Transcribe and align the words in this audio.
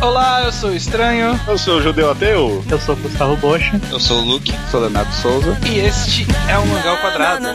Olá, 0.00 0.44
eu 0.44 0.52
sou 0.52 0.70
o 0.70 0.76
Estranho. 0.76 1.38
Eu 1.48 1.58
sou 1.58 1.78
o 1.78 1.82
Judeu 1.82 2.10
Ateu. 2.10 2.64
Eu 2.70 2.78
sou 2.78 2.94
o 2.94 2.98
Gustavo 2.98 3.36
Bocha. 3.36 3.80
Eu 3.90 3.98
sou 3.98 4.22
o 4.22 4.24
Luke. 4.24 4.54
Sou 4.70 4.80
Leonardo 4.80 5.12
Souza. 5.12 5.58
E 5.66 5.78
este 5.80 6.26
é 6.48 6.56
o 6.56 6.66
Mangá 6.66 6.90
ao 6.90 6.96
Quadrado. 6.98 7.48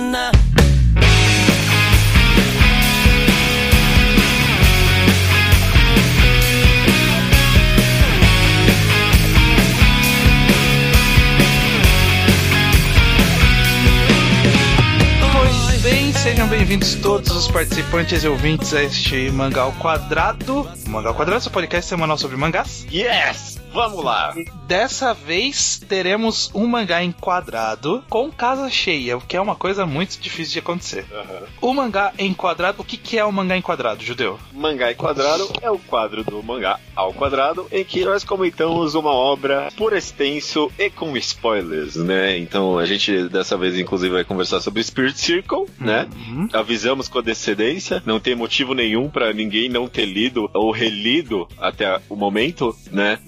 Sejam 16.23 16.47
bem-vindos 16.47 16.95
todos 16.95 17.29
os 17.31 17.49
participantes 17.49 18.23
e 18.23 18.27
ouvintes 18.29 18.73
a 18.73 18.81
este 18.81 19.29
Mangá 19.29 19.63
ao 19.63 19.73
Quadrado. 19.73 20.65
Mangá 20.87 21.09
ao 21.09 21.15
Quadrado, 21.15 21.41
seu 21.41 21.51
podcast 21.51 21.89
semanal 21.89 22.17
sobre 22.17 22.37
mangás. 22.37 22.87
Yes! 22.89 23.62
Vamos 23.73 24.03
lá! 24.03 24.35
Dessa 24.67 25.13
vez 25.13 25.81
teremos 25.89 26.51
um 26.53 26.67
mangá 26.67 27.03
enquadrado 27.03 28.03
com 28.09 28.31
casa 28.31 28.69
cheia, 28.69 29.17
o 29.17 29.21
que 29.21 29.35
é 29.35 29.41
uma 29.41 29.55
coisa 29.55 29.85
muito 29.85 30.19
difícil 30.19 30.53
de 30.53 30.59
acontecer. 30.59 31.05
O 31.59 31.73
mangá 31.73 32.13
enquadrado, 32.19 32.81
o 32.81 32.85
que, 32.85 32.97
que 32.97 33.17
é 33.17 33.25
o 33.25 33.31
mangá 33.31 33.57
enquadrado, 33.57 34.03
Judeu? 34.03 34.39
Mangá 34.53 34.91
em 34.91 34.95
Quadrado 34.95 35.49
é 35.61 35.69
o 35.69 35.79
quadro 35.79 36.23
do 36.23 36.41
Mangá 36.43 36.79
ao 36.95 37.13
Quadrado 37.13 37.67
em 37.71 37.83
que 37.83 38.05
nós 38.05 38.23
comentamos 38.23 38.93
uma 38.93 39.11
obra 39.11 39.69
por 39.75 39.93
extenso 39.93 40.71
e 40.77 40.89
com 40.89 41.17
spoilers, 41.17 41.95
né? 41.95 42.37
Então 42.37 42.77
a 42.77 42.85
gente 42.85 43.27
dessa 43.27 43.57
vez 43.57 43.77
inclusive 43.77 44.13
vai 44.13 44.23
conversar 44.23 44.61
sobre 44.61 44.83
Spirit 44.83 45.19
Circle, 45.19 45.65
né? 45.79 46.07
Uhum. 46.15 46.47
Avisamos 46.53 47.07
com 47.07 47.19
antecedência, 47.19 48.01
não 48.05 48.19
tem 48.19 48.35
motivo 48.35 48.73
nenhum 48.73 49.09
pra 49.09 49.33
ninguém 49.33 49.67
não 49.67 49.87
ter 49.87 50.05
lido 50.05 50.49
ou 50.53 50.71
relido 50.71 51.47
até 51.57 51.99
o 52.09 52.15
momento, 52.15 52.75
né? 52.91 53.19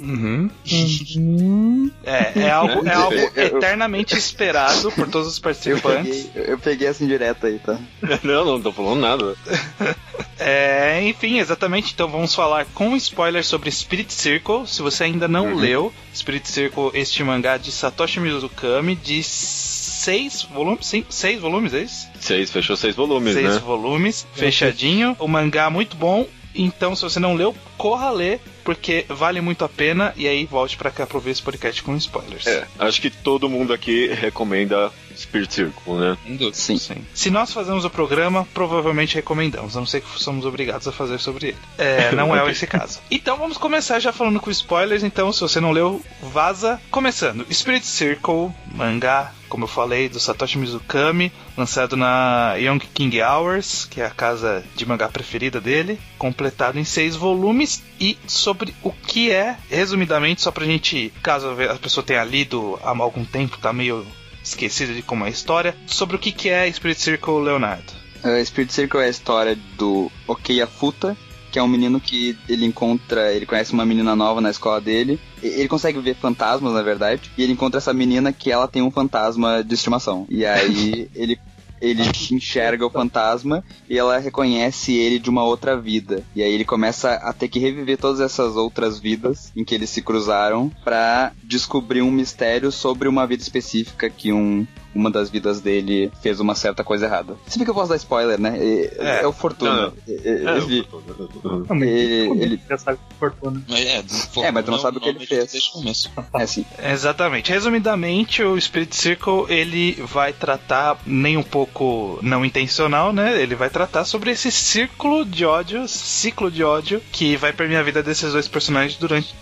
É, 2.03 2.39
é 2.41 2.51
algo, 2.51 2.87
é 2.87 2.93
algo 2.93 3.15
eternamente 3.35 4.15
esperado 4.17 4.91
por 4.91 5.07
todos 5.09 5.27
os 5.27 5.37
Eu 5.37 5.43
participantes. 5.43 6.25
peguei, 6.27 6.53
eu 6.53 6.57
peguei 6.59 6.87
essa 6.87 7.03
indireta 7.03 7.47
aí, 7.47 7.59
tá? 7.59 7.77
não, 8.23 8.45
não 8.45 8.61
tô 8.61 8.71
falando 8.71 8.99
nada. 9.01 9.35
É, 10.37 11.01
enfim, 11.07 11.39
exatamente. 11.39 11.93
Então 11.93 12.09
vamos 12.09 12.35
falar 12.35 12.65
com 12.73 12.93
spoilers 12.97 13.47
sobre 13.47 13.71
Spirit 13.71 14.11
Circle. 14.13 14.67
Se 14.67 14.81
você 14.81 15.05
ainda 15.05 15.27
não 15.29 15.47
Uhum. 15.53 15.55
leu, 15.55 15.93
Spirit 16.13 16.47
Circle, 16.49 16.91
este 16.93 17.23
mangá 17.23 17.55
de 17.57 17.71
Satoshi 17.71 18.19
Mizukami, 18.19 18.95
de 18.95 19.23
seis 19.23 20.43
volumes, 20.43 20.85
sim, 20.87 21.05
seis 21.09 21.39
volumes, 21.39 21.73
é 21.73 21.79
isso? 21.83 22.07
Seis, 22.19 22.51
fechou 22.51 22.75
seis 22.75 22.95
volumes, 22.95 23.33
seis 23.33 23.53
né? 23.53 23.59
volumes, 23.59 24.27
fechadinho. 24.33 25.15
O 25.19 25.27
mangá 25.27 25.69
muito 25.69 25.95
bom. 25.95 26.27
Então, 26.53 26.95
se 26.95 27.03
você 27.03 27.19
não 27.19 27.33
leu, 27.33 27.55
corra 27.77 28.11
ler, 28.11 28.41
porque 28.65 29.05
vale 29.07 29.39
muito 29.39 29.63
a 29.63 29.69
pena. 29.69 30.11
E 30.17 30.27
aí 30.27 30.45
volte 30.45 30.75
pra 30.75 30.91
cá 30.91 31.05
pra 31.05 31.17
ouvir 31.17 31.29
esse 31.29 31.41
podcast 31.41 31.81
com 31.81 31.95
spoilers. 31.95 32.45
É, 32.47 32.67
acho 32.79 32.99
que 32.99 33.09
todo 33.09 33.47
mundo 33.47 33.71
aqui 33.71 34.07
recomenda 34.07 34.91
Spirit 35.17 35.53
Circle, 35.53 35.93
né? 35.93 36.17
Sem 36.23 36.37
dúvida. 36.37 36.57
Sim. 36.57 36.77
Sim. 36.77 37.05
Se 37.13 37.29
nós 37.29 37.51
fazemos 37.51 37.85
o 37.85 37.89
programa, 37.89 38.47
provavelmente 38.53 39.15
recomendamos, 39.15 39.75
a 39.75 39.79
não 39.79 39.87
ser 39.87 40.01
que 40.01 40.19
somos 40.19 40.45
obrigados 40.45 40.87
a 40.87 40.91
fazer 40.91 41.19
sobre 41.19 41.49
ele. 41.49 41.57
É, 41.77 42.11
não 42.13 42.35
é 42.35 42.45
esse 42.51 42.67
caso. 42.67 42.99
Então 43.09 43.37
vamos 43.37 43.57
começar 43.57 43.99
já 43.99 44.11
falando 44.11 44.39
com 44.39 44.51
spoilers. 44.51 45.03
Então, 45.03 45.31
se 45.31 45.41
você 45.41 45.59
não 45.59 45.71
leu, 45.71 46.01
vaza. 46.21 46.79
Começando: 46.91 47.45
Spirit 47.51 47.85
Circle, 47.85 48.51
mangá, 48.73 49.31
como 49.47 49.63
eu 49.63 49.67
falei, 49.67 50.09
do 50.09 50.19
Satoshi 50.19 50.57
Mizukami, 50.57 51.31
lançado 51.57 51.95
na 51.95 52.55
Young 52.57 52.79
King 52.79 53.21
Hours, 53.21 53.85
que 53.85 54.01
é 54.01 54.05
a 54.05 54.09
casa 54.09 54.63
de 54.75 54.85
mangá 54.85 55.07
preferida 55.07 55.61
dele, 55.61 55.99
completado 56.17 56.79
em 56.79 56.83
seis 56.83 57.15
volumes. 57.15 57.83
E 57.99 58.17
sobre 58.27 58.75
o 58.83 58.91
que 58.91 59.31
é, 59.31 59.55
resumidamente, 59.69 60.41
só 60.41 60.51
pra 60.51 60.65
gente, 60.65 61.13
caso 61.23 61.55
a 61.71 61.75
pessoa 61.75 62.05
tenha 62.05 62.23
lido 62.23 62.77
há 62.83 62.89
algum 62.89 63.23
tempo, 63.23 63.57
tá 63.57 63.71
meio 63.71 64.05
esquecida 64.45 64.93
de 64.93 65.01
como 65.01 65.25
é 65.25 65.27
a 65.27 65.31
história, 65.31 65.75
sobre 65.87 66.15
o 66.15 66.19
que, 66.19 66.31
que 66.31 66.47
é 66.49 66.71
Spirit 66.71 67.01
Circle 67.01 67.41
Leonardo. 67.43 67.91
Uh, 68.23 68.43
Spirit 68.45 68.71
Circle 68.71 69.01
é 69.01 69.05
a 69.05 69.09
história 69.09 69.57
do 69.77 70.09
Okeya 70.27 70.65
Futa, 70.67 71.17
que 71.51 71.59
é 71.59 71.63
um 71.63 71.67
menino 71.67 71.99
que 72.01 72.37
ele 72.49 72.65
encontra, 72.65 73.31
ele 73.33 73.45
conhece 73.45 73.71
uma 73.73 73.85
menina 73.85 74.15
nova 74.15 74.41
na 74.41 74.49
escola 74.49 74.81
dele. 74.81 75.19
E- 75.41 75.47
Ele 75.47 75.67
consegue 75.69 75.99
ver 75.99 76.15
fantasmas, 76.15 76.73
na 76.73 76.81
verdade, 76.81 77.31
e 77.37 77.43
ele 77.43 77.53
encontra 77.53 77.77
essa 77.77 77.93
menina 77.93 78.33
que 78.33 78.51
ela 78.51 78.67
tem 78.67 78.81
um 78.81 78.91
fantasma 78.91 79.63
de 79.63 79.73
estimação. 79.73 80.25
E 80.29 80.45
aí 80.45 81.09
ele 81.15 81.39
ele 81.85 82.03
enxerga 82.31 82.85
o 82.85 82.89
fantasma 82.89 83.63
e 83.89 83.97
ela 83.97 84.17
reconhece 84.17 84.93
ele 84.93 85.19
de 85.19 85.29
uma 85.29 85.43
outra 85.43 85.79
vida. 85.79 86.23
E 86.35 86.41
aí 86.41 86.51
ele 86.51 86.65
começa 86.65 87.13
a 87.13 87.33
ter 87.33 87.47
que 87.47 87.59
reviver 87.59 87.97
todas 87.97 88.19
essas 88.19 88.55
outras 88.55 88.99
vidas 88.99 89.51
em 89.55 89.63
que 89.63 89.75
eles 89.75 89.89
se 89.89 90.01
cruzaram 90.01 90.71
pra 90.83 91.31
descobrir 91.43 92.01
um 92.01 92.11
mistério 92.11 92.71
sobre 92.71 93.07
uma 93.07 93.27
vida 93.27 93.43
específica 93.43 94.09
que 94.09 94.31
um 94.31 94.65
uma 94.95 95.11
das 95.11 95.29
vidas 95.29 95.59
dele 95.61 96.11
fez 96.21 96.39
uma 96.39 96.55
certa 96.55 96.83
coisa 96.83 97.05
errada. 97.05 97.35
Se 97.47 97.57
bem 97.59 97.65
que 97.65 97.69
eu 97.71 97.75
posso 97.75 97.89
dar 97.89 97.97
spoiler, 97.97 98.39
né? 98.39 98.57
É, 98.57 98.95
É. 98.97 99.21
é 99.23 99.27
o 99.27 99.31
Fortuna. 99.33 99.87
Não, 99.87 99.93
É- 100.07 100.13
é- 100.13 100.65
ele- 100.65 102.55
Não, 102.57 102.67
já 102.69 102.77
sabe 102.77 102.97
que 103.09 103.15
fortuna. 103.19 103.61
É, 103.71 104.03
É, 104.45 104.51
mas 104.51 104.65
tu 104.65 104.71
não 104.71 104.79
sabe 104.79 104.97
o 104.97 105.01
que 105.01 105.09
ele 105.09 105.25
fez. 105.25 105.51
Desde 105.51 105.69
o 105.69 105.73
começo. 105.73 106.11
É 106.33 106.43
assim. 106.43 106.65
Exatamente. 106.83 107.51
Resumidamente, 107.51 108.41
o 108.43 108.59
Spirit 108.59 108.95
Circle 108.95 109.45
ele 109.49 109.93
vai 110.11 110.31
tratar 110.33 110.97
nem 111.05 111.37
um 111.37 111.43
pouco 111.43 112.19
não 112.21 112.45
intencional, 112.45 113.11
né? 113.13 113.39
Ele 113.41 113.55
vai 113.55 113.69
tratar 113.69 114.05
sobre 114.05 114.31
esse 114.31 114.51
círculo 114.51 115.25
de 115.25 115.45
ódio, 115.45 115.87
ciclo 115.87 116.49
de 116.49 116.63
ódio 116.63 117.01
que 117.11 117.35
vai 117.35 117.51
permear 117.53 117.81
a 117.81 117.83
vida 117.83 118.01
desses 118.01 118.31
dois 118.33 118.47
personagens 118.47 118.97
durante 118.97 119.35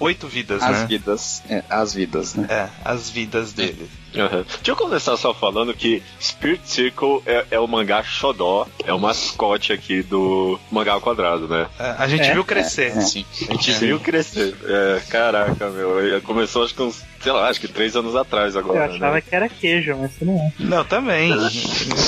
oito 0.00 0.26
vidas, 0.26 0.62
As 0.62 0.70
né? 0.80 0.86
vidas. 0.86 1.42
É, 1.48 1.62
as 1.68 1.92
vidas, 1.94 2.34
né? 2.34 2.46
É, 2.50 2.68
as 2.84 3.10
vidas 3.10 3.52
dele. 3.52 3.88
Aham. 4.16 4.44
Deixa 4.46 4.70
eu 4.70 4.76
começar 4.76 5.16
só 5.16 5.34
falando 5.34 5.74
que 5.74 6.02
Spirit 6.20 6.62
Circle 6.64 7.22
é, 7.26 7.46
é 7.52 7.58
o 7.60 7.66
mangá 7.66 8.02
xodó, 8.02 8.66
é 8.84 8.92
o 8.92 8.98
mascote 8.98 9.72
aqui 9.72 10.02
do 10.02 10.58
mangá 10.70 10.92
ao 10.92 11.00
quadrado, 11.00 11.48
né? 11.48 11.66
É, 11.78 11.94
a 11.98 12.06
gente 12.08 12.28
É, 12.28 12.32
viu 12.34 12.44
crescer. 12.44 12.92
Sim. 13.02 13.24
A 13.48 13.52
gente 13.54 13.72
viu 13.72 13.98
crescer. 14.00 14.54
É, 14.64 15.00
caraca, 15.08 15.68
meu. 15.70 16.20
Começou 16.22 16.64
acho 16.64 16.74
que 16.74 16.82
uns, 16.82 17.02
sei 17.24 17.32
lá, 17.32 17.48
acho 17.48 17.58
que 17.60 17.66
três 17.66 17.96
anos 17.96 18.14
atrás 18.14 18.54
Eu 18.54 18.60
agora. 18.60 18.84
achava 18.84 19.14
né? 19.14 19.20
que 19.22 19.34
era 19.34 19.48
queijo, 19.48 19.96
mas 19.98 20.12
isso 20.12 20.24
não 20.24 20.34
é. 20.34 20.52
Não, 20.60 20.84
também. 20.84 21.32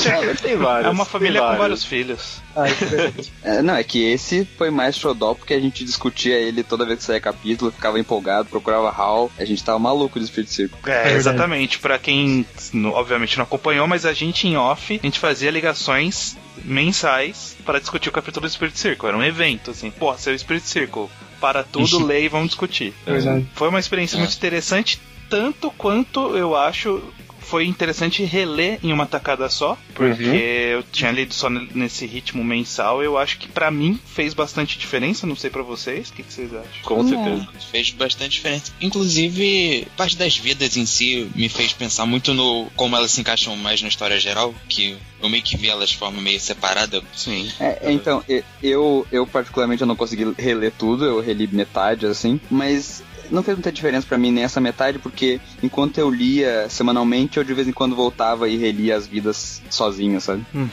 É, 0.06 0.34
tem 0.34 0.56
vários, 0.56 0.86
É 0.86 0.90
uma 0.90 1.04
família 1.04 1.40
com 1.40 1.46
vários. 1.46 1.58
vários 1.60 1.84
filhos. 1.84 2.42
Ah, 2.54 2.68
isso 2.68 2.84
é. 2.84 3.12
É, 3.58 3.62
não, 3.62 3.74
é 3.74 3.82
que 3.82 4.04
esse 4.04 4.46
foi 4.56 4.70
mais 4.70 4.96
xodó 4.96 5.34
porque 5.34 5.54
a 5.54 5.60
gente 5.60 5.84
discutia 5.84 6.34
ele 6.36 6.62
toda 6.62 6.84
vez 6.84 6.98
que 6.98 7.04
saía 7.04 7.20
capítulo, 7.20 7.72
ficava 7.72 7.98
empolgado, 7.98 8.48
procurava 8.48 8.90
Hall. 8.90 9.30
A 9.38 9.44
gente 9.44 9.64
tava 9.64 9.78
maluco 9.78 10.20
de 10.20 10.26
Spirit 10.26 10.50
Circle. 10.52 10.78
É, 10.84 10.92
verdade. 10.92 11.16
exatamente. 11.16 11.78
Pra 11.78 11.98
quem 11.98 12.46
obviamente 12.92 13.36
não 13.38 13.44
acompanhou, 13.44 13.86
mas 13.86 14.04
a 14.04 14.12
gente 14.12 14.46
em 14.46 14.56
off, 14.56 15.00
a 15.02 15.06
gente 15.06 15.18
fazia 15.18 15.50
ligações 15.50 16.36
mensais 16.64 17.56
para 17.64 17.78
discutir 17.80 18.08
o 18.08 18.12
capítulo 18.12 18.46
do 18.46 18.50
Spirit 18.52 18.78
Circle. 18.78 19.08
Era 19.08 19.16
um 19.16 19.22
evento, 19.24 19.70
assim. 19.70 19.90
Pô, 19.90 20.14
seu 20.16 20.36
Spirit 20.38 20.66
Circle. 20.66 21.08
Para 21.40 21.62
tudo, 21.62 22.04
lê 22.04 22.24
e 22.24 22.28
vamos 22.28 22.48
discutir. 22.48 22.94
Verdade. 23.04 23.46
Foi 23.54 23.68
uma 23.68 23.78
experiência 23.80 24.16
É. 24.16 24.18
muito 24.20 24.34
interessante, 24.34 25.00
tanto 25.28 25.70
quanto 25.72 26.36
eu 26.36 26.56
acho 26.56 27.02
foi 27.46 27.66
interessante 27.66 28.24
reler 28.24 28.78
em 28.82 28.92
uma 28.92 29.06
tacada 29.06 29.48
só, 29.48 29.78
porque 29.94 30.70
eu 30.72 30.82
tinha 30.82 31.12
lido 31.12 31.32
só 31.32 31.48
nesse 31.48 32.04
ritmo 32.06 32.42
mensal. 32.42 33.02
Eu 33.02 33.16
acho 33.16 33.38
que 33.38 33.48
pra 33.48 33.70
mim 33.70 33.98
fez 34.04 34.34
bastante 34.34 34.78
diferença, 34.78 35.26
não 35.26 35.36
sei 35.36 35.48
pra 35.48 35.62
vocês, 35.62 36.08
o 36.08 36.12
que, 36.12 36.22
que 36.22 36.32
vocês 36.32 36.52
acham? 36.52 36.82
Com 36.82 37.06
certeza. 37.08 37.48
Fez 37.70 37.90
bastante 37.90 38.32
diferença. 38.32 38.72
Inclusive, 38.80 39.86
parte 39.96 40.16
das 40.16 40.36
vidas 40.36 40.76
em 40.76 40.84
si 40.84 41.30
me 41.34 41.48
fez 41.48 41.72
pensar 41.72 42.04
muito 42.04 42.34
no 42.34 42.66
como 42.74 42.96
elas 42.96 43.12
se 43.12 43.20
encaixam 43.20 43.56
mais 43.56 43.80
na 43.80 43.88
história 43.88 44.18
geral, 44.18 44.54
que 44.68 44.96
eu 45.22 45.28
meio 45.28 45.42
que 45.42 45.56
vi 45.56 45.68
elas 45.68 45.90
de 45.90 45.96
forma 45.96 46.20
meio 46.20 46.40
separada. 46.40 47.02
Sim. 47.14 47.50
É, 47.60 47.92
então, 47.92 48.24
eu, 48.62 49.06
eu 49.12 49.26
particularmente 49.26 49.82
eu 49.82 49.86
não 49.86 49.96
consegui 49.96 50.34
reler 50.36 50.72
tudo, 50.76 51.04
eu 51.04 51.20
reli 51.20 51.46
metade, 51.46 52.06
assim, 52.06 52.40
mas 52.50 53.02
não 53.30 53.42
fez 53.42 53.56
muita 53.56 53.72
diferença 53.72 54.06
pra 54.06 54.18
mim 54.18 54.30
nessa 54.32 54.60
metade, 54.60 54.98
porque 54.98 55.40
enquanto 55.62 55.98
eu 55.98 56.10
lia 56.10 56.68
semanalmente, 56.68 57.36
eu 57.38 57.44
de 57.44 57.54
vez 57.54 57.66
em 57.68 57.72
quando 57.72 57.94
voltava 57.96 58.48
e 58.48 58.56
relia 58.56 58.96
as 58.96 59.06
vidas 59.06 59.62
sozinho, 59.70 60.20
sabe? 60.20 60.44
Uhum. 60.54 60.68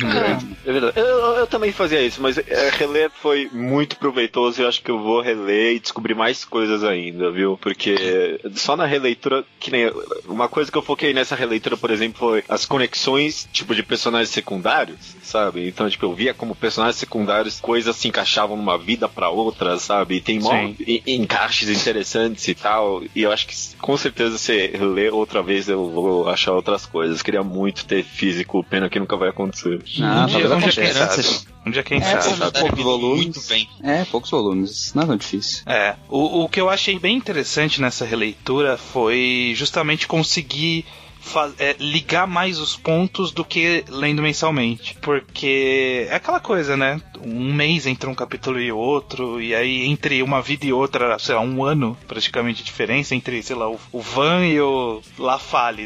É 0.65 0.71
verdade. 0.71 0.93
Eu, 0.99 1.05
eu- 1.05 1.47
também 1.47 1.71
fazia 1.71 2.01
isso, 2.01 2.21
mas 2.21 2.37
é, 2.37 2.69
reler 2.77 3.11
foi 3.21 3.49
muito 3.51 3.97
proveitoso 3.97 4.59
e 4.59 4.63
eu 4.63 4.67
acho 4.69 4.81
que 4.81 4.89
eu 4.89 4.99
vou 4.99 5.21
reler 5.21 5.75
e 5.75 5.79
descobrir 5.79 6.15
mais 6.15 6.43
coisas 6.45 6.83
ainda, 6.83 7.29
viu? 7.31 7.57
Porque 7.61 8.39
só 8.55 8.75
na 8.75 8.85
releitura, 8.85 9.43
que 9.59 9.69
nem. 9.69 9.91
Uma 10.25 10.47
coisa 10.47 10.71
que 10.71 10.77
eu 10.77 10.81
foquei 10.81 11.13
nessa 11.13 11.35
releitura, 11.35 11.75
por 11.77 11.91
exemplo, 11.91 12.17
foi 12.19 12.43
as 12.47 12.65
conexões, 12.65 13.47
tipo, 13.51 13.75
de 13.75 13.83
personagens 13.83 14.29
secundários, 14.29 14.97
sabe? 15.21 15.67
Então, 15.67 15.89
tipo, 15.89 16.05
eu 16.05 16.13
via 16.15 16.33
como 16.33 16.55
personagens 16.55 16.95
secundários 16.97 17.59
coisas 17.59 17.95
se 17.95 18.07
encaixavam 18.07 18.55
numa 18.57 18.77
vida 18.77 19.07
pra 19.09 19.29
outra, 19.29 19.77
sabe? 19.77 20.15
E 20.15 20.21
tem 20.21 20.39
mó 20.39 20.53
encaixes 21.05 21.69
interessantes 21.69 22.42
e 22.51 22.55
tal. 22.55 23.01
E 23.15 23.21
eu 23.23 23.31
acho 23.31 23.47
que 23.47 23.55
com 23.77 23.95
certeza 23.97 24.37
se 24.37 24.67
ler 24.77 25.13
outra 25.13 25.41
vez 25.41 25.67
eu 25.69 25.89
vou 25.89 26.29
achar 26.29 26.53
outras 26.53 26.85
coisas. 26.85 27.21
Queria 27.21 27.43
muito 27.43 27.85
ter 27.85 28.03
físico, 28.03 28.63
pena 28.63 28.89
que 28.89 28.99
nunca 28.99 29.15
vai 29.17 29.29
acontecer. 29.29 29.81
Ah, 30.01 30.23
um 30.23 30.25
dia, 30.27 30.55
um 30.55 30.59
quem 30.61 30.71
sabe. 30.93 31.39
Um 31.65 31.71
dia 31.71 31.83
quem 31.83 31.97
É, 31.99 32.21
sabe. 32.21 32.59
Poucos 32.59 32.77
me 32.77 32.83
volumes. 32.83 33.23
muito 33.25 33.41
bem. 33.47 33.69
É, 33.83 34.05
poucos 34.05 34.29
volumes. 34.29 34.93
Não 34.93 35.11
é 35.13 35.17
difícil. 35.17 35.63
É, 35.65 35.95
o, 36.09 36.43
o 36.43 36.49
que 36.49 36.59
eu 36.59 36.69
achei 36.69 36.99
bem 36.99 37.15
interessante 37.15 37.79
nessa 37.81 38.05
releitura 38.05 38.77
foi 38.77 39.53
justamente 39.55 40.07
conseguir 40.07 40.85
é, 41.59 41.75
ligar 41.79 42.27
mais 42.27 42.59
os 42.59 42.75
pontos 42.75 43.31
do 43.31 43.43
que 43.45 43.83
lendo 43.89 44.21
mensalmente. 44.21 44.95
Porque 45.01 46.07
é 46.09 46.15
aquela 46.15 46.39
coisa, 46.39 46.75
né? 46.77 47.01
Um 47.25 47.53
mês 47.53 47.87
entre 47.87 48.09
um 48.09 48.15
capítulo 48.15 48.59
e 48.59 48.71
outro, 48.71 49.41
e 49.41 49.55
aí 49.55 49.85
entre 49.85 50.21
uma 50.21 50.41
vida 50.41 50.65
e 50.65 50.73
outra, 50.73 51.17
sei 51.19 51.35
lá, 51.35 51.41
um 51.41 51.63
ano 51.63 51.97
praticamente 52.07 52.59
de 52.59 52.65
diferença 52.65 53.15
entre, 53.15 53.41
sei 53.41 53.55
lá, 53.55 53.69
o, 53.69 53.79
o 53.91 54.01
Van 54.01 54.45
e 54.45 54.59
o 54.59 55.01
La. 55.17 55.39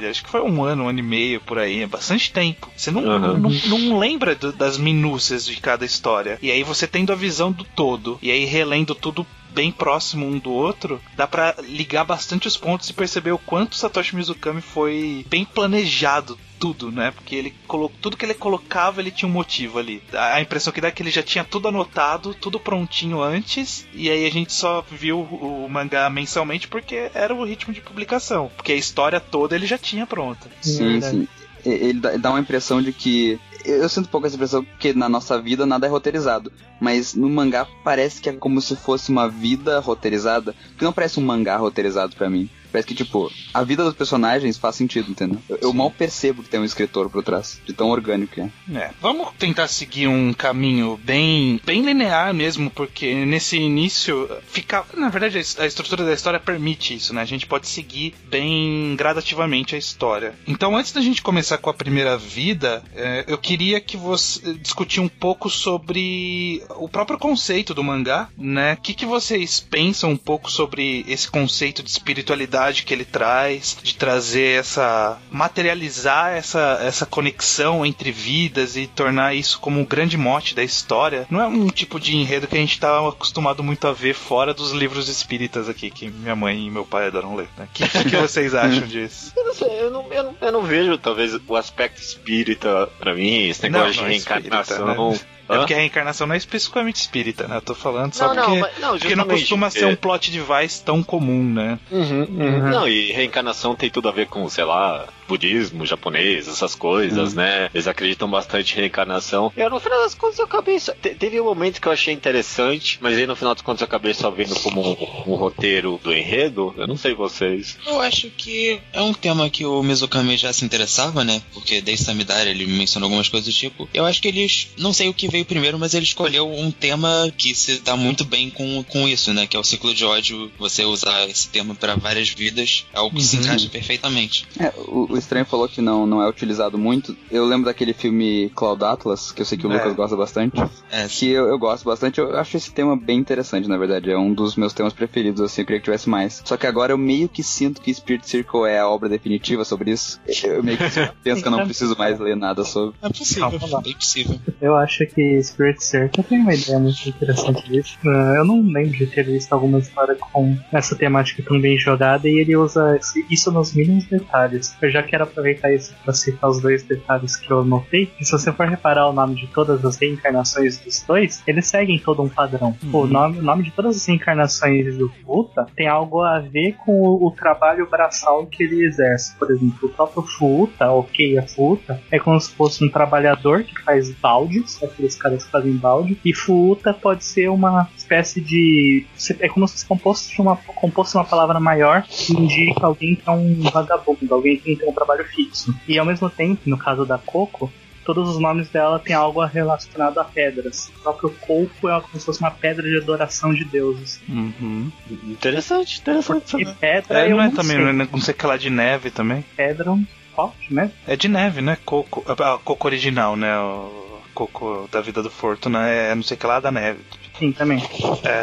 Acho 0.09 0.23
que 0.23 0.29
foi 0.29 0.41
um 0.41 0.63
ano, 0.63 0.83
um 0.85 0.87
ano 0.89 0.99
e 0.99 1.03
meio 1.03 1.39
por 1.41 1.57
aí. 1.59 1.81
É 1.83 1.87
bastante 1.87 2.31
tempo. 2.31 2.69
Você 2.75 2.91
não, 2.91 3.03
Uhum. 3.03 3.37
não, 3.37 3.49
não 3.49 3.99
lembra 3.99 4.35
do- 4.35 4.51
das 4.53 4.77
minúcias 4.77 5.45
de 5.45 5.57
cada 5.57 5.85
história. 5.85 6.37
E 6.41 6.51
aí 6.51 6.63
você 6.63 6.87
tendo 6.87 7.11
a 7.11 7.15
visão 7.15 7.51
do 7.51 7.63
todo, 7.63 8.17
e 8.21 8.31
aí 8.31 8.45
relendo 8.45 8.95
tudo 8.95 9.25
bem 9.57 9.71
próximo 9.71 10.27
um 10.27 10.37
do 10.37 10.51
outro, 10.51 11.01
dá 11.15 11.25
pra 11.25 11.55
ligar 11.63 12.03
bastante 12.03 12.47
os 12.47 12.55
pontos 12.55 12.87
e 12.91 12.93
perceber 12.93 13.31
o 13.31 13.39
quanto 13.39 13.75
Satoshi 13.75 14.15
Mizukami 14.15 14.61
foi 14.61 15.25
bem 15.27 15.43
planejado 15.43 16.37
tudo, 16.59 16.91
né? 16.91 17.09
Porque 17.09 17.35
ele 17.35 17.55
colocou 17.67 17.97
tudo 17.99 18.15
que 18.15 18.23
ele 18.23 18.35
colocava, 18.35 19.01
ele 19.01 19.09
tinha 19.09 19.27
um 19.27 19.31
motivo 19.31 19.79
ali. 19.79 20.03
A 20.13 20.39
impressão 20.39 20.71
que 20.71 20.79
dá 20.79 20.89
é 20.89 20.91
que 20.91 21.01
ele 21.01 21.09
já 21.09 21.23
tinha 21.23 21.43
tudo 21.43 21.67
anotado, 21.67 22.35
tudo 22.35 22.59
prontinho 22.59 23.19
antes, 23.19 23.87
e 23.93 24.11
aí 24.11 24.27
a 24.27 24.31
gente 24.31 24.53
só 24.53 24.85
viu 24.91 25.21
o 25.21 25.67
mangá 25.67 26.07
mensalmente 26.07 26.67
porque 26.67 27.09
era 27.15 27.33
o 27.33 27.43
ritmo 27.43 27.73
de 27.73 27.81
publicação, 27.81 28.51
porque 28.55 28.73
a 28.73 28.75
história 28.75 29.19
toda 29.19 29.55
ele 29.55 29.65
já 29.65 29.77
tinha 29.77 30.05
pronta. 30.05 30.47
Sim, 30.61 30.99
verdade. 30.99 31.17
sim. 31.17 31.27
Ele 31.65 31.99
dá, 31.99 32.15
dá 32.15 32.29
uma 32.29 32.39
impressão 32.39 32.81
de 32.81 32.93
que. 32.93 33.39
Eu 33.67 33.89
sinto 33.89 34.05
um 34.05 34.11
pouco 34.11 34.25
essa 34.25 34.35
impressão 34.35 34.63
porque 34.63 34.93
na 34.93 35.09
nossa 35.09 35.41
vida 35.41 35.65
nada 35.65 35.85
é 35.85 35.89
roteirizado. 35.89 36.51
Mas 36.79 37.13
no 37.13 37.29
mangá 37.29 37.67
parece 37.83 38.21
que 38.21 38.29
é 38.29 38.33
como 38.33 38.61
se 38.61 38.75
fosse 38.77 39.11
uma 39.11 39.27
vida 39.27 39.79
roteirizada. 39.79 40.55
Que 40.77 40.85
não 40.85 40.93
parece 40.93 41.19
um 41.19 41.23
mangá 41.23 41.57
roteirizado 41.57 42.15
pra 42.15 42.29
mim. 42.29 42.49
Parece 42.71 42.87
que, 42.87 42.95
tipo, 42.95 43.31
a 43.53 43.63
vida 43.63 43.83
dos 43.83 43.93
personagens 43.93 44.57
faz 44.57 44.75
sentido, 44.75 45.11
entendeu? 45.11 45.39
Eu, 45.49 45.57
eu 45.61 45.73
mal 45.73 45.91
percebo 45.91 46.43
que 46.43 46.49
tem 46.49 46.59
um 46.59 46.65
escritor 46.65 47.09
por 47.09 47.23
trás. 47.23 47.59
De 47.65 47.73
tão 47.73 47.89
orgânico 47.89 48.33
que 48.33 48.41
é. 48.41 48.49
É, 48.73 48.91
vamos 49.01 49.29
tentar 49.37 49.67
seguir 49.67 50.07
um 50.07 50.33
caminho 50.33 50.99
bem, 51.03 51.59
bem 51.65 51.81
linear 51.81 52.33
mesmo, 52.33 52.69
porque 52.69 53.13
nesse 53.25 53.57
início 53.57 54.29
fica, 54.47 54.85
na 54.95 55.09
verdade 55.09 55.37
a 55.37 55.65
estrutura 55.65 56.05
da 56.05 56.13
história 56.13 56.39
permite 56.39 56.95
isso, 56.95 57.13
né? 57.13 57.21
A 57.21 57.25
gente 57.25 57.45
pode 57.45 57.67
seguir 57.67 58.13
bem 58.29 58.95
gradativamente 58.95 59.75
a 59.75 59.77
história. 59.77 60.35
Então, 60.47 60.75
antes 60.75 60.91
da 60.91 61.01
gente 61.01 61.21
começar 61.21 61.57
com 61.57 61.69
a 61.69 61.73
primeira 61.73 62.17
vida, 62.17 62.83
é, 62.95 63.25
eu 63.27 63.37
queria 63.37 63.79
que 63.79 63.97
você 63.97 64.53
discutir 64.55 64.99
um 64.99 65.07
pouco 65.07 65.49
sobre 65.49 66.63
o 66.77 66.89
próprio 66.89 67.17
conceito 67.17 67.73
do 67.73 67.83
mangá, 67.83 68.29
né? 68.37 68.73
O 68.73 68.77
que, 68.77 68.93
que 68.93 69.05
vocês 69.05 69.59
pensam 69.59 70.11
um 70.11 70.17
pouco 70.17 70.51
sobre 70.51 71.05
esse 71.07 71.29
conceito 71.29 71.81
de 71.81 71.89
espiritualidade 71.89 72.56
que 72.83 72.93
ele 72.93 73.05
traz, 73.05 73.77
de 73.81 73.95
trazer 73.95 74.59
essa 74.59 75.17
materializar 75.29 76.31
essa, 76.33 76.79
essa 76.81 77.05
conexão 77.05 77.85
entre 77.85 78.11
vidas 78.11 78.75
e 78.75 78.87
tornar 78.87 79.33
isso 79.35 79.59
como 79.59 79.79
um 79.79 79.85
grande 79.85 80.17
mote 80.17 80.55
da 80.55 80.63
história. 80.63 81.25
Não 81.29 81.41
é 81.41 81.47
um 81.47 81.67
tipo 81.67 81.99
de 81.99 82.15
enredo 82.15 82.47
que 82.47 82.55
a 82.55 82.59
gente 82.59 82.79
tá 82.79 83.07
acostumado 83.07 83.63
muito 83.63 83.87
a 83.87 83.93
ver 83.93 84.13
fora 84.13 84.53
dos 84.53 84.71
livros 84.71 85.09
espíritas 85.09 85.69
aqui, 85.69 85.89
que 85.89 86.09
minha 86.09 86.35
mãe 86.35 86.67
e 86.67 86.69
meu 86.69 86.85
pai 86.85 87.07
adoram 87.07 87.35
ler. 87.35 87.47
Né? 87.57 87.65
O 87.65 87.73
que, 87.73 87.87
que, 87.87 88.09
que 88.09 88.17
vocês 88.17 88.53
acham 88.55 88.87
disso? 88.87 89.31
Eu 89.35 89.45
não 89.45 89.53
sei, 89.53 89.81
eu 89.81 89.91
não, 89.91 90.13
eu 90.13 90.23
não, 90.23 90.35
eu 90.41 90.51
não 90.51 90.61
vejo, 90.63 90.97
talvez, 90.97 91.37
o 91.47 91.55
aspecto 91.55 92.01
espírita 92.01 92.87
pra 92.99 93.13
mim, 93.13 93.47
esse 93.49 93.63
negócio 93.63 93.85
Não, 93.87 93.91
de 93.91 93.97
não 93.99 94.05
é 94.05 94.09
reencarnação. 94.09 95.11
espírita, 95.11 95.25
É 95.33 95.36
Hã? 95.49 95.59
porque 95.59 95.73
a 95.73 95.77
reencarnação 95.77 96.27
não 96.27 96.33
é 96.35 96.37
especificamente 96.37 96.97
espírita, 96.97 97.47
né? 97.47 97.57
Eu 97.57 97.61
tô 97.61 97.73
falando 97.73 98.13
só 98.13 98.27
Não, 98.27 98.35
não, 98.35 98.43
porque, 98.45 98.59
mas- 98.59 98.79
não, 98.79 98.97
porque 98.97 99.15
não 99.15 99.25
costuma 99.25 99.69
ser 99.69 99.83
é. 99.83 99.87
um 99.87 99.95
plot 99.95 100.29
device 100.31 100.83
tão 100.83 101.01
comum, 101.01 101.43
né? 101.43 101.79
Uhum, 101.89 102.27
uhum. 102.29 102.69
Não, 102.69 102.87
e 102.87 103.11
reencarnação 103.11 103.75
tem 103.75 103.89
tudo 103.89 104.09
a 104.09 104.11
ver 104.11 104.27
com, 104.27 104.47
sei 104.49 104.63
lá, 104.65 105.05
budismo, 105.27 105.85
japonês, 105.85 106.47
essas 106.47 106.75
coisas, 106.75 107.33
né? 107.33 107.69
Eles 107.73 107.87
acreditam 107.87 108.29
bastante 108.29 108.73
em 108.73 108.77
reencarnação. 108.81 109.51
Eu, 109.55 109.69
no 109.69 109.79
final 109.79 109.99
das 110.01 110.13
contas, 110.13 110.39
eu 110.39 110.45
acabei. 110.45 110.79
Só... 110.79 110.93
te- 110.93 111.15
Teve 111.15 111.39
um 111.41 111.45
momento 111.45 111.81
que 111.81 111.87
eu 111.87 111.91
achei 111.91 112.13
interessante, 112.13 112.97
mas 113.01 113.17
aí 113.17 113.25
no 113.27 113.35
final 113.35 113.53
das 113.53 113.61
contas 113.61 113.81
eu 113.81 113.85
acabei 113.85 114.13
só 114.13 114.29
vendo 114.29 114.55
como 114.61 114.81
um, 114.81 115.31
um 115.31 115.35
roteiro 115.35 115.99
do 116.03 116.13
enredo. 116.13 116.73
Eu 116.77 116.87
não 116.87 116.97
sei 116.97 117.13
vocês. 117.13 117.77
Eu 117.85 117.99
acho 118.01 118.29
que 118.29 118.79
é 118.93 119.01
um 119.01 119.13
tema 119.13 119.49
que 119.49 119.65
o 119.65 119.81
Mizukami 119.83 120.37
já 120.37 120.53
se 120.53 120.63
interessava, 120.63 121.23
né? 121.23 121.41
Porque 121.53 121.81
desde 121.81 122.05
Samidara 122.05 122.49
ele 122.49 122.65
mencionou 122.65 123.07
algumas 123.07 123.27
coisas 123.29 123.47
do 123.53 123.57
tipo. 123.57 123.89
Eu 123.93 124.05
acho 124.05 124.21
que 124.21 124.27
eles. 124.27 124.69
Não 124.77 124.93
sei 124.93 125.09
o 125.09 125.13
que 125.13 125.27
veio 125.27 125.45
primeiro, 125.45 125.77
mas 125.79 125.93
ele 125.93 126.05
escolheu 126.05 126.49
um 126.51 126.71
tema 126.71 127.31
que 127.37 127.53
se 127.55 127.79
dá 127.79 127.95
muito 127.95 128.23
bem 128.23 128.49
com, 128.49 128.83
com 128.83 129.07
isso, 129.07 129.33
né? 129.33 129.47
Que 129.47 129.57
é 129.57 129.59
o 129.59 129.63
ciclo 129.63 129.93
de 129.93 130.05
ódio. 130.05 130.51
Você 130.59 130.85
usar 130.85 131.27
esse 131.29 131.49
tema 131.49 131.73
para 131.75 131.95
várias 131.95 132.29
vidas 132.29 132.85
é 132.93 132.97
algo 132.97 133.15
que 133.15 133.23
se 133.23 133.37
Uhum. 133.37 133.43
encaixa 133.43 133.69
perfeitamente. 133.69 134.45
É, 134.59 134.71
o, 134.77 135.07
o 135.11 135.16
Estranho 135.19 135.45
falou 135.45 135.67
que 135.67 135.81
não, 135.81 136.05
não 136.05 136.21
é 136.21 136.29
utilizado 136.29 136.77
muito. 136.77 137.15
Eu 137.31 137.45
lembro 137.45 137.65
daquele 137.65 137.93
filme 137.93 138.49
Cloud 138.55 138.83
Atlas, 138.83 139.31
que 139.31 139.41
eu 139.41 139.45
sei 139.45 139.57
que 139.57 139.65
o 139.67 139.71
É. 139.71 139.75
Lucas 139.77 139.93
gosta 139.95 140.15
bastante. 140.15 140.59
É, 140.91 141.07
Que 141.07 141.29
eu, 141.29 141.47
eu 141.47 141.57
gosto 141.59 141.83
bastante. 141.85 142.19
Eu 142.19 142.37
acho 142.37 142.57
esse 142.57 142.71
tema 142.71 142.95
bem 142.95 143.17
interessante, 143.19 143.67
na 143.67 143.77
verdade. 143.77 144.11
É 144.11 144.17
um 144.17 144.33
dos 144.33 144.55
meus 144.55 144.73
temas 144.73 144.93
preferidos, 144.93 145.41
assim. 145.41 145.61
Eu 145.61 145.65
queria 145.65 145.79
que 145.79 145.85
tivesse 145.85 146.09
mais. 146.09 146.41
Só 146.45 146.55
que 146.57 146.67
agora 146.67 146.93
eu 146.93 146.97
meio 146.97 147.27
que 147.29 147.43
sinto 147.43 147.81
que 147.81 147.93
Spirit 147.93 148.27
Circle 148.29 148.65
é 148.67 148.79
a 148.79 148.87
obra 148.87 149.09
definitiva 149.09 149.63
sobre 149.65 149.91
isso. 149.91 150.19
Eu 150.43 150.63
meio 150.63 150.77
que 150.77 150.83
penso 151.23 151.41
que 151.41 151.47
eu 151.47 151.51
não 151.51 151.65
preciso 151.65 151.95
mais 151.97 152.19
ler 152.19 152.35
nada 152.35 152.63
sobre. 152.63 152.95
é 153.01 153.09
possível, 153.09 153.51
bem 153.83 153.93
possível. 153.93 154.39
Eu 154.61 154.75
acho 154.75 155.05
que 155.07 155.41
Spirit 155.43 155.83
Circle 155.83 156.23
tem 156.23 156.39
uma 156.39 156.53
ideia 156.53 156.79
muito 156.79 157.07
interessante 157.07 157.69
disso. 157.69 157.97
Ah, 158.05 158.35
eu 158.37 158.45
não 158.45 158.61
lembro 158.61 158.97
de 158.97 159.07
ter 159.07 159.23
visto 159.23 159.51
alguma 159.53 159.79
história 159.79 160.15
com 160.15 160.57
essa 160.71 160.95
temática 160.95 161.43
tão 161.43 161.59
bem 161.59 161.77
jogada 161.77 162.27
e 162.27 162.39
ele 162.39 162.55
usa 162.55 162.99
isso 163.29 163.51
nos 163.51 163.73
mínimos 163.73 164.05
detalhes. 164.05 164.75
Eu 164.81 164.89
já 164.91 165.03
quero 165.07 165.23
aproveitar 165.23 165.73
isso 165.73 165.95
para 166.03 166.13
citar 166.13 166.49
os 166.49 166.61
dois 166.61 166.83
detalhes 166.83 167.35
que 167.35 167.51
eu 167.51 167.63
notei. 167.63 168.11
E 168.19 168.25
se 168.25 168.31
você 168.31 168.51
for 168.51 168.67
reparar 168.67 169.07
o 169.07 169.13
nome 169.13 169.35
de 169.35 169.47
todas 169.47 169.83
as 169.83 169.97
reencarnações 169.97 170.77
dos 170.79 171.01
dois, 171.01 171.41
eles 171.47 171.67
seguem 171.67 171.97
todo 171.99 172.21
um 172.21 172.29
padrão. 172.29 172.75
O, 172.91 173.07
nome, 173.07 173.39
o 173.39 173.41
nome 173.41 173.63
de 173.63 173.71
todas 173.71 173.95
as 173.95 174.05
reencarnações 174.05 174.97
do 174.97 175.09
Futa 175.25 175.65
tem 175.75 175.87
algo 175.87 176.21
a 176.21 176.39
ver 176.39 176.73
com 176.85 177.01
o, 177.01 177.27
o 177.27 177.31
trabalho 177.31 177.87
braçal 177.89 178.45
que 178.45 178.63
ele 178.63 178.85
exerce. 178.85 179.35
Por 179.35 179.49
exemplo, 179.51 179.87
o 179.87 179.89
próprio 179.89 180.23
Futa, 180.23 180.91
ok, 180.91 181.37
a 181.37 181.47
Futa, 181.47 182.01
é 182.11 182.19
como 182.19 182.39
se 182.39 182.51
fosse 182.51 182.83
um 182.83 182.89
trabalhador 182.89 183.63
que 183.63 183.81
faz 183.81 184.11
baldes, 184.11 184.81
aqueles 184.83 185.15
caras 185.15 185.45
que 185.45 185.51
fazem 185.51 185.73
balde, 185.73 186.19
e 186.23 186.33
Futa 186.33 186.93
pode 186.93 187.23
ser 187.23 187.49
uma 187.49 187.89
espécie 187.95 188.41
de. 188.41 189.05
É 189.39 189.49
como 189.49 189.67
se 189.67 189.73
fosse 189.73 189.85
composto 189.85 190.33
de 190.33 190.41
uma, 190.41 190.55
composto 190.55 191.13
de 191.13 191.17
uma 191.17 191.25
palavra 191.25 191.59
maior 191.59 192.03
que 192.03 192.33
indica 192.33 192.85
alguém 192.85 193.15
que 193.15 193.27
é 193.27 193.31
um 193.31 193.61
vagabundo, 193.61 194.33
alguém 194.33 194.57
que 194.57 194.75
tem 194.75 194.89
um 194.89 194.93
trabalho 194.97 195.25
fixo. 195.25 195.73
E 195.87 195.97
ao 195.99 196.05
mesmo 196.05 196.29
tempo, 196.29 196.61
no 196.65 196.77
caso 196.77 197.05
da 197.05 197.17
Coco, 197.17 197.71
todos 198.05 198.29
os 198.29 198.39
nomes 198.39 198.69
dela 198.69 198.99
têm 198.99 199.15
algo 199.15 199.43
relacionado 199.45 200.17
a 200.19 200.23
pedras. 200.23 200.89
O 200.99 201.01
próprio 201.03 201.29
Coco 201.41 201.89
é 201.89 201.99
como 202.01 202.19
se 202.19 202.25
fosse 202.25 202.39
uma 202.39 202.51
pedra 202.51 202.87
de 202.87 202.97
adoração 202.97 203.53
de 203.53 203.65
deuses. 203.65 204.19
Uhum. 204.29 204.91
Interessante, 205.23 205.99
interessante. 205.99 206.55
E 206.61 206.65
pedra 206.65 207.19
É, 207.25 207.29
não 207.29 207.41
é 207.41 207.49
também, 207.49 207.77
sei. 207.77 207.93
né? 207.93 208.07
não 208.11 208.21
sei 208.21 208.33
o 208.33 208.37
que 208.37 208.45
lá 208.47 208.57
de 208.57 208.69
neve 208.69 209.11
também. 209.11 209.43
Pedra 209.55 209.91
um 209.91 210.05
forte, 210.35 210.73
né? 210.73 210.91
É 211.07 211.15
de 211.15 211.27
neve, 211.27 211.61
né? 211.61 211.77
Coco. 211.85 212.23
A 212.31 212.57
coco 212.59 212.87
original, 212.87 213.35
né? 213.35 213.57
O 213.59 214.21
coco 214.33 214.87
da 214.91 215.01
vida 215.01 215.21
do 215.23 215.29
Fortuna 215.31 215.87
é 215.87 216.13
não 216.15 216.23
sei 216.23 216.37
o 216.37 216.39
que 216.39 216.45
lá 216.47 216.59
da 216.59 216.71
neve. 216.71 216.99
Sim, 217.39 217.51
também. 217.51 217.81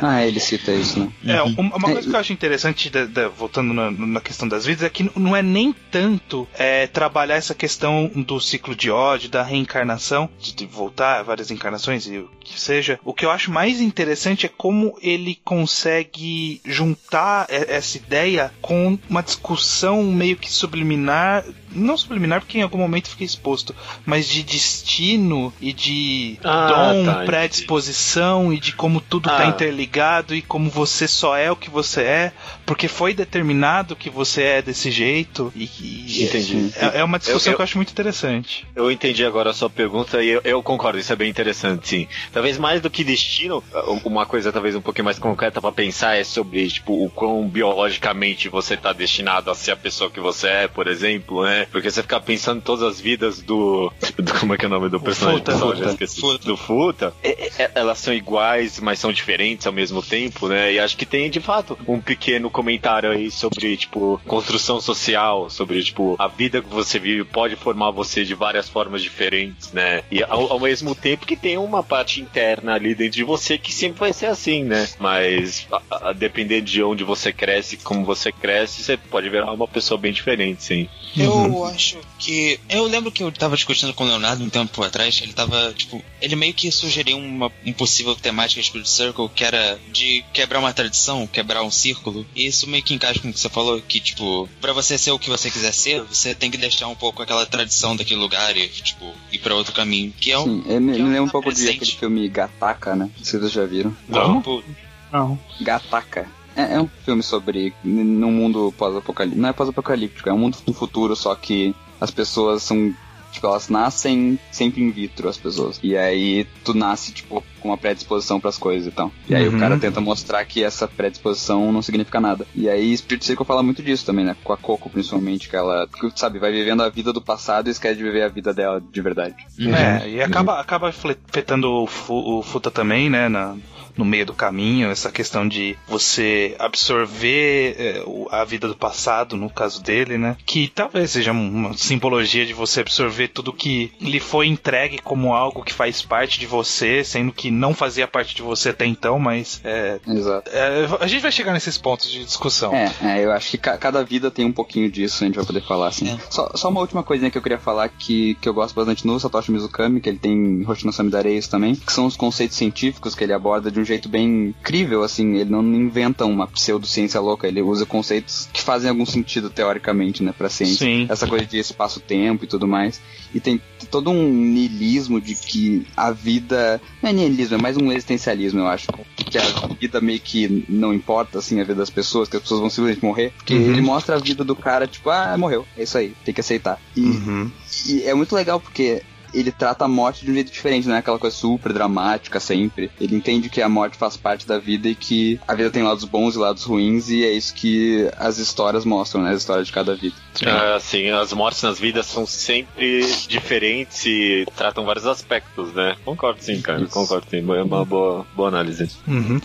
Ah, 0.02 0.24
ele 0.24 0.38
cita 0.40 0.70
isso, 0.72 0.98
né? 1.00 1.08
É, 1.26 1.42
Uhum. 1.42 1.54
uma, 1.58 1.76
uma 1.76 1.88
É, 1.88 1.92
coisa 1.92 2.08
que 2.08 2.14
eu 2.14 2.20
acho 2.20 2.32
interessante, 2.32 2.90
da- 2.90 3.06
da- 3.06 3.28
voltando 3.28 3.72
na, 3.74 3.90
na 3.90 4.20
questão 4.20 4.46
das 4.46 4.64
vidas, 4.66 4.82
é 4.84 4.90
que 4.90 5.10
não 5.16 5.34
é 5.34 5.42
nem 5.42 5.74
tanto 5.90 6.46
é, 6.56 6.86
trabalhar 6.86 7.34
essa 7.36 7.54
questão 7.54 8.10
do 8.14 8.40
ciclo 8.40 8.74
de 8.74 8.90
ódio, 8.90 9.28
da 9.28 9.42
reencarnação, 9.42 10.28
de, 10.40 10.54
de 10.54 10.66
voltar 10.66 11.18
a 11.18 11.22
várias 11.22 11.50
encarnações 11.50 12.06
e 12.06 12.18
o 12.18 12.30
que 12.40 12.58
seja. 12.60 12.98
O 13.04 13.12
que 13.12 13.24
eu 13.26 13.30
acho 13.30 13.50
mais 13.50 13.80
interessante 13.80 14.46
é 14.46 14.48
como 14.48 14.96
ele 15.02 15.38
consegue 15.44 16.60
juntar 16.64 17.46
essa 17.48 17.96
ideia 17.96 18.52
com 18.60 18.98
uma 19.08 19.22
discussão 19.22 20.02
meio 20.04 20.36
que 20.36 20.50
subliminar 20.52 21.44
não 21.74 21.96
subliminar 21.96 22.40
porque 22.40 22.58
em 22.58 22.62
algum 22.62 22.78
momento 22.78 23.08
fica 23.10 23.24
exposto, 23.24 23.74
mas 24.06 24.28
de 24.28 24.42
destino 24.42 25.52
e 25.60 25.72
de 25.72 26.38
Ah, 26.44 26.66
dom, 26.68 27.04
tá, 27.04 27.24
predisposição 27.24 28.52
e 28.52 28.58
de 28.60 28.72
como 28.72 29.00
tudo 29.00 29.28
tá 29.28 29.38
Ah. 29.38 29.46
interligado 29.46 30.34
e 30.34 30.42
como 30.42 30.70
você 30.70 31.06
só 31.08 31.36
é 31.36 31.50
o 31.50 31.56
que 31.56 31.70
você 31.70 32.02
é, 32.02 32.32
porque 32.66 32.88
foi 32.88 33.14
determinado 33.14 33.96
que 33.96 34.10
você 34.10 34.42
é 34.42 34.62
desse 34.62 34.90
jeito. 34.90 35.52
E, 35.54 35.64
e- 35.80 36.24
Entendi. 36.24 36.70
É, 36.76 37.00
é 37.00 37.04
uma 37.04 37.18
discussão 37.18 37.50
Eu- 37.50 37.52
eu- 37.52 37.56
que 37.56 37.62
eu 37.62 37.64
acho 37.64 37.78
muito 37.78 37.90
interessante. 37.90 38.66
Eu 38.74 38.90
entendi 38.90 39.24
agora 39.24 39.50
a 39.50 39.54
sua 39.54 39.70
pergunta 39.70 40.22
e 40.22 40.28
eu, 40.28 40.40
eu 40.44 40.62
concordo, 40.62 40.98
isso 40.98 41.12
é 41.12 41.16
bem 41.16 41.28
interessante, 41.30 41.88
sim. 41.88 42.08
Talvez 42.32 42.58
mais 42.58 42.80
do 42.80 42.90
que 42.90 43.02
destino, 43.04 43.62
uma 44.04 44.26
coisa 44.26 44.52
talvez 44.52 44.74
um 44.76 44.80
pouquinho 44.80 45.04
mais 45.04 45.18
concreta 45.18 45.60
pra 45.60 45.72
pensar 45.72 46.16
é 46.16 46.24
sobre, 46.24 46.68
tipo, 46.68 47.04
o 47.04 47.10
quão 47.10 47.48
biologicamente 47.48 48.48
você 48.48 48.76
tá 48.76 48.92
destinado 48.92 49.50
a 49.50 49.54
ser 49.54 49.72
a 49.72 49.76
pessoa 49.76 50.10
que 50.10 50.20
você 50.20 50.46
é, 50.48 50.68
por 50.68 50.86
exemplo, 50.86 51.44
né? 51.44 51.63
Porque 51.70 51.90
você 51.90 52.02
ficar 52.02 52.20
pensando 52.20 52.58
em 52.58 52.62
todas 52.62 52.82
as 52.82 53.00
vidas 53.00 53.40
do... 53.40 53.92
do- 54.18 54.34
como 54.40 54.54
é 54.54 54.58
que 54.58 54.64
é 54.64 54.68
o 54.68 54.70
nome 54.70 54.88
do 54.88 55.00
personagem 55.00 55.38
Futa. 55.40 55.52
Já 55.52 55.58
Futa. 55.58 55.90
esqueci. 55.90 56.20
Futa. 56.20 56.44
Do 56.46 56.56
Futa. 56.56 57.14
É- 57.22 57.50
é- 57.62 57.70
elas 57.74 57.98
são 57.98 58.12
iguais, 58.14 58.80
mas 58.80 58.98
são 58.98 59.12
diferentes 59.12 59.66
ao 59.66 59.72
mesmo 59.72 60.02
tempo, 60.02 60.48
né? 60.48 60.72
E 60.72 60.78
acho 60.78 60.96
que 60.96 61.06
tem, 61.06 61.30
de 61.30 61.40
fato, 61.40 61.78
um 61.86 62.00
pequeno 62.00 62.50
comentário 62.50 63.10
aí 63.10 63.30
sobre, 63.30 63.76
tipo, 63.76 64.20
construção 64.26 64.80
social, 64.80 65.48
sobre, 65.50 65.82
tipo, 65.82 66.16
a 66.18 66.28
vida 66.28 66.60
que 66.62 66.68
você 66.68 66.98
vive 66.98 67.24
pode 67.24 67.56
formar 67.56 67.90
você 67.90 68.24
de 68.24 68.34
várias 68.34 68.68
formas 68.68 69.02
diferentes, 69.02 69.72
né? 69.72 70.02
E 70.10 70.22
ao, 70.22 70.52
ao 70.52 70.60
mesmo 70.60 70.94
tempo 70.94 71.26
que 71.26 71.36
tem 71.36 71.56
uma 71.58 71.82
parte 71.82 72.20
interna 72.20 72.74
ali 72.74 72.94
dentro 72.94 73.14
de 73.16 73.24
você 73.24 73.56
que 73.58 73.72
sempre 73.72 74.00
vai 74.00 74.12
ser 74.12 74.26
assim, 74.26 74.64
né? 74.64 74.88
Mas 74.98 75.66
a, 75.70 76.08
a, 76.08 76.12
dependendo 76.12 76.64
de 76.66 76.82
onde 76.82 77.04
você 77.04 77.32
cresce, 77.32 77.76
como 77.78 78.04
você 78.04 78.30
cresce, 78.32 78.82
você 78.82 78.96
pode 78.96 79.28
virar 79.28 79.52
uma 79.52 79.68
pessoa 79.68 79.98
bem 79.98 80.12
diferente, 80.12 80.62
sim. 80.62 80.88
Eu 81.16 81.53
acho 81.62 81.98
que. 82.18 82.58
Eu 82.68 82.84
lembro 82.84 83.12
que 83.12 83.22
eu 83.22 83.30
tava 83.30 83.54
discutindo 83.54 83.92
com 83.92 84.04
o 84.04 84.06
Leonardo 84.06 84.42
um 84.42 84.48
tempo 84.48 84.82
atrás. 84.82 85.20
Ele 85.22 85.32
tava, 85.32 85.74
tipo. 85.74 86.02
Ele 86.20 86.34
meio 86.34 86.54
que 86.54 86.70
sugeriu 86.72 87.18
uma 87.18 87.52
um 87.66 87.72
possível 87.72 88.16
temática 88.16 88.60
de 88.60 88.66
Spirit 88.66 88.88
Circle 88.88 89.28
que 89.28 89.44
era 89.44 89.78
de 89.92 90.24
quebrar 90.32 90.58
uma 90.58 90.72
tradição, 90.72 91.26
quebrar 91.26 91.62
um 91.62 91.70
círculo. 91.70 92.26
E 92.34 92.46
isso 92.46 92.66
meio 92.66 92.82
que 92.82 92.94
encaixa 92.94 93.20
com 93.20 93.28
o 93.28 93.32
que 93.32 93.38
você 93.38 93.48
falou, 93.48 93.80
que, 93.80 94.00
tipo, 94.00 94.48
pra 94.60 94.72
você 94.72 94.96
ser 94.96 95.10
o 95.10 95.18
que 95.18 95.28
você 95.28 95.50
quiser 95.50 95.72
ser, 95.72 96.02
você 96.02 96.34
tem 96.34 96.50
que 96.50 96.56
deixar 96.56 96.88
um 96.88 96.94
pouco 96.94 97.22
aquela 97.22 97.44
tradição 97.44 97.94
daquele 97.94 98.20
lugar 98.20 98.56
e, 98.56 98.68
tipo, 98.68 99.12
ir 99.30 99.38
pra 99.38 99.54
outro 99.54 99.74
caminho. 99.74 100.12
Que 100.18 100.32
é 100.32 100.38
um. 100.38 100.44
Sim, 100.44 100.64
ele 100.66 100.80
me, 100.80 100.92
é 100.98 101.02
lembra 101.02 101.22
um 101.22 101.28
pouco 101.28 101.50
de 101.50 101.56
presente. 101.56 101.76
aquele 101.76 101.98
filme 101.98 102.28
Gataca, 102.28 102.96
né? 102.96 103.10
Não 103.16 103.24
sei 103.24 103.32
se 103.32 103.38
vocês 103.40 103.52
já 103.52 103.66
viram. 103.66 103.94
Não? 104.08 104.38
Tipo, 104.38 104.64
Não. 105.12 105.38
Gataca. 105.60 106.28
É, 106.56 106.74
é 106.74 106.80
um 106.80 106.88
filme 107.04 107.22
sobre 107.22 107.72
num 107.82 108.30
mundo 108.32 108.72
pós-apocalíptico. 108.78 109.40
Não 109.42 109.48
é 109.48 109.52
pós-apocalíptico, 109.52 110.28
é 110.28 110.32
um 110.32 110.38
mundo 110.38 110.56
no 110.66 110.72
futuro, 110.74 111.14
só 111.16 111.34
que 111.34 111.74
as 112.00 112.10
pessoas 112.10 112.62
são. 112.62 112.92
Tipo, 113.32 113.48
elas 113.48 113.68
nascem 113.68 114.38
sempre 114.52 114.80
in 114.80 114.92
vitro, 114.92 115.28
as 115.28 115.36
pessoas. 115.36 115.80
E 115.82 115.96
aí 115.96 116.46
tu 116.62 116.72
nasce, 116.72 117.10
tipo, 117.10 117.42
com 117.58 117.68
uma 117.70 117.76
predisposição 117.76 118.38
pras 118.38 118.56
coisas 118.56 118.86
e 118.86 118.94
tal. 118.94 119.10
E 119.28 119.34
aí 119.34 119.48
Uhum. 119.48 119.56
o 119.56 119.58
cara 119.58 119.76
tenta 119.76 120.00
mostrar 120.00 120.44
que 120.44 120.62
essa 120.62 120.86
predisposição 120.86 121.72
não 121.72 121.82
significa 121.82 122.20
nada. 122.20 122.46
E 122.54 122.68
aí 122.68 122.96
Spirit 122.96 123.24
Circle 123.24 123.44
fala 123.44 123.60
muito 123.60 123.82
disso 123.82 124.06
também, 124.06 124.24
né? 124.24 124.36
Com 124.44 124.52
a 124.52 124.56
Coco, 124.56 124.88
principalmente, 124.88 125.48
que 125.48 125.56
ela, 125.56 125.88
sabe, 126.14 126.38
vai 126.38 126.52
vivendo 126.52 126.84
a 126.84 126.88
vida 126.88 127.12
do 127.12 127.20
passado 127.20 127.66
e 127.66 127.72
esquece 127.72 127.96
de 127.96 128.04
viver 128.04 128.22
a 128.22 128.28
vida 128.28 128.54
dela 128.54 128.80
de 128.80 129.00
verdade. 129.00 129.34
É, 129.58 130.08
e 130.08 130.22
acaba, 130.22 130.60
acaba 130.60 130.90
afetando 130.90 131.68
o, 131.68 131.86
Fu- 131.88 132.38
o 132.38 132.40
Futa 132.40 132.70
também, 132.70 133.10
né? 133.10 133.28
Na, 133.28 133.56
no 133.96 134.04
meio 134.04 134.26
do 134.26 134.34
caminho, 134.34 134.90
essa 134.90 135.10
questão 135.10 135.46
de 135.46 135.76
você 135.86 136.54
absorver 136.58 137.76
é, 137.78 138.04
a 138.30 138.44
vida 138.44 138.68
do 138.68 138.76
passado, 138.76 139.36
no 139.36 139.50
caso 139.50 139.82
dele, 139.82 140.18
né? 140.18 140.36
Que 140.44 140.68
talvez 140.68 141.10
seja 141.10 141.32
uma 141.32 141.76
simbologia 141.76 142.46
de 142.46 142.52
você 142.52 142.80
absorver 142.80 143.28
tudo 143.28 143.52
que 143.52 143.92
lhe 144.00 144.20
foi 144.20 144.46
entregue 144.46 144.98
como 144.98 145.32
algo 145.34 145.62
que 145.62 145.72
faz 145.72 146.02
parte 146.02 146.38
de 146.38 146.46
você, 146.46 147.04
sendo 147.04 147.32
que 147.32 147.50
não 147.50 147.74
fazia 147.74 148.06
parte 148.06 148.34
de 148.34 148.42
você 148.42 148.70
até 148.70 148.86
então, 148.86 149.18
mas 149.18 149.60
é, 149.64 149.98
Exato. 150.06 150.50
é, 150.52 150.86
a 151.00 151.06
gente 151.06 151.22
vai 151.22 151.32
chegar 151.32 151.52
nesses 151.52 151.78
pontos 151.78 152.10
de 152.10 152.24
discussão. 152.24 152.74
É, 152.74 152.92
é, 153.02 153.24
eu 153.24 153.32
acho 153.32 153.50
que 153.50 153.58
ca- 153.58 153.76
cada 153.78 154.02
vida 154.04 154.30
tem 154.30 154.44
um 154.44 154.52
pouquinho 154.52 154.90
disso, 154.90 155.22
a 155.22 155.26
gente 155.26 155.36
vai 155.36 155.44
poder 155.44 155.62
falar, 155.62 155.88
assim. 155.88 156.08
É. 156.10 156.18
Só, 156.30 156.50
só 156.54 156.68
uma 156.68 156.80
última 156.80 157.02
coisinha 157.02 157.30
que 157.30 157.38
eu 157.38 157.42
queria 157.42 157.58
falar 157.58 157.88
que, 157.88 158.34
que 158.40 158.48
eu 158.48 158.54
gosto 158.54 158.74
bastante 158.74 159.06
no 159.06 159.18
Satoshi 159.18 159.50
Mizukami, 159.52 160.00
que 160.00 160.08
ele 160.08 160.18
tem 160.18 160.32
em 160.32 160.66
Hoshino 160.68 160.92
Samidare 160.92 161.36
isso 161.36 161.50
também, 161.50 161.74
que 161.74 161.92
são 161.92 162.06
os 162.06 162.16
conceitos 162.16 162.56
científicos 162.56 163.14
que 163.14 163.24
ele 163.24 163.32
aborda 163.32 163.70
de 163.70 163.80
um 163.80 163.83
jeito 163.84 164.08
bem 164.08 164.48
incrível, 164.48 165.02
assim, 165.02 165.36
ele 165.36 165.50
não 165.50 165.62
inventa 165.62 166.24
uma 166.24 166.46
pseudociência 166.46 167.20
louca, 167.20 167.46
ele 167.46 167.62
usa 167.62 167.84
conceitos 167.86 168.48
que 168.52 168.60
fazem 168.62 168.90
algum 168.90 169.06
sentido 169.06 169.50
teoricamente, 169.50 170.22
né, 170.22 170.32
pra 170.36 170.48
ciência. 170.48 170.86
Sim. 170.86 171.06
Essa 171.08 171.26
coisa 171.26 171.44
de 171.46 171.58
espaço-tempo 171.58 172.44
e 172.44 172.48
tudo 172.48 172.66
mais. 172.66 173.00
E 173.34 173.40
tem 173.40 173.60
todo 173.90 174.10
um 174.10 174.28
niilismo 174.30 175.20
de 175.20 175.34
que 175.34 175.86
a 175.96 176.10
vida. 176.12 176.80
Não 177.02 177.10
é 177.10 177.12
niilismo, 177.12 177.56
é 177.56 177.60
mais 177.60 177.76
um 177.76 177.90
existencialismo, 177.90 178.60
eu 178.60 178.66
acho. 178.68 178.86
Que 179.16 179.38
a 179.38 179.42
vida 179.80 180.00
meio 180.00 180.20
que 180.20 180.64
não 180.68 180.94
importa, 180.94 181.38
assim, 181.38 181.60
a 181.60 181.64
vida 181.64 181.74
das 181.74 181.90
pessoas, 181.90 182.28
que 182.28 182.36
as 182.36 182.42
pessoas 182.42 182.60
vão 182.60 182.70
simplesmente 182.70 183.04
morrer. 183.04 183.32
Porque 183.36 183.54
Uhum. 183.54 183.70
ele 183.72 183.80
mostra 183.80 184.16
a 184.16 184.18
vida 184.18 184.44
do 184.44 184.54
cara, 184.54 184.86
tipo, 184.86 185.10
ah, 185.10 185.36
morreu. 185.36 185.66
É 185.76 185.82
isso 185.82 185.98
aí, 185.98 186.14
tem 186.24 186.32
que 186.32 186.40
aceitar. 186.40 186.80
E, 186.96 187.00
Uhum. 187.00 187.50
e 187.86 188.02
é 188.04 188.14
muito 188.14 188.34
legal 188.34 188.60
porque 188.60 189.02
ele 189.34 189.52
trata 189.52 189.84
a 189.84 189.88
morte 189.88 190.24
de 190.24 190.30
um 190.30 190.34
jeito 190.34 190.52
diferente, 190.52 190.88
não 190.88 190.94
é 190.94 190.98
aquela 190.98 191.18
coisa 191.18 191.36
super 191.36 191.72
dramática 191.72 192.38
sempre. 192.40 192.90
Ele 193.00 193.16
entende 193.16 193.48
que 193.48 193.60
a 193.60 193.68
morte 193.68 193.96
faz 193.96 194.16
parte 194.16 194.46
da 194.46 194.58
vida 194.58 194.88
e 194.88 194.94
que 194.94 195.40
a 195.46 195.54
vida 195.54 195.70
tem 195.70 195.82
lados 195.82 196.04
bons 196.04 196.34
e 196.34 196.38
lados 196.38 196.64
ruins, 196.64 197.08
e 197.10 197.24
é 197.24 197.32
isso 197.32 197.54
que 197.54 198.08
as 198.16 198.38
histórias 198.38 198.84
mostram, 198.84 199.22
né? 199.22 199.30
As 199.30 199.38
histórias 199.38 199.66
de 199.66 199.72
cada 199.72 199.94
vida. 199.94 200.16
Ah, 200.46 200.78
sim, 200.80 201.10
as 201.10 201.32
mortes 201.32 201.62
nas 201.62 201.78
vidas 201.78 202.06
são 202.06 202.26
sempre 202.26 203.02
diferentes 203.28 204.04
e 204.06 204.46
tratam 204.56 204.84
vários 204.84 205.06
aspectos, 205.06 205.72
né? 205.72 205.96
Concordo 206.04 206.42
sim, 206.42 206.60
cara. 206.60 206.82
Isso. 206.82 206.92
Concordo 206.92 207.26
sim. 207.28 207.38
É 207.38 207.62
uma 207.62 207.84
boa, 207.84 208.26
boa 208.34 208.48
análise. 208.48 208.88
Uhum. 209.06 209.40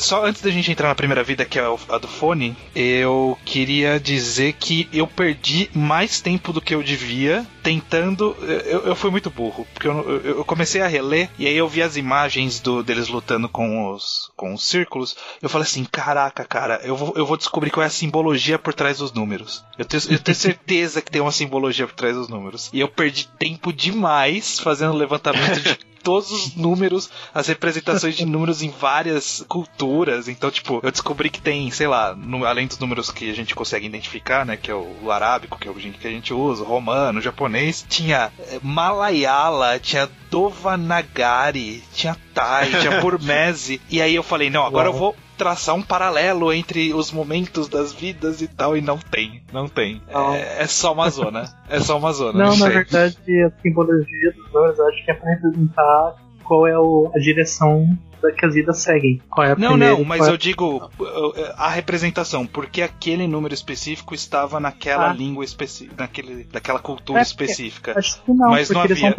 Só 0.00 0.24
antes 0.24 0.42
da 0.42 0.50
gente 0.50 0.70
entrar 0.70 0.88
na 0.88 0.94
primeira 0.94 1.22
vida, 1.22 1.44
que 1.44 1.58
é 1.58 1.62
a 1.88 1.98
do 1.98 2.08
fone, 2.08 2.56
eu 2.74 3.38
queria 3.44 3.98
dizer 4.00 4.54
que 4.54 4.88
eu 4.92 5.06
perdi 5.06 5.70
mais 5.74 6.20
tempo 6.20 6.52
do 6.52 6.60
que 6.60 6.74
eu 6.74 6.82
devia 6.82 7.46
tentando. 7.62 8.36
Eu, 8.42 8.86
eu 8.86 8.96
fui 8.96 9.10
muito 9.10 9.30
burro, 9.30 9.66
porque 9.72 9.86
eu, 9.88 10.08
eu- 10.24 10.36
eu 10.38 10.44
comecei 10.44 10.80
a 10.80 10.86
reler 10.86 11.28
e 11.38 11.46
aí 11.46 11.56
eu 11.56 11.68
vi 11.68 11.82
as 11.82 11.96
imagens 11.96 12.60
do, 12.60 12.82
deles 12.82 13.08
lutando 13.08 13.48
com 13.48 13.90
os, 13.92 14.30
com 14.36 14.52
os 14.54 14.64
círculos. 14.64 15.16
Eu 15.40 15.48
falei 15.48 15.66
assim: 15.66 15.84
caraca, 15.84 16.44
cara, 16.44 16.80
eu 16.84 16.96
vou, 16.96 17.12
eu 17.16 17.26
vou 17.26 17.36
descobrir 17.36 17.70
qual 17.70 17.84
é 17.84 17.86
a 17.86 17.90
simbologia 17.90 18.58
por 18.58 18.74
trás 18.74 18.98
dos 18.98 19.12
números. 19.12 19.64
Eu 19.78 19.84
tenho, 19.84 20.02
eu 20.10 20.18
tenho 20.18 20.34
certeza 20.36 21.00
que 21.02 21.10
tem 21.10 21.20
uma 21.22 21.32
simbologia 21.32 21.86
por 21.86 21.94
trás 21.94 22.16
dos 22.16 22.28
números. 22.28 22.70
E 22.72 22.80
eu 22.80 22.88
perdi 22.88 23.28
tempo 23.38 23.72
demais 23.72 24.58
fazendo 24.58 24.94
levantamento 24.94 25.60
de 25.60 25.78
todos 26.02 26.30
os 26.30 26.54
números, 26.56 27.08
as 27.34 27.46
representações 27.46 28.16
de 28.16 28.24
números 28.26 28.62
em 28.62 28.70
várias 28.70 29.44
culturas. 29.48 30.28
Então, 30.28 30.50
tipo, 30.50 30.80
eu 30.82 30.90
descobri 30.90 31.30
que 31.30 31.40
tem, 31.40 31.70
sei 31.70 31.86
lá, 31.86 32.14
no- 32.14 32.44
além 32.44 32.66
dos 32.66 32.78
números 32.78 33.10
que 33.10 33.30
a 33.30 33.34
gente 33.34 33.54
consegue 33.54 33.86
identificar, 33.86 34.44
né, 34.44 34.56
que 34.56 34.70
é 34.70 34.74
o, 34.74 35.10
arábico, 35.10 35.58
que 35.58 35.68
é 35.68 35.70
o 35.70 35.74
que 35.74 36.06
a 36.06 36.10
gente 36.10 36.32
usa, 36.34 36.62
o 36.62 36.66
romano, 36.66 37.18
o 37.18 37.22
japonês, 37.22 37.84
tinha 37.88 38.32
eh, 38.38 38.58
Malayala, 38.62 39.78
tinha 39.78 40.08
Dovanagari, 40.30 41.82
tinha 41.94 42.16
Thai, 42.34 42.70
tinha 42.80 42.98
Burmese. 43.02 43.80
e 43.90 44.00
aí 44.00 44.14
eu 44.14 44.22
falei, 44.22 44.50
não, 44.50 44.64
agora 44.64 44.88
eu 44.88 44.92
vou 44.92 45.14
traçar 45.36 45.74
um 45.74 45.82
paralelo 45.82 46.52
entre 46.52 46.92
os 46.94 47.10
momentos 47.12 47.68
das 47.68 47.92
vidas 47.92 48.40
e 48.42 48.48
tal, 48.48 48.76
e 48.76 48.80
não 48.80 48.98
tem, 48.98 49.42
não 49.52 49.68
tem. 49.68 50.00
Não. 50.10 50.34
É, 50.34 50.62
é 50.62 50.66
só 50.66 50.92
uma 50.92 51.08
zona. 51.10 51.44
É 51.68 51.80
só 51.80 51.96
uma 51.98 52.12
zona. 52.12 52.32
Não, 52.38 52.56
na 52.56 52.66
sei. 52.66 52.68
verdade, 52.70 53.16
a 53.44 53.62
simbologia 53.62 54.32
dos 54.32 54.52
números 54.52 54.78
eu 54.78 54.88
acho 54.88 55.04
que 55.04 55.10
é 55.10 55.14
pra 55.14 55.30
representar 55.30 56.14
qual 56.44 56.66
é 56.66 56.78
o- 56.78 57.10
a 57.14 57.18
direção 57.18 57.86
que 58.38 58.46
as 58.46 58.54
vidas 58.54 58.78
seguem. 58.78 59.20
Qual 59.28 59.44
é 59.44 59.50
a 59.50 59.56
Não, 59.56 59.70
primeira 59.70 59.96
não, 59.96 60.04
mas 60.04 60.28
é- 60.28 60.30
eu 60.30 60.36
digo 60.36 60.88
a 61.56 61.68
representação, 61.70 62.46
porque 62.46 62.80
aquele 62.80 63.26
número 63.26 63.52
específico 63.52 64.14
estava 64.14 64.60
naquela 64.60 65.10
Ah. 65.10 65.12
língua 65.12 65.44
específica, 65.44 65.96
naquele, 65.98 66.44
daquela 66.44 66.78
cultura 66.78 67.18
É, 67.18 67.22
específica. 67.22 67.98
Acho 67.98 68.22
que 68.22 68.32
não, 68.32 68.50
Mas 68.50 68.70
não 68.70 68.80
havia- 68.80 69.14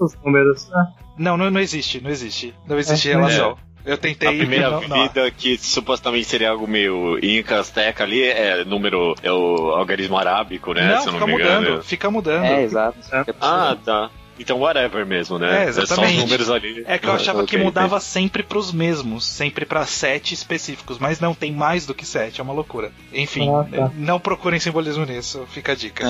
os 0.00 0.14
números. 0.24 0.68
né? 0.70 0.86
Não, 1.18 1.36
não, 1.36 1.50
não 1.50 1.60
existe, 1.60 2.00
não 2.00 2.10
existe. 2.10 2.54
Não 2.66 2.78
existe 2.78 3.10
É, 3.10 3.14
relação. 3.14 3.58
Eu 3.86 3.96
tentei. 3.96 4.28
A 4.28 4.32
primeira 4.32 4.70
não, 4.70 4.80
não. 4.88 5.02
vida 5.04 5.30
que 5.30 5.56
supostamente 5.56 6.24
seria 6.26 6.50
algo 6.50 6.66
meio 6.66 7.18
Inca, 7.24 7.60
Azteca 7.60 8.02
ali, 8.04 8.22
é 8.22 8.64
número, 8.64 9.14
é 9.22 9.30
o 9.32 9.70
algarismo 9.70 10.18
arábico, 10.18 10.74
né? 10.74 10.94
Não, 10.94 11.02
se 11.02 11.08
eu 11.08 11.12
não 11.12 11.20
fica 11.20 11.26
me 11.26 11.32
mudando, 11.32 11.64
engano. 11.66 11.82
fica 11.82 12.10
mudando. 12.10 12.44
É, 12.44 12.62
exato. 12.64 12.98
É 13.12 13.22
possível. 13.24 13.34
Ah, 13.40 13.76
tá. 13.84 14.10
Então 14.38 14.58
whatever 14.60 15.06
mesmo, 15.06 15.38
né? 15.38 15.62
É, 15.68 15.72
só 15.72 15.80
exatamente. 15.82 16.16
os 16.16 16.22
números 16.24 16.50
ali. 16.50 16.84
É 16.86 16.98
que 16.98 17.06
eu 17.06 17.12
Ah, 17.12 17.14
achava 17.14 17.38
que 17.46 17.54
ok, 17.56 17.64
mudava 17.64 17.98
sempre 18.00 18.42
pros 18.42 18.70
mesmos, 18.70 19.24
sempre 19.24 19.64
pra 19.64 19.86
sete 19.86 20.34
específicos, 20.34 20.98
mas 20.98 21.20
não, 21.20 21.32
tem 21.34 21.50
mais 21.52 21.86
do 21.86 21.94
que 21.94 22.04
sete, 22.04 22.38
é 22.38 22.44
uma 22.44 22.52
loucura. 22.52 22.92
Enfim, 23.14 23.48
Ah, 23.48 23.64
tá. 23.64 23.90
não 23.94 24.20
procurem 24.20 24.60
simbolismo 24.60 25.06
nisso, 25.06 25.46
fica 25.52 25.72
a 25.72 25.74
dica. 25.74 26.04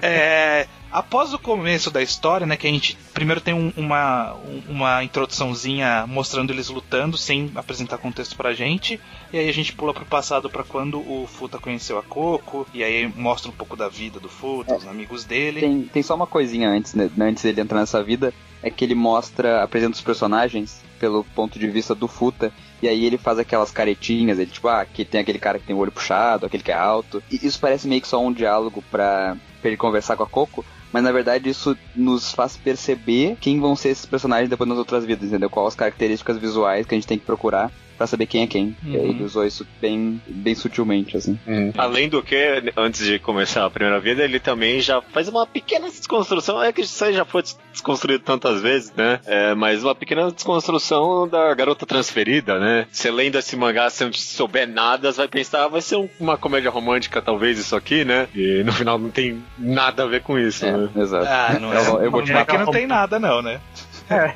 É, 0.00 0.66
após 0.90 1.32
o 1.32 1.38
começo 1.38 1.90
da 1.90 2.02
história, 2.02 2.46
né, 2.46 2.56
que 2.56 2.66
a 2.66 2.70
gente 2.70 2.96
primeiro 3.14 3.40
tem 3.40 3.54
um, 3.54 3.72
uma, 3.76 4.34
uma 4.68 5.04
introduçãozinha 5.04 6.04
mostrando 6.06 6.52
eles 6.52 6.68
lutando, 6.68 7.16
sem 7.16 7.50
apresentar 7.54 7.98
contexto 7.98 8.36
pra 8.36 8.52
gente, 8.52 9.00
e 9.32 9.38
aí 9.38 9.48
a 9.48 9.52
gente 9.52 9.72
pula 9.72 9.94
pro 9.94 10.04
passado 10.04 10.50
para 10.50 10.64
quando 10.64 10.98
o 10.98 11.26
Futa 11.26 11.58
conheceu 11.58 11.98
a 11.98 12.02
Coco, 12.02 12.66
e 12.72 12.82
aí 12.82 13.06
mostra 13.16 13.50
um 13.50 13.54
pouco 13.54 13.76
da 13.76 13.88
vida 13.88 14.18
do 14.18 14.28
Futa, 14.28 14.72
é, 14.72 14.76
os 14.76 14.86
amigos 14.86 15.24
dele. 15.24 15.60
Tem, 15.60 15.82
tem 15.82 16.02
só 16.02 16.14
uma 16.14 16.26
coisinha 16.26 16.68
antes, 16.68 16.94
né, 16.94 17.10
antes 17.20 17.42
dele 17.42 17.60
entrar 17.60 17.80
nessa 17.80 18.02
vida, 18.02 18.32
é 18.62 18.70
que 18.70 18.84
ele 18.84 18.94
mostra, 18.94 19.62
apresenta 19.62 19.94
os 19.94 20.02
personagens 20.02 20.82
pelo 20.98 21.24
ponto 21.24 21.58
de 21.58 21.66
vista 21.66 21.94
do 21.94 22.06
Futa, 22.06 22.52
e 22.82 22.88
aí 22.88 23.04
ele 23.04 23.18
faz 23.18 23.38
aquelas 23.38 23.70
caretinhas, 23.70 24.38
ele 24.38 24.50
tipo, 24.50 24.68
ah, 24.68 24.80
aqui 24.80 25.04
tem 25.04 25.20
aquele 25.20 25.38
cara 25.38 25.58
que 25.58 25.66
tem 25.66 25.74
o 25.74 25.78
olho 25.78 25.92
puxado, 25.92 26.46
aquele 26.46 26.62
que 26.62 26.70
é 26.70 26.74
alto. 26.74 27.22
E 27.30 27.46
isso 27.46 27.58
parece 27.58 27.88
meio 27.88 28.00
que 28.00 28.08
só 28.08 28.22
um 28.22 28.32
diálogo 28.32 28.82
pra, 28.90 29.36
pra 29.60 29.68
ele 29.68 29.76
conversar 29.76 30.16
com 30.16 30.22
a 30.22 30.26
Coco, 30.26 30.64
mas 30.92 31.02
na 31.02 31.12
verdade 31.12 31.48
isso 31.48 31.76
nos 31.94 32.32
faz 32.32 32.56
perceber 32.56 33.36
quem 33.40 33.60
vão 33.60 33.76
ser 33.76 33.90
esses 33.90 34.06
personagens 34.06 34.48
depois 34.48 34.68
nas 34.68 34.78
outras 34.78 35.04
vidas, 35.04 35.28
entendeu? 35.28 35.50
Quais 35.50 35.68
as 35.68 35.74
características 35.74 36.38
visuais 36.38 36.86
que 36.86 36.94
a 36.94 36.98
gente 36.98 37.06
tem 37.06 37.18
que 37.18 37.26
procurar 37.26 37.70
para 38.00 38.06
saber 38.06 38.24
quem 38.24 38.44
é 38.44 38.46
quem. 38.46 38.74
Uhum. 38.82 38.94
ele 38.94 39.22
usou 39.22 39.44
isso 39.44 39.66
bem, 39.78 40.22
bem 40.26 40.54
sutilmente, 40.54 41.18
assim. 41.18 41.38
Uhum. 41.46 41.70
Além 41.76 42.08
do 42.08 42.22
que, 42.22 42.34
antes 42.74 43.04
de 43.04 43.18
começar 43.18 43.66
a 43.66 43.70
primeira 43.70 44.00
vida, 44.00 44.24
ele 44.24 44.40
também 44.40 44.80
já 44.80 45.02
faz 45.02 45.28
uma 45.28 45.46
pequena 45.46 45.86
desconstrução. 45.86 46.62
É 46.62 46.72
que 46.72 46.80
isso 46.80 47.04
aí 47.04 47.12
já 47.12 47.26
foi 47.26 47.42
desconstruído 47.70 48.24
tantas 48.24 48.62
vezes, 48.62 48.90
né? 48.96 49.20
É, 49.26 49.54
mas 49.54 49.84
uma 49.84 49.94
pequena 49.94 50.32
desconstrução 50.32 51.28
da 51.28 51.52
garota 51.52 51.84
transferida, 51.84 52.58
né? 52.58 52.86
Você 52.90 53.10
lendo 53.10 53.36
esse 53.36 53.54
mangá 53.54 53.90
sem 53.90 54.10
souber 54.14 54.66
nada, 54.66 55.12
você 55.12 55.18
vai 55.18 55.28
pensar, 55.28 55.64
ah, 55.64 55.68
vai 55.68 55.82
ser 55.82 56.10
uma 56.18 56.38
comédia 56.38 56.70
romântica, 56.70 57.20
talvez, 57.20 57.58
isso 57.58 57.76
aqui, 57.76 58.02
né? 58.02 58.28
E 58.34 58.62
no 58.64 58.72
final 58.72 58.98
não 58.98 59.10
tem 59.10 59.44
nada 59.58 60.04
a 60.04 60.06
ver 60.06 60.22
com 60.22 60.38
isso, 60.38 60.64
é, 60.64 60.72
né? 60.74 60.88
Exato. 60.96 61.26
Ah, 61.28 61.58
não 61.60 61.70
é. 61.70 61.86
Eu, 61.86 62.02
eu 62.04 62.10
vou 62.10 62.22
te 62.22 62.32
é 62.32 62.46
que 62.46 62.56
não 62.56 62.70
tem 62.70 62.86
nada, 62.86 63.18
não, 63.18 63.42
né? 63.42 63.60
É. 64.08 64.34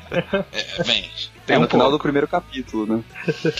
é 0.79 0.83
bem, 0.85 1.09
tem 1.45 1.55
é 1.55 1.59
no 1.59 1.65
um 1.65 1.69
final 1.69 1.91
do 1.91 1.99
primeiro 1.99 2.27
capítulo, 2.27 2.85
né? 2.85 3.03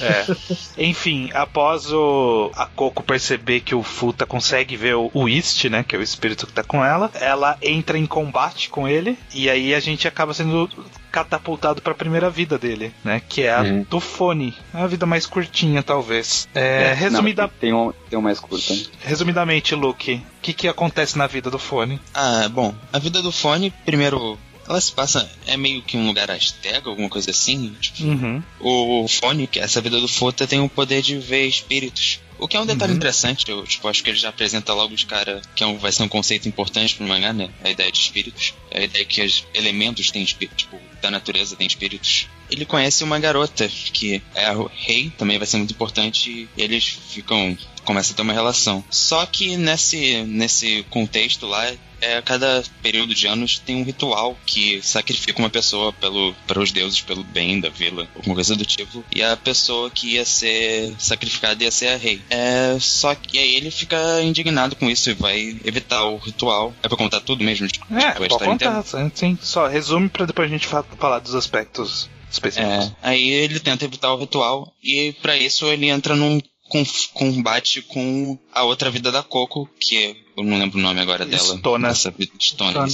É. 0.02 0.84
Enfim, 0.84 1.30
após 1.34 1.92
o 1.92 2.52
a 2.56 2.66
Coco 2.66 3.04
perceber 3.04 3.62
que 3.62 3.76
o 3.76 3.84
Futa 3.84 4.26
consegue 4.26 4.76
ver 4.76 4.96
o, 4.96 5.12
o 5.14 5.30
East, 5.30 5.66
né? 5.66 5.84
Que 5.88 5.96
é 5.96 6.00
o 6.00 6.02
espírito 6.02 6.48
que 6.48 6.54
tá 6.54 6.64
com 6.64 6.84
ela, 6.84 7.12
ela 7.16 7.58
entra 7.62 7.98
em 7.98 8.06
combate 8.06 8.70
com 8.70 8.88
ele 8.88 9.18
e 9.34 9.50
aí 9.50 9.74
a 9.74 9.80
gente 9.80 10.08
acaba 10.08 10.34
sendo 10.34 10.70
catapultado 11.12 11.82
para 11.82 11.94
a 11.94 11.96
primeira 11.96 12.30
vida 12.30 12.58
dele, 12.58 12.94
né? 13.02 13.22
Que 13.30 13.44
é 13.44 13.54
a 13.54 13.62
uhum. 13.62 13.86
do 13.90 14.02
fone. 14.02 14.54
É 14.74 14.82
a 14.82 14.88
vida 14.88 15.06
mais 15.06 15.26
curtinha, 15.26 15.82
talvez. 15.82 16.50
É, 16.54 16.88
é 16.88 16.94
resumida... 16.94 17.44
Não, 17.44 17.50
tem, 17.50 17.74
um, 17.74 17.94
tem 18.10 18.20
um 18.20 18.22
mais 18.22 18.38
curta. 18.38 18.74
Resumidamente, 19.00 19.74
Luke, 19.76 20.16
o 20.16 20.42
que, 20.42 20.52
que 20.52 20.68
acontece 20.68 21.18
na 21.18 21.26
vida 21.26 21.50
do 21.50 21.58
fone? 21.58 22.02
Ah, 22.14 22.50
bom, 22.50 22.76
a 22.92 23.00
vida 23.00 23.22
do 23.22 23.32
fone, 23.32 23.72
primeiro 23.86 24.38
ela 24.68 24.82
se 24.82 24.92
passa. 24.92 25.30
É 25.46 25.56
meio 25.56 25.82
que 25.82 25.98
um 25.98 26.08
lugar 26.08 26.30
astega, 26.32 26.90
alguma 26.90 27.10
coisa 27.10 27.32
assim. 27.32 27.76
Tipo, 27.80 28.04
uhum. 28.04 28.44
O 28.60 29.08
Fone, 29.08 29.48
que 29.48 29.60
é 29.60 29.64
essa 29.64 29.82
vida 29.82 30.00
do 30.00 30.08
Fota, 30.08 30.48
tem 30.48 30.60
o 30.60 30.70
poder 30.70 31.02
de 31.02 31.18
ver 31.18 31.48
espíritos. 31.48 32.20
O 32.38 32.48
que 32.48 32.58
é 32.58 32.60
um 32.60 32.66
detalhe 32.66 32.92
uhum. 32.92 32.98
interessante, 32.98 33.50
eu 33.50 33.64
tipo, 33.64 33.88
acho 33.88 34.04
que 34.04 34.10
ele 34.10 34.18
já 34.18 34.30
apresenta 34.30 34.74
logo 34.74 34.94
os 34.94 35.06
caras, 35.06 35.42
que 35.56 35.64
é 35.64 35.68
um, 35.68 35.78
vai 35.78 35.92
ser 35.92 36.04
um 36.04 36.08
conceito 36.08 36.50
importante 36.50 36.96
pro 36.96 37.08
mangá, 37.08 37.32
né? 37.32 37.50
A 37.64 37.70
ideia 37.70 37.92
de 37.92 37.98
espíritos. 37.98 38.54
A 38.74 38.82
ideia 38.82 39.06
que 39.06 39.22
os 39.22 39.46
elementos 39.54 40.12
têm 40.12 40.22
espíritos, 40.22 40.64
tipo, 40.64 40.78
da 41.02 41.10
natureza 41.10 41.56
tem 41.56 41.66
espíritos. 41.66 42.28
Ele 42.50 42.66
conhece 42.66 43.04
uma 43.04 43.20
garota, 43.20 43.68
que 43.70 44.22
é 44.34 44.52
o 44.52 44.70
rei, 44.74 45.12
também 45.18 45.38
vai 45.38 45.48
ser 45.48 45.58
muito 45.58 45.72
importante, 45.72 46.30
e 46.30 46.62
eles 46.62 46.86
ficam. 47.10 47.58
Começam 47.86 48.14
a 48.14 48.16
ter 48.16 48.22
uma 48.22 48.34
relação. 48.34 48.84
Só 48.90 49.26
que 49.26 49.56
nesse, 49.58 50.24
nesse 50.24 50.84
contexto 50.90 51.46
lá, 51.46 51.72
é, 52.02 52.22
cada 52.22 52.64
período 52.82 53.16
de 53.16 53.28
anos 53.28 53.60
tem 53.60 53.78
um 53.78 53.84
ritual 53.84 54.38
que 54.46 54.82
sacrifica 54.82 55.40
uma 55.40 55.50
pessoa 55.50 55.94
pelo, 55.94 56.34
para 56.46 56.60
os 56.60 56.72
deuses 56.72 57.02
pelo 57.02 57.24
bem 57.24 57.60
da 57.60 57.70
vila, 57.70 58.08
alguma 58.16 58.36
coisa 58.36 58.56
do 58.56 58.66
tipo. 58.66 59.04
E 59.14 59.24
a 59.24 59.36
pessoa 59.38 59.90
que 59.90 60.14
ia 60.14 60.26
ser 60.26 60.94
sacrificada 60.98 61.64
ia 61.64 61.72
ser 61.72 61.88
a 61.88 61.98
rei. 61.98 62.22
É, 62.30 62.78
só 62.80 63.16
que 63.16 63.38
aí 63.38 63.56
ele 63.56 63.72
fica 63.72 64.22
indignado 64.22 64.76
com 64.76 64.90
isso 64.90 65.10
e 65.10 65.14
vai 65.14 65.58
evitar 65.64 66.04
o 66.06 66.18
ritual. 66.18 66.74
É 66.84 66.88
pra 66.88 66.98
contar 66.98 67.22
tudo 67.22 67.44
mesmo? 67.44 67.68
Tipo, 67.68 67.86
é, 67.96 68.12
pode 68.12 68.38
contar, 68.38 68.84
sim. 69.14 69.38
Só 69.42 69.68
resume 69.68 70.10
pra 70.10 70.26
depois 70.26 70.50
a 70.50 70.54
gente 70.54 70.68
falar 70.68 71.20
dos 71.20 71.36
aspectos 71.36 72.10
específicos. 72.30 72.88
É, 72.88 72.92
aí 73.02 73.30
ele 73.30 73.60
tenta 73.60 73.86
evitar 73.86 74.14
o 74.14 74.18
ritual 74.18 74.74
e 74.84 75.14
para 75.22 75.38
isso 75.38 75.66
ele 75.68 75.90
entra 75.90 76.16
num 76.16 76.40
combate 77.14 77.82
com 77.82 78.38
a 78.52 78.64
outra 78.64 78.90
vida 78.90 79.12
da 79.12 79.22
Coco, 79.22 79.70
que 79.80 80.16
eu 80.36 80.44
não 80.44 80.58
lembro 80.58 80.80
o 80.80 80.82
nome 80.82 81.00
agora 81.00 81.26
dela. 81.26 81.56
Stona. 81.56 81.90
Essa, 81.90 82.14
Stona. 82.40 82.88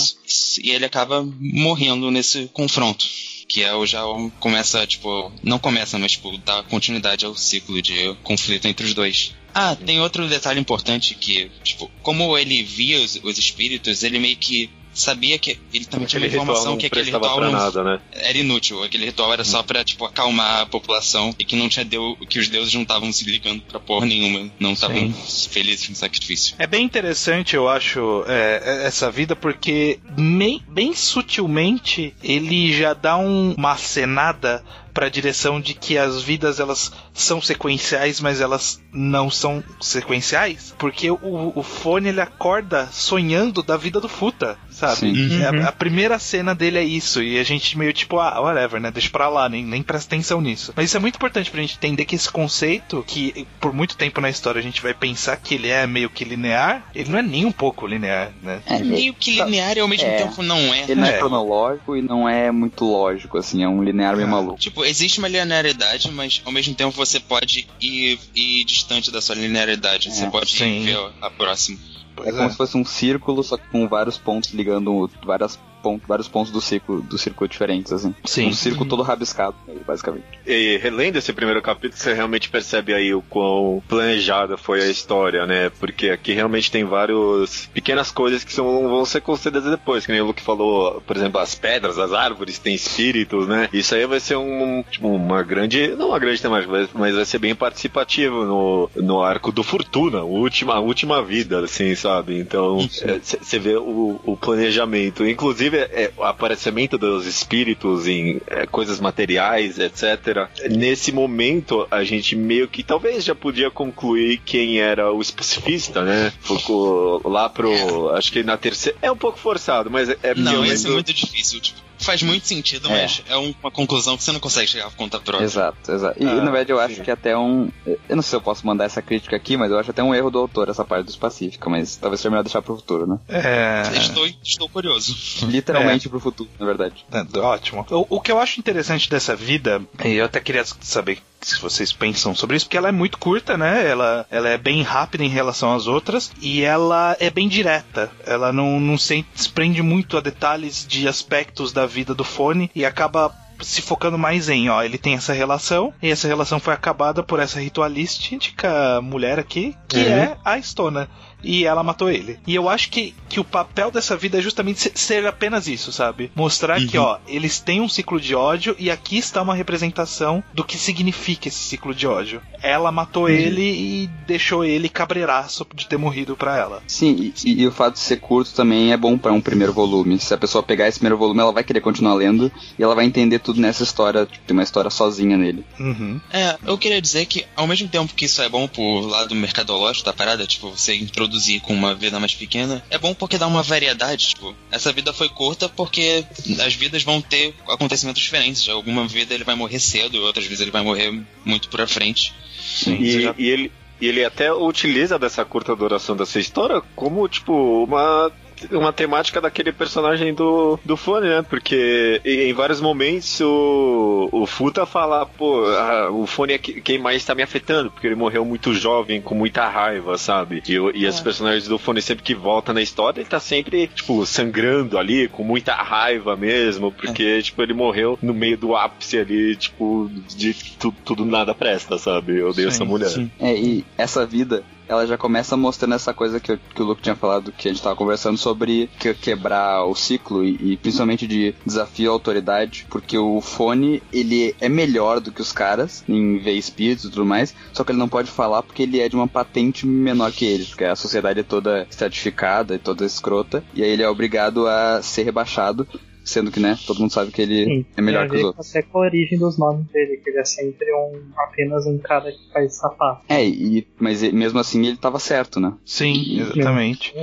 E 0.63 0.71
ele 0.71 0.85
acaba 0.85 1.27
morrendo 1.39 2.11
nesse 2.11 2.49
confronto. 2.53 3.05
Que 3.47 3.63
é 3.63 3.73
o 3.73 3.85
já 3.85 4.01
começa, 4.39 4.87
tipo, 4.87 5.31
não 5.43 5.59
começa, 5.59 5.99
mas 5.99 6.13
tipo, 6.13 6.37
dá 6.37 6.63
continuidade 6.63 7.25
ao 7.25 7.35
ciclo 7.35 7.81
de 7.81 8.13
conflito 8.23 8.65
entre 8.65 8.85
os 8.85 8.93
dois. 8.93 9.33
Ah, 9.53 9.75
tem 9.75 9.99
outro 9.99 10.29
detalhe 10.29 10.59
importante 10.59 11.15
que, 11.15 11.51
tipo, 11.61 11.91
como 12.01 12.37
ele 12.37 12.63
via 12.63 13.01
os, 13.01 13.19
os 13.21 13.37
espíritos, 13.37 14.03
ele 14.03 14.19
meio 14.19 14.37
que 14.37 14.69
sabia 14.93 15.37
que 15.39 15.59
ele 15.73 15.85
também 15.85 16.07
tinha 16.07 16.25
informação 16.25 16.77
que 16.77 16.85
aquele 16.85 17.11
ritual 17.11 17.41
não, 17.41 17.51
nada, 17.51 17.83
né? 17.83 18.01
era 18.11 18.37
inútil. 18.37 18.83
Aquele 18.83 19.05
ritual 19.05 19.33
era 19.33 19.43
só 19.43 19.63
pra, 19.63 19.83
tipo, 19.83 20.05
acalmar 20.05 20.61
a 20.61 20.65
população 20.65 21.33
e 21.37 21.45
que 21.45 21.55
não 21.55 21.69
tinha 21.69 21.85
deu, 21.85 22.17
que 22.29 22.39
os 22.39 22.49
deuses 22.49 22.73
não 22.73 22.83
estavam 22.83 23.11
se 23.11 23.23
ligando 23.25 23.61
pra 23.61 23.79
porra 23.79 24.05
nenhuma. 24.05 24.49
Não 24.59 24.73
estavam 24.73 25.13
felizes 25.49 25.87
com 25.87 25.93
o 25.93 25.95
sacrifício. 25.95 26.55
É 26.59 26.67
bem 26.67 26.83
interessante, 26.83 27.55
eu 27.55 27.67
acho, 27.67 28.23
é, 28.27 28.85
essa 28.85 29.09
vida, 29.11 29.35
porque 29.35 29.99
bem, 30.09 30.61
bem 30.67 30.93
sutilmente 30.93 32.13
ele 32.23 32.73
já 32.73 32.93
dá 32.93 33.17
um, 33.17 33.53
uma 33.57 33.77
cenada 33.77 34.63
para 34.93 35.07
a 35.07 35.09
direção 35.09 35.59
de 35.59 35.73
que 35.73 35.97
as 35.97 36.21
vidas 36.21 36.59
elas 36.59 36.91
são 37.13 37.41
sequenciais, 37.41 38.19
mas 38.19 38.41
elas 38.41 38.81
não 38.93 39.29
são 39.29 39.63
sequenciais, 39.79 40.73
porque 40.77 41.09
o, 41.09 41.53
o 41.55 41.63
fone 41.63 42.09
ele 42.09 42.21
acorda 42.21 42.87
sonhando 42.91 43.63
da 43.63 43.77
vida 43.77 43.99
do 43.99 44.09
Futa, 44.09 44.57
sabe? 44.69 45.07
Uhum. 45.07 45.63
A, 45.63 45.69
a, 45.69 45.71
primeira 45.71 46.19
cena 46.19 46.53
dele 46.53 46.77
é 46.77 46.83
isso, 46.83 47.21
e 47.21 47.39
a 47.39 47.43
gente 47.43 47.77
meio 47.77 47.93
tipo, 47.93 48.19
ah, 48.19 48.39
whatever, 48.41 48.81
né? 48.81 48.91
Deixa 48.91 49.09
pra 49.09 49.29
lá, 49.29 49.47
nem, 49.47 49.65
nem 49.65 49.81
presta 49.81 50.13
atenção 50.13 50.41
nisso. 50.41 50.73
Mas 50.75 50.85
isso 50.85 50.97
é 50.97 50.99
muito 50.99 51.15
importante 51.15 51.49
pra 51.49 51.61
gente 51.61 51.77
entender 51.77 52.05
que 52.05 52.15
esse 52.15 52.29
conceito, 52.29 53.03
que 53.07 53.47
por 53.59 53.73
muito 53.73 53.95
tempo 53.95 54.19
na 54.19 54.29
história 54.29 54.59
a 54.59 54.63
gente 54.63 54.81
vai 54.81 54.93
pensar 54.93 55.37
que 55.37 55.55
ele 55.55 55.69
é 55.69 55.87
meio 55.87 56.09
que 56.09 56.23
linear, 56.25 56.83
ele 56.93 57.09
não 57.09 57.19
é 57.19 57.21
nem 57.21 57.45
um 57.45 57.51
pouco 57.51 57.87
linear, 57.87 58.31
né? 58.41 58.61
É, 58.65 58.79
meio 58.79 59.13
que 59.13 59.31
linear 59.31 59.77
e 59.77 59.79
ao 59.79 59.87
mesmo 59.87 60.07
é. 60.07 60.17
tempo 60.17 60.43
não 60.43 60.57
é. 60.73 60.83
Ele 60.83 60.95
não 60.95 61.07
é, 61.07 61.15
é 61.15 61.17
cronológico 61.17 61.95
e 61.95 62.01
não 62.01 62.27
é 62.27 62.51
muito 62.51 62.85
lógico, 62.85 63.37
assim, 63.37 63.63
é 63.63 63.67
um 63.67 63.83
linear 63.83 64.15
meio 64.15 64.27
maluco. 64.27 64.59
Tipo, 64.59 64.80
Tipo, 64.81 64.85
existe 64.85 65.19
uma 65.19 65.27
linearidade, 65.27 66.11
mas 66.11 66.41
ao 66.43 66.51
mesmo 66.51 66.73
tempo 66.73 66.91
você 66.91 67.19
pode 67.19 67.67
ir, 67.79 68.19
ir 68.35 68.63
distante 68.63 69.11
da 69.11 69.21
sua 69.21 69.35
linearidade. 69.35 70.09
É, 70.09 70.11
você 70.11 70.27
pode 70.27 70.51
sim. 70.51 70.83
ver 70.83 70.97
a 71.21 71.29
próxima. 71.29 71.77
é 72.23 72.31
como 72.31 72.43
é. 72.43 72.49
se 72.49 72.57
fosse 72.57 72.77
um 72.77 72.85
círculo, 72.85 73.43
só 73.43 73.57
que 73.57 73.67
com 73.67 73.87
vários 73.87 74.17
pontos 74.17 74.51
ligando 74.51 75.09
várias 75.23 75.59
ponto, 75.81 76.07
vários 76.07 76.27
pontos 76.27 76.51
do 76.51 76.61
círculo, 76.61 77.01
do 77.01 77.17
círculo 77.17 77.47
diferentes, 77.47 77.91
assim. 77.91 78.13
Sim. 78.25 78.47
Um 78.47 78.53
círculo 78.53 78.89
todo 78.89 79.03
rabiscado, 79.03 79.55
basicamente. 79.85 80.25
E 80.45 80.77
relendo 80.77 81.17
esse 81.17 81.33
primeiro 81.33 81.61
capítulo, 81.61 81.99
você 81.99 82.13
realmente 82.13 82.49
percebe 82.49 82.93
aí 82.93 83.13
o 83.13 83.21
quão 83.21 83.81
planejada 83.87 84.57
foi 84.57 84.81
a 84.81 84.87
história, 84.87 85.45
né? 85.45 85.69
Porque 85.79 86.09
aqui 86.09 86.33
realmente 86.33 86.71
tem 86.71 86.83
várias 86.83 87.69
pequenas 87.73 88.11
coisas 88.11 88.43
que 88.43 88.53
são, 88.53 88.65
vão 88.87 89.05
ser 89.05 89.21
concedidas 89.21 89.69
depois, 89.69 90.05
que 90.05 90.11
nem 90.11 90.21
o 90.21 90.25
Luke 90.25 90.41
falou, 90.41 91.01
por 91.01 91.15
exemplo, 91.15 91.39
as 91.39 91.55
pedras, 91.55 91.97
as 91.97 92.13
árvores 92.13 92.59
têm 92.59 92.75
espíritos, 92.75 93.47
né? 93.47 93.69
Isso 93.73 93.95
aí 93.95 94.05
vai 94.05 94.19
ser 94.19 94.35
um, 94.37 94.83
tipo, 94.89 95.07
uma 95.07 95.43
grande, 95.43 95.89
não 95.89 96.09
uma 96.09 96.19
grande 96.19 96.41
temática, 96.41 96.89
mas 96.93 97.15
vai 97.15 97.25
ser 97.25 97.39
bem 97.39 97.55
participativo 97.55 98.45
no, 98.45 98.89
no 98.95 99.21
arco 99.21 99.51
do 99.51 99.63
Fortuna, 99.63 100.19
a 100.19 100.23
última, 100.23 100.79
última 100.79 101.23
vida, 101.23 101.59
assim, 101.63 101.95
sabe? 101.95 102.39
Então, 102.39 102.79
você 102.79 103.55
é, 103.55 103.59
vê 103.59 103.75
o, 103.75 104.19
o 104.23 104.37
planejamento. 104.37 105.25
Inclusive, 105.25 105.70
Inclusive, 105.71 105.77
é, 105.77 106.11
o 106.17 106.23
aparecimento 106.23 106.97
dos 106.97 107.25
espíritos 107.25 108.07
em 108.07 108.41
é, 108.47 108.65
coisas 108.65 108.99
materiais, 108.99 109.79
etc. 109.79 110.49
Nesse 110.69 111.11
momento, 111.11 111.87
a 111.89 112.03
gente 112.03 112.35
meio 112.35 112.67
que 112.67 112.83
talvez 112.83 113.23
já 113.23 113.33
podia 113.33 113.71
concluir 113.71 114.41
quem 114.43 114.79
era 114.79 115.11
o 115.11 115.21
especificista, 115.21 116.03
né? 116.03 116.33
Ficou 116.41 117.21
lá 117.25 117.47
pro. 117.49 118.09
Acho 118.09 118.31
que 118.31 118.43
na 118.43 118.57
terceira. 118.57 118.97
É 119.01 119.11
um 119.11 119.17
pouco 119.17 119.39
forçado, 119.39 119.89
mas 119.89 120.09
é. 120.09 120.35
Não, 120.35 120.65
isso 120.65 120.87
é 120.87 120.91
muito 120.91 121.13
difícil. 121.13 121.61
Tipo, 121.61 121.79
faz 122.03 122.21
muito 122.23 122.47
sentido, 122.47 122.87
é. 122.89 123.01
mas 123.01 123.23
é 123.27 123.35
uma 123.35 123.71
conclusão 123.71 124.17
que 124.17 124.23
você 124.23 124.31
não 124.31 124.39
consegue 124.39 124.67
chegar 124.67 124.89
por 124.89 124.95
conta 124.95 125.19
própria. 125.19 125.45
Exato, 125.45 125.91
exato. 125.91 126.21
E, 126.21 126.25
ah, 126.25 126.35
na 126.35 126.51
verdade 126.51 126.71
eu 126.71 126.77
sim. 126.77 126.83
acho 126.83 127.01
que 127.01 127.11
até 127.11 127.37
um. 127.37 127.69
Eu 127.85 128.15
não 128.15 128.21
sei 128.21 128.31
se 128.31 128.35
eu 128.35 128.41
posso 128.41 128.65
mandar 128.65 128.85
essa 128.85 129.01
crítica 129.01 129.35
aqui, 129.35 129.57
mas 129.57 129.71
eu 129.71 129.79
acho 129.79 129.91
até 129.91 130.03
um 130.03 130.13
erro 130.13 130.29
do 130.29 130.39
autor 130.39 130.69
essa 130.69 130.83
parte 130.83 131.05
dos 131.05 131.15
Pacífica, 131.15 131.69
mas 131.69 131.95
talvez 131.95 132.19
seja 132.19 132.29
melhor 132.29 132.43
deixar 132.43 132.61
pro 132.61 132.75
futuro, 132.75 133.07
né? 133.07 133.19
É. 133.27 133.83
Estou, 133.97 134.27
estou 134.43 134.69
curioso. 134.69 135.15
Literalmente 135.47 136.07
é. 136.07 136.09
pro 136.09 136.19
futuro, 136.19 136.49
na 136.59 136.65
verdade. 136.65 137.05
É, 137.11 137.39
ótimo. 137.39 137.85
O, 137.89 138.17
o, 138.17 138.21
que 138.21 138.31
eu 138.31 138.39
acho 138.39 138.59
interessante 138.59 139.09
dessa 139.09 139.35
vida, 139.35 139.81
e 140.03 140.13
eu 140.13 140.25
até 140.25 140.39
queria 140.39 140.63
saber 140.65 141.19
se 141.41 141.59
vocês 141.59 141.91
pensam 141.91 142.35
sobre 142.35 142.55
isso, 142.55 142.65
porque 142.65 142.77
ela 142.77 142.89
é 142.89 142.91
muito 142.91 143.17
curta, 143.17 143.57
né? 143.57 143.87
Ela, 143.89 144.25
ela 144.29 144.49
é 144.49 144.57
bem 144.57 144.81
rápida 144.83 145.23
em 145.23 145.29
relação 145.29 145.73
às 145.73 145.87
outras 145.87 146.31
e 146.41 146.61
ela 146.61 147.15
é 147.19 147.29
bem 147.29 147.47
direta. 147.47 148.11
Ela 148.25 148.53
não, 148.53 148.79
não 148.79 148.97
se 148.97 149.25
desprende 149.35 149.81
muito 149.81 150.17
a 150.17 150.21
detalhes 150.21 150.85
de 150.87 151.07
aspectos 151.07 151.71
da 151.73 151.85
vida 151.85 152.13
do 152.13 152.23
fone 152.23 152.69
e 152.75 152.85
acaba 152.85 153.33
se 153.59 153.79
focando 153.81 154.17
mais 154.17 154.49
em, 154.49 154.69
ó, 154.69 154.81
ele 154.81 154.97
tem 154.97 155.13
essa 155.13 155.33
relação, 155.33 155.93
e 156.01 156.09
essa 156.09 156.27
relação 156.27 156.59
foi 156.59 156.73
acabada 156.73 157.21
por 157.21 157.39
essa 157.39 157.59
ritualística 157.59 158.99
mulher 159.01 159.37
aqui, 159.39 159.75
que 159.87 159.97
Uhum. 159.99 160.03
é 160.13 160.37
a 160.43 160.57
Estona. 160.57 161.07
E 161.43 161.65
ela 161.65 161.83
matou 161.83 162.09
ele. 162.09 162.39
E 162.45 162.53
eu 162.55 162.69
acho 162.69 162.89
que, 162.89 163.13
que 163.29 163.39
o 163.39 163.43
papel 163.43 163.89
dessa 163.91 164.15
vida 164.15 164.37
é 164.37 164.41
justamente 164.41 164.79
se- 164.81 164.91
ser 164.95 165.25
apenas 165.25 165.67
isso, 165.67 165.91
sabe? 165.91 166.31
Mostrar 166.35 166.79
que, 166.85 166.97
ó, 166.97 167.17
eles 167.27 167.59
têm 167.59 167.81
um 167.81 167.89
ciclo 167.89 168.19
de 168.19 168.35
ódio 168.35 168.75
e 168.77 168.89
aqui 168.91 169.17
está 169.17 169.41
uma 169.41 169.55
representação 169.55 170.43
do 170.53 170.63
que 170.63 170.77
significa 170.77 171.47
esse 171.47 171.57
ciclo 171.59 171.93
de 171.95 172.05
ódio. 172.07 172.41
Ela 172.61 172.91
matou 172.91 173.27
ele 173.29 173.61
e 174.03 174.07
deixou 174.27 174.63
ele 174.63 174.87
cabreiraço 174.89 175.65
de 175.73 175.87
ter 175.87 175.97
morrido 175.97 176.35
pra 176.35 176.57
ela. 176.57 176.83
Sim, 176.87 177.33
e, 177.43 177.61
e 177.61 177.67
o 177.67 177.71
fato 177.71 177.93
de 177.93 177.99
ser 177.99 178.17
curto 178.19 178.53
também 178.53 178.91
é 178.93 178.97
bom 178.97 179.17
pra 179.17 179.31
um 179.31 179.41
primeiro 179.41 179.73
volume. 179.73 180.19
Se 180.19 180.33
a 180.33 180.37
pessoa 180.37 180.61
pegar 180.63 180.87
esse 180.87 180.99
primeiro 180.99 181.17
volume, 181.17 181.39
ela 181.41 181.51
vai 181.51 181.63
querer 181.63 181.81
continuar 181.81 182.13
lendo 182.13 182.51
e 182.77 182.83
ela 182.83 182.95
vai 182.95 183.05
entender 183.05 183.39
tudo 183.39 183.59
nessa 183.59 183.83
história, 183.83 184.25
tipo, 184.25 184.45
tem 184.45 184.55
uma 184.55 184.63
história 184.63 184.89
sozinha 184.91 185.37
nele. 185.37 185.65
Uhum. 185.79 186.19
É, 186.31 186.57
eu 186.65 186.77
queria 186.77 187.01
dizer 187.01 187.25
que, 187.25 187.45
ao 187.55 187.65
mesmo 187.67 187.87
tempo 187.87 188.13
que 188.13 188.25
isso 188.25 188.41
é 188.41 188.49
bom 188.49 188.67
pro 188.67 188.99
lado 189.07 189.33
mercadológico 189.35 190.05
da 190.05 190.13
parada, 190.13 190.45
tipo, 190.45 190.69
você 190.69 190.95
introduzir 191.31 191.61
com 191.61 191.73
uma 191.73 191.95
vida 191.95 192.19
mais 192.19 192.35
pequena, 192.35 192.83
é 192.89 192.97
bom 192.97 193.13
porque 193.13 193.37
dá 193.37 193.47
uma 193.47 193.63
variedade, 193.63 194.27
tipo, 194.29 194.53
essa 194.69 194.91
vida 194.91 195.13
foi 195.13 195.29
curta 195.29 195.69
porque 195.69 196.25
as 196.63 196.73
vidas 196.73 197.03
vão 197.03 197.21
ter 197.21 197.55
acontecimentos 197.69 198.21
diferentes. 198.21 198.67
Alguma 198.67 199.07
vida 199.07 199.33
ele 199.33 199.43
vai 199.45 199.55
morrer 199.55 199.79
cedo, 199.79 200.21
outras 200.21 200.45
vezes 200.45 200.61
ele 200.61 200.71
vai 200.71 200.83
morrer 200.83 201.11
muito 201.45 201.69
pra 201.69 201.87
frente. 201.87 202.33
Sim, 202.61 202.97
E, 203.01 203.21
já- 203.21 203.35
e 203.37 203.47
ele, 203.49 203.71
e 203.99 204.07
ele 204.07 204.23
até 204.25 204.51
utiliza 204.53 205.17
dessa 205.17 205.43
curta 205.45 205.75
duração 205.75 206.15
dessa 206.15 206.39
história 206.39 206.81
como, 206.95 207.27
tipo, 207.27 207.83
uma. 207.85 208.31
Uma 208.71 208.93
temática 208.93 209.39
daquele 209.41 209.71
personagem 209.71 210.33
do, 210.33 210.79
do 210.83 210.95
fone, 210.97 211.27
né? 211.27 211.41
Porque 211.41 212.21
em 212.25 212.53
vários 212.53 212.79
momentos 212.81 213.39
o, 213.41 214.29
o 214.31 214.45
Futa 214.45 214.85
fala, 214.85 215.25
pô, 215.25 215.65
ah, 215.67 216.09
o 216.11 216.25
fone 216.27 216.53
é 216.53 216.57
que- 216.57 216.81
quem 216.81 216.97
mais 216.97 217.23
tá 217.25 217.33
me 217.35 217.43
afetando, 217.43 217.89
porque 217.91 218.07
ele 218.07 218.15
morreu 218.15 218.43
muito 218.45 218.73
jovem, 218.73 219.21
com 219.21 219.35
muita 219.35 219.67
raiva, 219.67 220.17
sabe? 220.17 220.61
E, 220.67 220.73
e 220.95 221.05
esses 221.05 221.21
personagens 221.21 221.67
do 221.67 221.77
fone, 221.77 222.01
sempre 222.01 222.23
que 222.23 222.35
volta 222.35 222.73
na 222.73 222.81
história, 222.81 223.19
ele 223.21 223.29
tá 223.29 223.39
sempre, 223.39 223.87
tipo, 223.87 224.25
sangrando 224.25 224.97
ali, 224.97 225.27
com 225.27 225.43
muita 225.43 225.73
raiva 225.73 226.35
mesmo, 226.35 226.91
porque, 226.91 227.41
tipo, 227.41 227.61
ele 227.61 227.73
morreu 227.73 228.17
no 228.21 228.33
meio 228.33 228.57
do 228.57 228.75
ápice 228.75 229.17
ali, 229.17 229.55
tipo, 229.55 230.09
de 230.35 230.53
tu- 230.79 230.93
tudo 231.05 231.25
nada 231.25 231.53
presta, 231.53 231.97
sabe? 231.97 232.37
Eu 232.39 232.49
odeio 232.49 232.69
Sim, 232.69 232.75
essa 232.75 232.85
mulher. 232.85 233.09
sim. 233.09 233.31
É, 233.39 233.53
e 233.55 233.85
essa 233.97 234.25
vida, 234.25 234.63
ela 234.91 235.07
já 235.07 235.17
começa 235.17 235.55
mostrando 235.55 235.95
essa 235.95 236.13
coisa 236.13 236.39
que, 236.39 236.51
eu- 236.51 236.59
que 236.75 236.81
o 236.81 236.85
Luke 236.85 237.01
tinha 237.01 237.15
falado, 237.15 237.51
que 237.51 237.69
a 237.69 237.71
gente 237.71 237.81
tava 237.83 237.95
conversando 237.95 238.37
sobre 238.37 238.89
que- 238.99 239.13
quebrar 239.13 239.85
o 239.85 239.95
ciclo 239.95 240.43
e, 240.43 240.73
e 240.73 240.77
principalmente 240.77 241.25
de 241.25 241.55
desafio 241.65 242.09
à 242.09 242.13
autoridade, 242.13 242.85
porque 242.89 243.17
o 243.17 243.39
fone, 243.41 244.03
ele 244.11 244.55
é 244.59 244.67
melhor 244.67 245.19
do 245.19 245.31
que 245.31 245.41
os 245.41 245.51
caras 245.51 246.03
em 246.09 246.37
ver 246.39 246.53
espíritos 246.53 247.05
e 247.05 247.09
tudo 247.09 247.25
mais, 247.25 247.55
só 247.73 247.83
que 247.83 247.91
ele 247.91 247.99
não 247.99 248.09
pode 248.09 248.29
falar 248.29 248.61
porque 248.63 248.83
ele 248.83 248.99
é 248.99 249.07
de 249.07 249.15
uma 249.15 249.27
patente 249.27 249.85
menor 249.87 250.31
que 250.31 250.45
eles, 250.45 250.67
porque 250.69 250.83
a 250.85 250.95
sociedade 250.95 251.39
é 251.39 251.43
toda 251.43 251.87
estratificada 251.89 252.75
e 252.75 252.79
toda 252.79 253.05
escrota, 253.05 253.63
e 253.73 253.83
aí 253.83 253.89
ele 253.91 254.03
é 254.03 254.09
obrigado 254.09 254.67
a 254.67 255.01
ser 255.01 255.23
rebaixado, 255.23 255.87
sendo 256.23 256.51
que, 256.51 256.59
né, 256.59 256.77
todo 256.85 256.99
mundo 256.99 257.11
sabe 257.11 257.31
que 257.31 257.41
ele 257.41 257.65
Sim, 257.65 257.85
é 257.97 258.01
melhor 258.01 258.27
que 258.29 258.35
os 258.37 258.43
outros. 258.43 258.69
Até 258.69 258.81
com 258.83 258.99
a 258.99 259.01
origem 259.01 259.37
dos 259.39 259.57
nomes 259.57 259.87
dele, 259.91 260.17
que 260.17 260.29
ele 260.29 260.39
é 260.39 260.45
sempre 260.45 260.85
um, 260.93 261.31
apenas 261.37 261.85
um 261.85 261.97
cara 261.97 262.31
que 262.31 262.53
faz 262.53 262.75
sapato. 262.77 263.25
É, 263.29 263.45
e, 263.45 263.87
mas 263.99 264.21
mesmo 264.31 264.59
assim 264.59 264.85
ele 264.85 264.97
tava 264.97 265.19
certo, 265.19 265.59
né? 265.59 265.73
Sim, 265.85 266.39
exatamente. 266.39 267.13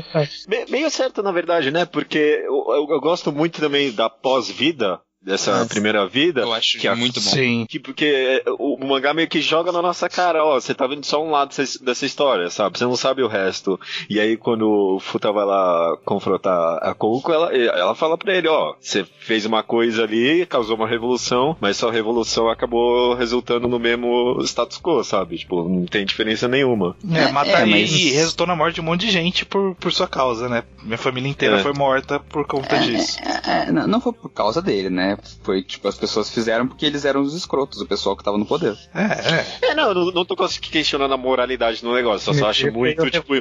Me- 0.49 0.67
Meio 0.71 0.91
certo, 0.91 1.23
na 1.23 1.33
verdade, 1.33 1.71
né? 1.71 1.85
Porque 1.85 2.19
eu, 2.19 2.55
eu- 2.75 2.87
eu 2.91 3.01
gosto 3.01 3.31
muito 3.33 3.61
também 3.61 3.93
da 3.93 4.09
pós-vida, 4.11 5.01
dessa 5.29 5.53
Nossa. 5.53 5.67
primeira 5.67 6.07
vida. 6.07 6.41
Eu 6.41 6.53
acho 6.53 6.79
que 6.79 6.89
a- 6.89 6.97
muito 6.97 7.21
bom. 7.21 7.31
Sim. 7.31 7.67
Que, 7.69 7.79
porque 7.79 8.43
o, 8.59 8.83
o 8.83 8.89
mangá 8.89 9.13
meio 9.15 9.29
que 9.29 9.41
joga 9.41 9.71
na 9.71 9.83
nossa 9.83 10.09
cara, 10.09 10.45
ó, 10.45 10.55
você 10.61 10.75
tá 10.75 10.87
vendo 10.87 11.05
só 11.05 11.23
um 11.25 11.31
lado 11.31 11.55
dessa, 11.83 12.07
história, 12.07 12.49
sabe? 12.51 12.79
Você 12.79 12.85
não 12.85 12.97
sabe 12.97 13.23
o 13.23 13.29
resto. 13.29 13.79
E 14.09 14.19
aí 14.19 14.37
quando 14.37 14.69
o 14.97 14.99
Futa 15.01 15.31
vai 15.31 15.45
lá 15.45 15.97
confrontar 16.05 16.79
a 16.83 16.95
Kouko, 16.95 17.33
ela, 17.33 17.55
ela 17.55 17.95
fala 17.95 18.17
pra 18.17 18.35
ele, 18.35 18.49
ó, 18.49 18.75
você 18.81 19.05
fez 19.21 19.45
uma 19.45 19.63
coisa 19.63 20.05
ali, 20.05 20.47
causou 20.47 20.77
uma 20.77 20.89
revolução, 20.89 21.57
mas 21.61 21.77
sua 21.77 21.93
revolução 21.93 22.49
acabou 22.49 23.15
resultando 23.15 23.69
no 23.69 23.79
mesmo 23.79 24.41
status 24.45 24.79
quo, 24.81 25.05
sabe? 25.05 25.37
Tipo, 25.39 25.69
não 25.69 25.85
tem 25.85 26.07
diferença 26.07 26.49
nenhuma. 26.49 26.97
É, 27.15 27.25
É, 27.29 27.33
matar 27.33 27.63
é, 27.63 27.67
mas- 27.67 27.91
e 27.93 28.11
resultou 28.11 28.47
na 28.47 28.57
morte 28.57 28.77
de 28.77 28.81
um 28.81 28.85
monte 28.85 29.03
de 29.07 29.11
gente 29.11 29.45
por, 29.45 29.75
por 29.75 29.93
sua 29.93 30.07
causa, 30.09 30.49
né? 30.49 30.63
Minha 30.83 30.97
família 30.99 31.29
inteira 31.29 31.59
É. 31.59 31.63
foi 31.63 31.73
morta 31.75 32.19
por 32.21 32.47
conta 32.47 32.79
disso. 32.79 33.19
É, 33.23 33.69
é, 33.69 33.73
não 33.73 33.87
não 33.87 34.01
foi 34.01 34.13
por 34.13 34.31
causa 34.31 34.63
dele, 34.63 34.89
né? 34.89 35.18
Foi 35.43 35.63
tipo, 35.63 35.89
as 35.89 35.97
pessoas 35.97 36.31
fizeram 36.31 36.67
porque 36.67 36.85
eles 36.87 37.05
eram 37.05 37.23
os 37.23 37.35
escrotos, 37.35 37.81
o 37.81 37.87
pessoal 37.87 38.17
que 38.17 38.23
tava 38.25 38.39
no 38.39 38.47
poder. 38.47 38.77
É, 38.95 39.67
é. 39.67 39.71
É, 39.71 39.75
não, 39.75 39.89
eu 39.89 39.95
não, 39.95 40.05
não 40.13 40.25
tô 40.25 40.37
questionando 40.37 41.13
a 41.13 41.17
moralidade 41.17 41.85
no 41.85 41.95
negócio, 41.95 42.31
eu 42.31 42.35
só 42.35 42.49
acho 42.51 42.63
Ele 42.67 42.73
foi 42.73 42.81
muito, 42.81 43.11
tipo. 43.11 43.35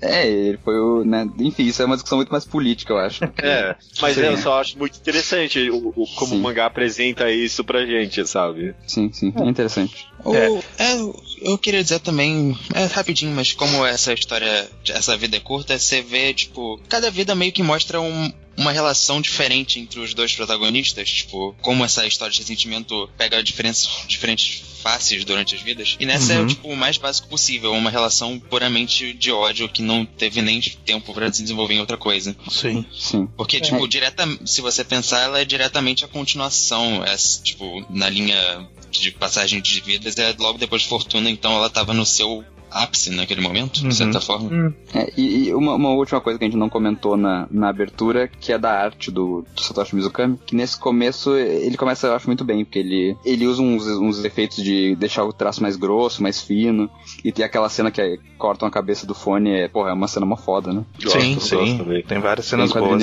É, 0.00 0.26
ele 0.26 0.58
foi 0.64 0.78
o, 0.78 1.04
né? 1.04 1.28
Enfim, 1.38 1.64
isso 1.64 1.82
é 1.82 1.84
uma 1.84 1.96
discussão 1.96 2.16
muito 2.18 2.30
mais 2.30 2.44
política, 2.44 2.92
eu 2.92 2.98
acho. 2.98 3.24
É, 3.42 3.76
mas 4.00 4.14
Sim. 4.16 4.22
eu 4.22 4.36
só 4.38 4.60
acho 4.60 4.78
muito 4.78 4.96
interessante 4.98 5.70
o, 5.70 5.88
o- 5.94 6.06
como 6.16 6.32
Sim. 6.32 6.38
o 6.38 6.42
mangá 6.42 6.66
apresenta 6.66 7.30
isso 7.30 7.64
pra 7.64 7.84
gente, 7.84 8.26
sabe? 8.26 8.74
Sim, 8.86 9.10
sim, 9.12 9.32
é 9.36 9.44
interessante. 9.44 10.06
O- 10.24 10.34
É. 10.34 10.48
é, 10.78 10.96
eu 11.42 11.58
queria 11.58 11.82
dizer 11.82 12.00
também, 12.00 12.56
é 12.74 12.84
rapidinho, 12.86 13.34
mas 13.34 13.52
como 13.52 13.84
essa 13.84 14.12
história, 14.12 14.68
essa 14.88 15.16
vida 15.16 15.36
é 15.36 15.40
curta, 15.40 15.78
você 15.78 16.02
vê, 16.02 16.32
tipo, 16.34 16.80
cada 16.88 17.10
vida 17.10 17.34
meio 17.34 17.52
que 17.52 17.62
mostra 17.62 18.00
um- 18.00 18.32
uma 18.56 18.72
relação 18.72 19.20
diferente 19.20 19.78
entre 19.78 20.00
os 20.00 20.14
dois 20.14 20.32
protagonistas, 20.34 21.10
tipo, 21.10 21.54
como 21.60 21.84
essa 21.84 22.06
história 22.06 22.32
de 22.32 22.40
ressentimento 22.40 23.08
pega 23.16 23.42
diferentes, 23.42 23.88
diferentes 24.08 24.62
faces 24.82 25.24
durante 25.24 25.54
as 25.54 25.60
vidas. 25.60 25.96
E 25.98 26.06
nessa 26.06 26.34
é, 26.34 26.38
Uhum. 26.38 26.46
tipo, 26.46 26.68
o 26.68 26.76
mais 26.76 26.96
básico 26.96 27.26
possível, 27.28 27.72
uma 27.72 27.90
relação 27.90 28.38
puramente 28.38 29.12
de 29.12 29.32
ódio 29.32 29.68
que 29.68 29.82
não 29.82 30.04
teve 30.06 30.40
nem 30.40 30.60
tempo 30.60 31.12
pra 31.12 31.32
se 31.32 31.42
desenvolver 31.42 31.74
em 31.74 31.80
outra 31.80 31.96
coisa. 31.96 32.36
Sim. 32.48 32.84
Sim. 32.96 33.28
Porque, 33.36 33.60
tipo, 33.60 33.86
direta, 33.88 34.22
se 34.46 34.60
você 34.60 34.84
pensar, 34.84 35.22
ela 35.22 35.40
é 35.40 35.44
diretamente 35.44 36.04
a 36.04 36.08
continuação. 36.08 37.04
É, 37.04 37.16
tipo, 37.42 37.84
na 37.90 38.08
linha 38.08 38.68
de 38.90 39.10
passagem 39.10 39.60
de 39.60 39.80
vidas, 39.80 40.16
é 40.18 40.34
logo 40.38 40.56
depois 40.58 40.82
de 40.82 40.88
Fortuna, 40.88 41.28
então 41.28 41.52
ela 41.52 41.68
tava 41.68 41.92
no 41.92 42.06
seu 42.06 42.44
ápice 42.82 43.10
naquele 43.10 43.40
momento, 43.40 43.78
Uhum. 43.82 43.88
de 43.88 43.94
certa 43.94 44.20
forma. 44.20 44.48
Hum, 44.50 44.72
É, 44.94 45.12
e 45.16 45.36
e 45.48 45.54
uma, 45.54 45.74
uma 45.74 45.90
última 45.90 46.20
coisa 46.20 46.38
que 46.38 46.44
a 46.44 46.48
gente 46.48 46.56
não 46.58 46.68
comentou 46.68 47.16
na, 47.16 47.46
na 47.50 47.68
abertura, 47.68 48.28
que 48.28 48.52
é 48.52 48.58
da 48.58 48.70
arte 48.72 49.10
do, 49.10 49.44
do 49.54 49.60
Satoshi 49.60 49.94
Mizukami, 49.94 50.38
que 50.46 50.54
nesse 50.56 50.78
começo 50.78 51.34
ele 51.36 51.76
começa, 51.76 52.06
eu 52.06 52.14
acho, 52.14 52.26
muito 52.26 52.44
bem, 52.44 52.64
porque 52.64 52.78
ele, 52.78 53.16
ele 53.24 53.46
usa 53.46 53.60
uns, 53.62 53.86
uns 53.86 54.24
efeitos 54.24 54.62
de 54.62 54.94
deixar 54.96 55.24
o 55.24 55.32
traço 55.32 55.62
mais 55.62 55.76
grosso, 55.76 56.22
mais 56.22 56.40
fino, 56.40 56.88
e 57.24 57.30
tem 57.32 57.44
aquela 57.44 57.68
cena 57.68 57.90
que 57.90 58.00
é, 58.00 58.16
cortam 58.38 58.66
a 58.66 58.70
cabeça 58.70 59.06
do 59.06 59.14
fone, 59.14 59.50
é, 59.50 59.68
porra, 59.68 59.90
é 59.90 59.92
uma 59.92 60.08
cena 60.08 60.24
mó 60.26 60.36
foda, 60.36 60.72
né? 60.72 60.84
Gosto, 61.02 61.20
sim, 61.20 61.34
gosto 61.34 61.66
sim. 61.66 61.78
também. 61.78 62.02
Tem 62.02 62.18
várias 62.18 62.46
cenas 62.46 62.72
boas. 62.72 63.02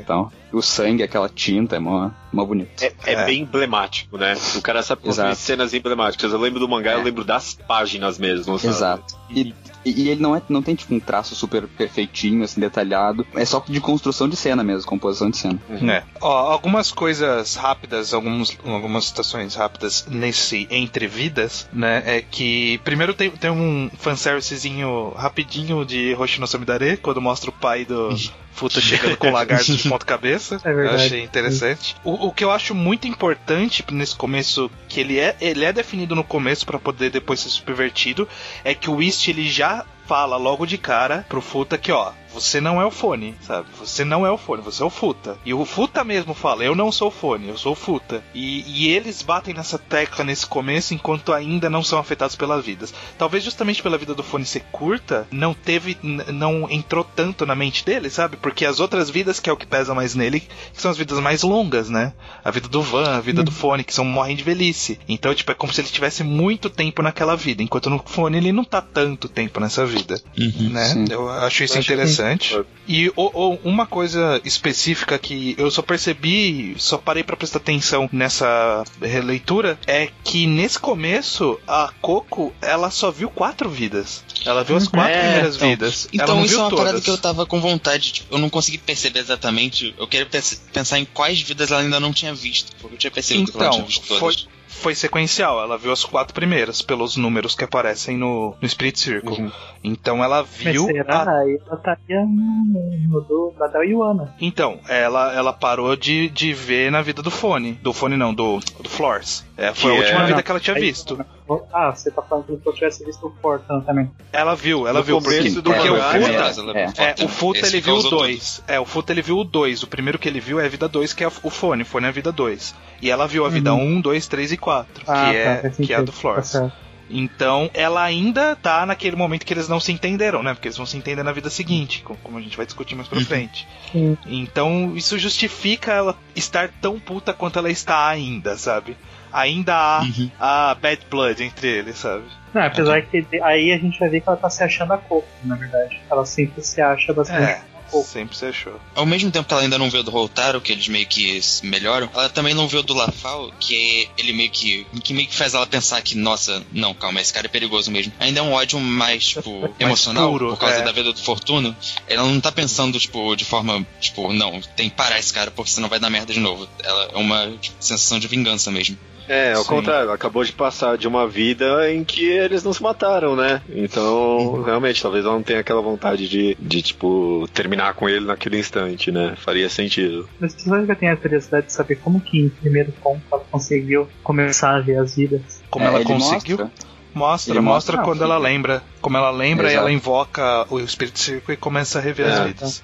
e 0.00 0.04
tal. 0.04 0.32
O 0.52 0.60
sangue, 0.62 1.02
aquela 1.02 1.28
tinta, 1.28 1.76
é 1.76 1.78
mó, 1.78 2.10
mó 2.32 2.44
bonito. 2.44 2.82
É, 2.82 2.92
é 3.06 3.12
É. 3.12 3.24
bem 3.24 3.42
emblemático, 3.42 4.16
né? 4.18 4.34
O 4.56 4.62
cara 4.62 4.82
sabe 4.82 5.02
construir 5.02 5.34
cenas 5.36 5.72
emblemáticas. 5.74 6.32
Eu 6.32 6.38
lembro 6.38 6.58
do 6.60 6.68
mangá, 6.68 6.92
É. 6.92 6.94
eu 6.94 7.02
lembro 7.02 7.24
das 7.24 7.54
páginas 7.68 8.18
mesmo, 8.18 8.58
sabe? 8.58 8.74
Exato. 8.74 9.20
E, 9.30 9.54
e 9.84 10.08
ele 10.08 10.20
não, 10.20 10.34
é, 10.34 10.42
não 10.48 10.60
tem, 10.60 10.74
tipo, 10.74 10.92
um 10.94 10.98
traço 11.00 11.34
super 11.36 11.66
perfeitinho, 11.68 12.42
assim, 12.42 12.60
detalhado. 12.60 13.24
É 13.34 13.44
só 13.44 13.62
de 13.66 13.80
construção 13.80 14.28
de 14.28 14.36
cena 14.36 14.64
mesmo, 14.64 14.88
composição 14.88 15.30
de 15.30 15.36
cena. 15.36 15.58
É. 15.88 16.02
Ó, 16.20 16.50
algumas 16.52 16.90
coisas 16.90 17.54
rápidas, 17.54 18.12
alguns, 18.12 18.58
algumas 18.64 19.04
citações 19.06 19.54
rápidas 19.54 20.04
nesse 20.10 20.66
Entre 20.70 21.06
Vidas, 21.06 21.68
né? 21.72 22.02
É 22.04 22.20
que 22.22 22.78
primeiro 22.84 23.14
tem, 23.14 23.30
tem 23.30 23.50
um 23.50 23.88
fanservicezinho 23.98 25.10
rapidinho 25.16 25.84
de 25.84 26.14
Hoshino 26.18 26.46
Samidare, 26.46 26.96
quando 26.96 27.20
mostra 27.20 27.50
o 27.50 27.52
pai 27.52 27.84
do 27.84 28.10
Futa 28.60 28.78
chegando 28.78 29.16
com 29.16 29.30
lagartos 29.30 29.74
de 29.78 29.88
ponta 29.88 30.04
cabeça. 30.04 30.60
É 30.62 30.72
verdade. 30.72 30.98
Eu 30.98 31.06
achei 31.06 31.22
interessante. 31.22 31.96
O, 32.04 32.26
o 32.26 32.32
que 32.32 32.44
eu 32.44 32.50
acho 32.50 32.74
muito 32.74 33.08
importante 33.08 33.82
nesse 33.90 34.14
começo, 34.14 34.70
que 34.86 35.00
ele 35.00 35.18
é, 35.18 35.34
ele 35.40 35.64
é 35.64 35.72
definido 35.72 36.14
no 36.14 36.22
começo 36.22 36.66
pra 36.66 36.78
poder 36.78 37.10
depois 37.10 37.40
ser 37.40 37.48
subvertido, 37.48 38.28
é 38.62 38.74
que 38.74 38.90
o 38.90 38.96
Whist 38.96 39.28
ele 39.28 39.48
já 39.48 39.86
fala 40.06 40.36
logo 40.36 40.66
de 40.66 40.76
cara 40.76 41.24
pro 41.26 41.40
Futa 41.40 41.78
que, 41.78 41.90
ó, 41.90 42.12
você 42.32 42.60
não 42.60 42.80
é 42.80 42.84
o 42.84 42.90
fone, 42.90 43.34
sabe? 43.42 43.66
Você 43.78 44.04
não 44.04 44.26
é 44.26 44.30
o 44.30 44.38
fone, 44.38 44.62
você 44.62 44.82
é 44.82 44.86
o 44.86 44.90
Futa. 44.90 45.36
E 45.44 45.52
o 45.54 45.64
Futa 45.64 46.04
mesmo 46.04 46.34
fala, 46.34 46.64
eu 46.64 46.74
não 46.74 46.90
sou 46.92 47.08
o 47.08 47.10
fone, 47.10 47.48
eu 47.48 47.58
sou 47.58 47.72
o 47.72 47.76
Futa. 47.76 48.22
E, 48.34 48.64
e 48.66 48.88
eles 48.92 49.22
batem 49.22 49.54
nessa 49.54 49.78
tecla 49.78 50.24
nesse 50.24 50.46
começo 50.46 50.94
enquanto 50.94 51.32
ainda 51.32 51.68
não 51.70 51.82
são 51.82 51.98
afetados 51.98 52.36
pelas 52.36 52.64
vidas. 52.64 52.92
Talvez 53.18 53.42
justamente 53.44 53.82
pela 53.82 53.98
vida 53.98 54.14
do 54.14 54.22
fone 54.22 54.44
ser 54.44 54.60
curta, 54.72 55.26
não 55.30 55.54
teve, 55.54 55.96
não 56.02 56.68
entrou 56.70 57.04
tanto 57.04 57.44
na 57.46 57.54
mente 57.54 57.84
dele, 57.84 58.10
sabe? 58.10 58.36
Porque 58.36 58.64
as 58.64 58.80
outras 58.80 59.10
vidas, 59.10 59.40
que 59.40 59.48
é 59.48 59.52
o 59.52 59.56
que 59.56 59.66
pesa 59.66 59.94
mais 59.94 60.14
nele, 60.14 60.40
que 60.40 60.48
são 60.80 60.90
as 60.90 60.96
vidas 60.96 61.18
mais 61.20 61.42
longas, 61.42 61.88
né? 61.88 62.12
A 62.44 62.50
vida 62.50 62.68
do 62.68 62.82
Van, 62.82 63.16
a 63.16 63.20
vida 63.20 63.42
do 63.42 63.50
fone, 63.50 63.84
que 63.84 63.94
são 63.94 64.04
morrem 64.04 64.36
de 64.36 64.44
velhice. 64.44 64.98
Então, 65.08 65.34
tipo, 65.34 65.50
é 65.50 65.54
como 65.54 65.72
se 65.72 65.80
ele 65.80 65.88
tivesse 65.88 66.22
muito 66.24 66.68
tempo 66.70 67.02
naquela 67.02 67.36
vida, 67.36 67.62
enquanto 67.62 67.90
no 67.90 67.98
fone 68.04 68.36
ele 68.36 68.52
não 68.52 68.64
tá 68.64 68.80
tanto 68.80 69.28
tempo 69.28 69.60
nessa 69.60 69.84
vida, 69.86 70.20
Uhum. 70.38 70.70
né? 70.70 70.84
sim. 70.86 71.04
Eu 71.10 71.28
acho 71.28 71.64
isso 71.64 71.74
Eu 71.74 71.80
acho 71.80 71.92
interessante. 71.92 72.19
Que- 72.38 72.64
E 72.88 73.08
o- 73.10 73.12
o- 73.16 73.58
uma 73.62 73.86
coisa 73.86 74.40
específica 74.44 75.16
que 75.16 75.54
eu 75.56 75.70
só 75.70 75.80
percebi, 75.80 76.74
só 76.76 76.98
parei 76.98 77.22
pra 77.22 77.36
prestar 77.36 77.58
atenção 77.58 78.08
nessa 78.12 78.82
releitura, 79.00 79.78
é 79.86 80.08
que 80.24 80.44
nesse 80.46 80.78
começo 80.78 81.60
a 81.68 81.92
Coco 82.00 82.52
ela 82.60 82.90
só 82.90 83.10
viu 83.12 83.28
quatro 83.30 83.68
vidas. 83.70 84.24
Ela 84.44 84.64
viu 84.64 84.76
as 84.76 84.88
quatro 84.88 85.12
É, 85.12 85.20
primeiras 85.22 85.56
então. 85.56 85.68
vidas. 85.68 86.08
ela 86.12 86.22
Então 86.24 86.36
não 86.36 86.44
isso 86.44 86.54
é 86.54 86.58
uma 86.58 86.70
todas. 86.70 86.84
parada 86.84 87.00
que 87.00 87.10
eu 87.10 87.18
tava 87.18 87.46
com 87.46 87.60
vontade, 87.60 88.12
tipo, 88.12 88.34
eu 88.34 88.38
não 88.38 88.50
consegui 88.50 88.78
perceber 88.78 89.20
exatamente. 89.20 89.94
Eu 89.96 90.08
queria 90.08 90.26
pens- 90.26 90.60
pensar 90.72 90.98
em 90.98 91.04
quais 91.04 91.40
vidas 91.40 91.70
ela 91.70 91.82
ainda 91.82 92.00
não 92.00 92.12
tinha 92.12 92.34
visto. 92.34 92.72
Porque 92.80 92.94
eu 92.94 92.98
tinha 92.98 93.10
percebido 93.10 93.52
que 93.52 93.56
ela 93.56 93.66
não 93.66 93.72
Então, 93.74 93.86
tinha 93.86 94.00
visto 94.00 94.06
foi, 94.08 94.18
todas. 94.18 94.34
foi 94.42 94.50
sequencial. 94.94 95.60
Ela 95.62 95.76
viu 95.76 95.92
as 95.92 96.04
quatro 96.04 96.32
primeiras 96.34 96.80
pelos 96.82 97.16
números 97.16 97.54
que 97.54 97.64
aparecem 97.64 98.16
no, 98.16 98.54
no 98.60 98.68
Spirit 98.68 98.98
Circle. 98.98 99.42
Uhum. 99.42 99.50
Então 99.82 100.22
ela 100.22 100.38
Mas 100.42 100.72
viu. 100.72 100.86
será? 100.86 101.22
a- 101.22 101.40
Aí 101.40 101.60
ela 101.66 101.76
estaria 101.76 102.24
no, 102.24 103.20
do, 103.28 103.52
da 103.58 103.66
da 103.66 103.82
Yuana. 103.82 104.34
Então, 104.40 104.78
ela, 104.88 105.32
ela 105.34 105.52
parou 105.52 105.94
de, 105.96 106.28
de 106.28 106.52
ver 106.52 106.90
na 106.90 107.02
vida 107.02 107.22
do 107.22 107.30
fone. 107.30 107.72
Do 107.82 107.92
fone 107.92 108.16
não, 108.16 108.32
do, 108.34 108.58
do 108.80 108.88
Flores. 108.88 109.44
É, 109.56 109.72
foi 109.74 109.90
Que 109.92 109.96
a 109.96 110.00
última 110.00 110.22
é- 110.22 110.26
vida 110.26 110.42
que 110.42 110.50
ela 110.50 110.60
tinha 110.60 110.76
Aí- 110.76 110.82
visto. 110.82 111.24
Ah, 111.72 111.90
você 111.90 112.10
tá 112.10 112.22
falando 112.22 112.44
que 112.60 112.68
eu 112.68 112.72
tivesse 112.72 113.04
visto 113.04 113.26
o 113.26 113.32
Fortan 113.42 113.80
também. 113.80 114.10
Ela 114.32 114.54
viu, 114.54 114.86
ela 114.86 115.00
No 115.00 115.04
viu. 115.04 115.20
Porque, 115.20 115.50
do 115.50 115.70
o 115.70 115.74
Futa. 115.74 116.18
né? 116.18 116.38
Mas 116.38 116.58
ela- 116.58 116.78
é. 116.78 116.84
É, 116.96 117.24
o 117.24 117.28
Futa 117.28 117.66
ele 117.66 117.80
viu 117.80 117.94
o 117.94 118.02
causou 118.02 118.18
2. 118.20 118.62
É, 118.68 118.78
o 118.80 118.84
Futa 118.84 119.12
ele 119.12 119.22
viu 119.22 119.38
o 119.38 119.44
2. 119.44 119.82
O 119.82 119.86
primeiro 119.86 120.18
que 120.18 120.28
ele 120.28 120.40
viu 120.40 120.60
é 120.60 120.66
a 120.66 120.68
vida 120.68 120.88
2, 120.88 121.12
que 121.12 121.24
é 121.24 121.26
o 121.28 121.50
fone. 121.50 121.82
O 121.82 121.86
fone 121.86 122.06
é 122.06 122.08
a 122.08 122.12
vida 122.12 122.30
2. 122.30 122.74
E 123.02 123.10
ela 123.10 123.26
viu 123.26 123.44
a 123.44 123.48
vida 123.48 123.72
Uhum. 123.74 123.96
1, 123.96 124.00
2, 124.00 124.26
3 124.28 124.52
e 124.52 124.56
4. 124.56 125.04
Ah, 125.06 125.30
que, 125.30 125.36
é, 125.36 125.58
faz 125.62 125.76
que 125.76 125.92
é 125.92 125.96
a 125.96 126.02
do 126.02 126.12
Flores. 126.12 126.52
Tá. 126.52 126.70
Então, 127.12 127.68
ela 127.74 128.04
ainda 128.04 128.54
tá 128.54 128.86
naquele 128.86 129.16
momento 129.16 129.44
que 129.44 129.52
eles 129.52 129.68
não 129.68 129.80
se 129.80 129.90
entenderam, 129.90 130.44
né? 130.44 130.54
Porque 130.54 130.68
eles 130.68 130.76
vão 130.76 130.86
se 130.86 130.96
entender 130.96 131.24
na 131.24 131.32
vida 131.32 131.50
seguinte, 131.50 132.02
co- 132.02 132.16
como 132.22 132.38
a 132.38 132.40
gente 132.40 132.56
vai 132.56 132.64
discutir 132.64 132.94
mais 132.94 133.08
pra 133.08 133.20
frente. 133.20 133.66
Sim. 133.90 134.16
Então, 134.28 134.92
isso 134.94 135.18
justifica 135.18 135.90
ela 135.92 136.16
estar 136.36 136.70
tão 136.80 137.00
puta 137.00 137.32
quanto 137.34 137.58
ela 137.58 137.68
está 137.68 138.06
ainda, 138.06 138.56
sabe? 138.56 138.96
Ainda 139.32 139.74
há 139.74 140.00
Uhum. 140.02 140.30
a 140.38 140.74
bad 140.74 141.00
blood 141.10 141.42
entre 141.42 141.68
eles, 141.68 141.98
sabe? 141.98 142.24
Não, 142.52 142.62
apesar 142.62 143.02
que 143.02 143.22
de- 143.22 143.40
aí 143.42 143.72
a 143.72 143.78
gente 143.78 143.98
vai 143.98 144.08
ver 144.08 144.20
que 144.20 144.28
ela 144.28 144.36
tá 144.36 144.50
se 144.50 144.62
achando 144.62 144.92
a 144.92 144.98
Coco, 144.98 145.28
na 145.44 145.54
verdade. 145.54 146.00
Ela 146.10 146.24
sempre 146.26 146.62
se 146.62 146.80
acha 146.80 147.12
bastante 147.12 147.42
É, 147.42 147.52
a 147.54 147.90
Coco. 147.90 148.04
sempre 148.08 148.36
se 148.36 148.44
achou. 148.44 148.80
Ao 148.96 149.06
mesmo 149.06 149.30
tempo 149.30 149.46
que 149.46 149.54
ela 149.54 149.62
ainda 149.62 149.78
não 149.78 149.88
viu 149.88 150.02
do 150.02 150.10
Roltaro, 150.10 150.60
que 150.60 150.72
eles 150.72 150.88
meio 150.88 151.06
que 151.06 151.40
melhoram, 151.62 152.10
ela 152.12 152.28
também 152.28 152.52
não 152.52 152.66
viu 152.66 152.82
do 152.82 152.92
Lafal, 152.92 153.52
que 153.60 154.08
ele 154.18 154.32
meio 154.32 154.50
que. 154.50 154.84
que 155.04 155.14
meio 155.14 155.28
que 155.28 155.34
faz 155.36 155.54
ela 155.54 155.64
pensar 155.64 156.02
que, 156.02 156.16
nossa, 156.16 156.60
não, 156.72 156.92
calma, 156.92 157.20
esse 157.20 157.32
cara 157.32 157.46
é 157.46 157.48
perigoso 157.48 157.88
mesmo. 157.92 158.12
Ainda 158.18 158.40
é 158.40 158.42
um 158.42 158.52
ódio 158.52 158.80
mais, 158.80 159.28
tipo, 159.28 159.72
emocional, 159.78 160.32
puro, 160.32 160.48
por 160.50 160.58
causa 160.58 160.76
é. 160.78 160.82
da 160.82 160.90
vida 160.90 161.12
do 161.12 161.20
Fortuno. 161.22 161.74
Ela 162.08 162.24
não 162.24 162.40
tá 162.40 162.50
pensando, 162.50 162.98
tipo, 162.98 163.36
de 163.36 163.44
forma, 163.44 163.86
tipo, 164.00 164.32
não, 164.32 164.60
tem 164.76 164.90
que 164.90 164.96
parar 164.96 165.20
esse 165.20 165.32
cara, 165.32 165.52
porque 165.52 165.70
senão 165.70 165.88
vai 165.88 166.00
dar 166.00 166.10
merda 166.10 166.32
de 166.34 166.40
novo. 166.40 166.68
Ela 166.82 167.10
é 167.14 167.16
uma 167.16 167.46
tipo, 167.60 167.76
sensação 167.78 168.18
de 168.18 168.26
vingança 168.26 168.72
mesmo. 168.72 168.98
É, 169.32 169.52
ao 169.52 169.62
Sim. 169.62 169.68
contrário, 169.68 170.10
acabou 170.10 170.42
de 170.42 170.50
passar 170.52 170.98
de 170.98 171.06
uma 171.06 171.28
vida 171.28 171.88
em 171.92 172.02
que 172.02 172.26
eles 172.28 172.64
não 172.64 172.72
se 172.72 172.82
mataram, 172.82 173.36
né? 173.36 173.62
Então, 173.72 174.60
realmente, 174.62 175.00
talvez 175.00 175.24
ela 175.24 175.34
não 175.34 175.42
tenha 175.42 175.60
aquela 175.60 175.80
vontade 175.80 176.28
de, 176.28 176.56
de 176.58 176.82
tipo, 176.82 177.48
terminar 177.54 177.94
com 177.94 178.08
ele 178.08 178.26
naquele 178.26 178.58
instante, 178.58 179.12
né? 179.12 179.34
Faria 179.36 179.68
sentido. 179.70 180.28
Mas 180.40 180.54
vocês 180.54 180.86
já 180.86 180.94
têm 180.96 181.10
a 181.10 181.16
curiosidade 181.16 181.66
de 181.66 181.72
saber 181.72 181.96
como 181.96 182.20
que 182.20 182.40
em 182.40 182.48
primeiro 182.48 182.90
ponto 183.00 183.22
ela 183.30 183.42
conseguiu 183.50 184.08
começar 184.24 184.74
a 184.76 184.80
ver 184.80 184.98
as 184.98 185.14
vidas. 185.14 185.62
Como 185.70 185.84
É, 185.84 185.88
ela 185.88 186.04
conseguiu. 186.04 186.58
mostra. 186.58 186.90
Mostra, 187.12 187.52
Ele 187.52 187.60
mostra, 187.60 187.96
mostra, 187.96 188.04
quando 188.04 188.22
ela 188.22 188.38
lembra. 188.38 188.82
Como 189.00 189.16
ela 189.16 189.30
lembra, 189.30 189.66
e 189.66 189.70
Exato. 189.70 189.80
ela 189.82 189.92
invoca 189.92 190.66
o 190.70 190.78
Espírito 190.78 191.18
Circo 191.18 191.50
e 191.50 191.56
começa 191.56 191.98
a 191.98 192.02
rever 192.02 192.26
É. 192.26 192.30
as 192.32 192.40
vidas. 192.46 192.82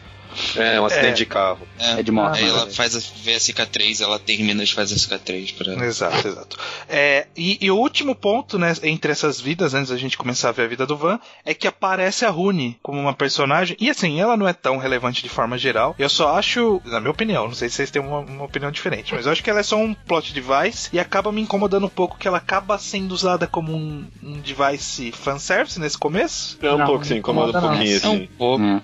É, 0.57 0.81
um 0.81 0.87
acidente 0.87 1.09
É. 1.09 1.13
de 1.13 1.27
carro. 1.27 1.67
É 1.79 2.03
de 2.03 2.11
moto. 2.13 2.37
Aí 2.37 2.43
né? 2.45 2.49
ela 2.49 2.71
faz 2.71 2.97
a, 2.97 3.01
vê 3.23 3.35
a 3.35 3.41
cicatriz, 3.41 4.01
ela 4.01 4.19
termina 4.19 4.65
de 4.65 4.75
fazer 4.75 4.95
a 4.95 4.99
cicatriz 4.99 5.53
pra. 5.53 5.73
Exato, 5.85 6.29
exato. 6.29 6.57
É, 6.89 7.27
e, 7.37 7.59
e 7.61 7.71
o 7.71 7.77
último 7.77 8.15
ponto, 8.15 8.59
né, 8.59 8.75
entre 8.83 9.13
essas 9.13 9.41
vidas, 9.41 9.75
antes 9.75 9.91
da 9.91 9.97
gente 9.97 10.17
começar 10.17 10.49
a 10.49 10.53
ver 10.53 10.63
a 10.65 10.69
vida 10.69 10.87
do 10.87 10.97
Van, 10.97 11.19
é 11.45 11.55
que 11.55 11.67
aparece 11.67 12.25
a 12.25 12.31
Rune 12.31 12.79
como 12.83 12.99
uma 13.01 13.13
personagem. 13.15 13.77
E 13.81 13.91
assim, 13.91 14.21
ela 14.21 14.37
não 14.37 14.47
é 14.49 14.53
tão 14.53 14.77
relevante 14.79 15.23
de 15.23 15.29
forma 15.29 15.57
geral. 15.59 15.95
Eu 15.99 16.09
só 16.09 16.37
acho, 16.37 16.81
na 16.85 17.01
minha 17.01 17.11
opinião, 17.11 17.47
não 17.47 17.55
sei 17.55 17.69
se 17.69 17.77
vocês 17.77 17.91
têm 17.91 18.03
uma, 18.03 18.21
uma 18.21 18.45
opinião 18.45 18.71
diferente, 18.71 19.15
mas 19.15 19.27
eu 19.27 19.33
acho 19.33 19.43
que 19.43 19.51
ela 19.51 19.61
é 19.61 19.63
só 19.63 19.77
um 19.77 19.95
plot 19.95 20.33
device 20.33 20.89
e 20.93 20.99
acaba 20.99 21.31
me 21.33 21.41
incomodando 21.41 21.87
um 21.87 21.91
pouco 21.91 22.19
que 22.19 22.27
ela 22.29 22.39
acaba 22.39 22.79
sendo 22.79 23.13
usada 23.13 23.47
como 23.47 23.73
um, 23.75 24.07
um 24.23 24.41
device 24.41 25.13
fanservice 25.13 25.79
nesse 25.81 25.97
começo. 25.99 26.59
É 26.63 26.73
um 26.73 26.79
Não, 26.79 26.87
pouco, 26.87 27.05
sim, 27.05 27.17
incomoda 27.17 27.47
um 27.47 27.51
incomoda 27.51 27.61
não. 27.69 27.77
pouquinho, 27.79 27.97
É 28.03 28.09
um 28.09 28.13
assim. 28.15 28.29
pouco. 28.39 28.65
É. 28.65 28.83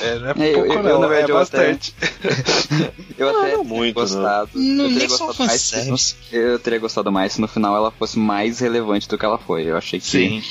É, 0.00 0.18
não 0.18 0.26
é 0.28 0.34
É, 0.38 0.50
eu- 0.50 0.54
pouco, 0.54 0.72
eu- 0.74 0.82
não, 0.82 1.04
eu, 1.04 1.12
é 1.12 1.18
eu 1.22 1.24
até- 1.24 1.32
bastante. 1.32 1.94
Eu 3.18 3.32
Não, 3.32 3.40
até 3.40 3.52
não 3.56 3.64
teria 3.64 3.76
muito, 3.78 3.94
gostado. 3.94 4.50
Não, 4.54 4.84
eu 4.84 4.90
teria 4.92 5.08
gostado 5.08 5.34
mais 5.38 5.60
se 5.60 5.76
no- 5.76 5.82
fanservice. 5.82 6.14
Eu 6.30 6.58
teria 6.58 6.78
gostado 6.78 7.10
mais 7.12 7.32
se 7.32 7.40
no 7.40 7.48
final 7.48 7.74
ela 7.74 7.90
fosse 7.90 8.18
mais 8.18 8.60
relevante 8.60 9.08
do 9.08 9.18
que 9.18 9.24
ela 9.24 9.38
foi. 9.38 9.64
Eu 9.64 9.76
achei 9.76 9.98
que. 9.98 10.06
Sim. 10.06 10.42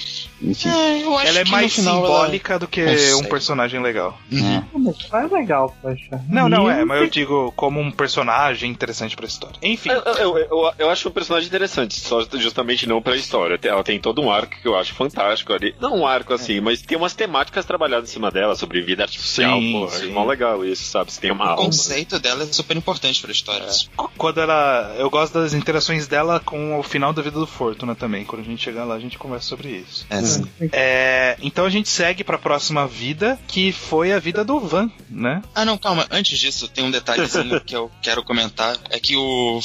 Enfim. 0.41 0.69
É, 0.69 1.03
eu 1.03 1.17
acho 1.17 1.27
Ela 1.29 1.39
é 1.39 1.43
que 1.43 1.51
mais 1.51 1.73
simbólica 1.73 2.59
do 2.59 2.67
que 2.67 2.83
um 3.15 3.23
personagem 3.23 3.81
legal. 3.81 4.17
Ela... 4.31 4.41
Uhum. 4.41 4.55
É. 4.55 4.57
Ah, 4.57 4.79
mas 4.79 5.31
é 5.31 5.35
legal, 5.35 5.75
poxa. 5.81 6.21
Não, 6.29 6.47
não 6.47 6.69
é, 6.69 6.85
mas 6.85 7.01
eu 7.01 7.09
digo 7.09 7.51
como 7.55 7.79
um 7.79 7.91
personagem 7.91 8.69
interessante 8.69 9.15
pra 9.15 9.25
história. 9.25 9.55
Enfim. 9.61 9.89
Eu, 9.89 10.01
eu, 10.01 10.37
eu, 10.37 10.71
eu 10.77 10.89
acho 10.89 11.07
um 11.09 11.11
personagem 11.11 11.47
interessante, 11.47 11.99
só 11.99 12.21
justamente 12.33 12.87
não 12.87 13.01
pra 13.01 13.15
história. 13.15 13.59
Ela 13.63 13.83
tem 13.83 13.99
todo 13.99 14.21
um 14.21 14.31
arco 14.31 14.55
que 14.61 14.67
eu 14.67 14.77
acho 14.77 14.93
fantástico 14.93 15.53
ali. 15.53 15.75
Não 15.79 15.97
um 15.99 16.07
arco 16.07 16.33
assim, 16.33 16.59
mas 16.59 16.81
tem 16.81 16.97
umas 16.97 17.13
temáticas 17.15 17.65
trabalhadas 17.65 18.09
em 18.09 18.13
cima 18.13 18.29
dela, 18.31 18.55
sobre 18.55 18.81
vida 18.81 19.03
artificial, 19.03 19.59
Sim, 19.59 19.71
pô. 19.71 19.89
sim. 19.89 20.09
É 20.09 20.13
mó 20.13 20.23
legal 20.25 20.63
isso, 20.63 20.83
sabe? 20.83 21.11
Você 21.11 21.19
tem 21.21 21.31
uma 21.31 21.45
O 21.45 21.49
alma. 21.49 21.63
conceito 21.65 22.19
dela 22.19 22.43
é 22.43 22.47
super 22.47 22.77
importante 22.77 23.21
pra 23.21 23.31
história. 23.31 23.67
Qu- 23.95 24.09
Quando 24.17 24.39
ela. 24.41 24.95
Eu 24.97 25.09
gosto 25.09 25.33
das 25.33 25.53
interações 25.53 26.07
dela 26.07 26.39
com 26.39 26.77
o 26.79 26.83
final 26.83 27.11
da 27.13 27.21
vida 27.21 27.39
do 27.39 27.47
Fortuna 27.47 27.95
também. 27.95 28.23
Quando 28.25 28.41
a 28.41 28.45
gente 28.45 28.61
chegar 28.63 28.83
lá, 28.85 28.95
a 28.95 28.99
gente 28.99 29.17
conversa 29.17 29.47
sobre 29.47 29.69
isso. 29.69 30.05
É, 30.09 30.21
É, 30.71 31.37
então 31.41 31.65
a 31.65 31.69
gente 31.69 31.89
segue 31.89 32.23
pra 32.23 32.37
próxima 32.37 32.87
vida, 32.87 33.37
que 33.47 33.71
foi 33.71 34.11
a 34.11 34.19
vida 34.19 34.43
do 34.43 34.59
Van, 34.59 34.89
né? 35.09 35.41
Ah, 35.53 35.63
não, 35.65 35.77
calma. 35.77 36.05
Antes 36.11 36.37
disso, 36.39 36.67
tem 36.67 36.83
um 36.83 36.91
detalhezinho 36.91 37.59
que 37.65 37.75
eu 37.75 37.91
quero 38.01 38.23
comentar. 38.23 38.77
É 38.89 38.99
que 38.99 39.15
o 39.15 39.59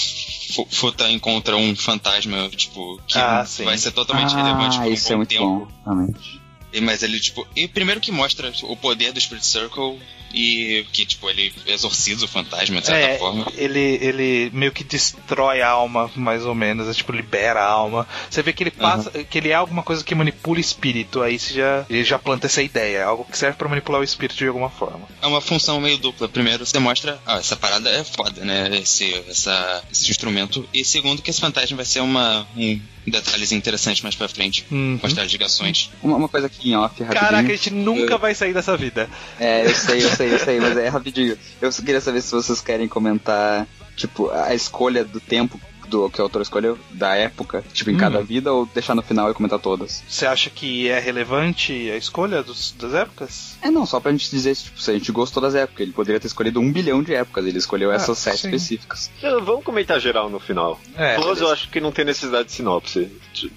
Fu- 0.54 0.66
Futa 0.70 1.10
encontra 1.10 1.56
um 1.56 1.74
fantasma, 1.76 2.48
tipo, 2.50 3.00
que 3.06 3.18
Ah, 3.18 3.44
vai 3.64 3.78
ser 3.78 3.92
totalmente 3.92 4.34
relevante 4.34 4.76
por 4.78 4.84
Ah, 4.84 4.88
um 4.88 4.92
isso 4.92 5.08
bom 5.08 5.12
é 5.14 5.16
muito 5.16 5.28
tempo. 5.28 5.44
bom, 5.44 5.68
realmente. 5.84 6.41
E- 6.72 6.80
Mas 6.80 7.02
ele, 7.02 7.18
tipo. 7.20 7.46
E 7.54 7.68
primeiro 7.68 8.00
que 8.00 8.10
mostra 8.12 8.52
o 8.62 8.76
poder 8.76 9.12
do 9.12 9.20
Spirit 9.20 9.46
Circle 9.46 9.98
e 10.34 10.86
que, 10.92 11.04
tipo, 11.04 11.28
ele 11.28 11.52
exorciza 11.66 12.24
o 12.24 12.28
fantasma, 12.28 12.80
de 12.80 12.86
certa 12.86 13.06
É, 13.06 13.18
forma. 13.18 13.46
ele, 13.54 13.98
ele 14.00 14.50
meio 14.54 14.72
que 14.72 14.82
destrói 14.82 15.60
a 15.60 15.68
alma, 15.68 16.10
mais 16.16 16.46
ou 16.46 16.54
menos, 16.54 16.88
é, 16.88 16.94
tipo, 16.94 17.12
libera 17.12 17.60
a 17.60 17.66
alma. 17.66 18.08
Você 18.30 18.42
vê 18.42 18.50
que 18.54 18.62
ele 18.62 18.70
passa, 18.70 19.10
que 19.24 19.36
ele 19.36 19.50
é 19.50 19.54
alguma 19.54 19.82
coisa 19.82 20.02
que 20.02 20.14
manipula 20.14 20.58
espírito, 20.58 21.20
aí 21.20 21.38
você 21.38 21.52
já, 21.52 21.84
ele 21.90 22.02
já 22.02 22.18
planta 22.18 22.46
essa 22.46 22.62
ideia, 22.62 22.96
é 22.98 23.02
algo 23.02 23.26
que 23.30 23.36
serve 23.36 23.58
pra 23.58 23.68
manipular 23.68 24.00
o 24.00 24.04
espírito 24.04 24.38
de 24.38 24.46
alguma 24.48 24.70
forma. 24.70 25.06
É 25.20 25.26
uma 25.26 25.42
função 25.42 25.78
meio 25.82 25.98
dupla. 25.98 26.26
Primeiro, 26.30 26.64
você 26.64 26.78
mostra, 26.78 27.20
ah, 27.26 27.36
essa 27.36 27.54
parada 27.54 27.90
é 27.90 28.02
foda, 28.02 28.42
né? 28.42 28.70
Esse, 28.78 29.12
essa, 29.28 29.84
esse 29.92 30.10
instrumento. 30.10 30.66
E 30.72 30.82
segundo, 30.82 31.20
que 31.20 31.28
esse 31.28 31.42
fantasma 31.42 31.76
vai 31.76 31.84
ser 31.84 32.00
uma, 32.00 32.48
um 32.56 32.80
detalhezinho 33.10 33.58
interessante 33.58 34.02
mais 34.02 34.14
pra 34.14 34.28
frente. 34.28 34.64
Uhum. 34.70 34.98
Mostrar 35.02 35.24
as 35.24 35.32
ligações. 35.32 35.90
Uma, 36.02 36.16
uma 36.16 36.28
coisa 36.28 36.46
aqui 36.46 36.70
em 36.70 36.76
off, 36.76 37.02
rapidinho. 37.02 37.30
Caraca, 37.30 37.48
a 37.48 37.56
gente 37.56 37.70
nunca 37.70 38.16
vai 38.18 38.34
sair 38.34 38.54
dessa 38.54 38.76
vida. 38.76 39.08
É, 39.38 39.66
eu 39.66 39.74
sei, 39.74 40.04
eu 40.04 40.10
sei, 40.10 40.34
eu 40.34 40.38
sei, 40.38 40.60
mas 40.60 40.76
é 40.76 40.88
rapidinho. 40.88 41.36
Eu 41.60 41.70
queria 41.70 42.00
saber 42.00 42.22
se 42.22 42.32
vocês 42.32 42.60
querem 42.60 42.86
comentar, 42.86 43.66
tipo, 43.96 44.30
a 44.30 44.54
escolha 44.54 45.04
do 45.04 45.20
tempo 45.20 45.60
do 45.92 46.10
que 46.10 46.20
o 46.20 46.24
autor 46.24 46.42
escolheu, 46.42 46.78
da 46.90 47.14
época, 47.14 47.62
tipo, 47.72 47.90
em 47.90 47.94
Hum. 47.94 47.98
cada 47.98 48.22
vida, 48.22 48.52
ou 48.52 48.66
deixar 48.66 48.94
no 48.94 49.02
final 49.02 49.30
e 49.30 49.34
comentar 49.34 49.58
todas. 49.58 50.02
Você 50.08 50.24
acha 50.26 50.48
que 50.50 50.88
é 50.88 50.98
relevante 50.98 51.72
a 51.90 51.96
escolha 51.96 52.42
dos, 52.42 52.72
das 52.72 52.94
épocas? 52.94 53.56
É, 53.62 53.70
não, 53.70 53.84
só 53.86 54.00
pra 54.00 54.10
gente 54.10 54.30
dizer, 54.30 54.56
tipo, 54.56 54.80
se 54.80 54.90
a 54.90 54.94
gente 54.94 55.12
gostou 55.12 55.42
das 55.42 55.54
épocas. 55.54 55.80
Ele 55.82 55.92
poderia 55.92 56.18
ter 56.18 56.26
escolhido 56.26 56.58
um 56.60 56.72
bilhão 56.72 57.02
de 57.02 57.14
épocas, 57.14 57.44
ele 57.46 57.58
escolheu 57.58 57.90
Ah, 57.90 57.94
essas 57.94 58.16
sete 58.18 58.38
sim. 58.38 58.48
específicas. 58.48 59.10
Eu- 59.22 59.42
Vamos 59.44 59.64
comentar 59.64 60.00
geral 60.00 60.30
no 60.30 60.40
final. 60.40 60.80
É, 60.96 61.16
Todas 61.16 61.40
eu 61.40 61.50
acho 61.50 61.68
que 61.68 61.80
não 61.80 61.92
tem 61.92 62.04
necessidade 62.04 62.46
de 62.48 62.52
sinopse. 62.52 63.10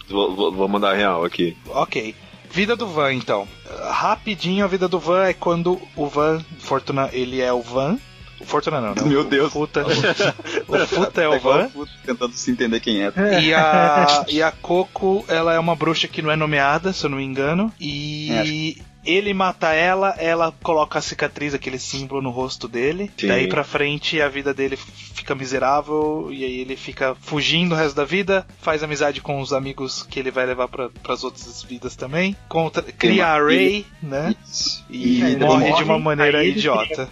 Vou, 0.10 0.36
vou- 0.36 0.52
vou 0.52 0.68
mandar 0.68 0.94
real 0.96 1.24
aqui. 1.24 1.56
Ok. 1.68 2.14
Vida 2.52 2.76
do 2.76 2.88
Van, 2.88 3.14
então. 3.14 3.48
Rapidinho, 3.90 4.64
a 4.64 4.68
vida 4.68 4.88
do 4.88 5.00
Van 5.00 5.26
é 5.26 5.34
quando 5.34 5.82
o 5.96 6.08
Van, 6.08 6.44
Fortuna, 6.60 7.10
ele 7.14 7.42
é 7.42 7.52
o 7.52 7.62
Van. 7.62 7.98
O 8.40 8.46
Fortuna 8.46 8.82
não, 8.82 8.96
né? 8.96 9.02
Meu 9.06 9.22
O 9.22 9.24
Deus. 9.24 9.52
Futa, 9.52 9.86
o 9.86 10.88
Futa 10.88 11.22
é 11.24 11.28
o 11.28 11.40
Van. 11.40 11.70
o 11.76 11.86
Tentando 12.06 12.34
se 12.34 12.52
entender 12.52 12.80
quem 12.80 13.04
é. 13.04 13.12
E 13.42 13.54
a, 13.54 14.26
e 14.28 14.42
a 14.42 14.52
Coco, 14.52 15.24
ela 15.28 15.54
é 15.54 15.60
uma 15.60 15.76
bruxa 15.76 16.08
que 16.08 16.22
não 16.22 16.32
é 16.32 16.36
nomeada, 16.36 16.92
se 16.92 17.06
eu 17.06 17.10
não 17.10 17.18
me 17.18 17.24
engano. 17.24 17.72
E 17.80 18.78
ele 19.06 19.34
mata 19.34 19.74
ela, 19.74 20.16
ela 20.18 20.54
coloca 20.64 21.00
a 21.00 21.02
cicatriz, 21.02 21.54
aquele 21.54 21.80
símbolo 21.80 22.22
no 22.22 22.30
rosto 22.30 22.68
dele. 22.68 23.12
Sim. 23.18 23.28
Daí 23.28 23.48
pra 23.48 23.64
frente 23.64 24.22
a 24.22 24.28
vida 24.28 24.54
dele 24.54 24.78
fica 24.78 25.36
miserável 25.36 26.30
e 26.32 26.44
aí 26.44 26.60
ele 26.60 26.76
fica 26.76 27.16
fugindo 27.22 27.74
o 27.74 27.76
resto 27.76 27.96
da 27.96 28.06
vida, 28.06 28.46
faz 28.62 28.84
amizade 28.84 29.22
com 29.22 29.40
os 29.42 29.54
amigos 29.54 30.04
que 30.04 30.20
ele 30.20 30.32
vai 30.32 30.46
levar 30.46 30.68
para 30.68 30.90
as 31.10 31.24
outras 31.24 31.64
vidas 31.64 31.96
também. 31.96 32.36
Contra, 32.48 32.82
cria 32.84 33.28
a 33.28 33.42
Ray, 33.42 33.86
né? 34.02 34.36
Isso. 34.46 34.86
E 34.90 35.22
ele 35.22 35.38
morre 35.38 35.74
de 35.74 35.84
uma 35.84 36.00
maneira 36.00 36.44
idiota. 36.44 37.10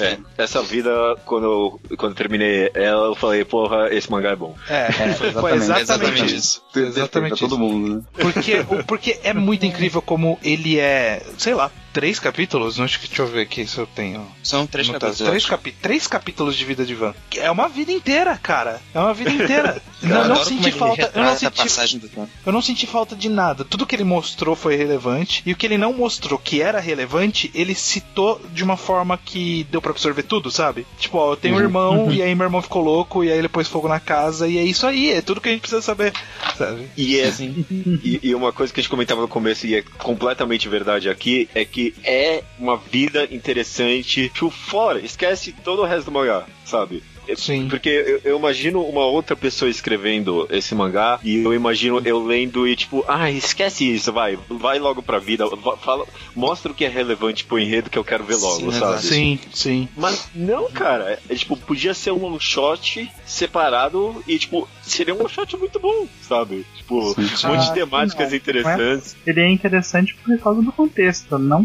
É, 0.00 0.18
essa 0.36 0.62
vida, 0.62 0.90
quando 1.24 1.44
eu, 1.44 1.96
quando 1.96 2.12
eu 2.12 2.16
terminei 2.16 2.70
ela, 2.74 3.06
eu 3.06 3.14
falei, 3.14 3.44
porra, 3.44 3.88
esse 3.92 4.10
mangá 4.10 4.30
é 4.30 4.36
bom. 4.36 4.54
É, 4.68 4.90
foi, 5.14 5.32
foi 5.32 5.52
exatamente. 5.54 5.82
exatamente, 5.82 6.04
Exatamente 6.04 6.36
isso. 6.36 6.62
Perfeito 6.72 6.98
Exatamente 6.98 7.30
pra 7.30 7.38
todo 7.38 7.54
isso. 7.54 7.58
mundo, 7.58 7.96
né? 7.96 8.02
Porque, 8.12 8.64
porque 8.86 9.20
é 9.22 9.32
muito 9.32 9.66
incrível 9.66 10.02
como 10.02 10.38
ele 10.42 10.78
é, 10.78 11.23
sei 11.38 11.54
lá, 11.54 11.70
três 11.94 12.18
capítulos? 12.18 12.76
Não 12.76 12.84
acho 12.84 12.98
que 12.98 13.06
deixa 13.06 13.22
eu 13.22 13.26
ver 13.28 13.42
aqui 13.42 13.64
se 13.66 13.78
eu 13.78 13.86
tenho. 13.86 14.26
São 14.42 14.66
três 14.66 14.88
capítulos. 14.88 15.18
Três, 15.18 15.46
capi 15.46 15.72
três 15.72 16.06
capítulos 16.08 16.56
de 16.56 16.64
vida 16.64 16.84
de 16.84 16.94
Van. 16.94 17.14
É 17.36 17.48
uma 17.50 17.68
vida 17.68 17.92
inteira, 17.92 18.36
cara. 18.36 18.82
É 18.92 18.98
uma 18.98 19.14
vida 19.14 19.30
inteira. 19.32 19.80
Eu 20.02 20.08
não, 20.08 20.28
não 20.28 20.44
senti 20.44 20.72
falta. 20.72 21.12
Eu 21.14 21.22
não 21.22 21.36
senti, 21.36 22.10
eu 22.44 22.52
não 22.52 22.60
senti 22.60 22.86
falta 22.86 23.14
de 23.14 23.28
nada. 23.28 23.64
Tudo 23.64 23.86
que 23.86 23.94
ele 23.94 24.04
mostrou 24.04 24.56
foi 24.56 24.74
relevante. 24.74 25.42
E 25.46 25.52
o 25.52 25.56
que 25.56 25.64
ele 25.64 25.78
não 25.78 25.92
mostrou 25.92 26.36
que 26.36 26.60
era 26.60 26.80
relevante, 26.80 27.50
ele 27.54 27.74
citou 27.74 28.40
de 28.52 28.64
uma 28.64 28.76
forma 28.76 29.16
que 29.16 29.64
deu 29.70 29.80
pra 29.80 29.92
absorver 29.92 30.24
tudo, 30.24 30.50
sabe? 30.50 30.84
Tipo, 30.98 31.18
ó, 31.18 31.32
eu 31.32 31.36
tenho 31.36 31.54
um 31.54 31.60
irmão, 31.60 32.10
e 32.10 32.22
aí 32.22 32.34
meu 32.34 32.46
irmão 32.46 32.60
ficou 32.60 32.82
louco, 32.82 33.22
e 33.22 33.30
aí 33.30 33.38
ele 33.38 33.48
pôs 33.48 33.68
fogo 33.68 33.88
na 33.88 34.00
casa, 34.00 34.48
e 34.48 34.58
é 34.58 34.62
isso 34.62 34.86
aí, 34.86 35.12
é 35.12 35.22
tudo 35.22 35.40
que 35.40 35.48
a 35.48 35.52
gente 35.52 35.60
precisa 35.60 35.80
saber, 35.80 36.12
sabe? 36.56 36.88
E, 36.96 37.18
é, 37.18 37.28
e, 37.40 38.20
e 38.22 38.34
uma 38.34 38.52
coisa 38.52 38.72
que 38.72 38.80
a 38.80 38.82
gente 38.82 38.90
comentava 38.90 39.20
no 39.20 39.28
começo 39.28 39.66
e 39.66 39.76
é 39.76 39.82
completamente 39.82 40.68
verdade 40.68 41.08
aqui 41.08 41.48
é 41.54 41.64
que 41.64 41.83
é 42.04 42.42
uma 42.58 42.76
vida 42.76 43.26
interessante 43.30 44.28
tipo, 44.28 44.50
fora. 44.50 45.00
Esquece 45.00 45.52
todo 45.64 45.82
o 45.82 45.84
resto 45.84 46.06
do 46.06 46.12
mangá, 46.12 46.46
sabe? 46.64 47.02
É- 47.26 47.34
Sim. 47.36 47.68
Porque 47.68 47.88
eu, 47.88 48.20
eu 48.32 48.38
imagino 48.38 48.82
uma 48.82 49.04
outra 49.04 49.34
pessoa 49.34 49.70
escrevendo 49.70 50.46
esse 50.50 50.74
mangá 50.74 51.18
e 51.22 51.38
eu 51.42 51.54
imagino 51.54 52.00
eu 52.04 52.22
lendo 52.22 52.68
e 52.68 52.76
tipo, 52.76 53.04
ah, 53.08 53.30
esquece 53.30 53.90
isso, 53.90 54.12
vai, 54.12 54.38
vai 54.48 54.78
logo 54.78 55.02
pra 55.02 55.18
vida, 55.18 55.44
fala, 55.80 56.06
mostra 56.34 56.70
o 56.70 56.74
que 56.74 56.84
é 56.84 56.88
relevante 56.88 57.44
pro 57.44 57.58
enredo 57.58 57.90
que 57.90 57.98
eu 57.98 58.04
quero 58.04 58.24
ver 58.24 58.36
logo, 58.36 58.70
Sim, 58.70 58.78
sabe? 58.78 59.02
Sim, 59.02 59.38
sim. 59.52 59.88
Mas 59.96 60.28
não, 60.34 60.70
cara. 60.70 61.18
É, 61.28 61.34
tipo, 61.34 61.56
podia 61.56 61.94
ser 61.94 62.12
um 62.12 62.24
one 62.24 62.38
shot 62.40 63.10
separado 63.24 64.22
e, 64.26 64.38
tipo, 64.38 64.68
seria 64.82 65.14
um 65.14 65.20
one 65.20 65.28
shot 65.28 65.56
muito 65.56 65.80
bom, 65.80 66.06
sabe? 66.22 66.66
Tipo, 66.84 66.96
um 67.18 67.22
monte 67.52 67.64
de 67.64 67.70
Ah, 67.70 67.72
temáticas 67.72 68.30
não. 68.30 68.36
interessantes. 68.36 69.16
Ele 69.26 69.40
é 69.40 69.50
interessante 69.50 70.14
por 70.22 70.38
causa 70.38 70.60
do 70.62 70.70
contexto, 70.70 71.38
não 71.38 71.64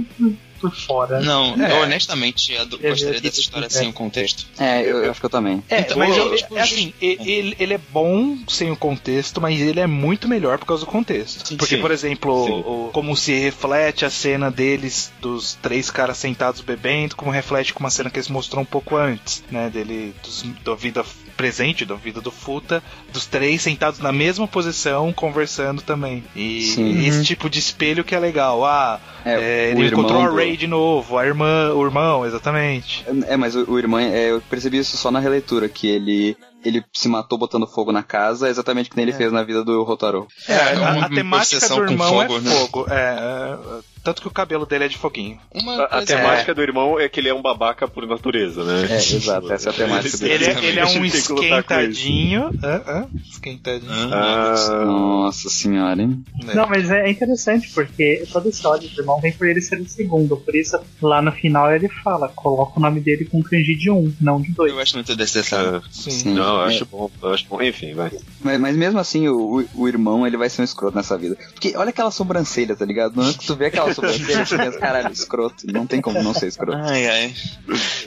por, 0.59 0.73
fora. 0.75 1.21
Não, 1.21 1.55
É. 1.61 1.71
eu 1.71 1.81
honestamente 1.83 2.53
Eu 2.53 2.65
gostaria 2.67 2.95
vi 3.13 3.21
dessa 3.21 3.35
que- 3.35 3.41
história 3.41 3.65
é. 3.65 3.69
sem 3.69 3.87
o 3.89 3.93
contexto. 3.93 4.45
É, 4.59 4.81
eu, 4.81 5.03
eu 5.05 5.11
acho 5.11 5.19
que 5.19 5.25
eu 5.25 5.29
também. 5.29 5.63
É, 5.69 5.79
Então, 5.81 5.97
mas 5.97 6.15
eu- 6.17 6.27
ele, 6.27 6.35
tipo, 6.37 6.57
é 6.57 6.61
assim, 6.61 6.93
ele, 7.01 7.55
ele 7.59 7.73
é 7.73 7.77
bom 7.77 8.37
sem 8.47 8.69
o 8.69 8.75
contexto, 8.75 9.39
mas 9.39 9.59
ele 9.59 9.79
é 9.79 9.87
muito 9.87 10.27
melhor 10.27 10.57
por 10.57 10.65
causa 10.65 10.85
do 10.85 10.91
contexto. 10.91 11.47
Sim, 11.47 11.55
Porque, 11.57 11.75
sim. 11.75 11.81
por 11.81 11.91
exemplo, 11.91 12.45
Sim. 12.45 12.51
o- 12.65 12.89
como 12.91 13.15
se 13.15 13.33
reflete 13.39 14.03
a 14.05 14.09
cena 14.09 14.51
deles, 14.51 15.11
dos 15.21 15.53
três 15.61 15.89
caras 15.89 16.17
sentados 16.17 16.59
bebendo, 16.61 17.15
como 17.15 17.31
reflete 17.31 17.73
com 17.73 17.79
uma 17.81 17.89
cena 17.89 18.09
que 18.09 18.17
eles 18.17 18.27
mostrou 18.29 18.61
um 18.61 18.65
pouco 18.65 18.97
antes, 18.97 19.41
né? 19.49 19.69
Dele, 19.69 20.13
dos, 20.23 20.43
da 20.65 20.75
vida 20.75 21.05
presente, 21.39 21.85
da 21.85 21.95
vida 21.95 22.19
do 22.19 22.31
Futa, 22.31 22.83
dos 23.13 23.25
três 23.25 23.61
sentados 23.61 24.01
na 24.01 24.11
mesma 24.11 24.45
posição, 24.45 25.13
conversando 25.13 25.81
também. 25.81 26.21
E 26.35 26.63
Sim. 26.63 27.07
esse 27.07 27.23
tipo 27.23 27.49
de 27.49 27.59
espelho 27.59 28.03
que 28.03 28.13
é 28.13 28.19
legal. 28.19 28.65
Ah, 28.65 28.99
É, 29.23 29.71
é, 29.71 29.73
o 29.73 29.79
ele 29.79 29.87
encontrou 29.87 30.17
a 30.19 30.23
irmão 30.23 30.33
do- 30.35 30.37
Ray 30.37 30.57
de 30.57 30.67
novo, 30.67 31.17
a 31.17 31.25
irmã, 31.25 31.71
o 31.73 31.81
irmão, 31.85 32.25
exatamente. 32.25 33.05
É, 33.27 33.37
mas 33.37 33.55
o, 33.55 33.71
o 33.71 33.79
irmão, 33.79 33.99
é, 34.01 34.31
eu 34.31 34.41
percebi 34.49 34.79
isso 34.79 34.97
só 34.97 35.09
na 35.09 35.19
releitura, 35.21 35.69
que 35.69 35.87
ele, 35.87 36.35
ele 36.65 36.83
se 36.93 37.07
matou 37.07 37.37
botando 37.37 37.65
fogo 37.65 37.93
na 37.93 38.03
casa, 38.03 38.49
exatamente 38.49 38.89
que 38.89 38.97
nem 38.97 39.03
ele 39.03 39.13
fez 39.13 39.31
na 39.31 39.41
vida 39.43 39.63
do 39.63 39.81
Rotaro. 39.83 40.27
É, 40.45 40.75
a, 40.75 40.91
uma 40.91 41.05
a 41.05 41.09
temática 41.09 41.65
do 41.69 41.75
com 41.75 41.83
irmão 41.83 42.09
fogo, 42.09 42.35
é 42.35 42.41
né? 42.41 42.51
fogo. 42.51 42.85
É, 42.89 42.95
é, 42.95 43.79
tanto 44.09 44.21
que 44.23 44.27
o 44.27 44.31
cabelo 44.31 44.65
dele 44.65 44.85
é 44.85 44.87
de 44.87 44.97
foguinho. 44.97 45.37
Uma 45.53 45.73
A, 45.73 45.85
a 45.85 45.87
coisa 45.89 46.05
temática 46.07 46.53
do 46.55 46.61
irmão 46.63 46.99
é 46.99 47.07
que 47.07 47.19
ele 47.19 47.29
é 47.29 47.33
um 47.33 47.41
babaca 47.41 47.87
por 47.87 48.07
natureza, 48.07 48.63
né? 48.63 48.87
É, 48.89 48.95
exato, 48.95 49.51
essa 49.53 49.69
é 49.69 49.71
a 49.71 49.75
temática 49.75 50.17
dele. 50.17 50.33
Ele, 50.33 50.45
é- 50.45 50.65
ele 50.65 50.79
é 50.79 50.85
um 50.85 51.05
esquentadinho. 51.05 52.49
Hã? 52.63 53.07
Esquentadinho. 53.29 53.91
Ah, 54.13 54.55
Ah, 54.69 54.85
Nossa 54.85 55.49
senhora, 55.49 56.01
hein? 56.01 56.23
né? 56.43 56.53
Não, 56.55 56.67
mas 56.67 56.89
é 56.89 57.09
interessante, 57.09 57.69
porque 57.73 58.23
todo 58.31 58.49
esse 58.49 58.65
ódio 58.65 58.89
do 58.89 59.01
irmão 59.01 59.19
vem 59.21 59.31
por 59.31 59.47
ele 59.47 59.61
ser 59.61 59.79
o 59.79 59.87
segundo. 59.87 60.37
Por 60.37 60.55
isso, 60.55 60.79
lá 61.01 61.21
no 61.21 61.31
final 61.31 61.71
ele 61.71 61.87
fala, 62.03 62.27
coloca 62.29 62.79
o 62.79 62.81
nome 62.81 62.99
dele 62.99 63.25
com 63.25 63.41
kanji 63.43 63.75
de 63.75 63.89
um, 63.91 64.11
não 64.19 64.41
de 64.41 64.51
dois. 64.51 64.71
Eu 64.71 64.77
gosto 64.77 64.93
muito 64.95 65.15
detalhe. 65.15 65.45
ah, 65.53 65.81
Sim. 65.91 66.11
Sim. 66.11 66.33
não, 66.33 66.55
eu 66.57 66.61
É. 66.63 66.67
acho 66.67 66.85
bom, 66.85 67.09
eu 67.21 67.33
acho 67.33 67.45
bom. 67.47 67.61
Enfim, 67.61 67.93
vai. 67.93 68.11
Mas, 68.41 68.59
mas 68.59 68.75
mesmo 68.75 68.99
assim, 68.99 69.27
o, 69.27 69.59
o- 69.61 69.65
o 69.83 69.87
irmão, 69.87 70.25
ele 70.25 70.37
vai 70.37 70.49
ser 70.49 70.61
um 70.61 70.65
escroto 70.65 70.95
nessa 70.95 71.17
vida. 71.17 71.37
Porque 71.53 71.73
olha 71.75 71.89
aquela 71.89 72.11
sobrancelha, 72.11 72.75
tá 72.75 72.85
ligado? 72.85 73.15
Não 73.15 73.29
é 73.29 73.33
que 73.33 73.45
tu 73.45 73.55
vê 73.55 73.65
aquela 73.67 73.93
sobrancelha, 74.01 74.71
caralho, 74.79 75.11
escroto. 75.11 75.65
Não 75.71 75.85
tem 75.85 76.01
como 76.01 76.21
não 76.21 76.33
ser 76.33 76.47
escroto. 76.47 76.77
Ai, 76.77 77.07
ai. 77.07 77.33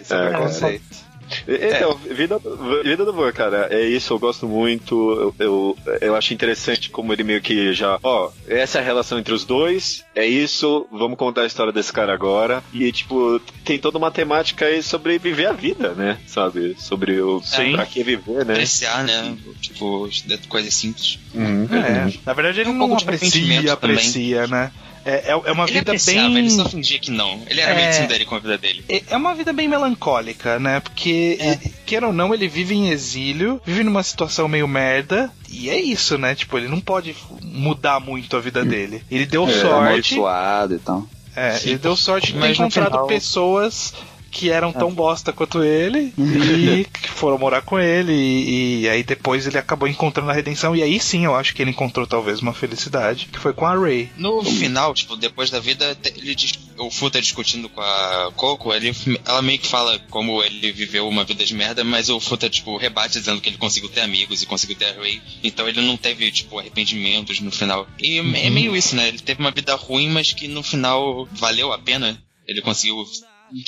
Esse 0.00 0.12
é 0.12 0.16
o 0.16 0.22
É, 0.22 0.28
preconceito. 0.28 1.12
Então, 1.48 1.98
vida, 2.10 2.38
vida 2.84 3.04
do 3.04 3.12
Van, 3.12 3.32
cara, 3.32 3.68
é 3.70 3.80
isso, 3.80 4.12
eu 4.12 4.18
gosto 4.18 4.46
muito. 4.46 4.94
Eu, 5.12 5.34
eu, 5.38 5.78
eu 6.00 6.16
acho 6.16 6.34
interessante 6.34 6.90
como 6.90 7.12
ele 7.12 7.24
meio 7.24 7.40
que 7.40 7.72
já. 7.72 7.98
Ó, 8.02 8.30
essa 8.46 8.78
é 8.78 8.80
a 8.82 8.84
relação 8.84 9.18
entre 9.18 9.32
os 9.32 9.44
dois, 9.44 10.04
é 10.14 10.26
isso, 10.26 10.86
vamos 10.92 11.16
contar 11.16 11.42
a 11.42 11.46
história 11.46 11.72
desse 11.72 11.92
cara 11.92 12.12
agora. 12.12 12.62
E, 12.72 12.90
tipo, 12.92 13.40
tem 13.64 13.78
toda 13.78 13.98
uma 13.98 14.10
temática 14.10 14.66
aí 14.66 14.82
sobre 14.82 15.18
viver 15.18 15.46
a 15.46 15.52
vida, 15.52 15.94
né? 15.94 16.18
Sabe? 16.26 16.76
Sobre 16.78 17.20
o. 17.20 17.40
Sim. 17.42 17.72
Pra 17.72 17.86
que 17.86 18.02
viver, 18.02 18.44
né? 18.44 18.52
Apreciar, 18.52 19.04
né? 19.04 19.36
Tipo, 19.60 20.08
coisas 20.48 20.74
simples. 20.74 21.18
Uhum. 21.34 21.66
É, 21.72 22.12
na 22.26 22.32
verdade 22.34 22.60
ele 22.60 22.70
Um 22.70 22.74
não 22.74 22.94
aprecia, 22.94 23.72
aprecia, 23.72 24.46
né? 24.46 24.70
É, 25.04 25.10
é, 25.10 25.30
é 25.30 25.52
uma 25.52 25.64
ele 25.64 25.72
vida 25.72 25.90
apreciava, 25.92 26.28
bem. 26.28 26.38
ele 26.38 26.50
só 26.50 26.68
fingia 26.68 26.98
que 26.98 27.10
não. 27.10 27.40
Ele 27.48 27.60
era 27.60 27.72
É. 27.72 27.74
meio 27.76 27.90
tsundere 27.90 28.24
com 28.24 28.34
a 28.34 28.38
vida 28.38 28.56
dele. 28.56 28.84
É 28.88 29.02
é 29.10 29.16
uma 29.16 29.34
vida 29.34 29.52
bem 29.52 29.66
melancólica, 29.68 30.58
né? 30.58 30.80
Porque, 30.80 31.36
É. 31.40 31.48
ele- 31.52 31.74
queira 31.84 32.06
ou 32.06 32.12
não, 32.12 32.32
ele 32.32 32.46
vive 32.48 32.74
em 32.74 32.88
exílio, 32.90 33.60
vive 33.66 33.82
numa 33.84 34.02
situação 34.02 34.46
meio 34.48 34.68
merda, 34.68 35.30
e 35.50 35.68
é 35.68 35.80
isso, 35.80 36.16
né? 36.18 36.34
Tipo, 36.34 36.56
ele 36.58 36.68
não 36.68 36.80
pode 36.80 37.16
mudar 37.42 37.98
muito 38.00 38.36
a 38.36 38.40
vida 38.40 38.64
dele. 38.64 39.02
Ele 39.10 39.26
deu 39.26 39.46
É, 39.48 39.52
sorte. 39.52 39.66
amaldiçoado 39.74 40.74
e 40.74 40.78
tal. 40.78 41.06
É, 41.34 41.52
Sim. 41.52 41.70
ele 41.70 41.78
deu 41.78 41.96
sorte 41.96 42.32
de 42.32 42.38
ter 42.40 42.50
encontrado 42.50 42.90
final- 42.90 43.06
pessoas 43.06 43.94
que 44.32 44.50
eram 44.50 44.72
tão 44.72 44.92
bosta 44.92 45.32
quanto 45.32 45.62
ele 45.62 46.12
e 46.16 46.84
que 46.90 47.08
foram 47.08 47.38
morar 47.38 47.60
com 47.60 47.78
ele 47.78 48.12
e, 48.12 48.80
e 48.80 48.88
aí 48.88 49.02
depois 49.02 49.46
ele 49.46 49.58
acabou 49.58 49.86
encontrando 49.86 50.30
a 50.30 50.34
redenção 50.34 50.74
e 50.74 50.82
aí 50.82 50.98
sim 50.98 51.26
eu 51.26 51.36
acho 51.36 51.54
que 51.54 51.60
ele 51.60 51.70
encontrou 51.70 52.06
talvez 52.06 52.40
uma 52.40 52.54
felicidade 52.54 53.28
que 53.30 53.38
foi 53.38 53.52
com 53.52 53.66
a 53.66 53.76
Ray. 53.76 54.10
No 54.16 54.42
final, 54.42 54.94
tipo, 54.94 55.16
depois 55.16 55.50
da 55.50 55.60
vida, 55.60 55.96
ele 56.16 56.34
diz, 56.34 56.52
o 56.78 56.90
Futa 56.90 57.20
discutindo 57.20 57.68
com 57.68 57.80
a 57.80 58.32
Coco, 58.34 58.72
ele, 58.72 58.94
ela 59.24 59.42
meio 59.42 59.58
que 59.58 59.66
fala 59.66 59.98
como 60.10 60.42
ele 60.42 60.72
viveu 60.72 61.06
uma 61.06 61.24
vida 61.24 61.44
de 61.44 61.54
merda, 61.54 61.84
mas 61.84 62.08
o 62.08 62.18
Futa, 62.18 62.48
tipo, 62.48 62.76
rebate 62.76 63.18
dizendo 63.18 63.40
que 63.40 63.50
ele 63.50 63.58
conseguiu 63.58 63.90
ter 63.90 64.00
amigos 64.00 64.42
e 64.42 64.46
conseguiu 64.46 64.76
ter 64.76 64.86
a 64.86 64.94
Ray, 64.94 65.20
então 65.44 65.68
ele 65.68 65.82
não 65.82 65.96
teve, 65.96 66.30
tipo, 66.32 66.58
arrependimentos 66.58 67.40
no 67.40 67.52
final. 67.52 67.86
E 67.98 68.18
é 68.18 68.50
meio 68.50 68.74
isso, 68.74 68.96
né? 68.96 69.08
Ele 69.08 69.18
teve 69.18 69.40
uma 69.40 69.50
vida 69.50 69.74
ruim, 69.74 70.08
mas 70.08 70.32
que 70.32 70.48
no 70.48 70.62
final 70.62 71.28
valeu 71.32 71.72
a 71.72 71.78
pena. 71.78 72.20
Ele 72.46 72.60
conseguiu 72.60 73.04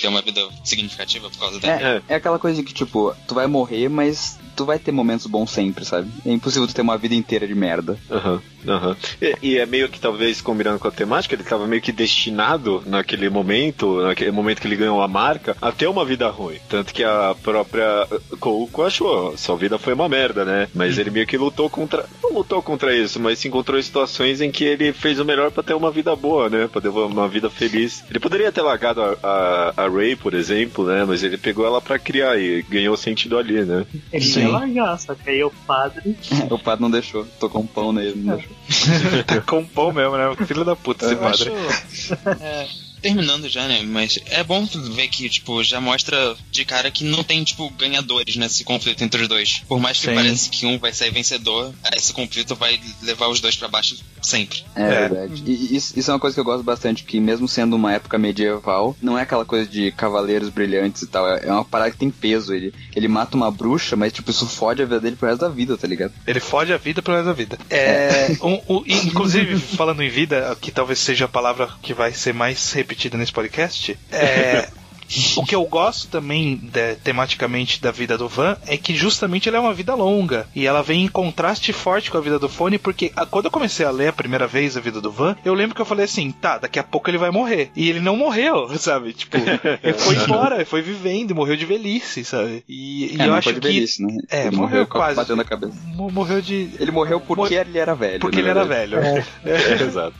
ter 0.00 0.08
uma 0.08 0.22
vida 0.22 0.40
significativa 0.64 1.28
por 1.28 1.38
causa 1.38 1.60
dela. 1.60 2.02
É, 2.08 2.14
é 2.14 2.14
aquela 2.14 2.38
coisa 2.38 2.62
que, 2.62 2.72
tipo, 2.72 3.14
tu 3.28 3.34
vai 3.34 3.46
morrer, 3.46 3.88
mas 3.88 4.38
tu 4.56 4.64
vai 4.64 4.78
ter 4.78 4.92
momentos 4.92 5.26
bons 5.26 5.50
sempre, 5.50 5.84
sabe? 5.84 6.10
É 6.24 6.30
impossível 6.32 6.66
tu 6.66 6.74
ter 6.74 6.82
uma 6.82 6.96
vida 6.96 7.14
inteira 7.14 7.46
de 7.46 7.54
merda. 7.54 7.98
Aham, 8.10 8.40
aham. 8.66 8.96
E, 9.20 9.36
e 9.42 9.58
é 9.58 9.66
meio 9.66 9.88
que 9.88 10.00
talvez 10.00 10.40
combinando 10.40 10.78
com 10.78 10.88
a 10.88 10.92
temática, 10.92 11.34
ele 11.34 11.42
estava 11.42 11.66
meio 11.66 11.82
que 11.82 11.92
destinado 11.92 12.82
naquele 12.86 13.28
momento, 13.28 14.00
naquele 14.02 14.30
momento 14.30 14.60
que 14.60 14.66
ele 14.66 14.76
ganhou 14.76 15.02
a 15.02 15.08
marca, 15.08 15.56
a 15.60 15.72
ter 15.72 15.86
uma 15.86 16.04
vida 16.04 16.28
ruim. 16.28 16.58
Tanto 16.68 16.92
que 16.92 17.04
a 17.04 17.34
própria 17.42 18.06
Kouko 18.40 18.82
achou, 18.82 19.36
sua 19.36 19.56
vida 19.56 19.78
foi 19.78 19.94
uma 19.94 20.08
merda, 20.08 20.44
né? 20.44 20.68
Mas 20.74 20.98
ele 20.98 21.10
meio 21.10 21.26
que 21.26 21.36
lutou 21.36 21.68
contra. 21.68 22.06
Não 22.22 22.32
lutou 22.32 22.62
contra 22.62 22.94
isso, 22.94 23.20
mas 23.20 23.38
se 23.38 23.48
encontrou 23.48 23.78
em 23.78 23.82
situações 23.82 24.40
em 24.40 24.50
que 24.50 24.64
ele 24.64 24.92
fez 24.92 25.18
o 25.18 25.24
melhor 25.24 25.50
para 25.50 25.62
ter 25.62 25.74
uma 25.74 25.90
vida 25.90 26.14
boa, 26.16 26.48
né? 26.48 26.68
Pra 26.68 26.80
ter 26.80 26.88
uma 26.88 27.28
vida 27.28 27.50
feliz. 27.50 28.04
Ele 28.08 28.18
poderia 28.18 28.52
ter 28.52 28.62
largado 28.62 29.02
a, 29.02 29.16
a, 29.22 29.84
a 29.84 29.88
Ray, 29.88 30.16
por 30.16 30.34
exemplo, 30.34 30.86
né? 30.86 31.04
Mas 31.04 31.22
ele 31.22 31.36
pegou 31.36 31.66
ela 31.66 31.80
para 31.80 31.98
criar 31.98 32.38
e 32.38 32.62
ganhou 32.62 32.96
sentido 32.96 33.38
ali, 33.38 33.64
né? 33.64 33.86
Ele 34.12 34.24
ia 34.24 34.48
largar, 34.48 34.98
só 34.98 35.14
que 35.14 35.30
aí 35.30 35.42
o 35.42 35.50
padre. 35.66 36.16
o 36.50 36.58
padre 36.58 36.82
não 36.82 36.90
deixou. 36.90 37.24
Tocou 37.38 37.62
um 37.62 37.66
pão 37.66 37.92
nele, 37.92 38.14
não 38.16 38.36
deixou. 38.36 38.53
com 39.46 39.64
pão 39.64 39.92
mesmo, 39.92 40.16
né? 40.16 40.46
Filho 40.46 40.64
da 40.64 40.74
puta 40.76 41.06
esse 41.06 41.16
padre. 41.16 41.52
acho. 41.52 42.14
é, 42.40 42.68
terminando 43.04 43.48
já, 43.50 43.68
né? 43.68 43.82
Mas 43.82 44.18
é 44.26 44.42
bom 44.42 44.64
ver 44.64 45.08
que, 45.08 45.28
tipo, 45.28 45.62
já 45.62 45.78
mostra 45.78 46.34
de 46.50 46.64
cara 46.64 46.90
que 46.90 47.04
não 47.04 47.22
tem, 47.22 47.44
tipo, 47.44 47.68
ganhadores 47.70 48.36
nesse 48.36 48.64
conflito 48.64 49.04
entre 49.04 49.22
os 49.22 49.28
dois. 49.28 49.62
Por 49.68 49.78
mais 49.78 49.98
que 49.98 50.06
Sim. 50.06 50.14
pareça 50.14 50.48
que 50.48 50.64
um 50.64 50.78
vai 50.78 50.92
sair 50.92 51.10
vencedor, 51.10 51.74
esse 51.94 52.14
conflito 52.14 52.54
vai 52.54 52.80
levar 53.02 53.28
os 53.28 53.40
dois 53.40 53.56
pra 53.56 53.68
baixo 53.68 53.96
sempre. 54.24 54.64
É, 54.74 54.82
É. 54.82 55.08
verdade. 55.08 55.42
E 55.46 55.76
isso, 55.76 55.98
isso 55.98 56.10
é 56.10 56.14
uma 56.14 56.20
coisa 56.20 56.34
que 56.34 56.40
eu 56.40 56.44
gosto 56.44 56.62
bastante, 56.64 57.04
que 57.04 57.20
mesmo 57.20 57.46
sendo 57.46 57.76
uma 57.76 57.92
época 57.92 58.18
medieval, 58.18 58.96
não 59.02 59.18
é 59.18 59.22
aquela 59.22 59.44
coisa 59.44 59.68
de 59.68 59.92
cavaleiros 59.92 60.48
brilhantes 60.48 61.02
e 61.02 61.06
tal. 61.06 61.28
É 61.28 61.44
é 61.44 61.52
uma 61.52 61.64
parada 61.64 61.90
que 61.90 61.96
tem 61.98 62.10
peso. 62.10 62.54
Ele, 62.54 62.72
ele 62.96 63.06
mata 63.08 63.36
uma 63.36 63.50
bruxa, 63.50 63.96
mas 63.96 64.12
tipo, 64.12 64.30
isso 64.30 64.46
fode 64.46 64.82
a 64.82 64.86
vida 64.86 65.00
dele 65.00 65.16
pro 65.16 65.28
resto 65.28 65.40
da 65.42 65.48
vida, 65.48 65.76
tá 65.76 65.86
ligado? 65.86 66.12
Ele 66.26 66.40
fode 66.40 66.72
a 66.72 66.76
vida 66.76 67.02
pelo 67.02 67.16
resto 67.16 67.26
da 67.26 67.32
vida. 67.32 67.58
É, 67.70 68.28
um- 68.42 68.60
um- 68.76 68.82
e, 68.86 68.94
inclusive, 69.06 69.58
falando 69.58 70.02
em 70.02 70.08
vida, 70.08 70.56
que 70.60 70.70
talvez 70.70 70.98
seja 70.98 71.26
a 71.26 71.28
palavra 71.28 71.68
que 71.82 71.92
vai 71.92 72.12
ser 72.12 72.32
mais 72.32 72.72
repetida 72.72 73.18
nesse 73.18 73.32
podcast, 73.32 73.98
é. 74.10 74.68
O 75.36 75.44
que 75.44 75.54
eu 75.54 75.64
gosto 75.64 76.08
também 76.08 76.56
de- 76.56 76.94
tematicamente 76.96 77.80
da 77.80 77.90
vida 77.90 78.16
do 78.18 78.28
Van 78.28 78.56
é 78.66 78.76
que 78.76 78.94
justamente 78.94 79.48
ela 79.48 79.58
é 79.58 79.60
uma 79.60 79.74
vida 79.74 79.94
longa 79.94 80.46
e 80.54 80.66
ela 80.66 80.82
vem 80.82 81.04
em 81.04 81.08
contraste 81.08 81.72
forte 81.72 82.10
com 82.10 82.18
a 82.18 82.20
vida 82.20 82.38
do 82.38 82.48
Fone, 82.48 82.78
porque 82.78 83.12
a- 83.14 83.26
quando 83.26 83.44
eu 83.46 83.50
comecei 83.50 83.84
a 83.84 83.90
ler 83.90 84.08
a 84.08 84.12
primeira 84.12 84.46
vez 84.46 84.76
a 84.76 84.80
vida 84.80 85.00
do 85.00 85.10
Van, 85.10 85.36
eu 85.44 85.54
lembro 85.54 85.74
que 85.74 85.80
eu 85.80 85.86
falei 85.86 86.04
assim: 86.06 86.30
tá, 86.32 86.58
daqui 86.58 86.78
a 86.78 86.82
pouco 86.82 87.08
ele 87.10 87.18
vai 87.18 87.30
morrer. 87.30 87.70
E 87.76 87.88
ele 87.88 88.00
não 88.00 88.16
morreu, 88.16 88.68
sabe? 88.78 89.12
Tipo, 89.12 89.36
ele 89.82 89.94
foi 89.98 90.16
embora, 90.16 90.56
ele 90.56 90.64
foi 90.64 90.82
vivendo, 90.82 91.30
e 91.30 91.34
morreu 91.34 91.56
de 91.56 91.66
velhice, 91.66 92.24
sabe? 92.24 92.64
E, 92.68 93.14
e 93.14 93.20
é, 93.20 93.24
eu 93.24 93.28
não 93.28 93.34
acho 93.34 93.44
foi 93.44 93.54
de 93.54 93.60
que. 93.60 93.68
velhice, 93.68 94.02
né? 94.02 94.16
É, 94.30 94.46
ele 94.46 94.56
morreu 94.56 94.82
a- 94.82 94.86
quase. 94.86 95.34
Na 95.34 95.44
cabeça. 95.44 95.72
mo- 95.86 96.10
Morreu 96.10 96.40
de. 96.40 96.70
Ele 96.78 96.90
morreu 96.90 97.20
porque 97.20 97.54
ele 97.54 97.78
era 97.78 97.94
velho. 97.94 98.20
Porque 98.20 98.38
ele 98.38 98.48
era 98.48 98.64
velho. 98.64 98.98
É, 99.44 99.82
Exato. 99.82 100.14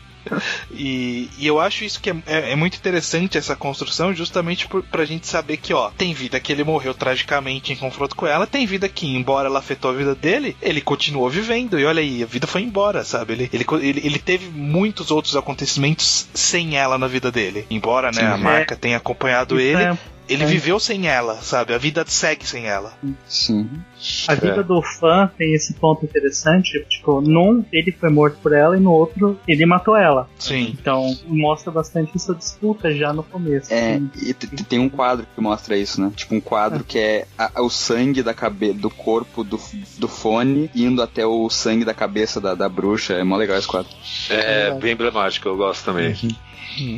E, 0.71 1.29
e 1.39 1.47
eu 1.47 1.61
acho 1.61 1.85
isso 1.85 2.01
que 2.01 2.11
é, 2.11 2.17
é- 2.27 2.53
é 2.53 2.57
muito 2.57 2.77
interessante 2.77 3.37
essa 3.39 3.55
construção, 3.57 4.13
justamente 4.15 4.67
por, 4.67 4.83
pra 4.83 5.05
gente 5.05 5.27
saber 5.27 5.57
que, 5.57 5.73
ó, 5.73 5.91
tem 5.91 6.15
vida 6.15 6.41
que 6.41 6.53
ele 6.53 6.65
morreu 6.65 6.95
tragicamente 6.95 7.73
em 7.73 7.77
confronto 7.77 8.17
com 8.17 8.27
ela, 8.27 8.47
tem 8.47 8.67
vida 8.67 8.89
que, 8.89 9.07
embora 9.07 9.49
ela 9.49 9.59
afetou 9.59 9.91
a 9.91 9.95
vida 9.95 10.15
dele, 10.15 10.57
ele 10.61 10.81
continuou 10.81 11.29
vivendo. 11.29 11.79
E 11.79 11.85
olha 11.85 12.01
aí, 12.01 12.23
a 12.23 12.27
vida 12.27 12.47
foi 12.47 12.63
embora, 12.63 13.05
sabe? 13.05 13.33
Ele, 13.35 13.51
ele, 13.53 13.65
ele, 13.83 14.01
ele 14.05 14.19
teve 14.19 14.49
muitos 14.51 15.11
outros 15.11 15.37
acontecimentos 15.37 16.27
sem 16.35 16.77
ela 16.77 16.99
na 16.99 17.07
vida 17.07 17.31
dele. 17.31 17.67
Embora, 17.71 18.11
né, 18.11 18.23
a 18.27 18.37
Sim. 18.37 18.43
marca 18.43 18.77
tenha 18.77 18.97
acompanhado 18.97 19.59
ele, 19.61 19.83
é- 19.83 19.99
ele 20.29 20.43
é. 20.43 20.47
viveu 20.47 20.79
sem 20.81 21.07
ela, 21.09 21.37
sabe? 21.43 21.75
A 21.75 21.79
vida 21.79 22.05
segue 22.07 22.47
sem 22.47 22.67
ela. 22.67 22.93
Sim. 23.27 23.69
A 24.29 24.35
vida 24.35 24.61
É. 24.61 24.63
do 24.63 24.81
fã 24.83 25.31
tem 25.39 25.55
esse 25.55 25.75
ponto 25.75 26.05
interessante, 26.05 26.85
tipo, 26.89 27.21
num 27.21 27.65
ele 27.73 27.91
foi 27.93 28.11
morto 28.11 28.39
por 28.43 28.53
ela 28.53 28.77
e 28.77 28.81
no 28.81 28.93
outro 28.93 29.39
ele 29.49 29.65
matou 29.67 29.97
ela. 29.97 30.29
Sim. 30.39 30.77
Então 30.79 31.17
mostra 31.27 31.71
bastante 31.71 32.13
essa 32.15 32.35
disputa 32.35 32.95
já 32.95 33.13
no 33.13 33.23
começo. 33.23 33.73
É, 33.73 33.99
Sim. 33.99 34.11
e 34.23 34.35
tem 34.35 34.79
um 34.79 34.89
quadro 34.89 35.27
que 35.35 35.41
mostra 35.41 35.77
isso, 35.77 36.01
né? 36.01 36.13
Tipo, 36.15 36.35
um 36.35 36.41
quadro 36.41 36.85
que 36.85 36.99
é 36.99 37.27
a- 37.39 37.63
o 37.63 37.71
sangue 37.71 38.23
da 38.23 38.35
cabe 38.35 38.73
do 38.73 38.91
corpo 38.91 39.43
do, 39.45 39.59
do 39.99 40.09
fone 40.09 40.71
indo 40.75 41.03
até 41.03 41.27
o 41.27 41.49
sangue 41.49 41.85
da 41.85 41.95
cabeça 41.95 42.41
da, 42.41 42.55
da 42.55 42.69
bruxa. 42.69 43.15
É 43.15 43.25
mó 43.25 43.37
legal 43.37 43.57
esse 43.57 43.67
quadro. 43.69 43.91
É 44.31 44.71
bem 44.73 44.93
emblemático, 44.93 45.49
eu 45.49 45.57
gosto 45.57 45.85
também. 45.85 46.15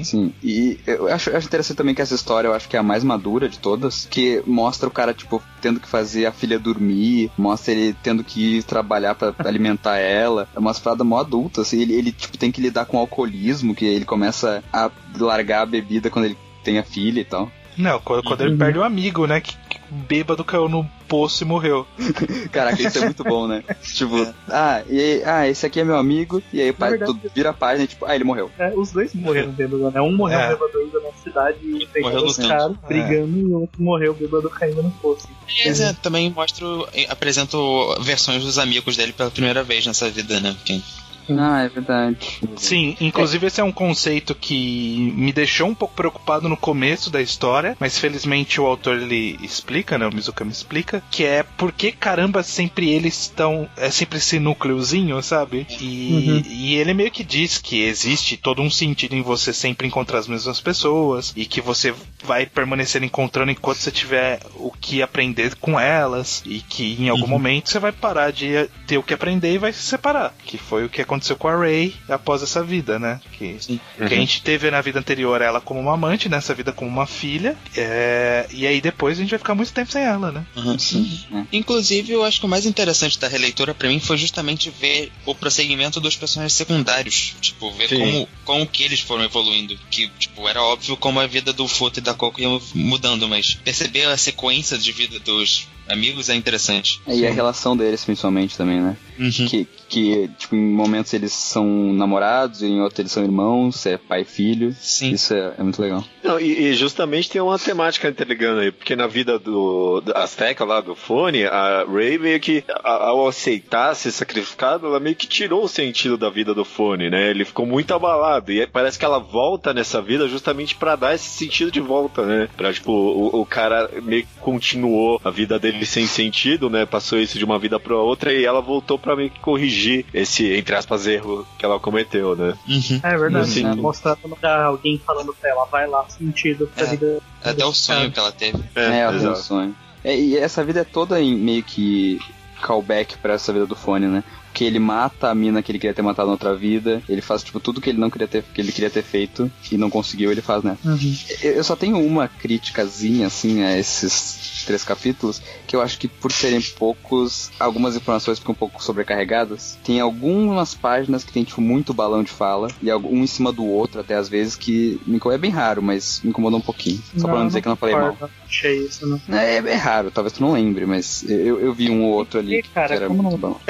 Sim, 0.04 0.32
e 0.42 0.78
eu 0.86 1.08
acho, 1.08 1.30
eu 1.30 1.36
acho 1.36 1.46
interessante 1.46 1.76
também 1.76 1.94
que 1.94 2.02
essa 2.02 2.14
história 2.14 2.48
eu 2.48 2.54
acho 2.54 2.68
que 2.68 2.76
é 2.76 2.80
a 2.80 2.82
mais 2.82 3.04
madura 3.04 3.48
de 3.48 3.58
todas, 3.58 4.06
que 4.06 4.42
mostra 4.46 4.88
o 4.88 4.92
cara, 4.92 5.12
tipo, 5.12 5.42
tendo 5.60 5.80
que 5.80 5.88
fazer 5.88 6.26
a 6.26 6.32
filha 6.32 6.58
dormir, 6.58 7.30
mostra 7.36 7.72
ele 7.72 7.96
tendo 8.02 8.24
que 8.24 8.58
ir 8.58 8.62
trabalhar 8.62 9.14
pra 9.14 9.34
alimentar 9.46 9.98
ela. 9.98 10.48
É 10.54 10.58
uma 10.58 10.74
parada 10.74 11.04
mó 11.04 11.18
adulta, 11.18 11.62
assim, 11.62 11.80
ele, 11.80 11.94
ele, 11.94 12.12
tipo, 12.12 12.38
tem 12.38 12.52
que 12.52 12.60
lidar 12.60 12.86
com 12.86 12.96
o 12.96 13.00
alcoolismo, 13.00 13.74
que 13.74 13.84
ele 13.84 14.04
começa 14.04 14.62
a 14.72 14.90
largar 15.18 15.62
a 15.62 15.66
bebida 15.66 16.10
quando 16.10 16.26
ele 16.26 16.38
tem 16.62 16.78
a 16.78 16.84
filha 16.84 17.20
e 17.20 17.24
tal. 17.24 17.50
Não, 17.76 18.00
quando, 18.00 18.22
quando 18.24 18.40
ele 18.42 18.52
Uhum. 18.52 18.58
perde 18.58 18.78
um 18.78 18.82
amigo, 18.84 19.26
né? 19.26 19.40
Que, 19.40 19.52
que 19.68 19.78
bêbado 19.90 20.42
caiu 20.44 20.68
no 20.68 20.88
poço 21.08 21.44
e 21.44 21.46
morreu. 21.46 21.86
Caraca, 22.50 22.82
isso 22.82 22.98
é 22.98 23.02
muito 23.02 23.22
bom, 23.22 23.46
né? 23.46 23.62
Tipo, 23.94 24.26
ah, 24.48 24.82
e 24.88 24.98
aí, 25.00 25.22
ah, 25.24 25.48
esse 25.48 25.64
aqui 25.66 25.80
é 25.80 25.84
meu 25.84 25.96
amigo, 25.96 26.42
e 26.52 26.60
aí 26.60 26.72
pai, 26.72 26.90
verdade. 26.90 27.12
tu 27.22 27.30
vira 27.34 27.50
a 27.50 27.52
página 27.52 27.84
e 27.84 27.86
tipo, 27.86 28.04
ah, 28.04 28.14
ele 28.14 28.24
morreu. 28.24 28.50
É, 28.58 28.72
os 28.74 28.90
dois 28.92 29.14
morreram 29.14 29.52
bêbado, 29.52 29.90
né? 29.90 30.00
Um 30.00 30.14
morreu 30.16 30.38
É. 30.40 30.48
bêbado 30.48 30.78
ainda 30.78 31.00
na 31.00 31.12
cidade 31.12 31.58
e 31.62 31.70
Morreu 31.72 31.88
pegando 31.92 32.20
no 32.22 32.26
os 32.26 32.36
caras 32.36 32.76
brigando 32.88 33.38
e 33.38 33.44
o 33.44 33.60
outro 33.60 33.82
morreu 33.82 34.14
bêbado 34.14 34.50
caindo 34.50 34.82
no 34.82 34.90
poço. 34.90 35.28
Aliás, 35.48 35.80
é, 35.80 35.92
também 35.94 36.30
mostro, 36.30 36.88
apresento 37.08 37.94
versões 38.00 38.42
dos 38.44 38.58
amigos 38.58 38.96
dele 38.96 39.12
pela 39.12 39.30
primeira 39.30 39.62
vez 39.62 39.86
nessa 39.86 40.10
vida, 40.10 40.40
né? 40.40 40.54
Porque 40.58 40.80
Ah, 41.28 41.62
é 41.62 41.68
verdade. 41.68 42.40
Sim, 42.56 42.96
inclusive 43.00 43.46
esse 43.46 43.60
é 43.60 43.64
um 43.64 43.72
conceito 43.72 44.34
que 44.34 45.12
me 45.16 45.32
deixou 45.32 45.68
um 45.68 45.74
pouco 45.74 45.94
preocupado 45.94 46.48
no 46.48 46.56
começo 46.56 47.10
da 47.10 47.20
história, 47.20 47.76
mas 47.80 47.98
felizmente 47.98 48.60
o 48.60 48.66
autor 48.66 48.96
ele 49.00 49.38
explica, 49.42 49.98
né? 49.98 50.06
O 50.06 50.14
Mizuka 50.14 50.44
me 50.44 50.52
explica, 50.52 51.02
que 51.10 51.24
é 51.24 51.42
por 51.42 51.72
que 51.72 51.90
caramba 51.92 52.42
sempre 52.42 52.90
eles 52.90 53.20
estão. 53.22 53.68
É 53.76 53.90
sempre 53.90 54.18
esse 54.18 54.38
núcleozinho, 54.38 55.20
sabe? 55.22 55.66
E, 55.80 56.06
Uhum. 56.06 56.42
e 56.48 56.74
ele 56.76 56.94
meio 56.94 57.10
que 57.10 57.24
diz 57.24 57.58
que 57.58 57.82
existe 57.82 58.36
todo 58.36 58.62
um 58.62 58.70
sentido 58.70 59.14
em 59.14 59.22
você 59.22 59.52
sempre 59.52 59.86
encontrar 59.86 60.18
as 60.18 60.28
mesmas 60.28 60.60
pessoas 60.60 61.32
e 61.36 61.44
que 61.44 61.60
você 61.60 61.94
vai 62.24 62.46
permanecer 62.46 63.02
encontrando 63.02 63.50
enquanto 63.50 63.78
você 63.78 63.90
tiver 63.90 64.40
o 64.54 64.70
que 64.70 65.02
aprender 65.02 65.54
com 65.56 65.78
elas 65.78 66.42
e 66.46 66.60
que 66.60 66.96
em 67.00 67.08
algum 67.08 67.26
momento 67.26 67.68
você 67.70 67.78
vai 67.78 67.92
parar 67.92 68.30
de 68.30 68.68
ter 68.86 68.98
o 68.98 69.02
que 69.02 69.14
aprender 69.14 69.54
e 69.54 69.58
vai 69.58 69.72
se 69.72 69.82
separar, 69.82 70.34
que 70.44 70.56
foi 70.58 70.84
o 70.84 70.88
que 70.88 71.00
aconteceu 71.02 71.15
com 71.36 71.48
a 71.48 71.56
Ray 71.56 71.94
após 72.08 72.42
essa 72.42 72.62
vida, 72.62 72.98
né? 72.98 73.20
Que, 73.32 73.56
Sim. 73.60 73.80
que 73.96 74.04
a 74.04 74.08
gente 74.08 74.42
teve 74.42 74.70
na 74.70 74.80
vida 74.80 74.98
anterior 74.98 75.40
ela 75.40 75.60
como 75.60 75.80
uma 75.80 75.94
amante, 75.94 76.28
nessa 76.28 76.54
vida 76.54 76.72
como 76.72 76.90
uma 76.90 77.06
filha, 77.06 77.56
é, 77.76 78.46
e 78.50 78.66
aí 78.66 78.80
depois 78.80 79.18
a 79.18 79.20
gente 79.20 79.30
vai 79.30 79.38
ficar 79.38 79.54
muito 79.54 79.72
tempo 79.72 79.90
sem 79.90 80.02
ela, 80.02 80.32
né? 80.32 80.46
Uhum. 80.56 80.78
Sim. 80.78 81.20
é. 81.32 81.44
Inclusive, 81.52 82.12
eu 82.12 82.24
acho 82.24 82.40
que 82.40 82.46
o 82.46 82.48
mais 82.48 82.66
interessante 82.66 83.18
da 83.18 83.28
releitura 83.28 83.74
pra 83.74 83.88
mim 83.88 84.00
foi 84.00 84.16
justamente 84.16 84.70
ver 84.70 85.12
o 85.24 85.34
prosseguimento 85.34 86.00
dos 86.00 86.16
personagens 86.16 86.52
secundários. 86.52 87.34
Tipo, 87.40 87.70
ver 87.72 87.88
Sim. 87.88 87.98
como, 87.98 88.28
como 88.44 88.66
que 88.66 88.82
eles 88.82 89.00
foram 89.00 89.24
evoluindo. 89.24 89.78
Que, 89.90 90.08
tipo, 90.18 90.48
era 90.48 90.62
óbvio 90.62 90.96
como 90.96 91.20
a 91.20 91.26
vida 91.26 91.52
do 91.52 91.66
Futo 91.68 91.98
e 91.98 92.02
da 92.02 92.14
Coco 92.14 92.40
ia 92.40 92.48
mudando, 92.74 93.28
mas 93.28 93.54
perceber 93.54 94.06
a 94.06 94.16
sequência 94.16 94.78
de 94.78 94.92
vida 94.92 95.18
dos 95.20 95.66
amigos 95.88 96.28
é 96.28 96.34
interessante. 96.34 97.00
E 97.06 97.26
a 97.26 97.32
relação 97.32 97.76
deles, 97.76 98.04
principalmente, 98.04 98.56
também, 98.56 98.80
né? 98.80 98.96
Uhum. 99.18 99.30
Que, 99.30 99.66
que, 99.88 100.28
tipo, 100.38 100.54
em 100.56 100.72
momentos 100.72 101.12
eles 101.14 101.32
são 101.32 101.66
namorados, 101.92 102.62
em 102.62 102.80
outros 102.80 102.98
eles 103.00 103.12
são 103.12 103.22
irmãos, 103.24 103.84
é 103.86 103.96
pai 103.96 104.22
e 104.22 104.24
filho. 104.24 104.74
Sim. 104.78 105.12
Isso 105.12 105.34
é, 105.34 105.54
é 105.58 105.62
muito 105.62 105.80
legal. 105.80 106.04
Não, 106.22 106.40
e, 106.40 106.68
e 106.70 106.74
justamente 106.74 107.30
tem 107.30 107.40
uma 107.40 107.58
temática 107.58 108.08
interligando 108.08 108.60
aí, 108.60 108.72
porque 108.72 108.96
na 108.96 109.06
vida 109.06 109.38
do, 109.38 110.00
do 110.00 110.16
Azteca 110.16 110.64
lá 110.64 110.80
do 110.80 110.94
fone, 110.94 111.44
a 111.44 111.84
Ray 111.88 112.18
meio 112.18 112.40
que, 112.40 112.64
a- 112.68 113.08
ao 113.08 113.28
aceitar 113.28 113.94
ser 113.94 114.10
sacrificado, 114.10 114.86
ela 114.86 114.98
meio 115.00 115.14
que 115.14 115.26
tirou 115.26 115.64
o 115.64 115.68
sentido 115.68 116.16
da 116.16 116.28
vida 116.30 116.52
do 116.52 116.64
fone, 116.64 117.08
né? 117.08 117.30
Ele 117.30 117.44
ficou 117.44 117.64
muito 117.64 117.94
abalado, 117.94 118.50
e 118.52 118.66
parece 118.66 118.98
que 118.98 119.04
ela 119.04 119.18
volta 119.20 119.72
nessa 119.72 120.02
vida 120.02 120.26
justamente 120.28 120.74
pra 120.74 120.96
dar 120.96 121.14
esse 121.14 121.28
sentido 121.28 121.70
de 121.70 121.80
volta, 121.80 122.24
né? 122.26 122.48
Pra, 122.56 122.72
tipo, 122.72 122.90
o, 122.92 123.40
o 123.42 123.46
cara 123.46 123.88
meio 124.02 124.22
que 124.24 124.34
continuou 124.40 125.20
a 125.24 125.30
vida 125.30 125.58
dele 125.58 125.86
sem 125.86 126.06
sentido, 126.06 126.68
né? 126.68 126.84
Passou 126.84 127.18
isso 127.18 127.38
de 127.38 127.44
uma 127.44 127.58
vida 127.58 127.78
pra 127.78 127.96
outra, 127.96 128.32
e 128.32 128.44
ela 128.44 128.60
voltou 128.60 128.98
pra 128.98 129.14
meio 129.14 129.30
que 129.30 129.38
corrigir 129.40 129.75
esse, 130.14 130.52
entre 130.54 130.74
aspas, 130.74 131.06
erro 131.06 131.46
que 131.58 131.64
ela 131.64 131.78
cometeu, 131.78 132.34
né? 132.36 132.54
Uhum. 132.68 133.00
É 133.02 133.16
verdade, 133.16 133.50
Sim. 133.50 133.62
né? 133.64 133.74
Mostrar 133.74 134.16
pra 134.16 134.64
alguém 134.64 134.98
falando 135.04 135.34
pra 135.34 135.50
ela, 135.50 135.64
vai 135.66 135.86
lá, 135.86 136.08
sentido 136.08 136.70
pra 136.74 136.84
É. 136.86 136.90
vida. 136.90 137.18
Até 137.42 137.64
o 137.64 137.72
sonho 137.72 138.10
que 138.10 138.18
ela 138.18 138.32
teve. 138.32 138.58
É, 138.74 138.98
é 139.00 139.08
o 139.08 139.14
exato. 139.14 139.42
sonho. 139.42 139.76
É, 140.04 140.16
e 140.18 140.36
essa 140.36 140.62
vida 140.64 140.80
é 140.80 140.84
toda 140.84 141.20
em 141.20 141.36
meio 141.36 141.62
que 141.62 142.18
callback 142.62 143.18
pra 143.18 143.34
essa 143.34 143.52
vida 143.52 143.66
do 143.66 143.76
fone, 143.76 144.06
né? 144.06 144.24
Porque 144.46 144.64
ele 144.64 144.78
mata 144.78 145.28
a 145.28 145.34
mina 145.34 145.62
que 145.62 145.70
ele 145.70 145.78
queria 145.78 145.92
ter 145.92 146.00
matado 146.00 146.28
na 146.28 146.32
outra 146.32 146.56
vida, 146.56 147.02
ele 147.08 147.20
faz, 147.20 147.42
tipo, 147.42 147.60
tudo 147.60 147.78
que 147.80 147.90
ele 147.90 147.98
não 147.98 148.08
queria 148.08 148.26
ter, 148.26 148.42
que 148.42 148.58
ele 148.60 148.72
queria 148.72 148.88
ter 148.88 149.02
feito 149.02 149.50
e 149.70 149.76
não 149.76 149.90
conseguiu, 149.90 150.32
ele 150.32 150.40
faz, 150.40 150.62
né? 150.62 150.78
Uhum. 150.82 151.14
Eu 151.42 151.52
eu 151.56 151.64
só 151.64 151.76
tenho 151.76 151.98
uma 151.98 152.26
criticazinha, 152.26 153.26
assim, 153.26 153.62
a 153.62 153.76
esses 153.78 154.55
três 154.66 154.84
capítulos, 154.84 155.40
que 155.66 155.74
eu 155.74 155.80
acho 155.80 155.98
que 155.98 156.08
por 156.08 156.32
serem 156.32 156.60
poucos, 156.60 157.50
algumas 157.58 157.96
informações 157.96 158.38
ficam 158.38 158.52
um 158.52 158.56
pouco 158.56 158.82
sobrecarregadas. 158.82 159.78
Tem 159.84 160.00
algumas 160.00 160.74
páginas 160.74 161.24
que 161.24 161.32
tem, 161.32 161.44
tipo, 161.44 161.60
muito 161.60 161.94
balão 161.94 162.22
de 162.22 162.30
fala, 162.30 162.68
e 162.82 162.92
um 162.92 163.22
em 163.22 163.26
cima 163.26 163.52
do 163.52 163.64
outro, 163.64 164.00
até 164.00 164.14
às 164.14 164.28
vezes, 164.28 164.56
que 164.56 165.00
me. 165.06 165.20
É 165.26 165.38
bem 165.38 165.50
raro, 165.50 165.82
mas 165.82 166.20
me 166.22 166.30
incomoda 166.30 166.56
um 166.56 166.60
pouquinho. 166.60 167.02
Só 167.16 167.26
pra 167.26 167.38
não 167.38 167.48
dizer 167.48 167.60
que 167.60 167.68
não 167.68 167.76
falei 167.76 167.96
mal. 167.96 168.16
Não 168.20 168.30
achei 168.44 168.78
isso, 168.78 169.06
não. 169.06 169.20
É, 169.36 169.56
é 169.56 169.74
raro, 169.74 170.10
talvez 170.10 170.32
tu 170.32 170.42
não 170.42 170.52
lembre, 170.52 170.86
mas 170.86 171.28
eu, 171.28 171.58
eu 171.60 171.72
vi 171.74 171.90
um 171.90 172.04
ou 172.04 172.12
outro 172.12 172.38
ali 172.38 172.58
E, 172.58 172.62
cara, 172.62 172.88
que 172.88 172.94
era 172.94 173.08
muito 173.08 173.32
não? 173.32 173.38
bom. 173.38 173.60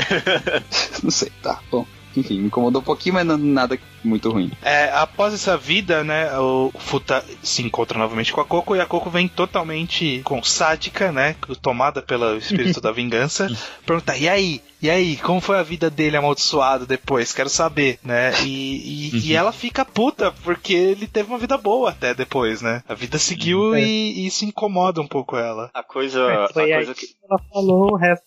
não 1.03 1.11
sei, 1.11 1.31
tá, 1.43 1.61
bom. 1.71 1.87
Enfim, 2.17 2.39
me 2.41 2.47
incomodou 2.47 2.81
um 2.81 2.85
pouquinho, 2.85 3.15
mas 3.15 3.27
não- 3.27 3.37
nada 3.39 3.79
muito 4.05 4.31
ruim. 4.31 4.51
É, 4.63 4.91
após 4.93 5.35
essa 5.35 5.57
vida, 5.57 6.03
né, 6.05 6.37
o 6.39 6.73
Futa 6.79 7.25
se 7.43 7.63
encontra 7.63 7.99
novamente 7.99 8.33
com 8.33 8.41
a 8.41 8.45
Coco 8.45 8.75
e 8.77 8.81
a 8.81 8.87
Coco 8.87 9.11
vem 9.11 9.29
totalmente 9.29 10.21
com 10.25 10.43
sádica, 10.43 11.11
né, 11.13 11.35
tomada 11.61 12.01
pelo 12.03 12.37
espírito 12.37 12.81
da 12.81 12.91
vingança, 12.93 13.49
perguntar, 13.85 14.17
e 14.17 14.29
aí? 14.29 14.61
E 14.83 14.91
aí, 14.91 15.17
como 15.17 15.41
foi 15.41 15.59
a 15.59 15.63
vida 15.63 15.89
dele 15.89 16.19
amaldiçoado 16.19 16.87
depois? 16.87 17.33
Quero 17.33 17.49
saber, 17.49 17.99
né? 18.05 18.31
E, 18.45 19.11
e, 19.17 19.29
e 19.29 19.35
ela 19.35 19.51
fica 19.51 19.87
puta, 19.87 20.31
porque 20.45 20.75
ele 20.75 21.07
teve 21.07 21.31
uma 21.31 21.39
vida 21.39 21.57
boa 21.57 21.91
até 21.91 22.13
depois, 22.15 22.61
né? 22.61 22.83
A 22.87 22.93
vida 22.93 23.19
seguiu 23.19 23.75
É. 23.75 23.81
e, 23.83 24.21
e 24.21 24.27
isso 24.27 24.45
incomoda 24.45 25.01
um 25.01 25.07
pouco 25.07 25.35
ela. 25.35 25.71
A 25.73 25.83
coisa. 25.83 26.21
É, 26.21 26.45
A 26.45 26.49
foi 26.53 26.65
aí 26.65 26.73
coisa 26.85 26.95
que 26.95 27.07
que. 27.07 27.15
ela 27.29 27.41
falou 27.51 27.95
o 27.95 27.97
resto 27.97 28.27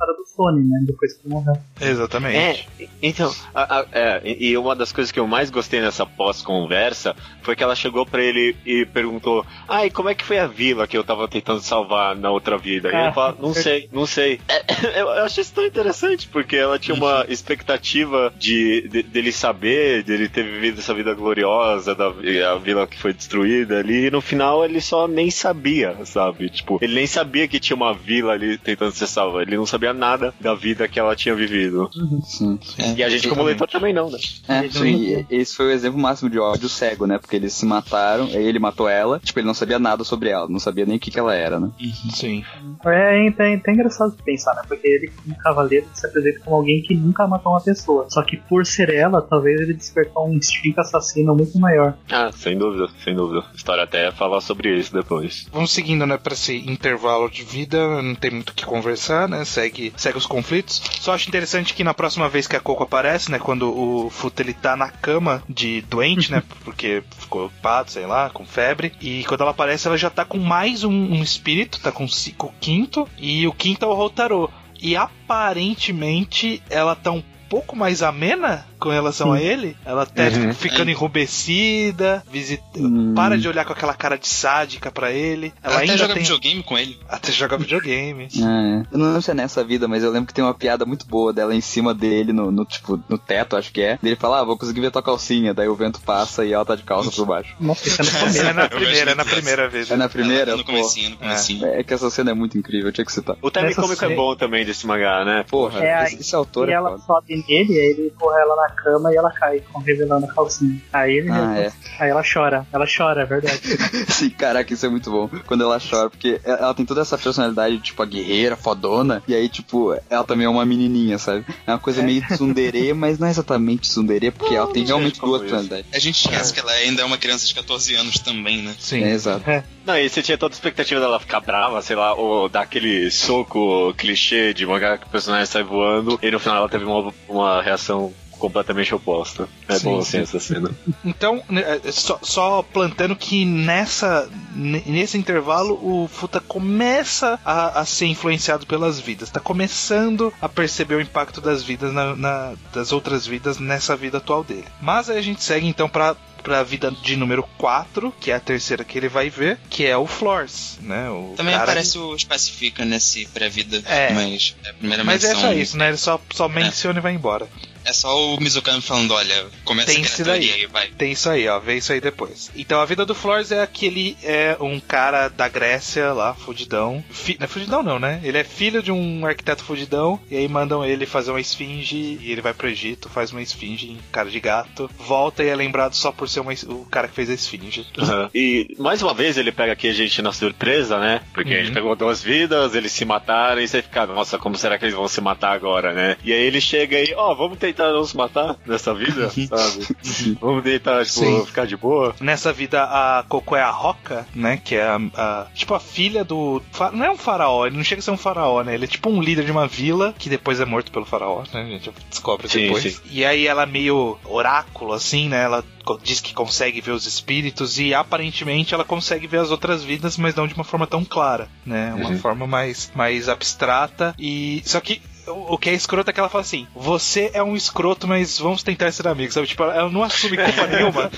história 0.00 0.14
do 0.16 0.24
Sony, 0.26 0.66
né? 0.68 0.78
Depois 0.86 1.12
que 1.14 1.26
ele 1.26 1.34
morreu. 1.34 1.54
Exatamente. 1.80 2.36
É, 2.36 2.86
então, 3.02 3.32
a- 3.54 3.80
a- 3.80 3.86
é, 3.92 4.20
e 4.24 4.50
e 4.50 4.56
uma 4.56 4.74
das 4.74 4.92
coisas 4.92 5.12
que 5.12 5.20
eu 5.20 5.26
mais 5.26 5.50
gostei 5.50 5.80
nessa 5.80 6.06
pós-conversa 6.06 7.14
foi 7.42 7.54
que 7.54 7.62
ela 7.62 7.74
chegou 7.74 8.06
pra 8.06 8.22
ele 8.22 8.56
e 8.64 8.86
perguntou: 8.86 9.44
Ai, 9.68 9.90
como 9.90 10.08
é 10.08 10.14
que 10.14 10.24
foi 10.24 10.38
a 10.38 10.46
vila 10.46 10.86
que 10.86 10.96
eu 10.96 11.04
tava 11.04 11.28
tentando 11.28 11.60
salvar 11.60 12.16
na 12.16 12.30
outra 12.30 12.56
vida? 12.56 12.88
E 12.88 12.94
Ah, 12.94 13.04
ele 13.04 13.12
fala: 13.12 13.36
Não 13.40 13.52
sei, 13.54 13.88
não 13.92 14.06
sei. 14.06 14.40
É, 14.48 14.64
eu, 15.00 15.06
eu 15.06 15.24
achei 15.24 15.42
isso 15.42 15.52
tão 15.54 15.64
interessante, 15.66 16.28
porque 16.28 16.56
ela 16.56 16.78
tinha 16.78 16.94
uma 16.96 17.24
expectativa 17.28 18.32
de, 18.38 18.88
de- 18.88 19.02
dele 19.02 19.32
saber, 19.32 20.02
dele 20.02 20.28
ter 20.28 20.42
vivido 20.44 20.78
essa 20.80 20.94
vida 20.94 21.12
gloriosa, 21.14 21.94
da 21.94 22.08
a 22.10 22.56
vila 22.56 22.86
que 22.86 22.98
foi 22.98 23.12
destruída 23.12 23.78
ali, 23.78 24.06
e 24.06 24.10
no 24.10 24.20
final 24.20 24.64
ele 24.64 24.80
só 24.80 25.06
nem 25.06 25.30
sabia, 25.30 25.96
sabe? 26.04 26.48
Tipo, 26.48 26.78
ele 26.80 26.94
nem 26.94 27.06
sabia 27.06 27.46
que 27.46 27.60
tinha 27.60 27.76
uma 27.76 27.92
vila 27.94 28.32
ali 28.32 28.56
tentando 28.58 28.92
ser 28.92 29.06
salva, 29.06 29.42
ele 29.42 29.56
não 29.56 29.66
sabia 29.66 29.89
nada 29.92 30.34
da 30.40 30.54
vida 30.54 30.86
que 30.88 30.98
ela 30.98 31.14
tinha 31.16 31.34
vivido. 31.34 31.90
Sim. 32.24 32.58
É, 32.78 32.92
E 32.94 33.04
a 33.04 33.08
gente, 33.08 33.28
como 33.28 33.42
leitor, 33.42 33.68
também 33.68 33.92
não, 33.92 34.10
né? 34.10 34.18
É, 34.48 34.58
Ele 34.60 34.70
sim, 34.72 34.94
e 34.96 35.26
esse 35.30 35.54
foi 35.56 35.66
o 35.66 35.70
exemplo 35.70 35.98
máximo 35.98 36.28
de 36.30 36.38
ódio 36.38 36.68
cego, 36.68 37.06
né? 37.06 37.18
Porque 37.18 37.36
eles 37.36 37.52
se 37.54 37.66
mataram, 37.66 38.24
aí 38.24 38.44
ele 38.44 38.58
matou 38.58 38.88
ela, 38.88 39.18
tipo, 39.20 39.38
ele 39.38 39.46
não 39.46 39.54
sabia 39.54 39.78
nada 39.78 40.04
sobre 40.04 40.28
ela, 40.30 40.48
não 40.48 40.58
sabia 40.58 40.86
nem 40.86 40.96
o 40.96 41.00
que, 41.00 41.10
que 41.10 41.18
ela 41.18 41.34
era, 41.34 41.58
né? 41.60 41.70
Sim. 42.14 42.44
É, 42.84 43.26
é, 43.26 43.28
até- 43.28 43.54
até 43.54 43.72
engraçado 43.72 44.16
de 44.16 44.22
pensar, 44.22 44.54
né? 44.54 44.62
Porque 44.66 44.86
ele, 44.86 45.10
como 45.22 45.36
cavaleiro, 45.38 45.86
se 45.94 46.06
apresenta 46.06 46.40
como 46.44 46.56
alguém 46.56 46.82
que 46.82 46.94
nunca 46.94 47.26
matou 47.26 47.52
uma 47.52 47.60
pessoa. 47.60 48.06
Só 48.08 48.22
que 48.22 48.36
por 48.36 48.64
ser 48.66 48.90
ela, 48.90 49.20
talvez 49.22 49.60
ele 49.60 49.74
despertou 49.74 50.28
um 50.28 50.34
instinto 50.34 50.80
assassino 50.80 51.34
muito 51.34 51.58
maior. 51.58 51.94
Ah, 52.10 52.30
sem 52.32 52.56
dúvida, 52.58 52.88
sem 53.04 53.14
dúvida. 53.14 53.44
A 53.52 53.56
história 53.56 53.84
até 53.84 54.10
fala 54.10 54.40
sobre 54.40 54.76
isso 54.76 54.92
depois. 54.92 55.46
Vamos 55.52 55.72
seguindo, 55.72 56.06
né, 56.06 56.16
pra 56.16 56.32
esse 56.32 56.56
intervalo 56.56 57.30
de 57.30 57.42
vida, 57.44 58.02
não 58.02 58.14
tem 58.14 58.30
muito 58.30 58.50
o 58.50 58.54
que 58.54 58.64
conversar, 58.64 59.28
né, 59.28 59.44
segue, 59.44 59.79
segue 59.96 60.18
os 60.18 60.26
conflitos. 60.26 60.80
Só 61.00 61.12
acho 61.14 61.28
interessante 61.28 61.74
que 61.74 61.82
na 61.84 61.94
próxima 61.94 62.28
vez 62.28 62.46
que 62.46 62.56
a 62.56 62.60
Coco 62.60 62.82
aparece, 62.82 63.30
né, 63.30 63.38
quando 63.38 63.68
o 63.70 64.10
Futa 64.10 64.42
ele 64.42 64.52
tá 64.54 64.76
na 64.76 64.88
cama 64.90 65.42
de 65.48 65.80
doente, 65.82 66.30
né, 66.30 66.42
porque 66.64 67.02
ficou 67.18 67.46
ocupado, 67.46 67.90
sei 67.90 68.06
lá, 68.06 68.28
com 68.30 68.44
febre, 68.44 68.92
e 69.00 69.24
quando 69.24 69.42
ela 69.42 69.50
aparece 69.52 69.86
ela 69.88 69.96
já 69.98 70.10
tá 70.10 70.24
com 70.24 70.38
mais 70.38 70.84
um, 70.84 70.90
um 70.92 71.22
espírito, 71.22 71.80
tá 71.80 71.90
com, 71.92 72.06
ci- 72.08 72.32
com 72.32 72.48
o 72.48 72.54
quinto, 72.60 73.08
e 73.18 73.46
o 73.46 73.52
quinto 73.52 73.84
é 73.84 73.88
o 73.88 73.94
Rotaro. 73.94 74.50
E 74.82 74.96
aparentemente 74.96 76.62
ela 76.70 76.96
tá 76.96 77.10
um 77.10 77.22
pouco 77.50 77.76
mais 77.76 78.02
amena 78.02 78.64
com 78.78 78.88
relação 78.88 79.32
a 79.32 79.40
ele. 79.42 79.76
Ela 79.84 80.06
tá 80.06 80.22
Uhum. 80.22 80.54
ficando 80.54 80.88
É. 80.88 80.92
enrubescida, 80.92 82.22
visita... 82.30 82.62
Hum. 82.78 83.12
para 83.14 83.36
de 83.36 83.48
olhar 83.48 83.64
com 83.64 83.72
aquela 83.72 83.92
cara 83.92 84.16
de 84.16 84.28
sádica 84.28 84.90
pra 84.90 85.10
ele. 85.12 85.52
Ela, 85.62 85.74
Ela 85.74 85.84
até 85.84 85.96
joga 85.98 86.14
tem... 86.14 86.22
videogame 86.22 86.62
com 86.62 86.78
ele. 86.78 86.98
Até 87.08 87.32
joga 87.32 87.58
videogame. 87.58 88.24
É, 88.24 88.82
eu 88.92 88.98
não 88.98 89.06
lembro 89.08 89.22
se 89.22 89.30
é 89.30 89.34
nessa 89.34 89.62
vida, 89.64 89.86
mas 89.88 90.02
eu 90.02 90.10
lembro 90.10 90.28
que 90.28 90.32
tem 90.34 90.44
uma 90.44 90.54
piada 90.54 90.86
muito 90.86 91.06
boa 91.06 91.32
dela 91.32 91.54
em 91.54 91.60
cima 91.60 91.92
dele, 91.92 92.32
no, 92.32 92.50
no, 92.50 92.64
tipo, 92.64 92.98
no 93.08 93.18
teto, 93.18 93.56
acho 93.56 93.72
que 93.72 93.80
é. 93.82 93.98
Ele 94.02 94.16
fala, 94.16 94.40
ah, 94.40 94.44
vou 94.44 94.56
conseguir 94.56 94.80
ver 94.80 94.90
tua 94.90 95.02
calcinha, 95.02 95.52
daí 95.52 95.68
o 95.68 95.74
vento 95.74 96.00
passa 96.00 96.44
e 96.44 96.52
ela 96.52 96.64
tá 96.64 96.76
de 96.76 96.82
calça 96.84 97.10
por 97.10 97.26
baixo. 97.26 97.54
Nossa, 97.60 97.88
isso 97.88 98.00
é 98.00 98.04
no 98.04 98.48
É 98.48 98.52
na 98.52 98.68
primeira, 98.70 99.10
é 99.10 99.14
na 99.14 99.24
muito 99.24 99.34
primeira 99.34 99.68
vez. 99.68 99.90
É 99.90 99.96
na 99.96 100.08
primeira? 100.08 100.52
no 100.56 100.64
Pô, 100.64 100.72
comecinho, 100.72 101.10
no 101.10 101.16
comecinho. 101.16 101.66
É 101.66 101.82
que 101.82 101.92
essa 101.92 102.08
cena 102.10 102.30
é 102.30 102.34
muito 102.34 102.56
incrível, 102.56 102.88
eu 102.88 102.92
tinha 102.92 103.04
que 103.04 103.12
citar. 103.12 103.36
O 103.42 103.50
time 103.50 103.74
cômico 103.74 104.04
é 104.04 104.14
bom 104.14 104.36
também 104.36 104.64
desse 104.64 104.86
mangá, 104.86 105.24
né? 105.24 105.44
Porra, 105.50 105.84
É, 105.84 106.04
esse, 106.04 106.20
esse 106.20 106.34
autor 106.34 106.68
E 106.68 106.72
é 106.72 106.74
ela 106.74 106.90
foda. 106.90 107.02
sobe 107.06 107.39
nele, 107.48 107.78
aí 107.78 107.86
ele 107.90 108.06
empurra 108.08 108.38
ela 108.40 108.56
na 108.56 108.68
cama 108.70 109.12
e 109.12 109.16
ela 109.16 109.30
cai, 109.32 109.60
com- 109.60 109.80
revelando 109.80 110.26
a 110.26 110.34
calcinha. 110.34 110.80
Aí 110.92 111.18
ele 111.18 111.30
Ah, 111.30 111.58
é. 111.58 111.72
aí 111.98 112.10
ela 112.10 112.22
chora, 112.22 112.66
ela 112.72 112.86
chora, 112.86 113.22
é 113.22 113.26
verdade. 113.26 113.60
Sim, 114.08 114.30
caraca, 114.30 114.72
isso 114.72 114.86
é 114.86 114.88
muito 114.88 115.10
bom. 115.10 115.28
Quando 115.46 115.62
ela 115.64 115.78
chora, 115.80 116.10
porque 116.10 116.40
ela 116.44 116.74
tem 116.74 116.84
toda 116.86 117.00
essa 117.02 117.16
personalidade, 117.18 117.78
tipo, 117.80 118.02
a 118.02 118.06
guerreira, 118.06 118.56
fodona, 118.56 119.22
e 119.26 119.34
aí, 119.34 119.48
tipo, 119.48 119.96
ela 120.08 120.24
também 120.24 120.46
é 120.46 120.48
uma 120.48 120.64
menininha, 120.64 121.18
sabe? 121.18 121.44
É 121.66 121.70
uma 121.72 121.78
coisa 121.78 122.02
meio 122.02 122.22
tsundere, 122.26 122.92
mas 122.94 123.18
não 123.18 123.26
é 123.28 123.30
exatamente 123.30 123.82
tsundere, 123.88 124.30
porque 124.30 124.54
ela 124.54 124.66
tem 124.66 124.82
não 124.82 124.88
realmente 124.88 125.20
duas 125.20 125.40
personalidades. 125.42 125.86
A 125.92 125.98
gente 125.98 126.16
esquece 126.24 126.52
que 126.52 126.60
ela 126.60 126.72
ainda 126.72 127.02
é 127.02 127.04
uma 127.04 127.18
criança 127.18 127.46
de 127.46 127.54
14 127.54 127.94
anos 127.94 128.18
também, 128.18 128.62
né? 128.62 128.74
Sim. 128.78 129.02
É, 129.04 129.12
exato. 129.12 129.44
Não, 129.90 129.98
e 129.98 130.08
você 130.08 130.22
tinha 130.22 130.38
toda 130.38 130.54
a 130.54 130.56
expectativa 130.56 131.00
dela 131.00 131.18
ficar 131.18 131.40
brava, 131.40 131.82
sei 131.82 131.96
lá, 131.96 132.14
ou 132.14 132.48
dar 132.48 132.60
aquele 132.60 133.10
soco 133.10 133.92
clichê 133.94 134.54
de 134.54 134.64
mangá 134.64 134.96
que 134.96 135.04
o 135.04 135.10
personagem 135.10 135.46
sai 135.46 135.64
voando, 135.64 136.16
e 136.22 136.30
no 136.30 136.38
final 136.38 136.58
ela 136.58 136.68
teve 136.68 136.84
uma, 136.84 137.12
uma 137.28 137.60
reação 137.60 138.14
completamente 138.40 138.92
oposta. 138.94 139.48
É 139.68 139.78
Sim, 139.78 139.84
bom 139.84 140.02
sim. 140.02 140.18
assim 140.18 140.22
essa 140.22 140.40
cena. 140.40 140.70
Então, 141.04 141.42
né, 141.48 141.80
é, 141.84 141.92
só, 141.92 142.18
só 142.22 142.62
plantando 142.62 143.14
que 143.14 143.44
nessa 143.44 144.28
nesse 144.54 145.16
intervalo 145.16 145.74
o 145.82 146.08
Futa 146.08 146.40
começa 146.40 147.38
a, 147.44 147.80
a 147.80 147.84
ser 147.84 148.06
influenciado 148.06 148.66
pelas 148.66 148.98
vidas, 148.98 149.30
tá 149.30 149.38
começando 149.40 150.32
a 150.40 150.48
perceber 150.48 150.94
o 150.96 151.00
impacto 151.00 151.40
das 151.40 151.62
vidas 151.62 151.92
na, 151.92 152.16
na- 152.16 152.54
das 152.72 152.90
outras 152.92 153.26
vidas 153.26 153.58
nessa 153.58 153.94
vida 153.96 154.18
atual 154.18 154.42
dele. 154.42 154.64
Mas 154.80 155.08
aí 155.10 155.18
a 155.18 155.22
gente 155.22 155.42
segue 155.44 155.66
então 155.66 155.88
pra 155.88 156.16
pra 156.42 156.62
vida 156.62 156.90
de 156.90 157.16
número 157.16 157.42
4, 157.58 158.14
que 158.18 158.30
é 158.30 158.34
a 158.34 158.40
terceira 158.40 158.82
que 158.82 158.96
ele 158.96 159.10
vai 159.10 159.28
ver, 159.28 159.58
que 159.68 159.84
é 159.84 159.94
o 159.94 160.06
Flores, 160.06 160.78
né? 160.80 161.10
O 161.10 161.34
Também 161.36 161.52
cara- 161.52 161.64
aparece 161.64 161.98
o 161.98 162.18
Spacifica 162.18 162.82
nesse 162.82 163.26
pré-vida, 163.26 163.82
É. 163.84 164.10
mas 164.14 164.56
é 164.64 164.70
a 164.70 164.72
primeira 164.72 165.04
Mas 165.04 165.22
é 165.22 165.34
menção. 165.34 165.42
só 165.42 165.52
isso, 165.52 165.76
né? 165.76 165.88
Ele 165.88 165.98
só, 165.98 166.18
só 166.32 166.48
menciona 166.48 166.98
e 166.98 167.02
vai 167.02 167.12
embora. 167.12 167.46
É 167.84 167.92
só 167.92 168.34
o 168.34 168.40
Mizukami 168.40 168.80
falando, 168.82 169.12
olha, 169.14 169.46
começa 169.64 169.92
Tem 169.92 170.02
esse 170.02 170.22
na 170.22 170.32
daí. 170.32 170.66
vai. 170.66 170.88
Tem 170.88 171.12
isso 171.12 171.28
aí, 171.30 171.48
ó. 171.48 171.58
Vê 171.58 171.76
isso 171.76 171.92
aí 171.92 172.00
depois. 172.00 172.50
Então 172.54 172.80
a 172.80 172.84
vida 172.84 173.04
do 173.06 173.14
Flores 173.14 173.50
é 173.52 173.66
que 173.66 173.86
ele 173.86 174.16
é 174.22 174.56
um 174.60 174.78
cara 174.78 175.28
da 175.28 175.48
Grécia 175.48 176.12
lá, 176.12 176.34
fudidão. 176.34 177.02
Fi... 177.10 177.36
Não 177.38 177.44
é 177.44 177.48
fudidão, 177.48 177.82
não, 177.82 177.98
né? 177.98 178.20
Ele 178.22 178.38
é 178.38 178.44
filho 178.44 178.82
de 178.82 178.92
um 178.92 179.24
arquiteto 179.26 179.64
fudidão. 179.64 180.20
E 180.30 180.36
aí 180.36 180.46
mandam 180.48 180.84
ele 180.84 181.06
fazer 181.06 181.30
uma 181.30 181.40
esfinge. 181.40 182.18
E 182.20 182.30
ele 182.32 182.40
vai 182.40 182.52
pro 182.54 182.68
Egito, 182.68 183.08
faz 183.08 183.32
uma 183.32 183.42
esfinge 183.42 183.86
em 183.90 183.98
cara 184.12 184.30
de 184.30 184.40
gato. 184.40 184.90
Volta 184.98 185.42
e 185.42 185.48
é 185.48 185.54
lembrado 185.56 185.94
só 185.94 186.12
por 186.12 186.28
ser 186.28 186.40
uma 186.40 186.52
o 186.66 186.84
cara 186.90 187.08
que 187.08 187.14
fez 187.14 187.30
a 187.30 187.34
esfinge. 187.34 187.86
E 188.34 188.74
mais 188.78 189.02
uma 189.02 189.14
vez 189.14 189.36
ele 189.38 189.52
pega 189.52 189.72
aqui 189.72 189.88
a 189.88 189.92
gente 189.92 190.20
na 190.22 190.32
surpresa, 190.32 190.98
né? 190.98 191.22
Porque 191.32 191.54
a 191.54 191.56
Uhum. 191.58 191.64
gente 191.64 191.74
pegou 191.74 191.96
duas 191.96 192.22
vidas, 192.22 192.74
eles 192.74 192.92
se 192.92 193.04
mataram 193.04 193.60
e 193.60 193.66
você 193.68 193.82
fica, 193.82 194.06
nossa, 194.06 194.38
como 194.38 194.56
será 194.56 194.78
que 194.78 194.84
eles 194.84 194.94
vão 194.94 195.08
se 195.08 195.20
matar 195.20 195.52
agora, 195.52 195.92
né? 195.92 196.16
E 196.24 196.32
aí 196.32 196.40
ele 196.42 196.60
chega 196.60 196.96
aí, 196.96 197.12
ó, 197.16 197.34
vamos 197.34 197.58
tentar 197.72 197.92
não 197.92 198.04
se 198.04 198.16
matar 198.16 198.56
nessa 198.66 198.92
vida, 198.94 199.30
sabe? 199.30 200.36
vamos 200.40 200.62
tentar, 200.62 201.04
tipo, 201.04 201.18
Sim. 201.20 201.44
ficar 201.46 201.66
de 201.66 201.76
boa. 201.76 202.14
Nessa 202.20 202.52
vida, 202.52 202.82
a 202.84 203.24
Coco 203.28 203.54
é 203.56 203.62
a 203.62 203.70
Roca, 203.70 204.26
né? 204.34 204.60
Que 204.62 204.76
é 204.76 204.82
a, 204.86 205.00
a- 205.14 205.46
tipo 205.54 205.74
a 205.74 205.80
filha 205.80 206.24
do. 206.24 206.62
Não 206.92 207.04
é 207.04 207.10
um 207.10 207.16
faraó, 207.16 207.66
ele 207.66 207.76
não 207.76 207.84
chega 207.84 208.00
a 208.00 208.02
ser 208.02 208.10
um 208.10 208.16
faraó, 208.16 208.62
né? 208.62 208.74
Ele 208.74 208.84
é 208.84 208.88
tipo 208.88 209.08
um 209.10 209.20
líder 209.22 209.44
de 209.44 209.52
uma 209.52 209.66
vila 209.66 210.14
que 210.18 210.28
depois 210.28 210.60
é 210.60 210.64
morto 210.64 210.90
pelo 210.90 211.04
faraó, 211.04 211.42
né? 211.52 211.62
A 211.62 211.64
gente 211.66 211.90
descobre 212.08 212.48
Sim, 212.48 212.62
depois. 212.64 212.82
sim. 212.82 213.00
E 213.10 213.24
aí 213.24 213.46
ela 213.46 213.62
é 213.62 213.66
meio 213.66 214.18
oráculo, 214.24 214.92
assim, 214.92 215.28
né? 215.28 215.42
Ela 215.44 215.64
diz 216.02 216.20
que 216.20 216.32
consegue 216.34 216.80
ver 216.80 216.92
os 216.92 217.06
espíritos 217.06 217.78
e 217.78 217.92
aparentemente 217.94 218.74
ela 218.74 218.84
consegue 218.84 219.26
ver 219.26 219.38
as 219.38 219.50
outras 219.50 219.82
vidas, 219.82 220.16
mas 220.16 220.34
não 220.34 220.46
de 220.46 220.54
uma 220.54 220.62
forma 220.64 220.86
tão 220.86 221.04
clara, 221.04 221.48
né? 221.66 221.92
Uma 221.94 222.10
Uhum. 222.10 222.18
forma 222.18 222.46
mais, 222.46 222.90
mais 222.94 223.28
abstrata. 223.28 224.14
E. 224.18 224.62
Só 224.64 224.80
que. 224.80 225.00
O 225.30 225.54
o 225.54 225.58
que 225.58 225.70
é 225.70 225.74
escroto 225.74 226.10
é 226.10 226.12
que 226.12 226.20
ela 226.20 226.28
fala 226.28 226.42
assim: 226.42 226.66
Você 226.74 227.30
é 227.34 227.42
um 227.42 227.56
escroto, 227.56 228.06
mas 228.06 228.38
vamos 228.38 228.62
tentar 228.62 228.90
ser 228.92 229.06
amigos, 229.08 229.34
sabe? 229.34 229.46
Tipo, 229.46 229.64
ela 229.64 229.90
não 229.90 230.02
assume 230.02 230.36
culpa 230.36 230.66
nenhuma, 230.68 231.10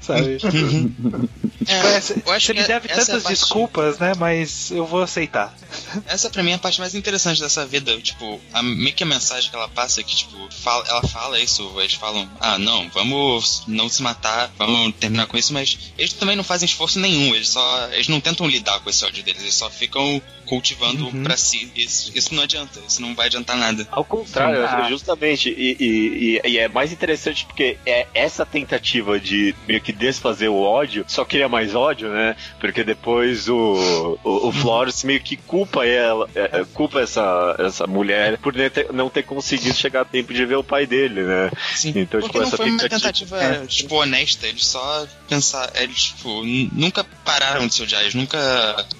sabe? 0.00 0.38
É, 1.68 1.98
eu 2.26 2.32
acho 2.32 2.46
você 2.46 2.54
que 2.54 2.60
me 2.62 2.66
deve 2.66 2.86
é 2.88 2.94
tantas 2.94 3.22
parte- 3.22 3.28
desculpas, 3.28 3.98
né? 3.98 4.14
Mas 4.18 4.70
eu 4.70 4.86
vou 4.86 5.02
aceitar. 5.02 5.54
Essa 6.08 6.30
pra 6.30 6.42
mim 6.42 6.52
é 6.52 6.54
a 6.54 6.58
parte 6.58 6.80
mais 6.80 6.94
interessante 6.94 7.38
dessa 7.38 7.66
vida. 7.66 8.00
Tipo, 8.00 8.40
a, 8.52 8.62
meio 8.62 8.94
que 8.94 9.02
a 9.02 9.06
mensagem 9.06 9.50
que 9.50 9.54
ela 9.54 9.68
passa 9.68 10.00
é 10.00 10.02
que, 10.02 10.16
tipo, 10.16 10.36
fala- 10.50 10.84
ela 10.88 11.02
fala 11.02 11.38
isso, 11.38 11.70
eles 11.78 11.92
falam, 11.94 12.28
ah, 12.40 12.58
não, 12.58 12.88
vamos 12.88 13.62
não 13.68 13.90
se 13.90 14.02
matar, 14.02 14.50
vamos 14.56 14.94
terminar 14.98 15.26
com 15.26 15.36
isso, 15.36 15.52
mas 15.52 15.92
eles 15.98 16.14
também 16.14 16.34
não 16.34 16.42
fazem 16.42 16.64
esforço 16.66 16.98
nenhum, 16.98 17.34
eles 17.34 17.50
só. 17.50 17.88
Eles 17.92 18.08
não 18.08 18.20
tentam 18.22 18.46
lidar 18.48 18.80
com 18.80 18.88
esse 18.88 19.04
ódio 19.04 19.22
deles, 19.22 19.42
eles 19.42 19.54
só 19.54 19.68
ficam 19.68 20.20
cultivando 20.50 21.06
Uhum. 21.06 21.22
pra 21.22 21.36
si. 21.36 21.70
Isso, 21.76 22.10
isso 22.12 22.34
não 22.34 22.42
adianta, 22.42 22.80
isso 22.86 23.00
não 23.00 23.14
vai 23.14 23.26
adiantar 23.26 23.56
nada. 23.56 23.86
Ao 23.92 24.04
contrário, 24.04 24.56
Sim. 24.58 24.64
Ah. 24.68 24.88
justamente. 24.88 25.48
E, 25.48 25.76
e- 25.78 26.40
e- 26.44 26.48
e 26.50 26.58
é 26.58 26.66
mais 26.68 26.92
interessante 26.92 27.46
porque 27.46 27.78
é 27.86 28.08
essa 28.12 28.44
tentativa 28.44 29.18
de 29.20 29.54
meio 29.68 29.80
que 29.80 29.92
desfazer 29.92 30.48
o 30.48 30.60
ódio 30.60 31.04
só 31.06 31.24
cria 31.24 31.48
mais 31.48 31.74
ódio, 31.76 32.08
né? 32.08 32.34
Porque 32.58 32.82
depois 32.82 33.48
o, 33.48 34.18
o, 34.24 34.48
o 34.48 34.52
Flores 34.52 35.04
meio 35.04 35.20
que 35.20 35.36
culpa 35.36 35.86
ela, 35.86 36.28
é, 36.34 36.60
é, 36.60 36.64
culpa 36.74 37.00
essa, 37.00 37.54
essa 37.60 37.86
mulher 37.86 38.36
por 38.38 38.52
nem 38.52 38.68
ter- 38.68 38.92
não 38.92 39.08
ter 39.08 39.22
conseguido 39.22 39.74
chegar 39.76 40.00
a 40.00 40.04
tempo 40.04 40.34
de 40.34 40.44
ver 40.44 40.56
o 40.56 40.64
pai 40.64 40.84
dele, 40.84 41.22
né? 41.22 41.50
Sim. 41.76 41.90
Então, 41.94 42.20
Porque 42.20 42.26
tipo, 42.26 42.38
não 42.38 42.46
essa 42.48 42.56
foi 42.56 42.70
uma 42.70 42.78
tentativa- 42.80 43.38
tentativa, 43.38 43.66
tipo, 43.68 43.94
honesta. 43.94 44.46
Eles 44.48 44.66
só 44.66 45.06
pensaram. 45.28 45.72
Eles, 45.76 46.02
tipo, 46.02 46.42
nunca 46.72 47.04
pararam 47.24 47.68
de 47.68 47.74
se 47.74 47.82
odiar. 47.82 48.02
Eles 48.02 48.14
nunca 48.14 48.40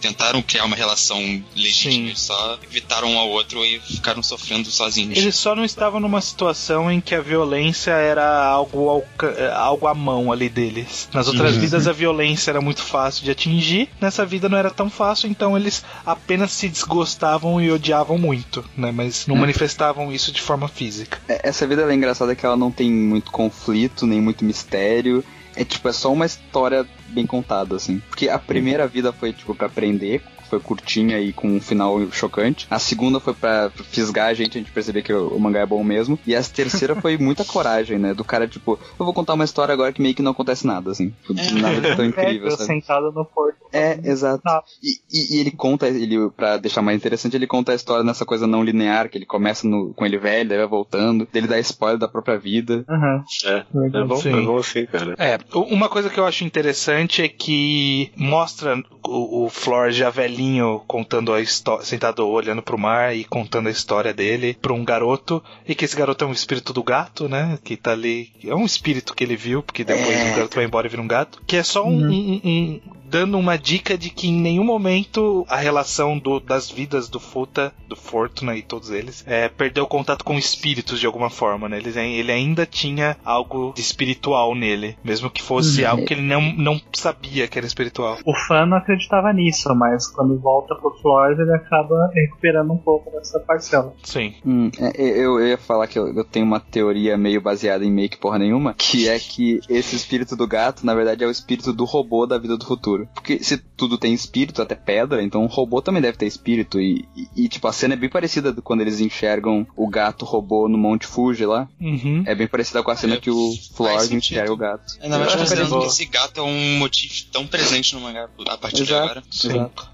tentaram 0.00 0.40
criar 0.42 0.64
uma 0.64 0.76
relação 0.76 1.39
legítima. 1.56 2.08
Sim. 2.08 2.14
Só 2.14 2.58
evitaram 2.62 3.08
um 3.12 3.18
ao 3.18 3.28
outro 3.28 3.64
e 3.64 3.80
ficaram 3.80 4.22
sofrendo 4.22 4.70
sozinhos. 4.70 5.16
Eles 5.18 5.36
só 5.36 5.54
não 5.54 5.64
estavam 5.64 6.00
numa 6.00 6.20
situação 6.20 6.90
em 6.90 7.00
que 7.00 7.14
a 7.14 7.20
violência 7.20 7.92
era 7.92 8.44
algo, 8.44 8.88
ao 8.88 9.04
eh, 9.28 9.52
algo 9.54 9.86
à 9.86 9.94
mão 9.94 10.30
ali 10.32 10.48
deles. 10.48 11.08
Nas 11.12 11.26
outras 11.28 11.54
Uhum. 11.54 11.60
vidas 11.60 11.86
a 11.86 11.92
violência 11.92 12.50
era 12.50 12.60
muito 12.60 12.82
fácil 12.82 13.24
de 13.24 13.30
atingir, 13.30 13.88
nessa 14.00 14.24
vida 14.26 14.48
não 14.48 14.58
era 14.58 14.70
tão 14.70 14.88
fácil, 14.90 15.28
então 15.30 15.56
eles 15.56 15.84
apenas 16.04 16.50
se 16.52 16.68
desgostavam 16.68 17.60
e 17.60 17.70
odiavam 17.70 18.18
muito, 18.18 18.64
né? 18.76 18.90
Mas 18.92 19.26
não 19.26 19.36
Hum. 19.36 19.40
manifestavam 19.40 20.12
isso 20.12 20.32
de 20.32 20.40
forma 20.40 20.68
física. 20.68 21.18
É, 21.28 21.48
Essa 21.48 21.66
vida 21.66 21.82
é 21.90 21.94
engraçada 21.94 22.34
que 22.36 22.44
ela 22.46 22.56
não 22.56 22.70
tem 22.70 22.90
muito 22.90 23.30
conflito, 23.30 24.06
nem 24.06 24.20
muito 24.20 24.44
mistério. 24.44 25.24
É 25.56 25.64
tipo, 25.64 25.88
é 25.88 25.92
só 25.92 26.12
uma 26.12 26.26
história 26.26 26.86
bem 27.08 27.26
contada, 27.26 27.74
assim. 27.76 27.98
Porque 28.08 28.28
a 28.28 28.38
primeira 28.38 28.86
vida 28.86 29.12
foi, 29.12 29.32
tipo, 29.32 29.54
pra 29.54 29.66
aprender, 29.66 30.22
foi 30.50 30.60
curtinha 30.60 31.18
e 31.18 31.32
com 31.32 31.48
um 31.48 31.60
final 31.60 31.98
chocante. 32.10 32.66
A 32.70 32.78
segunda 32.78 33.20
foi 33.20 33.34
pra 33.34 33.70
fisgar 33.90 34.28
a 34.28 34.34
gente, 34.34 34.58
a 34.58 34.60
gente 34.60 34.70
perceber 34.72 35.02
que 35.02 35.12
o, 35.12 35.28
o 35.28 35.40
mangá 35.40 35.60
é 35.60 35.66
bom 35.66 35.82
mesmo. 35.82 36.18
E 36.26 36.34
a 36.34 36.42
terceira 36.42 36.94
foi 37.00 37.16
muita 37.16 37.44
coragem, 37.44 37.98
né? 37.98 38.12
Do 38.14 38.24
cara, 38.24 38.46
tipo, 38.48 38.78
eu 38.98 39.04
vou 39.04 39.14
contar 39.14 39.34
uma 39.34 39.44
história 39.44 39.72
agora 39.72 39.92
que 39.92 40.02
meio 40.02 40.14
que 40.14 40.22
não 40.22 40.32
acontece 40.32 40.66
nada, 40.66 40.90
assim. 40.90 41.10
Tipo, 41.26 41.34
Nada 41.60 41.80
de 41.80 41.96
tão 41.96 42.04
incrível, 42.06 42.44
Velho, 42.46 42.50
sabe? 42.56 42.64
sentado 42.66 43.12
no 43.12 43.24
porto. 43.24 43.56
É, 43.72 43.98
exato. 44.04 44.42
Ah. 44.46 44.62
E, 44.82 44.90
e- 45.12 45.36
e 45.36 45.40
ele 45.40 45.50
conta, 45.52 45.86
ele, 45.88 46.30
pra 46.30 46.56
deixar 46.56 46.82
mais 46.82 46.96
interessante, 46.96 47.36
ele 47.36 47.46
conta 47.46 47.72
a 47.72 47.74
história 47.74 48.02
nessa 48.04 48.24
coisa 48.26 48.46
não 48.46 48.64
linear, 48.64 49.08
que 49.08 49.16
ele 49.18 49.26
começa 49.26 49.66
no- 49.68 49.94
com 49.94 50.04
ele 50.04 50.18
velho, 50.18 50.48
daí 50.48 50.58
vai 50.58 50.66
voltando, 50.66 51.26
ele 51.32 51.46
dá 51.46 51.58
spoiler 51.60 51.98
da 51.98 52.08
própria 52.08 52.36
vida. 52.38 52.84
Aham. 52.88 53.24
É, 53.44 53.64
é 53.98 54.04
bom, 54.04 54.16
Sim. 54.16 54.38
é 54.42 54.44
bom 54.44 54.58
assim, 54.58 54.86
cara. 54.86 55.14
É, 55.18 55.38
uma 55.54 55.88
coisa 55.88 56.10
que 56.10 56.18
eu 56.18 56.26
acho 56.26 56.44
interessante 56.44 57.22
é 57.22 57.28
que 57.28 58.10
mostra 58.16 58.76
o, 59.06 59.44
o 59.44 59.48
Flores 59.48 59.94
já 59.96 60.10
velhinho 60.10 60.39
contando 60.86 61.32
a 61.32 61.40
história, 61.40 61.84
sentado 61.84 62.26
olhando 62.26 62.62
pro 62.62 62.78
mar 62.78 63.14
e 63.14 63.24
contando 63.24 63.68
a 63.68 63.70
história 63.70 64.12
dele 64.14 64.56
pra 64.60 64.72
um 64.72 64.84
garoto, 64.84 65.42
e 65.66 65.74
que 65.74 65.84
esse 65.84 65.96
garoto 65.96 66.24
é 66.24 66.26
um 66.28 66.32
espírito 66.32 66.72
do 66.72 66.82
gato, 66.82 67.28
né? 67.28 67.58
Que 67.62 67.76
tá 67.76 67.92
ali. 67.92 68.30
É 68.44 68.54
um 68.54 68.64
espírito 68.64 69.14
que 69.14 69.24
ele 69.24 69.36
viu, 69.36 69.62
porque 69.62 69.84
depois 69.84 70.16
É. 70.16 70.32
o 70.32 70.34
garoto 70.36 70.56
vai 70.56 70.64
embora 70.64 70.86
e 70.86 70.90
vira 70.90 71.02
um 71.02 71.06
gato. 71.08 71.42
Que 71.46 71.56
é 71.56 71.62
só 71.62 71.84
um. 71.84 72.06
um- 72.10 72.40
um- 72.44 72.80
dando 73.10 73.36
uma 73.38 73.56
dica 73.58 73.98
de 73.98 74.08
que 74.10 74.28
em 74.28 74.40
nenhum 74.40 74.64
momento 74.64 75.44
a 75.48 75.56
relação 75.56 76.18
do- 76.18 76.38
das 76.40 76.70
vidas 76.70 77.08
do 77.08 77.18
Futa, 77.18 77.72
do 77.88 77.96
Fortuna 77.96 78.56
e 78.56 78.62
todos 78.62 78.90
eles, 78.90 79.24
é, 79.26 79.48
perdeu 79.48 79.86
contato 79.86 80.24
com 80.24 80.38
espíritos 80.38 81.00
de 81.00 81.06
alguma 81.06 81.28
forma, 81.30 81.68
né? 81.68 81.78
Ele, 81.78 81.98
ele 81.98 82.32
ainda 82.32 82.64
tinha 82.64 83.16
algo 83.24 83.72
de 83.74 83.80
espiritual 83.80 84.54
nele, 84.54 84.96
mesmo 85.02 85.28
que 85.30 85.42
fosse 85.42 85.82
Uhum. 85.82 85.90
algo 85.90 86.04
que 86.06 86.14
ele 86.14 86.22
não, 86.22 86.40
não 86.56 86.80
sabia 86.92 87.48
que 87.48 87.58
era 87.58 87.66
espiritual. 87.66 88.18
O 88.24 88.34
fã 88.34 88.64
não 88.64 88.76
acreditava 88.76 89.32
nisso, 89.32 89.74
mas 89.74 90.06
quando 90.06 90.38
volta 90.38 90.74
pro 90.76 90.90
Flores 91.02 91.38
ele 91.38 91.52
acaba 91.54 92.10
recuperando 92.14 92.72
um 92.72 92.78
pouco 92.78 93.10
dessa 93.10 93.40
parcela. 93.40 93.92
Sim. 94.04 94.34
Hum, 94.46 94.70
é, 94.78 95.00
eu, 95.00 95.40
eu 95.40 95.48
ia 95.48 95.58
falar 95.58 95.86
que 95.86 95.98
eu, 95.98 96.08
eu 96.14 96.24
tenho 96.24 96.46
uma 96.46 96.60
teoria 96.60 97.16
meio 97.16 97.40
baseada 97.40 97.84
em 97.84 97.90
meio 97.90 98.08
que 98.08 98.16
porra 98.18 98.38
nenhuma, 98.38 98.74
que 98.74 99.08
é 99.08 99.18
que 99.18 99.60
esse 99.68 99.96
espírito 99.96 100.36
do 100.36 100.46
gato, 100.46 100.84
na 100.86 100.94
verdade, 100.94 101.24
é 101.24 101.26
o 101.26 101.30
espírito 101.30 101.72
do 101.72 101.84
robô 101.84 102.26
da 102.26 102.38
vida 102.38 102.56
do 102.56 102.64
futuro. 102.64 102.99
Porque 103.14 103.42
se 103.42 103.56
tudo 103.58 103.96
tem 103.98 104.12
espírito, 104.12 104.60
até 104.62 104.74
pedra, 104.74 105.22
então 105.22 105.42
o 105.44 105.46
robô 105.46 105.80
também 105.82 106.02
deve 106.02 106.18
ter 106.18 106.26
espírito. 106.26 106.80
E, 106.80 107.04
e- 107.16 107.44
e, 107.44 107.48
tipo, 107.48 107.66
a 107.68 107.72
cena 107.72 107.94
é 107.94 107.96
bem 107.96 108.08
parecida 108.10 108.52
do- 108.52 108.62
quando 108.62 108.80
eles 108.82 109.00
enxergam 109.00 109.66
o 109.76 109.88
gato 109.88 110.24
robô 110.24 110.68
no 110.68 110.76
Monte 110.78 111.06
Fuji 111.06 111.44
lá. 111.46 111.68
Uhum. 111.80 112.22
É 112.26 112.34
bem 112.34 112.46
parecida 112.46 112.82
com 112.82 112.90
a 112.90 112.96
cena 112.96 113.14
É, 113.14 113.20
que 113.20 113.30
o 113.30 113.52
Flores 113.74 114.10
enxerga 114.10 114.52
o 114.52 114.56
gato. 114.56 114.84
Ainda 115.00 115.18
mais 115.18 115.34
considerando 115.34 115.80
que 115.80 115.86
esse 115.86 116.04
gato 116.06 116.40
é 116.40 116.42
um 116.42 116.78
motivo 116.78 117.14
tão 117.32 117.46
presente 117.46 117.94
no 117.94 118.00
mangá 118.00 118.28
a 118.48 118.58
partir 118.58 118.84
de 118.84 118.92
Exato. 118.92 119.04
agora. 119.04 119.22
Sim. 119.30 119.48
Exato. 119.50 119.89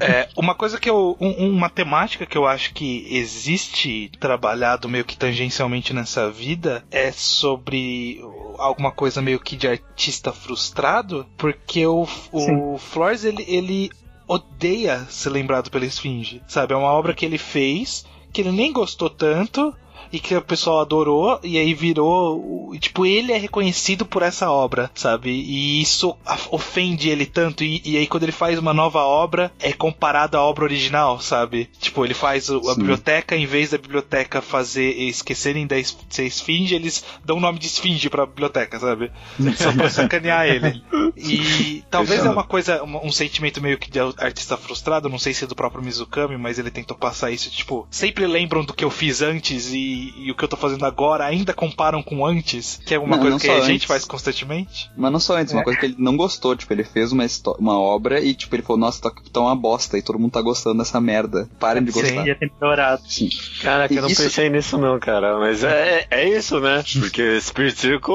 É, 0.00 0.28
uma 0.36 0.54
coisa 0.54 0.78
que 0.78 0.88
eu. 0.90 1.16
um- 1.20 1.50
uma 1.56 1.70
temática 1.70 2.26
que 2.26 2.36
eu 2.36 2.46
acho 2.46 2.72
que 2.74 3.06
existe 3.10 4.10
trabalhado 4.18 4.88
meio 4.88 5.04
que 5.04 5.16
tangencialmente 5.16 5.92
nessa 5.92 6.30
vida 6.30 6.84
é 6.90 7.12
sobre 7.12 8.20
alguma 8.58 8.90
coisa 8.90 9.22
meio 9.22 9.38
que 9.40 9.56
de 9.56 9.68
artista 9.68 10.32
frustrado, 10.32 11.26
porque 11.36 11.86
o, 11.86 12.06
o 12.32 12.78
Flores 12.78 13.24
ele, 13.24 13.44
ele 13.48 13.90
odeia 14.26 15.06
ser 15.08 15.30
lembrado 15.30 15.70
pela 15.70 15.86
Esfinge, 15.86 16.42
sabe? 16.46 16.74
É 16.74 16.76
uma 16.76 16.92
obra 16.92 17.14
que 17.14 17.24
ele 17.24 17.38
fez 17.38 18.04
que 18.32 18.42
ele 18.42 18.52
nem 18.52 18.72
gostou 18.72 19.08
tanto 19.08 19.74
e 20.12 20.18
que 20.18 20.34
o 20.34 20.42
pessoal 20.42 20.80
adorou 20.80 21.38
e 21.42 21.58
aí 21.58 21.74
virou, 21.74 22.38
o- 22.70 22.78
tipo, 22.78 23.04
ele 23.06 23.32
é 23.32 23.36
reconhecido 23.38 24.04
por 24.06 24.22
essa 24.22 24.50
obra, 24.50 24.90
sabe? 24.94 25.30
E 25.30 25.80
isso 25.82 26.16
ofende 26.50 27.08
ele 27.08 27.26
tanto 27.26 27.64
e, 27.64 27.80
e 27.84 27.96
aí 27.96 28.06
quando 28.06 28.22
ele 28.24 28.32
faz 28.32 28.58
uma 28.58 28.72
nova 28.74 29.00
obra 29.00 29.52
é 29.58 29.72
comparado 29.72 30.36
à 30.36 30.42
obra 30.42 30.64
original, 30.64 31.20
sabe? 31.20 31.68
Tipo, 31.78 32.04
ele 32.04 32.14
faz 32.14 32.50
a 32.50 32.58
Sim. 32.58 32.74
biblioteca 32.76 33.36
em 33.36 33.46
vez 33.46 33.70
da 33.70 33.78
biblioteca 33.78 34.40
fazer 34.42 34.90
esquecerem 34.98 35.66
da 35.66 35.78
es- 35.78 35.96
ser 36.08 36.24
esfinge, 36.26 36.74
eles 36.74 37.04
dão 37.24 37.36
o 37.36 37.40
nome 37.40 37.58
de 37.58 37.66
esfinge 37.66 38.08
pra 38.10 38.26
biblioteca, 38.26 38.78
sabe? 38.78 39.10
Só 39.56 39.72
pra 39.72 39.90
sacanear 39.90 40.46
ele. 40.48 40.82
E 41.16 41.82
talvez 41.90 42.24
é 42.24 42.30
uma 42.30 42.44
coisa, 42.44 42.82
um, 42.84 43.06
um 43.06 43.12
sentimento 43.12 43.60
meio 43.60 43.78
que 43.78 43.90
de 43.90 43.98
artista 44.18 44.56
frustrado, 44.56 45.08
não 45.08 45.18
sei 45.18 45.34
se 45.34 45.44
é 45.44 45.46
do 45.46 45.54
próprio 45.54 45.82
Mizukami, 45.82 46.36
mas 46.36 46.58
ele 46.58 46.70
tentou 46.70 46.96
passar 46.96 47.30
isso, 47.30 47.50
tipo, 47.50 47.86
sempre 47.90 48.26
lembram 48.26 48.64
do 48.64 48.72
que 48.74 48.84
eu 48.84 48.90
fiz 48.90 49.22
antes 49.22 49.72
e, 49.72 49.78
e 50.16 50.30
o 50.30 50.34
que 50.34 50.44
eu 50.44 50.48
tô 50.48 50.56
fazendo 50.56 50.84
agora 50.84 51.24
ainda 51.24 51.52
comparam 51.52 52.02
com 52.02 52.24
antes, 52.26 52.80
que 52.84 52.94
é 52.94 52.98
uma 52.98 53.16
Não, 53.16 53.18
coisa 53.18 53.30
não 53.32 53.38
que 53.38 53.48
a 53.50 53.60
gente 53.60 53.74
antes. 53.76 53.84
faz 53.86 54.04
constantemente. 54.04 54.90
Mas 54.96 55.12
não 55.12 55.20
só 55.20 55.36
antes, 55.36 55.52
uma 55.52 55.62
coisa 55.64 55.78
que 55.78 55.86
ele 55.86 55.96
não 55.98 56.16
gostou, 56.16 56.54
tipo, 56.56 56.72
ele 56.72 56.84
fez 56.84 57.12
uma, 57.12 57.24
uma 57.58 57.78
obra 57.78 58.20
e, 58.20 58.34
tipo, 58.34 58.54
ele 58.54 58.62
falou, 58.62 58.78
nossa, 58.78 59.00
tá, 59.02 59.12
tá 59.32 59.40
uma 59.40 59.54
bosta 59.56 59.96
e 59.98 60.02
todo 60.02 60.18
mundo 60.18 60.32
tá 60.32 60.40
gostando 60.40 60.78
dessa 60.78 61.00
merda. 61.00 61.48
Parem 61.58 61.82
de 61.84 61.92
Sim. 61.92 62.00
gostar. 62.00 62.16
Podia 62.16 62.34
ter 62.34 62.52
melhorado. 62.60 63.02
Sim. 63.08 63.28
Caraca, 63.62 63.94
eu 63.94 64.02
não 64.02 64.08
Isso- 64.08 64.22
pensei 64.22 64.48
nisso 64.48 64.78
não, 64.78 64.98
cara. 64.98 65.38
Mas 65.38 65.62
é, 65.64 66.06
é 66.10 66.28
isso, 66.28 66.60
né? 66.60 66.82
Porque 66.98 67.40
Spirit 67.40 67.78
Circle 67.78 68.14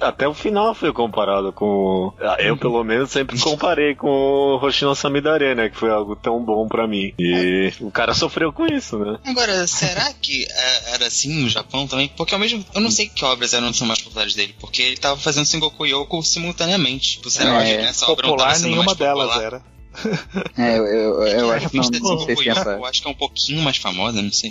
até 0.00 0.26
o 0.28 0.34
final 0.34 0.74
foi 0.74 0.92
comparado 0.92 1.52
com. 1.52 2.12
ah, 2.20 2.36
Eu, 2.38 2.56
pelo 2.56 2.82
menos, 2.84 3.10
sempre 3.10 3.38
comparei 3.38 3.94
com 3.94 4.08
o 4.08 4.56
Hoshino 4.64 4.94
Samidare, 4.94 5.54
né? 5.54 5.68
Que 5.68 5.76
foi 5.76 5.90
algo 5.90 6.16
tão 6.16 6.42
bom 6.42 6.66
pra 6.68 6.86
mim. 6.86 7.12
E 7.18 7.72
o 7.80 7.90
cara 7.90 8.14
sofreu 8.14 8.52
com 8.52 8.66
isso, 8.66 8.98
né? 8.98 9.18
Agora, 9.26 9.66
será 9.66 10.12
que 10.20 10.44
é, 10.44 10.87
era 10.92 11.06
assim 11.06 11.32
no 11.42 11.48
Japão 11.48 11.86
também? 11.86 12.08
Porque 12.16 12.34
ao 12.34 12.40
mesmo 12.40 12.64
eu 12.74 12.80
não 12.80 12.90
sei 12.90 13.08
que 13.08 13.24
obras 13.24 13.52
eram 13.54 13.72
são 13.72 13.86
mais 13.86 14.00
populares 14.00 14.34
dele, 14.34 14.54
porque 14.60 14.82
ele 14.82 14.96
tava 14.96 15.18
fazendo 15.20 15.46
Sengoku 15.46 15.86
Yoko 15.86 16.22
simultaneamente. 16.22 17.12
Tipo, 17.16 17.30
será 17.30 17.62
É, 17.66 17.76
que 17.78 17.82
essa 17.86 18.04
obra 18.10 18.26
não 18.26 18.36
tava 18.36 18.50
Popular, 18.50 18.54
sendo 18.56 18.64
nenhuma 18.70 18.84
mais 18.84 18.98
delas 18.98 19.36
era. 19.40 19.62
É, 20.56 20.78
eu, 20.78 20.84
eu, 20.86 21.22
eu 21.26 21.52
acho 21.52 21.70
que 21.70 21.76
não, 21.76 21.84
não 21.90 22.18
sei 22.20 22.36
se 22.36 22.48
essa, 22.48 22.70
eu 22.70 22.84
acho 22.84 23.02
que 23.02 23.08
é 23.08 23.10
um 23.10 23.14
pouquinho 23.14 23.62
mais 23.62 23.76
famosa, 23.78 24.20
não 24.22 24.30
sei. 24.30 24.50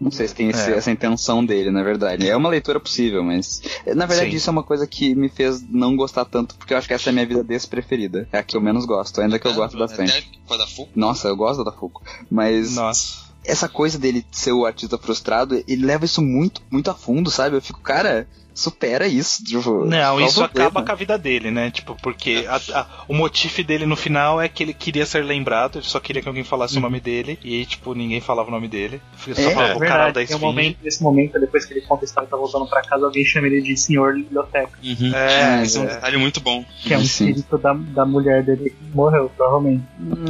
não 0.00 0.10
sei 0.10 0.26
se 0.26 0.34
tem 0.34 0.48
esse- 0.48 0.72
É. 0.72 0.76
essa 0.76 0.90
intenção 0.90 1.44
dele, 1.44 1.70
na 1.70 1.82
verdade. 1.82 2.28
É 2.28 2.36
uma 2.36 2.48
leitura 2.48 2.80
possível, 2.80 3.22
mas 3.22 3.60
na 3.94 4.04
verdade 4.06 4.30
Sim. 4.30 4.36
isso 4.36 4.50
é 4.50 4.52
uma 4.52 4.62
coisa 4.64 4.86
que 4.86 5.14
me 5.14 5.28
fez 5.28 5.62
não 5.70 5.94
gostar 5.94 6.24
tanto, 6.24 6.56
porque 6.56 6.74
eu 6.74 6.78
acho 6.78 6.88
que 6.88 6.94
essa 6.94 7.08
é 7.08 7.10
a 7.10 7.12
minha 7.12 7.26
vida 7.26 7.44
despreferida. 7.44 8.28
É 8.32 8.38
a 8.38 8.42
que 8.42 8.56
eu 8.56 8.60
menos 8.60 8.84
gosto, 8.84 9.20
ainda 9.20 9.38
que 9.38 9.46
eu 9.46 9.52
É, 9.52 9.54
gosto 9.54 9.78
bastante. 9.78 10.28
Até 10.46 10.58
da 10.58 10.66
Fuku. 10.66 10.90
Nossa, 10.96 11.28
eu 11.28 11.36
gosto 11.36 11.62
da 11.62 11.70
Fuku. 11.72 12.02
Mas 12.30 12.74
Nossa. 12.74 13.23
Essa 13.44 13.68
coisa 13.68 13.98
dele 13.98 14.26
ser 14.30 14.52
o 14.52 14.64
artista 14.64 14.98
frustrado, 14.98 15.62
ele 15.68 15.84
leva 15.84 16.04
isso 16.04 16.22
muito, 16.22 16.62
muito 16.70 16.90
a 16.90 16.94
fundo, 16.94 17.30
sabe? 17.30 17.56
Eu 17.56 17.62
fico, 17.62 17.80
cara, 17.80 18.26
supera 18.54 19.06
isso. 19.06 19.42
Tipo, 19.44 19.84
Não, 19.84 20.20
isso 20.20 20.38
problema? 20.40 20.68
acaba 20.68 20.82
com 20.86 20.92
a 20.92 20.94
vida 20.94 21.18
dele, 21.18 21.50
né? 21.50 21.70
Tipo, 21.70 21.96
porque 22.00 22.46
a- 22.48 22.60
a- 22.80 22.86
o 23.08 23.14
motivo 23.14 23.62
dele 23.64 23.84
no 23.84 23.96
final 23.96 24.40
é 24.40 24.48
que 24.48 24.62
ele 24.62 24.72
queria 24.72 25.04
ser 25.04 25.24
lembrado, 25.24 25.78
ele 25.78 25.84
só 25.86 25.98
queria 26.00 26.22
que 26.22 26.28
alguém 26.28 26.44
falasse 26.44 26.78
o 26.78 26.80
nome 26.80 27.00
dele, 27.00 27.38
e 27.44 27.54
aí, 27.58 27.66
tipo, 27.66 27.92
ninguém 27.94 28.20
falava 28.20 28.48
o 28.48 28.52
nome 28.52 28.68
dele. 28.68 29.00
Só 29.18 29.32
É, 29.32 29.50
falava 29.50 29.72
É 29.72 29.76
o 29.76 29.78
canal 29.80 29.98
da 29.98 30.04
verdade, 30.04 30.14
tem 30.14 30.22
um 30.22 30.38
Esfinge. 30.38 30.44
momento, 30.44 30.78
nesse 30.84 31.02
momento, 31.02 31.40
depois 31.40 31.64
que 31.64 31.74
ele 31.74 31.80
conta 31.82 32.04
a 32.04 32.06
história 32.06 32.26
e 32.26 32.30
tá 32.30 32.36
voltando 32.36 32.66
pra 32.66 32.80
casa, 32.82 33.04
alguém 33.04 33.24
chama 33.24 33.48
ele 33.48 33.60
de 33.60 33.76
senhor 33.76 34.14
biblioteca, 34.14 34.70
Uhum. 34.82 35.12
É, 35.14 35.62
Esse 35.62 35.76
é 35.78 35.80
um 35.80 35.84
é. 35.84 35.88
detalhe 35.88 36.16
muito 36.16 36.40
bom. 36.40 36.64
que 36.82 36.94
é 36.94 36.98
um 36.98 37.04
Sim. 37.04 37.28
espírito 37.30 37.58
da, 37.58 37.72
da 37.72 38.06
mulher 38.06 38.42
dele 38.44 38.70
que 38.70 38.76
morreu, 38.96 39.30
provavelmente. 39.36 39.82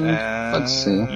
É, 0.03 0.51
Pode 0.53 0.71
ser. 0.71 1.07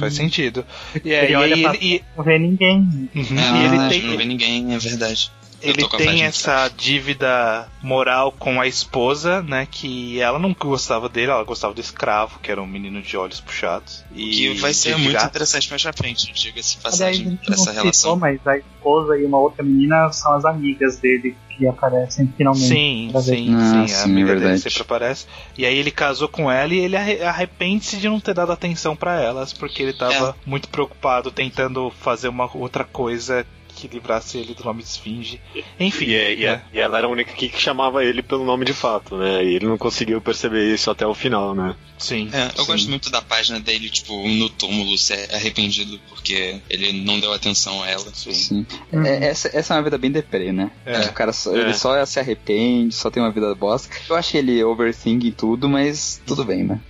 Faz 0.00 0.14
sentido. 0.14 0.64
E, 1.04 1.12
é, 1.12 1.24
Ele 1.24 1.32
e 1.32 1.36
olha 1.36 1.54
aí 1.54 1.62
pra- 1.62 1.74
ele, 1.74 1.94
e- 1.96 2.02
Não 2.16 2.24
vê 2.24 2.38
ninguém. 2.38 2.78
uhum, 3.14 3.24
Ah, 3.38 3.58
e 3.62 3.64
ele 3.66 3.76
a 3.76 3.88
tem, 3.88 4.02
não 4.02 4.16
vê 4.16 4.24
ninguém, 4.24 4.74
é 4.74 4.78
verdade. 4.78 5.30
Ele 5.68 5.88
tem 5.88 6.22
essa 6.22 6.68
dívida 6.68 7.68
moral 7.82 8.32
com 8.32 8.60
a 8.60 8.66
esposa, 8.66 9.42
né? 9.42 9.66
Que 9.70 10.20
ela 10.20 10.38
não 10.38 10.54
gostava 10.58 11.08
dele, 11.08 11.30
ela 11.30 11.44
gostava 11.44 11.74
do 11.74 11.80
escravo, 11.80 12.38
que 12.40 12.50
era 12.50 12.60
um 12.62 12.66
menino 12.66 13.02
de 13.02 13.16
olhos 13.16 13.40
puxados. 13.40 14.04
E 14.14 14.30
Que 14.30 14.54
vai 14.60 14.72
ser 14.74 14.94
de 14.96 15.02
muito 15.02 15.14
gato. 15.14 15.26
interessante 15.26 15.70
mais 15.70 15.82
pra 15.82 15.92
frente, 15.92 16.32
diga-se 16.32 16.76
de 16.78 16.80
Aliás, 16.84 16.84
a 16.84 16.90
passagem, 16.90 17.26
não 17.26 17.38
essa 17.54 17.56
citou, 17.64 17.74
relação. 17.82 18.16
mas 18.16 18.46
a 18.46 18.56
esposa 18.58 19.16
e 19.18 19.24
uma 19.24 19.38
outra 19.38 19.64
menina 19.64 20.10
são 20.12 20.32
as 20.34 20.44
amigas 20.44 20.98
dele 20.98 21.36
que 21.56 21.66
aparecem 21.66 22.30
finalmente. 22.36 22.66
Sim, 22.68 23.10
sim, 23.22 23.54
Ah, 23.54 23.86
sim, 23.88 23.94
a 23.94 24.02
amiga 24.04 24.26
dele 24.28 24.40
verdade. 24.40 24.60
sempre 24.60 24.82
aparece. 24.82 25.26
E 25.56 25.64
aí 25.64 25.76
ele 25.78 25.90
casou 25.90 26.28
com 26.28 26.50
ela 26.52 26.74
e 26.74 26.78
ele 26.80 26.96
arre- 26.96 27.22
arrepende-se 27.22 27.96
de 27.96 28.08
não 28.08 28.20
ter 28.20 28.34
dado 28.34 28.52
atenção 28.52 28.94
pra 28.94 29.20
elas, 29.22 29.52
porque 29.54 29.82
ele 29.82 29.94
tava 29.94 30.36
muito 30.44 30.68
preocupado 30.68 31.30
tentando 31.30 31.90
fazer 32.00 32.28
uma 32.28 32.48
outra 32.54 32.84
coisa 32.84 33.46
que 33.88 33.94
livrasse 33.94 34.38
ele 34.38 34.54
do 34.54 34.64
nome 34.64 34.82
de 34.82 34.88
Esfinge. 34.88 35.40
Enfim. 35.78 36.06
E, 36.06 36.14
é- 36.14 36.34
e 36.34 36.44
é- 36.44 36.52
né? 36.56 36.62
e 36.72 36.78
ela 36.78 36.98
era 36.98 37.06
a 37.06 37.10
única 37.10 37.32
que 37.32 37.50
chamava 37.58 38.04
ele 38.04 38.22
pelo 38.22 38.44
nome 38.44 38.64
de 38.64 38.72
fato, 38.72 39.16
né? 39.16 39.44
E 39.44 39.54
ele 39.54 39.66
não 39.66 39.78
conseguiu 39.78 40.20
perceber 40.20 40.72
isso 40.72 40.90
até 40.90 41.06
o 41.06 41.14
final, 41.14 41.54
né? 41.54 41.74
Sim. 41.98 42.28
É, 42.32 42.46
eu 42.58 42.64
sim. 42.64 42.72
gosto 42.72 42.88
muito 42.90 43.10
da 43.10 43.22
página 43.22 43.58
dele, 43.58 43.88
tipo, 43.88 44.28
no 44.28 44.48
túmulo, 44.50 44.98
ser 44.98 45.34
arrependido 45.34 45.98
porque 46.08 46.60
ele 46.68 46.92
não 47.04 47.18
deu 47.18 47.32
atenção 47.32 47.82
a 47.82 47.88
ela. 47.88 48.04
Sim. 48.12 48.66
Uhum. 48.92 49.04
É, 49.04 49.26
essa, 49.28 49.50
essa 49.56 49.74
é 49.74 49.76
uma 49.76 49.82
vida 49.82 49.96
bem 49.96 50.10
deprê, 50.10 50.52
né? 50.52 50.70
É. 50.84 51.00
O 51.06 51.12
cara 51.12 51.32
só, 51.32 51.54
É. 51.56 51.60
ele 51.60 51.74
só 51.74 52.04
se 52.04 52.20
arrepende, 52.20 52.94
só 52.94 53.10
tem 53.10 53.22
uma 53.22 53.32
vida 53.32 53.54
bosta. 53.54 53.88
Eu 54.08 54.16
achei 54.16 54.40
ele 54.40 54.62
overthink 54.62 55.26
e 55.26 55.32
tudo, 55.32 55.68
mas 55.68 56.20
tudo 56.26 56.44
bem, 56.44 56.64
né? 56.64 56.80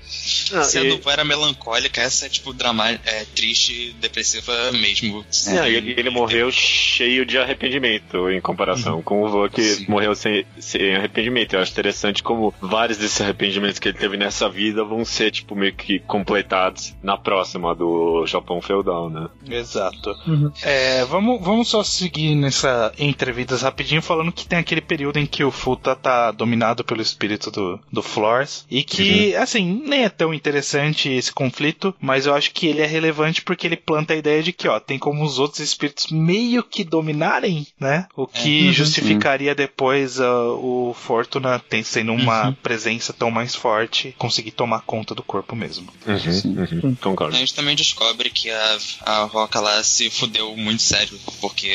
Não, 0.53 0.65
Se 0.65 0.79
a 0.79 0.85
e- 0.85 0.89
dupla 0.89 1.13
era 1.13 1.25
melancólica, 1.25 2.01
essa 2.01 2.27
é, 2.27 2.29
tipo, 2.29 2.53
drama 2.53 2.91
é, 2.91 3.25
triste, 3.35 3.95
depressiva 4.01 4.73
mesmo. 4.73 5.25
Não, 5.47 5.67
e 5.69 5.75
ele, 5.75 5.95
ele 5.97 6.11
morreu 6.11 6.51
cheio 6.51 7.25
de 7.25 7.39
arrependimento 7.39 8.31
em 8.31 8.41
comparação 8.41 9.03
com 9.03 9.23
o 9.23 9.29
vô 9.29 9.49
que 9.49 9.63
Sim. 9.63 9.87
morreu 9.89 10.15
sem, 10.15 10.45
sem 10.59 10.95
arrependimento. 10.97 11.55
Eu 11.55 11.61
acho 11.61 11.73
interessante 11.73 12.23
como 12.23 12.53
vários 12.61 12.99
desses 12.99 13.21
arrependimentos 13.21 13.79
que 13.79 13.89
ele 13.89 13.99
teve 13.99 14.17
nessa 14.17 14.49
vida 14.49 14.85
vão 14.85 15.05
ser, 15.05 15.31
tipo, 15.31 15.55
meio 15.55 15.75
que 15.75 15.99
completados 16.01 16.95
na 17.03 17.17
próxima 17.17 17.75
do 17.75 18.25
Japão 18.27 18.61
feudal, 18.61 19.09
né? 19.11 19.29
Exato. 19.49 20.11
Uhum. 20.27 20.53
É, 20.63 21.05
vamos, 21.05 21.41
vamos 21.41 21.69
só 21.69 21.83
seguir 21.83 22.35
nessa 22.35 22.93
entrevidas 22.99 23.63
rapidinho, 23.63 24.03
falando 24.03 24.33
que 24.33 24.47
tem 24.47 24.59
aquele 24.59 24.81
período 24.81 25.19
em 25.19 25.27
que 25.27 25.45
o 25.45 25.51
Futa 25.51 25.95
tá 25.95 26.31
dominado 26.31 26.85
pelo 26.85 27.03
espírito 27.03 27.51
do, 27.51 27.81
do 27.93 28.03
Flores. 28.03 28.67
E 28.71 28.83
que, 28.83 29.35
assim, 29.37 29.83
nem 29.87 30.05
é 30.05 30.09
tão 30.17 30.33
interessante 30.35 31.09
esse 31.09 31.33
conflito, 31.33 31.95
mas 32.01 32.27
eu 32.27 32.35
acho 32.35 32.51
que 32.53 32.67
ele 32.67 32.81
é 32.81 32.87
relevante 32.87 33.43
porque 33.43 33.67
ele 33.67 33.77
planta 33.77 34.15
a 34.15 34.17
ideia 34.17 34.43
de 34.43 34.53
que, 34.53 34.69
ó, 34.69 34.79
tem 34.81 34.99
como 34.99 35.25
os 35.25 35.39
outros 35.39 35.61
espíritos 35.61 36.07
meio 36.11 36.63
que 36.63 36.85
dominarem, 36.85 37.67
né? 37.79 38.07
O 38.17 38.27
que 38.27 38.67
Uhum. 38.67 38.73
justificaria 38.73 39.55
depois 39.55 40.21
ah, 40.21 40.43
o 40.55 40.95
Fortuna 40.99 41.59
tem, 41.59 41.83
sendo 41.83 42.13
uma 42.13 42.53
presença 42.63 43.13
tão 43.13 43.31
mais 43.31 43.55
forte, 43.55 44.15
conseguir 44.19 44.53
tomar 44.53 44.81
conta 44.83 45.15
do 45.15 45.23
corpo 45.23 45.55
mesmo. 45.55 45.93
Sim. 46.21 46.57
Uhum, 46.57 46.95
Concordo. 46.97 47.37
A 47.37 47.39
gente 47.39 47.55
também 47.55 47.77
descobre 47.77 48.31
que 48.31 48.51
a, 48.51 48.79
a 49.03 49.25
Roca 49.25 49.61
lá 49.61 49.83
se 49.83 50.09
fudeu 50.11 50.57
muito 50.57 50.83
sério, 50.83 51.19
porque 51.41 51.69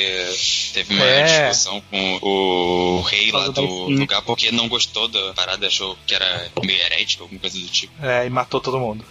teve 0.74 0.94
uma 0.94 1.06
É. 1.06 1.24
discussão 1.50 1.82
com 1.90 2.20
o 2.22 3.02
rei 3.02 3.32
lá 3.32 3.48
do 3.50 3.62
lugar, 3.90 4.22
porque 4.24 4.52
não 4.52 4.68
gostou 4.68 5.08
da 5.08 5.34
parada, 5.34 5.68
achou 5.68 5.98
que 6.06 6.14
era 6.16 6.50
meio 6.64 6.80
herético, 6.80 7.24
alguma 7.24 7.40
coisa 7.40 7.60
do 7.60 7.68
tipo. 7.68 7.94
É, 8.04 8.26
e 8.26 8.30
matou 8.32 8.60
todo 8.60 8.80
mundo. 8.80 9.04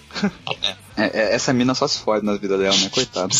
É, 0.62 0.77
é, 0.97 1.34
essa 1.34 1.53
mina 1.53 1.74
só 1.74 1.86
se 1.88 2.01
fode 2.01 2.24
na 2.24 2.36
vida 2.36 2.57
dela, 2.59 2.76
né? 2.76 2.88
Coitado. 2.91 3.34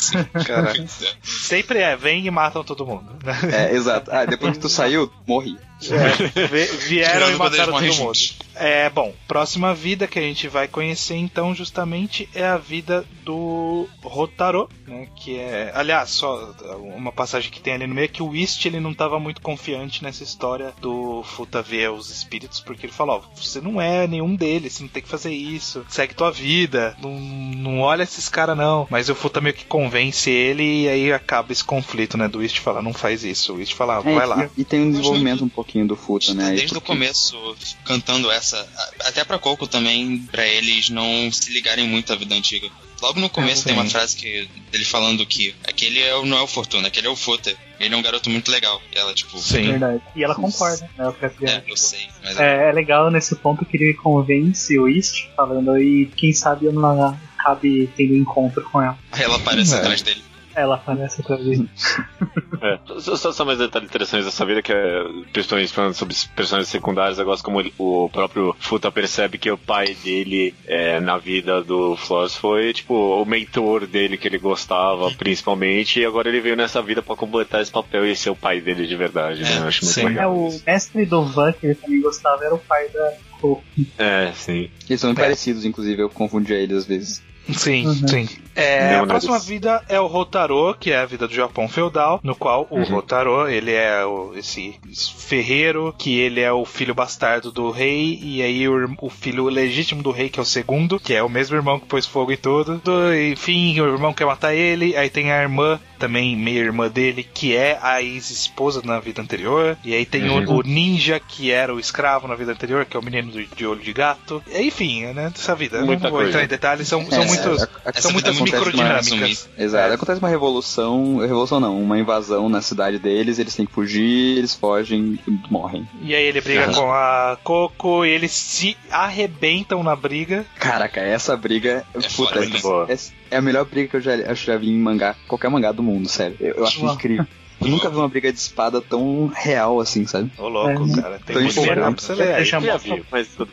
Caraca. 0.47 0.85
Sempre 1.23 1.79
é, 1.81 1.97
vem 1.97 2.27
e 2.27 2.31
matam 2.31 2.65
todo 2.65 2.87
mundo. 2.87 3.11
É, 3.53 3.75
exato. 3.75 4.11
Ah, 4.13 4.25
depois 4.25 4.53
que 4.53 4.59
tu 4.61 4.69
saiu, 4.69 5.11
morri. 5.27 5.57
É, 5.83 6.47
vi- 6.47 6.77
vieram 6.77 7.11
e 7.11 7.15
Tirando 7.15 7.29
eles 7.29 7.39
mataram 7.39 7.73
todo 7.73 7.95
mundo. 7.95 8.19
É, 8.55 8.91
bom, 8.91 9.15
próxima 9.27 9.75
vida 9.75 10.07
que 10.07 10.19
a 10.19 10.23
gente 10.23 10.47
vai 10.47 10.69
conhecer 10.69 11.15
então 11.17 11.55
justamente 11.55 12.29
é 12.35 12.45
a 12.45 12.59
vida 12.59 13.07
do 13.25 13.89
Rotaro, 14.03 14.69
né, 14.87 15.09
que 15.17 15.39
é, 15.39 15.73
aliás, 15.75 16.11
só 16.11 16.53
uma 16.79 17.11
passagem 17.11 17.51
que 17.51 17.61
tem 17.63 17.73
ali 17.73 17.87
no 17.87 17.95
meio 17.95 18.05
é 18.05 18.09
que 18.09 18.23
o 18.23 18.29
Whist 18.29 18.67
ele 18.67 18.79
não 18.79 18.91
estava 18.91 19.19
muito 19.19 19.41
confiante 19.41 20.03
nessa 20.03 20.23
história 20.23 20.75
do 20.83 21.23
Futa 21.23 21.63
ver 21.63 21.91
os 21.91 22.11
espíritos, 22.11 22.61
porque 22.61 22.85
ele 22.85 22.93
falou, 22.93 23.25
ó, 23.25 23.35
você 23.35 23.59
não 23.63 23.81
é 23.81 24.07
nenhum 24.07 24.37
deles, 24.37 24.75
você 24.75 24.83
não 24.83 24.91
tem 24.91 25.03
que 25.03 25.09
fazer 25.09 25.33
isso, 25.33 25.87
segue 25.89 26.13
tua 26.13 26.31
vida, 26.31 26.95
não, 27.01 27.11
não 27.41 27.81
olha 27.81 28.03
esses 28.03 28.29
caras 28.29 28.57
não. 28.57 28.87
Mas 28.91 29.09
o 29.09 29.15
Futa 29.15 29.41
meio 29.41 29.55
que 29.55 29.65
convence 29.65 30.31
ele 30.31 30.83
e 30.85 30.89
aí 30.89 31.13
acaba 31.13 31.53
esse 31.53 31.65
conflito, 31.65 32.17
né, 32.17 32.29
do 32.29 32.39
Whist 32.39 32.61
falar, 32.61 32.83
não 32.83 32.93
faz 32.93 33.25
isso, 33.25 33.53
o 33.53 33.57
Whist 33.57 33.75
fala, 33.75 33.99
ah, 33.99 34.03
É, 34.11 34.15
vai 34.15 34.27
lá. 34.27 34.51
E, 34.57 34.61
e 34.61 34.65
tem 34.65 34.81
um 34.83 34.91
desenvolvimento 34.91 35.45
um 35.45 35.49
pouquinho 35.49 35.87
do 35.87 35.97
Futa, 35.97 36.35
né? 36.35 36.51
Desde 36.51 36.67
o 36.67 36.75
porque- 36.75 36.87
começo, 36.89 37.37
cantando 37.85 38.31
essa, 38.31 38.67
até 39.01 39.25
pra 39.25 39.39
Coco 39.39 39.67
também, 39.67 40.19
pra 40.31 40.47
eles 40.47 40.91
não 40.91 41.31
se 41.33 41.53
ligarem 41.53 41.87
muito 41.89 42.13
à 42.13 42.17
vida 42.17 42.35
antiga. 42.35 42.69
Logo 43.01 43.19
no 43.21 43.31
começo 43.31 43.63
Ah, 43.63 43.65
tem 43.65 43.73
uma 43.75 43.87
frase 43.89 44.17
que 44.17 44.49
dele 44.71 44.85
falando 44.85 45.25
que 45.27 45.55
aquele 45.67 46.01
é 46.01 46.15
o, 46.15 46.25
não 46.27 46.39
é 46.39 46.43
o 46.43 46.47
Fortuna, 46.47 46.89
aquele 46.89 47.07
é 47.07 47.11
o 47.11 47.17
Futa. 47.17 47.53
Ele 47.79 47.95
é 47.95 47.97
um 47.97 48.03
garoto 48.03 48.29
muito 48.29 48.51
legal. 48.51 48.81
E 48.95 48.99
ela, 48.99 49.15
tipo, 49.15 49.39
Sim. 49.39 49.63
Verdade. 49.71 50.03
E 50.15 50.23
ela 50.23 50.35
concorda, 50.35 50.89
né? 50.99 51.09
O 51.09 51.13
que 51.15 51.47
é, 51.47 51.65
eu 51.67 51.77
sei, 51.77 52.07
mas 52.23 52.39
É, 52.39 52.69
é 52.69 52.73
legal 52.73 53.11
nesse 53.11 53.35
ponto 53.37 53.65
que 53.65 53.77
ele 53.77 53.95
convence 53.95 54.79
o 54.79 54.87
East, 54.87 55.29
falando 55.35 55.71
aí, 55.71 56.07
quem 56.15 56.31
sabe 56.33 56.67
eu 56.67 56.73
não 56.73 57.19
acabe 57.39 57.89
tendo 57.97 58.15
encontro 58.15 58.63
com 58.71 58.83
ela. 58.83 58.99
aí 59.13 59.23
ela 59.23 59.37
aparece 59.37 59.75
É. 59.75 59.79
atrás 59.79 60.03
dele. 60.03 60.23
Ela 60.61 60.75
aparece 60.77 61.21
outra 61.21 61.37
vez. 61.37 61.61
É, 62.63 62.79
só, 63.01 63.33
só, 63.33 63.43
mais 63.43 63.59
detalhes 63.59 63.89
interessantes 63.89 64.27
dessa 64.27 64.45
vida, 64.45 64.61
que 64.61 64.71
é, 64.71 65.03
principalmente 65.33 65.73
falando 65.73 65.95
sobre 65.95 66.15
personagens 66.37 66.69
secundários, 66.69 67.19
eu 67.19 67.25
gosto 67.25 67.43
como 67.43 67.59
ele- 67.59 67.73
o 67.79 68.07
próprio 68.13 68.55
Futa 68.59 68.93
percebe 68.93 69.39
que 69.39 69.51
o 69.51 69.57
pai 69.57 69.95
dele 70.05 70.55
é, 70.67 71.01
na 71.01 71.17
vida 71.17 71.63
do 71.63 71.97
Flores 71.97 72.35
foi, 72.37 72.75
tipo, 72.75 72.93
o 72.93 73.25
mentor 73.25 73.87
dele 73.87 74.19
que 74.19 74.29
ele 74.29 74.37
gostava, 74.37 75.11
principalmente, 75.13 76.01
e 76.01 76.05
agora 76.05 76.29
ele 76.29 76.41
veio 76.43 76.55
nessa 76.55 76.83
vida 76.83 77.01
pra 77.01 77.17
completar 77.17 77.63
esse 77.63 77.71
papel 77.71 78.05
e 78.07 78.15
ser 78.15 78.29
o 78.29 78.37
pai 78.37 78.61
dele 78.61 78.87
de 78.87 78.95
verdade, 78.97 79.43
né? 79.43 79.55
É, 79.55 79.59
Eu 79.61 79.69
acho 79.69 79.83
muito 79.85 79.95
sim. 79.95 80.03
É, 80.03 80.09
legal. 80.09 80.37
o 80.39 80.49
isso. 80.49 80.63
mestre 80.67 81.07
do 81.07 81.25
Van, 81.25 81.53
que 81.55 81.65
ele 81.67 81.75
também 81.77 82.01
gostava, 82.03 82.45
era 82.45 82.55
o 82.55 82.59
pai 82.59 82.89
da 82.91 83.15
Coco. 83.41 83.65
É, 83.97 84.33
sim. 84.35 84.69
Eles 84.87 85.01
são 85.01 85.09
muito 85.09 85.19
parecidos, 85.21 85.65
inclusive, 85.65 86.03
eu 86.03 86.11
confundia 86.11 86.57
eles 86.59 86.77
às 86.77 86.85
vezes. 86.87 87.23
Sim, 87.55 87.87
Uhum. 87.87 88.09
sim. 88.09 88.29
É, 88.55 88.95
a 88.97 89.07
próxima 89.07 89.39
vida 89.39 89.83
é 89.89 89.99
o 90.01 90.07
Rotaro, 90.07 90.75
que 90.79 90.91
é 90.91 90.99
a 90.99 91.07
vida 91.07 91.27
do 91.27 91.35
Japão 91.35 91.69
feudal, 91.69 92.21
no 92.23 92.35
qual 92.35 92.67
o 92.71 92.79
Uhum. 92.79 92.85
Rotaro, 92.85 93.49
ele 93.49 93.73
é 93.73 94.05
o- 94.05 94.33
esse 94.37 94.75
ferreiro, 95.17 95.95
que 95.97 96.19
ele 96.19 96.41
é 96.41 96.53
o 96.53 96.65
filho 96.65 96.95
bastardo 96.95 97.51
do 97.51 97.71
rei, 97.71 98.19
e 98.23 98.43
aí 98.43 98.69
o, 98.69 98.95
o 99.01 99.09
filho 99.09 99.45
legítimo 99.49 100.03
do 100.03 100.11
rei, 100.11 100.29
que 100.29 100.39
é 100.39 100.43
o 100.43 100.47
segundo, 100.47 100.99
que 101.01 101.15
é 101.15 101.23
o 101.23 101.29
mesmo 101.29 101.57
irmão 101.57 101.79
que 101.79 101.87
pôs 101.87 102.07
fogo 102.07 102.33
em 102.33 102.37
tudo. 102.37 102.79
Do- 102.85 103.15
enfim, 103.15 103.81
o 103.81 103.87
irmão 103.87 104.13
quer 104.13 104.27
matar 104.27 104.55
ele, 104.55 104.97
aí 104.97 105.09
tem 105.09 105.31
a 105.33 105.41
irmã, 105.43 105.81
também 106.01 106.35
meia 106.35 106.59
irmã 106.61 106.89
dele, 106.89 107.23
que 107.23 107.55
é 107.55 107.79
a 107.81 108.03
ex-esposa 108.03 108.81
na 108.85 108.99
vida 108.99 109.21
anterior, 109.23 109.77
e 109.85 109.95
aí 109.95 110.05
tem 110.07 110.29
o- 110.29 110.39
Uhum. 110.41 110.57
o, 110.59 110.63
ninja, 110.63 111.21
que 111.21 111.51
era 111.51 111.73
o 111.75 111.79
escravo 111.79 112.27
na 112.27 112.35
vida 112.35 112.51
anterior, 112.53 112.85
que 112.87 112.97
é 112.97 113.01
o 113.01 113.05
menino 113.05 113.31
do- 113.31 113.45
de 113.45 113.67
olho 113.67 113.81
de 113.81 113.93
gato. 113.93 114.43
Enfim, 114.53 115.05
né, 115.13 115.31
dessa 115.31 115.55
vida. 115.55 115.81
Muita 115.85 116.05
não 116.05 116.11
vou 116.11 116.19
coisa. 116.21 116.31
entrar 116.31 116.45
em 116.45 116.49
detalhes, 116.49 116.89
são, 116.89 117.05
são 117.11 117.23
É, 117.23 117.27
muitos... 117.27 117.63
a- 117.63 117.69
Essa 117.85 118.01
São 118.03 118.13
muitas 118.13 118.41
microdinâmicas. 118.41 119.49
Exato. 119.59 119.93
É. 119.93 119.95
Acontece 119.95 120.19
uma 120.21 120.29
revolução, 120.29 121.19
revolução 121.19 121.61
não, 121.61 121.81
uma 121.81 121.99
invasão 121.99 122.49
na 122.49 122.63
cidade 122.63 122.99
deles, 122.99 123.39
eles 123.39 123.55
têm 123.55 123.67
que 123.67 123.73
fugir, 123.73 124.39
eles 124.39 124.55
fogem 124.55 125.19
e 125.29 125.39
morrem. 125.51 125.87
E 126.03 126.15
aí 126.15 126.25
ele 126.25 126.41
briga 126.41 126.65
Aham. 126.65 126.73
com 126.75 126.93
a 126.93 127.39
Coco 127.45 128.05
e 128.05 128.09
eles 128.11 128.33
se 128.33 128.77
arrebentam 128.91 129.83
na 129.83 129.95
briga. 129.95 130.47
Caraca, 130.59 131.01
essa 131.01 131.37
briga. 131.37 131.85
É 131.95 131.99
puta, 132.01 132.11
foda, 132.11 132.41
muito 132.41 132.61
boa. 132.63 132.87
é, 132.89 132.97
é 133.31 133.37
a 133.37 133.43
melhor 133.43 133.65
briga 133.65 133.89
que 133.89 133.97
eu 133.97 134.01
já, 134.01 134.15
acho 134.31 134.41
que 134.45 134.47
já 134.47 134.57
vi 134.57 134.71
em 134.71 134.79
mangá, 134.79 135.15
qualquer 135.29 135.49
mangá 135.51 135.73
do 135.73 135.83
mundo, 135.83 136.09
sério. 136.09 136.37
Eu, 136.41 136.55
eu 136.57 136.65
acho 136.65 136.85
Uau. 136.85 136.95
incrível. 136.95 137.27
Eu 137.61 137.69
nunca 137.69 137.91
vi 137.91 137.97
uma 137.97 138.09
briga 138.09 138.33
de 138.33 138.39
espada 138.39 138.81
tão 138.81 139.31
real 139.35 139.81
assim, 139.81 140.07
sabe? 140.07 140.31
Ô 140.39 140.49
louco, 140.49 140.87
É. 140.99 141.03
cara. 141.03 141.21
Tem 141.27 141.37
Tô 141.37 141.43
muito 141.43 141.61
melhor 141.61 141.93
pra 141.93 142.03
você 142.03 142.15
ler 142.15 142.35
aí. 142.35 142.41
Eu 142.41 142.45
já 142.47 142.59
vi, 142.59 143.05
mas 143.13 143.29
tudo. 143.29 143.51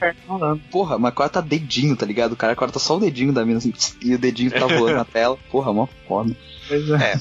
Porra, 0.72 0.98
mas 0.98 1.14
corta 1.14 1.42
dedinho, 1.42 1.94
tá 1.94 2.06
ligado? 2.06 2.32
O 2.32 2.38
cara 2.38 2.56
corta 2.56 2.80
só 2.80 2.96
o 2.96 3.00
dedinho 3.02 3.34
da 3.34 3.46
mina 3.46 3.58
assim, 3.58 3.74
e 4.02 4.16
o 4.16 4.18
dedinho 4.18 4.50
tá 4.50 4.60
rolando 4.66 4.96
na 4.96 5.04
tela. 5.04 5.38
Porra, 5.52 5.74
mó 5.74 5.88
foda. 6.08 6.34
Pois 6.70 6.90
é. 6.90 6.96
É. 7.14 7.20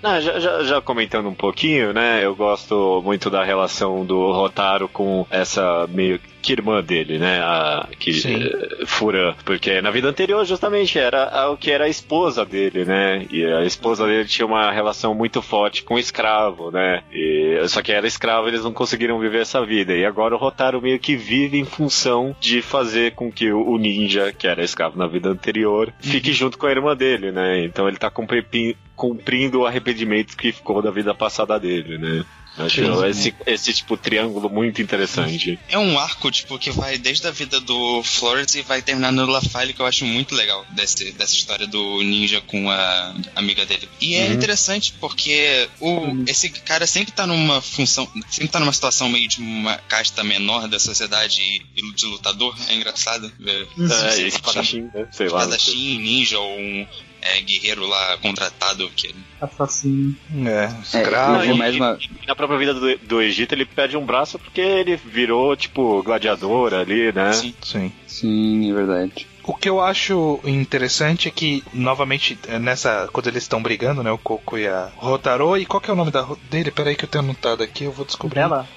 Não, 0.00 0.20
já, 0.20 0.38
já, 0.38 0.62
já 0.62 0.80
comentando 0.80 1.28
um 1.28 1.34
pouquinho, 1.34 1.92
né? 1.92 2.24
Eu 2.24 2.36
gosto 2.36 3.02
muito 3.04 3.28
da 3.28 3.42
relação 3.42 4.04
do 4.04 4.30
Rotaro 4.30 4.88
com 4.88 5.26
essa 5.28 5.88
meio 5.88 6.20
que 6.42 6.52
irmã 6.52 6.82
dele, 6.82 7.18
né? 7.18 7.40
A 7.40 7.88
que 7.98 8.12
Sim. 8.12 8.42
eh, 8.42 8.84
Furan, 8.86 9.34
porque 9.44 9.80
na 9.80 9.90
vida 9.90 10.08
anterior 10.08 10.44
justamente 10.44 10.98
era 10.98 11.24
a- 11.28 11.50
o 11.50 11.56
que 11.56 11.70
era 11.70 11.84
a 11.84 11.88
esposa 11.88 12.44
dele, 12.44 12.84
né? 12.84 13.26
E 13.30 13.44
a 13.44 13.64
esposa 13.64 14.06
dele 14.06 14.26
tinha 14.26 14.44
uma 14.46 14.70
relação 14.72 15.14
muito 15.14 15.40
forte 15.40 15.82
com 15.82 15.94
o 15.94 15.98
escravo, 15.98 16.70
né? 16.70 17.02
E, 17.12 17.60
só 17.68 17.80
que 17.80 17.92
era 17.92 18.06
escravo, 18.06 18.48
eles 18.48 18.64
não 18.64 18.72
conseguiram 18.72 19.18
viver 19.18 19.42
essa 19.42 19.64
vida. 19.64 19.94
E 19.94 20.04
agora 20.04 20.34
o 20.34 20.38
Rotaro 20.38 20.82
meio 20.82 20.98
que 20.98 21.14
vive 21.16 21.58
em 21.58 21.64
função 21.64 22.34
de 22.40 22.60
fazer 22.60 23.12
com 23.12 23.30
que 23.30 23.52
o 23.52 23.78
ninja, 23.78 24.32
que 24.32 24.46
era 24.46 24.64
escravo 24.64 24.98
na 24.98 25.06
vida 25.06 25.28
anterior, 25.28 25.92
fique 26.00 26.32
junto 26.32 26.58
com 26.58 26.66
a 26.66 26.70
irmã 26.70 26.96
dele, 26.96 27.30
né? 27.30 27.64
Então 27.64 27.86
ele 27.88 27.96
tá 27.96 28.10
cumpri- 28.10 28.76
cumprindo 28.96 29.60
o 29.60 29.66
arrependimento 29.66 30.36
que 30.36 30.52
ficou 30.52 30.82
da 30.82 30.90
vida 30.90 31.14
passada 31.14 31.58
dele, 31.58 31.98
né? 31.98 32.24
Acho 32.58 33.04
esse, 33.06 33.34
esse 33.46 33.72
tipo 33.72 33.96
triângulo 33.96 34.50
muito 34.50 34.82
interessante. 34.82 35.58
É 35.68 35.78
um 35.78 35.98
arco, 35.98 36.30
tipo, 36.30 36.58
que 36.58 36.70
vai 36.70 36.98
desde 36.98 37.26
a 37.26 37.30
vida 37.30 37.58
do 37.60 38.02
Flores 38.02 38.54
e 38.54 38.62
vai 38.62 38.82
terminar 38.82 39.10
no 39.10 39.24
Lafayette, 39.26 39.72
que 39.74 39.80
eu 39.80 39.86
acho 39.86 40.04
muito 40.04 40.34
legal 40.34 40.64
desse, 40.70 41.12
dessa 41.12 41.34
história 41.34 41.66
do 41.66 42.02
ninja 42.02 42.40
com 42.42 42.70
a 42.70 43.14
amiga 43.34 43.64
dele. 43.64 43.88
E 44.00 44.14
é 44.16 44.26
Uhum. 44.26 44.32
interessante 44.34 44.92
porque 45.00 45.68
o, 45.80 46.24
esse 46.26 46.50
cara 46.50 46.86
sempre 46.86 47.12
tá 47.12 47.26
numa 47.26 47.60
função, 47.62 48.06
sempre 48.28 48.48
tá 48.48 48.60
numa 48.60 48.72
situação 48.72 49.08
meio 49.08 49.26
de 49.28 49.40
uma 49.40 49.76
casta 49.88 50.22
menor 50.22 50.68
da 50.68 50.78
sociedade 50.78 51.40
e 51.76 51.92
de 51.94 52.06
lutador. 52.06 52.54
É 52.68 52.74
engraçado 52.74 53.32
ver. 53.38 53.66
É, 53.78 54.20
espadachim, 54.26 54.90
né? 54.94 55.06
Sei 55.10 55.28
lá. 55.28 55.40
Espadachim, 55.40 55.98
ninja 55.98 56.38
ou 56.38 56.58
um 56.58 56.86
é, 57.22 57.40
guerreiro 57.40 57.86
lá 57.86 58.18
contratado 58.18 58.88
que 58.90 59.14
Assassino. 59.40 60.14
É, 60.46 60.64
É, 60.64 60.80
escravo. 60.82 61.40
vi 61.40 61.54
mais 61.54 61.74
uma. 61.74 61.98
Na 62.26 62.34
própria 62.36 62.58
vida 62.58 62.74
do, 62.74 62.98
do 62.98 63.22
Egito 63.22 63.52
ele 63.54 63.64
perde 63.64 63.96
um 63.96 64.04
braço 64.04 64.38
porque 64.38 64.60
ele 64.60 64.96
virou, 64.96 65.56
tipo, 65.56 66.02
gladiador 66.02 66.74
ali, 66.74 67.12
né? 67.12 67.32
Sim. 67.32 67.54
Sim. 67.62 67.92
Sim, 68.06 68.70
é 68.70 68.74
verdade. 68.74 69.26
O 69.44 69.54
que 69.54 69.68
eu 69.68 69.80
acho 69.80 70.38
interessante 70.44 71.26
é 71.26 71.30
que, 71.30 71.64
novamente, 71.72 72.38
é 72.46 72.60
nessa. 72.60 73.08
Quando 73.12 73.26
eles 73.26 73.42
estão 73.42 73.60
brigando, 73.60 74.02
né? 74.02 74.12
O 74.12 74.18
Coco 74.18 74.56
e 74.56 74.68
a 74.68 74.92
Rotaro. 74.96 75.56
E 75.56 75.66
qual 75.66 75.80
que 75.80 75.90
é 75.90 75.92
o 75.92 75.96
nome 75.96 76.12
da, 76.12 76.24
dele? 76.48 76.70
Peraí 76.70 76.94
que 76.94 77.04
eu 77.04 77.08
tenho 77.08 77.24
anotado 77.24 77.62
aqui, 77.62 77.84
eu 77.84 77.92
vou 77.92 78.04
descobrir. 78.04 78.40
Dela? 78.40 78.68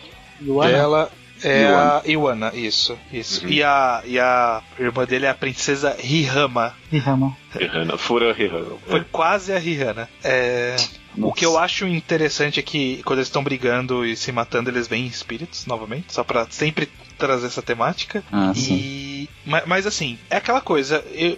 Luana? 0.41 0.71
Dela 0.71 1.11
é 1.43 1.63
Iwana. 1.63 2.01
a 2.03 2.07
Iwana, 2.07 2.51
isso. 2.55 2.97
isso. 3.11 3.45
Uhum. 3.45 3.51
E, 3.51 3.63
a, 3.63 4.01
e 4.05 4.19
a 4.19 4.61
irmã 4.79 5.05
dele 5.05 5.25
é 5.25 5.29
a 5.29 5.33
princesa 5.36 5.95
Rihama. 5.99 6.73
Rihama. 6.91 7.36
Rihanna, 7.53 7.97
fura 7.97 8.33
Rihanna. 8.33 8.77
Foi 8.88 9.03
quase 9.11 9.53
a 9.53 9.57
Rihanna. 9.59 10.09
É. 10.23 10.75
O 11.17 11.31
que 11.31 11.45
eu 11.45 11.57
acho 11.57 11.88
interessante 11.88 12.59
é 12.59 12.63
que 12.63 13.01
quando 13.05 13.19
eles 13.19 13.27
estão 13.29 13.41
brigando 13.43 14.05
e 14.05 14.17
se 14.17 14.31
matando, 14.33 14.69
eles 14.69 14.86
veem 14.88 15.05
espíritos 15.07 15.65
novamente, 15.65 16.11
só 16.13 16.23
pra 16.25 16.45
sempre 16.49 16.89
trazer 17.17 17.47
essa 17.47 17.61
temática. 17.61 18.21
Ah, 18.31 18.51
sim. 18.53 18.75
E 18.75 19.29
mas, 19.45 19.63
mas, 19.65 19.88
assim, 19.88 20.17
é 20.29 20.36
aquela 20.38 20.59
coisa, 20.59 21.05
eu- 21.13 21.38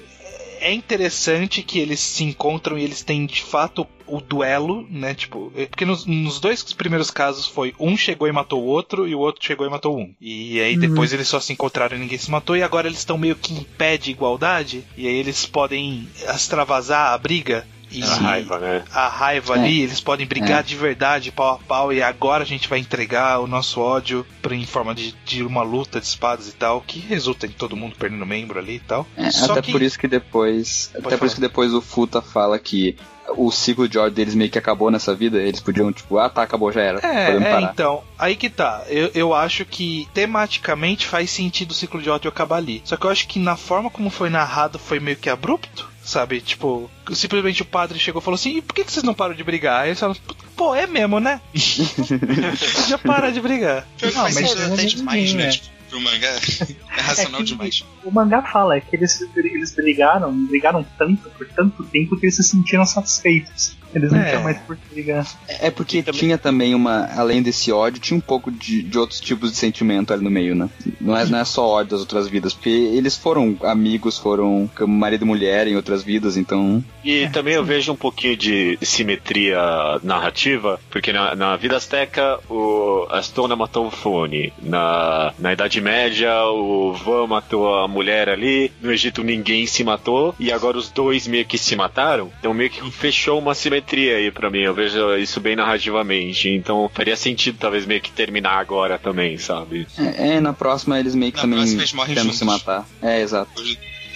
é 0.59 0.73
interessante 0.73 1.61
que 1.63 1.79
eles 1.79 1.99
se 1.99 2.23
encontram 2.23 2.77
e 2.77 2.83
eles 2.83 3.03
têm 3.03 3.25
de 3.25 3.41
fato 3.43 3.85
o 4.05 4.21
duelo, 4.21 4.87
né? 4.89 5.13
Tipo, 5.13 5.51
é- 5.55 5.65
porque 5.65 5.85
nos, 5.85 6.05
nos 6.05 6.39
dois 6.39 6.63
primeiros 6.73 7.11
casos 7.11 7.45
foi 7.45 7.73
um 7.79 7.97
chegou 7.97 8.27
e 8.27 8.31
matou 8.31 8.61
o 8.63 8.65
outro 8.67 9.07
e 9.07 9.13
o 9.13 9.19
outro 9.19 9.45
chegou 9.45 9.65
e 9.65 9.69
matou 9.69 9.97
um. 9.97 10.13
E 10.21 10.59
aí 10.61 10.75
depois 10.77 11.11
eles 11.13 11.27
só 11.27 11.39
se 11.39 11.51
encontraram 11.53 11.97
e 11.97 11.99
ninguém 11.99 12.17
se 12.17 12.31
matou 12.31 12.55
e 12.55 12.63
agora 12.63 12.87
eles 12.87 12.99
estão 12.99 13.17
meio 13.17 13.35
que 13.35 13.53
em 13.53 13.63
pé 13.77 13.97
de 13.97 14.11
igualdade 14.11 14.83
e 14.95 15.07
aí 15.07 15.15
eles 15.15 15.45
podem 15.45 16.07
extravasar 16.33 17.13
a 17.13 17.17
briga. 17.17 17.67
E 17.89 18.03
A 18.03 18.07
raiva, 18.15 18.59
né? 18.59 18.83
a 18.93 19.07
raiva 19.07 19.55
É. 19.55 19.59
ali, 19.59 19.81
eles 19.81 20.01
podem 20.01 20.25
brigar 20.27 20.61
de 20.63 20.75
verdade, 20.75 21.31
pau 21.31 21.53
a 21.55 21.57
pau, 21.57 21.93
e 21.93 22.03
agora 22.03 22.43
a 22.43 22.45
gente 22.45 22.67
vai 22.67 22.79
entregar 22.79 23.39
o 23.39 23.47
nosso 23.47 23.79
ódio 23.79 24.25
pra, 24.41 24.53
em 24.55 24.65
forma 24.65 24.93
de, 24.93 25.15
de 25.25 25.41
uma 25.43 25.63
luta 25.63 25.99
de 25.99 26.05
espadas 26.05 26.47
e 26.49 26.53
tal, 26.53 26.81
que 26.81 26.99
resulta 26.99 27.45
em 27.45 27.49
todo 27.51 27.75
mundo 27.77 27.95
perdendo 27.97 28.25
membro 28.25 28.59
ali 28.59 28.75
e 28.75 28.79
tal. 28.79 29.07
É, 29.15 29.31
Só 29.31 29.53
até 29.53 29.61
que- 29.61 29.71
por 29.71 29.81
isso 29.81 29.97
que 29.97 30.07
depois. 30.07 30.89
Até 30.93 31.01
falar. 31.03 31.17
por 31.17 31.25
isso 31.25 31.35
que 31.35 31.41
depois 31.41 31.73
o 31.73 31.81
Futa 31.81 32.21
fala 32.21 32.59
que 32.59 32.97
o 33.35 33.51
ciclo 33.51 33.89
de 33.89 33.97
ódio 33.97 34.11
deles 34.15 34.35
meio 34.35 34.49
que 34.49 34.57
acabou 34.57 34.89
nessa 34.89 35.13
vida. 35.13 35.37
Eles 35.41 35.59
podiam, 35.59 35.91
tipo, 35.91 36.17
ah 36.17 36.29
tá, 36.29 36.43
acabou, 36.43 36.71
já 36.71 36.81
era. 36.81 36.99
É, 37.05 37.31
é, 37.31 37.61
então, 37.61 38.01
aí 38.17 38.35
que 38.37 38.49
tá. 38.49 38.83
Eu, 38.87 39.11
eu 39.13 39.33
acho 39.33 39.65
que 39.65 40.07
tematicamente 40.13 41.05
faz 41.05 41.29
sentido 41.29 41.71
o 41.71 41.73
ciclo 41.73 42.01
de 42.01 42.09
ódio 42.09 42.29
acabar 42.29 42.57
ali. 42.57 42.81
Só 42.85 42.95
que 42.95 43.05
eu 43.05 43.09
acho 43.11 43.27
que 43.27 43.39
na 43.39 43.55
forma 43.57 43.89
como 43.89 44.09
foi 44.09 44.29
narrado 44.29 44.77
foi 44.79 44.99
meio 44.99 45.17
que 45.17 45.29
abrupto. 45.29 45.89
Sabe, 46.07 46.39
tipo, 46.39 46.89
simplesmente 47.13 47.61
o 47.61 47.65
padre 47.65 47.99
chegou 47.99 48.21
e 48.21 48.23
falou 48.23 48.35
assim: 48.35 48.55
e 48.55 48.61
por 48.61 48.73
que, 48.73 48.85
que 48.85 48.91
vocês 48.93 49.03
não 49.03 49.13
param 49.13 49.35
de 49.35 49.43
brigar? 49.43 49.81
Aí 49.81 49.89
eles 49.89 49.99
falaram: 49.99 50.17
pô, 50.55 50.73
é 50.73 50.87
mesmo, 50.87 51.19
né? 51.19 51.41
Já 52.87 52.97
para 52.97 53.29
de 53.29 53.41
brigar. 53.41 53.85
Não, 54.01 54.09
faz 54.11 54.35
mas 54.35 54.57
é 54.57 54.65
até 54.73 54.85
demais, 54.85 55.33
né? 55.33 55.47
é. 55.47 55.49
Tipo, 55.49 55.67
pro 55.89 55.99
mangá. 56.01 56.29
É 56.97 57.01
racional 57.01 57.41
É 57.41 57.43
que- 57.43 57.49
demais. 57.49 57.85
O 58.05 58.09
mangá 58.11 58.41
fala 58.41 58.77
é 58.77 58.81
que 58.81 58.95
eles, 58.95 59.19
eles 59.35 59.75
brigaram, 59.75 60.33
brigaram 60.45 60.81
tanto 60.97 61.29
por 61.29 61.45
tanto 61.49 61.83
tempo 61.83 62.17
que 62.17 62.25
eles 62.25 62.35
se 62.37 62.43
sentiram 62.43 62.85
satisfeitos. 62.85 63.75
Eles 63.93 64.11
não 64.11 64.19
É. 64.19 64.29
tinham 64.29 64.43
mais 64.43 64.57
por 64.59 64.75
que 64.75 64.81
brigar. 64.93 65.25
É 65.47 65.69
porque 65.71 66.03
tinha 66.03 66.37
também 66.37 66.75
uma. 66.75 67.05
Além 67.15 67.41
desse 67.41 67.71
ódio, 67.71 68.01
tinha 68.01 68.17
um 68.17 68.21
pouco 68.21 68.51
de, 68.51 68.83
de 68.83 68.97
outros 68.97 69.19
tipos 69.19 69.51
de 69.51 69.57
sentimento 69.57 70.13
ali 70.13 70.23
no 70.23 70.29
meio, 70.29 70.55
né? 70.55 70.69
Não 70.99 71.15
é, 71.17 71.25
não 71.25 71.39
é 71.39 71.45
só 71.45 71.67
ódio 71.67 71.91
das 71.91 72.01
outras 72.01 72.27
vidas, 72.27 72.53
porque 72.53 72.69
eles 72.69 73.15
foram 73.15 73.57
amigos, 73.63 74.17
foram 74.17 74.69
marido 74.87 75.23
e 75.23 75.27
mulher 75.27 75.67
em 75.67 75.75
outras 75.75 76.03
vidas, 76.03 76.37
então. 76.37 76.83
E 77.03 77.27
também 77.29 77.53
eu 77.53 77.63
vejo 77.63 77.91
um 77.91 77.95
pouquinho 77.95 78.35
de 78.35 78.77
simetria 78.81 79.57
narrativa, 80.03 80.79
porque 80.89 81.11
na, 81.13 81.35
na 81.35 81.55
vida 81.55 81.77
azteca 81.77 82.39
o 82.49 83.07
Astona 83.09 83.55
matou 83.55 83.87
o 83.87 83.91
Fone, 83.91 84.51
na, 84.61 85.33
na 85.39 85.53
Idade 85.53 85.79
Média 85.81 86.43
o 86.45 86.93
Van 86.93 87.27
matou 87.27 87.73
a 87.75 87.87
mulher 87.87 88.29
ali, 88.29 88.71
no 88.81 88.91
Egito 88.91 89.23
ninguém 89.23 89.65
se 89.65 89.83
matou, 89.83 90.35
e 90.39 90.51
agora 90.51 90.77
os 90.77 90.89
dois 90.89 91.27
meio 91.27 91.45
que 91.45 91.57
se 91.57 91.75
mataram, 91.75 92.31
então 92.39 92.53
meio 92.53 92.69
que 92.69 92.89
fechou 92.91 93.39
uma 93.39 93.53
simetria 93.55 93.76
aí 94.15 94.31
pra 94.31 94.49
mim, 94.49 94.59
eu 94.59 94.73
vejo 94.73 95.15
isso 95.17 95.39
bem 95.39 95.55
narrativamente, 95.55 96.49
então 96.49 96.89
faria 96.93 97.15
sentido 97.15 97.57
talvez 97.59 97.85
meio 97.85 98.01
que 98.01 98.11
terminar 98.11 98.57
agora 98.59 98.97
também, 98.97 99.37
sabe? 99.37 99.87
É, 99.97 100.35
é, 100.35 100.39
na 100.39 100.53
próxima 100.53 100.99
eles 100.99 101.15
meio 101.15 101.31
que 101.31 101.37
Na 101.37 101.43
também 101.43 101.77
tentam 102.15 102.33
se 102.33 102.45
matar. 102.45 102.87
É, 103.01 103.21
exato. 103.21 103.51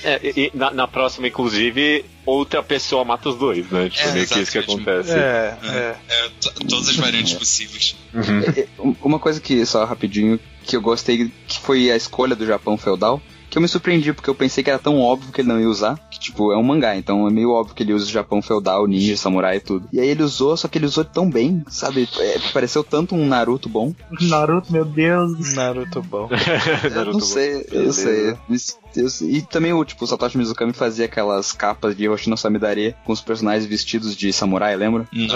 É, 0.04 0.20
e, 0.24 0.46
e 0.48 0.52
na, 0.58 0.72
na 0.72 0.88
próxima, 0.88 1.28
inclusive, 1.28 2.04
outra 2.26 2.64
pessoa 2.64 3.06
mata 3.06 3.30
os 3.30 3.36
dois, 3.36 3.70
né? 3.70 3.88
Tipo, 3.90 4.08
É, 4.10 4.12
meio 4.14 4.28
que 4.28 4.40
isso 4.40 4.52
que 4.52 4.58
acontece. 4.58 5.12
É, 5.12 5.58
é. 5.64 5.96
É, 6.10 6.30
to- 6.42 6.54
todas 6.68 6.90
as 6.90 6.96
variantes 6.96 7.34
possíveis. 7.34 7.96
Uhum. 8.14 8.40
É, 8.58 8.68
um- 8.80 8.96
Uma 9.04 9.20
coisa 9.20 9.40
que, 9.40 9.64
só 9.66 9.86
rapidinho, 9.86 10.40
que 10.64 10.76
eu 10.76 10.82
gostei, 10.82 11.32
que 11.48 11.60
foi 11.60 11.92
a 11.92 11.96
escolha 11.96 12.36
do 12.36 12.46
Japão 12.48 12.78
feudal, 12.78 13.22
que 13.52 13.58
eu 13.58 13.62
me 13.62 13.68
surpreendi, 13.68 14.14
porque 14.14 14.30
eu 14.30 14.34
pensei 14.34 14.64
que 14.64 14.70
era 14.70 14.80
tão 14.80 14.98
óbvio 15.02 15.32
que 15.32 15.42
ele 15.42 15.50
não 15.50 15.60
ia 15.60 15.68
usar, 15.68 16.00
que, 16.10 16.18
tipo, 16.18 16.54
é 16.54 16.58
um 16.58 16.64
mangá, 16.64 16.96
então 16.96 17.28
é 17.28 17.30
meio 17.30 17.52
óbvio 17.52 17.76
que 17.76 17.84
ele 17.84 17.92
usa 17.94 18.06
o 18.06 18.12
Japão 18.12 18.42
feudal, 18.42 18.88
ninja, 18.88 19.18
samurai 19.18 19.58
e 19.58 19.60
tudo. 19.60 19.90
E 19.92 20.00
aí 20.00 20.08
ele 20.08 20.24
usou, 20.24 20.56
só 20.56 20.70
que 20.70 20.78
ele 20.78 20.86
usou 20.86 21.04
tão 21.04 21.30
bem, 21.30 21.62
sabe? 21.68 22.08
É, 22.18 22.40
pareceu 22.54 22.82
tanto 22.82 23.14
um 23.14 23.28
Naruto 23.28 23.68
bom. 23.68 23.94
Naruto, 24.22 24.72
meu 24.72 24.86
Deus. 24.86 25.54
Naruto 25.54 26.02
bom. 26.02 26.30
Eu 26.86 26.90
Naruto 26.92 27.18
não 27.18 27.26
sei, 27.26 27.58
eu 27.58 27.64
beleza. 27.72 27.94
sei. 27.94 28.38
E 29.22 29.42
também 29.42 29.74
o, 29.74 29.84
tipo, 29.86 30.04
o 30.04 30.08
Satoshi 30.08 30.38
Mizukami 30.38 30.74
fazia 30.74 31.06
aquelas 31.06 31.52
capas 31.52 31.96
de 31.96 32.08
Hoshino 32.10 32.38
Samidare 32.38 32.96
com 33.06 33.14
os 33.14 33.22
personagens 33.22 33.66
vestidos 33.66 34.16
de 34.16 34.32
samurai, 34.34 34.76
lembra? 34.76 35.08
E- 35.14 35.28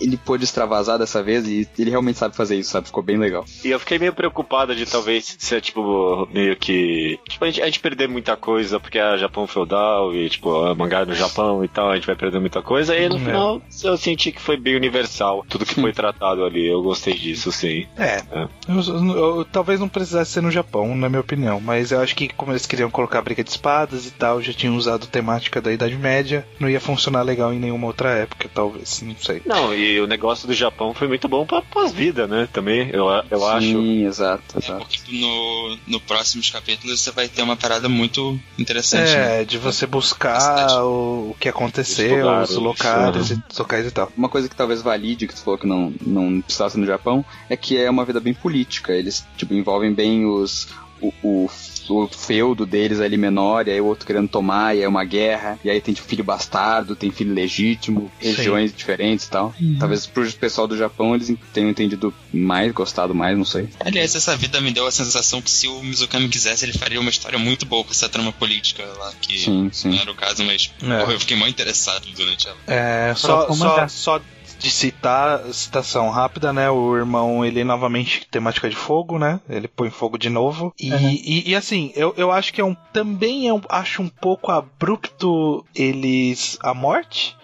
Ele 0.00 0.16
pôde 0.16 0.44
extravasar 0.44 0.98
dessa 0.98 1.22
vez 1.22 1.46
e 1.46 1.68
ele 1.78 1.90
realmente 1.90 2.18
sabe 2.18 2.34
fazer 2.36 2.56
isso, 2.56 2.70
sabe? 2.70 2.86
Ficou 2.86 3.02
bem 3.02 3.16
legal. 3.18 3.44
E 3.64 3.70
eu 3.70 3.78
fiquei 3.78 3.98
meio 3.98 4.12
preocupada 4.12 4.74
de 4.74 4.86
talvez 4.86 5.36
ser, 5.38 5.60
tipo, 5.60 6.28
meio 6.32 6.56
que. 6.56 7.18
Tipo, 7.28 7.44
a 7.44 7.48
gente, 7.48 7.62
a 7.62 7.66
gente 7.66 7.80
perder 7.80 8.08
muita 8.08 8.36
coisa 8.36 8.78
porque 8.80 8.98
é 8.98 9.16
Japão 9.18 9.46
feudal 9.46 10.14
e, 10.14 10.28
tipo, 10.28 10.66
é 10.66 10.74
mangá 10.74 11.04
no 11.04 11.14
Japão 11.14 11.64
e 11.64 11.68
tal, 11.68 11.90
a 11.90 11.94
gente 11.96 12.06
vai 12.06 12.16
perder 12.16 12.40
muita 12.40 12.62
coisa. 12.62 12.96
E 12.96 13.08
no 13.08 13.16
É. 13.16 13.20
final 13.20 13.62
eu 13.84 13.96
senti 13.96 14.32
que 14.32 14.40
foi 14.40 14.56
bem 14.56 14.76
universal 14.76 15.44
tudo 15.48 15.64
que 15.66 15.74
foi 15.74 15.92
tratado 15.92 16.44
ali. 16.44 16.66
Eu 16.66 16.82
gostei 16.82 17.14
disso, 17.14 17.50
sim. 17.52 17.86
É, 17.96 18.18
É. 18.32 18.48
eu- 18.68 18.80
eu- 18.94 19.16
eu- 19.38 19.44
talvez 19.44 19.80
não 19.80 19.88
precisasse 19.88 20.32
ser 20.32 20.40
no 20.42 20.50
Japão, 20.50 20.94
na 20.96 21.08
minha 21.08 21.20
opinião, 21.20 21.60
mas 21.60 21.92
eu 21.92 22.00
acho 22.00 22.14
que 22.14 22.28
como 22.48 22.54
eles 22.54 22.66
queriam 22.66 22.90
colocar 22.90 23.20
briga 23.20 23.44
de 23.44 23.50
espadas 23.50 24.06
e 24.06 24.10
tal, 24.10 24.40
já 24.40 24.54
tinham 24.54 24.74
usado 24.74 25.06
temática 25.06 25.60
da 25.60 25.70
Idade 25.70 25.94
Média, 25.96 26.48
não 26.58 26.66
ia 26.68 26.80
funcionar 26.80 27.20
legal 27.20 27.52
em 27.52 27.58
nenhuma 27.58 27.86
outra 27.86 28.08
época, 28.10 28.48
talvez, 28.54 29.02
não 29.02 29.14
sei. 29.20 29.42
Não, 29.44 29.74
e 29.74 30.00
o 30.00 30.06
negócio 30.06 30.48
do 30.48 30.54
Japão 30.54 30.94
foi 30.94 31.06
muito 31.08 31.28
bom 31.28 31.44
pra 31.44 31.60
pós-vida, 31.60 32.26
né? 32.26 32.48
Também, 32.50 32.88
eu, 32.90 33.04
eu 33.30 33.46
acho. 33.46 33.66
Sim, 33.66 34.06
exato, 34.06 34.42
É 34.54 34.58
exato. 34.64 34.78
porque 34.78 34.98
no, 35.12 35.76
no 35.86 36.00
próximos 36.00 36.48
capítulos 36.48 37.02
você 37.02 37.10
vai 37.10 37.28
ter 37.28 37.42
uma 37.42 37.54
parada 37.54 37.86
muito 37.86 38.40
interessante. 38.58 39.10
né? 39.10 39.42
É, 39.42 39.44
de 39.44 39.58
você 39.58 39.86
buscar 39.86 40.82
o, 40.84 41.32
o 41.32 41.36
que 41.38 41.50
aconteceu, 41.50 42.26
os 42.40 42.56
locais, 42.56 43.30
e, 43.30 43.42
locais 43.58 43.86
e 43.86 43.90
tal. 43.90 44.10
Uma 44.16 44.30
coisa 44.30 44.48
que 44.48 44.56
talvez 44.56 44.80
valide, 44.80 45.26
que 45.26 45.34
tu 45.34 45.42
falou 45.42 45.58
que 45.58 45.66
não, 45.66 45.92
não 46.00 46.40
precisava 46.40 46.70
ser 46.70 46.78
no 46.78 46.86
Japão, 46.86 47.22
é 47.50 47.56
que 47.58 47.76
é 47.76 47.90
uma 47.90 48.06
vida 48.06 48.20
bem 48.20 48.32
política. 48.32 48.94
Eles, 48.94 49.26
tipo, 49.36 49.52
envolvem 49.52 49.92
bem 49.92 50.24
os. 50.24 50.68
O, 51.00 51.12
o, 51.22 51.50
o 51.90 52.08
feudo 52.08 52.64
deles 52.66 53.00
ali 53.00 53.16
menor, 53.16 53.66
e 53.66 53.72
aí 53.72 53.80
o 53.80 53.86
outro 53.86 54.06
querendo 54.06 54.28
tomar, 54.28 54.74
e 54.74 54.78
aí 54.78 54.84
é 54.84 54.88
uma 54.88 55.04
guerra, 55.04 55.58
e 55.64 55.70
aí 55.70 55.80
tem 55.80 55.94
tipo, 55.94 56.06
filho 56.08 56.24
bastardo, 56.24 56.96
tem 56.96 57.10
filho 57.10 57.34
legítimo, 57.34 58.10
Sim. 58.20 58.32
regiões 58.32 58.74
diferentes 58.74 59.26
e 59.26 59.30
tal. 59.30 59.54
Talvez 59.78 60.06
pro 60.06 60.30
pessoal 60.32 60.66
do 60.66 60.76
Japão 60.76 61.14
eles 61.14 61.32
tenham 61.52 61.70
entendido 61.70 62.12
mais, 62.32 62.72
gostado 62.72 63.14
mais, 63.14 63.36
não 63.36 63.44
sei. 63.44 63.68
Aliás, 63.80 64.14
essa 64.14 64.36
vida 64.36 64.60
me 64.60 64.70
deu 64.70 64.86
a 64.86 64.90
sensação 64.90 65.40
que 65.40 65.50
se 65.50 65.68
o 65.68 65.82
Mizukami 65.82 66.28
quisesse, 66.28 66.64
ele 66.64 66.72
faria 66.72 67.00
uma 67.00 67.10
história 67.10 67.38
muito 67.38 67.66
boa 67.66 67.84
com 67.84 67.90
essa 67.90 68.08
trama 68.08 68.32
política 68.32 68.84
lá, 68.98 69.12
que 69.20 69.38
Sim, 69.38 69.64
não 69.64 69.72
sim. 69.72 69.98
era 69.98 70.10
o 70.10 70.14
caso, 70.14 70.44
mas 70.44 70.70
É. 70.82 70.98
porra, 71.00 71.12
eu 71.12 71.20
fiquei 71.20 71.36
muito 71.36 71.50
interessado 71.54 72.06
durante 72.14 72.46
ela. 72.48 72.58
É, 72.66 73.14
só, 73.16 73.52
só, 73.52 73.88
só 73.88 74.20
de 74.58 74.70
citar, 74.70 75.40
citação 75.52 76.10
rápida, 76.10 76.52
né? 76.52 76.68
O 76.70 76.96
irmão, 76.96 77.44
ele 77.44 77.62
novamente 77.64 78.26
temática 78.30 78.68
de 78.68 78.74
fogo, 78.76 79.18
né? 79.18 79.40
Ele 79.48 79.68
põe 79.68 79.88
fogo 79.90 80.18
de 80.18 80.28
novo. 80.28 80.72
E, 80.78 80.92
Uhum. 80.92 81.08
e, 81.10 81.50
e, 81.50 81.54
assim, 81.54 81.92
eu, 81.94 82.12
eu 82.16 82.32
acho 82.32 82.52
que 82.52 82.60
é 82.60 82.64
um. 82.64 82.74
Também 82.92 83.46
eu 83.46 83.60
acho 83.68 84.02
um 84.02 84.08
pouco 84.08 84.50
abrupto 84.50 85.64
eles. 85.74 86.58
a 86.62 86.74
morte. 86.74 87.36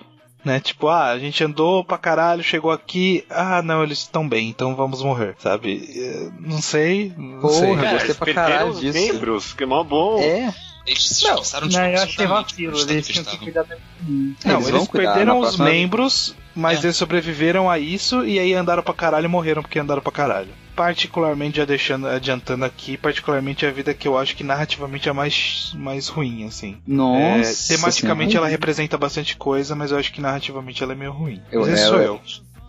né? 0.44 0.60
Tipo, 0.60 0.88
ah, 0.88 1.06
a 1.10 1.18
gente 1.18 1.42
andou 1.42 1.82
pra 1.82 1.96
caralho, 1.96 2.42
chegou 2.42 2.70
aqui, 2.70 3.24
ah, 3.30 3.62
não, 3.62 3.82
eles 3.82 4.00
estão 4.00 4.28
bem, 4.28 4.48
então 4.50 4.76
vamos 4.76 5.00
morrer, 5.02 5.34
sabe? 5.38 5.88
Eh, 5.96 6.30
Não 6.38 6.60
sei, 6.60 7.14
não 7.16 7.40
Porra, 7.40 7.54
sei. 7.54 7.76
Cara, 7.76 7.90
gostei 7.92 8.14
pra 8.14 8.24
perderam 8.26 8.48
caralho 8.48 8.70
os 8.72 8.80
disso. 8.80 8.98
membros, 9.14 9.52
que 9.54 9.62
é 9.62 9.66
mó 9.66 9.82
bom. 9.82 10.18
É, 10.20 10.52
Eles 10.86 11.22
Não, 11.22 11.30
Não, 11.30 11.36
eu 11.38 11.40
achei 11.40 12.26
absolutamente 12.26 12.26
vacilo, 12.28 12.90
eles 12.90 13.06
que 13.06 13.12
tinham 13.14 13.24
que 13.24 13.38
cuidar 13.38 13.62
da 13.62 13.76
Não, 14.06 14.56
Eles 14.56 14.68
eles, 14.68 14.88
perderam 14.88 15.38
os 15.38 15.42
próxima- 15.46 15.64
membros, 15.64 16.36
mas 16.55 16.82
É. 16.82 16.86
eles 16.86 16.96
sobreviveram 16.96 17.68
a 17.70 17.78
isso 17.78 18.24
e 18.24 18.38
aí 18.38 18.55
andaram 18.55 18.82
pra 18.82 18.94
caralho 18.94 19.24
e 19.24 19.28
morreram 19.28 19.62
porque 19.62 19.78
andaram 19.78 20.02
pra 20.02 20.12
caralho. 20.12 20.48
Particularmente, 20.76 21.59
já 21.59 21.64
deixando, 21.64 22.07
adiantando 22.09 22.64
aqui, 22.64 22.96
particularmente 22.96 23.64
a 23.64 23.70
vida 23.70 23.94
que 23.94 24.09
eu 24.09 24.18
acho 24.18 24.34
que 24.36 24.42
narrativamente 24.42 25.09
é 25.09 25.12
mais, 25.12 25.72
mais 25.76 26.09
ruim, 26.09 26.46
assim. 26.46 26.76
nossa. 26.86 27.72
É, 27.72 27.76
tematicamente 27.76 28.32
senhora. 28.32 28.48
ela 28.48 28.50
representa 28.50 28.98
bastante 28.98 29.36
coisa, 29.36 29.74
mas 29.76 29.90
eu 29.92 29.98
acho 29.98 30.12
que 30.12 30.20
narrativamente 30.20 30.82
ela 30.82 30.92
é 30.92 30.96
meio 30.96 31.12
ruim. 31.12 31.40
Eu- 31.52 31.61
mas 31.61 31.70
esse 31.74 31.84
é, 31.84 31.86
sou 31.86 31.96
eu- 31.98 32.02
eu. 32.05 32.14
Eu 32.14 32.20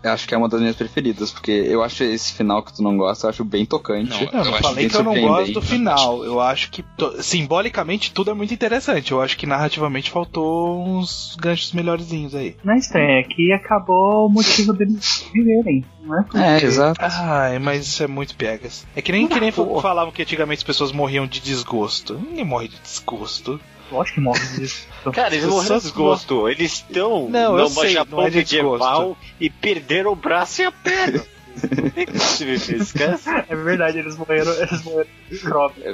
acho 0.05 0.27
que 0.27 0.33
é 0.33 0.37
uma 0.37 0.47
das 0.49 0.59
minhas 0.61 0.75
preferidas, 0.75 1.31
porque 1.31 1.51
eu 1.51 1.83
acho 1.83 2.03
esse 2.03 2.33
final 2.33 2.61
que 2.63 2.73
tu 2.73 2.81
não 2.83 2.95
gosta, 2.97 3.25
eu 3.25 3.29
acho 3.29 3.43
bem 3.43 3.65
tocante. 3.65 4.09
Não, 4.09 4.19
eu 4.21 4.25
Eu 4.27 4.45
não 4.45 4.53
acho 4.53 4.61
falei 4.61 4.89
que 4.89 4.95
eu 4.95 5.03
não 5.03 5.19
gosto 5.19 5.53
do 5.53 5.61
final. 5.61 6.23
Eu 6.25 6.39
acho 6.39 6.69
que 6.71 6.83
to- 6.97 7.21
simbolicamente 7.21 8.11
tudo 8.11 8.31
é 8.31 8.33
muito 8.33 8.53
interessante. 8.53 9.11
Eu 9.11 9.21
acho 9.21 9.37
que 9.37 9.45
narrativamente 9.45 10.09
faltou 10.11 10.83
uns 10.85 11.35
ganchos 11.39 11.71
melhorzinhos 11.73 12.33
aí. 12.35 12.55
Não 12.63 12.73
é 12.73 12.77
estranho, 12.77 13.11
é 13.19 13.23
que 13.23 13.51
acabou 13.51 14.27
o 14.27 14.29
motivo 14.29 14.73
deles 14.73 15.25
viverem, 15.33 15.83
não 16.03 16.19
é? 16.19 16.57
É, 16.57 16.63
exato. 16.63 16.99
Ai, 17.01 17.59
mas 17.59 17.85
isso 17.87 18.03
é 18.03 18.07
muito 18.07 18.35
piegas. 18.35 18.85
É 18.95 19.01
que 19.01 19.11
nem, 19.11 19.27
que 19.27 19.39
nem 19.39 19.51
falavam 19.51 20.11
que 20.11 20.21
antigamente 20.21 20.59
as 20.59 20.63
pessoas 20.63 20.91
morriam 20.91 21.25
de 21.27 21.39
desgosto. 21.39 22.13
Ninguém 22.15 22.45
morre 22.45 22.67
de 22.67 22.79
desgosto. 22.79 23.59
Lógico 23.91 24.15
que 24.15 24.21
morre 24.21 24.47
disso. 24.57 24.87
Cara, 25.13 25.35
eles 25.35 25.47
morreram 25.47 25.77
de 25.77 25.83
desgosto. 25.83 26.49
Eles 26.49 26.73
estão 26.73 27.29
Não, 27.29 27.57
no 27.57 27.69
sei, 27.69 27.91
Japão 27.91 28.19
não 28.19 28.27
é 28.27 28.29
de 28.29 28.37
medieval 28.37 29.17
e 29.39 29.49
perderam 29.49 30.11
o 30.11 30.15
braço 30.15 30.61
e 30.61 30.65
a 30.65 30.71
perna. 30.71 31.23
Esquece. 32.75 33.29
É 33.47 33.55
verdade, 33.55 33.99
eles 33.99 34.17
morreram, 34.17 34.51
eles 34.53 34.83
morreram 34.83 35.09
de 35.29 35.37
crop. 35.39 35.73
É? 35.81 35.91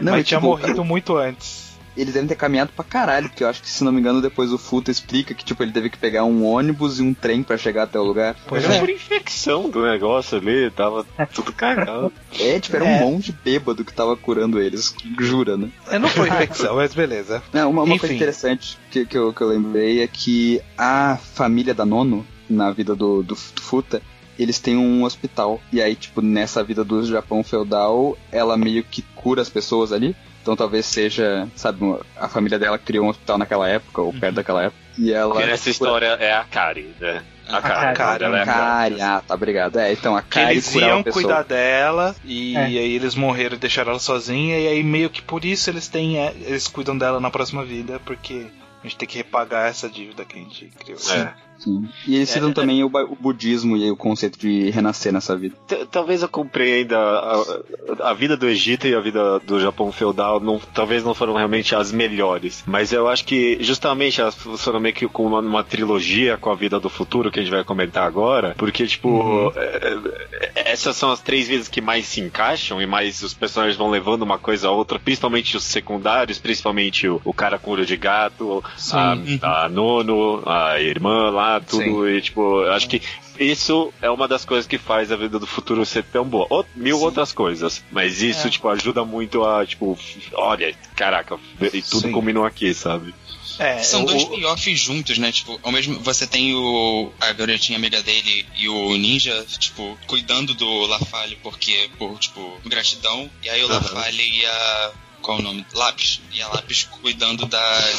Não, 0.00 0.12
mas 0.12 0.26
tinha 0.26 0.38
tipo, 0.38 0.42
morrido 0.42 0.84
muito 0.84 1.16
antes. 1.16 1.71
Eles 1.96 2.14
devem 2.14 2.28
ter 2.28 2.36
caminhado 2.36 2.72
pra 2.74 2.84
caralho, 2.84 3.28
porque 3.28 3.44
eu 3.44 3.48
acho 3.48 3.60
que, 3.62 3.68
se 3.68 3.84
não 3.84 3.92
me 3.92 4.00
engano, 4.00 4.22
depois 4.22 4.52
o 4.52 4.58
Futa 4.58 4.90
explica 4.90 5.34
que, 5.34 5.44
tipo, 5.44 5.62
ele 5.62 5.72
teve 5.72 5.90
que 5.90 5.98
pegar 5.98 6.24
um 6.24 6.44
ônibus 6.44 6.98
e 6.98 7.02
um 7.02 7.12
trem 7.12 7.42
pra 7.42 7.58
chegar 7.58 7.82
até 7.84 7.98
o 7.98 8.02
lugar. 8.04 8.34
Pois 8.46 8.64
Era 8.64 8.76
é. 8.76 8.80
por 8.80 8.88
infecção 8.88 9.68
do 9.68 9.82
negócio 9.82 10.38
ali, 10.38 10.70
tava 10.70 11.04
tudo 11.34 11.52
cagado. 11.52 12.12
É, 12.40 12.58
tipo, 12.58 12.76
era 12.76 12.86
É. 12.86 12.96
um 13.04 13.10
monte 13.10 13.26
de 13.26 13.32
bêbado 13.44 13.84
que 13.84 13.92
tava 13.92 14.16
curando 14.16 14.58
eles, 14.58 14.94
jura, 15.20 15.56
né? 15.56 15.68
É, 15.90 15.98
Não 15.98 16.08
foi 16.08 16.28
infecção, 16.28 16.76
mas 16.76 16.94
beleza. 16.94 17.42
Não, 17.52 17.70
uma, 17.70 17.82
uma 17.82 17.98
coisa 17.98 18.14
interessante 18.14 18.78
que, 18.90 19.04
que, 19.04 19.18
eu, 19.18 19.32
que 19.34 19.42
eu 19.42 19.48
lembrei 19.48 20.02
é 20.02 20.06
que 20.06 20.60
a 20.78 21.18
família 21.34 21.74
da 21.74 21.84
Nono, 21.84 22.26
na 22.48 22.70
vida 22.70 22.94
do, 22.96 23.22
do, 23.22 23.34
do 23.34 23.36
Futa, 23.36 24.00
eles 24.38 24.58
têm 24.58 24.78
um 24.78 25.04
hospital. 25.04 25.60
E 25.70 25.80
aí, 25.82 25.94
tipo, 25.94 26.22
nessa 26.22 26.64
vida 26.64 26.82
do 26.82 27.04
Japão 27.04 27.44
feudal, 27.44 28.16
ela 28.30 28.56
meio 28.56 28.82
que 28.82 29.02
cura 29.14 29.42
as 29.42 29.50
pessoas 29.50 29.92
ali. 29.92 30.16
Então 30.42 30.56
talvez 30.56 30.84
seja, 30.86 31.48
sabe, 31.54 31.78
a 32.16 32.28
família 32.28 32.58
dela 32.58 32.76
criou 32.76 33.06
um 33.06 33.08
hospital 33.08 33.38
naquela 33.38 33.68
época, 33.68 34.02
ou 34.02 34.12
perto 34.12 34.34
daquela 34.34 34.64
época. 34.64 34.82
E 34.98 35.12
ela. 35.12 35.32
Porque 35.32 35.46
nessa 35.46 35.70
história 35.70 36.06
é 36.20 36.34
a 36.34 36.44
Kari, 36.44 36.94
né? 37.00 37.22
A 37.48 37.60
Kari. 37.60 37.96
Kari, 37.96 38.24
ela 38.24 38.38
é 38.38 38.42
a 38.42 38.46
Kari, 38.46 39.00
ah, 39.00 39.22
tá, 39.26 39.34
obrigado. 39.34 39.78
É, 39.78 39.92
então 39.92 40.16
a 40.16 40.22
Que 40.22 40.28
Kari 40.30 40.52
eles 40.54 40.74
iam 40.74 41.00
a 41.00 41.04
cuidar 41.04 41.42
dela 41.42 42.14
e 42.24 42.56
É. 42.56 42.64
aí 42.64 42.94
eles 42.94 43.14
morreram 43.14 43.56
e 43.56 43.58
deixaram 43.58 43.90
ela 43.90 44.00
sozinha 44.00 44.58
e 44.58 44.66
aí 44.68 44.82
meio 44.82 45.08
que 45.10 45.22
por 45.22 45.44
isso 45.44 45.70
eles 45.70 45.86
têm 45.88 46.18
é, 46.18 46.34
eles 46.40 46.66
cuidam 46.68 46.96
dela 46.96 47.20
na 47.20 47.30
próxima 47.30 47.64
vida 47.64 48.00
porque 48.04 48.46
a 48.82 48.86
gente 48.86 48.96
tem 48.96 49.08
que 49.08 49.16
repagar 49.18 49.68
essa 49.68 49.88
dívida 49.88 50.24
que 50.24 50.36
a 50.36 50.42
gente 50.42 50.72
criou. 50.78 50.98
É. 51.14 51.32
Sim. 51.62 51.88
E 52.06 52.16
eles 52.16 52.30
É, 52.30 52.32
citam 52.34 52.50
é- 52.50 52.54
também 52.54 52.82
o, 52.82 52.88
ba- 52.88 53.04
o 53.04 53.14
budismo 53.14 53.76
e 53.76 53.90
o 53.90 53.96
conceito 53.96 54.38
de 54.38 54.70
renascer 54.70 55.12
nessa 55.12 55.36
vida. 55.36 55.54
T- 55.66 55.86
Talvez 55.90 56.22
eu 56.22 56.28
compreenda 56.28 56.98
a, 56.98 58.10
a 58.10 58.14
vida 58.14 58.36
do 58.36 58.48
Egito 58.48 58.86
e 58.86 58.94
a 58.94 59.00
vida 59.00 59.38
do 59.40 59.60
Japão 59.60 59.92
feudal, 59.92 60.40
não, 60.40 60.58
talvez 60.74 61.04
não 61.04 61.14
foram 61.14 61.34
realmente 61.34 61.74
as 61.74 61.92
melhores. 61.92 62.64
Mas 62.66 62.92
eu 62.92 63.08
acho 63.08 63.24
que 63.24 63.58
justamente 63.60 64.20
elas 64.20 64.34
funcionam 64.34 64.80
meio 64.80 64.94
que 64.94 65.06
com 65.06 65.26
uma, 65.26 65.40
uma 65.40 65.62
trilogia 65.62 66.36
com 66.36 66.50
a 66.50 66.54
vida 66.54 66.80
do 66.80 66.88
futuro 66.88 67.30
que 67.30 67.38
a 67.38 67.42
gente 67.42 67.52
vai 67.52 67.62
comentar 67.64 68.06
agora. 68.06 68.54
Porque, 68.56 68.86
tipo, 68.86 69.08
Uhum. 69.08 69.52
é, 69.54 69.98
é, 70.56 70.72
essas 70.72 70.96
são 70.96 71.10
as 71.12 71.20
três 71.20 71.48
vezes 71.48 71.68
que 71.68 71.80
mais 71.80 72.06
se 72.06 72.20
encaixam 72.20 72.80
e 72.80 72.86
mais 72.86 73.22
os 73.22 73.34
personagens 73.34 73.76
vão 73.76 73.90
levando 73.90 74.22
uma 74.22 74.38
coisa 74.38 74.68
a 74.68 74.70
outra, 74.70 74.98
principalmente 74.98 75.56
os 75.56 75.64
secundários, 75.64 76.38
principalmente 76.38 77.06
o, 77.08 77.20
o 77.24 77.32
cara 77.32 77.58
com 77.58 77.70
olho 77.70 77.84
de 77.86 77.96
gato, 77.96 78.62
a 79.42 79.68
Nono, 79.68 80.42
a 80.46 80.80
irmã 80.80 81.30
lá, 81.30 81.51
tudo. 81.60 81.82
Sim. 81.82 82.06
E, 82.08 82.20
tipo, 82.20 82.62
acho 82.64 82.88
que 82.88 83.02
isso 83.38 83.92
é 84.00 84.10
uma 84.10 84.28
das 84.28 84.44
coisas 84.44 84.66
que 84.66 84.78
faz 84.78 85.10
a 85.12 85.16
vida 85.16 85.38
do 85.38 85.46
futuro 85.46 85.84
ser 85.86 86.04
tão 86.04 86.24
boa. 86.24 86.46
Ou 86.50 86.66
mil 86.74 86.98
Sim. 86.98 87.04
outras 87.04 87.32
coisas. 87.32 87.82
Mas 87.90 88.22
isso, 88.22 88.46
É. 88.46 88.50
tipo, 88.50 88.68
ajuda 88.68 89.04
muito 89.04 89.44
a, 89.44 89.64
tipo, 89.66 89.98
olha, 90.34 90.74
caraca, 90.96 91.38
e 91.72 91.82
tudo 91.82 92.02
Sim. 92.08 92.12
combinou 92.12 92.44
aqui, 92.44 92.72
sabe? 92.74 93.14
É, 93.58 93.82
São 93.82 94.04
dois 94.04 94.24
payoffs 94.24 94.80
juntos, 94.80 95.18
né? 95.18 95.30
Tipo, 95.30 95.60
ao 95.62 95.70
mesmo 95.70 96.00
você 96.00 96.26
tem 96.26 96.54
o 96.54 97.12
a 97.20 97.32
garotinha 97.32 97.76
amiga 97.76 98.02
dele 98.02 98.46
e 98.56 98.66
o 98.68 98.96
ninja, 98.96 99.44
tipo, 99.58 99.98
cuidando 100.06 100.54
do 100.54 100.86
Lafalle 100.86 101.36
porque 101.42 101.90
por 101.98 102.18
tipo 102.18 102.58
gratidão, 102.64 103.30
e 103.42 103.50
aí 103.50 103.62
o 103.62 103.66
Aham. 103.66 103.74
Lafalle 103.74 104.22
e 104.22 104.46
a 104.46 104.92
qual 105.22 105.38
é 105.38 105.40
o 105.40 105.44
nome? 105.44 105.64
Lápis. 105.74 106.20
E 106.32 106.42
a 106.42 106.48
Lápis 106.48 106.84
cuidando 107.00 107.46
da 107.46 107.92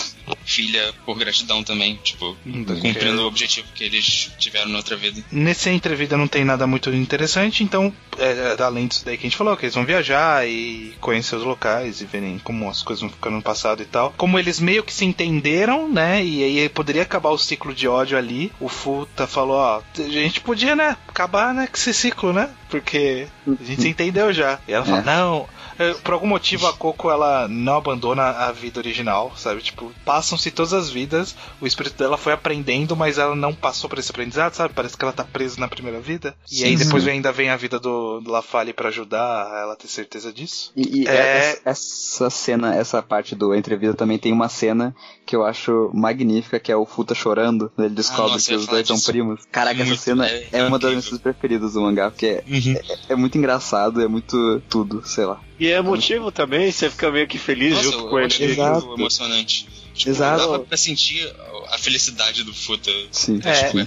filha 0.45 0.93
por 1.05 1.17
gratidão 1.17 1.63
também, 1.63 1.95
tipo, 2.03 2.35
cumprindo 2.81 3.23
o 3.23 3.27
objetivo 3.27 3.67
que 3.73 3.83
eles 3.83 4.31
tiveram 4.37 4.69
na 4.69 4.77
outra 4.77 4.95
vida. 4.95 5.23
Nesse 5.31 5.69
entrevista 5.69 6.17
não 6.17 6.27
tem 6.27 6.43
nada 6.45 6.67
muito 6.67 6.89
interessante, 6.91 7.63
então, 7.63 7.93
é, 8.17 8.61
além 8.61 8.87
disso 8.87 9.05
daí 9.05 9.17
que 9.17 9.25
a 9.25 9.29
gente 9.29 9.37
falou, 9.37 9.55
que 9.57 9.65
eles 9.65 9.75
vão 9.75 9.85
viajar 9.85 10.47
e 10.47 10.93
conhecer 10.99 11.35
os 11.35 11.43
locais 11.43 12.01
e 12.01 12.05
verem 12.05 12.39
como 12.39 12.69
as 12.69 12.81
coisas 12.83 13.01
vão 13.01 13.09
ficando 13.09 13.37
no 13.37 13.41
passado 13.41 13.81
e 13.81 13.85
tal. 13.85 14.13
Como 14.17 14.37
eles 14.37 14.59
meio 14.59 14.83
que 14.83 14.93
se 14.93 15.05
entenderam, 15.05 15.89
né? 15.89 16.23
E 16.23 16.43
aí 16.43 16.69
poderia 16.69 17.01
acabar 17.03 17.29
o 17.29 17.37
ciclo 17.37 17.73
de 17.73 17.87
ódio 17.87 18.17
ali. 18.17 18.51
O 18.59 18.67
Futa 18.69 19.25
falou, 19.27 19.57
ó, 19.57 19.81
a 19.97 20.01
gente 20.09 20.41
podia, 20.41 20.75
né, 20.75 20.97
acabar 21.07 21.53
né, 21.53 21.67
com 21.67 21.75
esse 21.75 21.93
ciclo, 21.93 22.33
né? 22.33 22.49
Porque 22.69 23.27
a 23.47 23.63
gente 23.63 23.81
se 23.81 23.87
entendeu 23.87 24.33
já. 24.33 24.59
E 24.67 24.73
ela 24.73 24.85
fala, 24.85 24.99
É. 24.99 25.03
não. 25.03 25.47
É, 25.79 25.93
Por 25.95 26.13
algum 26.13 26.27
motivo 26.27 26.67
a 26.67 26.73
Coco 26.73 27.09
ela 27.09 27.47
não 27.47 27.77
abandona 27.77 28.23
a 28.23 28.51
vida 28.51 28.79
original, 28.79 29.33
sabe? 29.35 29.61
Tipo, 29.61 29.91
passam-se 30.05 30.51
todas 30.51 30.73
as 30.73 30.89
vidas, 30.89 31.35
o 31.61 31.67
espírito 31.67 31.97
dela 31.97 32.17
foi 32.17 32.33
aprendendo, 32.33 32.95
mas 32.95 33.17
ela 33.17 33.35
não 33.35 33.53
passou 33.53 33.89
por 33.89 33.99
esse 33.99 34.11
aprendizado, 34.11 34.53
sabe? 34.53 34.73
Parece 34.73 34.97
que 34.97 35.03
ela 35.03 35.13
tá 35.13 35.23
presa 35.23 35.59
na 35.59 35.67
primeira 35.67 35.99
vida. 35.99 36.35
E 36.51 36.57
Sim, 36.57 36.65
aí 36.65 36.75
depois 36.75 37.03
sim. 37.03 37.09
ainda 37.11 37.31
vem 37.31 37.49
a 37.49 37.55
vida 37.57 37.79
do, 37.79 38.19
do 38.21 38.31
Lafalle 38.31 38.73
pra 38.73 38.89
ajudar 38.89 39.47
ela 39.61 39.73
a 39.73 39.75
ter 39.75 39.87
certeza 39.87 40.31
disso. 40.31 40.71
E, 40.75 41.01
e 41.03 41.07
É. 41.07 41.37
essa, 41.37 41.61
essa 41.65 42.29
cena, 42.29 42.75
essa 42.75 43.01
parte 43.01 43.35
do 43.35 43.53
entrevista 43.55 43.95
também 43.95 44.17
tem 44.17 44.31
uma 44.31 44.49
cena 44.49 44.95
que 45.25 45.35
eu 45.35 45.43
acho 45.45 45.89
magnífica, 45.93 46.59
que 46.59 46.71
é 46.71 46.75
o 46.75 46.85
Futa 46.85 47.15
chorando. 47.15 47.71
né? 47.77 47.85
Ele 47.85 47.95
descobre 47.95 48.33
nossa, 48.33 48.47
que 48.49 48.55
os 48.55 48.67
dois 48.67 48.87
são 48.87 48.99
primos. 48.99 49.41
Caraca, 49.51 49.81
essa 49.81 49.95
cena 49.95 50.27
é- 50.27 50.47
é, 50.51 50.59
é 50.59 50.63
uma 50.63 50.77
das 50.79 50.91
minhas 50.91 51.17
preferidas 51.19 51.73
do 51.73 51.81
mangá, 51.81 52.09
porque 52.11 52.25
é, 52.27 52.43
Uhum. 52.47 52.75
é 53.09 53.15
muito 53.15 53.37
engraçado, 53.37 54.01
é 54.01 54.07
muito 54.07 54.61
tudo, 54.69 55.01
sei 55.07 55.25
lá. 55.25 55.39
E 55.59 55.69
é 55.69 55.81
motivo 55.81 56.31
também, 56.31 56.71
você 56.71 56.89
fica 56.89 57.11
meio 57.11 57.27
que 57.27 57.37
feliz 57.37 57.73
Nossa, 57.75 57.83
junto 57.83 58.09
com 58.09 58.19
eu 58.19 58.25
ele. 58.25 58.43
Exato. 58.45 58.87
muito 58.87 59.01
emocionante. 59.01 59.67
Tipo, 59.93 60.09
Exato. 60.09 60.41
Dava 60.41 60.59
pra 60.59 60.75
sentir 60.75 61.31
a 61.71 61.77
felicidade 61.77 62.43
do 62.43 62.51
Futa 62.53 62.91
Sim. 63.11 63.39
É. 63.45 63.85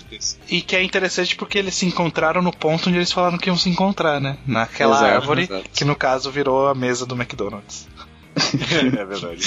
E 0.49 0.61
que 0.63 0.77
é 0.77 0.83
interessante 0.83 1.35
porque 1.35 1.59
eles 1.59 1.75
se 1.75 1.85
encontraram 1.85 2.41
no 2.41 2.53
ponto 2.53 2.89
onde 2.89 2.99
eles 2.99 3.11
falaram 3.11 3.37
que 3.37 3.49
iam 3.49 3.59
se 3.59 3.69
encontrar, 3.69 4.21
né? 4.21 4.39
Naquela 4.47 4.97
Exato, 4.97 5.15
árvore, 5.15 5.43
exato. 5.43 5.71
que 5.75 5.85
no 5.85 5.97
caso 5.97 6.31
virou 6.31 6.69
a 6.69 6.75
mesa 6.75 7.05
do 7.05 7.17
McDonald's. 7.17 7.89
É 8.37 9.05
verdade. 9.05 9.41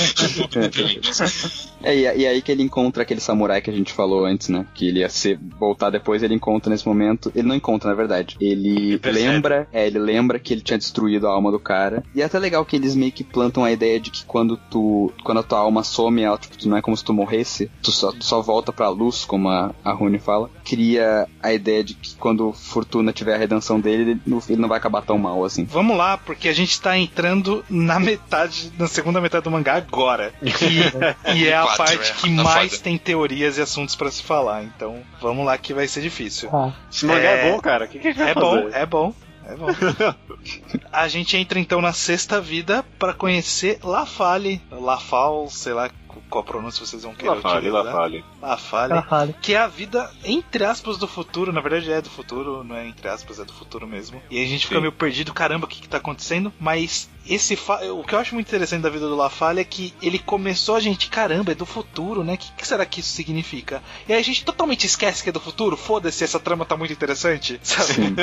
É, 1.82 1.96
e, 1.96 2.02
e 2.02 2.28
aí 2.28 2.42
que 2.42 2.52
ele 2.52 2.62
encontra 2.62 3.04
aquele 3.04 3.22
samurai 3.22 3.62
que 3.62 3.70
a 3.70 3.74
gente 3.74 3.94
falou 3.94 4.26
antes, 4.26 4.50
né? 4.50 4.66
Que 4.74 4.90
ele 4.90 5.00
ia 5.00 5.08
ser, 5.08 5.40
voltar 5.58 5.90
depois, 5.90 6.22
ele 6.22 6.34
encontra 6.34 6.70
nesse 6.70 6.86
momento. 6.86 7.32
Ele 7.34 7.48
não 7.48 7.56
encontra, 7.56 7.90
na 7.90 7.96
verdade. 7.96 8.36
Ele 8.40 9.00
lembra, 9.02 9.66
é, 9.72 9.88
ele 9.88 9.98
lembra 9.98 10.40
que 10.40 10.54
ele 10.54 10.62
tinha 10.62 10.78
destruído 10.78 11.28
a 11.28 11.32
alma 11.32 11.52
do 11.52 11.60
cara. 11.60 12.04
E 12.14 12.22
é 12.22 12.26
até 12.26 12.38
legal 12.38 12.66
que 12.66 12.76
eles 12.76 12.96
meio 12.96 13.14
que 13.14 13.24
plantam 13.24 13.64
a 13.64 13.72
ideia 13.72 14.00
de 14.00 14.12
que 14.12 14.26
quando 14.26 14.58
tu. 14.70 15.12
Quando 15.24 15.40
a 15.40 15.44
tua 15.44 15.60
alma 15.60 15.84
some, 15.84 16.22
ela, 16.22 16.38
tipo, 16.38 16.68
não 16.68 16.76
é 16.76 16.82
como 16.82 16.98
se 16.98 17.04
tu 17.04 17.14
morresse, 17.14 17.72
tu 17.82 17.92
só, 17.92 18.12
tu 18.12 18.26
só 18.26 18.42
volta 18.42 18.74
pra 18.74 18.90
luz, 18.90 19.24
como 19.24 19.48
a, 19.48 19.74
a 19.84 19.94
Rune 19.94 20.20
fala. 20.20 20.50
Cria 20.66 21.28
a 21.42 21.54
ideia 21.54 21.84
de 21.84 21.94
que 21.94 22.16
quando 22.16 22.52
Fortuna 22.52 23.14
tiver 23.14 23.36
a 23.36 23.38
redenção 23.38 23.80
dele, 23.80 24.20
ele, 24.28 24.42
ele 24.50 24.62
não 24.62 24.68
vai 24.68 24.78
acabar 24.78 25.02
tão 25.02 25.18
mal 25.18 25.46
assim. 25.46 25.64
Vamos 25.64 25.98
lá, 25.98 26.18
porque 26.18 26.50
a 26.50 26.54
gente 26.54 26.80
tá 26.82 26.98
entrando 26.98 27.64
na 27.70 28.00
metade, 28.00 28.72
na 28.80 28.88
segunda 28.88 29.22
metade 29.22 29.44
do 29.44 29.52
mangá 29.52 29.76
agora. 29.76 30.34
E, 30.42 30.50
e 31.38 31.48
é 31.48 31.56
a 31.56 31.64
Quatro, 31.64 31.78
parte 31.78 32.12
é. 32.12 32.14
que 32.16 32.36
Tá 32.36 32.44
mais 32.44 32.72
foda. 32.72 32.84
tem 32.84 32.98
teorias 32.98 33.58
e 33.58 33.62
assuntos 33.62 33.96
pra 33.96 34.10
se 34.10 34.24
falar. 34.24 34.64
Então, 34.64 35.02
vamos 35.22 35.46
lá 35.46 35.58
que 35.58 35.74
vai 35.74 35.88
ser 35.88 36.02
difícil. 36.02 36.50
Ah, 36.54 36.72
Esse 36.92 37.06
mangá 37.06 37.20
é, 37.30 37.48
É- 37.48 37.52
bom, 37.52 37.60
cara. 37.60 37.86
O 37.86 37.88
que, 37.88 38.00
que 38.00 38.08
a 38.08 38.12
gente 38.12 38.20
vai 38.20 38.32
É 38.32 38.34
fazer? 38.34 38.46
bom, 38.46 38.70
é 38.74 38.86
bom. 38.86 39.14
É 39.46 39.56
bom. 39.56 39.68
a 40.92 41.08
gente 41.08 41.36
entra 41.38 41.60
então 41.60 41.82
na 41.82 41.92
sexta 41.94 42.40
vida 42.40 42.86
pra 42.98 43.14
conhecer 43.14 43.80
Lafalle, 43.84 44.62
Lafal, 44.72 45.50
sei 45.50 45.74
lá 45.74 45.90
qual 46.30 46.44
pronúncia 46.44 46.86
vocês 46.86 47.02
vão 47.04 47.16
querer 47.16 47.30
La 47.30 47.36
Fale, 47.38 47.56
utilizar. 47.70 47.84
La 47.86 47.92
Fale. 47.92 48.24
La 48.42 48.58
Fale. 48.58 48.94
Ela 48.94 49.02
fala. 49.04 49.34
Que 49.42 49.54
é 49.54 49.58
a 49.58 49.68
vida, 49.68 50.12
entre 50.24 50.64
aspas, 50.64 50.98
do 50.98 51.08
futuro. 51.08 51.52
Na 51.52 51.62
verdade 51.62 51.92
é 51.92 52.00
do 52.02 52.10
futuro, 52.10 52.64
não 52.64 52.76
é 52.76 52.88
entre 52.88 53.08
aspas, 53.08 53.40
é 53.40 53.46
do 53.46 53.54
futuro 53.54 53.88
mesmo. 53.88 54.22
E 54.30 54.38
aí 54.38 54.44
a 54.46 54.48
gente 54.48 54.66
fica 54.66 54.76
Sim. 54.76 54.82
meio 54.82 54.92
perdido, 54.94 55.34
caramba, 55.34 55.66
o 55.66 55.68
que, 55.70 55.82
que 55.82 55.90
tá 55.90 55.98
acontecendo? 55.98 56.54
Mas 56.60 57.10
esse 57.30 57.56
fa- 57.56 57.82
o 57.92 58.04
que 58.04 58.14
eu 58.16 58.20
acho 58.20 58.34
muito 58.34 58.48
interessante 58.48 58.82
da 58.82 58.90
vida 58.90 59.08
do 59.08 59.16
La 59.16 59.30
Fale 59.30 59.62
é 59.62 59.64
que 59.64 59.94
ele 60.02 60.18
começou 60.20 60.76
a 60.76 60.80
gente, 60.80 61.08
caramba, 61.10 61.52
é 61.52 61.56
do 61.56 61.66
futuro, 61.66 62.24
né? 62.24 62.34
O 62.34 62.38
que, 62.38 62.52
que 62.54 62.68
será 62.68 62.86
que 62.86 63.00
isso 63.02 63.10
significa? 63.12 63.82
E 64.08 64.14
aí 64.14 64.20
a 64.20 64.24
gente 64.24 64.44
totalmente 64.44 64.86
esquece 64.86 65.22
que 65.24 65.30
é 65.30 65.32
do 65.32 65.40
futuro. 65.40 65.78
Foda-se, 65.78 66.24
essa 66.24 66.40
trama 66.40 66.66
tá 66.66 66.76
muito 66.76 66.92
interessante, 66.94 67.60
sabe? 67.64 67.94
Sim. 67.94 68.16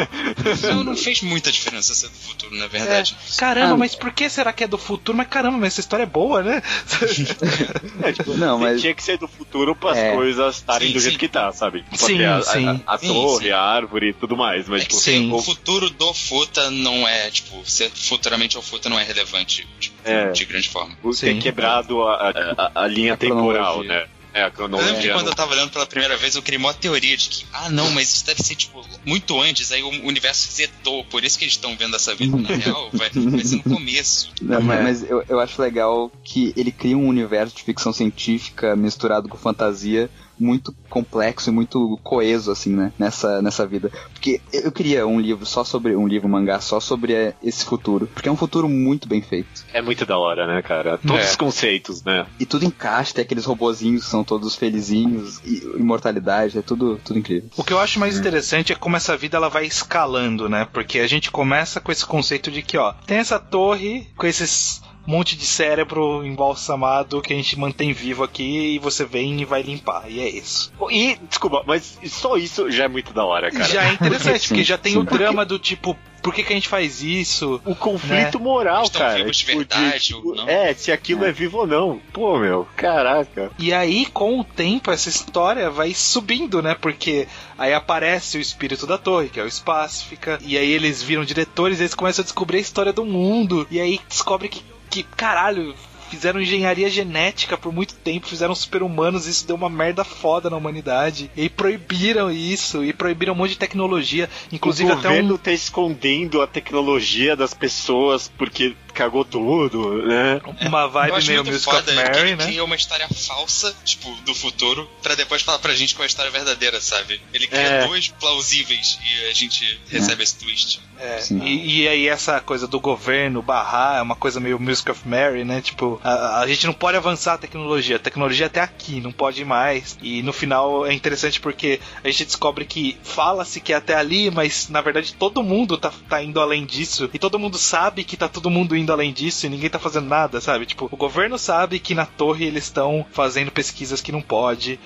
Não, 0.74 0.84
não 0.84 0.96
fez 0.96 1.22
muita 1.22 1.50
diferença 1.52 1.94
ser 1.94 2.08
do 2.08 2.14
futuro, 2.16 2.54
na 2.56 2.66
verdade. 2.66 3.16
Caramba, 3.36 3.74
Ah. 3.74 3.76
mas 3.76 3.94
por 3.94 4.12
que 4.12 4.28
será 4.28 4.52
que 4.52 4.64
é 4.64 4.68
do 4.68 4.78
futuro? 4.78 5.16
Mas 5.16 5.28
caramba, 5.28 5.58
mas 5.58 5.72
essa 5.74 5.80
história 5.80 6.02
é 6.02 6.06
boa, 6.06 6.42
né? 6.42 6.62
É, 8.02 8.12
tipo, 8.12 8.34
Não, 8.34 8.58
mas- 8.58 8.80
tinha 8.80 8.94
que 8.94 9.02
ser 9.02 9.18
do 9.18 9.28
futuro 9.28 9.74
para 9.74 9.92
as 9.92 9.98
É. 9.98 10.12
coisas 10.14 10.56
estarem 10.56 10.88
Sim, 10.88 10.94
do 10.94 11.00
jeito 11.00 11.18
que 11.18 11.28
tá, 11.28 11.52
sabe? 11.52 11.82
Tipo, 11.82 11.98
Sim, 11.98 12.16
ter 12.18 12.24
a, 12.26 12.36
a- 12.38 12.42
sim. 12.42 12.82
a, 12.86 12.98
Sim, 12.98 13.08
torre, 13.08 13.46
sim. 13.46 13.50
a 13.52 13.60
árvore 13.60 14.10
e 14.10 14.12
tudo 14.12 14.36
mais, 14.36 14.68
mas 14.68 14.82
É 14.82 14.84
tipo, 14.84 14.96
sim. 15.00 15.32
o 15.32 15.40
futuro 15.42 15.90
do 15.90 16.12
Futa 16.14 16.70
não 16.70 17.06
é, 17.06 17.30
tipo, 17.30 17.64
ser 17.68 17.90
futuramente 17.90 18.56
ao 18.56 18.62
Futa 18.62 18.88
não 18.88 18.95
é 18.98 19.04
relevante, 19.04 19.66
tipo, 19.80 19.96
É. 20.04 20.30
de 20.32 20.44
grande 20.44 20.68
forma. 20.68 20.96
o 21.02 21.12
Sim. 21.12 21.26
ter 21.34 21.38
quebrado 21.42 22.02
a, 22.02 22.14
a, 22.14 22.30
a- 22.30 22.72
a 22.84 22.86
linha 22.86 23.14
A 23.14 23.16
temporal, 23.16 23.74
cronologia. 23.74 24.02
né? 24.02 24.08
É, 24.34 24.42
a 24.42 24.52
Eu 24.58 24.66
lembro 24.66 25.00
que 25.00 25.08
quando 25.08 25.22
não- 25.24 25.32
eu 25.32 25.34
tava 25.34 25.54
lendo 25.54 25.70
pela 25.70 25.86
primeira 25.86 26.14
vez, 26.18 26.36
eu 26.36 26.42
criei 26.42 26.58
uma 26.58 26.74
teoria 26.74 27.16
de 27.16 27.30
que, 27.30 27.46
ah, 27.54 27.70
não, 27.70 27.90
mas 27.92 28.12
isso 28.16 28.26
deve 28.26 28.42
ser, 28.42 28.54
tipo, 28.54 28.86
muito 29.02 29.40
antes, 29.40 29.72
aí 29.72 29.82
o 29.82 29.88
universo 30.06 30.52
zetou, 30.52 31.02
por 31.06 31.24
isso 31.24 31.38
que 31.38 31.44
eles 31.44 31.54
estão 31.54 31.74
vendo 31.74 31.96
essa 31.96 32.14
vida 32.14 32.36
na 32.36 32.48
real, 32.54 32.90
vai, 32.92 33.08
vai 33.08 33.42
ser 33.42 33.56
no 33.56 33.62
começo. 33.62 34.28
Não, 34.42 34.60
mas 34.60 34.78
É. 34.78 34.82
mas 34.82 35.10
eu, 35.10 35.24
eu 35.26 35.40
acho 35.40 35.62
legal 35.62 36.12
que 36.22 36.52
ele 36.54 36.70
cria 36.70 36.98
um 36.98 37.08
universo 37.08 37.56
de 37.56 37.62
ficção 37.62 37.94
científica 37.94 38.76
misturado 38.76 39.26
com 39.26 39.38
fantasia 39.38 40.10
muito 40.38 40.74
complexo 40.90 41.50
e 41.50 41.52
muito 41.52 41.98
coeso, 42.02 42.50
assim, 42.50 42.74
né? 42.74 42.92
Nessa, 42.98 43.40
nessa 43.42 43.66
vida. 43.66 43.90
Porque 44.12 44.40
eu 44.52 44.70
queria 44.72 45.06
um 45.06 45.20
livro 45.20 45.44
só 45.46 45.64
sobre. 45.64 45.94
um 45.96 46.06
livro 46.06 46.28
mangá 46.28 46.60
só 46.60 46.78
sobre 46.80 47.12
eh, 47.12 47.34
esse 47.42 47.64
futuro. 47.64 48.06
Porque 48.12 48.28
é 48.28 48.32
um 48.32 48.36
futuro 48.36 48.68
muito 48.68 49.08
bem 49.08 49.22
feito. 49.22 49.64
É 49.72 49.80
muito 49.82 50.04
da 50.06 50.18
hora, 50.18 50.46
né, 50.46 50.62
cara? 50.62 50.98
Todos 50.98 51.24
É. 51.26 51.30
os 51.30 51.36
conceitos, 51.36 52.02
né? 52.04 52.26
E 52.38 52.46
tudo 52.46 52.64
encaixa, 52.64 53.14
tem 53.14 53.22
aqueles 53.22 53.44
robozinhos 53.44 54.04
que 54.04 54.10
são 54.10 54.22
todos 54.24 54.54
felizinhos, 54.54 55.40
e 55.44 55.62
imortalidade, 55.78 56.58
é 56.58 56.62
tudo, 56.62 57.00
tudo 57.04 57.18
incrível. 57.18 57.48
O 57.56 57.64
que 57.64 57.72
eu 57.72 57.78
acho 57.78 57.98
mais 57.98 58.18
interessante 58.18 58.72
é 58.72 58.76
como 58.76 58.96
essa 58.96 59.16
vida 59.16 59.36
ela 59.36 59.48
vai 59.48 59.64
escalando, 59.66 60.48
né? 60.48 60.66
Porque 60.72 60.98
a 60.98 61.06
gente 61.06 61.30
começa 61.30 61.80
com 61.80 61.90
esse 61.92 62.04
conceito 62.04 62.50
de 62.50 62.62
que, 62.62 62.76
ó, 62.76 62.92
tem 63.06 63.18
essa 63.18 63.38
torre 63.38 64.06
com 64.16 64.26
esses 64.26 64.82
monte 65.06 65.36
de 65.36 65.46
cérebro 65.46 66.24
embalsamado 66.24 67.20
que 67.22 67.32
a 67.32 67.36
gente 67.36 67.58
mantém 67.58 67.92
vivo 67.92 68.24
aqui 68.24 68.74
e 68.74 68.78
você 68.78 69.04
vem 69.04 69.40
e 69.40 69.44
vai 69.44 69.62
limpar. 69.62 70.04
E 70.08 70.20
é 70.20 70.28
isso. 70.28 70.72
E, 70.90 71.16
desculpa, 71.28 71.62
mas 71.66 71.98
só 72.06 72.36
isso 72.36 72.70
já 72.70 72.84
é 72.84 72.88
muito 72.88 73.12
da 73.12 73.24
hora, 73.24 73.50
cara. 73.50 73.64
Já 73.64 73.84
é 73.84 73.92
interessante, 73.92 74.40
Sim, 74.40 74.48
porque 74.48 74.64
já 74.64 74.78
tem 74.78 74.92
sim. 74.92 74.98
o 74.98 75.04
drama 75.04 75.44
do 75.44 75.58
tipo, 75.58 75.96
por 76.22 76.34
que, 76.34 76.42
que 76.42 76.52
a 76.52 76.56
gente 76.56 76.68
faz 76.68 77.02
isso? 77.02 77.60
O 77.64 77.74
conflito 77.74 78.40
moral, 78.40 78.78
Né? 78.78 78.82
Estão 78.84 79.00
cara. 79.00 79.16
vivos 79.16 79.36
de 79.36 79.44
tipo, 79.44 79.58
verdade 79.58 80.14
ou 80.14 80.34
não? 80.34 80.48
É, 80.48 80.74
se 80.74 80.90
aquilo 80.90 81.24
é. 81.24 81.30
vivo 81.30 81.58
ou 81.58 81.66
não. 81.66 82.00
Pô, 82.12 82.36
meu, 82.38 82.66
caraca. 82.76 83.50
E 83.58 83.72
aí, 83.72 84.06
com 84.06 84.40
o 84.40 84.44
tempo, 84.44 84.90
essa 84.90 85.08
história 85.08 85.70
vai 85.70 85.94
subindo, 85.94 86.60
né? 86.60 86.74
Porque 86.74 87.28
aí 87.56 87.72
aparece 87.72 88.38
o 88.38 88.40
espírito 88.40 88.86
da 88.86 88.98
torre, 88.98 89.28
que 89.28 89.38
é 89.38 89.44
o 89.44 89.50
Spácifica, 89.50 90.38
e 90.42 90.58
aí 90.58 90.68
eles 90.70 91.00
viram 91.00 91.24
diretores, 91.24 91.78
eles 91.78 91.94
começam 91.94 92.22
a 92.22 92.24
descobrir 92.24 92.58
a 92.58 92.62
história 92.62 92.92
do 92.92 93.04
mundo, 93.04 93.66
e 93.70 93.80
aí 93.80 94.00
descobre 94.08 94.48
que, 94.48 94.62
que 95.02 95.16
caralho. 95.16 95.74
Fizeram 96.08 96.40
engenharia 96.40 96.88
genética 96.88 97.58
por 97.58 97.72
muito 97.72 97.92
tempo, 97.94 98.28
fizeram 98.28 98.54
super-humanos, 98.54 99.26
isso 99.26 99.44
deu 99.44 99.56
uma 99.56 99.68
merda 99.68 100.04
foda 100.04 100.48
na 100.48 100.56
humanidade. 100.56 101.28
E 101.36 101.48
proibiram 101.48 102.30
isso, 102.30 102.84
e 102.84 102.92
proibiram 102.92 103.32
um 103.32 103.36
monte 103.36 103.50
de 103.50 103.58
tecnologia, 103.58 104.30
inclusive 104.52 104.88
o 104.88 104.92
até 104.92 105.08
governo 105.08 105.34
um, 105.34 105.36
tá 105.36 105.50
escondendo 105.50 106.40
a 106.40 106.46
tecnologia 106.46 107.34
das 107.34 107.52
pessoas 107.52 108.30
porque 108.38 108.76
cagou 108.94 109.24
tudo, 109.24 110.06
né? 110.06 110.40
uma 110.60 110.86
vibe 110.86 111.26
meio 111.26 111.44
Music 111.44 111.64
foda 111.64 111.78
of 111.80 111.90
que 111.90 111.96
Mary, 111.96 112.18
ele 112.20 112.36
né? 112.36 112.44
cria 112.46 112.64
uma 112.64 112.76
história 112.76 113.08
falsa, 113.08 113.76
tipo, 113.84 114.08
do 114.24 114.32
futuro, 114.32 114.88
pra 115.02 115.16
depois 115.16 115.42
falar 115.42 115.58
pra 115.58 115.74
gente 115.74 115.96
qual 115.96 116.04
é 116.04 116.06
a 116.06 116.08
história 116.08 116.30
verdadeira, 116.30 116.80
sabe? 116.80 117.20
Ele 117.34 117.48
cria 117.48 117.60
É. 117.60 117.86
duas 117.86 118.08
plausíveis 118.08 118.96
e 119.04 119.28
a 119.28 119.32
gente 119.34 119.80
recebe 119.90 120.22
esse 120.22 120.36
twist. 120.38 120.80
É, 120.98 121.20
e, 121.30 121.82
e 121.82 121.88
aí 121.88 122.08
essa 122.08 122.40
coisa 122.40 122.66
do 122.66 122.80
governo 122.80 123.42
barrar 123.42 123.98
é 123.98 124.02
uma 124.02 124.16
coisa 124.16 124.40
meio 124.40 124.58
Music 124.58 124.90
of 124.90 125.06
Mary, 125.06 125.44
né? 125.44 125.60
Tipo, 125.60 126.00
a, 126.02 126.40
a 126.40 126.46
gente 126.46 126.66
não 126.66 126.72
pode 126.72 126.96
avançar 126.96 127.34
a 127.34 127.38
tecnologia, 127.38 127.96
a 127.96 128.00
tecnologia 128.00 128.46
é 128.46 128.48
até 128.48 128.60
aqui, 128.60 129.00
não 129.00 129.12
pode 129.12 129.44
mais. 129.44 129.98
E 130.02 130.22
no 130.22 130.32
final 130.32 130.86
é 130.86 130.92
interessante 130.92 131.40
porque 131.40 131.80
a 132.02 132.08
gente 132.08 132.24
descobre 132.24 132.64
que 132.64 132.96
fala-se 133.02 133.60
que 133.60 133.72
é 133.72 133.76
até 133.76 133.94
ali, 133.94 134.30
mas 134.30 134.68
na 134.68 134.80
verdade 134.80 135.14
todo 135.14 135.42
mundo 135.42 135.76
tá, 135.76 135.92
tá 136.08 136.22
indo 136.22 136.40
além 136.40 136.64
disso. 136.64 137.10
E 137.12 137.18
todo 137.18 137.38
mundo 137.38 137.58
sabe 137.58 138.04
que 138.04 138.16
tá 138.16 138.28
todo 138.28 138.50
mundo 138.50 138.76
indo 138.76 138.92
além 138.92 139.12
disso 139.12 139.46
e 139.46 139.48
ninguém 139.48 139.70
tá 139.70 139.78
fazendo 139.78 140.06
nada, 140.06 140.40
sabe? 140.40 140.66
Tipo, 140.66 140.88
o 140.90 140.96
governo 140.96 141.38
sabe 141.38 141.78
que 141.78 141.94
na 141.94 142.06
torre 142.06 142.46
eles 142.46 142.64
estão 142.64 143.04
fazendo 143.12 143.50
pesquisas 143.50 144.00
que 144.00 144.12
não 144.12 144.22
pode. 144.22 144.78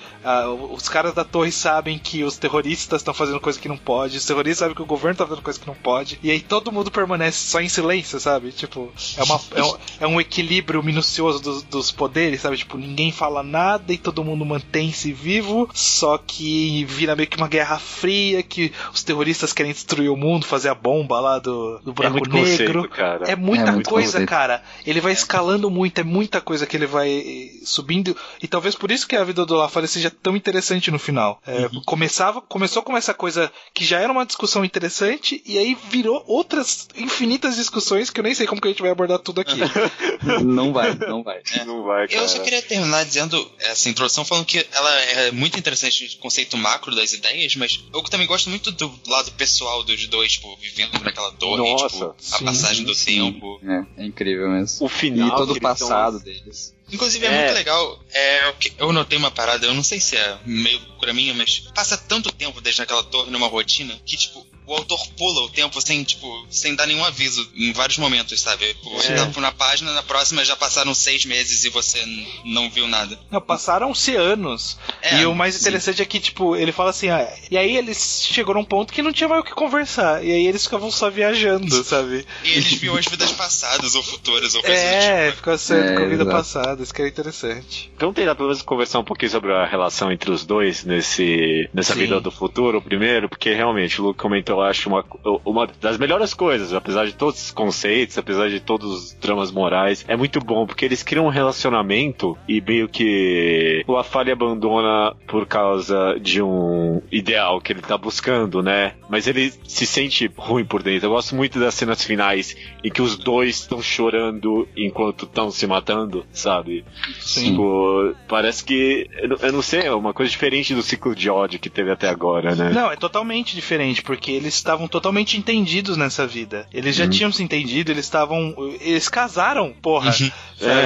os 0.71 0.89
caras 0.89 1.13
da 1.13 1.23
torre 1.23 1.51
sabem 1.51 1.97
que 1.97 2.23
os 2.23 2.37
terroristas 2.37 3.01
estão 3.01 3.13
fazendo 3.13 3.39
coisa 3.39 3.59
que 3.59 3.69
não 3.69 3.77
pode. 3.77 4.17
Os 4.17 4.25
terroristas 4.25 4.59
sabem 4.59 4.75
que 4.75 4.81
o 4.81 4.85
governo 4.85 5.17
tá 5.17 5.25
fazendo 5.25 5.43
coisa 5.43 5.59
que 5.59 5.67
não 5.67 5.75
pode. 5.75 6.00
E 6.23 6.31
aí 6.31 6.39
todo 6.41 6.71
mundo 6.71 6.91
permanece 6.91 7.37
só 7.49 7.59
em 7.61 7.69
silêncio, 7.69 8.19
sabe? 8.19 8.51
Tipo, 8.51 8.91
é, 9.17 9.23
uma, 9.23 9.41
é, 9.55 9.63
um, 9.63 9.77
é 10.01 10.07
um 10.07 10.21
equilíbrio 10.21 10.81
minucioso 10.83 11.41
dos, 11.41 11.63
dos 11.63 11.91
poderes, 11.91 12.41
sabe? 12.41 12.57
Tipo, 12.57 12.77
ninguém 12.77 13.11
fala 13.11 13.43
nada 13.43 13.91
e 13.93 13.97
todo 13.97 14.23
mundo 14.23 14.45
mantém-se 14.45 15.11
vivo. 15.11 15.69
Só 15.73 16.17
que 16.17 16.85
vira 16.85 17.15
meio 17.15 17.27
que 17.29 17.37
uma 17.37 17.47
guerra 17.47 17.77
fria 17.79 18.41
que 18.43 18.71
os 18.93 19.03
terroristas 19.03 19.53
querem 19.53 19.71
destruir 19.71 20.09
o 20.09 20.17
mundo, 20.17 20.45
fazer 20.45 20.69
a 20.69 20.75
bomba 20.75 21.19
lá 21.19 21.39
do, 21.39 21.79
do 21.79 21.91
É 21.91 21.93
buraco 21.93 22.17
muito 22.17 22.29
negro. 22.33 22.81
conceito, 22.81 22.89
cara. 22.95 23.25
É 23.31 23.35
muita 23.35 23.69
É 23.69 23.71
muito 23.71 23.89
coisa, 23.89 24.11
conceito. 24.13 24.29
cara. 24.29 24.63
Ele 24.85 25.01
vai 25.01 25.13
escalando 25.13 25.69
muito, 25.69 25.99
é 25.99 26.03
muita 26.03 26.41
coisa 26.41 26.65
que 26.65 26.75
ele 26.77 26.85
vai 26.87 27.09
eh, 27.09 27.51
subindo. 27.63 28.15
E 28.41 28.47
talvez 28.47 28.75
por 28.75 28.91
isso 28.91 29.07
que 29.07 29.15
a 29.15 29.23
vida 29.23 29.45
do 29.45 29.55
Lafayette 29.55 29.93
seja 29.93 30.11
tão 30.11 30.35
interessante 30.35 30.89
no 30.91 30.99
final. 30.99 31.41
É, 31.45 31.69
começava, 31.85 32.41
começou 32.41 32.81
com 32.83 32.95
essa 32.97 33.13
coisa 33.13 33.51
que 33.73 33.83
já 33.85 33.99
era 33.99 34.11
uma 34.11 34.25
discussão 34.25 34.63
interessante, 34.65 35.41
e 35.45 35.57
aí 35.57 35.75
virou 35.91 36.23
outras 36.25 36.87
infinitas 36.95 37.55
discussões 37.55 38.09
que 38.09 38.19
eu 38.19 38.23
nem 38.23 38.33
sei 38.33 38.47
como 38.47 38.61
que 38.61 38.67
a 38.67 38.71
gente 38.71 38.81
vai 38.81 38.91
abordar 38.91 39.19
tudo 39.19 39.41
aqui. 39.41 39.59
Não 40.43 40.71
vai, 40.71 40.93
não 40.95 41.23
vai. 41.23 41.41
Não 41.65 41.83
vai, 41.83 42.07
cara. 42.07 42.21
Eu 42.21 42.29
só 42.29 42.39
queria 42.39 42.61
terminar 42.61 43.03
dizendo 43.03 43.51
essa 43.59 43.89
introdução 43.89 44.23
falando 44.23 44.45
que 44.45 44.65
ela 44.71 44.99
é 45.01 45.31
muito 45.31 45.57
interessante 45.57 46.15
no 46.15 46.21
conceito 46.21 46.55
macro 46.57 46.95
das 46.95 47.11
ideias, 47.13 47.55
mas 47.55 47.83
eu 47.93 48.01
também 48.03 48.27
gosto 48.27 48.49
muito 48.49 48.71
do 48.71 48.91
lado 49.07 49.31
pessoal 49.31 49.83
dos 49.83 50.07
dois, 50.07 50.33
tipo, 50.33 50.55
vivendo 50.57 50.99
naquela 51.03 51.31
torre, 51.33 51.57
Nossa, 51.71 51.89
tipo, 51.89 52.15
sim, 52.19 52.35
a 52.35 52.43
passagem 52.45 52.85
do 52.85 52.93
sim. 52.95 53.15
tempo. 53.33 53.59
É, 53.97 54.03
é 54.03 54.05
incrível 54.05 54.49
mesmo. 54.49 54.85
O 54.85 54.89
final. 54.89 55.27
E 55.27 55.31
todo 55.35 55.53
o 55.53 55.59
passado 55.61 56.19
deles. 56.19 56.73
Inclusive 56.91 57.25
é, 57.25 57.29
É. 57.29 57.37
muito 57.45 57.53
legal. 57.55 57.99
É, 58.13 58.49
o 58.49 58.53
que- 58.53 58.73
eu 58.77 58.91
notei 58.91 59.17
uma 59.17 59.31
parada, 59.31 59.65
eu 59.65 59.73
não 59.73 59.83
sei 59.83 59.99
se 59.99 60.15
é 60.17 60.37
meio 60.45 60.79
loucura 60.89 61.13
minha, 61.13 61.33
mas 61.33 61.59
passa 61.73 61.97
tanto 61.97 62.31
tempo 62.31 62.59
desde 62.61 62.81
aquela 62.81 63.03
torre 63.03 63.31
numa 63.31 63.47
rotina 63.47 63.97
que, 64.05 64.17
tipo, 64.17 64.45
o 64.71 64.75
autor 64.77 65.05
pula 65.17 65.41
o 65.41 65.49
tempo 65.49 65.81
sem, 65.81 66.03
tipo, 66.03 66.45
sem 66.49 66.75
dar 66.75 66.85
nenhum 66.87 67.03
aviso 67.03 67.47
em 67.55 67.71
vários 67.73 67.97
momentos, 67.97 68.39
sabe? 68.41 68.75
Você 68.93 69.13
É. 69.13 69.25
tá 69.25 69.41
na 69.41 69.51
página, 69.51 69.91
na 69.93 70.03
próxima 70.03 70.43
já 70.45 70.55
passaram 70.55 70.93
seis 70.93 71.25
meses 71.25 71.63
e 71.63 71.69
você 71.69 72.03
não 72.45 72.69
viu 72.69 72.87
nada. 72.87 73.17
Não, 73.29 73.41
passaram-se 73.41 74.15
anos. 74.15 74.77
É, 75.01 75.21
e 75.21 75.25
o 75.25 75.35
mais 75.35 75.55
sim. 75.55 75.61
interessante 75.61 76.01
é 76.01 76.05
que, 76.05 76.19
tipo, 76.19 76.55
ele 76.55 76.71
fala 76.71 76.89
assim, 76.91 77.09
ah, 77.09 77.27
e 77.49 77.57
aí 77.57 77.75
eles 77.75 78.25
chegou 78.29 78.53
num 78.55 78.63
ponto 78.63 78.93
que 78.93 79.01
não 79.01 79.11
tinha 79.11 79.27
mais 79.27 79.41
o 79.41 79.43
que 79.45 79.51
conversar. 79.53 80.23
E 80.23 80.31
aí 80.31 80.45
eles 80.47 80.63
ficavam 80.63 80.89
só 80.91 81.09
viajando, 81.09 81.71
sabe? 81.83 82.25
E 82.43 82.49
eles 82.51 82.71
viam 82.73 82.95
as 82.95 83.05
vidas 83.05 83.31
passadas 83.31 83.95
ou 83.95 84.03
futuras 84.03 84.55
ou 84.55 84.61
coisas 84.61 84.79
É, 84.83 85.25
tipo. 85.27 85.37
ficou 85.37 85.57
sendo 85.57 85.81
É, 85.81 85.95
com 85.95 86.03
a 86.03 86.07
vida 86.07 86.23
exato. 86.23 86.37
passada, 86.37 86.83
isso 86.83 86.93
que 86.93 87.01
é 87.01 87.07
interessante. 87.07 87.91
Vamos 87.99 88.15
tentar 88.15 88.35
pelo 88.35 88.49
menos 88.49 88.61
conversar 88.61 88.99
um 88.99 89.03
pouquinho 89.03 89.31
sobre 89.31 89.51
a 89.53 89.65
relação 89.65 90.11
entre 90.11 90.31
os 90.31 90.45
dois 90.45 90.83
nesse, 90.85 91.69
nessa 91.73 91.93
Sim. 91.93 91.99
vida 92.01 92.19
do 92.21 92.31
futuro, 92.31 92.81
primeiro, 92.81 93.27
porque 93.29 93.53
realmente 93.53 93.99
o 93.99 94.05
Luke 94.05 94.19
comentou, 94.19 94.60
eu 94.61 94.67
acho, 94.67 94.89
uma, 94.89 95.05
uma 95.45 95.67
das 95.79 95.97
melhores 95.97 96.33
coisas, 96.33 96.73
apesar 96.73 97.05
de 97.05 97.13
todos 97.13 97.41
os 97.41 97.51
conceitos, 97.51 98.17
apesar 98.17 98.49
de 98.49 98.59
todos 98.59 98.91
os 98.91 99.13
dramas 99.13 99.51
morais, 99.51 100.05
é 100.07 100.15
muito 100.15 100.39
bom, 100.39 100.65
porque 100.65 100.85
eles 100.85 101.03
criam 101.03 101.25
um 101.25 101.29
relacionamento 101.29 102.37
e 102.47 102.61
meio 102.61 102.87
que 102.87 103.83
o 103.87 103.97
Afali 103.97 104.31
abandona 104.31 105.15
por 105.27 105.45
causa 105.45 106.17
de 106.19 106.41
um 106.41 107.01
ideal 107.11 107.59
que 107.61 107.73
ele 107.73 107.81
tá 107.81 107.97
buscando, 107.97 108.61
né? 108.61 108.93
Mas 109.09 109.27
ele 109.27 109.51
se 109.65 109.85
sente 109.85 110.29
ruim 110.35 110.65
por 110.65 110.83
dentro. 110.83 111.07
Eu 111.07 111.11
gosto 111.11 111.35
muito 111.35 111.59
das 111.59 111.73
cenas 111.73 112.03
finais 112.03 112.55
em 112.83 112.89
que 112.89 113.01
os 113.01 113.17
dois 113.17 113.59
estão 113.59 113.81
chorando 113.81 114.67
enquanto 114.75 115.25
estão 115.25 115.51
se 115.51 115.65
matando, 115.67 116.25
sabe? 116.31 116.85
Sim. 117.19 117.51
Tipo, 117.51 118.15
parece 118.27 118.63
que. 118.63 119.07
Eu 119.41 119.51
não 119.51 119.61
sei, 119.61 119.81
é 119.81 119.93
uma 119.93 120.13
coisa 120.13 120.31
diferente 120.31 120.73
do 120.73 120.81
ciclo 120.81 121.15
de 121.15 121.29
ódio 121.29 121.59
que 121.59 121.69
teve 121.69 121.91
até 121.91 122.07
agora, 122.09 122.55
né? 122.55 122.71
Não, 122.71 122.91
é 122.91 122.95
totalmente 122.95 123.55
diferente, 123.55 124.01
porque 124.01 124.31
eles 124.41 124.55
estavam 124.55 124.87
totalmente 124.87 125.37
entendidos 125.37 125.95
nessa 125.95 126.25
vida. 126.25 126.67
Eles 126.73 126.95
já 126.95 127.07
tinham 127.07 127.31
se 127.31 127.43
entendido, 127.43 127.91
eles 127.91 128.05
estavam. 128.05 128.53
Eles 128.81 129.07
casaram, 129.07 129.73
porra. 129.81 130.11
sabe? 130.11 130.31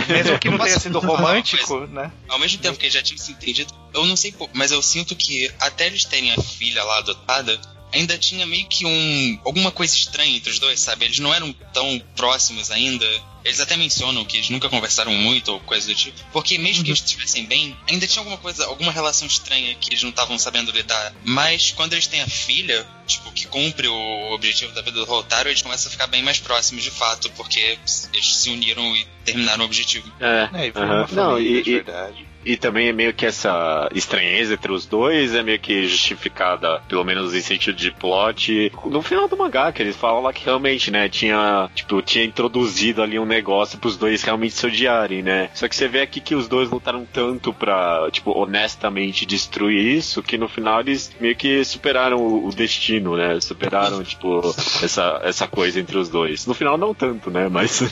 Mesmo 0.10 0.40
que 0.40 0.50
não 0.50 0.58
tenha 0.58 0.80
sido 0.80 1.00
romântico, 1.00 1.88
né? 1.88 2.12
Ao 2.28 2.38
mesmo 2.38 2.62
tempo 2.62 2.78
que 2.78 2.86
eles 2.86 2.94
já 2.94 3.02
tinham 3.02 3.18
se 3.18 3.32
entendido, 3.32 3.74
eu 3.94 4.06
não 4.06 4.16
sei, 4.16 4.36
mas 4.54 4.72
eu 4.72 4.82
sinto 4.82 5.16
que 5.16 5.52
até 5.60 5.88
eles 5.88 6.06
terem 6.06 6.32
a 6.32 6.42
filha 6.42 6.84
lá 6.84 7.00
adotada, 7.00 7.60
ainda 7.96 8.18
tinha 8.18 8.46
meio 8.46 8.66
que 8.68 8.86
um. 8.86 9.40
alguma 9.46 9.72
coisa 9.72 9.96
estranha 9.96 10.36
entre 10.36 10.52
os 10.52 10.60
dois, 10.60 10.80
sabe? 10.80 11.06
Eles 11.06 11.20
não 11.20 11.34
eram 11.34 11.54
tão 11.74 12.02
próximos 12.16 12.70
ainda. 12.70 13.06
Eles 13.44 13.60
até 13.60 13.78
mencionam 13.78 14.26
que 14.26 14.38
eles 14.38 14.50
nunca 14.50 14.68
conversaram 14.70 15.14
muito 15.14 15.52
ou 15.52 15.60
coisa 15.60 15.88
do 15.88 15.94
tipo. 15.94 16.20
Porque 16.34 16.58
mesmo 16.58 16.84
que 16.84 16.90
eles 16.90 17.00
estivessem 17.00 17.46
bem, 17.46 17.78
ainda 17.88 18.08
tinha 18.08 18.22
alguma 18.22 18.38
coisa, 18.38 18.66
alguma 18.66 18.92
relação 18.92 19.28
estranha 19.28 19.76
que 19.76 19.90
eles 19.90 20.02
não 20.02 20.10
estavam 20.10 20.38
sabendo 20.40 20.72
lidar. 20.72 21.14
Mas 21.24 21.72
quando 21.72 21.94
eles 21.94 22.08
têm 22.08 22.22
a 22.22 22.28
filha, 22.28 22.86
tipo, 23.06 23.32
que 23.32 23.46
cumpre 23.46 23.88
o 23.88 24.32
objetivo 24.34 24.74
da 24.74 24.82
vida 24.82 24.98
do 24.98 25.06
Rotaro, 25.06 25.48
eles 25.50 25.62
começam 25.62 25.90
a 25.90 25.92
ficar 25.92 26.08
bem 26.08 26.24
mais 26.24 26.40
próximos 26.40 26.84
de 26.84 26.90
fato, 26.90 27.30
porque 27.32 27.78
eles 28.14 28.36
se 28.36 28.50
uniram 28.50 28.96
e 28.96 29.06
terminaram 29.24 29.62
o 29.64 29.66
objetivo. 29.66 30.12
É. 30.20 30.50
É, 30.54 30.68
e 30.68 30.72
foi 30.72 30.82
aham. 30.82 30.96
uma 30.98 31.08
família 31.08 31.24
Não, 31.24 31.40
e, 31.40 31.62
de 31.62 31.70
e, 31.70 31.74
verdade. 31.76 32.26
E 32.46 32.56
também 32.56 32.88
é 32.88 32.94
meio 32.94 33.14
que 33.14 33.26
essa 33.26 33.90
estranheza 33.94 34.54
entre 34.54 34.72
os 34.72 34.86
dois 34.86 35.34
é 35.34 35.42
meio 35.42 35.60
que 35.60 35.88
justificada, 35.88 36.82
pelo 36.88 37.04
menos 37.04 37.34
em 37.34 37.42
sentido 37.42 37.76
de 37.76 37.92
plot, 37.92 38.72
no 38.86 39.02
final 39.02 39.28
do 39.28 39.36
mangá, 39.38 39.72
que 39.72 39.82
eles 39.82 39.96
falam 39.96 40.22
lá 40.22 40.32
que 40.32 40.46
realmente, 40.46 40.92
né, 40.92 41.10
tinha, 41.10 41.70
tipo, 41.74 42.02
tinha 42.02 42.24
introduzido 42.24 43.02
ali 43.02 43.18
um 43.18 43.26
negócio 43.26 43.78
pros 43.80 43.98
dois 43.98 44.22
realmente 44.24 44.54
se 44.54 44.66
odiarem, 44.66 45.24
né? 45.24 45.50
Só 45.54 45.68
que 45.68 45.76
você 45.76 45.88
vê 45.88 46.02
aqui 46.02 46.20
que 46.22 46.36
os 46.36 46.48
dois 46.48 46.70
lutaram 46.70 47.06
tanto 47.12 47.52
pra, 47.54 48.08
tipo, 48.12 48.32
honestamente 48.38 49.26
destruir 49.26 49.98
isso, 49.98 50.22
que 50.22 50.38
no 50.38 50.48
final 50.48 50.82
eles 50.82 51.12
meio 51.20 51.36
que 51.36 51.64
superaram 51.66 52.18
o, 52.18 52.48
o 52.48 52.52
destino, 52.54 53.16
né? 53.18 53.40
Superaram, 53.42 54.04
tipo, 54.06 54.42
essa, 54.84 55.20
essa 55.24 55.48
coisa 55.48 55.80
entre 55.80 55.98
os 55.98 56.10
dois. 56.10 56.46
No 56.46 56.54
final 56.54 56.78
não 56.78 56.94
tanto, 56.94 57.32
né? 57.32 57.48
Mas. 57.50 57.82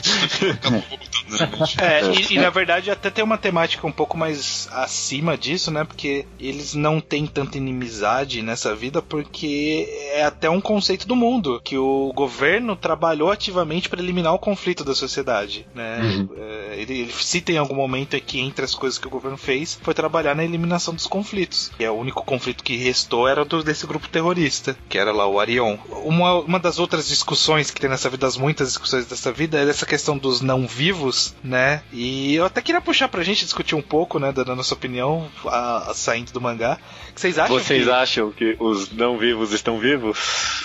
Né? 1.24 1.50
Mas- 1.58 1.76
É, 1.78 2.02
e, 2.12 2.34
e 2.34 2.38
na 2.38 2.50
verdade 2.50 2.90
até 2.90 3.10
tem 3.10 3.24
uma 3.24 3.38
temática 3.38 3.86
um 3.86 3.92
pouco 3.92 4.16
mais 4.16 4.43
acima 4.70 5.36
disso, 5.36 5.70
né? 5.70 5.84
Porque 5.84 6.26
eles 6.38 6.74
não 6.74 7.00
têm 7.00 7.26
tanta 7.26 7.58
inimizade 7.58 8.42
nessa 8.42 8.74
vida, 8.74 9.02
porque 9.02 9.88
é 10.12 10.24
até 10.24 10.48
um 10.48 10.60
conceito 10.60 11.06
do 11.06 11.16
mundo, 11.16 11.60
que 11.62 11.76
o 11.76 12.12
governo 12.14 12.76
trabalhou 12.76 13.30
ativamente 13.30 13.88
para 13.88 14.00
eliminar 14.00 14.34
o 14.34 14.38
conflito 14.38 14.84
da 14.84 14.94
sociedade, 14.94 15.66
né? 15.74 16.26
É, 16.36 16.74
ele, 16.78 17.00
ele 17.00 17.12
cita 17.12 17.52
em 17.52 17.58
algum 17.58 17.74
momento 17.74 18.20
que 18.20 18.40
entre 18.40 18.64
as 18.64 18.74
coisas 18.74 18.98
que 18.98 19.06
o 19.06 19.10
governo 19.10 19.36
fez 19.36 19.78
foi 19.82 19.94
trabalhar 19.94 20.34
na 20.34 20.44
eliminação 20.44 20.94
dos 20.94 21.06
conflitos. 21.06 21.70
E 21.78 21.84
é 21.84 21.90
o 21.90 21.94
único 21.94 22.24
conflito 22.24 22.62
que 22.62 22.76
restou 22.76 23.28
era 23.28 23.44
do 23.44 23.62
desse 23.62 23.86
grupo 23.86 24.08
terrorista, 24.08 24.76
que 24.88 24.98
era 24.98 25.12
lá 25.12 25.26
o 25.26 25.40
Arion. 25.40 25.76
Uma, 26.04 26.34
uma 26.34 26.58
das 26.58 26.78
outras 26.78 27.08
discussões 27.08 27.70
que 27.70 27.80
tem 27.80 27.90
nessa 27.90 28.10
vida, 28.10 28.26
das 28.26 28.36
muitas 28.36 28.68
discussões 28.68 29.06
dessa 29.06 29.32
vida, 29.32 29.58
é 29.58 29.68
essa 29.68 29.86
questão 29.86 30.16
dos 30.16 30.40
não 30.40 30.66
vivos, 30.66 31.34
né? 31.42 31.82
E 31.92 32.34
eu 32.34 32.44
até 32.44 32.60
queria 32.60 32.80
puxar 32.80 33.08
pra 33.08 33.22
gente 33.22 33.44
discutir 33.44 33.74
um 33.74 33.82
pouco, 33.82 34.18
né, 34.18 34.32
dando 34.34 34.52
a 34.52 34.56
nossa 34.56 34.74
opinião, 34.74 35.30
a, 35.46 35.90
a- 35.90 35.94
saindo 35.94 36.32
do 36.32 36.40
mangá. 36.40 36.78
O 37.10 37.14
que 37.14 37.20
vocês 37.20 37.38
acham? 37.38 37.58
Vocês 37.58 37.84
que 37.84 37.90
acham 37.90 38.30
que 38.32 38.56
os 38.60 38.90
não 38.92 39.16
vivos 39.16 39.52
estão 39.52 39.78
vivos? 39.78 40.18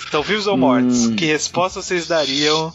estão 0.04 0.22
vivos 0.22 0.46
ou 0.46 0.56
mortos? 0.56 1.06
Hum. 1.06 1.16
Que 1.16 1.24
resposta 1.26 1.80
vocês 1.80 2.08
dariam 2.08 2.72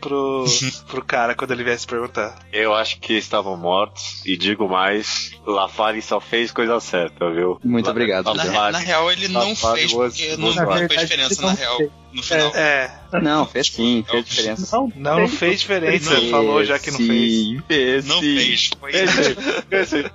pro, 0.00 0.44
pro 0.88 1.04
cara 1.04 1.34
quando 1.34 1.50
ele 1.50 1.64
viesse 1.64 1.86
perguntar? 1.86 2.38
Eu 2.52 2.72
acho 2.74 3.00
que 3.00 3.14
estavam 3.14 3.56
mortos, 3.56 4.22
e 4.24 4.36
digo 4.36 4.68
mais, 4.68 5.32
Lafari 5.46 6.00
só 6.00 6.20
fez 6.20 6.50
coisa 6.52 6.78
certa, 6.80 7.28
viu? 7.30 7.58
Muito 7.64 7.86
La- 7.86 7.90
obrigado, 7.90 8.26
Na, 8.26 8.32
Lafari- 8.44 8.72
na 8.72 8.78
real, 8.78 9.10
ele 9.10 9.28
não 9.28 9.54
Safado, 9.56 9.76
fez 9.76 9.92
porque 9.92 10.36
não, 10.36 10.54
não 10.54 10.88
fez 10.88 11.00
diferença, 11.02 11.42
Na 11.42 11.48
na 11.48 11.54
real. 11.54 11.78
No 12.12 12.22
final. 12.22 12.50
É, 12.56 12.90
Não, 13.22 13.44
fez 13.46 13.66
sim, 13.66 14.02
fez 14.08 14.24
diferença. 14.24 14.74
Não, 14.74 14.90
não 14.96 15.28
fez 15.28 15.60
diferença, 15.60 16.14
Não 16.18 16.30
falou 16.30 16.64
já 16.64 16.78
que 16.78 16.90
não 16.90 16.96
fez. 16.98 17.62
Fez. 17.68 18.06
Não 18.06 18.20
fez. 18.20 18.70
Foi 18.80 18.90
Esse, 18.90 19.36
esse. 19.70 20.10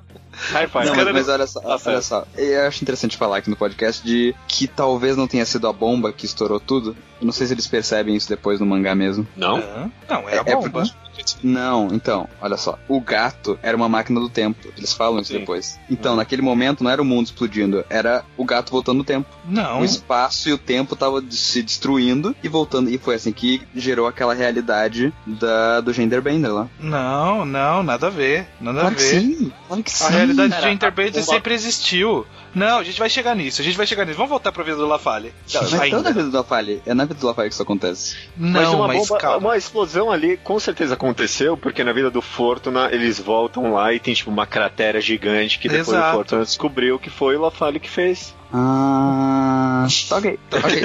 Não, 0.88 0.96
mas, 0.96 1.14
mas 1.14 1.30
olha 1.30 1.48
só, 1.48 1.60
Tá 1.60 1.78
olha 1.86 2.02
só, 2.02 2.26
eu 2.36 2.68
acho 2.68 2.84
interessante 2.84 3.18
falar 3.18 3.38
aqui 3.38 3.50
no 3.50 3.56
podcast 3.56 4.04
de 4.06 4.36
que 4.48 4.68
talvez 4.68 5.16
não 5.16 5.28
tenha 5.28 5.46
sido 5.46 5.68
a 5.68 5.74
bomba 5.74 6.12
que 6.12 6.26
estourou 6.26 6.60
tudo. 6.60 6.96
Eu 7.22 7.26
não 7.26 7.32
sei 7.32 7.46
se 7.48 7.54
eles 7.54 7.68
percebem 7.68 8.16
isso 8.16 8.28
depois 8.28 8.60
no 8.60 8.66
mangá 8.66 8.96
mesmo. 8.96 9.28
Não? 9.38 9.58
Hã? 9.58 9.92
Não, 10.10 10.28
é 10.28 10.40
a 10.40 10.44
É- 10.46 10.52
é 10.52 10.56
bomba. 10.56 10.84
Não, 11.44 11.90
então, 11.92 12.28
olha 12.42 12.58
só. 12.58 12.80
O 12.88 13.00
gato 13.00 13.60
era 13.62 13.78
uma 13.78 13.88
máquina 13.88 14.20
do 14.20 14.28
tempo. 14.30 14.68
Eles 14.76 14.92
falam 14.92 15.20
isso 15.22 15.32
Sim. 15.32 15.40
depois. 15.40 15.80
Então, 15.90 16.16
naquele 16.16 16.42
momento, 16.42 16.84
não 16.84 16.90
era 16.90 17.00
o 17.02 17.06
mundo 17.06 17.28
explodindo, 17.28 17.86
era 17.90 18.24
o 18.36 18.44
gato 18.44 18.72
voltando 18.72 18.98
no 18.98 19.04
tempo. 19.04 19.30
Não. 19.46 19.82
O 19.82 19.86
espaço 19.86 20.50
e 20.50 20.54
o 20.54 20.58
tempo 20.58 20.96
estavam 20.96 21.24
se 21.30 21.62
destruindo 21.62 22.36
e 22.44 22.48
voltando. 22.48 22.90
E 22.90 22.98
foi 22.98 23.16
assim 23.16 23.32
que 23.32 23.62
gerou 23.76 24.08
aquela 24.08 24.34
realidade 24.34 25.14
da, 25.28 25.80
do 25.82 25.94
Genderbender 25.94 26.52
lá. 26.52 26.68
Não, 26.80 27.46
não, 27.46 27.84
nada 27.84 28.08
a 28.08 28.10
ver. 28.10 28.48
Nada 28.60 28.80
Claro 28.80 28.96
a 28.96 28.98
que 28.98 29.04
ver. 29.04 29.20
sim, 29.22 29.52
claro 29.68 29.84
que 29.84 29.92
sim. 29.92 30.04
A 30.06 30.10
realidade 30.10 30.50
Cara, 30.50 30.62
de 30.64 30.70
Genderbender 30.70 31.24
sempre 31.24 31.54
existiu. 31.54 32.26
Não, 32.54 32.80
a 32.80 32.84
gente 32.84 33.00
vai 33.00 33.10
chegar 33.10 33.36
nisso, 33.36 33.62
a 33.62 33.64
gente 33.64 33.78
vai 33.78 33.88
chegar 33.88 34.06
nisso. 34.06 34.18
Vamos 34.18 34.30
voltar 34.30 34.52
pra 34.52 34.64
vida 34.64 34.78
do 34.78 34.88
Lafalle. 34.88 35.34
Mas 35.54 35.74
ainda. 35.74 35.98
toda 35.98 36.10
a 36.10 36.14
vida 36.14 36.30
do 36.30 36.38
Lafalhe, 36.38 36.82
é 36.86 36.94
na 36.94 37.06
vida 37.06 37.20
do 37.20 37.28
Lafalhe 37.28 37.50
que 37.50 37.54
isso 37.54 37.64
acontece. 37.64 38.18
Mas 38.36 38.64
Não, 38.64 38.76
uma, 38.78 38.88
mas 38.88 39.08
bomba, 39.08 39.20
calma. 39.20 39.48
uma 39.48 39.58
explosão 39.58 40.12
ali 40.12 40.38
com 40.38 40.60
certeza 40.60 40.94
aconteceu, 40.96 41.56
porque 41.56 41.84
na 41.84 41.94
vida 41.94 42.10
do 42.12 42.22
Fortuna 42.22 42.90
eles 42.92 43.20
voltam 43.20 43.74
lá 43.74 43.94
e 43.94 44.00
tem 44.00 44.14
tipo 44.14 44.30
uma 44.30 44.46
cratera 44.46 45.00
gigante 45.00 45.60
que 45.60 45.68
depois 45.68 45.90
Exato. 45.90 46.10
o 46.10 46.14
Fortuna 46.14 46.44
descobriu 46.44 47.00
que 47.00 47.10
foi 47.10 47.36
o 47.36 47.42
Lafale 47.42 47.80
que 47.80 47.90
fez. 47.90 48.36
Ah. 48.54 49.88
Tá 50.10 50.18
ok. 50.18 50.40
Tá 50.50 50.58
ok. 50.58 50.84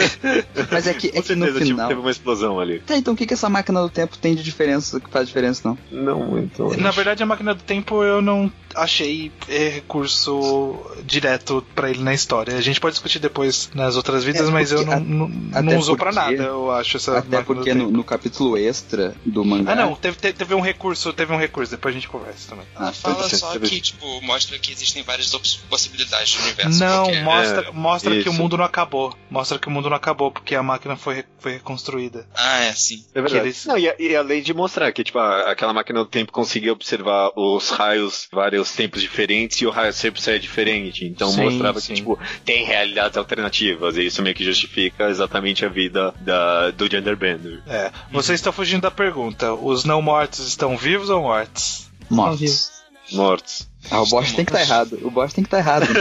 Mas 0.70 0.86
é 0.86 0.94
que, 0.94 1.08
é 1.08 1.12
Com 1.12 1.22
que 1.22 1.34
no 1.34 1.44
certeza 1.46 1.58
tipo, 1.64 1.64
final. 1.74 1.88
teve 1.88 2.00
uma 2.00 2.10
explosão 2.10 2.58
ali. 2.60 2.80
Tá, 2.80 2.96
então 2.96 3.14
o 3.14 3.16
que, 3.16 3.26
que 3.26 3.34
essa 3.34 3.48
máquina 3.48 3.80
do 3.82 3.88
tempo 3.90 4.16
tem 4.18 4.34
de 4.34 4.42
diferença 4.42 4.98
que 5.00 5.10
faz 5.10 5.26
diferença, 5.28 5.62
não? 5.68 5.78
Não 5.90 6.20
muito. 6.26 6.76
Na 6.80 6.90
verdade, 6.90 7.22
a 7.22 7.26
máquina 7.26 7.54
do 7.54 7.62
tempo 7.62 8.02
eu 8.02 8.22
não 8.22 8.50
achei 8.74 9.32
é, 9.48 9.68
recurso 9.68 10.74
direto 11.04 11.64
pra 11.74 11.90
ele 11.90 12.02
na 12.02 12.14
história. 12.14 12.56
A 12.56 12.60
gente 12.60 12.80
pode 12.80 12.94
discutir 12.94 13.18
depois 13.18 13.70
nas 13.74 13.96
outras 13.96 14.22
vidas, 14.24 14.48
É, 14.48 14.50
mas 14.50 14.70
eu 14.72 14.84
não, 14.84 14.92
a- 14.92 15.00
não, 15.00 15.28
não 15.62 15.78
usou 15.78 15.96
pra 15.96 16.12
porque- 16.12 16.36
nada, 16.36 16.42
eu 16.48 16.70
acho, 16.70 16.96
essa 16.96 17.18
Até 17.18 17.42
porque 17.42 17.74
no, 17.74 17.90
no 17.90 18.04
capítulo 18.04 18.56
extra 18.58 19.14
do 19.24 19.44
mangá. 19.44 19.72
Ah, 19.72 19.76
não, 19.76 19.94
teve, 19.94 20.16
teve, 20.16 20.54
um 20.54 20.60
recurso, 20.60 21.12
teve 21.12 21.32
um 21.32 21.38
recurso, 21.38 21.70
depois 21.72 21.94
a 21.94 21.98
gente 21.98 22.08
conversa 22.08 22.48
também. 22.50 22.66
Ah, 22.76 22.92
fala 22.92 23.28
só 23.28 23.58
que, 23.58 23.80
tipo, 23.80 24.20
mostra 24.22 24.58
que 24.58 24.72
existem 24.72 25.02
várias 25.02 25.30
possibilidades 25.68 26.30
de 26.30 26.38
universo. 26.40 26.80
Não, 26.80 27.04
porque- 27.04 27.20
mostra, 27.62 27.72
mostra 27.72 28.22
que 28.22 28.28
o 28.28 28.32
mundo 28.32 28.56
não 28.56 28.64
acabou. 28.64 29.16
Mostra 29.30 29.58
que 29.58 29.68
o 29.68 29.70
mundo 29.70 29.88
não 29.90 29.96
acabou, 29.96 30.30
porque 30.30 30.54
a 30.54 30.62
máquina 30.62 30.96
foi, 30.96 31.24
foi 31.38 31.52
reconstruída. 31.54 32.26
Ah, 32.34 32.64
é, 32.64 32.72
sim. 32.72 33.04
É 33.14 33.20
verdade. 33.20 33.44
eles- 33.44 33.64
Não, 33.66 33.76
e, 33.78 33.92
e 33.98 34.16
além 34.16 34.42
de 34.42 34.52
mostrar 34.54 34.90
que, 34.92 35.02
tipo, 35.04 35.18
a- 35.18 35.50
aquela 35.50 35.72
máquina 35.72 36.00
do 36.00 36.06
tempo 36.06 36.32
conseguia 36.32 36.72
observar 36.72 37.30
os 37.36 37.70
raios, 37.70 38.28
vários 38.32 38.72
tempos 38.72 39.00
diferentes, 39.02 39.60
e 39.60 39.66
o 39.66 39.70
raio 39.70 39.92
sempre 39.92 40.20
saia 40.20 40.38
diferente. 40.38 41.04
Então 41.04 41.28
Sim, 41.30 41.42
mostrava 41.44 41.80
sim. 41.80 41.88
que, 41.88 41.94
tipo, 42.00 42.18
tem 42.44 42.64
realidades 42.64 43.16
alternativas. 43.16 43.96
E 43.96 44.06
isso 44.06 44.22
meio 44.22 44.34
que 44.34 44.44
justifica 44.44 45.08
exatamente 45.08 45.64
a 45.64 45.68
vida 45.68 46.14
da, 46.20 46.70
do 46.70 46.90
Genderbender. 46.90 47.62
É. 47.66 47.90
Vocês 48.10 48.38
estão 48.40 48.52
fugindo 48.52 48.82
da 48.82 48.90
pergunta. 48.90 49.52
Os 49.54 49.84
não 49.84 50.00
mortos 50.02 50.46
estão 50.46 50.76
vivos 50.76 51.10
ou 51.10 51.22
mortos? 51.22 51.86
Mortos. 52.10 52.75
Mortos. 53.12 53.68
Ah, 53.90 54.00
o 54.02 54.06
Bosch 54.06 54.34
tem 54.34 54.44
que 54.44 54.50
estar 54.50 54.60
errado. 54.62 54.98
O 55.02 55.10
Bosch 55.10 55.32
tem 55.32 55.44
que 55.44 55.48
estar 55.48 55.58
errado. 55.58 55.86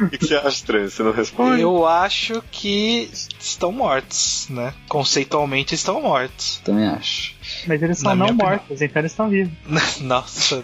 O 0.00 0.08
que, 0.08 0.18
que 0.18 0.26
você 0.26 0.36
acha 0.36 0.48
estranho? 0.48 0.90
Você 0.90 1.02
não 1.02 1.12
responde? 1.12 1.60
Eu 1.60 1.86
acho 1.86 2.42
que 2.50 3.10
estão 3.38 3.70
mortos, 3.72 4.46
né? 4.50 4.72
Conceitualmente 4.88 5.74
estão 5.74 6.00
mortos. 6.00 6.60
Também 6.64 6.86
acho. 6.86 7.34
Mas 7.66 7.82
eles 7.82 7.98
são 7.98 8.14
não 8.14 8.26
opinião. 8.26 8.48
mortos, 8.48 8.82
então 8.82 9.00
eles 9.00 9.12
estão 9.12 9.28
vivos. 9.28 9.52
Nossa. 10.00 10.62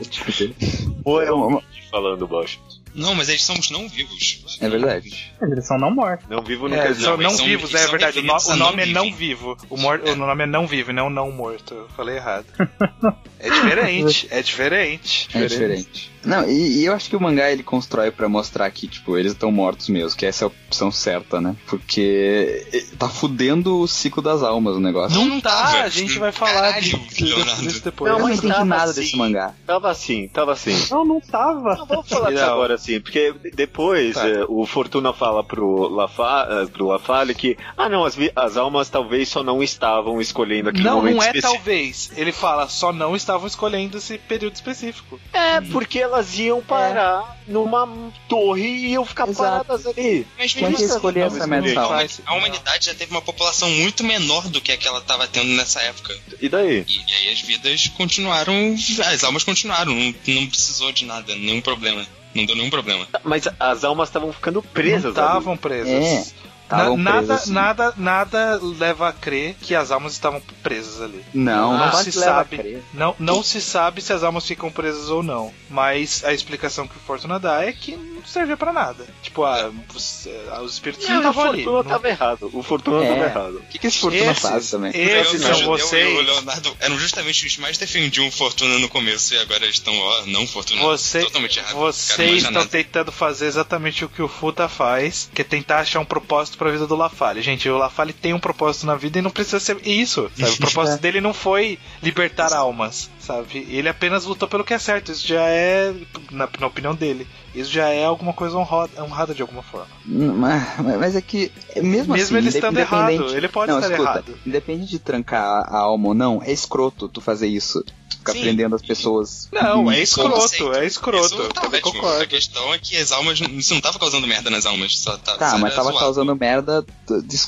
Ou 1.05 1.23
é 1.23 1.32
um 1.32 1.57
vídeo 1.59 1.91
falando, 1.91 2.27
Bosch? 2.27 2.59
Não, 2.94 3.14
mas 3.14 3.28
eles 3.28 3.42
são 3.44 3.56
os 3.58 3.70
não 3.70 3.88
vivos. 3.88 4.58
É 4.60 4.68
verdade. 4.68 5.32
Eles 5.40 5.66
são 5.66 5.78
não 5.78 5.90
mortos. 5.90 6.26
Não 6.28 6.42
vivo 6.42 6.68
no 6.68 6.74
É, 6.74 6.78
quer 6.78 6.84
eles 6.86 6.96
dizer. 6.98 7.08
são 7.08 7.16
Não, 7.16 7.30
são- 7.30 7.44
vivos, 7.46 7.74
é 7.74 7.86
verdade. 7.86 8.18
O, 8.18 8.22
no- 8.22 8.34
o 8.36 8.56
nome 8.56 8.84
não 8.86 9.02
é 9.02 9.04
não 9.06 9.14
vivo. 9.16 9.56
O, 9.70 9.76
mor- 9.76 10.00
o 10.04 10.16
nome 10.16 10.42
é 10.42 10.46
não 10.46 10.66
vivo 10.66 10.92
não 10.92 11.08
não 11.08 11.30
morto. 11.30 11.74
Eu 11.74 11.88
falei 11.96 12.16
errado. 12.16 12.46
É 13.42 13.48
diferente, 13.48 14.28
é 14.30 14.42
diferente. 14.42 15.28
É 15.32 15.46
diferente. 15.46 16.10
Não, 16.24 16.48
e, 16.48 16.80
e 16.80 16.84
eu 16.86 16.92
acho 16.94 17.09
que 17.09 17.16
o 17.16 17.20
mangá 17.20 17.51
ele 17.51 17.62
constrói 17.62 18.10
pra 18.10 18.28
mostrar 18.28 18.70
que, 18.70 18.86
tipo, 18.86 19.16
eles 19.16 19.32
estão 19.32 19.51
mortos 19.51 19.88
mesmo, 19.88 20.16
que 20.18 20.26
essa 20.26 20.44
é 20.44 20.47
a 20.47 20.48
opção 20.48 20.90
certa, 20.90 21.40
né? 21.40 21.56
Porque 21.66 22.66
tá 22.98 23.09
fudendo 23.09 23.80
o 23.80 23.88
ciclo 23.88 24.22
das 24.22 24.42
almas 24.42 24.76
o 24.76 24.80
negócio. 24.80 25.18
Não, 25.18 25.26
Não 25.26 25.40
tá, 25.40 25.82
a 25.82 25.88
gente 25.88 26.18
vai 26.18 26.32
falar 26.32 26.52
Caralho, 26.74 26.82
disso, 26.82 27.24
Leonardo. 27.24 27.62
disso 27.62 27.84
depois. 27.84 28.12
eu 28.12 28.18
não 28.18 28.28
entendi 28.28 28.52
tava 28.52 28.64
nada 28.64 28.90
assim. 28.90 29.01
desse 29.01 29.16
mangá. 29.16 29.55
Tava 29.66 29.90
assim, 29.90 30.28
tava 30.28 30.52
assim. 30.52 30.86
Não, 30.90 31.05
não 31.05 31.20
tava. 31.20 31.76
Não, 31.76 31.86
vamos 31.86 32.09
falar 32.09 32.30
disso 32.30 32.44
Não. 32.44 32.52
agora 32.52 32.74
assim, 32.74 33.01
porque 33.01 33.34
depois 33.55 34.14
Tá. 34.14 34.28
eh, 34.28 34.44
o 34.48 34.66
Fortuna 34.66 35.12
fala 35.12 35.42
pro, 35.44 35.88
Lafa, 35.88 36.47
eh, 36.51 36.66
pro 36.66 36.86
Lafalle 36.86 37.34
que, 37.34 37.56
ah 37.76 37.88
não, 37.88 38.05
as, 38.05 38.16
as 38.36 38.56
almas 38.56 38.88
talvez 38.88 39.28
só 39.28 39.42
não 39.42 39.62
estavam 39.62 40.20
escolhendo 40.20 40.68
aquele 40.70 40.84
Não, 40.84 40.97
momento 40.97 41.16
não 41.16 41.22
é 41.22 41.26
específico. 41.26 41.55
talvez. 41.55 42.12
Ele 42.16 42.32
fala, 42.32 42.68
só 42.68 42.92
não 42.92 43.16
estavam 43.16 43.47
escolhendo 43.47 43.97
esse 43.98 44.18
período 44.18 44.55
específico. 44.55 45.18
É, 45.32 45.60
porque 45.60 46.05
elas 46.11 46.39
iam 46.39 46.61
parar 46.61 47.39
numa 47.47 47.89
torre 48.28 48.62
e 48.66 48.87
iam 48.93 49.05
ficar 49.05 49.28
Exato. 49.28 49.65
paradas 49.65 49.87
ali. 49.87 50.27
Mas 50.39 50.53
Quem 50.53 50.65
é 50.65 50.69
que 50.69 50.74
assim, 50.77 50.85
escolheu 50.85 51.27
essa 51.27 51.47
faz- 51.89 52.20
a 52.27 52.35
humanidade 52.35 52.87
já 52.87 52.95
teve 52.95 53.11
uma 53.12 53.23
população 53.23 53.70
muito 53.70 54.03
menor 54.05 54.49
do 54.49 54.61
que 54.61 54.73
a 54.73 54.77
que 54.77 54.87
ela 54.87 54.99
estava 54.99 55.27
tendo 55.27 55.49
nessa 55.57 55.81
época. 55.81 56.16
E 56.41 56.49
daí? 56.49 56.85
E, 56.87 57.01
e 57.11 57.15
aí 57.15 57.32
as 57.32 57.41
vidas 57.41 57.89
continuaram, 57.97 58.74
as 59.07 59.24
almas 59.24 59.45
continuaram, 59.45 59.93
não, 59.95 60.15
não 60.27 60.47
precisou 60.47 60.93
de 60.93 61.05
nada, 61.05 61.35
nenhum 61.35 61.61
problema. 61.61 62.05
Não 62.32 62.45
deu 62.45 62.55
nenhum 62.55 62.70
problema. 62.70 63.09
Mas 63.24 63.49
as 63.59 63.82
almas 63.82 64.09
estavam 64.09 64.32
ficando 64.32 64.62
presas 64.62 65.11
estavam 65.11 65.57
presas. 65.57 66.32
Na- 66.70 66.97
nada, 66.97 67.42
nada, 67.47 67.94
nada 67.97 68.60
leva 68.78 69.09
a 69.09 69.12
crer 69.12 69.55
que 69.60 69.74
as 69.74 69.90
almas 69.90 70.12
estavam 70.12 70.40
presas 70.62 71.01
ali. 71.02 71.24
Não, 71.34 71.76
não 71.76 71.86
não 71.86 71.92
se 72.02 72.12
se 72.12 72.18
leva 72.18 72.30
a 72.32 72.34
sabe. 72.36 72.59
crer. 72.59 72.82
Não, 72.94 73.14
não 73.18 73.42
se 73.42 73.60
sabe 73.60 74.01
se 74.01 74.12
as 74.12 74.22
almas 74.22 74.47
ficam 74.47 74.70
presas 74.70 75.09
ou 75.09 75.22
não. 75.22 75.52
Mas 75.68 76.24
a 76.24 76.32
explicação 76.32 76.86
que 76.86 76.97
o 76.97 77.01
Fortuna 77.01 77.38
dá 77.38 77.64
é 77.64 77.72
que 77.72 77.97
não 77.97 78.24
servia 78.24 78.56
pra 78.56 78.72
nada. 78.72 79.06
Tipo, 79.22 79.44
ah, 79.44 79.70
os, 79.94 80.28
os 80.62 80.72
espíritos 80.74 81.09
não 81.09 81.16
Não, 81.16 81.26
o 81.26 81.30
estavam 81.30 81.51
ali. 81.51 81.64
Fortuna 81.64 81.82
Não- 81.82 81.90
tava 81.90 82.09
errado. 82.09 82.51
O 82.52 82.62
Fortuna 82.62 83.05
É. 83.05 83.09
tava 83.14 83.24
errado. 83.24 83.56
O 83.56 83.62
que, 83.70 83.78
que 83.78 83.86
esse 83.86 83.98
Fortuna 83.98 84.30
Esses- 84.32 84.42
faz 84.42 84.70
também? 84.70 84.92
Esses 84.94 85.42
são 85.42 85.64
vocês. 85.64 86.09
Eu, 86.09 86.16
o 86.16 86.20
Leonardo 86.22 86.76
eram 86.80 86.98
justamente 86.98 87.47
os 87.47 87.55
que 87.55 87.60
mais 87.60 87.78
defendiam 87.78 88.30
Fortuna 88.30 88.78
no 88.78 88.88
começo 88.88 89.34
e 89.34 89.38
agora 89.38 89.64
eles 89.64 89.76
estão, 89.76 89.97
ó, 89.97 90.26
não, 90.26 90.47
Fortuna. 90.47 90.82
Você- 90.82 91.20
totalmente 91.24 91.59
errado. 91.59 91.74
Vocês 91.76 92.42
estão 92.44 92.66
tentando 92.66 93.12
fazer 93.12 93.47
exatamente 93.47 94.05
o 94.05 94.09
que 94.09 94.22
o 94.22 94.28
Futa 94.28 94.68
faz, 94.68 95.30
que 95.34 95.42
é 95.42 95.44
tentar 95.44 95.80
achar 95.80 96.01
um 96.01 96.05
propósito 96.05 96.59
pra 96.61 96.70
vida 96.70 96.87
do 96.87 96.95
Lafalle. 96.95 97.41
Gente, 97.41 97.66
o 97.70 97.78
Lafalle 97.78 98.12
tem 98.12 98.35
um 98.35 98.39
propósito 98.39 98.85
na 98.85 98.95
vida 98.95 99.19
e 99.19 99.23
não 99.23 99.31
precisa 99.31 99.59
ser 99.59 99.81
isso, 99.87 100.31
sabe? 100.39 100.53
O 100.53 100.59
propósito 100.59 101.01
dele 101.01 101.19
não 101.19 101.32
foi 101.32 101.78
libertar 102.03 102.53
almas, 102.53 103.11
sabe? 103.19 103.66
Ele 103.70 103.89
apenas 103.89 104.27
lutou 104.27 104.47
pelo 104.47 104.62
que 104.62 104.74
é 104.74 104.78
certo. 104.78 105.11
Isso 105.11 105.27
já 105.27 105.41
é, 105.41 105.95
na, 106.31 106.47
na 106.59 106.66
opinião 106.66 106.95
dele, 106.95 107.27
isso 107.55 107.70
já 107.70 107.89
é 107.89 108.05
alguma 108.05 108.35
coisa 108.35 108.59
honrada, 108.59 109.03
honrada 109.03 109.35
de 109.35 109.41
alguma 109.41 109.62
forma. 109.62 109.89
Mas, 110.05 110.78
mas 110.99 111.16
é 111.16 111.23
que, 111.23 111.51
mesmo, 111.77 112.12
Mesmo 112.12 112.15
assim, 112.15 112.37
ele 112.37 112.49
estando 112.51 112.78
errado, 112.78 113.35
ele 113.35 113.49
pode 113.49 113.73
não, 113.73 113.78
estar 113.78 113.91
escuta, 113.93 114.11
errado. 114.11 114.39
Independente 114.47 114.91
de 114.91 114.99
trancar 114.99 115.65
a 115.66 115.78
alma 115.78 116.09
ou 116.09 116.15
não, 116.15 116.43
é 116.43 116.53
escroto 116.53 117.09
tu 117.09 117.23
fazer 117.23 117.47
isso. 117.47 117.82
Ficar 118.20 118.32
Sim. 118.34 118.42
prendendo 118.42 118.76
as 118.76 118.82
pessoas. 118.82 119.48
Não, 119.51 119.90
é 119.90 120.01
escroto, 120.01 120.72
é 120.74 120.86
escroto. 120.86 121.26
Isso 121.26 121.48
tá 121.48 121.62
eu 121.64 121.68
ótimo. 121.68 121.82
concordo. 121.92 122.22
A 122.22 122.26
questão 122.26 122.72
é 122.72 122.78
que 122.78 122.97
as 122.97 123.10
almas. 123.12 123.40
Isso 123.40 123.74
não 123.74 123.80
tava 123.80 123.98
causando 123.98 124.26
merda 124.26 124.48
nas 124.51 124.64
almas. 124.66 124.98
Só 124.98 125.16
tá, 125.16 125.36
Tá, 125.36 125.59
mas 125.59 125.74
tava 125.74 125.88
zoado. 125.88 125.98
causando 125.98 126.36
merda. 126.36 126.84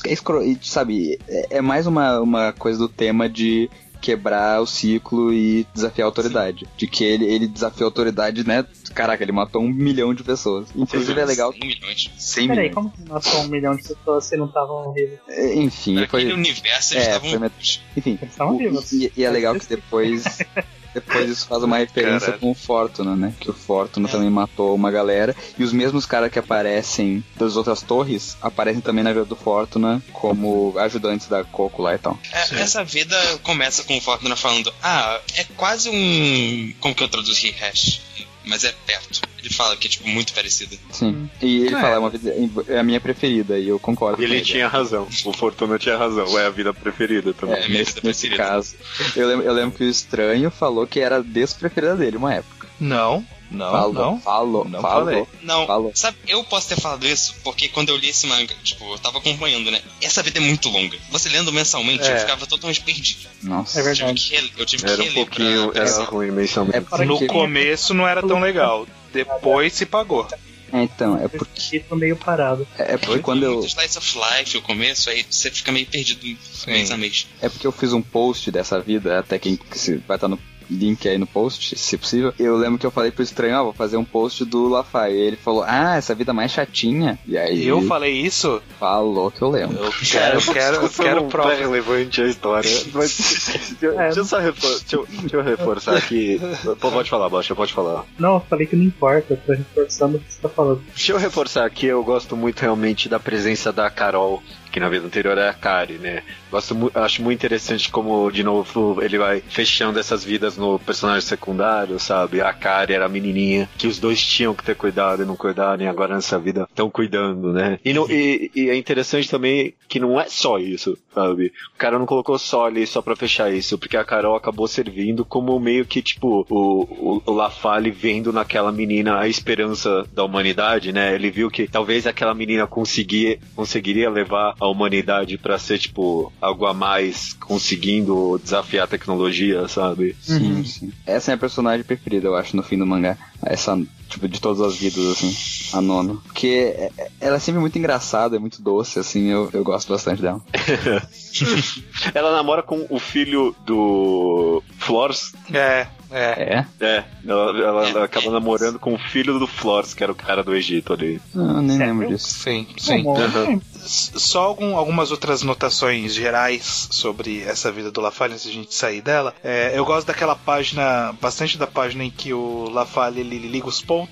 é 0.07 0.11
escro- 0.13 0.41
sabe, 0.61 1.19
é, 1.27 1.57
é 1.57 1.61
mais 1.61 1.85
uma, 1.87 2.19
uma 2.19 2.51
coisa 2.53 2.79
do 2.79 2.89
tema 2.89 3.29
de 3.29 3.69
quebrar 4.03 4.61
o 4.61 4.67
ciclo 4.67 5.31
e 5.33 5.65
desafiar 5.73 6.05
a 6.05 6.09
autoridade. 6.09 6.67
De 6.77 6.85
que 6.85 7.03
ele, 7.05 7.25
ele 7.25 7.47
desafiou 7.47 7.87
a 7.87 7.89
autoridade, 7.89 8.45
né? 8.45 8.65
Caraca, 8.93 9.23
ele 9.23 9.31
matou 9.31 9.61
um 9.63 9.69
milhão 9.71 10.13
de 10.13 10.23
pessoas. 10.23 10.67
Inclusive 10.75 11.19
é 11.19 11.25
legal. 11.25 11.51
100 11.53 11.61
milhões. 11.61 12.11
100 12.17 12.47
Peraí, 12.47 12.59
milhões. 12.69 12.75
como 12.75 12.91
que 12.91 13.09
matou 13.09 13.39
um 13.41 13.47
milhão 13.47 13.75
de 13.75 13.83
pessoas 13.83 14.25
se 14.25 14.35
não 14.37 14.45
estavam 14.47 14.91
vivos? 14.93 15.17
É, 15.29 15.55
Enfim, 15.55 15.95
Naquele 15.95 16.25
foi. 16.25 16.33
universo 16.33 16.93
eles 16.95 17.07
é, 17.07 17.09
estavam. 17.11 17.29
foi 17.29 17.39
met- 17.39 17.81
Enfim, 17.97 18.17
Eles 18.21 18.31
estavam 18.31 18.57
vivos. 18.57 18.91
e, 18.91 19.11
e 19.15 19.23
é 19.23 19.29
legal 19.31 19.55
que 19.55 19.65
depois. 19.65 20.23
Depois 20.93 21.29
isso 21.29 21.47
faz 21.47 21.63
uma 21.63 21.77
referência 21.77 22.27
Caralho. 22.27 22.39
com 22.39 22.51
o 22.51 22.55
Fortuna, 22.55 23.15
né? 23.15 23.33
Que 23.39 23.49
o 23.49 23.53
Fortuna 23.53 24.07
também 24.07 24.29
matou 24.29 24.75
uma 24.75 24.91
galera. 24.91 25.35
E 25.57 25.63
os 25.63 25.73
mesmos 25.73 26.05
caras 26.05 26.31
que 26.31 26.39
aparecem 26.39 27.23
das 27.35 27.55
outras 27.55 27.81
torres 27.81 28.37
aparecem 28.41 28.81
também 28.81 29.03
na 29.03 29.11
vida 29.11 29.25
do 29.25 29.35
Fortuna 29.35 30.01
como 30.11 30.73
ajudantes 30.77 31.27
da 31.27 31.43
Coco 31.43 31.81
lá 31.81 31.95
e 31.95 31.97
tal. 31.97 32.17
É, 32.31 32.61
essa 32.61 32.83
vida 32.83 33.17
começa 33.43 33.83
com 33.83 33.97
o 33.97 34.01
Fortuna 34.01 34.35
falando: 34.35 34.73
Ah, 34.81 35.19
é 35.35 35.43
quase 35.55 35.89
um. 35.89 36.73
Como 36.79 36.95
que 36.95 37.03
eu 37.03 37.09
traduzi 37.09 37.51
hash? 37.51 38.01
Mas 38.45 38.63
é 38.63 38.73
perto. 38.85 39.21
Ele 39.39 39.53
fala 39.53 39.75
que 39.77 39.87
é 39.87 39.89
tipo 39.89 40.07
muito 40.07 40.33
parecido. 40.33 40.77
Sim. 40.91 41.29
E 41.41 41.65
ele 41.65 41.75
É. 41.75 41.81
fala, 41.81 41.95
é, 41.95 41.99
uma 41.99 42.09
vida, 42.09 42.33
é 42.67 42.79
a 42.79 42.83
minha 42.83 42.99
preferida, 43.01 43.57
e 43.57 43.67
eu 43.67 43.79
concordo 43.79 44.17
com 44.17 44.23
ele 44.23 44.35
ele. 44.35 44.43
tinha 44.45 44.67
razão. 44.67 45.07
O 45.25 45.33
Fortuna 45.33 45.77
tinha 45.79 45.97
razão. 45.97 46.37
É 46.39 46.45
a 46.45 46.49
vida 46.49 46.73
preferida 46.73 47.33
também. 47.33 47.55
É, 47.55 47.67
minha 47.67 47.79
nesse, 47.79 47.93
vida 47.95 48.07
nesse 48.07 48.29
caso. 48.29 48.75
Eu 49.15 49.27
lembro, 49.27 49.45
eu 49.45 49.53
lembro 49.53 49.77
que 49.77 49.83
o 49.83 49.89
Estranho 49.89 50.49
falou 50.51 50.85
que 50.87 50.99
era 50.99 51.17
a 51.17 51.21
despreferida 51.21 51.95
dele 51.95 52.17
uma 52.17 52.33
época. 52.33 52.67
Não, 52.79 53.25
não, 53.53 53.71
falou, 53.71 53.93
não. 53.93 54.19
falou, 54.19 54.65
Não 54.65 54.81
falou. 54.81 55.05
falei. 55.05 55.25
Não, 55.41 55.65
Falou. 55.67 55.91
sabe, 55.93 56.17
eu 56.27 56.43
posso 56.43 56.67
ter 56.69 56.79
falado 56.79 57.05
isso 57.07 57.35
porque 57.43 57.67
quando 57.69 57.89
eu 57.89 57.97
li 57.97 58.09
esse 58.09 58.25
manga, 58.27 58.53
tipo, 58.63 58.91
eu 58.93 58.97
tava 58.99 59.19
acompanhando, 59.19 59.69
né? 59.71 59.81
Essa 60.01 60.21
vida 60.23 60.39
é 60.39 60.41
muito 60.41 60.69
longa. 60.69 60.97
Você 61.11 61.29
lendo 61.29 61.51
mensalmente, 61.53 62.03
É. 62.03 62.15
eu 62.15 62.19
ficava 62.19 62.45
totalmente 62.47 62.81
perdido. 62.81 63.27
Nossa. 63.43 63.79
É 63.79 63.81
Eu 63.81 63.85
tive 63.85 63.95
verdade. 64.05 64.21
que, 64.29 64.35
rele- 64.35 64.53
eu 64.57 64.65
tive 64.65 64.83
que 64.83 64.89
Era 64.91 65.01
um 65.01 65.05
reler 65.05 65.15
pouquinho. 65.25 65.71
pra, 65.71 65.81
Era 65.81 66.03
ruim 66.03 66.31
mensalmente. 66.31 66.77
É 66.77 66.81
porque, 66.81 67.05
No 67.05 67.27
começo 67.27 67.93
não 67.93 68.07
era 68.07 68.21
tão 68.25 68.39
legal. 68.39 68.87
Depois 69.13 69.73
se 69.73 69.85
pagou. 69.85 70.27
é, 70.71 70.81
então, 70.83 71.23
é 71.23 71.27
porque, 71.27 71.61
Fico 71.61 71.95
meio 71.95 72.15
parado. 72.15 72.67
é 72.79 72.97
porque 72.97 73.19
quando 73.21 73.43
eu, 73.43 73.59
slice 73.63 73.95
of 73.97 74.17
life 74.17 74.57
o 74.57 74.61
começo, 74.63 75.07
aí 75.09 75.23
você 75.29 75.51
fica 75.51 75.71
meio 75.71 75.85
perdido 75.85 76.25
mês 76.65 76.89
a 76.89 76.97
mês. 76.97 77.27
É 77.41 77.47
porque 77.47 77.67
eu 77.67 77.71
fiz 77.71 77.93
um 77.93 78.01
post 78.01 78.49
dessa 78.49 78.79
vida, 78.81 79.19
até 79.19 79.37
quem 79.37 79.55
que 79.55 79.77
se- 79.77 79.97
vai 80.07 80.17
estar 80.17 80.27
no 80.27 80.39
link 80.69 81.07
aí 81.07 81.17
no 81.17 81.27
post, 81.27 81.77
se 81.77 81.97
possível. 81.97 82.33
Eu 82.39 82.55
lembro 82.57 82.77
que 82.79 82.85
eu 82.85 82.91
falei 82.91 83.11
pro 83.11 83.23
estranho, 83.23 83.57
ó, 83.57 83.63
vou 83.65 83.73
fazer 83.73 83.97
um 83.97 84.05
post 84.05 84.43
do 84.45 84.67
Lafay. 84.67 85.13
E 85.13 85.19
ele 85.21 85.35
falou, 85.37 85.63
ah, 85.67 85.95
essa 85.95 86.13
vida 86.15 86.33
mais 86.33 86.51
chatinha. 86.51 87.17
E 87.27 87.37
aí 87.37 87.65
Eu 87.65 87.81
falei 87.83 88.11
isso? 88.13 88.61
falou 88.79 89.31
que 89.31 89.41
eu 89.41 89.49
lembro. 89.49 89.77
Eu 89.83 89.91
quero, 89.91 90.37
eu 90.39 90.53
quero, 90.53 90.75
eu 90.77 90.89
quero 90.89 91.23
prova. 91.25 91.53
É 91.53 91.57
relevante 91.57 92.21
a 92.21 92.27
história. 92.27 92.69
Mas, 92.93 93.75
deixa, 93.79 93.95
É. 94.01 94.05
deixa 94.05 94.19
eu 94.19 94.25
só 94.25 94.39
refor- 94.39 94.69
deixa, 94.79 94.95
eu- 94.95 95.07
deixa 95.21 95.35
eu 95.37 95.43
reforçar 95.43 95.97
aqui. 95.97 96.39
Pô, 96.79 96.91
pode 96.91 97.09
falar, 97.09 97.29
Baixa, 97.29 97.55
pode 97.55 97.73
falar. 97.73 98.05
Não, 98.17 98.35
eu 98.35 98.39
falei 98.49 98.65
que 98.67 98.75
não 98.75 98.83
importa, 98.85 99.33
eu 99.33 99.37
tô 99.37 99.53
reforçando 99.53 100.17
o 100.17 100.19
que 100.19 100.31
você 100.33 100.41
tá 100.41 100.49
falando. 100.49 100.81
Deixa 100.87 101.11
eu 101.11 101.17
reforçar 101.17 101.65
aqui, 101.65 101.85
eu 101.85 102.03
gosto 102.03 102.35
muito 102.35 102.59
realmente 102.61 103.07
da 103.09 103.19
presença 103.19 103.71
da 103.71 103.89
Carol, 103.89 104.41
que 104.73 104.79
na 104.79 104.89
vida 104.89 105.05
anterior 105.05 105.37
é 105.37 105.47
a 105.47 105.53
Kari, 105.53 105.93
né? 105.93 106.23
Gosto 106.51 106.91
acho 106.95 107.21
muito 107.21 107.37
interessante 107.39 107.89
como, 107.91 108.29
de 108.31 108.43
novo, 108.43 108.99
ele 109.03 109.19
vai 109.19 109.39
fechando 109.39 109.99
essas 109.99 110.23
vidas 110.23 110.57
no 110.57 110.79
personagem 110.79 111.21
secundário, 111.21 111.99
sabe? 111.99 112.41
A 112.41 112.51
Kari 112.51 112.91
era 112.93 113.05
a 113.05 113.09
menininha 113.09 113.69
que 113.77 113.85
os 113.85 113.99
dois 113.99 114.21
tinham 114.21 114.53
que 114.55 114.63
ter 114.63 114.75
cuidado 114.75 115.21
e 115.21 115.25
não 115.25 115.35
cuidaram, 115.35 115.83
e 115.83 115.87
agora 115.87 116.15
nessa 116.15 116.39
vida 116.39 116.67
estão 116.69 116.89
cuidando, 116.89 117.53
né? 117.53 117.79
E, 117.85 117.93
não- 117.93 118.09
e- 118.09 118.49
e 118.55 118.69
é 118.69 118.75
interessante 118.75 119.29
também 119.29 119.75
que 119.87 119.99
não 119.99 120.19
é 120.19 120.25
só 120.27 120.57
isso, 120.57 120.97
sabe? 121.13 121.53
O 121.75 121.77
cara 121.77 121.99
não 121.99 122.05
colocou 122.07 122.37
só 122.39 122.65
ali 122.65 122.87
só 122.87 122.99
pra 123.01 123.15
fechar 123.15 123.53
isso, 123.53 123.77
porque 123.77 123.95
a 123.95 124.03
Carol 124.03 124.35
acabou 124.35 124.67
servindo 124.67 125.23
como 125.23 125.59
meio 125.59 125.85
que, 125.85 126.01
tipo, 126.01 126.45
o, 126.49 126.81
o, 126.81 127.21
o 127.25 127.31
Lafalle 127.31 127.91
vendo 127.91 128.33
naquela 128.33 128.71
menina 128.71 129.19
a 129.19 129.27
esperança 129.27 130.03
da 130.11 130.23
humanidade, 130.23 130.91
né? 130.91 131.13
Ele 131.13 131.29
viu 131.29 131.49
que 131.51 131.67
talvez 131.67 132.07
aquela 132.07 132.33
menina 132.33 132.65
conseguir, 132.65 133.39
conseguiria 133.55 134.09
levar 134.09 134.55
a 134.63 134.69
humanidade 134.69 135.37
pra 135.37 135.59
ser, 135.59 135.77
tipo, 135.77 136.31
algo 136.39 136.65
a 136.65 136.73
mais, 136.73 137.33
conseguindo 137.33 138.39
desafiar 138.41 138.85
a 138.85 138.87
tecnologia, 138.87 139.67
sabe? 139.67 140.15
Sim, 140.21 140.63
sim. 140.63 140.93
Essa 141.05 141.31
é 141.31 141.33
a 141.33 141.35
minha 141.35 141.39
personagem 141.41 141.83
preferida, 141.83 142.27
eu 142.27 142.35
acho, 142.35 142.55
no 142.55 142.63
fim 142.63 142.77
do 142.77 142.85
mangá. 142.85 143.17
Essa, 143.45 143.77
tipo, 144.13 144.27
de 144.27 144.39
todas 144.39 144.61
as 144.61 144.75
vidas, 144.75 145.05
assim, 145.07 145.35
a 145.77 145.81
nona. 145.81 146.15
Porque 146.23 146.47
é- 146.77 146.91
é- 146.97 147.11
ela 147.19 147.35
é 147.35 147.39
sempre 147.39 147.59
muito 147.61 147.77
engraçada, 147.77 148.35
é 148.35 148.39
muito 148.39 148.61
doce, 148.61 148.99
assim, 148.99 149.27
eu, 149.29 149.49
eu 149.53 149.63
gosto 149.63 149.89
bastante 149.91 150.21
dela. 150.21 150.41
Ela 152.13 152.31
namora 152.31 152.61
com 152.61 152.85
o 152.89 152.99
filho 152.99 153.55
do 153.65 154.61
Flores. 154.77 155.33
É, 155.51 155.87
é. 156.11 156.23
É? 156.53 156.65
É, 156.79 157.03
ela, 157.25 157.57
ela- 157.59 157.89
ela 157.89 158.05
acaba 158.05 158.29
namorando 158.29 158.77
com 158.77 158.93
o 158.93 158.99
filho 158.99 159.39
do 159.39 159.47
Flores, 159.47 159.93
que 159.93 160.03
era 160.03 160.11
o 160.11 160.15
cara 160.15 160.43
do 160.43 160.53
Egito 160.55 160.93
ali. 160.93 161.19
Não, 161.33 161.61
nem 161.61 161.77
Sério? 161.77 161.93
lembro 161.93 162.07
disso. 162.09 162.27
Sim, 162.39 162.67
sim. 162.77 163.03
Uhum. 163.03 163.59
Só 163.85 164.43
algum- 164.43 164.77
algumas 164.77 165.11
outras 165.11 165.41
notações 165.43 166.13
gerais 166.13 166.87
sobre 166.91 167.41
essa 167.41 167.71
vida 167.71 167.91
do 167.91 167.99
Lafalle 167.99 168.33
antes 168.33 168.45
de 168.45 168.51
a 168.51 168.53
gente 168.53 168.73
sair 168.75 169.01
dela. 169.01 169.33
É, 169.43 169.73
eu 169.77 169.83
gosto 169.83 170.05
daquela 170.07 170.35
página, 170.35 171.13
bastante 171.19 171.57
da 171.57 171.67
página 171.67 172.03
em 172.03 172.11
que 172.11 172.31
o 172.33 172.69
Lafalle 172.69 173.21
ele 173.21 173.39
liga 173.39 173.67
os 173.67 173.81
pontos, 173.81 174.02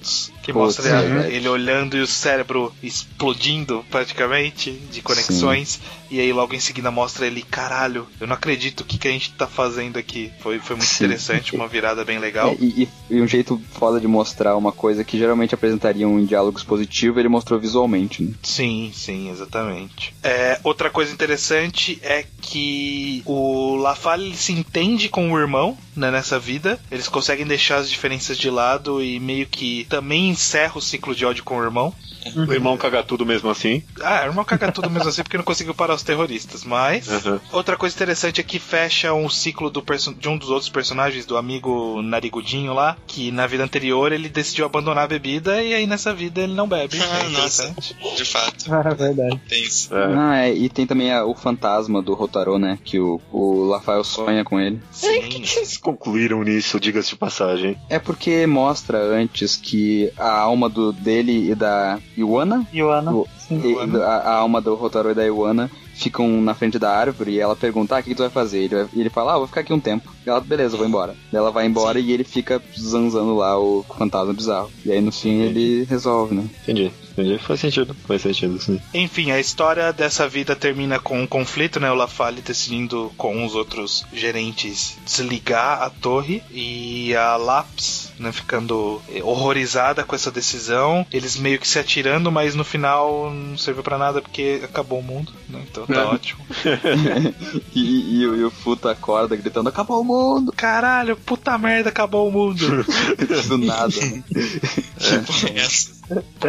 que 0.41 0.51
Putz, 0.51 0.77
mostra 0.77 1.01
é 1.01 1.31
ele, 1.31 1.47
olhando 1.47 1.97
e 1.97 2.01
o 2.01 2.07
cérebro 2.07 2.73
explodindo 2.81 3.85
praticamente 3.89 4.71
de 4.71 5.01
conexões. 5.01 5.79
E 6.11 6.19
aí 6.19 6.33
logo 6.33 6.53
em 6.53 6.59
seguida 6.59 6.91
mostra 6.91 7.25
ele, 7.25 7.41
caralho, 7.41 8.05
eu 8.19 8.27
não 8.27 8.35
acredito 8.35 8.81
o 8.81 8.83
que, 8.83 8.97
que 8.97 9.07
a 9.07 9.11
gente 9.11 9.31
tá 9.33 9.47
fazendo 9.47 9.97
aqui. 9.97 10.31
Foi, 10.41 10.59
foi 10.59 10.75
muito 10.75 10.89
Sim. 10.89 11.05
interessante, 11.05 11.55
uma 11.55 11.67
virada 11.67 12.03
bem 12.03 12.19
legal. 12.19 12.49
É, 12.49 12.57
e, 12.59 12.89
e- 13.09 13.21
um 13.21 13.27
jeito 13.27 13.61
foda 13.71 13.99
de 13.99 14.07
mostrar 14.07 14.55
uma 14.57 14.71
coisa 14.73 15.03
que 15.03 15.17
geralmente 15.17 15.55
apresentariam 15.55 16.19
em 16.19 16.25
diálogos 16.25 16.63
positivos, 16.63 17.17
ele 17.17 17.29
mostrou 17.29 17.59
visualmente, 17.59 18.23
né? 18.23 18.33
Sim, 18.43 18.91
sim, 18.93 19.29
exatamente. 19.31 20.13
É, 20.21 20.59
outra 20.63 20.89
coisa 20.89 21.13
interessante 21.13 21.97
é 22.03 22.25
que 22.41 23.21
o 23.25 23.75
Lafalle 23.77 24.35
se 24.35 24.51
entende 24.51 25.07
com 25.07 25.31
o 25.31 25.39
irmão 25.39 25.77
né, 25.95 26.11
nessa 26.11 26.37
vida. 26.37 26.79
Eles 26.91 27.07
conseguem 27.07 27.45
deixar 27.45 27.77
as 27.77 27.89
diferenças 27.89 28.37
de 28.37 28.49
lado 28.49 29.01
e 29.01 29.19
meio 29.19 29.45
que 29.47 29.85
também 29.89 30.29
encerra 30.29 30.77
o 30.77 30.81
ciclo 30.81 31.15
de 31.15 31.25
ódio 31.25 31.43
com 31.43 31.57
o 31.57 31.63
irmão. 31.63 31.93
O 32.35 32.53
irmão 32.53 32.77
caga 32.77 33.01
tudo 33.01 33.25
mesmo 33.25 33.49
assim. 33.49 33.81
Ah, 33.99 34.21
o 34.25 34.27
irmão 34.27 34.45
caga 34.45 34.71
tudo 34.71 34.89
mesmo 34.91 35.09
assim 35.09 35.23
porque 35.23 35.37
não 35.37 35.43
conseguiu 35.43 35.73
parar 35.73 35.95
os 36.01 36.05
terroristas. 36.05 36.63
Mas 36.63 37.07
Uhum. 37.25 37.39
outra 37.51 37.77
coisa 37.77 37.95
interessante 37.95 38.41
é 38.41 38.43
que 38.43 38.59
fecha 38.59 39.13
um 39.13 39.29
ciclo 39.29 39.69
do 39.69 39.81
de 40.17 40.29
um 40.29 40.37
dos 40.37 40.49
outros 40.49 40.69
personagens, 40.69 41.25
do 41.25 41.37
amigo 41.37 42.01
Narigudinho 42.01 42.73
lá, 42.73 42.95
que 43.07 43.31
na 43.31 43.45
vida 43.47 43.63
anterior 43.63 44.11
ele 44.11 44.29
decidiu 44.29 44.65
abandonar 44.65 45.03
a 45.03 45.07
bebida 45.07 45.61
e 45.61 45.73
aí 45.73 45.85
nessa 45.85 46.13
vida 46.13 46.41
ele 46.41 46.53
não 46.53 46.67
bebe. 46.67 46.97
Ah, 47.11 47.19
é 47.25 47.29
nossa. 47.29 47.63
interessante. 47.67 47.95
De 48.15 48.25
fato, 48.25 48.65
Ah, 48.73 48.93
verdade. 48.95 49.39
tem 49.49 49.63
isso. 49.63 49.93
É. 49.95 50.13
Ah, 50.15 50.37
é, 50.45 50.53
e 50.53 50.69
tem 50.69 50.85
também 50.87 51.11
a- 51.11 51.25
o 51.25 51.33
fantasma 51.35 52.01
do 52.01 52.13
Rotaro, 52.13 52.57
né? 52.57 52.77
Que 52.83 52.99
o, 52.99 53.19
o 53.31 53.71
Rafael 53.73 54.03
sonha 54.03 54.43
com 54.45 54.59
ele. 54.59 54.77
O 54.77 54.95
Sim. 54.95 55.21
que, 55.23 55.39
que 55.41 55.47
vocês 55.49 55.77
concluíram 55.77 56.41
nisso, 56.43 56.79
diga-se 56.79 57.09
de 57.09 57.15
passagem? 57.17 57.77
É 57.89 57.99
porque 57.99 58.45
mostra 58.47 58.97
antes 58.97 59.57
que 59.57 60.11
a 60.17 60.31
alma 60.39 60.69
do 60.69 60.93
dele 60.93 61.51
e 61.51 61.55
da 61.55 61.99
Iwana. 62.17 62.65
O- 63.11 63.27
Sim. 63.37 63.40
E- 63.53 64.01
a, 64.01 64.07
a 64.07 64.35
alma 64.37 64.61
do 64.61 64.75
Rotaro 64.75 65.11
e 65.11 65.13
da 65.13 65.25
Iwana 65.25 65.69
ficam 65.93 66.41
na 66.41 66.55
frente 66.55 66.79
da 66.79 66.89
árvore 66.89 67.31
e 67.33 67.39
ela 67.39 67.55
pergunta, 67.55 67.95
ah, 67.95 67.99
o 67.99 68.03
que, 68.03 68.09
que 68.09 68.15
tu 68.15 68.23
vai 68.23 68.29
fazer? 68.31 68.59
Ele, 68.63 68.75
vai- 68.75 68.87
e 68.93 68.99
ele 69.01 69.09
fala, 69.09 69.33
ah, 69.35 69.37
vou 69.37 69.45
ficar 69.47 69.61
aqui 69.61 69.71
um 69.73 69.79
tempo. 69.79 70.09
E 70.25 70.29
ela, 70.29 70.39
beleza, 70.41 70.75
vou 70.77 70.87
embora. 70.87 71.15
E 71.31 71.35
ela 71.35 71.51
vai 71.51 71.65
embora 71.65 71.99
e 71.99 72.11
ele 72.11 72.23
fica 72.23 72.61
zanzando 72.79 73.35
lá 73.35 73.59
o 73.59 73.85
fantasma 73.97 74.33
bizarro. 74.33 74.71
E 74.85 74.91
aí 74.91 74.99
no 75.01 75.11
fim 75.11 75.41
ele 75.41 75.83
resolve, 75.83 76.33
né? 76.33 76.45
Entendi, 76.63 76.91
entendi. 77.11 77.37
Faz 77.37 77.59
sentido, 77.59 77.95
faz 78.07 78.21
sentido, 78.21 78.59
sim. 78.59 78.79
Enfim, 78.93 79.31
a 79.31 79.39
história 79.39 79.91
dessa 79.93 80.27
vida 80.27 80.55
termina 80.55 80.97
com 80.99 81.21
um 81.21 81.27
conflito, 81.27 81.79
né? 81.79 81.91
O 81.91 81.95
Lafalle 81.95 82.41
decidindo 82.41 83.11
com 83.17 83.45
os 83.45 83.53
outros 83.53 84.03
gerentes 84.13 84.97
desligar 85.05 85.83
a 85.83 85.89
torre 85.89 86.41
e 86.49 87.13
a 87.15 87.35
Laps, 87.35 88.00
né, 88.21 88.31
ficando 88.31 89.01
eh, 89.09 89.21
horrorizada 89.23 90.03
com 90.03 90.15
essa 90.15 90.31
decisão. 90.31 91.05
Eles 91.11 91.35
meio 91.37 91.59
que 91.59 91.67
se 91.67 91.79
atirando, 91.79 92.31
mas 92.31 92.55
no 92.55 92.63
final 92.63 93.31
não 93.31 93.57
serviu 93.57 93.83
pra 93.83 93.97
nada 93.97 94.21
porque 94.21 94.61
acabou 94.63 94.99
o 94.99 95.03
mundo, 95.03 95.33
né? 95.49 95.61
Então 95.69 95.85
tá 95.85 96.01
É. 96.01 96.05
ótimo. 96.05 96.45
E, 97.75 98.19
e 98.21 98.27
o- 98.27 98.35
e 98.35 98.43
o 98.43 98.51
Futa 98.51 98.91
acorda 98.91 99.35
gritando, 99.35 99.69
acabou 99.69 100.01
o 100.01 100.03
mundo! 100.03 100.51
Caralho, 100.55 101.15
puta 101.17 101.57
merda, 101.57 101.89
acabou 101.89 102.27
o 102.27 102.31
mundo. 102.31 102.85
Do 103.47 103.57
nada, 103.57 103.93
né? 104.01 104.23
Porra, 105.25 105.49
é 105.49 105.59
essa? 105.59 106.00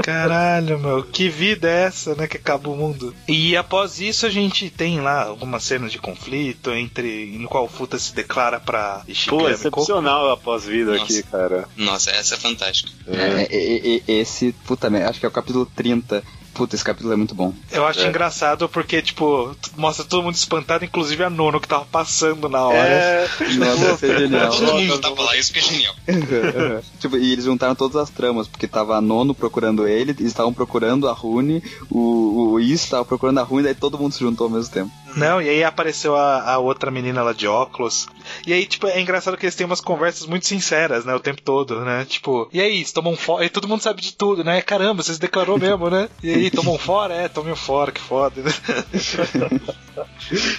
Caralho, 0.02 0.78
meu, 0.78 1.02
que 1.02 1.28
vida 1.28 1.68
é 1.68 1.84
essa, 1.84 2.14
né? 2.14 2.26
Que 2.26 2.36
acaba 2.36 2.68
o 2.68 2.76
mundo. 2.76 3.14
E 3.28 3.56
após 3.56 4.00
isso 4.00 4.26
a 4.26 4.30
gente 4.30 4.68
tem 4.70 5.00
lá 5.00 5.24
algumas 5.24 5.62
cenas 5.64 5.92
de 5.92 5.98
conflito 5.98 6.72
entre 6.72 7.26
no 7.38 7.48
qual 7.48 7.64
o 7.64 7.68
Futa 7.68 7.98
se 7.98 8.14
declara 8.14 8.58
pra 8.58 9.02
Pô, 9.04 9.10
Ishigami 9.12 9.40
Koku. 9.42 9.50
excepcional 9.52 10.30
a 10.30 10.36
pós-vida 10.36 10.94
aqui, 10.96 11.22
cara. 11.24 11.68
Nossa, 11.76 12.10
essa 12.10 12.34
é 12.34 12.38
fantástica. 12.38 12.90
É, 13.06 13.48
e- 13.54 14.02
e- 14.08 14.12
esse, 14.20 14.52
puta 14.66 14.88
merda, 14.90 15.10
acho 15.10 15.20
que 15.20 15.26
é 15.26 15.28
o 15.28 15.32
capítulo 15.32 15.66
30. 15.66 16.22
Puta, 16.54 16.74
esse 16.74 16.84
capítulo 16.84 17.12
é 17.12 17.16
muito 17.16 17.34
bom. 17.34 17.52
Eu 17.70 17.86
acho 17.86 18.00
É. 18.00 18.08
engraçado 18.08 18.68
porque, 18.68 19.00
tipo, 19.00 19.56
mostra 19.76 20.04
todo 20.04 20.22
mundo 20.22 20.34
espantado, 20.34 20.84
inclusive 20.84 21.24
a 21.24 21.30
Nono 21.30 21.60
que 21.60 21.66
tava 21.68 21.84
passando 21.86 22.48
na 22.48 22.66
hora. 22.66 22.78
É, 22.78 23.28
Nossa, 23.54 23.94
isso 23.94 24.06
é 24.06 24.18
genial. 24.18 24.50
Todo 24.50 24.74
mundo 24.74 24.98
tá 24.98 25.10
pra 25.10 25.24
lá, 25.24 25.36
isso 25.36 25.52
que 25.52 25.58
é 25.58 25.62
genial. 25.62 25.94
tipo, 27.00 27.16
e 27.16 27.32
eles 27.32 27.44
juntaram 27.44 27.74
todas 27.74 27.96
as 27.96 28.10
tramas, 28.10 28.46
porque 28.46 28.66
tava 28.68 28.96
a 28.96 29.00
Nono 29.00 29.34
procurando 29.34 29.86
ele, 29.88 30.10
eles 30.12 30.26
estavam 30.26 30.52
procurando 30.52 31.08
a 31.08 31.12
Rune, 31.12 31.62
o, 31.90 32.52
o 32.52 32.60
Is 32.60 32.88
tava 32.88 33.04
procurando 33.04 33.38
a 33.38 33.42
Rune, 33.42 33.64
daí 33.64 33.74
todo 33.74 33.98
mundo 33.98 34.12
se 34.12 34.20
juntou 34.20 34.46
ao 34.46 34.50
mesmo 34.52 34.72
tempo. 34.72 34.90
Não, 35.16 35.42
e 35.42 35.48
aí 35.48 35.62
apareceu 35.62 36.16
a, 36.16 36.52
a 36.52 36.58
outra 36.58 36.90
menina 36.90 37.22
lá 37.22 37.32
de 37.32 37.46
óculos. 37.46 38.06
E 38.46 38.52
aí, 38.52 38.64
tipo, 38.64 38.86
é 38.86 39.00
engraçado 39.00 39.36
que 39.36 39.44
eles 39.44 39.54
têm 39.54 39.66
umas 39.66 39.80
conversas 39.80 40.26
muito 40.26 40.46
sinceras, 40.46 41.04
né? 41.04 41.14
O 41.14 41.20
tempo 41.20 41.42
todo, 41.42 41.80
né? 41.80 42.06
Tipo, 42.08 42.48
e 42.52 42.60
aí, 42.60 42.84
um 43.04 43.16
fora? 43.16 43.44
E 43.44 43.50
todo 43.50 43.68
mundo 43.68 43.82
sabe 43.82 44.00
de 44.00 44.14
tudo, 44.14 44.42
né? 44.42 44.62
Caramba, 44.62 45.02
você 45.02 45.12
se 45.12 45.20
declarou 45.20 45.58
mesmo, 45.58 45.90
né? 45.90 46.08
E 46.22 46.30
aí, 46.32 46.41
tomou 46.50 46.74
um 46.74 46.78
fora? 46.78 47.14
É, 47.14 47.28
tomei 47.28 47.52
um 47.52 47.56
fora, 47.56 47.92
que 47.92 48.00
foda. 48.00 48.42
né? 48.42 48.52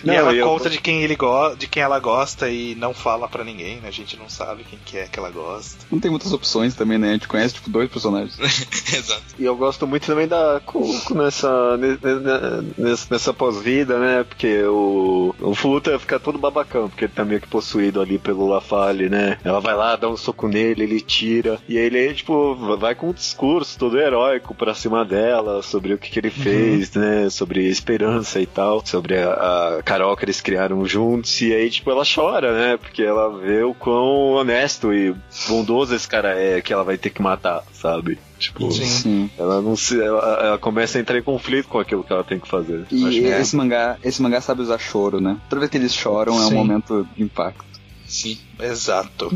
e 0.04 0.08
Não, 0.08 0.14
ela 0.14 0.34
e 0.34 0.38
eu- 0.38 0.48
conta 0.48 0.70
de 0.70 0.80
quem 0.80 1.02
ele 1.04 1.16
go 1.16 1.56
de 1.58 1.68
quem 1.68 1.82
ela 1.82 2.00
gosta 2.00 2.50
e 2.50 2.76
não 2.76 2.94
fala 2.94 3.28
pra 3.28 3.44
ninguém, 3.44 3.78
né? 3.78 3.88
A 3.88 3.92
gente 3.92 4.18
não 4.18 4.30
sabe 4.30 4.64
quem 4.64 4.80
que 4.84 4.98
é 4.98 5.08
que 5.08 5.18
ela 5.18 5.30
gosta. 5.30 5.86
Não 5.92 6.00
tem 6.00 6.12
muitas 6.12 6.32
opções 6.34 6.76
também, 6.76 6.98
né? 6.98 7.10
A 7.10 7.14
gente 7.14 7.28
conhece, 7.28 7.56
tipo, 7.56 7.70
dois 7.70 7.90
personagens. 7.90 8.38
Exato. 8.94 9.24
E 9.40 9.44
eu 9.44 9.56
gosto 9.56 9.88
muito 9.88 10.06
também 10.06 10.28
da 10.28 10.62
Cuco 10.66 11.14
nessa, 11.16 11.78
ne- 11.78 11.98
ne- 12.02 12.74
nessa, 12.78 13.08
nessa 13.10 13.34
pós-vida, 13.34 13.98
né? 14.00 14.24
Porque 14.24 14.64
o, 14.64 15.34
o 15.42 15.56
Futa 15.56 15.98
fica 15.98 16.20
todo 16.20 16.38
babacão, 16.38 16.90
porque 16.90 17.06
ele 17.06 17.14
tá 17.14 17.26
meio 17.26 17.42
que 17.42 17.48
possuído 17.48 18.02
ali 18.02 18.20
pelo 18.20 18.48
Lafalle, 18.48 19.10
né? 19.10 19.38
Ela 19.44 19.60
vai 19.60 19.76
lá, 19.76 19.96
dá 19.96 20.08
um 20.10 20.18
soco 20.18 20.48
nele, 20.48 20.84
ele 20.84 21.02
tira. 21.02 21.60
E 21.68 21.78
ele, 21.78 22.14
tipo, 22.14 22.56
vai 22.78 22.94
com 22.96 23.10
um 23.10 23.14
discurso 23.14 23.78
todo 23.80 24.00
heróico 24.00 24.54
pra 24.54 24.76
cima 24.76 25.04
dela, 25.04 25.62
sobre 25.74 25.94
o 25.96 25.98
que, 25.98 26.12
que 26.12 26.20
ele 26.20 26.30
fez, 26.30 26.94
né? 26.94 27.30
Sobre 27.32 27.68
esperança 27.68 28.40
e 28.40 28.46
tal, 28.46 28.86
sobre 28.86 29.18
a, 29.18 29.80
a 29.80 29.84
Carol 29.84 30.16
que 30.16 30.24
eles 30.24 30.40
criaram 30.40 30.86
juntos. 30.86 31.42
E 31.42 31.52
aí, 31.52 31.68
tipo, 31.68 31.90
ela 31.90 32.04
chora, 32.06 32.54
né? 32.54 32.78
Porque 32.78 33.02
ela 33.02 33.40
vê 33.40 33.64
o 33.64 33.74
quão 33.74 34.34
honesto 34.34 34.94
e 34.94 35.16
bondoso 35.48 35.96
esse 35.96 36.08
cara 36.08 36.40
é 36.40 36.62
que 36.62 36.72
ela 36.72 36.84
vai 36.84 36.96
ter 36.96 37.10
que 37.10 37.24
matar, 37.24 37.64
sabe? 37.74 38.20
Tipo, 38.38 38.72
Sim. 38.72 38.86
Sim. 38.86 39.30
ela 39.36 39.62
não 39.64 39.76
se. 39.76 40.00
Ela, 40.00 40.46
ela 40.46 40.58
começa 40.60 41.00
a 41.00 41.02
entrar 41.02 41.18
em 41.18 41.24
conflito 41.24 41.68
com 41.68 41.80
aquilo 41.80 42.04
que 42.04 42.14
ela 42.14 42.24
tem 42.24 42.40
que 42.40 42.48
fazer. 42.48 42.86
E 42.92 43.08
Acho 43.08 43.20
que 43.20 43.26
é. 43.26 43.42
esse 43.42 43.56
mangá, 43.56 43.98
esse 44.04 44.22
mangá 44.22 44.42
sabe 44.42 44.62
usar 44.62 44.78
choro, 44.78 45.20
né? 45.20 45.38
Toda 45.50 45.62
vez 45.62 45.72
que 45.72 45.78
eles 45.78 45.94
choram 45.94 46.36
é 46.36 46.46
um 46.46 46.50
Sim. 46.50 46.56
momento 46.56 47.08
de 47.16 47.24
impacto. 47.24 47.66
Sim. 48.06 48.38
Exato. 48.60 49.34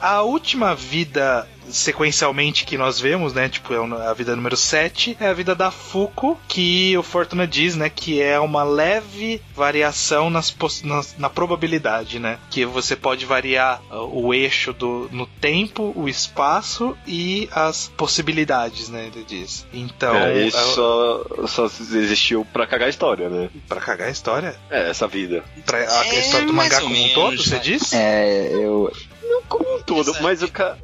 A 0.00 0.22
última 0.22 0.74
vida 0.74 1.46
sequencialmente 1.70 2.64
que 2.64 2.78
nós 2.78 3.00
vemos, 3.00 3.32
né? 3.32 3.48
Tipo, 3.48 3.74
é 3.74 4.06
a 4.08 4.14
vida 4.14 4.34
número 4.36 4.56
7, 4.56 5.16
é 5.20 5.26
a 5.26 5.32
vida 5.32 5.54
da 5.54 5.70
Fuko, 5.70 6.38
que 6.48 6.96
o 6.96 7.02
Fortuna 7.02 7.46
diz, 7.46 7.76
né? 7.76 7.90
Que 7.90 8.20
é 8.20 8.38
uma 8.38 8.62
leve 8.62 9.40
variação 9.54 10.30
nas, 10.30 10.54
na 11.18 11.28
probabilidade, 11.30 12.18
né? 12.18 12.38
Que 12.50 12.64
você 12.64 12.96
pode 12.96 13.24
variar 13.24 13.80
uh, 13.90 13.96
o 14.26 14.32
eixo 14.34 14.72
do, 14.72 15.08
no 15.12 15.26
tempo, 15.26 15.92
o 15.96 16.08
espaço 16.08 16.96
e 17.06 17.48
as 17.52 17.88
possibilidades, 17.96 18.88
né? 18.88 19.10
Ele 19.12 19.24
diz. 19.26 19.66
Então, 19.72 20.14
É, 20.14 20.46
isso 20.46 20.56
é, 20.56 20.74
só, 20.74 21.24
só 21.46 21.64
existiu 21.66 22.46
pra 22.52 22.66
cagar 22.66 22.86
a 22.86 22.90
história, 22.90 23.28
né? 23.28 23.50
pra 23.68 23.80
cagar 23.80 24.08
a 24.08 24.10
história? 24.10 24.56
É, 24.70 24.90
essa 24.90 25.06
vida. 25.06 25.44
Pra, 25.64 25.78
a 25.78 26.06
É, 26.06 26.20
história 26.20 26.46
do 26.46 26.52
mangá 26.52 26.80
como 26.80 26.94
um 26.94 27.08
todo, 27.10 27.42
você 27.42 27.58
diz? 27.58 27.92
É, 27.92 28.50
eu. 28.52 28.92
Como 29.48 29.76
um 29.76 29.82
todo, 29.82 30.10
Exato. 30.10 30.22
mas 30.22 30.42
o 30.42 30.48
cara. 30.48 30.78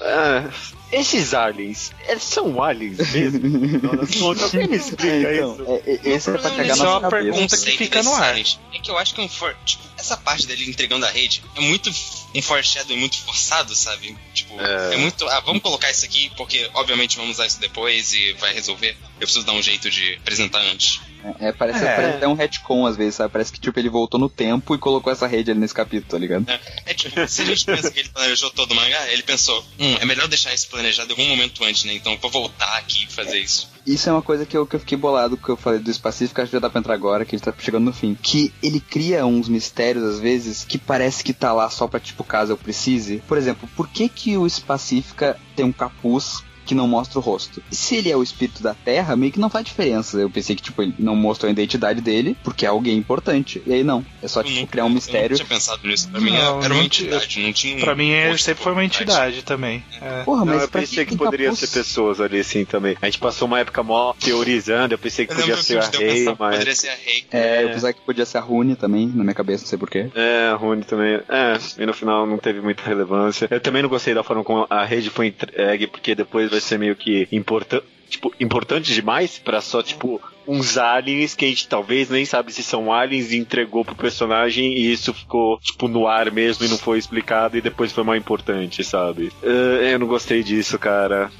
É, 0.00 0.50
esses 0.92 1.34
aliens, 1.34 1.92
eles 2.08 2.22
são 2.22 2.62
aliens 2.62 2.98
mesmo? 3.12 3.40
Alguém 4.42 4.68
me 4.68 4.76
explica 4.76 5.32
Então, 5.34 5.52
isso. 5.54 5.64
é- 5.68 5.90
é- 5.90 6.14
esse 6.14 6.30
é 6.30 6.32
pra 6.32 6.42
Não, 6.50 6.56
cagar 6.56 6.66
isso 6.76 6.84
é 6.84 6.88
uma 6.88 7.00
cabeça. 7.00 7.22
pergunta 7.24 7.56
que 7.56 7.70
fica 7.76 8.02
no 8.02 8.14
ar. 8.14 8.38
É 8.38 8.44
que 8.82 8.90
eu 8.90 8.98
acho 8.98 9.14
que 9.14 9.20
é 9.20 9.24
um 9.24 9.28
for, 9.28 9.54
tipo, 9.64 9.82
essa 9.98 10.16
parte 10.16 10.46
dele 10.46 10.68
entregando 10.68 11.04
a 11.04 11.10
rede 11.10 11.42
é 11.56 11.60
muito 11.60 11.90
um 12.34 12.40
foreshadow 12.42 12.96
muito 12.96 13.18
forçado, 13.18 13.74
sabe? 13.74 14.16
Tipo, 14.32 14.58
É. 14.60 14.94
é. 14.94 14.96
muito. 14.96 15.28
Ah, 15.28 15.40
vamos 15.40 15.62
colocar 15.62 15.90
isso 15.90 16.04
aqui 16.04 16.30
porque 16.36 16.70
obviamente 16.74 17.16
vamos 17.16 17.32
usar 17.32 17.46
isso 17.46 17.60
depois 17.60 18.12
e 18.14 18.32
vai 18.34 18.54
resolver. 18.54 18.96
Eu 19.20 19.26
preciso 19.26 19.44
dar 19.44 19.52
um 19.52 19.62
jeito 19.62 19.90
de 19.90 20.14
apresentar 20.16 20.60
antes. 20.60 21.00
É, 21.38 21.52
parece, 21.52 21.84
É. 21.84 21.94
parece 21.96 22.16
até 22.16 22.26
um 22.26 22.32
retcon 22.32 22.86
às 22.86 22.96
vezes, 22.96 23.16
sabe? 23.16 23.30
Parece 23.30 23.52
que 23.52 23.60
tipo, 23.60 23.78
ele 23.78 23.90
voltou 23.90 24.18
no 24.18 24.30
tempo 24.30 24.74
e 24.74 24.78
colocou 24.78 25.12
essa 25.12 25.26
rede 25.26 25.50
ali 25.50 25.60
nesse 25.60 25.74
capítulo, 25.74 26.10
tá 26.10 26.16
ligado? 26.18 26.46
É 26.86 26.94
tipo, 26.94 27.28
se 27.28 27.42
a 27.42 27.44
gente 27.44 27.66
pensa 27.66 27.90
que 27.90 28.00
ele 28.00 28.08
planejou 28.08 28.50
todo 28.50 28.72
o 28.72 28.74
mangá, 28.74 29.06
ele 29.12 29.22
pensou, 29.22 29.62
hum, 29.78 29.96
é 30.00 30.04
melhor 30.06 30.26
deixar 30.28 30.54
isso 30.54 30.68
planejado 30.80 31.12
em 31.12 31.12
algum 31.12 31.28
momento 31.28 31.62
antes, 31.64 31.84
né? 31.84 31.94
Então 31.94 32.16
vou 32.20 32.30
voltar 32.30 32.78
aqui 32.78 33.04
e 33.04 33.12
fazer 33.12 33.38
isso. 33.38 33.68
Isso 33.86 34.08
é 34.08 34.12
uma 34.12 34.22
coisa 34.22 34.44
que 34.44 34.56
eu, 34.56 34.66
que 34.66 34.76
eu 34.76 34.80
fiquei 34.80 34.96
bolado 34.96 35.36
que 35.36 35.48
eu 35.48 35.56
falei 35.56 35.78
do 35.78 35.98
Pacífico, 36.00 36.40
acho 36.40 36.50
que 36.50 36.56
já 36.56 36.60
dá 36.60 36.70
pra 36.70 36.80
entrar 36.80 36.94
agora, 36.94 37.24
que 37.24 37.34
a 37.34 37.38
gente 37.38 37.44
tá 37.44 37.54
chegando 37.58 37.84
no 37.84 37.92
fim. 37.92 38.16
Que 38.20 38.52
ele 38.62 38.80
cria 38.80 39.24
uns 39.24 39.48
mistérios, 39.48 40.04
às 40.04 40.20
vezes, 40.20 40.64
que 40.64 40.78
parece 40.78 41.22
que 41.22 41.32
tá 41.32 41.52
lá 41.52 41.68
só 41.70 41.86
pra, 41.86 42.00
tipo, 42.00 42.24
caso 42.24 42.52
eu 42.52 42.56
precise. 42.56 43.22
Por 43.26 43.38
exemplo, 43.38 43.68
por 43.76 43.88
que 43.88 44.08
que 44.08 44.36
o 44.36 44.46
Pacífica 44.66 45.38
tem 45.56 45.64
um 45.64 45.72
capuz 45.72 46.42
que 46.70 46.74
não 46.74 46.86
mostra 46.86 47.18
o 47.18 47.22
rosto. 47.22 47.60
Se 47.68 47.96
ele 47.96 48.10
é 48.12 48.16
o 48.16 48.22
espírito 48.22 48.62
da 48.62 48.74
Terra, 48.74 49.16
meio 49.16 49.32
que 49.32 49.40
não 49.40 49.50
faz 49.50 49.64
diferença. 49.64 50.16
Eu 50.18 50.30
pensei 50.30 50.54
que, 50.54 50.62
tipo, 50.62 50.80
ele 50.82 50.94
não 51.00 51.16
mostrou 51.16 51.48
a 51.48 51.52
identidade 51.52 52.00
dele 52.00 52.36
porque 52.44 52.64
é 52.64 52.68
alguém 52.68 52.96
importante. 52.96 53.60
E 53.66 53.72
aí 53.72 53.82
não. 53.82 54.06
É 54.22 54.28
só, 54.28 54.40
tipo, 54.42 54.66
criar 54.68 54.84
um 54.84 54.88
mistério. 54.88 55.34
Eu 55.34 55.38
não 55.40 55.46
tinha 55.46 55.48
pensado 55.48 55.86
nisso. 55.88 56.08
Pra 56.08 56.20
mim 56.20 56.30
Não, 56.30 56.58
era 56.60 56.68
não 56.68 56.76
uma 56.76 56.84
entidade, 56.84 57.40
não 57.42 57.52
tinha 57.52 57.80
Pra 57.80 57.94
mim, 57.96 58.10
ele 58.10 58.30
rosto 58.30 58.44
sempre 58.44 58.62
foi 58.62 58.72
uma 58.72 58.84
entidade 58.84 59.42
também. 59.42 59.82
É. 60.00 60.22
Porra, 60.22 60.44
Não, 60.44 60.52
mas 60.52 60.62
eu 60.62 60.68
pra 60.68 60.80
pensei 60.80 61.04
que 61.04 61.16
poderiam 61.16 61.50
poss- 61.50 61.68
ser 61.68 61.76
pessoas 61.78 62.20
ali 62.20 62.38
assim 62.38 62.64
também. 62.64 62.96
A 63.02 63.06
gente 63.06 63.18
passou 63.18 63.48
uma 63.48 63.58
época 63.58 63.82
mó 63.82 64.12
teorizando, 64.14 64.94
eu 64.94 64.98
pensei 64.98 65.26
que 65.26 65.32
Eu 65.32 65.38
podia 65.38 65.56
ser 65.56 65.78
a 65.80 65.88
que 65.88 65.96
eu 65.96 66.00
Rei, 66.00 66.18
que 66.24 66.24
mas. 66.38 66.52
poderia 66.52 66.74
ser 66.76 66.88
a 66.90 66.94
Rei. 66.94 67.24
É, 67.32 67.64
eu 67.64 67.68
pensava 67.70 67.92
que 67.92 68.00
podia 68.02 68.24
ser 68.24 68.38
a 68.38 68.40
Rune 68.40 68.76
também, 68.76 69.08
na 69.08 69.24
minha 69.24 69.34
cabeça, 69.34 69.64
não 69.64 69.68
sei 69.68 69.78
porquê. 69.78 70.08
É, 70.14 70.50
a 70.52 70.54
Rune 70.54 70.84
também. 70.84 71.20
É, 71.28 71.58
e 71.82 71.84
no 71.86 71.92
final 71.92 72.26
não 72.26 72.38
teve 72.38 72.60
muita 72.60 72.84
relevância. 72.84 73.48
Eu 73.50 73.60
também 73.60 73.82
não 73.82 73.88
gostei 73.88 74.14
da 74.14 74.22
forma 74.22 74.44
como 74.44 74.66
a 74.70 74.84
rede 74.84 75.10
foi 75.10 75.26
entregue, 75.28 75.86
porque 75.88 76.14
depois 76.14 76.50
vai 76.50 76.59
ser 76.60 76.78
meio 76.78 76.96
que 76.96 77.28
importante. 77.32 77.84
Tipo, 78.08 78.34
importante 78.40 78.92
demais 78.92 79.38
pra 79.38 79.60
só, 79.60 79.80
tipo, 79.84 80.20
uns 80.46 80.76
aliens 80.76 81.36
que 81.36 81.44
a 81.44 81.48
gente 81.48 81.68
talvez 81.68 82.10
nem 82.10 82.24
sabe 82.24 82.52
se 82.52 82.60
são 82.60 82.92
aliens 82.92 83.30
e 83.30 83.36
entregou 83.36 83.84
pro 83.84 83.94
personagem 83.94 84.74
e 84.74 84.92
isso 84.92 85.14
ficou, 85.14 85.60
tipo, 85.60 85.86
no 85.86 86.08
ar 86.08 86.28
mesmo 86.32 86.64
e 86.64 86.68
não 86.68 86.76
foi 86.76 86.98
explicado 86.98 87.56
e 87.56 87.60
depois 87.60 87.92
foi 87.92 88.02
mais 88.02 88.20
importante, 88.20 88.82
sabe? 88.82 89.30
É, 89.42 89.94
eu 89.94 89.98
não 90.00 90.08
gostei 90.08 90.42
disso, 90.42 90.76
cara. 90.76 91.30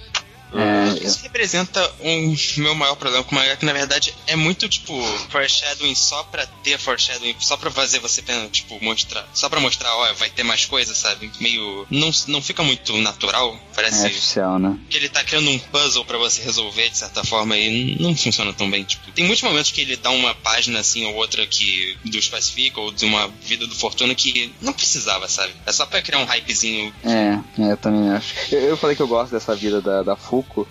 É, 0.52 1.04
Isso 1.04 1.22
representa 1.22 1.92
um 2.00 2.34
meu 2.58 2.74
maior 2.74 2.96
problema 2.96 3.24
com 3.24 3.34
o 3.34 3.38
mangá, 3.38 3.56
que 3.56 3.64
na 3.64 3.72
verdade 3.72 4.14
é 4.26 4.36
muito 4.36 4.68
tipo 4.68 4.92
foreshadowing 5.28 5.94
só 5.94 6.22
pra 6.24 6.46
ter 6.46 6.78
foreshadowing, 6.78 7.34
só 7.38 7.56
pra 7.56 7.70
fazer 7.70 7.98
você 7.98 8.22
tipo 8.50 8.82
mostrar, 8.82 9.26
só 9.32 9.48
pra 9.48 9.60
mostrar, 9.60 9.94
ó, 9.94 10.12
vai 10.14 10.30
ter 10.30 10.42
mais 10.42 10.64
coisa, 10.66 10.94
sabe? 10.94 11.30
Meio 11.40 11.86
não, 11.90 12.10
não 12.28 12.42
fica 12.42 12.62
muito 12.62 12.96
natural, 12.98 13.54
é 13.54 13.74
parece 13.74 14.04
artificial, 14.04 14.58
né? 14.58 14.78
que 14.88 14.96
ele 14.96 15.08
tá 15.08 15.22
criando 15.24 15.50
um 15.50 15.58
puzzle 15.58 16.04
pra 16.04 16.18
você 16.18 16.42
resolver 16.42 16.88
de 16.88 16.96
certa 16.98 17.24
forma 17.24 17.56
e 17.56 17.96
não 18.00 18.14
funciona 18.16 18.52
tão 18.52 18.70
bem, 18.70 18.84
tipo, 18.84 19.10
tem 19.12 19.24
muitos 19.24 19.42
momentos 19.42 19.70
que 19.70 19.80
ele 19.80 19.96
dá 19.96 20.10
uma 20.10 20.34
página 20.34 20.80
assim 20.80 21.04
ou 21.06 21.14
outra 21.14 21.46
que 21.46 21.96
do 22.04 22.18
especifica 22.18 22.80
ou 22.80 22.92
de 22.92 23.04
uma 23.04 23.28
vida 23.42 23.66
do 23.66 23.74
Fortuna 23.74 24.14
que 24.14 24.52
não 24.60 24.72
precisava, 24.72 25.28
sabe? 25.28 25.52
É 25.66 25.72
só 25.72 25.86
pra 25.86 26.02
criar 26.02 26.18
um 26.18 26.24
hypezinho 26.24 26.92
É, 27.04 27.38
é, 27.62 27.72
eu 27.72 27.76
também 27.76 28.10
acho. 28.10 28.34
Eu, 28.52 28.60
eu 28.60 28.76
falei 28.76 28.96
que 28.96 29.02
eu 29.02 29.08
gosto 29.08 29.32
dessa 29.32 29.54
vida 29.54 29.80
da, 29.80 30.02
da 30.02 30.16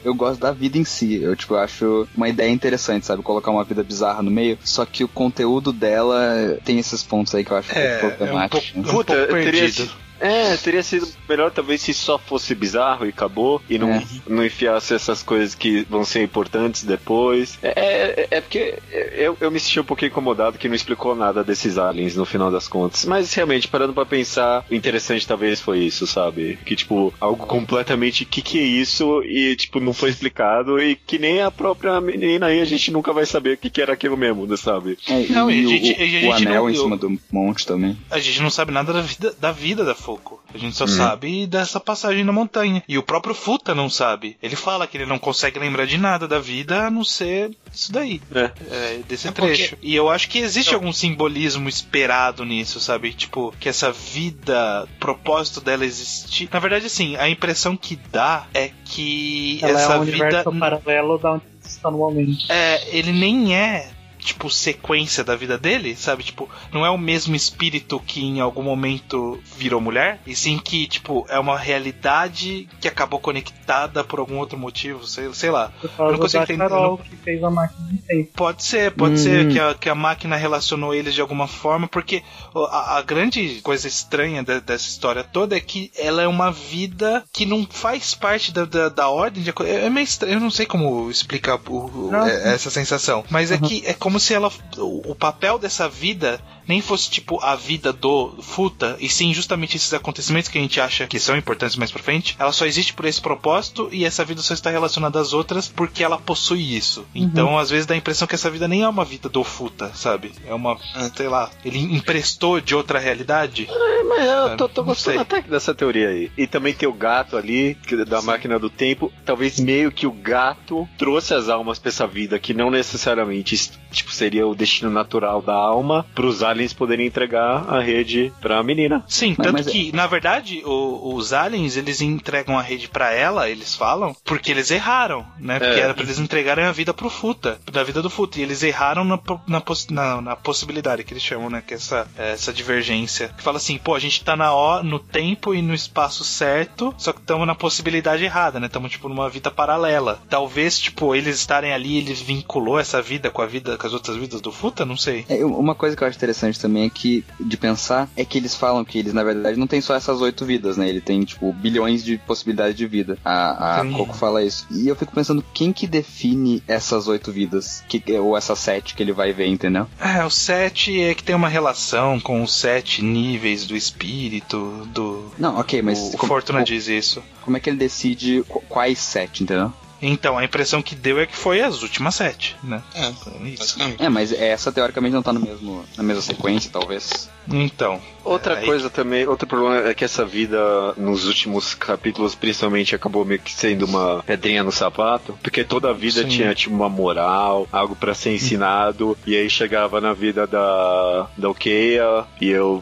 Eu 0.04 0.14
gosto 0.16 0.40
da 0.40 0.52
vida 0.52 0.78
em 0.78 0.84
si. 0.84 1.22
Eu, 1.22 1.36
tipo, 1.36 1.56
acho 1.56 2.08
uma 2.16 2.30
ideia 2.30 2.50
interessante, 2.50 3.06
sabe? 3.06 3.24
Colocar 3.24 3.52
uma 3.52 3.64
vida 3.64 3.84
bizarra 3.84 4.22
no 4.22 4.32
meio. 4.32 4.58
Só 4.64 4.86
que 4.86 5.04
o 5.04 5.08
conteúdo 5.08 5.72
dela 5.74 6.58
tem 6.64 6.80
esses 6.80 7.04
pontos 7.04 7.34
aí 7.36 7.44
que 7.44 7.52
eu 7.52 7.58
acho 7.58 7.72
É, 7.78 7.98
um 7.98 8.00
pouco 8.00 8.06
é 8.06 8.14
um 8.14 8.18
problemático. 8.18 8.62
pouco, 8.74 8.80
um 8.80 8.84
Puta, 8.94 9.14
pouco 9.16 9.34
teria 9.34 9.52
perdido. 9.52 9.74
sido, 9.74 9.92
é, 10.20 10.56
teria 10.58 10.84
sido 10.84 11.08
melhor 11.28 11.52
talvez 11.52 11.82
se 11.82 11.94
só 11.94 12.18
fosse 12.18 12.54
bizarro 12.56 13.06
e 13.06 13.10
acabou, 13.10 13.62
e 13.70 13.78
não, 13.78 13.92
É. 13.94 14.04
não 14.28 14.46
enfiasse 14.46 14.94
essas 14.94 15.24
coisas 15.24 15.56
que 15.56 15.86
vão 15.90 16.04
ser 16.06 16.24
importantes 16.24 16.84
depois. 16.84 17.58
É, 17.62 17.74
é, 17.76 18.28
é 18.32 18.42
porque 18.42 18.78
eu, 19.14 19.38
eu 19.40 19.52
me 19.52 19.60
senti 19.60 19.80
um 19.80 19.84
pouquinho 19.84 20.10
incomodado 20.10 20.58
que 20.58 20.68
não 20.68 20.76
explicou 20.76 21.16
nada 21.16 21.44
desses 21.44 21.78
aliens 21.78 22.16
no 22.16 22.26
final 22.26 22.52
das 22.52 22.68
contas. 22.68 23.06
Mas 23.06 23.34
realmente, 23.34 23.68
parando 23.68 23.94
pra 23.94 24.06
pensar, 24.06 24.66
o 24.70 24.74
interessante 24.76 25.28
talvez 25.28 25.60
foi 25.62 25.80
isso, 25.80 26.06
sabe? 26.08 26.58
Que 26.66 26.76
tipo, 26.76 27.14
algo 27.20 27.46
completamente 27.46 28.26
que 28.26 28.42
que 28.42 28.60
é 28.60 28.64
isso 28.64 29.22
e 29.24 29.56
tipo, 29.56 29.80
não 29.80 29.94
foi 29.94 30.10
explicado 30.10 30.80
e 30.82 30.96
que 30.96 31.18
nem 31.20 31.42
a 31.42 31.52
própria 31.52 32.00
menina 32.02 32.48
aí 32.48 32.62
a 32.62 32.66
gente 32.66 32.92
nunca 32.92 33.14
vai 33.14 33.26
saber 33.26 33.54
o 33.54 33.58
que 33.58 33.70
que 33.70 33.82
era 33.82 33.94
aquilo 33.94 34.18
mesmo, 34.18 34.46
né, 34.46 34.58
sabe? 34.58 34.98
É, 35.08 35.26
Não, 35.32 35.50
e 35.50 35.62
e 35.62 35.64
a 35.64 35.68
o, 35.68 35.70
gente- 35.70 35.92
o- 35.92 36.02
a 36.02 36.06
o 36.36 36.38
gente 36.38 36.48
anel 36.48 36.64
não- 36.64 36.70
em 36.70 36.76
cima 36.76 36.98
do 36.98 37.20
monte 37.32 37.66
também. 37.66 37.98
A 38.10 38.20
gente 38.20 38.42
não 38.42 38.50
sabe 38.50 38.72
nada 38.72 38.92
da 38.94 39.02
vida 39.02 39.34
da, 39.40 39.52
vida 39.52 39.84
da 39.86 39.96
Foco. 40.10 40.42
A 40.54 40.58
gente 40.58 40.76
só 40.76 40.86
Uhum. 40.86 40.90
sabe 40.90 41.46
dessa 41.46 41.80
passagem 41.80 42.24
na 42.24 42.32
montanha. 42.32 42.84
E 42.88 42.98
o 42.98 43.04
próprio 43.04 43.36
Futa 43.36 43.76
não 43.76 43.90
sabe. 43.90 44.38
Ele 44.42 44.56
fala 44.56 44.88
que 44.88 44.98
ele 44.98 45.06
não 45.06 45.20
consegue 45.20 45.60
lembrar 45.60 45.86
de 45.86 45.98
nada 45.98 46.28
da 46.28 46.40
vida 46.40 46.88
a 46.88 46.90
não 46.92 47.04
ser 47.04 47.52
isso 47.72 47.92
daí. 47.92 48.20
É. 48.34 48.52
é, 48.72 49.00
desse 49.08 49.28
É 49.28 49.32
porque- 49.32 49.54
trecho. 49.56 49.78
E 49.82 49.96
eu 49.96 50.10
acho 50.10 50.28
que 50.30 50.40
existe 50.40 50.70
Não. 50.72 50.80
algum 50.80 50.92
simbolismo 50.92 51.70
esperado 51.70 52.44
nisso, 52.44 52.80
sabe? 52.80 53.14
Tipo, 53.14 53.54
que 53.60 53.70
essa 53.70 53.92
vida, 53.92 54.88
propósito 55.00 55.62
dela 55.62 55.86
existir. 55.86 56.50
Na 56.52 56.60
verdade, 56.60 56.88
assim, 56.88 57.16
a 57.18 57.30
impressão 57.30 57.78
que 57.78 57.96
dá 58.12 58.48
é 58.54 58.72
que 58.86 59.60
Ela 59.62 59.80
essa 59.80 59.94
é 59.94 59.98
um 60.00 60.04
vida. 60.06 60.24
universo 60.24 60.52
paralelo 60.60 61.18
da 61.20 61.34
onde 61.34 61.44
está 61.64 61.92
no 61.92 62.00
momento. 62.00 62.46
É, 62.52 62.98
ele 62.98 63.12
nem 63.12 63.56
é 63.56 63.92
tipo 64.20 64.50
sequência 64.50 65.24
da 65.24 65.36
vida 65.36 65.58
dele, 65.58 65.96
sabe? 65.96 66.24
Tipo, 66.24 66.50
não 66.74 66.86
é 66.86 66.90
o 66.90 66.98
mesmo 66.98 67.36
espírito 67.36 68.00
que 68.00 68.22
em 68.24 68.40
algum 68.40 68.62
momento 68.64 69.40
virou 69.58 69.80
mulher, 69.82 70.20
e 70.28 70.36
sim 70.36 70.58
que 70.60 70.88
tipo 70.88 71.26
é 71.30 71.40
uma 71.40 71.58
realidade 71.58 72.68
que 72.80 72.88
acabou 72.88 73.20
conectada 73.20 74.04
por 74.04 74.20
algum 74.20 74.38
outro 74.38 74.58
motivo, 74.58 75.06
sei, 75.08 75.34
sei 75.34 75.50
lá. 75.50 75.72
Por 75.82 75.90
causa 75.92 76.12
não 76.14 76.20
consigo 76.20 76.44
entender, 76.44 76.70
Carol 76.70 76.98
que 76.98 77.16
fez 77.18 77.44
a 77.44 77.50
máquina. 77.50 77.90
Pode 78.36 78.64
ser, 78.64 78.92
pode 78.92 79.14
Hum. 79.14 79.18
ser 79.18 79.48
que 79.50 79.60
a, 79.60 79.74
que 79.74 79.90
a 79.90 79.96
máquina 79.96 80.36
relacionou 80.36 80.94
eles 80.94 81.14
de 81.14 81.22
alguma 81.22 81.48
forma, 81.48 81.88
porque 81.88 82.24
a, 82.56 82.98
a 82.98 83.02
grande 83.02 83.60
coisa 83.62 83.88
estranha 83.88 84.44
de- 84.44 84.60
dessa 84.62 84.88
história 84.88 85.24
toda 85.24 85.56
é 85.56 85.60
que 85.60 85.92
ela 85.98 86.22
é 86.22 86.28
uma 86.28 86.52
vida 86.52 87.24
que 87.32 87.46
não 87.46 87.66
faz 87.70 88.14
parte 88.16 88.52
da, 88.52 88.66
da, 88.66 88.90
da 88.90 89.10
ordem 89.10 89.44
de. 89.44 89.50
É 89.66 89.86
é 89.86 89.90
meio 89.90 90.04
estranho, 90.04 90.36
eu 90.36 90.40
não 90.40 90.52
sei 90.52 90.66
como 90.66 91.10
explicar 91.10 91.60
o- 91.68 91.86
o- 91.86 92.10
Não. 92.12 92.26
é- 92.28 92.54
essa 92.54 92.70
sensação, 92.70 93.24
mas 93.30 93.52
é 93.52 93.58
que 93.58 93.84
é 93.86 93.94
como 93.94 94.09
se 94.18 94.34
ela. 94.34 94.50
O, 94.78 95.14
papel 95.14 95.60
dessa 95.60 95.90
vida 95.90 96.40
nem 96.66 96.82
fosse 96.82 97.10
tipo 97.10 97.40
a 97.44 97.56
vida 97.56 97.92
do 97.92 98.36
Futa, 98.42 98.96
e 99.00 99.10
sim 99.10 99.34
justamente 99.34 99.76
esses 99.76 99.92
acontecimentos 99.94 100.50
que 100.50 100.58
a 100.58 100.62
gente 100.62 100.80
acha 100.80 101.08
que 101.08 101.20
são 101.20 101.36
importantes 101.36 101.76
mais 101.76 101.92
pra 101.92 102.02
frente. 102.02 102.36
Ela 102.40 102.52
só 102.54 102.66
existe 102.66 102.94
por 102.94 103.06
esse 103.06 103.20
propósito 103.20 103.90
e 103.92 104.06
essa 104.06 104.24
vida 104.24 104.42
só 104.42 104.54
está 104.54 104.70
relacionada 104.70 105.20
às 105.20 105.34
outras 105.34 105.68
porque 105.68 106.04
ela 106.04 106.18
possui 106.20 106.78
isso. 106.78 107.06
Então, 107.14 107.58
às 107.58 107.70
vezes 107.72 107.86
dá 107.88 107.96
a 107.96 107.98
impressão 107.98 108.28
que 108.28 108.36
essa 108.36 108.50
vida 108.52 108.68
nem 108.68 108.84
é 108.84 108.88
uma 108.88 109.04
vida 109.04 109.28
do 109.28 109.44
Futa, 109.44 109.92
sabe? 109.96 110.32
É 110.46 110.54
uma, 110.54 110.78
ah, 110.96 111.10
sei 111.16 111.28
lá, 111.28 111.50
ele 111.66 111.80
emprestou 111.80 112.62
de 112.62 112.76
outra 112.76 113.00
realidade. 113.00 113.68
É, 113.70 114.04
mas 114.04 114.26
eu 114.28 114.58
tô, 114.58 114.70
tô 114.70 114.84
gostando 114.84 115.20
até 115.20 115.42
dessa 115.42 115.74
teoria 115.74 116.10
aí. 116.10 116.32
E 116.38 116.46
também 116.48 116.74
tem 116.74 116.88
o 116.88 116.94
gato 116.94 117.36
ali, 117.36 117.76
que- 117.88 118.06
da 118.06 118.22
máquina 118.22 118.60
do 118.60 118.70
tempo. 118.70 119.12
Talvez 119.26 119.60
meio 119.60 119.92
que 119.92 120.06
o 120.06 120.12
gato 120.12 120.88
trouxe 121.00 121.34
as 121.34 121.50
almas 121.50 121.80
pra 121.80 121.90
essa 121.90 122.06
vida, 122.08 122.38
que 122.40 122.54
não 122.54 122.70
necessariamente 122.70 123.56
tipo, 124.00 124.12
seria 124.12 124.46
o 124.48 124.56
destino 124.56 124.90
natural 124.92 125.42
da 125.42 125.54
alma, 125.54 126.06
pros 126.16 126.44
aliens 126.44 126.74
poderem 126.74 127.08
entregar 127.08 127.66
a 127.70 127.80
rede 127.80 128.32
pra 128.42 128.62
menina. 128.64 129.04
Sim, 129.08 129.36
Mas- 129.38 129.46
tanto 129.48 129.54
mas 129.58 129.68
é- 129.68 129.72
que, 129.72 129.92
na 129.96 130.08
verdade, 130.08 130.62
o- 130.66 131.14
os 131.16 131.32
aliens, 131.34 131.78
eles 131.78 132.02
entregam 132.02 132.58
a 132.58 132.62
rede 132.62 132.88
pra 132.90 133.14
ela, 133.14 133.50
eles 133.50 133.76
falam, 133.76 134.16
porque 134.26 134.52
eles 134.52 134.72
erraram, 134.72 135.26
né? 135.38 135.60
Porque 135.60 135.80
É. 135.80 135.84
era 135.84 135.94
pra 135.94 136.04
eles 136.04 136.20
entregarem 136.20 136.66
a 136.66 136.72
vida 136.72 136.94
pro 136.94 137.10
Futa, 137.10 137.60
da 137.72 137.84
vida 137.84 138.02
do 138.02 138.10
Futa. 138.10 138.40
E 138.40 138.44
eles 138.44 138.64
erraram 138.64 139.04
na, 139.04 139.20
na, 139.48 139.62
poss- 139.62 139.88
na- 139.90 140.22
na 140.22 140.36
possibilidade 140.36 141.04
que 141.04 141.14
eles 141.14 141.24
chamam, 141.24 141.50
né? 141.50 141.64
Que 141.66 141.74
é 141.74 141.78
essa, 141.78 142.08
essa 142.18 142.52
divergência. 142.54 143.30
Que 143.38 143.44
fala 143.44 143.58
assim, 143.58 143.78
pô, 143.78 143.96
a 143.96 144.00
gente 144.00 144.24
tá 144.24 144.36
na 144.36 144.54
ó, 144.54 144.82
no 144.84 145.00
tempo 145.00 145.54
e 145.54 145.62
no 145.62 145.74
espaço 145.74 146.24
certo, 146.24 146.94
só 146.98 147.12
que 147.14 147.20
estamos 147.20 147.46
na 147.48 147.56
possibilidade 147.56 148.24
errada, 148.24 148.60
né? 148.60 148.68
Estamos, 148.68 148.92
tipo, 148.92 149.10
numa 149.10 149.30
vida 149.30 149.50
paralela. 149.52 150.20
Talvez, 150.30 150.80
tipo, 150.80 151.14
eles 151.16 151.36
estarem 151.38 151.74
ali, 151.74 151.98
eles 151.98 152.22
vinculou 152.22 152.80
essa 152.80 153.02
vida 153.02 153.30
com 153.30 153.42
a 153.42 153.46
vida, 153.46 153.78
com 153.78 153.86
as 153.90 153.94
outras 153.94 154.18
vidas 154.18 154.42
do 154.42 154.52
Futa, 154.52 154.86
não 154.86 154.96
sei. 154.98 155.26
É, 155.30 155.44
uma 155.46 155.76
coisa 155.76 155.96
que 155.96 156.04
eu 156.04 156.08
acho 156.08 156.18
interessante 156.18 156.60
também 156.60 156.86
é 156.86 156.90
que, 156.90 157.24
de 157.40 157.58
pensar, 157.58 158.10
é 158.16 158.24
que 158.24 158.38
eles 158.38 158.56
falam 158.56 158.86
que 158.86 158.98
eles, 158.98 159.14
na 159.14 159.24
verdade, 159.24 159.60
não 159.60 159.68
tem 159.68 159.82
só 159.82 159.96
essas 159.96 160.22
oito 160.22 160.46
vidas, 160.46 160.78
né? 160.78 160.88
Ele 160.88 161.02
tem, 161.02 161.24
tipo, 161.24 161.52
bilhões 161.54 162.04
de 162.04 162.18
possibilidades 162.18 162.76
de 162.76 162.86
vida. 162.88 163.18
A, 163.24 163.82
a. 163.82 163.86
Coco 163.92 164.14
fala 164.14 164.44
isso. 164.44 164.66
E 164.72 164.88
eu 164.88 164.96
fico 164.96 165.14
pensando, 165.14 165.44
quem 165.54 165.74
que 165.74 165.88
define 165.88 166.64
essas 166.68 167.08
oito 167.08 167.32
vidas? 167.32 167.84
Que, 167.88 168.02
ou 168.20 168.38
essas 168.38 168.60
sete 168.60 168.96
que 168.96 169.04
ele 169.04 169.12
vai 169.12 169.34
ver, 169.34 169.48
entendeu? 169.48 169.88
É, 170.00 170.24
o 170.24 170.30
7 170.30 171.02
é 171.02 171.14
que 171.14 171.24
tem 171.24 171.36
uma 171.36 171.50
relação 171.50 172.20
com 172.20 172.42
os 172.44 172.54
sete 172.54 173.04
níveis 173.04 173.66
do 173.66 173.76
espírito, 173.76 174.88
do. 174.94 175.32
Não, 175.38 175.58
ok, 175.60 175.82
mas 175.82 176.14
o 176.14 176.18
como, 176.18 176.28
Fortuna 176.28 176.60
como, 176.60 176.66
diz 176.66 176.88
isso. 176.88 177.22
como 177.42 177.58
é 177.58 177.60
que 177.60 177.70
ele 177.70 177.78
decide 177.78 178.44
qu- 178.48 178.62
quais 178.70 179.00
sete, 179.00 179.44
entendeu? 179.44 179.72
Então, 180.02 180.38
a 180.38 180.44
impressão 180.44 180.82
que 180.82 180.96
deu 180.96 181.20
é 181.20 181.26
que 181.26 181.36
foi 181.36 181.62
as 181.62 181.82
últimas 181.82 182.16
sete, 182.16 182.56
né? 182.64 182.82
É, 182.96 183.10
Isso. 183.10 183.60
basicamente. 183.60 184.04
É, 184.04 184.10
mas 184.10 184.32
essa 184.32 184.72
teoricamente 184.72 185.14
não 185.14 185.24
tá 185.24 185.34
no 185.34 185.40
mesmo, 185.40 185.84
na 185.98 186.04
mesma 186.04 186.22
sequência, 186.22 186.72
talvez. 186.72 187.30
Então. 187.52 188.00
Outra 188.24 188.56
é, 188.56 188.58
aí- 188.60 188.66
coisa 188.66 188.90
também, 188.90 189.26
outro 189.28 189.48
problema 189.48 189.88
é 189.90 189.94
que 189.94 190.04
essa 190.06 190.24
vida 190.26 190.60
nos 190.98 191.26
últimos 191.26 191.74
capítulos, 191.74 192.36
principalmente, 192.36 192.94
acabou 192.94 193.26
meio 193.26 193.40
que 193.40 193.52
sendo 193.52 193.86
uma 193.86 194.22
pedrinha 194.24 194.64
no 194.64 194.72
sapato, 194.72 195.38
porque 195.42 195.64
toda 195.64 195.90
a 195.90 195.94
vida 195.94 196.22
Sim. 196.24 196.28
tinha 196.28 196.54
tipo 196.54 196.76
uma 196.76 196.90
moral, 196.90 197.68
algo 197.72 197.96
pra 197.96 198.14
ser 198.14 198.34
ensinado, 198.36 199.18
e 199.26 199.36
aí 199.36 199.50
chegava 199.50 200.00
na 200.00 200.14
vida 200.14 200.46
da 200.46 201.28
da 201.38 201.50
Okeia 201.50 202.26
e 202.40 202.50
eu 202.50 202.82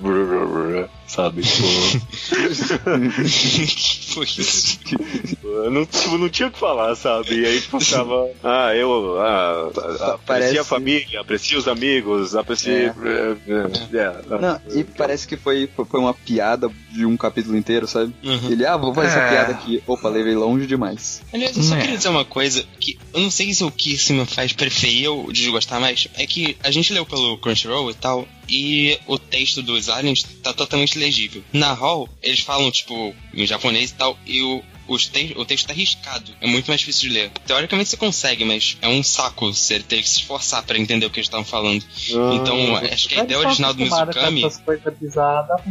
sabe, 1.05 1.41
tipo, 1.43 1.67
Foi 4.13 4.23
isso. 4.25 4.79
eu 5.43 5.71
não, 5.71 5.85
tipo, 5.85 6.17
não 6.17 6.29
tinha 6.29 6.49
o 6.49 6.51
que 6.51 6.59
falar, 6.59 6.95
sabe? 6.95 7.39
E 7.41 7.45
aí 7.45 7.59
ficava, 7.61 8.29
ah, 8.43 8.75
eu 8.75 9.17
ah, 9.19 9.67
aprecio 9.67 10.19
Parece- 10.25 10.59
a 10.59 10.63
família, 10.63 11.21
aprecio 11.21 11.57
os 11.57 11.67
amigos, 11.67 12.35
aprecio. 12.35 12.71
É, 12.73 13.35
é, 13.47 13.97
é, 13.97 14.37
Não, 14.39 14.56
E 14.73 14.83
parece 14.83 15.27
que 15.27 15.37
foi, 15.37 15.69
foi, 15.75 15.85
foi 15.85 15.99
uma 15.99 16.13
piada 16.13 16.69
de 16.91 17.05
um 17.05 17.15
capítulo 17.17 17.57
inteiro, 17.57 17.87
sabe? 17.87 18.13
Uhum. 18.23 18.51
Ele, 18.51 18.65
ah, 18.65 18.77
vou 18.77 18.93
fazer 18.93 19.07
É. 19.07 19.11
essa 19.19 19.29
piada 19.29 19.51
aqui. 19.53 19.83
Opa, 19.87 20.09
levei 20.09 20.35
longe 20.35 20.65
demais. 20.65 21.21
Aliás, 21.33 21.55
eu 21.57 21.63
só 21.63 21.75
É. 21.75 21.81
queria 21.81 21.97
dizer 21.97 22.09
uma 22.09 22.25
coisa 22.25 22.65
que 22.79 22.97
eu 23.13 23.19
não 23.21 23.31
sei 23.31 23.53
se 23.53 23.63
o 23.63 23.71
que 23.71 23.93
isso 23.93 24.13
me 24.13 24.25
faz 24.25 24.53
preferir 24.53 25.09
ou 25.09 25.31
desgostar 25.31 25.79
mais. 25.79 26.07
É 26.15 26.25
que 26.25 26.57
a 26.63 26.71
gente 26.71 26.93
leu 26.93 27.05
pelo 27.05 27.37
Crunchyroll 27.37 27.91
e 27.91 27.93
tal, 27.93 28.27
e 28.49 28.97
o 29.07 29.17
texto 29.19 29.61
dos 29.61 29.89
aliens 29.89 30.23
tá 30.43 30.53
totalmente 30.53 30.97
legível. 30.97 31.43
Na 31.53 31.73
Hall, 31.73 32.07
eles 32.23 32.39
falam, 32.39 32.69
tipo, 32.71 33.13
em 33.33 33.45
japonês 33.45 33.91
e 33.91 33.93
tal, 33.93 34.17
e 34.25 34.41
o. 34.41 34.63
os 34.87 35.07
te 35.07 35.33
o 35.37 35.45
texto 35.45 35.67
tá 35.67 35.73
riscado, 35.73 36.31
é 36.41 36.47
muito 36.47 36.67
mais 36.67 36.79
difícil 36.79 37.09
de 37.09 37.15
ler. 37.15 37.31
Teoricamente 37.45 37.89
você 37.89 37.97
consegue, 37.97 38.45
mas 38.45 38.77
é 38.81 38.87
um 38.87 39.03
saco 39.03 39.53
você 39.53 39.79
ter 39.79 40.01
que 40.01 40.09
se 40.09 40.19
esforçar 40.19 40.63
pra 40.63 40.77
entender 40.77 41.05
o 41.05 41.09
que 41.09 41.19
eles 41.19 41.27
estavam 41.27 41.45
falando. 41.45 41.83
Então, 42.33 42.75
acho 42.77 43.09
que 43.09 43.19
a 43.19 43.23
ideia 43.23 43.39
original 43.39 43.73
do 43.73 43.83
Mizukami, 43.83 44.43
bizarras, 44.99 45.61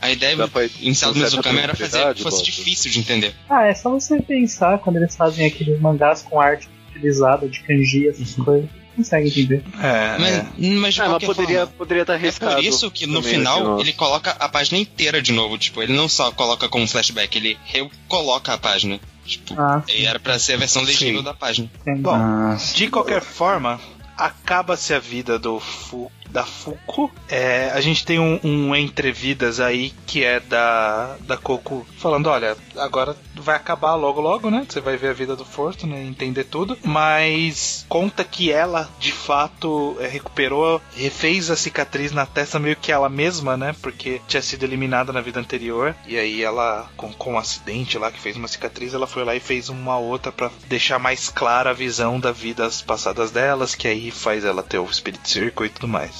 a 0.00 0.10
ideia 0.10 0.36
inicial 0.80 1.12
do 1.12 1.20
Mizukami 1.20 1.58
era 1.58 1.74
fazer 1.74 2.14
que 2.14 2.22
fosse 2.22 2.42
difícil 2.42 2.90
de 2.90 2.98
entender. 2.98 3.34
Ah, 3.48 3.66
é 3.66 3.74
só 3.74 3.90
você 3.90 4.20
pensar 4.20 4.78
quando 4.78 4.96
eles 4.96 5.14
fazem 5.16 5.46
aqueles 5.46 5.80
mangás 5.80 6.22
com 6.22 6.40
arte 6.40 6.68
utilizada 6.90 7.48
de 7.48 7.60
kanji, 7.60 8.08
essas 8.08 8.34
coisas. 8.34 8.79
Consegue 9.02 9.28
entender. 9.28 9.64
É, 9.82 10.18
Mas, 10.18 10.34
é. 10.34 10.46
mas 10.58 10.94
de 10.94 11.00
Ah, 11.00 11.04
mas 11.04 11.10
qualquer 11.10 11.26
poderia 11.26 11.58
forma, 11.60 11.72
poderia 11.78 12.00
estar 12.02 12.12
É 12.12 12.16
arriscado. 12.16 12.54
por 12.54 12.64
isso 12.64 12.90
que 12.90 13.06
no 13.06 13.22
final 13.22 13.74
assim, 13.74 13.82
ele 13.82 13.92
coloca 13.92 14.30
a 14.32 14.48
página 14.48 14.78
inteira 14.78 15.20
de 15.22 15.32
novo. 15.32 15.56
Tipo, 15.58 15.82
ele 15.82 15.92
não 15.92 16.08
só 16.08 16.30
coloca 16.32 16.68
como 16.68 16.86
flashback, 16.86 17.36
ele 17.36 17.58
recoloca 17.64 18.52
a 18.54 18.58
página. 18.58 19.00
Tipo, 19.24 19.54
Ah, 19.60 19.82
e 19.88 20.06
era 20.06 20.18
pra 20.18 20.38
ser 20.38 20.54
a 20.54 20.56
versão 20.56 20.82
legível 20.82 21.22
da 21.22 21.32
página. 21.34 21.70
Bom, 21.98 22.10
Ah, 22.14 22.56
De 22.74 22.88
qualquer 22.88 23.22
forma, 23.22 23.80
acaba-se 24.16 24.92
a 24.94 24.98
vida 24.98 25.38
do 25.38 25.58
Fu, 25.60 26.10
da 26.30 26.44
Fuko. 26.44 27.10
É, 27.28 27.70
a 27.70 27.80
gente 27.80 28.04
tem 28.04 28.18
um, 28.18 28.40
um 28.42 28.74
entrevidas 28.74 29.60
aí 29.60 29.92
que 30.06 30.24
é 30.24 30.40
da, 30.40 31.16
da 31.20 31.36
Coco 31.36 31.86
falando: 31.98 32.28
olha, 32.28 32.56
agora 32.76 33.16
vai 33.36 33.56
acabar 33.56 33.94
logo 33.94 34.20
logo, 34.20 34.50
né? 34.50 34.66
Você 34.68 34.80
vai 34.80 34.96
ver 34.96 35.08
a 35.08 35.14
vida 35.14 35.34
do 35.34 35.44
Fortune 35.44 35.94
e 35.94 36.08
entender 36.08 36.44
tudo. 36.44 36.78
Mas 36.84 37.84
conta 37.88 38.22
que 38.24 38.52
ela, 38.52 38.88
de 38.98 39.12
fato, 39.12 39.96
é, 40.00 40.06
recuperou, 40.06 40.80
refez 40.94 41.50
a 41.50 41.56
cicatriz 41.56 42.12
na 42.12 42.26
testa 42.26 42.58
meio 42.58 42.76
que 42.76 42.92
ela 42.92 43.08
mesma, 43.08 43.56
né? 43.56 43.74
Porque 43.80 44.20
tinha 44.28 44.42
sido 44.42 44.64
eliminada 44.64 45.12
na 45.12 45.20
vida 45.20 45.40
anterior. 45.40 45.94
E 46.06 46.18
aí 46.18 46.42
ela, 46.42 46.88
com, 46.96 47.12
com 47.12 47.34
um 47.34 47.38
acidente 47.38 47.98
lá 47.98 48.10
que 48.10 48.20
fez 48.20 48.36
uma 48.36 48.48
cicatriz, 48.48 48.94
ela 48.94 49.06
foi 49.06 49.24
lá 49.24 49.34
e 49.34 49.40
fez 49.40 49.68
uma 49.68 49.98
outra 49.98 50.30
pra 50.30 50.50
deixar 50.68 50.98
mais 50.98 51.28
clara 51.28 51.70
a 51.70 51.74
visão 51.74 52.20
das 52.20 52.36
vidas 52.36 52.82
passadas 52.82 53.30
delas, 53.30 53.74
que 53.74 53.88
aí 53.88 54.10
faz 54.10 54.44
ela 54.44 54.62
ter 54.62 54.78
o 54.78 54.92
Spirit 54.92 55.28
Circle 55.28 55.66
e 55.66 55.70
tudo 55.70 55.88
mais. 55.88 56.19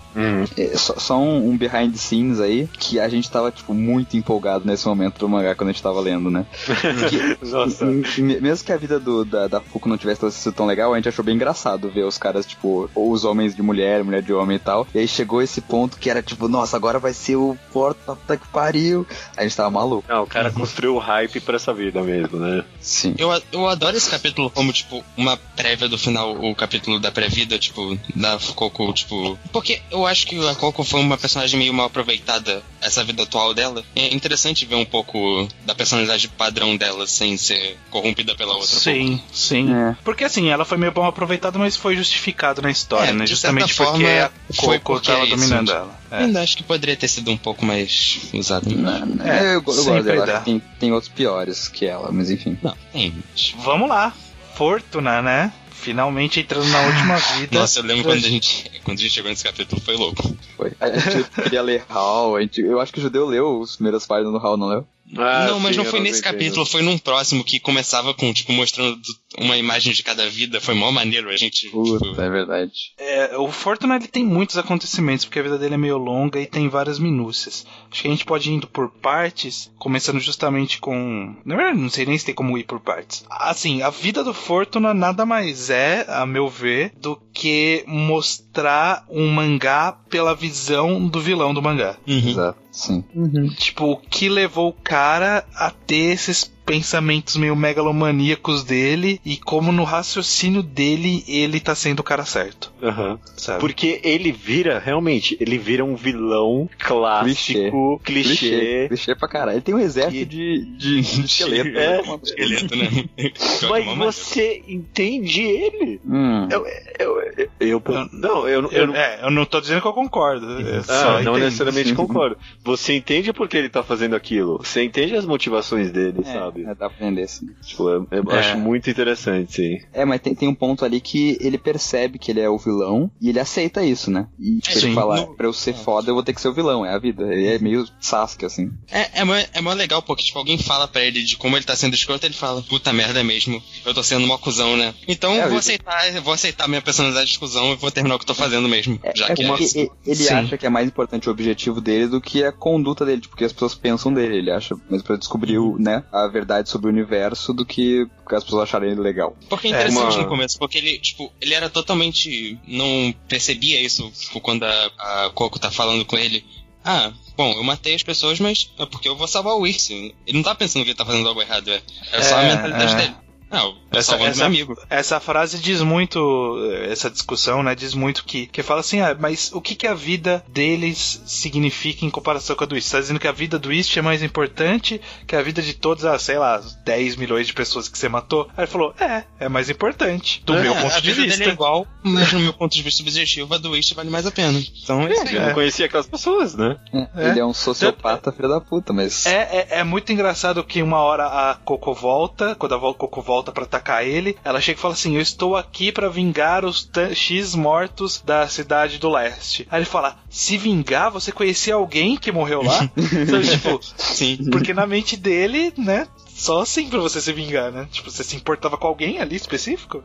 Hum. 0.15 0.45
é, 0.57 0.77
só, 0.77 0.95
só 0.97 1.17
um, 1.19 1.49
um 1.49 1.57
behind 1.57 1.91
the 1.93 1.97
scenes 1.97 2.39
aí, 2.39 2.67
que 2.77 2.99
a 2.99 3.07
gente 3.09 3.29
tava, 3.29 3.51
tipo, 3.51 3.73
muito 3.73 4.15
empolgado 4.17 4.65
nesse 4.65 4.87
momento 4.87 5.17
do 5.19 5.29
mangá 5.29 5.55
quando 5.55 5.69
a 5.69 5.71
gente 5.71 5.81
tava 5.83 5.99
lendo, 5.99 6.29
né? 6.29 6.45
Nossa. 7.41 7.85
M- 7.85 8.03
m- 8.17 8.39
Mesmo 8.41 8.65
que 8.65 8.71
a 8.73 8.77
vida 8.77 8.99
do, 8.99 9.23
da, 9.25 9.47
da 9.47 9.61
Fuku 9.61 9.87
não 9.89 9.97
tivesse 9.97 10.29
sido 10.31 10.53
tão 10.53 10.65
legal, 10.65 10.93
a 10.93 10.95
gente 10.97 11.09
achou 11.09 11.23
bem 11.23 11.35
engraçado 11.35 11.89
ver 11.89 12.03
os 12.03 12.17
caras, 12.17 12.45
tipo, 12.45 12.89
ou 12.95 13.11
os 13.11 13.23
homens 13.23 13.55
de 13.55 13.61
mulher, 13.61 14.03
mulher 14.03 14.21
de 14.21 14.33
homem 14.33 14.55
e 14.57 14.59
tal. 14.59 14.87
E 14.93 14.99
aí 14.99 15.07
chegou 15.07 15.41
esse 15.41 15.61
ponto 15.61 15.97
que 15.97 16.09
era 16.09 16.21
tipo, 16.21 16.47
nossa, 16.47 16.75
agora 16.75 16.99
vai 16.99 17.13
ser 17.13 17.35
o 17.35 17.57
Porta 17.71 18.15
puta 18.15 18.37
que 18.37 18.47
pariu. 18.47 19.05
A 19.37 19.43
gente 19.43 19.55
tava 19.55 19.69
maluco. 19.69 20.03
Não, 20.07 20.23
o 20.23 20.27
cara 20.27 20.51
construiu 20.51 20.95
o 20.95 20.99
hype 20.99 21.39
pra 21.39 21.55
essa 21.55 21.73
vida 21.73 22.01
mesmo, 22.01 22.37
né? 22.39 22.63
Sim. 22.79 23.15
Eu, 23.17 23.29
eu 23.51 23.67
adoro 23.67 23.95
esse 23.95 24.09
capítulo 24.09 24.49
como, 24.49 24.73
tipo, 24.73 25.03
uma 25.15 25.37
prévia 25.55 25.87
do 25.87 25.97
final, 25.97 26.33
o 26.35 26.55
capítulo 26.55 26.99
da 26.99 27.11
pré-vida, 27.11 27.57
tipo, 27.57 27.97
da 28.15 28.37
Coco, 28.55 28.91
tipo. 28.93 29.37
Porque 29.51 29.81
eu 29.91 30.00
acho 30.05 30.25
que 30.27 30.47
a 30.47 30.55
Coco 30.55 30.83
foi 30.83 30.99
uma 31.01 31.17
personagem 31.17 31.57
meio 31.59 31.73
mal 31.73 31.87
aproveitada, 31.87 32.61
essa 32.81 33.03
vida 33.03 33.23
atual 33.23 33.53
dela. 33.53 33.83
É 33.95 34.13
interessante 34.13 34.65
ver 34.65 34.75
um 34.75 34.85
pouco 34.85 35.47
da 35.65 35.73
personalidade 35.75 36.27
padrão 36.27 36.75
dela 36.77 37.05
sem 37.07 37.37
ser 37.37 37.77
corrompida 37.89 38.35
pela 38.35 38.53
outra. 38.53 38.79
Sim, 38.79 39.21
sim. 39.31 39.73
É. 39.73 39.95
Porque 40.03 40.23
assim, 40.23 40.49
ela 40.49 40.65
foi 40.65 40.77
meio 40.77 40.91
bom 40.91 41.05
aproveitada, 41.05 41.57
mas 41.59 41.75
foi 41.75 41.95
justificado 41.95 42.61
na 42.61 42.71
história, 42.71 43.09
É, 43.11 43.13
né? 43.13 43.25
Justamente 43.25 43.73
porque 43.73 44.05
a 44.05 44.29
foi 44.53 44.79
Coco 44.79 44.93
porque 45.01 45.07
tava 45.11 45.21
é 45.23 45.25
isso, 45.27 45.35
dominando 45.35 45.71
ela. 45.71 45.99
Eu 46.11 46.17
É. 46.17 46.23
ainda 46.23 46.41
acho 46.41 46.57
que 46.57 46.63
poderia 46.63 46.95
ter 46.95 47.07
sido 47.07 47.31
um 47.31 47.37
pouco 47.37 47.65
mais 47.65 48.19
usado. 48.33 48.69
Não, 48.75 49.25
É, 49.25 49.41
eu, 49.41 49.53
eu 49.53 49.61
gosto 49.61 50.03
dela, 50.03 50.39
tem, 50.41 50.61
tem 50.79 50.91
outros 50.91 51.11
piores 51.11 51.67
que 51.67 51.85
ela, 51.85 52.11
mas 52.11 52.29
enfim. 52.29 52.57
não 52.61 52.75
tem. 52.91 53.13
Vamos 53.59 53.87
lá. 53.89 54.13
Fortuna, 54.55 55.21
né? 55.21 55.51
Finalmente 55.81 56.39
entrando 56.39 56.67
na 56.67 56.79
última 56.81 57.15
vida. 57.37 57.59
Nossa, 57.59 57.79
eu 57.79 57.83
lembro 57.83 58.03
quando 58.03 58.23
a 58.23 58.29
gente, 58.29 58.71
quando 58.83 58.99
a 58.99 59.01
gente 59.01 59.13
chegou 59.13 59.31
nesse 59.31 59.43
capítulo, 59.43 59.81
foi 59.81 59.95
louco. 59.95 60.37
Foi. 60.55 60.71
A 60.79 60.89
gente 60.89 61.29
queria 61.31 61.61
ler 61.61 61.83
Hall, 61.89 62.35
a 62.35 62.41
gente, 62.41 62.61
eu 62.61 62.79
acho 62.79 62.93
que 62.93 62.99
o 62.99 63.01
judeu 63.01 63.25
leu 63.25 63.59
os 63.59 63.75
primeiras 63.75 64.05
páginas 64.05 64.31
do 64.31 64.37
Hall, 64.39 64.57
não 64.57 64.67
leu? 64.67 64.87
Ah, 65.17 65.47
não, 65.47 65.59
mas 65.59 65.75
sim, 65.75 65.83
não 65.83 65.89
foi 65.89 65.99
nesse 65.99 66.19
entendo. 66.19 66.31
capítulo, 66.33 66.65
foi 66.65 66.81
num 66.81 66.97
próximo 66.97 67.43
que 67.43 67.59
começava 67.59 68.13
com, 68.13 68.31
tipo, 68.31 68.53
mostrando 68.53 68.97
uma 69.37 69.57
imagem 69.57 69.93
de 69.93 70.03
cada 70.03 70.29
vida. 70.29 70.59
Foi 70.59 70.73
mó 70.73 70.91
maneiro, 70.91 71.29
a 71.29 71.37
gente. 71.37 71.69
Puta, 71.69 72.05
tipo, 72.05 72.21
é 72.21 72.29
verdade. 72.29 72.71
É, 72.97 73.37
o 73.37 73.51
Fortuna 73.51 73.95
ele 73.95 74.07
tem 74.07 74.25
muitos 74.25 74.57
acontecimentos, 74.57 75.25
porque 75.25 75.39
a 75.39 75.43
vida 75.43 75.57
dele 75.57 75.75
é 75.75 75.77
meio 75.77 75.97
longa 75.97 76.39
e 76.39 76.45
tem 76.45 76.67
várias 76.67 76.99
minúcias. 76.99 77.65
Acho 77.91 78.01
que 78.01 78.07
a 78.07 78.11
gente 78.11 78.25
pode 78.25 78.49
ir 78.49 78.53
indo 78.53 78.67
por 78.67 78.89
partes, 78.89 79.71
começando 79.77 80.19
justamente 80.19 80.79
com. 80.79 81.35
Na 81.45 81.55
verdade, 81.55 81.79
não 81.79 81.89
sei 81.89 82.05
nem 82.05 82.17
se 82.17 82.25
tem 82.25 82.35
como 82.35 82.57
ir 82.57 82.63
por 82.63 82.79
partes. 82.79 83.23
Assim, 83.29 83.81
a 83.81 83.89
vida 83.89 84.23
do 84.23 84.33
Fortuna 84.33 84.93
nada 84.93 85.25
mais 85.25 85.69
é, 85.69 86.05
a 86.07 86.25
meu 86.25 86.49
ver, 86.49 86.93
do 86.99 87.19
que 87.33 87.83
mostrar 87.87 89.05
um 89.09 89.29
mangá 89.29 89.93
pela 90.09 90.35
visão 90.35 91.07
do 91.07 91.21
vilão 91.21 91.53
do 91.53 91.61
mangá. 91.61 91.97
uhum. 92.07 92.29
Exato, 92.31 92.59
sim. 92.71 93.03
Uhum. 93.15 93.49
Tipo, 93.49 93.91
o 93.91 93.97
que 93.97 94.29
levou 94.29 94.69
o 94.69 94.73
cara 94.73 95.45
a 95.55 95.71
ter 95.71 96.13
esses 96.13 96.51
pensamentos 96.71 97.35
meio 97.35 97.53
megalomaníacos 97.53 98.63
dele 98.63 99.19
e 99.25 99.35
como 99.35 99.73
no 99.73 99.83
raciocínio 99.83 100.63
dele 100.63 101.21
ele 101.27 101.59
tá 101.59 101.75
sendo 101.75 101.99
o 101.99 102.03
cara 102.03 102.23
certo, 102.23 102.71
Aham. 102.81 103.19
sabe? 103.35 103.59
Porque 103.59 103.99
ele 104.05 104.31
vira, 104.31 104.79
realmente, 104.79 105.35
ele 105.41 105.57
vira 105.57 105.83
um 105.83 105.95
vilão 105.97 106.69
clássico, 106.79 107.99
clichê. 108.03 108.37
Clichê, 108.37 108.85
clichê 108.87 109.15
pra 109.15 109.27
caralho. 109.27 109.55
Ele 109.55 109.61
tem 109.61 109.75
um 109.75 109.79
exército 109.79 110.25
de, 110.25 110.65
de, 110.77 111.01
de 111.01 111.25
esqueleto. 111.25 111.77
É. 111.77 112.01
né? 112.01 112.19
Esqueleto, 112.23 112.75
né? 112.77 112.87
Mas 113.69 113.85
você 113.97 114.63
entende 114.65 115.41
ele? 115.41 115.99
Hum. 116.07 116.47
Eu, 116.49 116.65
eu, 116.99 117.21
eu, 117.21 117.49
eu- 117.59 117.81
Eu- 117.85 118.09
não, 118.13 118.47
eu, 118.47 118.61
eu, 118.61 118.71
Eu, 118.71 118.87
não. 118.87 118.95
é, 118.95 119.19
eu 119.23 119.31
não 119.31 119.45
tô 119.45 119.59
dizendo 119.59 119.81
que 119.81 119.87
eu 119.87 119.93
concordo. 119.93 120.45
eu 120.61 120.79
Ah, 120.79 120.83
só 120.83 121.11
não 121.21 121.33
entendo. 121.33 121.39
necessariamente 121.39 121.93
concordo. 121.95 122.37
Você 122.63 122.93
entende 122.93 123.33
por 123.33 123.49
que 123.49 123.57
ele 123.57 123.69
tá 123.69 123.83
fazendo 123.83 124.15
aquilo. 124.15 124.57
Você 124.63 124.83
entende 124.83 125.15
as 125.15 125.25
motivações 125.25 125.91
dele, 125.91 126.23
sabe? 126.23 126.60
É, 126.67 126.75
dá 126.75 126.89
pra 126.89 127.05
entender, 127.05 127.27
sim. 127.27 127.47
Tipo, 127.61 127.89
eu, 127.89 128.07
eu 128.11 128.31
É. 128.31 128.39
acho 128.39 128.57
muito 128.57 128.89
interessante, 128.89 129.53
sim. 129.53 129.79
É, 129.93 130.05
mas 130.05 130.21
tem, 130.21 130.33
tem 130.35 130.47
um 130.49 130.55
ponto 130.55 130.83
ali 130.85 130.99
que 131.01 131.37
ele 131.41 131.57
percebe 131.57 132.17
que 132.19 132.31
ele 132.31 132.39
é 132.39 132.49
o 132.49 132.57
vilão 132.57 133.09
e 133.21 133.29
ele 133.29 133.39
aceita 133.39 133.83
isso, 133.83 134.09
né? 134.11 134.27
E 134.39 134.59
tipo, 134.59 134.79
Sim. 134.79 134.87
ele 134.87 134.95
fala, 134.95 135.15
No- 135.17 135.35
pra 135.35 135.45
eu 135.47 135.53
ser 135.53 135.73
foda 135.73 136.09
eu 136.09 136.13
vou 136.13 136.23
ter 136.23 136.33
que 136.33 136.41
ser 136.41 136.47
o 136.49 136.53
vilão, 136.53 136.85
é 136.85 136.93
a 136.93 136.99
vida. 136.99 137.23
Ele 137.33 137.47
é 137.47 137.59
meio 137.59 137.85
Sasuke, 137.99 138.45
assim. 138.45 138.71
É, 138.91 139.21
é, 139.21 139.23
mó, 139.23 139.33
é 139.35 139.61
mó 139.61 139.73
legal, 139.73 140.01
porque, 140.01 140.23
tipo, 140.23 140.37
alguém 140.39 140.57
fala 140.57 140.87
pra 140.87 141.03
ele 141.03 141.23
de 141.23 141.37
como 141.37 141.55
ele 141.57 141.65
tá 141.65 141.75
sendo 141.75 141.93
escroto, 141.95 142.25
ele 142.25 142.33
fala, 142.33 142.61
puta 142.63 142.91
merda 142.93 143.23
mesmo, 143.23 143.61
eu 143.85 143.93
tô 143.93 144.03
sendo 144.03 144.25
mó 144.27 144.37
cuzão, 144.37 144.75
né? 144.77 144.93
Então 145.07 145.33
É, 145.33 145.47
vou 145.47 145.57
aceitar, 145.57 146.13
eu 146.15 146.21
vou 146.21 146.33
aceitar 146.33 146.67
minha 146.67 146.81
personalidade 146.81 147.31
de 147.31 147.39
cuzão 147.39 147.71
e 147.73 147.75
vou 147.75 147.91
terminar 147.91 148.15
o 148.15 148.19
que 148.19 148.23
eu 148.23 148.27
tô 148.27 148.35
fazendo 148.35 148.67
mesmo. 148.67 148.99
É, 149.03 149.13
já 149.15 149.25
é 149.29 149.35
que 149.35 149.45
porque 149.45 149.63
é 149.63 149.65
isso. 149.65 149.91
ele 150.05 150.15
Sim. 150.15 150.33
acha 150.33 150.57
que 150.57 150.65
é 150.65 150.69
mais 150.69 150.87
importante 150.87 151.27
o 151.29 151.31
objetivo 151.31 151.79
dele 151.81 152.07
do 152.07 152.21
que 152.21 152.43
a 152.43 152.51
conduta 152.51 153.05
dele, 153.05 153.21
tipo, 153.21 153.35
o 153.35 153.37
que 153.37 153.45
as 153.45 153.53
pessoas 153.53 153.75
pensam 153.75 154.13
dele. 154.13 154.37
Ele 154.37 154.51
acha 154.51 154.75
mais 154.89 155.01
pra 155.01 155.15
descobrir 155.15 155.57
o, 155.57 155.77
né, 155.77 156.03
a 156.11 156.27
verdade 156.27 156.40
sobre 156.65 156.87
o 156.87 156.89
universo 156.91 157.53
do 157.53 157.65
que 157.65 158.05
as 158.31 158.43
pessoas 158.43 158.63
acharem 158.63 158.91
ele 158.91 159.01
legal. 159.01 159.35
Porque 159.49 159.67
é 159.67 159.69
interessante 159.71 160.15
uma- 160.15 160.23
no 160.23 160.27
começo, 160.27 160.57
porque 160.59 160.77
ele, 160.77 160.99
tipo, 160.99 161.31
ele 161.41 161.53
era 161.53 161.69
totalmente. 161.69 162.57
não 162.67 163.13
percebia 163.27 163.81
isso 163.81 164.09
tipo, 164.19 164.39
quando 164.41 164.63
a, 164.63 164.91
a 165.25 165.29
Coco 165.33 165.59
tá 165.59 165.69
falando 165.71 166.05
com 166.05 166.17
ele. 166.17 166.45
Ah, 166.83 167.11
bom, 167.37 167.53
eu 167.53 167.63
matei 167.63 167.93
as 167.93 168.01
pessoas, 168.03 168.39
mas 168.39 168.71
é 168.79 168.85
porque 168.85 169.07
eu 169.07 169.15
vou 169.15 169.27
salvar 169.27 169.53
o 169.55 169.67
Irse. 169.67 170.15
Ele 170.25 170.37
não 170.37 170.43
tá 170.43 170.55
pensando 170.55 170.83
que 170.83 170.89
ele 170.89 170.97
tá 170.97 171.05
fazendo 171.05 171.27
algo 171.29 171.41
errado, 171.41 171.69
é, 171.69 171.81
é 172.11 172.21
só 172.23 172.35
a 172.37 172.43
É, 172.43 172.55
mentalidade 172.55 172.93
é. 172.93 172.95
dele. 172.97 173.15
Não, 173.51 173.73
tô 173.91 173.97
Essa- 173.99 174.15
essa- 174.15 174.45
amigo. 174.45 174.77
Essa 174.89 175.19
frase 175.19 175.59
diz 175.59 175.81
muito, 175.81 176.57
essa 176.89 177.09
discussão, 177.09 177.61
né? 177.61 177.75
Diz 177.75 177.93
muito 177.93 178.23
que, 178.23 178.47
que 178.47 178.63
fala 178.63 178.79
assim, 178.79 179.01
ah, 179.01 179.15
mas 179.19 179.51
o 179.53 179.59
que, 179.61 179.75
que 179.75 179.85
a 179.87 179.93
vida 179.93 180.43
deles 180.47 181.21
significa 181.25 182.05
em 182.05 182.09
comparação 182.09 182.55
com 182.55 182.63
a 182.63 182.67
do 182.67 182.75
East? 182.75 182.91
Tá 182.91 182.99
dizendo 182.99 183.19
que 183.19 183.27
a 183.27 183.31
vida 183.31 183.59
do 183.59 183.71
East 183.73 183.95
é 183.97 184.01
mais 184.01 184.23
importante 184.23 185.01
que 185.27 185.35
a 185.35 185.41
vida 185.41 185.61
de 185.61 185.73
todas 185.73 186.05
as, 186.05 186.21
sei 186.21 186.37
lá, 186.37 186.61
10 186.85 187.15
milhões 187.15 187.47
de 187.47 187.53
pessoas 187.53 187.87
que 187.89 187.97
você 187.97 188.07
matou? 188.07 188.47
Aí 188.55 188.63
ele 188.63 188.67
falou, 188.67 188.93
é, 188.99 189.23
é 189.39 189.49
mais 189.49 189.69
importante, 189.69 190.41
do 190.45 190.55
É, 190.55 190.61
meu 190.61 190.73
a 190.77 190.81
ponto 190.81 190.95
de 190.95 191.01
vida 191.01 191.15
dele 191.21 191.27
vista. 191.29 191.43
é 191.43 191.49
igual, 191.49 191.85
mas 192.03 192.31
no 192.31 192.39
meu 192.39 192.53
ponto 192.53 192.73
de 192.73 192.81
vista 192.81 192.99
subjetivo, 192.99 193.53
a 193.53 193.57
do 193.57 193.75
East 193.75 193.93
vale 193.93 194.09
mais 194.09 194.25
a 194.25 194.31
pena. 194.31 194.61
Então 194.83 195.01
é 195.07 195.11
aí. 195.19 195.35
Eu 195.35 195.41
não 195.47 195.53
conhecia 195.53 195.85
aquelas 195.87 196.07
pessoas, 196.07 196.55
né? 196.55 196.77
É. 197.15 197.29
Ele 197.29 197.39
é 197.39 197.45
um 197.45 197.53
sociopata, 197.53 198.31
filho 198.31 198.47
da 198.49 198.61
puta, 198.61 198.93
mas. 198.93 199.25
É, 199.25 199.67
é, 199.71 199.79
é 199.79 199.83
muito 199.83 200.11
engraçado 200.11 200.63
que 200.63 200.81
uma 200.81 200.99
hora 200.99 201.25
a 201.25 201.55
Coco 201.55 201.93
volta, 201.93 202.55
quando 202.55 202.75
a 202.75 202.79
Coco 202.79 203.21
volta 203.21 203.40
volta 203.41 203.51
para 203.51 203.63
atacar 203.63 204.05
ele, 204.05 204.37
ela 204.43 204.61
chega 204.61 204.77
e 204.77 204.81
fala 204.81 204.93
assim: 204.93 205.15
Eu 205.15 205.21
estou 205.21 205.55
aqui 205.55 205.91
para 205.91 206.07
vingar 206.07 206.63
os 206.63 206.89
X 207.13 207.55
mortos 207.55 208.21
da 208.23 208.47
cidade 208.47 208.99
do 208.99 209.09
leste. 209.09 209.67
Aí 209.69 209.79
ele 209.79 209.85
fala: 209.85 210.17
Se 210.29 210.57
vingar, 210.57 211.11
você 211.11 211.31
conhecia 211.31 211.73
alguém 211.73 212.15
que 212.15 212.31
morreu 212.31 212.61
lá? 212.61 212.89
então, 212.95 213.41
tipo, 213.41 213.79
Sim. 213.97 214.49
porque 214.51 214.73
na 214.73 214.85
mente 214.85 215.17
dele, 215.17 215.73
né? 215.77 216.07
Só 216.27 216.61
assim 216.61 216.89
pra 216.89 216.99
você 216.99 217.19
se 217.19 217.33
vingar, 217.33 217.71
né? 217.71 217.87
Tipo, 217.91 218.09
você 218.09 218.23
se 218.23 218.35
importava 218.35 218.77
com 218.77 218.87
alguém 218.87 219.19
ali 219.19 219.35
específico? 219.35 220.03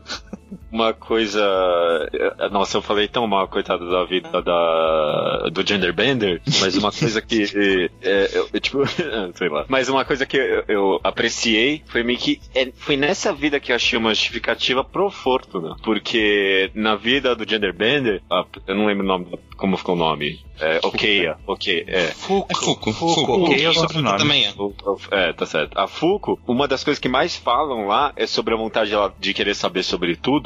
Uma 0.71 0.93
coisa. 0.93 1.41
Nossa, 2.51 2.77
eu 2.77 2.81
falei 2.81 3.07
tão 3.07 3.27
mal, 3.27 3.47
coitado 3.47 3.89
da 3.89 4.03
vida 4.03 4.41
da, 4.41 5.49
do 5.51 5.65
Genderbender, 5.65 6.41
mas 6.59 6.75
uma 6.77 6.91
coisa 6.93 7.21
que. 7.21 7.89
É, 8.01 8.29
eu, 8.33 8.59
tipo, 8.59 8.83
sei 9.35 9.49
lá. 9.49 9.65
Mas 9.67 9.89
uma 9.89 10.05
coisa 10.05 10.25
que 10.25 10.37
eu, 10.37 10.63
eu 10.67 10.99
apreciei 11.03 11.83
foi 11.87 12.03
meio 12.03 12.19
que. 12.19 12.39
É, 12.53 12.71
foi 12.75 12.97
nessa 12.97 13.33
vida 13.33 13.59
que 13.59 13.71
eu 13.71 13.75
achei 13.75 13.97
uma 13.97 14.13
justificativa 14.13 14.83
pro 14.83 15.09
Fortuna. 15.09 15.75
Porque 15.83 16.71
na 16.73 16.95
vida 16.95 17.35
do 17.35 17.47
Genderbender, 17.47 18.21
ah, 18.29 18.45
eu 18.65 18.75
não 18.75 18.85
lembro 18.87 19.03
o 19.03 19.07
nome, 19.07 19.39
como 19.55 19.77
ficou 19.77 19.95
o 19.95 19.97
nome. 19.97 20.39
É, 20.59 20.79
Okeia, 20.83 21.37
ok, 21.45 21.85
é. 21.87 22.07
Fuco. 22.07 22.47
É 22.51 22.55
Fuco. 22.55 22.91
Fuco, 22.91 23.43
ok 23.43 23.63
é 23.63 23.69
o 23.69 23.73
sobrenome. 23.73 24.17
também 24.17 24.45
é. 24.45 24.53
É, 25.11 25.33
tá 25.33 25.45
certo. 25.45 25.77
A 25.77 25.87
Fuco, 25.87 26.39
uma 26.47 26.67
das 26.67 26.83
coisas 26.83 26.99
que 26.99 27.07
mais 27.07 27.35
falam 27.35 27.87
lá 27.87 28.11
é 28.15 28.25
sobre 28.25 28.53
a 28.53 28.57
vontade 28.57 28.91
de 29.19 29.33
querer 29.33 29.53
saber 29.53 29.83
sobre 29.83 30.15
tudo. 30.15 30.36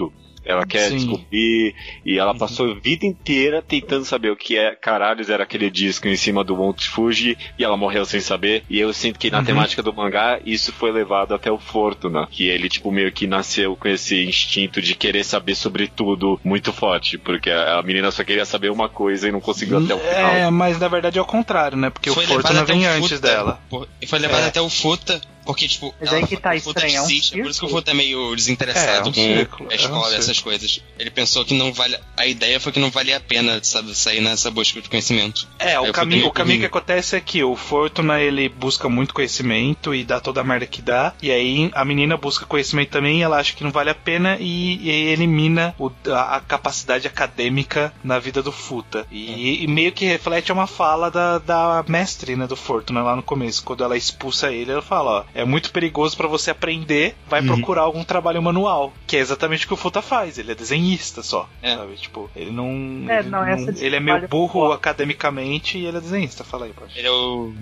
Ela 0.44 0.66
quer 0.66 0.90
Sim. 0.90 0.96
descobrir 0.96 1.76
e 2.04 2.18
ela 2.18 2.34
passou 2.34 2.72
a 2.72 2.74
vida 2.74 3.06
inteira 3.06 3.62
tentando 3.62 4.04
saber 4.06 4.32
o 4.32 4.36
que 4.36 4.58
é 4.58 4.74
caralhos 4.76 5.30
era 5.30 5.44
aquele 5.44 5.70
disco 5.70 6.08
em 6.08 6.16
cima 6.16 6.44
do 6.44 6.58
Monte 6.58 6.90
Fuji 6.90 7.38
e 7.60 7.64
ela 7.64 7.78
morreu 7.78 8.04
sem 8.06 8.20
saber. 8.20 8.64
E 8.68 8.80
eu 8.80 8.92
sinto 8.92 9.20
que 9.20 9.30
na 9.30 9.38
Uhum. 9.38 9.46
temática 9.46 9.84
do 9.84 9.94
mangá 9.94 10.40
isso 10.44 10.74
foi 10.74 10.92
levado 10.92 11.36
até 11.36 11.52
o 11.52 11.60
Fortuna, 11.60 12.26
que 12.26 12.48
ele 12.48 12.70
tipo 12.70 12.92
meio 12.92 13.12
que 13.12 13.28
nasceu 13.28 13.76
com 13.76 13.88
esse 13.88 14.24
instinto 14.26 14.82
de 14.82 14.96
querer 14.96 15.24
saber 15.24 15.54
sobre 15.54 15.88
tudo 15.88 16.40
muito 16.44 16.74
forte, 16.74 17.20
porque 17.20 17.52
a 17.52 17.80
menina 17.84 18.10
só 18.10 18.24
queria 18.24 18.44
saber 18.44 18.72
uma 18.72 18.90
coisa 18.90 19.28
e 19.28 19.32
não 19.32 19.40
conseguiu 19.42 19.78
até 19.78 19.94
o 19.94 20.00
final. 20.00 20.32
É, 20.34 20.50
mas 20.50 20.80
na 20.80 20.88
verdade 20.88 21.20
é 21.20 21.22
o 21.22 21.26
contrário, 21.26 21.78
né? 21.78 21.92
Porque 21.92 22.10
Foi 22.10 22.26
o 22.26 22.28
Fortuna 22.28 22.64
vem 22.66 22.88
o 22.88 22.90
antes 22.90 23.20
dela. 23.20 23.60
e 24.02 24.08
foi 24.08 24.18
levado 24.18 24.42
É. 24.42 24.48
até 24.48 24.60
o 24.60 24.70
Futa, 24.72 25.22
porque, 25.54 25.68
tipo, 25.68 25.94
Mas 26.00 26.10
ela- 26.10 26.18
aí 26.20 26.28
que 26.28 26.38
tá 26.38 26.56
estranho, 26.56 26.96
é 26.98 27.02
um 27.02 27.06
é 27.06 27.42
por 27.42 27.50
isso 27.52 27.60
que 27.60 27.66
o. 27.66 27.70
Futa 27.70 27.92
é 27.92 27.94
meio 27.94 28.34
É, 28.34 28.36
desinteressado 28.36 29.08
é 29.08 29.10
um 29.10 29.14
com 29.14 29.14
círculo, 29.14 29.70
a 29.70 29.74
é 29.74 29.78
um 29.78 29.80
escola, 29.80 30.16
essas 30.16 30.40
coisas. 30.40 30.82
Ele 31.00 31.10
pensou 31.12 31.44
que 31.46 31.54
não 31.54 31.72
vale. 31.74 31.98
A 32.18 32.26
ideia 32.26 32.60
foi 32.60 32.72
que 32.72 32.80
não 32.80 32.92
valia 32.92 33.18
a 33.18 33.20
pena, 33.20 33.60
sabe, 33.64 33.96
sair 33.96 34.22
nessa 34.22 34.50
busca 34.52 34.82
de 34.82 34.90
conhecimento. 34.90 35.48
É, 35.60 35.80
o 35.80 35.92
caminho, 35.92 36.28
o 36.28 36.32
caminho 36.32 36.60
que 36.60 36.66
acontece 36.66 37.16
é 37.16 37.22
que 37.22 37.44
o 37.44 37.56
Fortuna 37.56 38.20
ele 38.20 38.50
busca 38.50 38.88
muito 38.90 39.14
conhecimento 39.14 39.94
e 39.96 40.04
dá 40.04 40.20
toda 40.20 40.42
a 40.42 40.44
merda 40.44 40.66
que 40.66 40.82
dá, 40.82 41.14
e 41.22 41.32
aí 41.32 41.70
a 41.74 41.84
menina 41.86 42.18
busca 42.18 42.46
conhecimento 42.46 42.90
também, 42.90 43.20
e 43.20 43.24
ela 43.24 43.38
acha 43.40 43.54
que 43.54 43.64
não 43.64 43.72
vale 43.72 43.90
a 43.90 43.96
pena 43.96 44.38
e, 44.40 44.78
e 44.86 44.90
aí 44.90 45.08
elimina 45.10 45.74
o- 45.80 45.92
a, 46.08 46.38
a 46.38 46.40
capacidade 46.42 47.08
acadêmica 47.08 47.94
na 48.04 48.20
vida 48.20 48.42
do 48.44 48.52
Futa. 48.52 49.06
E, 49.12 49.64
e 49.64 49.68
meio 49.68 49.92
que 49.92 50.06
reflete 50.06 50.52
uma 50.52 50.68
fala 50.68 51.10
da, 51.10 51.38
da 51.40 51.84
mestre, 51.88 52.36
né, 52.36 52.46
do 52.48 52.56
Fortuna 52.56 53.02
lá 53.02 53.16
no 53.16 53.24
começo, 53.24 53.64
quando 53.64 53.84
ela 53.84 53.98
expulsa 53.98 54.52
ele, 54.52 54.72
ela 54.72 54.82
fala, 54.82 55.12
ó, 55.12 55.24
é 55.42 55.46
muito 55.46 55.72
perigoso 55.72 56.16
pra 56.16 56.28
você 56.28 56.52
aprender, 56.52 57.16
vai 57.28 57.42
Uhum. 57.42 57.48
procurar 57.48 57.82
algum 57.82 58.04
trabalho 58.04 58.42
manual, 58.42 58.94
que 59.08 59.18
é 59.18 59.20
exatamente 59.20 59.66
o 59.66 59.68
que 59.68 59.74
o 59.74 59.78
Futa 59.78 60.02
faz, 60.02 60.38
ele 60.38 60.52
é 60.52 60.56
desenhista 60.56 61.22
só, 61.24 61.50
É. 61.62 61.76
sabe? 61.76 61.96
Tipo, 61.96 62.30
ele 62.36 62.52
não... 62.52 62.66
É, 63.10 63.20
ele, 63.20 63.30
não, 63.30 63.44
essa 63.46 63.72
de 63.74 63.84
ele 63.86 63.96
é 63.96 64.00
meio 64.00 64.28
burro 64.28 64.72
academicamente 64.72 65.78
e 65.78 65.86
ele 65.86 65.98
é 65.98 66.02
desenhista, 66.02 66.44
fala 66.44 66.66
aí, 66.66 66.74
pode. 66.74 66.98
Ele 66.98 67.08
é 67.08 67.12
o. 67.12 67.54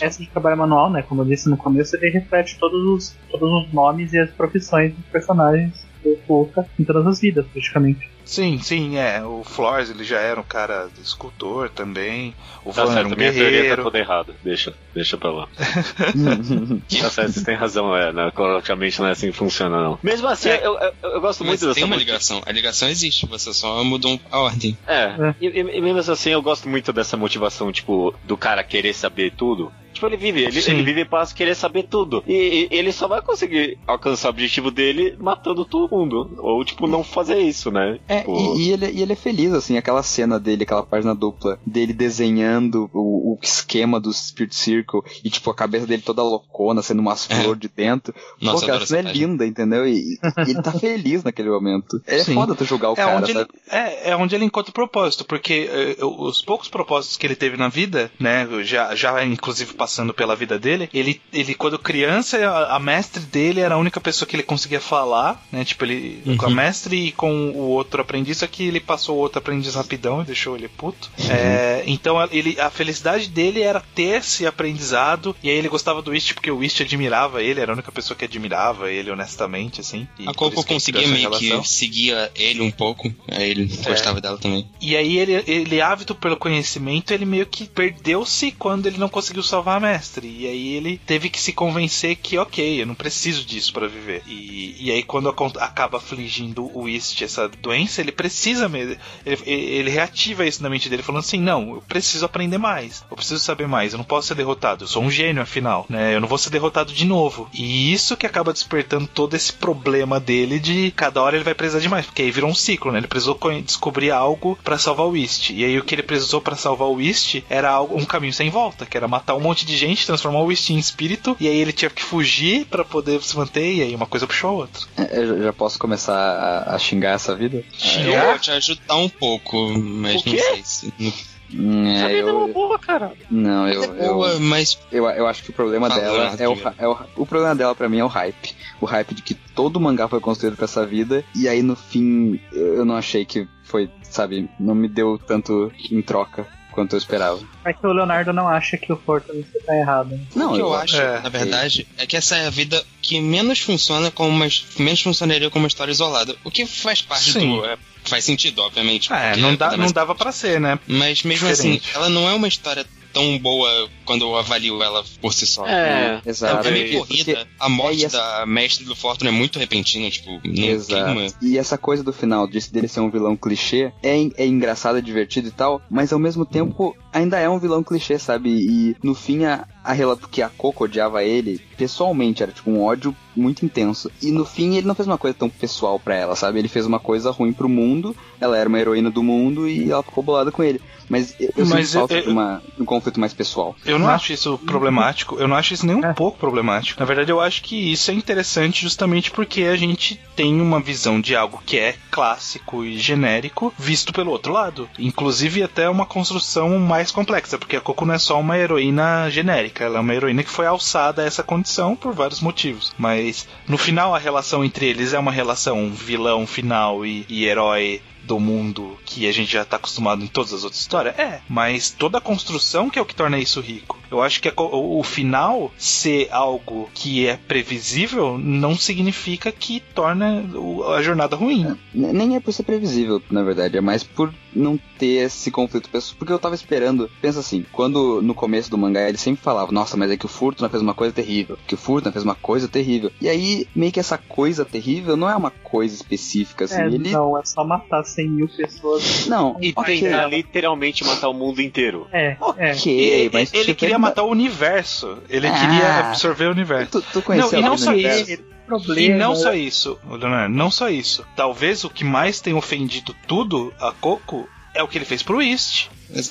Essa 0.00 0.18
de 0.22 0.28
trabalho 0.28 0.56
manual, 0.58 0.90
né? 0.90 1.02
Como 1.02 1.22
eu 1.22 1.26
disse 1.26 1.48
no 1.48 1.56
começo, 1.56 1.96
ele 1.96 2.10
reflete 2.10 2.58
todos 2.58 2.82
os, 2.84 3.16
todos 3.30 3.48
os 3.66 3.72
nomes 3.72 4.12
e 4.12 4.18
as 4.18 4.30
profissões 4.30 4.94
dos 4.94 5.04
personagens 5.06 5.72
do 6.02 6.16
Fuka 6.26 6.66
em 6.78 6.84
todas 6.84 7.06
as 7.06 7.20
vidas, 7.20 7.46
praticamente. 7.52 8.08
Sim, 8.30 8.60
sim, 8.62 8.96
é. 8.96 9.24
O 9.24 9.42
Flores, 9.42 9.90
ele 9.90 10.04
já 10.04 10.20
era 10.20 10.38
um 10.40 10.44
cara 10.44 10.88
escultor 11.02 11.68
também. 11.68 12.32
O 12.64 12.72
Tá 12.72 12.84
Van 12.84 12.92
era 12.92 13.00
certo, 13.02 13.12
um 13.14 13.16
minha 13.16 13.32
teoria 13.32 13.50
tá 13.50 13.60
guerreiro. 13.62 13.82
toda 13.82 13.98
errada. 13.98 14.34
Deixa, 14.44 14.72
deixa 14.94 15.16
pra 15.18 15.30
lá. 15.32 15.48
Tá 17.00 17.10
certo, 17.10 17.32
você 17.32 17.44
tem 17.44 17.56
razão, 17.56 17.96
é, 17.96 18.12
né? 18.12 18.30
Cronologicamente 18.34 19.00
não 19.00 19.08
é 19.08 19.12
assim 19.12 19.30
que 19.30 19.36
funciona, 19.36 19.82
não. 19.82 19.98
Mesmo 20.02 20.28
assim, 20.28 20.50
É. 20.50 20.64
eu, 20.66 20.78
eu, 20.78 20.92
eu 21.14 21.20
gosto 21.20 21.40
Mas 21.40 21.48
muito 21.48 21.60
dessa 21.62 21.74
tem 21.74 21.84
uma 21.84 21.96
motiva- 21.96 22.12
ligação. 22.12 22.42
A 22.46 22.52
ligação 22.52 22.88
existe, 22.88 23.26
você 23.26 23.52
só 23.52 23.82
mudou 23.82 24.20
a 24.30 24.38
ordem. 24.40 24.76
É, 24.86 25.34
e, 25.40 25.46
e- 25.48 25.78
e 25.78 25.80
mesmo 25.80 26.12
assim 26.12 26.30
eu 26.30 26.42
gosto 26.42 26.68
muito 26.68 26.92
dessa 26.92 27.16
motivação, 27.16 27.72
tipo, 27.72 28.14
do 28.24 28.36
cara 28.36 28.62
querer 28.62 28.92
saber 28.94 29.32
tudo. 29.32 29.72
Tipo, 29.92 30.06
ele 30.06 30.16
vive, 30.16 30.42
ele, 30.44 30.62
Sim. 30.62 30.70
ele 30.74 30.82
vive 30.84 31.04
para 31.04 31.26
querer 31.26 31.54
saber 31.56 31.82
tudo. 31.82 32.22
E, 32.24 32.68
e 32.70 32.76
ele 32.78 32.92
só 32.92 33.08
vai 33.08 33.20
conseguir 33.20 33.76
alcançar 33.88 34.28
o 34.28 34.30
objetivo 34.30 34.70
dele 34.70 35.16
matando 35.18 35.64
todo 35.64 35.90
mundo. 35.90 36.36
Ou, 36.38 36.64
tipo, 36.64 36.86
não 36.86 37.02
fazer 37.02 37.40
isso, 37.40 37.72
né? 37.72 37.98
É, 38.08 38.19
Tipo, 38.20 38.56
e, 38.56 38.62
e 38.68 38.72
ele, 38.72 38.90
e 38.90 39.02
ele 39.02 39.12
é 39.12 39.16
feliz, 39.16 39.52
assim, 39.52 39.76
aquela 39.76 40.02
cena 40.02 40.38
dele, 40.38 40.62
aquela 40.64 40.82
página 40.82 41.14
dupla, 41.14 41.58
dele 41.66 41.92
desenhando 41.92 42.90
o, 42.92 43.34
o 43.34 43.38
esquema 43.42 43.98
do 44.00 44.12
Spirit 44.12 44.54
Circle 44.54 45.00
e, 45.24 45.30
tipo, 45.30 45.50
a 45.50 45.54
cabeça 45.54 45.86
dele 45.86 46.02
toda 46.02 46.22
loucona, 46.22 46.82
sendo 46.82 47.00
umas 47.00 47.28
É. 47.30 47.34
flores 47.42 47.60
de 47.60 47.68
dentro. 47.68 48.14
Nossa, 48.40 48.58
Pô, 48.66 48.72
aquela 48.72 48.86
cena 48.86 49.00
é 49.00 49.02
página. 49.04 49.26
linda, 49.26 49.46
entendeu? 49.46 49.86
E, 49.86 50.18
e 50.46 50.50
ele 50.50 50.62
tá 50.62 50.72
feliz 50.78 51.22
naquele 51.24 51.50
momento. 51.50 52.00
É 52.06 52.18
Sim. 52.24 52.34
foda 52.34 52.54
tu 52.54 52.64
julgar 52.64 52.90
o 52.90 52.92
É 52.92 52.96
cara, 52.96 53.16
onde, 53.16 53.30
ele, 53.30 53.38
sabe? 53.40 53.50
é, 53.70 54.10
é 54.10 54.16
onde 54.16 54.34
ele 54.34 54.44
encontra 54.44 54.70
o 54.70 54.74
propósito, 54.74 55.24
porque 55.24 55.68
eh, 55.70 55.96
os 56.04 56.42
poucos 56.42 56.68
propósitos 56.68 57.16
que 57.16 57.26
ele 57.26 57.36
teve 57.36 57.56
na 57.56 57.68
vida, 57.68 58.10
né, 58.18 58.46
já, 58.62 58.94
já 58.94 59.24
inclusive 59.24 59.74
passando 59.74 60.12
pela 60.14 60.34
vida 60.36 60.58
dele, 60.58 60.88
ele, 60.92 61.20
ele 61.32 61.54
quando 61.54 61.78
criança, 61.78 62.36
a, 62.38 62.76
a 62.76 62.80
mestre 62.80 63.22
dele 63.22 63.60
era 63.60 63.74
a 63.74 63.78
única 63.78 64.00
pessoa 64.00 64.28
que 64.28 64.36
ele 64.36 64.42
conseguia 64.42 64.80
falar, 64.80 65.44
né, 65.52 65.64
tipo, 65.64 65.84
ele 65.84 66.22
Uhum. 66.26 66.36
com 66.36 66.46
a 66.46 66.50
mestre 66.50 66.96
e 67.08 67.12
com 67.12 67.50
o 67.50 67.68
outro 67.68 68.00
aprendiz, 68.10 68.38
só 68.38 68.46
que 68.46 68.64
ele 68.64 68.80
passou 68.80 69.16
outro 69.16 69.38
aprendiz 69.38 69.74
rapidão 69.74 70.22
e 70.22 70.24
deixou 70.24 70.56
ele 70.56 70.68
puto. 70.68 71.10
É, 71.30 71.82
então 71.86 72.16
ele, 72.32 72.60
a 72.60 72.68
felicidade 72.70 73.28
dele 73.28 73.62
era 73.62 73.80
ter 73.94 74.18
esse 74.18 74.46
aprendizado, 74.46 75.34
e 75.42 75.48
aí 75.48 75.56
ele 75.56 75.68
gostava 75.68 76.02
do 76.02 76.10
Whist 76.10 76.34
porque 76.34 76.50
o 76.50 76.58
Whist 76.58 76.80
admirava 76.82 77.42
ele, 77.42 77.60
era 77.60 77.72
a 77.72 77.74
única 77.74 77.92
pessoa 77.92 78.16
que 78.16 78.24
admirava 78.24 78.90
ele 78.90 79.10
honestamente, 79.10 79.80
assim. 79.80 80.06
A 80.26 80.34
Coco 80.34 80.64
conseguia 80.64 81.06
meio 81.06 81.30
que 81.30 81.66
seguia 81.68 82.30
ele 82.34 82.60
um 82.60 82.70
pouco, 82.70 83.12
aí 83.28 83.50
ele 83.50 83.70
É. 83.84 83.88
gostava 83.90 84.20
dela 84.20 84.38
também. 84.38 84.68
E 84.80 84.96
aí 84.96 85.18
ele, 85.18 85.44
ele 85.46 85.80
ávido 85.80 86.14
pelo 86.14 86.36
conhecimento, 86.36 87.12
ele 87.12 87.24
meio 87.24 87.46
que 87.46 87.66
perdeu-se 87.68 88.50
quando 88.52 88.86
ele 88.86 88.98
não 88.98 89.08
conseguiu 89.08 89.42
salvar 89.42 89.76
a 89.76 89.80
mestre. 89.80 90.26
E 90.26 90.46
aí 90.46 90.74
ele 90.74 91.00
teve 91.06 91.28
que 91.30 91.40
se 91.40 91.52
convencer 91.52 92.16
que, 92.16 92.36
ok, 92.38 92.82
eu 92.82 92.86
não 92.86 92.94
preciso 92.94 93.44
disso 93.44 93.72
pra 93.72 93.86
viver. 93.86 94.22
E, 94.26 94.76
e 94.80 94.90
aí 94.90 95.02
quando 95.02 95.28
acon- 95.28 95.52
acaba 95.58 95.98
afligindo 95.98 96.64
o 96.76 96.82
Whist 96.82 97.22
essa 97.22 97.48
doença, 97.48 97.89
ele 97.98 98.12
precisa 98.12 98.68
mesmo. 98.68 98.96
Ele, 99.24 99.42
ele 99.46 99.90
reativa 99.90 100.46
isso 100.46 100.62
na 100.62 100.70
mente 100.70 100.88
dele, 100.88 101.02
falando 101.02 101.20
assim: 101.20 101.40
não, 101.40 101.74
eu 101.74 101.82
preciso 101.88 102.24
aprender 102.24 102.58
mais, 102.58 103.04
eu 103.10 103.16
preciso 103.16 103.42
saber 103.42 103.66
mais, 103.66 103.92
eu 103.92 103.98
não 103.98 104.04
posso 104.04 104.28
ser 104.28 104.34
derrotado, 104.34 104.84
eu 104.84 104.88
sou 104.88 105.02
um 105.02 105.10
gênio 105.10 105.42
afinal, 105.42 105.86
né? 105.88 106.14
Eu 106.14 106.20
não 106.20 106.28
vou 106.28 106.38
ser 106.38 106.50
derrotado 106.50 106.92
de 106.92 107.04
novo. 107.04 107.48
E 107.52 107.92
isso 107.92 108.16
que 108.16 108.26
acaba 108.26 108.52
despertando 108.52 109.06
todo 109.06 109.34
esse 109.34 109.52
problema 109.52 110.18
dele 110.20 110.58
de 110.58 110.90
cada 110.96 111.22
hora 111.22 111.36
ele 111.36 111.44
vai 111.44 111.54
precisar 111.54 111.80
de 111.80 111.88
mais, 111.88 112.06
porque 112.06 112.22
aí 112.22 112.30
virou 112.30 112.50
um 112.50 112.54
ciclo, 112.54 112.92
né? 112.92 112.98
Ele 112.98 113.06
precisou 113.06 113.38
descobrir 113.64 114.10
algo 114.10 114.58
pra 114.62 114.78
salvar 114.78 115.06
o 115.06 115.10
Whist. 115.10 115.50
E 115.52 115.64
aí 115.64 115.78
o 115.78 115.84
que 115.84 115.94
ele 115.94 116.02
precisou 116.02 116.40
pra 116.40 116.56
salvar 116.56 116.88
o 116.88 116.94
Whist 116.94 117.42
era 117.48 117.70
algo, 117.70 117.96
um 117.96 118.04
caminho 118.04 118.32
sem 118.32 118.50
volta, 118.50 118.84
que 118.86 118.96
era 118.96 119.08
matar 119.08 119.34
um 119.34 119.40
monte 119.40 119.64
de 119.64 119.76
gente, 119.76 120.06
transformar 120.06 120.40
o 120.40 120.46
Whist 120.46 120.70
em 120.70 120.78
espírito, 120.78 121.36
e 121.40 121.48
aí 121.48 121.56
ele 121.56 121.72
tinha 121.72 121.90
que 121.90 122.02
fugir 122.02 122.66
pra 122.66 122.84
poder 122.84 123.22
se 123.22 123.36
manter, 123.36 123.74
e 123.74 123.82
aí 123.82 123.94
uma 123.94 124.06
coisa 124.06 124.26
puxou 124.26 124.50
a 124.50 124.52
outra. 124.52 124.82
É, 124.96 125.18
Eu 125.20 125.38
já- 125.38 125.44
já 125.44 125.52
posso 125.52 125.78
começar 125.78 126.14
a, 126.14 126.74
a 126.74 126.78
xingar 126.78 127.12
essa 127.14 127.34
vida? 127.34 127.62
Eu 128.04 128.26
vou 128.26 128.38
te 128.38 128.50
ajudar 128.50 128.96
um 128.96 129.08
pouco, 129.08 129.56
mas 129.78 130.24
não 130.24 130.32
sei 130.32 130.62
se. 130.64 130.94
Não, 130.98 131.12
Hum, 131.52 131.84
essa 131.88 132.04
É, 132.04 132.14
vida 132.14 132.30
é 132.30 132.32
uma 132.32 132.46
eu, 132.46 132.54
boa, 132.54 132.78
cara. 132.78 133.12
não, 133.28 133.68
eu, 133.68 133.82
é 133.82 134.08
boa, 134.08 134.28
eu, 134.34 134.40
mas 134.40 134.78
eu, 134.92 135.04
eu 135.10 135.26
acho 135.26 135.42
que 135.42 135.50
o 135.50 135.52
problema 135.52 135.88
Fala, 135.88 136.00
dela 136.00 136.36
é 136.38 136.48
o, 136.48 136.56
é 136.78 136.88
o. 136.88 136.98
O 137.16 137.26
problema 137.26 137.56
dela 137.56 137.74
pra 137.74 137.88
mim 137.88 137.98
é 137.98 138.04
o 138.04 138.08
hype. 138.08 138.54
O 138.80 138.86
hype 138.86 139.14
de 139.14 139.22
que 139.22 139.34
todo 139.34 139.80
mangá 139.80 140.06
foi 140.06 140.20
construído 140.20 140.54
pra 140.56 140.66
essa 140.66 140.86
vida, 140.86 141.24
e 141.34 141.48
aí 141.48 141.60
no 141.62 141.74
fim 141.74 142.40
eu 142.52 142.70
eu 142.76 142.84
não 142.84 142.94
achei 142.94 143.24
que 143.24 143.48
foi, 143.64 143.90
sabe, 144.02 144.48
não 144.58 144.74
me 144.74 144.88
deu 144.88 145.18
tanto 145.18 145.72
em 145.90 146.00
troca 146.00 146.46
quanto 146.70 146.94
eu 146.94 146.98
esperava. 146.98 147.40
É 147.64 147.72
que 147.72 147.86
o 147.86 147.92
Leonardo 147.92 148.32
não 148.32 148.48
acha 148.48 148.76
que 148.76 148.92
o 148.92 148.96
Fortaleza 148.96 149.46
tá 149.64 149.76
errado. 149.76 150.10
né? 150.10 150.20
Não, 150.34 150.52
o 150.52 150.54
que 150.54 150.60
eu, 150.60 150.74
acho, 150.74 150.96
é, 150.96 151.20
na 151.20 151.28
verdade, 151.28 151.86
é 151.98 152.06
que 152.06 152.16
essa 152.16 152.36
é 152.36 152.46
a 152.46 152.50
vida 152.50 152.82
que 153.02 153.20
menos 153.20 153.60
funciona 153.60 154.10
como 154.10 154.30
uma, 154.30 154.46
menos 154.78 155.02
funcionaria 155.02 155.50
como 155.50 155.64
uma 155.64 155.68
história 155.68 155.92
isolada. 155.92 156.34
O 156.44 156.50
que 156.50 156.66
faz 156.66 157.02
parte 157.02 157.32
Sim. 157.32 157.56
do. 157.58 157.64
é, 157.64 157.76
faz 158.04 158.24
sentido, 158.24 158.62
obviamente. 158.62 159.12
É, 159.12 159.36
não, 159.36 159.54
dá, 159.54 159.74
é 159.74 159.76
não 159.76 159.90
dava 159.90 160.14
pra 160.14 160.32
ser, 160.32 160.60
né? 160.60 160.78
Mas 160.86 161.22
mesmo 161.22 161.48
Diferente. 161.48 161.82
assim, 161.84 161.94
ela 161.94 162.08
não 162.08 162.28
é 162.28 162.34
uma 162.34 162.48
história 162.48 162.86
tão 163.12 163.38
boa 163.38 163.88
quando 164.04 164.22
eu 164.24 164.36
avalio 164.36 164.82
ela 164.82 165.04
por 165.20 165.32
si 165.32 165.46
só. 165.46 165.66
É, 165.66 166.20
Exato. 166.26 166.66
É 166.66 166.70
meio 166.70 166.98
Porque- 166.98 167.24
corrida. 167.24 167.48
A 167.58 167.68
morte 167.68 168.02
é, 168.02 168.06
essa- 168.06 168.18
da 168.40 168.46
mestre 168.46 168.84
do 168.84 168.94
Fortune 168.96 169.28
é 169.28 169.32
muito 169.32 169.58
repentina, 169.58 170.10
tipo, 170.10 170.30
não 170.44 170.64
Exato. 170.64 171.34
E 171.42 171.58
essa 171.58 171.76
coisa 171.78 172.02
do 172.02 172.12
final, 172.12 172.46
de, 172.46 172.58
dele 172.70 172.88
ser 172.88 173.00
um 173.00 173.10
vilão 173.10 173.36
clichê, 173.36 173.92
é, 174.02 174.16
é 174.36 174.46
engraçado, 174.46 174.98
é 174.98 175.00
divertido 175.00 175.48
e 175.48 175.52
tal, 175.52 175.80
mas 175.90 176.12
ao 176.12 176.18
mesmo 176.18 176.44
tempo 176.44 176.96
ainda 177.12 177.38
é 177.38 177.48
um 177.48 177.58
vilão 177.58 177.82
clichê, 177.82 178.18
sabe? 178.18 178.50
E 178.50 178.96
no 179.02 179.14
fim 179.14 179.44
a, 179.44 179.66
a 179.84 179.92
relato 179.92 180.28
que 180.28 180.42
a 180.42 180.48
Coco 180.48 180.84
odiava 180.84 181.22
ele, 181.24 181.60
pessoalmente, 181.76 182.42
era 182.42 182.52
tipo 182.52 182.70
um 182.70 182.82
ódio 182.82 183.14
muito 183.36 183.64
intenso. 183.64 184.10
E 184.22 184.30
no 184.30 184.44
fim 184.44 184.76
ele 184.76 184.86
não 184.86 184.94
fez 184.94 185.06
uma 185.06 185.16
coisa 185.18 185.36
tão 185.38 185.48
pessoal 185.48 185.98
para 185.98 186.14
ela, 186.14 186.36
sabe? 186.36 186.58
Ele 186.58 186.68
fez 186.68 186.84
uma 186.86 186.98
coisa 187.00 187.30
ruim 187.30 187.52
pro 187.52 187.68
mundo, 187.68 188.14
ela 188.40 188.56
era 188.58 188.68
uma 188.68 188.78
heroína 188.78 189.10
do 189.10 189.22
mundo 189.22 189.68
e 189.68 189.90
ela 189.90 190.02
ficou 190.02 190.22
bolada 190.22 190.50
com 190.52 190.62
ele. 190.62 190.80
Mas 191.08 191.34
eu, 191.40 191.50
eu 191.56 191.66
Mas 191.66 191.88
sinto 191.88 191.98
falta 191.98 192.14
eu- 192.14 192.22
de 192.22 192.28
uma, 192.28 192.62
um 192.78 192.84
conflito 192.84 193.18
mais 193.18 193.32
pessoal. 193.34 193.74
Eu 193.84 193.98
não 193.98 194.08
acho 194.08 194.32
isso 194.32 194.56
problemático, 194.58 195.36
eu 195.40 195.48
não 195.48 195.56
acho 195.56 195.74
isso 195.74 195.84
nem 195.84 195.96
um 195.96 196.04
É. 196.04 196.12
pouco 196.12 196.38
problemático. 196.38 197.00
Na 197.00 197.06
verdade, 197.06 197.32
eu 197.32 197.40
acho 197.40 197.62
que 197.62 197.92
isso 197.92 198.10
é 198.12 198.14
interessante 198.14 198.82
justamente 198.82 199.30
porque 199.30 199.62
a 199.62 199.74
gente 199.74 200.20
tem 200.36 200.60
uma 200.60 200.78
visão 200.80 201.20
de 201.20 201.34
algo 201.34 201.60
que 201.66 201.78
é 201.78 201.96
clássico 202.12 202.84
e 202.84 202.96
genérico 202.98 203.72
visto 203.78 204.12
pelo 204.12 204.30
outro 204.30 204.52
lado. 204.52 204.88
Inclusive 204.98 205.62
até 205.64 205.88
uma 205.88 206.06
construção 206.06 206.78
mais 206.78 206.99
complexa, 207.10 207.56
porque 207.56 207.76
a 207.76 207.80
Coco 207.80 208.04
não 208.04 208.14
é 208.14 208.18
só 208.18 208.38
uma 208.38 208.58
heroína 208.58 209.30
genérica, 209.30 209.84
ela 209.84 209.98
é 209.98 210.00
uma 210.00 210.14
heroína 210.14 210.42
que 210.42 210.50
foi 210.50 210.66
alçada 210.66 211.22
a 211.22 211.24
essa 211.24 211.42
condição 211.42 211.96
por 211.96 212.12
vários 212.12 212.40
motivos. 212.40 212.92
Mas 212.98 213.48
no 213.66 213.78
final 213.78 214.14
a 214.14 214.18
relação 214.18 214.64
entre 214.64 214.86
eles 214.86 215.14
é 215.14 215.18
uma 215.18 215.32
relação 215.32 215.90
vilão 215.90 216.46
final 216.46 217.06
e, 217.06 217.24
e 217.28 217.44
herói 217.44 218.02
do 218.24 218.38
mundo 218.38 218.98
que 219.04 219.26
a 219.26 219.32
gente 219.32 219.52
já 219.52 219.64
tá 219.64 219.76
acostumado 219.76 220.22
em 220.22 220.26
todas 220.26 220.52
as 220.52 220.64
outras 220.64 220.80
histórias? 220.80 221.18
É, 221.18 221.40
mas 221.48 221.90
toda 221.90 222.18
a 222.18 222.20
construção 222.20 222.90
que 222.90 222.98
é 222.98 223.02
o 223.02 223.06
que 223.06 223.14
torna 223.14 223.38
isso 223.38 223.60
rico. 223.60 223.99
Eu 224.10 224.22
acho 224.22 224.40
que 224.42 224.48
a 224.48 224.52
co- 224.52 224.64
o, 224.66 224.98
o 224.98 225.02
final 225.02 225.70
ser 225.78 226.28
algo 226.30 226.90
que 226.94 227.26
é 227.26 227.36
previsível 227.36 228.36
não 228.38 228.76
significa 228.76 229.52
que 229.52 229.80
torna 229.94 230.44
o- 230.54 230.84
a 230.92 231.02
jornada 231.02 231.36
ruim. 231.36 231.76
N- 231.94 232.12
Nem 232.12 232.36
é 232.36 232.40
por 232.40 232.52
ser 232.52 232.64
previsível, 232.64 233.22
na 233.30 233.42
verdade, 233.42 233.76
é 233.76 233.80
mais 233.80 234.02
por 234.02 234.32
não 234.54 234.76
ter 234.98 235.24
esse 235.26 235.50
conflito 235.50 235.88
pessoal. 235.88 236.16
Porque 236.18 236.32
eu 236.32 236.38
tava 236.38 236.54
esperando, 236.56 237.08
pensa 237.22 237.38
assim, 237.40 237.64
quando 237.72 238.20
no 238.20 238.34
começo 238.34 238.68
do 238.70 238.76
mangá 238.76 239.08
ele 239.08 239.16
sempre 239.16 239.42
falava, 239.42 239.70
nossa, 239.70 239.96
mas 239.96 240.10
é 240.10 240.16
que 240.16 240.26
o 240.26 240.28
Furtuna 240.28 240.68
fez 240.68 240.82
uma 240.82 240.92
coisa 240.94 241.12
terrível, 241.14 241.56
que 241.68 241.74
o 241.74 241.78
Furtuna 241.78 242.12
fez 242.12 242.24
uma 242.24 242.34
coisa 242.34 242.66
terrível. 242.66 243.12
E 243.20 243.28
aí, 243.28 243.66
meio 243.74 243.92
que 243.92 244.00
essa 244.00 244.18
coisa 244.18 244.64
terrível 244.64 245.16
não 245.16 245.30
é 245.30 245.36
uma 245.36 245.50
coisa 245.52 245.94
específica, 245.94 246.64
assim, 246.64 246.80
É, 246.80 246.86
ele... 246.86 247.10
não, 247.10 247.38
é 247.38 247.44
só 247.44 247.62
matar 247.64 248.02
100 248.02 248.28
mil 248.28 248.48
pessoas. 248.48 249.26
Não, 249.28 249.56
E 249.60 249.72
ok, 249.76 250.00
tentar 250.00 250.26
literalmente 250.26 251.04
matar 251.04 251.28
o 251.28 251.34
mundo 251.34 251.62
inteiro. 251.62 252.08
É, 252.12 252.36
é. 252.58 252.72
ok, 252.72 253.26
E- 253.26 253.30
mas 253.32 253.54
ele 253.54 253.64
tipo, 253.66 253.78
queria 253.78 253.98
matar 254.00 254.22
o 254.22 254.30
universo. 254.30 255.18
Ele 255.28 255.46
Ah. 255.46 255.52
queria 255.52 255.98
absorver 256.08 256.46
o 256.46 256.50
universo. 256.50 257.00
Tu, 257.00 257.22
tu 257.22 257.24
Não, 257.28 257.52
e 257.52 257.56
a 257.56 257.60
não 257.60 257.78
só 257.78 257.90
Universo? 257.90 258.30
isso. 258.32 258.42
Problema. 258.66 259.00
E 259.16 259.18
não 259.18 259.34
só 259.34 259.52
isso, 259.52 259.98
Leonardo, 260.08 260.54
não 260.54 260.70
só 260.70 260.88
isso. 260.88 261.26
Talvez 261.34 261.82
o 261.82 261.90
que 261.90 262.04
mais 262.04 262.40
tenha 262.40 262.56
ofendido 262.56 263.14
tudo 263.26 263.74
a 263.80 263.90
Coco 263.90 264.48
é 264.72 264.80
o 264.80 264.86
que 264.86 264.96
ele 264.96 265.04
fez 265.04 265.22
pro 265.24 265.42
East. 265.42 265.88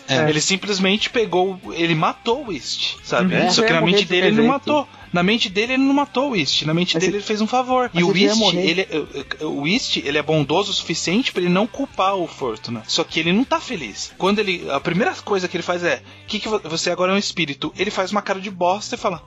É, 0.08 0.30
Ele 0.30 0.42
simplesmente 0.42 1.10
pegou. 1.10 1.60
Ele 1.74 1.96
matou 1.96 2.48
o 2.48 2.52
East, 2.54 2.96
sabe? 3.04 3.34
Uhum. 3.36 3.50
Só 3.52 3.62
que 3.64 3.72
na 3.72 3.80
ia 3.80 3.86
mente 3.86 4.06
dele 4.06 4.28
ele 4.28 4.36
não 4.38 4.48
matou. 4.48 4.88
Na 5.12 5.24
mente 5.24 5.50
dele 5.50 5.74
ele 5.74 5.84
não 5.84 5.94
matou 5.94 6.32
o 6.32 6.36
East. 6.36 6.64
Na 6.64 6.74
mente 6.74 6.96
Mas 6.96 7.02
dele 7.02 7.12
ele- 7.14 7.18
ele 7.20 7.26
fez 7.26 7.42
um 7.42 7.48
favor. 7.48 7.90
Mas 7.94 8.02
E 8.02 8.04
o 8.06 8.12
morrer. 8.36 8.62
ele, 8.70 8.88
o 9.46 9.68
East, 9.68 9.98
ele 9.98 10.18
é 10.18 10.22
bondoso 10.22 10.72
o 10.72 10.74
suficiente 10.74 11.32
pra 11.32 11.42
ele 11.42 11.50
não 11.52 11.66
culpar 11.66 12.16
o 12.16 12.28
Fortuna. 12.28 12.84
Só 12.88 13.04
que 13.04 13.20
ele 13.20 13.32
não 13.34 13.44
tá 13.44 13.60
feliz. 13.60 14.12
Quando 14.18 14.40
ele. 14.40 14.70
A 14.70 14.80
primeira 14.80 15.14
coisa 15.16 15.48
que 15.48 15.56
ele 15.58 15.64
faz 15.64 15.84
é: 15.84 16.02
que, 16.28 16.40
que 16.40 16.48
vo- 16.48 16.62
você 16.66 16.92
agora 16.92 17.12
é 17.12 17.16
um 17.16 17.20
espírito? 17.20 17.74
Ele 17.78 17.90
faz 17.90 18.12
uma 18.12 18.22
cara 18.22 18.40
de 18.40 18.52
bosta 18.52 18.96
e 18.96 18.98
fala: 18.98 19.24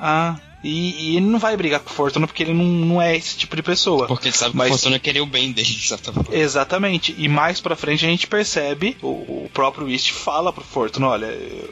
Ah. 0.00 0.36
E, 0.62 1.12
e 1.12 1.16
ele 1.16 1.24
não 1.24 1.38
vai 1.38 1.56
brigar 1.56 1.80
com 1.80 1.88
o 1.88 1.92
Fortuna 1.94 2.26
porque 2.26 2.42
ele 2.42 2.52
não, 2.52 2.62
não 2.66 3.00
é 3.00 3.16
esse 3.16 3.34
tipo 3.34 3.56
de 3.56 3.62
pessoa. 3.62 4.06
Porque 4.06 4.28
ele 4.28 4.36
sabe 4.36 4.54
Mas- 4.54 4.68
que 4.68 4.74
o 4.74 4.78
Fortuna 4.78 4.98
queria 4.98 5.22
o 5.22 5.26
bem 5.26 5.52
dele, 5.52 5.66
de 5.66 5.88
certa 5.88 6.12
forma. 6.12 6.28
Exatamente. 6.36 7.14
E 7.16 7.28
mais 7.28 7.62
pra 7.62 7.74
frente 7.74 8.04
a 8.04 8.08
gente 8.10 8.26
percebe, 8.26 8.94
o, 9.00 9.06
o 9.08 9.50
próprio 9.54 9.88
East 9.88 10.10
fala 10.10 10.52
pro 10.52 10.62
Fortuna, 10.62 11.08
olha, 11.08 11.26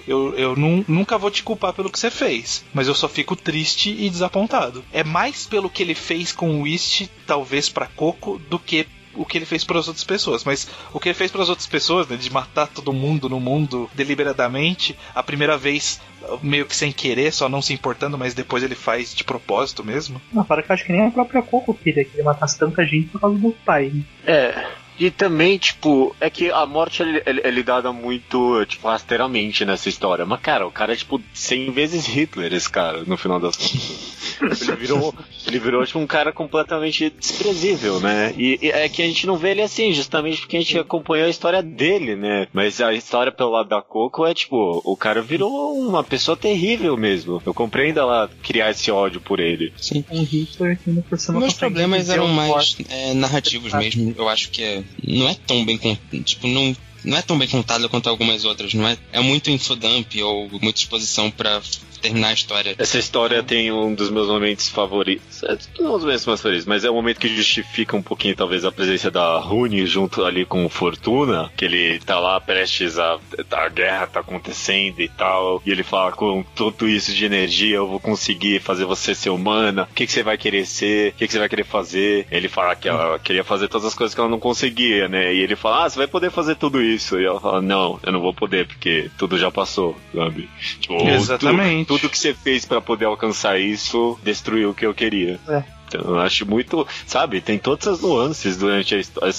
eu, 0.07 0.35
eu 0.39 0.57
nun- 0.57 0.85
nunca 0.89 1.19
vou 1.19 1.31
te 1.31 1.43
culpar 1.43 1.75
pelo 1.75 1.91
que 1.91 1.99
você 1.99 2.11
fez, 2.11 2.65
mas 2.73 2.89
eu 2.89 2.95
só 2.95 3.11
fico 3.11 3.37
triste 3.37 3.91
e 3.91 4.09
desapontado. 4.09 4.83
É 4.91 5.05
mais 5.05 5.45
pelo 5.47 5.69
que 5.69 5.83
ele 5.83 5.95
fez 5.95 6.33
com 6.33 6.63
o 6.63 6.67
East, 6.67 7.09
talvez 7.27 7.69
pra 7.69 7.85
Coco, 7.89 8.41
do 8.49 8.59
que 8.59 8.87
o 9.19 9.27
que 9.27 9.37
ele 9.37 9.45
fez 9.45 9.65
para 9.65 9.79
as 9.79 9.89
outras 9.89 10.05
pessoas, 10.05 10.45
mas 10.45 10.69
o 10.93 11.01
que 11.01 11.09
ele 11.09 11.15
fez 11.15 11.31
para 11.31 11.43
as 11.43 11.49
outras 11.49 11.67
pessoas, 11.67 12.07
né, 12.07 12.17
de 12.17 12.33
matar 12.33 12.69
todo 12.69 12.93
mundo 12.93 13.29
no 13.29 13.41
mundo 13.41 13.91
deliberadamente, 13.95 14.97
a 15.15 15.23
primeira 15.23 15.59
vez 15.59 16.01
meio 16.43 16.67
que 16.67 16.77
sem 16.77 16.93
querer, 16.93 17.33
só 17.33 17.49
não 17.49 17.61
se 17.61 17.73
importando, 17.73 18.17
mas 18.17 18.35
depois 18.35 18.63
ele 18.63 18.75
faz 18.75 19.15
de 19.15 19.25
propósito 19.25 19.85
mesmo. 19.85 20.21
Não, 20.33 20.45
para 20.45 20.63
que 20.63 20.71
eu 20.71 20.75
acho 20.75 20.85
que 20.85 20.93
nem 20.93 21.07
a 21.07 21.11
própria 21.11 21.43
Coco 21.43 21.75
queria 21.75 22.05
que 22.05 22.15
ele 22.15 22.23
matasse 22.23 22.59
tanta 22.59 22.85
gente 22.85 23.09
por 23.09 23.21
causa 23.21 23.39
do 23.39 23.51
pai. 23.65 23.93
É. 24.25 24.67
E 24.99 25.11
também, 25.11 25.59
tipo, 25.59 26.15
é 26.21 26.29
que 26.29 26.51
a 26.51 26.67
morte 26.67 27.03
é, 27.03 27.23
é- 27.27 27.49
é 27.49 27.51
lidada 27.51 27.93
muito, 27.93 28.65
tipo, 28.67 28.89
rasteiramente 28.89 29.65
nessa 29.65 29.89
história. 29.89 30.27
Mas, 30.27 30.41
cara, 30.41 30.67
o 30.67 30.73
cara 30.73 30.93
é, 30.93 30.97
tipo, 30.97 31.21
100 31.33 31.71
vezes 31.71 32.07
Hitler, 32.07 32.53
esse 32.53 32.69
cara, 32.69 33.05
no 33.07 33.17
final 33.17 33.39
das 33.39 33.57
contas. 33.57 34.19
Ele 34.41 34.77
virou, 34.77 35.13
ele 35.49 35.59
virou, 35.59 35.85
tipo, 35.85 35.99
um 35.99 36.07
cara 36.07 36.33
completamente 36.33 37.11
desprezível, 37.11 37.99
né? 37.99 38.33
E, 38.39 38.57
e 38.63 38.71
é 38.71 38.89
que 38.89 39.03
a 39.03 39.05
gente 39.05 39.27
não 39.27 39.37
vê 39.37 39.51
ele 39.51 39.63
assim, 39.63 39.93
justamente 39.93 40.41
porque 40.43 40.57
a 40.57 40.61
gente 40.61 40.79
acompanhou 40.79 41.27
a 41.27 41.31
história 41.31 41.61
dele, 41.61 42.15
né? 42.15 42.47
Mas 42.53 42.81
a 42.81 42.93
história 42.95 43.33
pelo 43.33 43.51
lado 43.51 43.69
da 43.69 43.83
Coco 43.83 44.25
é, 44.25 44.33
tipo, 44.33 44.81
o 44.85 44.97
cara 44.97 45.21
virou 45.21 45.77
uma 45.77 46.05
pessoa 46.05 46.37
terrível 46.37 46.97
mesmo. 46.97 47.43
Eu 47.45 47.53
compreendo 47.53 47.99
ela 47.99 48.31
criar 48.43 48.71
esse 48.71 48.93
ódio 48.93 49.21
por 49.21 49.41
ele. 49.41 49.73
Sim. 49.77 50.05
Um 50.09 50.23
Hitler 50.23 50.79
que 50.79 50.91
ainda 50.91 51.03
por 51.03 51.19
cima 51.19 51.41
Meus 51.41 51.55
problemas 51.55 52.09
eram 52.09 52.29
mais 52.29 52.77
é, 52.89 53.15
narrativos 53.15 53.73
mesmo. 53.73 54.15
Eu 54.17 54.29
acho 54.29 54.51
que 54.53 54.63
é- 54.63 54.85
não 55.07 55.29
é 55.29 55.35
tão 55.35 55.65
bem 55.65 55.79
tipo 56.25 56.47
não 56.47 56.77
não 57.05 57.17
é 57.17 57.23
tão 57.23 57.39
bem 57.39 57.49
contada 57.49 57.89
quanto 57.89 58.09
algumas 58.09 58.45
outras, 58.45 58.75
não 58.75 58.87
é? 58.87 58.99
É 59.13 59.21
muito 59.21 59.51
infodump 59.51 60.21
ou 60.23 60.49
muita 60.61 60.81
exposição 60.81 61.31
pra 61.31 61.63
terminar 61.99 62.29
a 62.29 62.33
história. 62.33 62.75
Essa 62.79 62.99
história 62.99 63.43
tem 63.43 63.71
um 63.73 63.95
dos 63.95 64.11
meus 64.11 64.29
momentos 64.29 64.69
favoritos. 64.69 65.43
É, 65.43 65.59
não 65.81 65.95
os 65.95 66.05
meus 66.05 66.25
favoritos, 66.25 66.67
mas 66.67 66.85
é 66.85 66.91
o 66.91 66.95
momento 66.95 67.21
que 67.21 67.29
justifica 67.29 67.97
um 67.97 68.03
pouquinho, 68.03 68.37
talvez, 68.37 68.65
a 68.65 68.73
presença 68.73 69.11
da 69.11 69.39
Rune 69.39 69.87
junto 69.87 70.25
ali 70.25 70.45
com 70.45 70.65
o 70.65 70.69
Fortuna. 70.69 71.51
Que 71.57 71.65
ele 71.65 71.99
tá 72.01 72.19
lá 72.19 72.41
prestes 72.41 72.99
a. 72.99 73.19
A 73.51 73.69
guerra 73.69 74.07
tá 74.07 74.21
acontecendo 74.21 75.01
e 75.01 75.09
tal. 75.09 75.63
E 75.65 75.71
ele 75.71 75.83
fala: 75.83 76.13
com 76.13 76.45
tudo 76.55 76.89
isso 76.89 77.13
de 77.13 77.25
energia, 77.25 77.77
eu 77.77 77.87
vou 77.87 78.01
conseguir 78.01 78.61
fazer 78.61 78.85
você 78.85 79.15
ser 79.15 79.31
humana. 79.31 79.89
O 79.91 79.95
que, 79.95 80.07
que 80.07 80.13
você 80.13 80.23
vai 80.23 80.37
querer 80.37 80.67
ser? 80.67 81.11
O 81.11 81.13
que, 81.17 81.27
que 81.27 81.33
você 81.33 81.39
vai 81.39 81.49
querer 81.49 81.65
fazer? 81.65 82.27
Ele 82.31 82.49
fala 82.49 82.77
que 82.77 82.89
ela 82.89 83.19
queria 83.19 83.45
fazer 83.45 83.69
todas 83.69 83.87
as 83.87 83.95
coisas 83.95 84.15
que 84.15 84.21
ela 84.21 84.31
não 84.31 84.39
conseguia, 84.39 85.09
né? 85.09 85.35
E 85.35 85.41
ele 85.41 85.57
fala: 85.57 85.85
Ah, 85.85 85.91
você 85.91 85.99
vai 85.99 86.07
poder 86.07 86.31
fazer 86.31 86.57
tudo 86.57 86.83
isso. 86.83 87.19
E 87.19 87.25
ela 87.25 87.41
fala: 87.41 87.61
Não, 87.61 87.99
eu 88.03 88.13
não 88.13 88.21
vou 88.21 88.33
poder, 88.33 88.67
porque 88.67 89.11
tudo 89.19 89.39
já 89.39 89.51
passou, 89.51 89.97
sabe? 90.15 90.49
Tipo, 90.81 91.09
Exatamente. 91.09 91.88
Tu- 91.89 91.99
tudo 91.99 92.09
que 92.11 92.19
você 92.19 92.33
fez 92.35 92.65
pra 92.65 92.81
poder 92.81 93.07
alcançar 93.07 93.59
isso 93.59 94.19
destruiu 94.23 94.71
o 94.71 94.75
que 94.75 94.87
eu 94.87 94.95
queria. 94.95 95.41
É. 95.49 95.78
Então, 95.89 96.01
eu 96.03 96.19
acho 96.21 96.47
muito, 96.47 96.87
sabe, 97.07 97.41
tem 97.41 97.59
todas 97.59 97.87
as 97.89 98.01
nuances 98.01 98.57
durante 98.57 98.95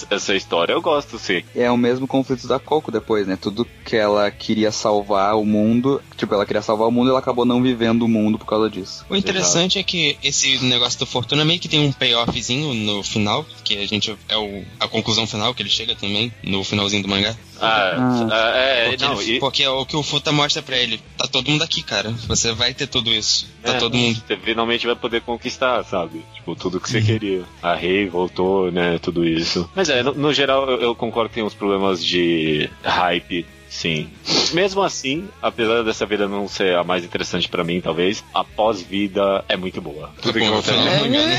essa 0.10 0.36
história. 0.36 0.74
Eu 0.74 0.82
gosto, 0.82 1.18
sim. 1.20 1.44
É 1.56 1.70
o 1.72 1.78
mesmo 1.78 2.08
conflito 2.08 2.48
da 2.48 2.60
Coco 2.60 2.92
depois, 2.92 3.28
né? 3.28 3.38
Tudo 3.40 3.66
que 3.86 3.96
ela 3.96 4.30
queria 4.32 4.72
salvar 4.72 5.36
o 5.36 5.46
mundo, 5.46 6.02
tipo, 6.18 6.34
ela 6.34 6.46
queria 6.46 6.62
salvar 6.62 6.88
o 6.88 6.92
mundo 6.92 7.08
e 7.08 7.12
ela 7.12 7.20
acabou 7.20 7.46
não 7.46 7.62
vivendo 7.62 8.04
o 8.04 8.08
mundo 8.08 8.38
por 8.38 8.46
causa 8.46 8.70
disso. 8.70 9.06
O 9.10 9.16
interessante 9.16 9.78
é 9.80 9.84
que 9.84 10.18
esse 10.24 10.58
negócio 10.66 11.00
do 11.00 11.06
Fortuna 11.06 11.46
meio 11.46 11.60
que 11.60 11.68
tem 11.68 11.80
um 11.80 11.92
payoffzinho 11.92 12.74
no 12.74 13.04
final, 13.04 13.46
que 13.64 13.78
a 13.78 13.88
gente 13.88 14.16
é 14.28 14.38
o, 14.38 14.64
a 14.80 14.88
conclusão 14.88 15.26
final 15.28 15.54
que 15.54 15.62
ele 15.62 15.70
chega 15.70 15.96
também 15.96 16.32
no 16.44 16.64
finalzinho 16.64 17.04
do 17.04 17.10
mangá. 17.10 17.36
Ah, 17.62 17.70
Ah. 17.98 18.28
ah, 18.32 18.58
é, 18.58 18.90
Porque, 18.90 19.04
não, 19.06 19.22
ele- 19.22 19.36
e, 19.36 19.40
porque 19.40 19.64
é 19.64 19.70
o 19.70 19.86
que 19.86 19.96
o 19.96 20.02
Futa 20.04 20.32
mostra 20.32 20.62
pra 20.62 20.78
ele. 20.78 21.00
Tá 21.18 21.28
todo 21.28 21.50
mundo 21.50 21.62
aqui, 21.64 21.84
cara. 21.84 22.10
Você 22.28 22.54
vai 22.54 22.74
ter 22.74 22.88
tudo 22.88 23.12
isso. 23.12 23.48
Tá 23.62 23.74
É. 23.74 23.78
todo 23.78 23.96
mundo. 23.98 24.22
você 24.26 24.38
finalmente 24.38 24.86
vai 24.88 24.96
poder 24.96 25.22
conquistar, 25.22 25.84
sabe? 25.84 26.24
Tipo, 26.50 26.56
tudo 26.56 26.80
que 26.80 26.90
você 26.90 27.00
Uhum. 27.00 27.06
queria. 27.06 27.44
A 27.62 27.74
Rei 27.76 28.08
voltou, 28.08 28.72
né? 28.72 28.98
Tudo 29.02 29.26
isso. 29.26 29.70
Mas 29.76 29.90
é, 29.90 30.02
no, 30.04 30.14
no 30.14 30.34
geral, 30.34 30.70
eu, 30.70 30.82
eu 30.82 30.96
concordo 30.96 31.30
que 31.30 31.36
tem 31.36 31.44
uns 31.44 31.54
problemas 31.54 32.04
de 32.04 32.70
hype. 32.84 33.46
Sim. 33.70 34.10
Mesmo 34.54 34.82
assim, 34.82 35.28
apesar 35.42 35.84
dessa 35.84 36.04
vida 36.06 36.28
não 36.28 36.48
ser 36.48 36.76
a 36.76 36.84
mais 36.84 37.04
interessante 37.06 37.48
pra 37.48 37.64
mim, 37.64 37.80
talvez, 37.80 38.24
a 38.34 38.44
pós-vida 38.44 39.46
é 39.48 39.56
muito 39.56 39.80
boa. 39.80 40.10
Tudo 40.22 40.40
que 40.40 40.46
acontece. 40.46 40.72
mangá, 40.76 41.08
né? 41.08 41.38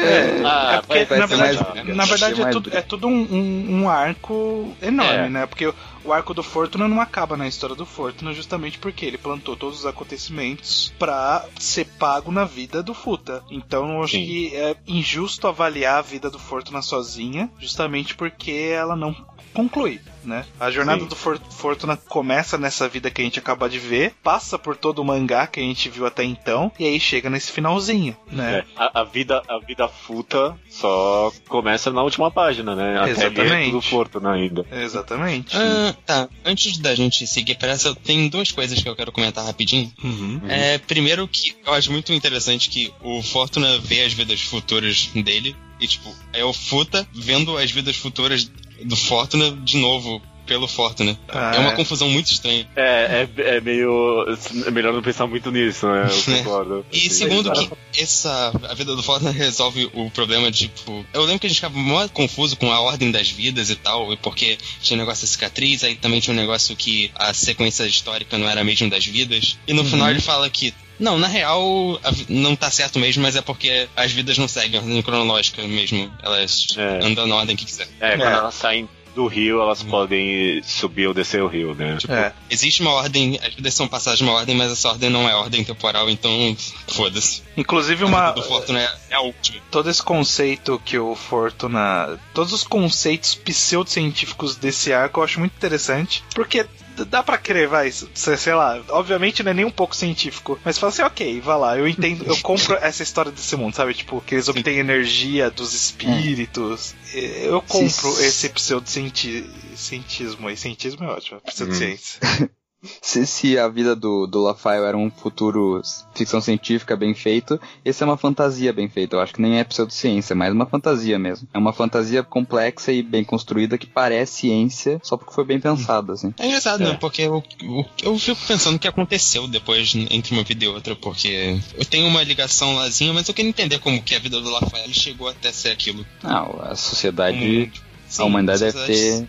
É, 0.00 0.42
Ah, 0.44 0.74
é 0.74 1.04
porque, 1.04 1.16
na 1.16 1.26
verdade, 1.26 1.58
mais- 1.74 1.96
na 1.96 2.04
verdade 2.04 2.42
é, 2.42 2.50
tudo, 2.50 2.70
é 2.76 2.80
tudo 2.82 3.08
um, 3.08 3.12
um- 3.32 3.80
um 3.82 3.88
arco 3.88 4.72
enorme, 4.80 5.26
É. 5.26 5.28
né? 5.28 5.46
Porque 5.46 5.72
o, 6.04 6.12
arco 6.12 6.34
do 6.34 6.42
Fortuna 6.42 6.88
não 6.88 7.00
acaba 7.00 7.36
na 7.36 7.48
história 7.48 7.76
do 7.76 7.86
Fortuna 7.86 8.32
justamente 8.32 8.78
porque 8.78 9.04
ele 9.04 9.18
plantou 9.18 9.56
todos 9.56 9.80
os 9.80 9.86
acontecimentos 9.86 10.92
pra 10.98 11.46
ser 11.58 11.86
pago 11.98 12.30
na 12.30 12.44
vida 12.44 12.82
do 12.82 12.94
Futa. 12.94 13.42
Então 13.50 13.90
eu 13.92 14.02
acho 14.02 14.16
Sim. 14.16 14.24
que 14.24 14.56
é 14.56 14.76
injusto 14.86 15.46
avaliar 15.46 15.98
a 15.98 16.02
vida 16.02 16.30
do 16.30 16.38
Fortuna 16.38 16.82
sozinha, 16.82 17.50
justamente 17.58 18.14
porque 18.14 18.50
ela 18.50 18.96
não 18.96 19.14
conclui. 19.62 20.00
né? 20.24 20.44
A 20.60 20.70
jornada 20.70 21.00
Sim. 21.00 21.06
do 21.08 21.16
For- 21.16 21.40
Fortuna 21.50 21.96
começa 21.96 22.58
nessa 22.58 22.86
vida 22.88 23.10
que 23.10 23.22
a 23.22 23.24
gente 23.24 23.38
acaba 23.38 23.68
de 23.68 23.78
ver, 23.78 24.12
passa 24.22 24.58
por 24.58 24.76
todo 24.76 24.98
o 24.98 25.04
mangá 25.04 25.46
que 25.46 25.58
a 25.58 25.62
gente 25.62 25.88
viu 25.88 26.04
até 26.06 26.22
então, 26.22 26.70
e 26.78 26.84
aí 26.84 27.00
chega 27.00 27.30
nesse 27.30 27.50
finalzinho, 27.50 28.14
né? 28.30 28.58
É, 28.58 28.64
a, 28.76 29.00
a 29.00 29.04
vida, 29.04 29.42
a 29.48 29.58
vida 29.58 29.88
futa 29.88 30.54
só 30.68 31.32
começa 31.48 31.90
na 31.90 32.02
última 32.02 32.30
página, 32.30 32.76
né? 32.76 32.98
Até 32.98 33.10
Exatamente. 33.12 33.70
tudo 33.70 33.80
Fortuna 33.82 34.32
ainda. 34.32 34.66
Exatamente. 34.70 35.56
Ah, 35.56 35.94
tá. 36.04 36.28
Antes 36.44 36.76
da 36.78 36.94
gente 36.94 37.26
seguir 37.26 37.56
para 37.56 37.68
essa, 37.72 37.94
tem 37.94 38.28
duas 38.28 38.50
coisas 38.52 38.82
que 38.82 38.88
eu 38.88 38.94
quero 38.96 39.10
comentar 39.12 39.44
rapidinho. 39.46 39.90
Uhum. 40.04 40.40
É, 40.48 40.76
primeiro 40.78 41.26
que 41.26 41.56
eu 41.66 41.72
acho 41.72 41.90
muito 41.90 42.12
interessante 42.12 42.68
que 42.68 42.92
o 43.02 43.22
Fortuna 43.22 43.78
vê 43.78 44.02
as 44.04 44.12
vidas 44.12 44.40
futuras 44.42 45.06
dele 45.14 45.56
e, 45.80 45.86
tipo, 45.86 46.14
é 46.32 46.44
o 46.44 46.52
Futa 46.52 47.08
vendo 47.14 47.56
as 47.56 47.70
vidas 47.70 47.96
futuras 47.96 48.50
do 48.84 48.96
Fortuna 48.96 49.50
de 49.50 49.76
novo 49.76 50.22
pelo 50.48 50.66
Fortuna. 50.66 51.16
Ah, 51.28 51.52
é 51.54 51.58
uma 51.58 51.72
é. 51.72 51.76
confusão 51.76 52.08
muito 52.08 52.32
estranha. 52.32 52.66
É, 52.74 53.28
é, 53.36 53.56
é 53.56 53.60
meio. 53.60 54.24
É 54.66 54.70
melhor 54.70 54.94
não 54.94 55.02
pensar 55.02 55.26
muito 55.26 55.52
nisso, 55.52 55.86
né? 55.86 56.08
Eu 56.10 56.22
concordo. 56.42 56.86
E 56.90 57.10
segundo 57.10 57.52
que 57.52 57.70
essa 58.02 58.50
a 58.68 58.74
vida 58.74 58.96
do 58.96 59.02
Fortuna 59.02 59.30
resolve 59.30 59.90
o 59.92 60.10
problema, 60.10 60.50
tipo, 60.50 61.04
eu 61.12 61.22
lembro 61.22 61.40
que 61.40 61.46
a 61.46 61.50
gente 61.50 61.58
ficava 61.58 61.78
mó 61.78 62.08
confuso 62.08 62.56
com 62.56 62.72
a 62.72 62.80
ordem 62.80 63.10
das 63.10 63.28
vidas 63.28 63.68
e 63.68 63.76
tal, 63.76 64.12
e 64.12 64.16
porque 64.16 64.56
tinha 64.80 64.96
o 64.96 65.00
negócio 65.00 65.26
da 65.26 65.30
cicatriz, 65.30 65.84
aí 65.84 65.94
também 65.94 66.18
tinha 66.18 66.32
um 66.32 66.40
negócio 66.40 66.74
que 66.74 67.10
a 67.14 67.34
sequência 67.34 67.84
histórica 67.84 68.38
não 68.38 68.48
era 68.48 68.62
a 68.62 68.64
mesma 68.64 68.88
das 68.88 69.04
vidas. 69.04 69.58
E 69.66 69.74
no 69.74 69.84
final 69.84 70.10
ele 70.10 70.20
fala 70.20 70.48
que 70.48 70.72
não, 70.98 71.18
na 71.18 71.26
real, 71.28 72.00
não 72.28 72.54
tá 72.56 72.70
certo 72.70 72.98
mesmo, 72.98 73.22
mas 73.22 73.36
é 73.36 73.40
porque 73.42 73.88
as 73.96 74.12
vidas 74.12 74.36
não 74.38 74.48
seguem 74.48 74.78
a 74.80 74.82
ordem 74.82 75.02
cronológica 75.02 75.62
mesmo. 75.62 76.12
Elas 76.22 76.66
É. 76.76 77.00
andam 77.04 77.26
na 77.26 77.36
ordem 77.36 77.56
que 77.56 77.64
quiser. 77.64 77.88
É, 78.00 78.16
quando 78.16 78.22
É. 78.28 78.32
elas 78.38 78.54
saem 78.54 78.88
do 79.14 79.26
rio, 79.26 79.60
elas 79.60 79.82
podem 79.82 80.62
subir 80.62 81.08
ou 81.08 81.14
descer 81.14 81.42
o 81.42 81.48
rio, 81.48 81.74
né? 81.74 81.96
Tipo, 81.98 82.12
É. 82.12 82.32
existe 82.48 82.82
uma 82.82 82.92
ordem, 82.92 83.36
as 83.42 83.52
vidas 83.52 83.74
são 83.74 83.88
passadas 83.88 84.20
numa 84.20 84.32
ordem, 84.34 84.54
mas 84.54 84.70
essa 84.70 84.88
ordem 84.90 85.10
não 85.10 85.28
é 85.28 85.34
ordem 85.34 85.64
temporal, 85.64 86.08
então 86.08 86.56
foda-se. 86.86 87.42
Inclusive 87.56 88.04
A 88.04 88.06
uma 88.06 88.30
do 88.30 88.42
Fortuna 88.44 88.78
é, 88.80 88.94
é 89.10 89.14
a 89.16 89.20
última. 89.20 89.58
todo 89.72 89.90
esse 89.90 90.00
conceito 90.02 90.80
que 90.84 90.96
o 90.98 91.16
Fortuna, 91.16 92.16
todos 92.32 92.52
os 92.52 92.62
conceitos 92.62 93.34
pseudocientíficos 93.34 94.54
desse 94.56 94.92
arco 94.92 95.18
eu 95.20 95.24
acho 95.24 95.40
muito 95.40 95.54
interessante, 95.56 96.22
porque 96.34 96.64
dá 97.04 97.22
pra 97.22 97.38
crer, 97.38 97.68
vai, 97.68 97.90
se- 97.90 98.08
sei 98.14 98.54
lá, 98.54 98.80
obviamente 98.90 99.42
não 99.42 99.50
é 99.50 99.54
nem 99.54 99.64
um 99.64 99.70
pouco 99.70 99.96
científico, 99.96 100.58
mas 100.64 100.78
fala 100.78 100.92
assim, 100.92 101.02
ok, 101.02 101.40
vai 101.40 101.58
lá, 101.58 101.78
eu 101.78 101.88
entendo, 101.88 102.24
eu 102.24 102.36
compro 102.38 102.76
essa 102.82 103.02
história 103.02 103.32
desse 103.32 103.56
mundo, 103.56 103.74
sabe? 103.74 103.94
Tipo, 103.94 104.20
que 104.20 104.34
eles 104.34 104.48
obtêm 104.48 104.78
energia 104.78 105.50
dos 105.50 105.74
espíritos. 105.74 106.94
Eu 107.14 107.62
compro 107.62 108.12
Se- 108.12 108.24
esse 108.24 108.48
pseudocientismo 108.48 110.48
aí. 110.48 110.56
Cientismo 110.56 111.04
é 111.04 111.08
ótimo, 111.08 111.40
pseudociência. 111.40 112.20
Se, 113.02 113.26
se 113.26 113.58
a 113.58 113.66
vida 113.68 113.96
do, 113.96 114.26
do 114.26 114.40
Lafael 114.42 114.86
era 114.86 114.96
um 114.96 115.10
futuro 115.10 115.82
ficção 116.14 116.40
científica 116.40 116.96
bem 116.96 117.12
feito, 117.14 117.60
esse 117.84 118.02
é 118.02 118.06
uma 118.06 118.16
fantasia 118.16 118.72
bem 118.72 118.88
feita. 118.88 119.16
Eu 119.16 119.20
acho 119.20 119.34
que 119.34 119.42
nem 119.42 119.58
é 119.58 119.64
pseudociência, 119.64 120.32
é 120.32 120.36
mais 120.36 120.52
uma 120.52 120.64
fantasia 120.66 121.18
mesmo. 121.18 121.48
É 121.52 121.58
uma 121.58 121.72
fantasia 121.72 122.22
complexa 122.22 122.92
e 122.92 123.02
bem 123.02 123.24
construída 123.24 123.76
que 123.76 123.86
parece 123.86 124.38
ciência, 124.38 125.00
só 125.02 125.16
porque 125.16 125.34
foi 125.34 125.44
bem 125.44 125.58
pensada, 125.58 126.12
assim. 126.12 126.32
É 126.38 126.46
engraçado, 126.46 126.82
É. 126.84 126.86
né? 126.90 126.98
Porque 127.00 127.22
eu, 127.22 127.42
eu, 127.60 127.84
eu 128.02 128.18
fico 128.18 128.40
pensando 128.46 128.76
o 128.76 128.78
que 128.78 128.86
aconteceu 128.86 129.48
depois 129.48 129.92
entre 130.10 130.32
uma 130.34 130.44
vida 130.44 130.64
e 130.64 130.68
outra, 130.68 130.94
porque 130.94 131.58
eu 131.74 131.84
tenho 131.84 132.06
uma 132.06 132.22
ligação 132.22 132.76
lázinha, 132.76 133.12
mas 133.12 133.26
eu 133.28 133.34
quero 133.34 133.48
entender 133.48 133.78
como 133.80 134.00
que 134.02 134.14
a 134.14 134.18
vida 134.20 134.40
do 134.40 134.52
Rafael 134.54 134.88
chegou 134.92 135.28
até 135.28 135.50
ser 135.50 135.70
aquilo. 135.70 136.06
Ah, 136.22 136.42
a 136.42 136.46
Como, 136.46 136.76
sociedade 136.76 137.72
sim, 138.08 138.22
a 138.22 138.24
humanidade 138.24 138.60
deve 138.60 138.72
ter 138.86 139.26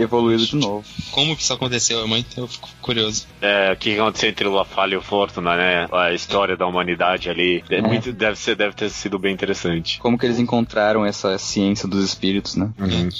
evoluído 0.00 0.44
de 0.46 0.56
novo. 0.56 0.84
Como 1.10 1.36
que 1.36 1.42
isso 1.42 1.52
aconteceu? 1.52 2.02
É 2.02 2.06
muito, 2.06 2.38
eu 2.38 2.46
fico 2.48 2.68
curioso. 2.80 3.26
É, 3.40 3.72
o 3.72 3.76
que 3.76 3.98
aconteceu 3.98 4.28
entre 4.30 4.46
o 4.48 4.52
Lafalha 4.52 4.94
e 4.94 4.96
o 4.96 5.02
Fortuna, 5.02 5.56
né? 5.56 5.86
A 5.92 6.12
história 6.12 6.56
da 6.56 6.66
humanidade 6.66 7.28
ali. 7.30 7.62
É 7.70 7.76
É. 7.76 7.82
muito, 7.82 8.12
deve, 8.12 8.36
ser, 8.38 8.56
deve 8.56 8.74
ter 8.74 8.88
sido 8.90 9.18
bem 9.18 9.32
interessante. 9.32 9.98
Como 9.98 10.18
que 10.18 10.26
eles 10.26 10.38
encontraram 10.38 11.04
essa 11.04 11.36
ciência 11.38 11.88
dos 11.88 12.04
espíritos, 12.04 12.56
né? 12.56 12.70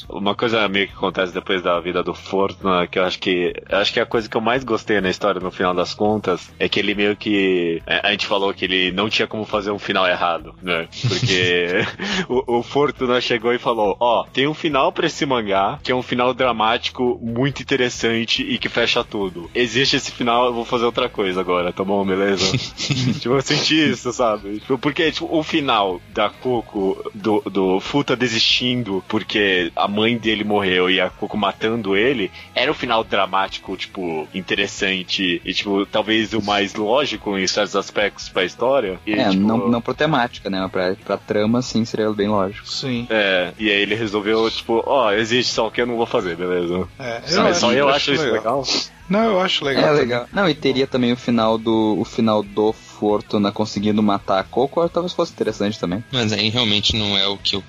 Uma 0.09 0.35
coisa 0.35 0.66
meio 0.68 0.89
que 0.89 0.94
acontece 0.94 1.32
depois 1.32 1.62
da 1.62 1.78
vida 1.81 2.02
do 2.02 2.14
Fortuna, 2.14 2.86
que 2.86 2.98
eu 2.98 3.05
acho 3.05 3.18
que 3.18 3.52
eu 3.68 3.78
acho 3.78 3.93
que 3.93 4.01
a 4.01 4.06
coisa 4.06 4.28
que 4.28 4.36
eu 4.36 4.40
mais 4.40 4.64
gostei 4.64 5.01
na 5.01 5.10
história 5.10 5.40
no 5.40 5.51
final 5.51 5.74
das 5.74 5.94
contas 5.94 6.51
é 6.59 6.68
que 6.68 6.78
ele 6.81 6.94
meio 6.94 7.16
que 7.16 7.82
é, 7.86 8.01
a 8.06 8.10
gente 8.12 8.26
falou 8.26 8.52
que 8.55 8.64
ele 8.64 8.93
não 8.93 9.09
tinha 9.09 9.26
como 9.26 9.44
fazer 9.44 9.70
um 9.70 9.78
final 9.78 10.06
errado, 10.06 10.55
né? 10.62 10.89
Porque 11.09 11.70
o, 12.28 12.59
o 12.59 12.62
Fortuna 12.62 13.20
chegou 13.20 13.52
e 13.52 13.59
falou: 13.59 13.97
"Ó, 14.01 14.24
tem 14.32 14.47
um 14.47 14.55
final 14.55 14.93
pra 14.95 15.07
esse 15.07 15.27
mangá, 15.27 15.79
que 15.83 15.93
é 15.93 15.95
um 15.95 16.03
final 16.03 16.33
dramático 16.33 17.19
muito 17.23 17.62
interessante 17.62 18.43
e 18.43 18.59
que 18.59 18.69
fecha 18.69 19.05
tudo. 19.05 19.51
Existe 19.55 19.97
esse 19.97 20.11
final, 20.11 20.47
eu 20.47 20.55
vou 20.55 20.65
fazer 20.65 20.85
outra 20.85 21.09
coisa 21.09 21.41
agora, 21.41 21.73
tá 21.73 21.85
bom, 21.85 22.05
beleza?" 22.05 22.57
tipo, 23.21 23.35
eu 23.35 23.43
senti 23.43 23.91
isso, 23.91 24.12
sabe? 24.12 24.61
Tipo, 24.61 24.79
porque 24.79 25.11
tipo, 25.11 25.29
o 25.31 25.43
final 25.43 26.01
da 26.12 26.31
Coco, 26.31 27.11
do, 27.15 27.41
do 27.51 27.81
Futa 27.81 28.16
desistindo 28.16 29.05
porque 29.09 29.73
a 29.75 29.89
mãe 29.89 30.16
dele 30.16 30.45
morreu 30.45 30.91
e 30.91 31.01
a 31.01 31.11
Coco 31.11 31.37
matando 31.37 31.97
ele, 31.97 32.31
era 32.55 32.71
um 32.71 32.75
final 32.75 33.03
dramático, 33.03 33.77
tipo, 33.77 34.29
interessante 34.35 35.41
e, 35.45 35.53
tipo, 35.53 35.85
talvez 35.87 36.33
o 36.33 36.43
mais 36.43 36.75
lógico 36.75 37.37
em 37.39 37.47
certos 37.47 37.77
aspectos 37.77 38.29
pra 38.29 38.45
história. 38.45 38.99
E, 39.07 39.12
é, 39.12 39.31
tipo, 39.31 39.43
não, 39.43 39.69
não 39.69 39.81
pra 39.81 39.95
temática, 39.95 40.49
né? 40.51 40.69
Pra, 40.71 40.95
pra 41.05 41.16
trama, 41.16 41.62
sim, 41.62 41.85
seria 41.85 42.11
bem 42.12 42.29
lógico. 42.29 42.69
Sim. 42.69 43.07
É, 43.11 43.53
e 43.59 43.71
aí 43.71 43.83
ele 43.83 43.95
resolveu, 43.95 44.51
tipo, 44.51 44.84
ó, 44.86 45.12
existe, 45.12 45.52
só 45.52 45.70
que 45.70 45.81
eu 45.81 45.86
não 45.86 45.97
vou 45.97 46.06
fazer, 46.06 46.36
beleza? 46.36 46.86
É, 46.98 47.23
Só, 47.27 47.55
só 47.55 47.73
eu 47.73 47.89
acho 47.89 48.12
isso 48.12 48.31
legal. 48.31 48.62
Não, 49.09 49.24
eu 49.24 49.40
acho 49.40 49.65
legal. 49.65 49.85
É 49.85 49.90
legal. 49.93 50.27
Não, 50.32 50.48
e 50.48 50.55
teria 50.55 50.86
também 50.86 51.12
o 51.12 51.16
final 51.16 51.59
do 51.59 51.97
o 51.98 52.05
final 52.05 52.43
do 52.43 52.73
Fortuna 52.73 53.52
conseguindo 53.52 54.02
matar 54.02 54.39
a 54.40 54.44
Coco, 54.44 54.89
talvez 54.89 55.12
fosse 55.12 55.32
interessante 55.32 55.78
também. 55.78 56.02
Mas 56.12 56.32
aí 56.32 56.48
realmente 56.48 56.97
não 56.97 57.16
é 57.16 57.27
o 57.27 57.36
que 57.36 57.56
eu. 57.56 57.62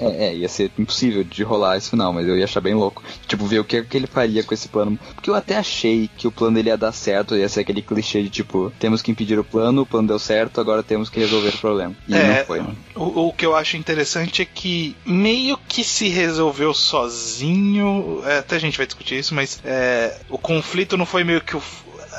É, 0.00 0.26
é, 0.26 0.34
ia 0.36 0.48
ser 0.48 0.70
impossível 0.78 1.22
de 1.22 1.42
rolar 1.42 1.76
esse 1.76 1.90
final, 1.90 2.12
mas 2.12 2.26
eu 2.26 2.36
ia 2.36 2.44
achar 2.44 2.60
bem 2.60 2.74
louco. 2.74 3.02
Tipo, 3.26 3.44
ver 3.46 3.60
o 3.60 3.64
que, 3.64 3.82
que 3.82 3.96
ele 3.96 4.06
faria 4.06 4.42
com 4.42 4.54
esse 4.54 4.68
plano. 4.68 4.98
Porque 5.14 5.30
eu 5.30 5.34
até 5.34 5.56
achei 5.56 6.08
que 6.16 6.26
o 6.26 6.32
plano 6.32 6.54
dele 6.56 6.68
ia 6.70 6.76
dar 6.76 6.92
certo, 6.92 7.36
ia 7.36 7.48
ser 7.48 7.60
aquele 7.60 7.82
clichê 7.82 8.22
de 8.22 8.30
tipo, 8.30 8.72
temos 8.78 9.02
que 9.02 9.10
impedir 9.10 9.38
o 9.38 9.44
plano, 9.44 9.82
o 9.82 9.86
plano 9.86 10.08
deu 10.08 10.18
certo, 10.18 10.60
agora 10.60 10.82
temos 10.82 11.08
que 11.10 11.20
resolver 11.20 11.50
o 11.50 11.58
problema. 11.58 11.94
E 12.08 12.14
É. 12.14 12.38
não 12.38 12.44
foi, 12.46 12.60
né? 12.60 12.74
O, 12.94 13.28
o 13.28 13.32
que 13.32 13.44
eu 13.44 13.54
acho 13.54 13.76
interessante 13.76 14.42
é 14.42 14.44
que 14.44 14.96
meio 15.04 15.56
que 15.68 15.84
se 15.84 16.08
resolveu 16.08 16.72
sozinho. 16.74 18.22
é, 18.24 18.38
até 18.38 18.56
a 18.56 18.58
gente 18.58 18.76
vai 18.76 18.86
discutir 18.86 19.18
isso, 19.18 19.34
mas 19.34 19.60
é, 19.64 20.18
o 20.28 20.38
conflito 20.38 20.96
não 20.96 21.06
foi 21.06 21.24
meio 21.24 21.40
que 21.40 21.56
o. 21.56 21.62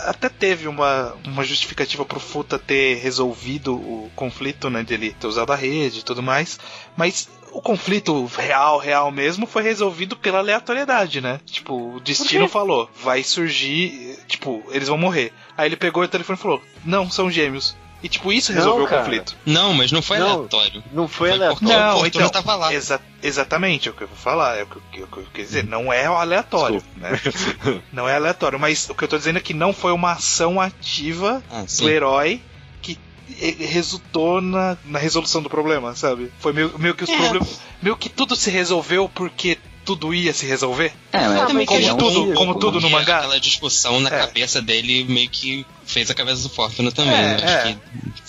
Até 0.06 0.30
teve 0.30 0.68
uma, 0.68 1.14
uma 1.26 1.44
justificativa 1.44 2.03
pro 2.06 2.20
Futa 2.20 2.58
ter 2.58 2.95
resolvido 2.95 3.76
o 3.76 4.10
conflito, 4.16 4.70
né? 4.70 4.84
Dele 4.84 5.16
ter 5.20 5.28
usado 5.28 5.52
a 5.52 5.56
rede 5.56 5.99
e 5.99 6.03
tudo 6.03 6.24
mais. 6.24 6.60
Mas 6.98 7.30
o 7.53 7.61
conflito 7.61 8.26
real, 8.26 8.78
real 8.78 9.11
mesmo, 9.11 9.45
foi 9.45 9.64
resolvido 9.64 10.15
pela 10.15 10.40
aleatoriedade, 10.40 11.22
né? 11.22 11.40
Tipo, 11.45 11.95
o 11.95 11.99
destino 11.99 12.48
falou, 12.48 12.90
vai 13.03 13.23
surgir. 13.23 14.18
Tipo, 14.28 14.64
eles 14.72 14.88
vão 14.88 14.98
morrer. 14.98 15.34
Aí 15.57 15.68
ele 15.68 15.76
pegou 15.76 16.03
o 16.03 16.07
telefone 16.07 16.38
e 16.38 16.41
falou: 16.41 16.61
Não, 16.86 17.10
são 17.10 17.30
gêmeos. 17.30 17.76
E 18.03 18.10
tipo, 18.10 18.34
isso 18.34 18.52
Não, 18.52 18.57
resolveu 18.57 18.86
o 18.86 18.88
cara. 18.88 19.03
conflito. 19.03 19.36
Não, 19.45 19.76
mas 19.76 19.91
não 19.91 20.02
foi 20.02 20.18
Não. 20.18 20.32
aleatório. 20.32 20.84
Não 20.91 21.07
foi, 21.07 21.30
Foi 21.30 21.38
aleatório. 21.38 21.60
porque 21.60 21.73
Não, 21.78 22.02
o 22.02 22.06
então, 22.07 22.30
tava 22.30 22.56
lá. 22.56 22.73
Exa- 22.73 22.99
exatamente, 23.22 23.88
é 23.88 23.91
o 23.91 23.94
que 23.94 24.02
eu 24.02 24.07
vou 24.07 24.18
falar, 24.18 24.57
é 24.57 24.64
o 24.64 24.65
que, 24.65 24.76
eu- 25.02 25.07
que 25.07 25.18
eu- 25.19 25.26
quis 25.32 25.48
dizer, 25.49 25.64
não 25.68 25.94
é 25.94 26.06
aleatório, 26.07 26.82
né? 26.98 27.11
Não 27.94 28.10
é 28.10 28.15
aleatório, 28.15 28.60
mas 28.60 28.90
o 28.90 28.95
que 28.95 29.03
eu 29.03 29.07
tô 29.07 29.18
dizendo 29.19 29.38
é 29.38 29.41
que 29.41 29.53
não 29.53 29.72
foi 29.72 29.91
uma 29.91 30.14
ação 30.14 30.60
ativa 30.60 31.44
Ah, 31.52 31.64
do 31.80 31.90
herói 31.90 32.41
resultou 33.60 34.41
na, 34.41 34.78
na 34.86 34.99
resolução 34.99 35.41
do 35.41 35.49
problema, 35.49 35.95
sabe? 35.95 36.32
Foi 36.40 36.53
meio, 36.53 36.78
meio 36.78 36.94
que 36.95 37.03
os 37.03 37.10
É. 37.10 37.18
problemas. 37.18 37.60
Meio 37.82 37.95
que 37.98 38.10
tudo 38.10 38.36
se 38.36 38.49
resolveu 38.49 39.10
porque 39.10 39.58
tudo 39.84 40.14
ia 40.14 40.34
se 40.34 40.45
resolver. 40.45 40.94
É, 41.12 41.28
mas 41.28 41.48
Também 41.48 41.66
como 41.66 41.98
tudo- 41.98 42.34
como 42.34 42.53
né? 42.53 42.60
tudo 42.60 42.80
no 42.82 42.90
mangá. 42.90 43.18
Aquela 43.20 43.40
discussão 43.40 43.99
na 43.99 44.10
É. 44.10 44.20
cabeça 44.20 44.62
dele 44.62 45.03
meio 45.06 45.30
que 45.30 45.66
fez 45.91 46.09
a 46.09 46.13
cabeça 46.15 46.43
do 46.43 46.49
Fortuna 46.49 46.91
também. 46.91 47.13
É, 47.13 47.18
né? 47.18 47.35
Acho 47.43 47.68
é. 47.68 47.73
que 47.73 47.77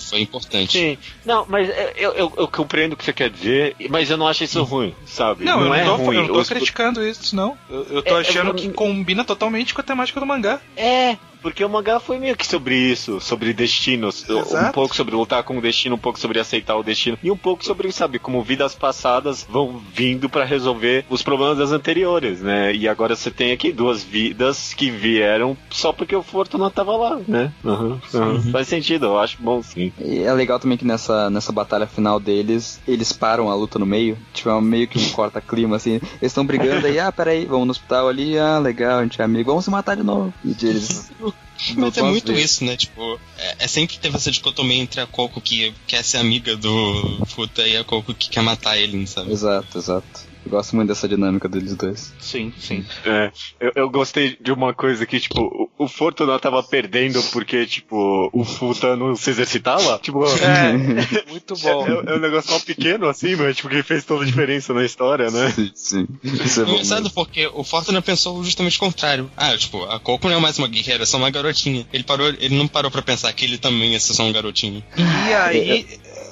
foi 0.08 0.20
importante. 0.20 0.72
Sim, 0.78 0.98
não, 1.24 1.46
mas 1.48 1.68
é, 1.70 1.92
eu, 1.96 2.12
eu, 2.12 2.32
eu 2.36 2.48
compreendo 2.48 2.92
o 2.92 2.96
que 2.96 3.04
você 3.04 3.12
quer 3.12 3.30
dizer, 3.30 3.74
mas 3.88 4.10
eu 4.10 4.16
não 4.16 4.26
acho 4.28 4.44
isso 4.44 4.62
ruim, 4.64 4.94
sabe? 5.06 5.44
Não, 5.44 5.64
eu 5.64 5.74
é 5.74 5.84
não 5.84 5.96
tô, 5.96 6.04
ruim. 6.04 6.16
eu 6.16 6.22
não 6.22 6.34
tô 6.34 6.40
Os- 6.40 6.48
criticando 6.48 7.06
isso, 7.06 7.34
não. 7.34 7.56
Eu, 7.70 7.84
eu 7.90 8.02
tô 8.02 8.16
É, 8.16 8.20
achando 8.20 8.48
eu- 8.50 8.54
que 8.54 8.68
combina 8.70 9.24
totalmente 9.24 9.72
com 9.74 9.80
a 9.80 9.84
temática 9.84 10.18
do 10.20 10.26
mangá. 10.26 10.60
É, 10.76 11.16
porque 11.40 11.64
o 11.64 11.68
mangá 11.68 11.98
foi 11.98 12.18
meio 12.18 12.36
que 12.36 12.46
sobre 12.46 12.74
isso, 12.76 13.20
sobre 13.20 13.52
destinos, 13.52 14.24
um 14.28 14.38
Exato. 14.40 14.72
pouco 14.72 14.94
sobre 14.94 15.14
lutar 15.16 15.42
com 15.42 15.58
o 15.58 15.60
destino, 15.60 15.96
um 15.96 15.98
pouco 15.98 16.18
sobre 16.20 16.38
aceitar 16.38 16.76
o 16.76 16.82
destino 16.84 17.18
e 17.22 17.30
um 17.32 17.36
pouco 17.36 17.64
sobre, 17.64 17.90
sabe, 17.90 18.18
como 18.20 18.42
vidas 18.42 18.74
passadas 18.76 19.44
vão 19.48 19.82
vindo 19.92 20.28
pra 20.28 20.44
resolver 20.44 21.04
os 21.10 21.20
problemas 21.22 21.58
das 21.58 21.72
anteriores, 21.72 22.40
né? 22.40 22.72
E 22.74 22.86
agora 22.88 23.16
você 23.16 23.30
tem 23.30 23.50
aqui 23.52 23.72
duas 23.72 24.04
vidas 24.04 24.72
que 24.74 24.88
vieram 24.90 25.56
só 25.70 25.92
porque 25.92 26.14
o 26.14 26.22
Fortuna 26.22 26.70
tava 26.70 26.96
lá, 26.96 27.20
né? 27.26 27.51
Uhum, 27.64 28.00
uhum. 28.14 28.52
Faz 28.52 28.68
sentido, 28.68 29.06
eu 29.06 29.18
acho 29.18 29.40
bom 29.40 29.62
sim. 29.62 29.92
E 29.98 30.18
é 30.18 30.32
legal 30.32 30.58
também 30.58 30.78
que 30.78 30.84
nessa, 30.84 31.30
nessa 31.30 31.52
batalha 31.52 31.86
final 31.86 32.18
deles, 32.18 32.80
eles 32.86 33.12
param 33.12 33.50
a 33.50 33.54
luta 33.54 33.78
no 33.78 33.86
meio. 33.86 34.18
Tipo, 34.32 34.50
é 34.50 34.60
meio 34.60 34.88
que 34.88 34.98
um 34.98 35.08
corta-clima, 35.12 35.76
assim. 35.76 35.94
Eles 35.94 36.10
estão 36.22 36.44
brigando 36.44 36.86
aí, 36.86 36.98
ah, 37.00 37.12
peraí, 37.12 37.46
vamos 37.46 37.66
no 37.66 37.70
hospital 37.72 38.08
ali, 38.08 38.38
ah, 38.38 38.58
legal, 38.58 38.98
a 38.98 39.02
gente 39.02 39.20
é 39.20 39.24
amigo, 39.24 39.50
vamos 39.50 39.64
se 39.64 39.70
matar 39.70 39.96
de 39.96 40.02
novo. 40.02 40.32
E 40.44 40.50
eles. 40.64 41.10
Mas 41.68 41.76
lutam 41.76 42.08
é 42.08 42.10
muito 42.10 42.32
vezes. 42.32 42.50
isso, 42.50 42.64
né? 42.64 42.76
Tipo, 42.76 43.20
é, 43.38 43.56
é 43.60 43.68
sempre 43.68 43.96
teve 43.96 44.16
essa 44.16 44.32
dicotomia 44.32 44.82
entre 44.82 45.00
a 45.00 45.06
Coco 45.06 45.40
que 45.40 45.72
quer 45.86 46.02
ser 46.02 46.16
amiga 46.16 46.56
do 46.56 47.24
Futa 47.26 47.62
e 47.62 47.76
a 47.76 47.84
Coco 47.84 48.12
que 48.12 48.28
quer 48.28 48.42
matar 48.42 48.76
ele, 48.76 49.06
sabe? 49.06 49.30
Exato, 49.30 49.78
exato. 49.78 50.31
Eu 50.44 50.50
gosto 50.50 50.74
muito 50.76 50.88
dessa 50.88 51.08
dinâmica 51.08 51.48
deles 51.48 51.74
dois. 51.76 52.12
Sim, 52.18 52.52
sim. 52.58 52.84
É, 53.04 53.30
eu, 53.60 53.72
eu 53.76 53.90
gostei 53.90 54.36
de 54.40 54.50
uma 54.52 54.74
coisa 54.74 55.06
que, 55.06 55.20
tipo, 55.20 55.40
o, 55.40 55.84
o 55.84 55.88
Fortuna 55.88 56.38
tava 56.38 56.62
perdendo 56.62 57.22
porque, 57.32 57.64
tipo, 57.66 58.28
o 58.32 58.44
Futa 58.44 58.96
não 58.96 59.14
se 59.14 59.30
exercitava. 59.30 59.98
Tipo, 60.02 60.24
É, 60.26 60.72
muito 61.30 61.54
bom. 61.56 61.86
É, 61.86 62.12
é 62.12 62.16
um 62.16 62.20
negócio 62.20 62.50
tão 62.50 62.60
pequeno 62.60 63.06
assim, 63.08 63.36
mas 63.36 63.56
tipo, 63.56 63.68
que 63.68 63.82
fez 63.82 64.04
toda 64.04 64.22
a 64.24 64.26
diferença 64.26 64.74
na 64.74 64.84
história, 64.84 65.30
né? 65.30 65.50
Sim, 65.50 65.70
sim. 65.74 66.08
Isso 66.22 66.60
é 66.62 66.64
bom. 66.64 66.72
Engraçado 66.72 67.02
mesmo. 67.04 67.14
porque 67.14 67.46
o 67.46 67.62
Fortuna 67.62 68.02
pensou 68.02 68.42
justamente 68.42 68.76
o 68.76 68.80
contrário. 68.80 69.30
Ah, 69.36 69.56
tipo, 69.56 69.82
a 69.84 70.00
Coco 70.00 70.28
não 70.28 70.36
é 70.36 70.40
mais 70.40 70.58
uma 70.58 70.66
guerreira, 70.68 71.04
é 71.04 71.06
só 71.06 71.16
uma 71.18 71.30
garotinha. 71.30 71.86
Ele 71.92 72.02
parou, 72.02 72.28
ele 72.28 72.56
não 72.56 72.66
parou 72.66 72.90
pra 72.90 73.02
pensar 73.02 73.32
que 73.32 73.44
ele 73.44 73.58
também 73.58 73.92
ia 73.92 74.00
ser 74.00 74.14
só 74.14 74.24
um 74.24 74.32
garotinho. 74.32 74.82
E 74.96 75.34
aí, 75.34 75.86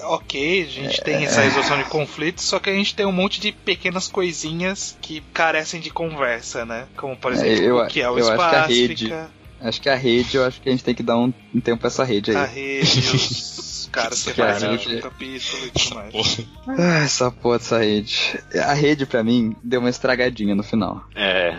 ok, 0.05 0.63
a 0.63 0.67
gente 0.67 1.01
tem 1.03 1.25
essa 1.25 1.41
resolução 1.43 1.79
de 1.79 1.85
conflitos, 1.85 2.45
só 2.45 2.59
que 2.59 2.71
a 2.71 2.75
gente 2.75 2.95
tem 2.95 3.07
um 3.07 3.13
monte 3.13 3.41
de 3.41 3.53
pequenas 3.53 4.09
coisinhas 4.09 4.97
que 5.01 5.21
carecem 5.33 5.81
de 5.81 5.91
conversa, 5.91 6.65
né? 6.65 6.87
Como, 6.97 7.17
por 7.17 7.33
É, 7.33 7.35
exemplo, 7.35 7.65
eu- 7.65 7.77
o 7.79 7.87
que 7.87 8.01
é 8.01 8.11
o 8.11 8.19
eu 8.19 8.25
acho 8.29 8.37
que 8.37 8.43
a 8.43 8.47
espaço, 8.49 8.69
rede- 8.73 9.15
Acho 9.63 9.81
que 9.83 9.89
a 9.91 9.95
rede, 9.95 10.37
eu 10.39 10.45
acho 10.47 10.59
que 10.63 10.71
a 10.71 10.73
gente 10.73 10.83
tem 10.83 10.95
que 10.95 11.03
dar 11.03 11.19
um, 11.19 11.31
um 11.55 11.61
tempo 11.61 11.81
pra 11.81 11.89
essa 11.89 12.03
rede 12.03 12.31
aí. 12.31 12.37
a 12.39 12.47
rede, 12.47 12.81
os 13.15 13.91
caras 13.93 14.23
que 14.25 14.41
no 14.41 14.47
rede- 14.47 14.67
último 14.69 15.01
capítulo 15.03 15.67
e 15.67 15.71
tudo 15.71 15.95
mais. 15.97 16.13
Porra. 16.13 16.45
Ah, 16.79 16.99
essa 17.05 17.31
porra 17.31 17.59
dessa 17.59 17.79
rede. 17.79 18.41
A 18.65 18.73
rede, 18.73 19.05
pra 19.05 19.23
mim, 19.23 19.55
deu 19.63 19.81
uma 19.81 19.91
estragadinha 19.91 20.55
no 20.55 20.63
final. 20.63 21.05
É. 21.15 21.59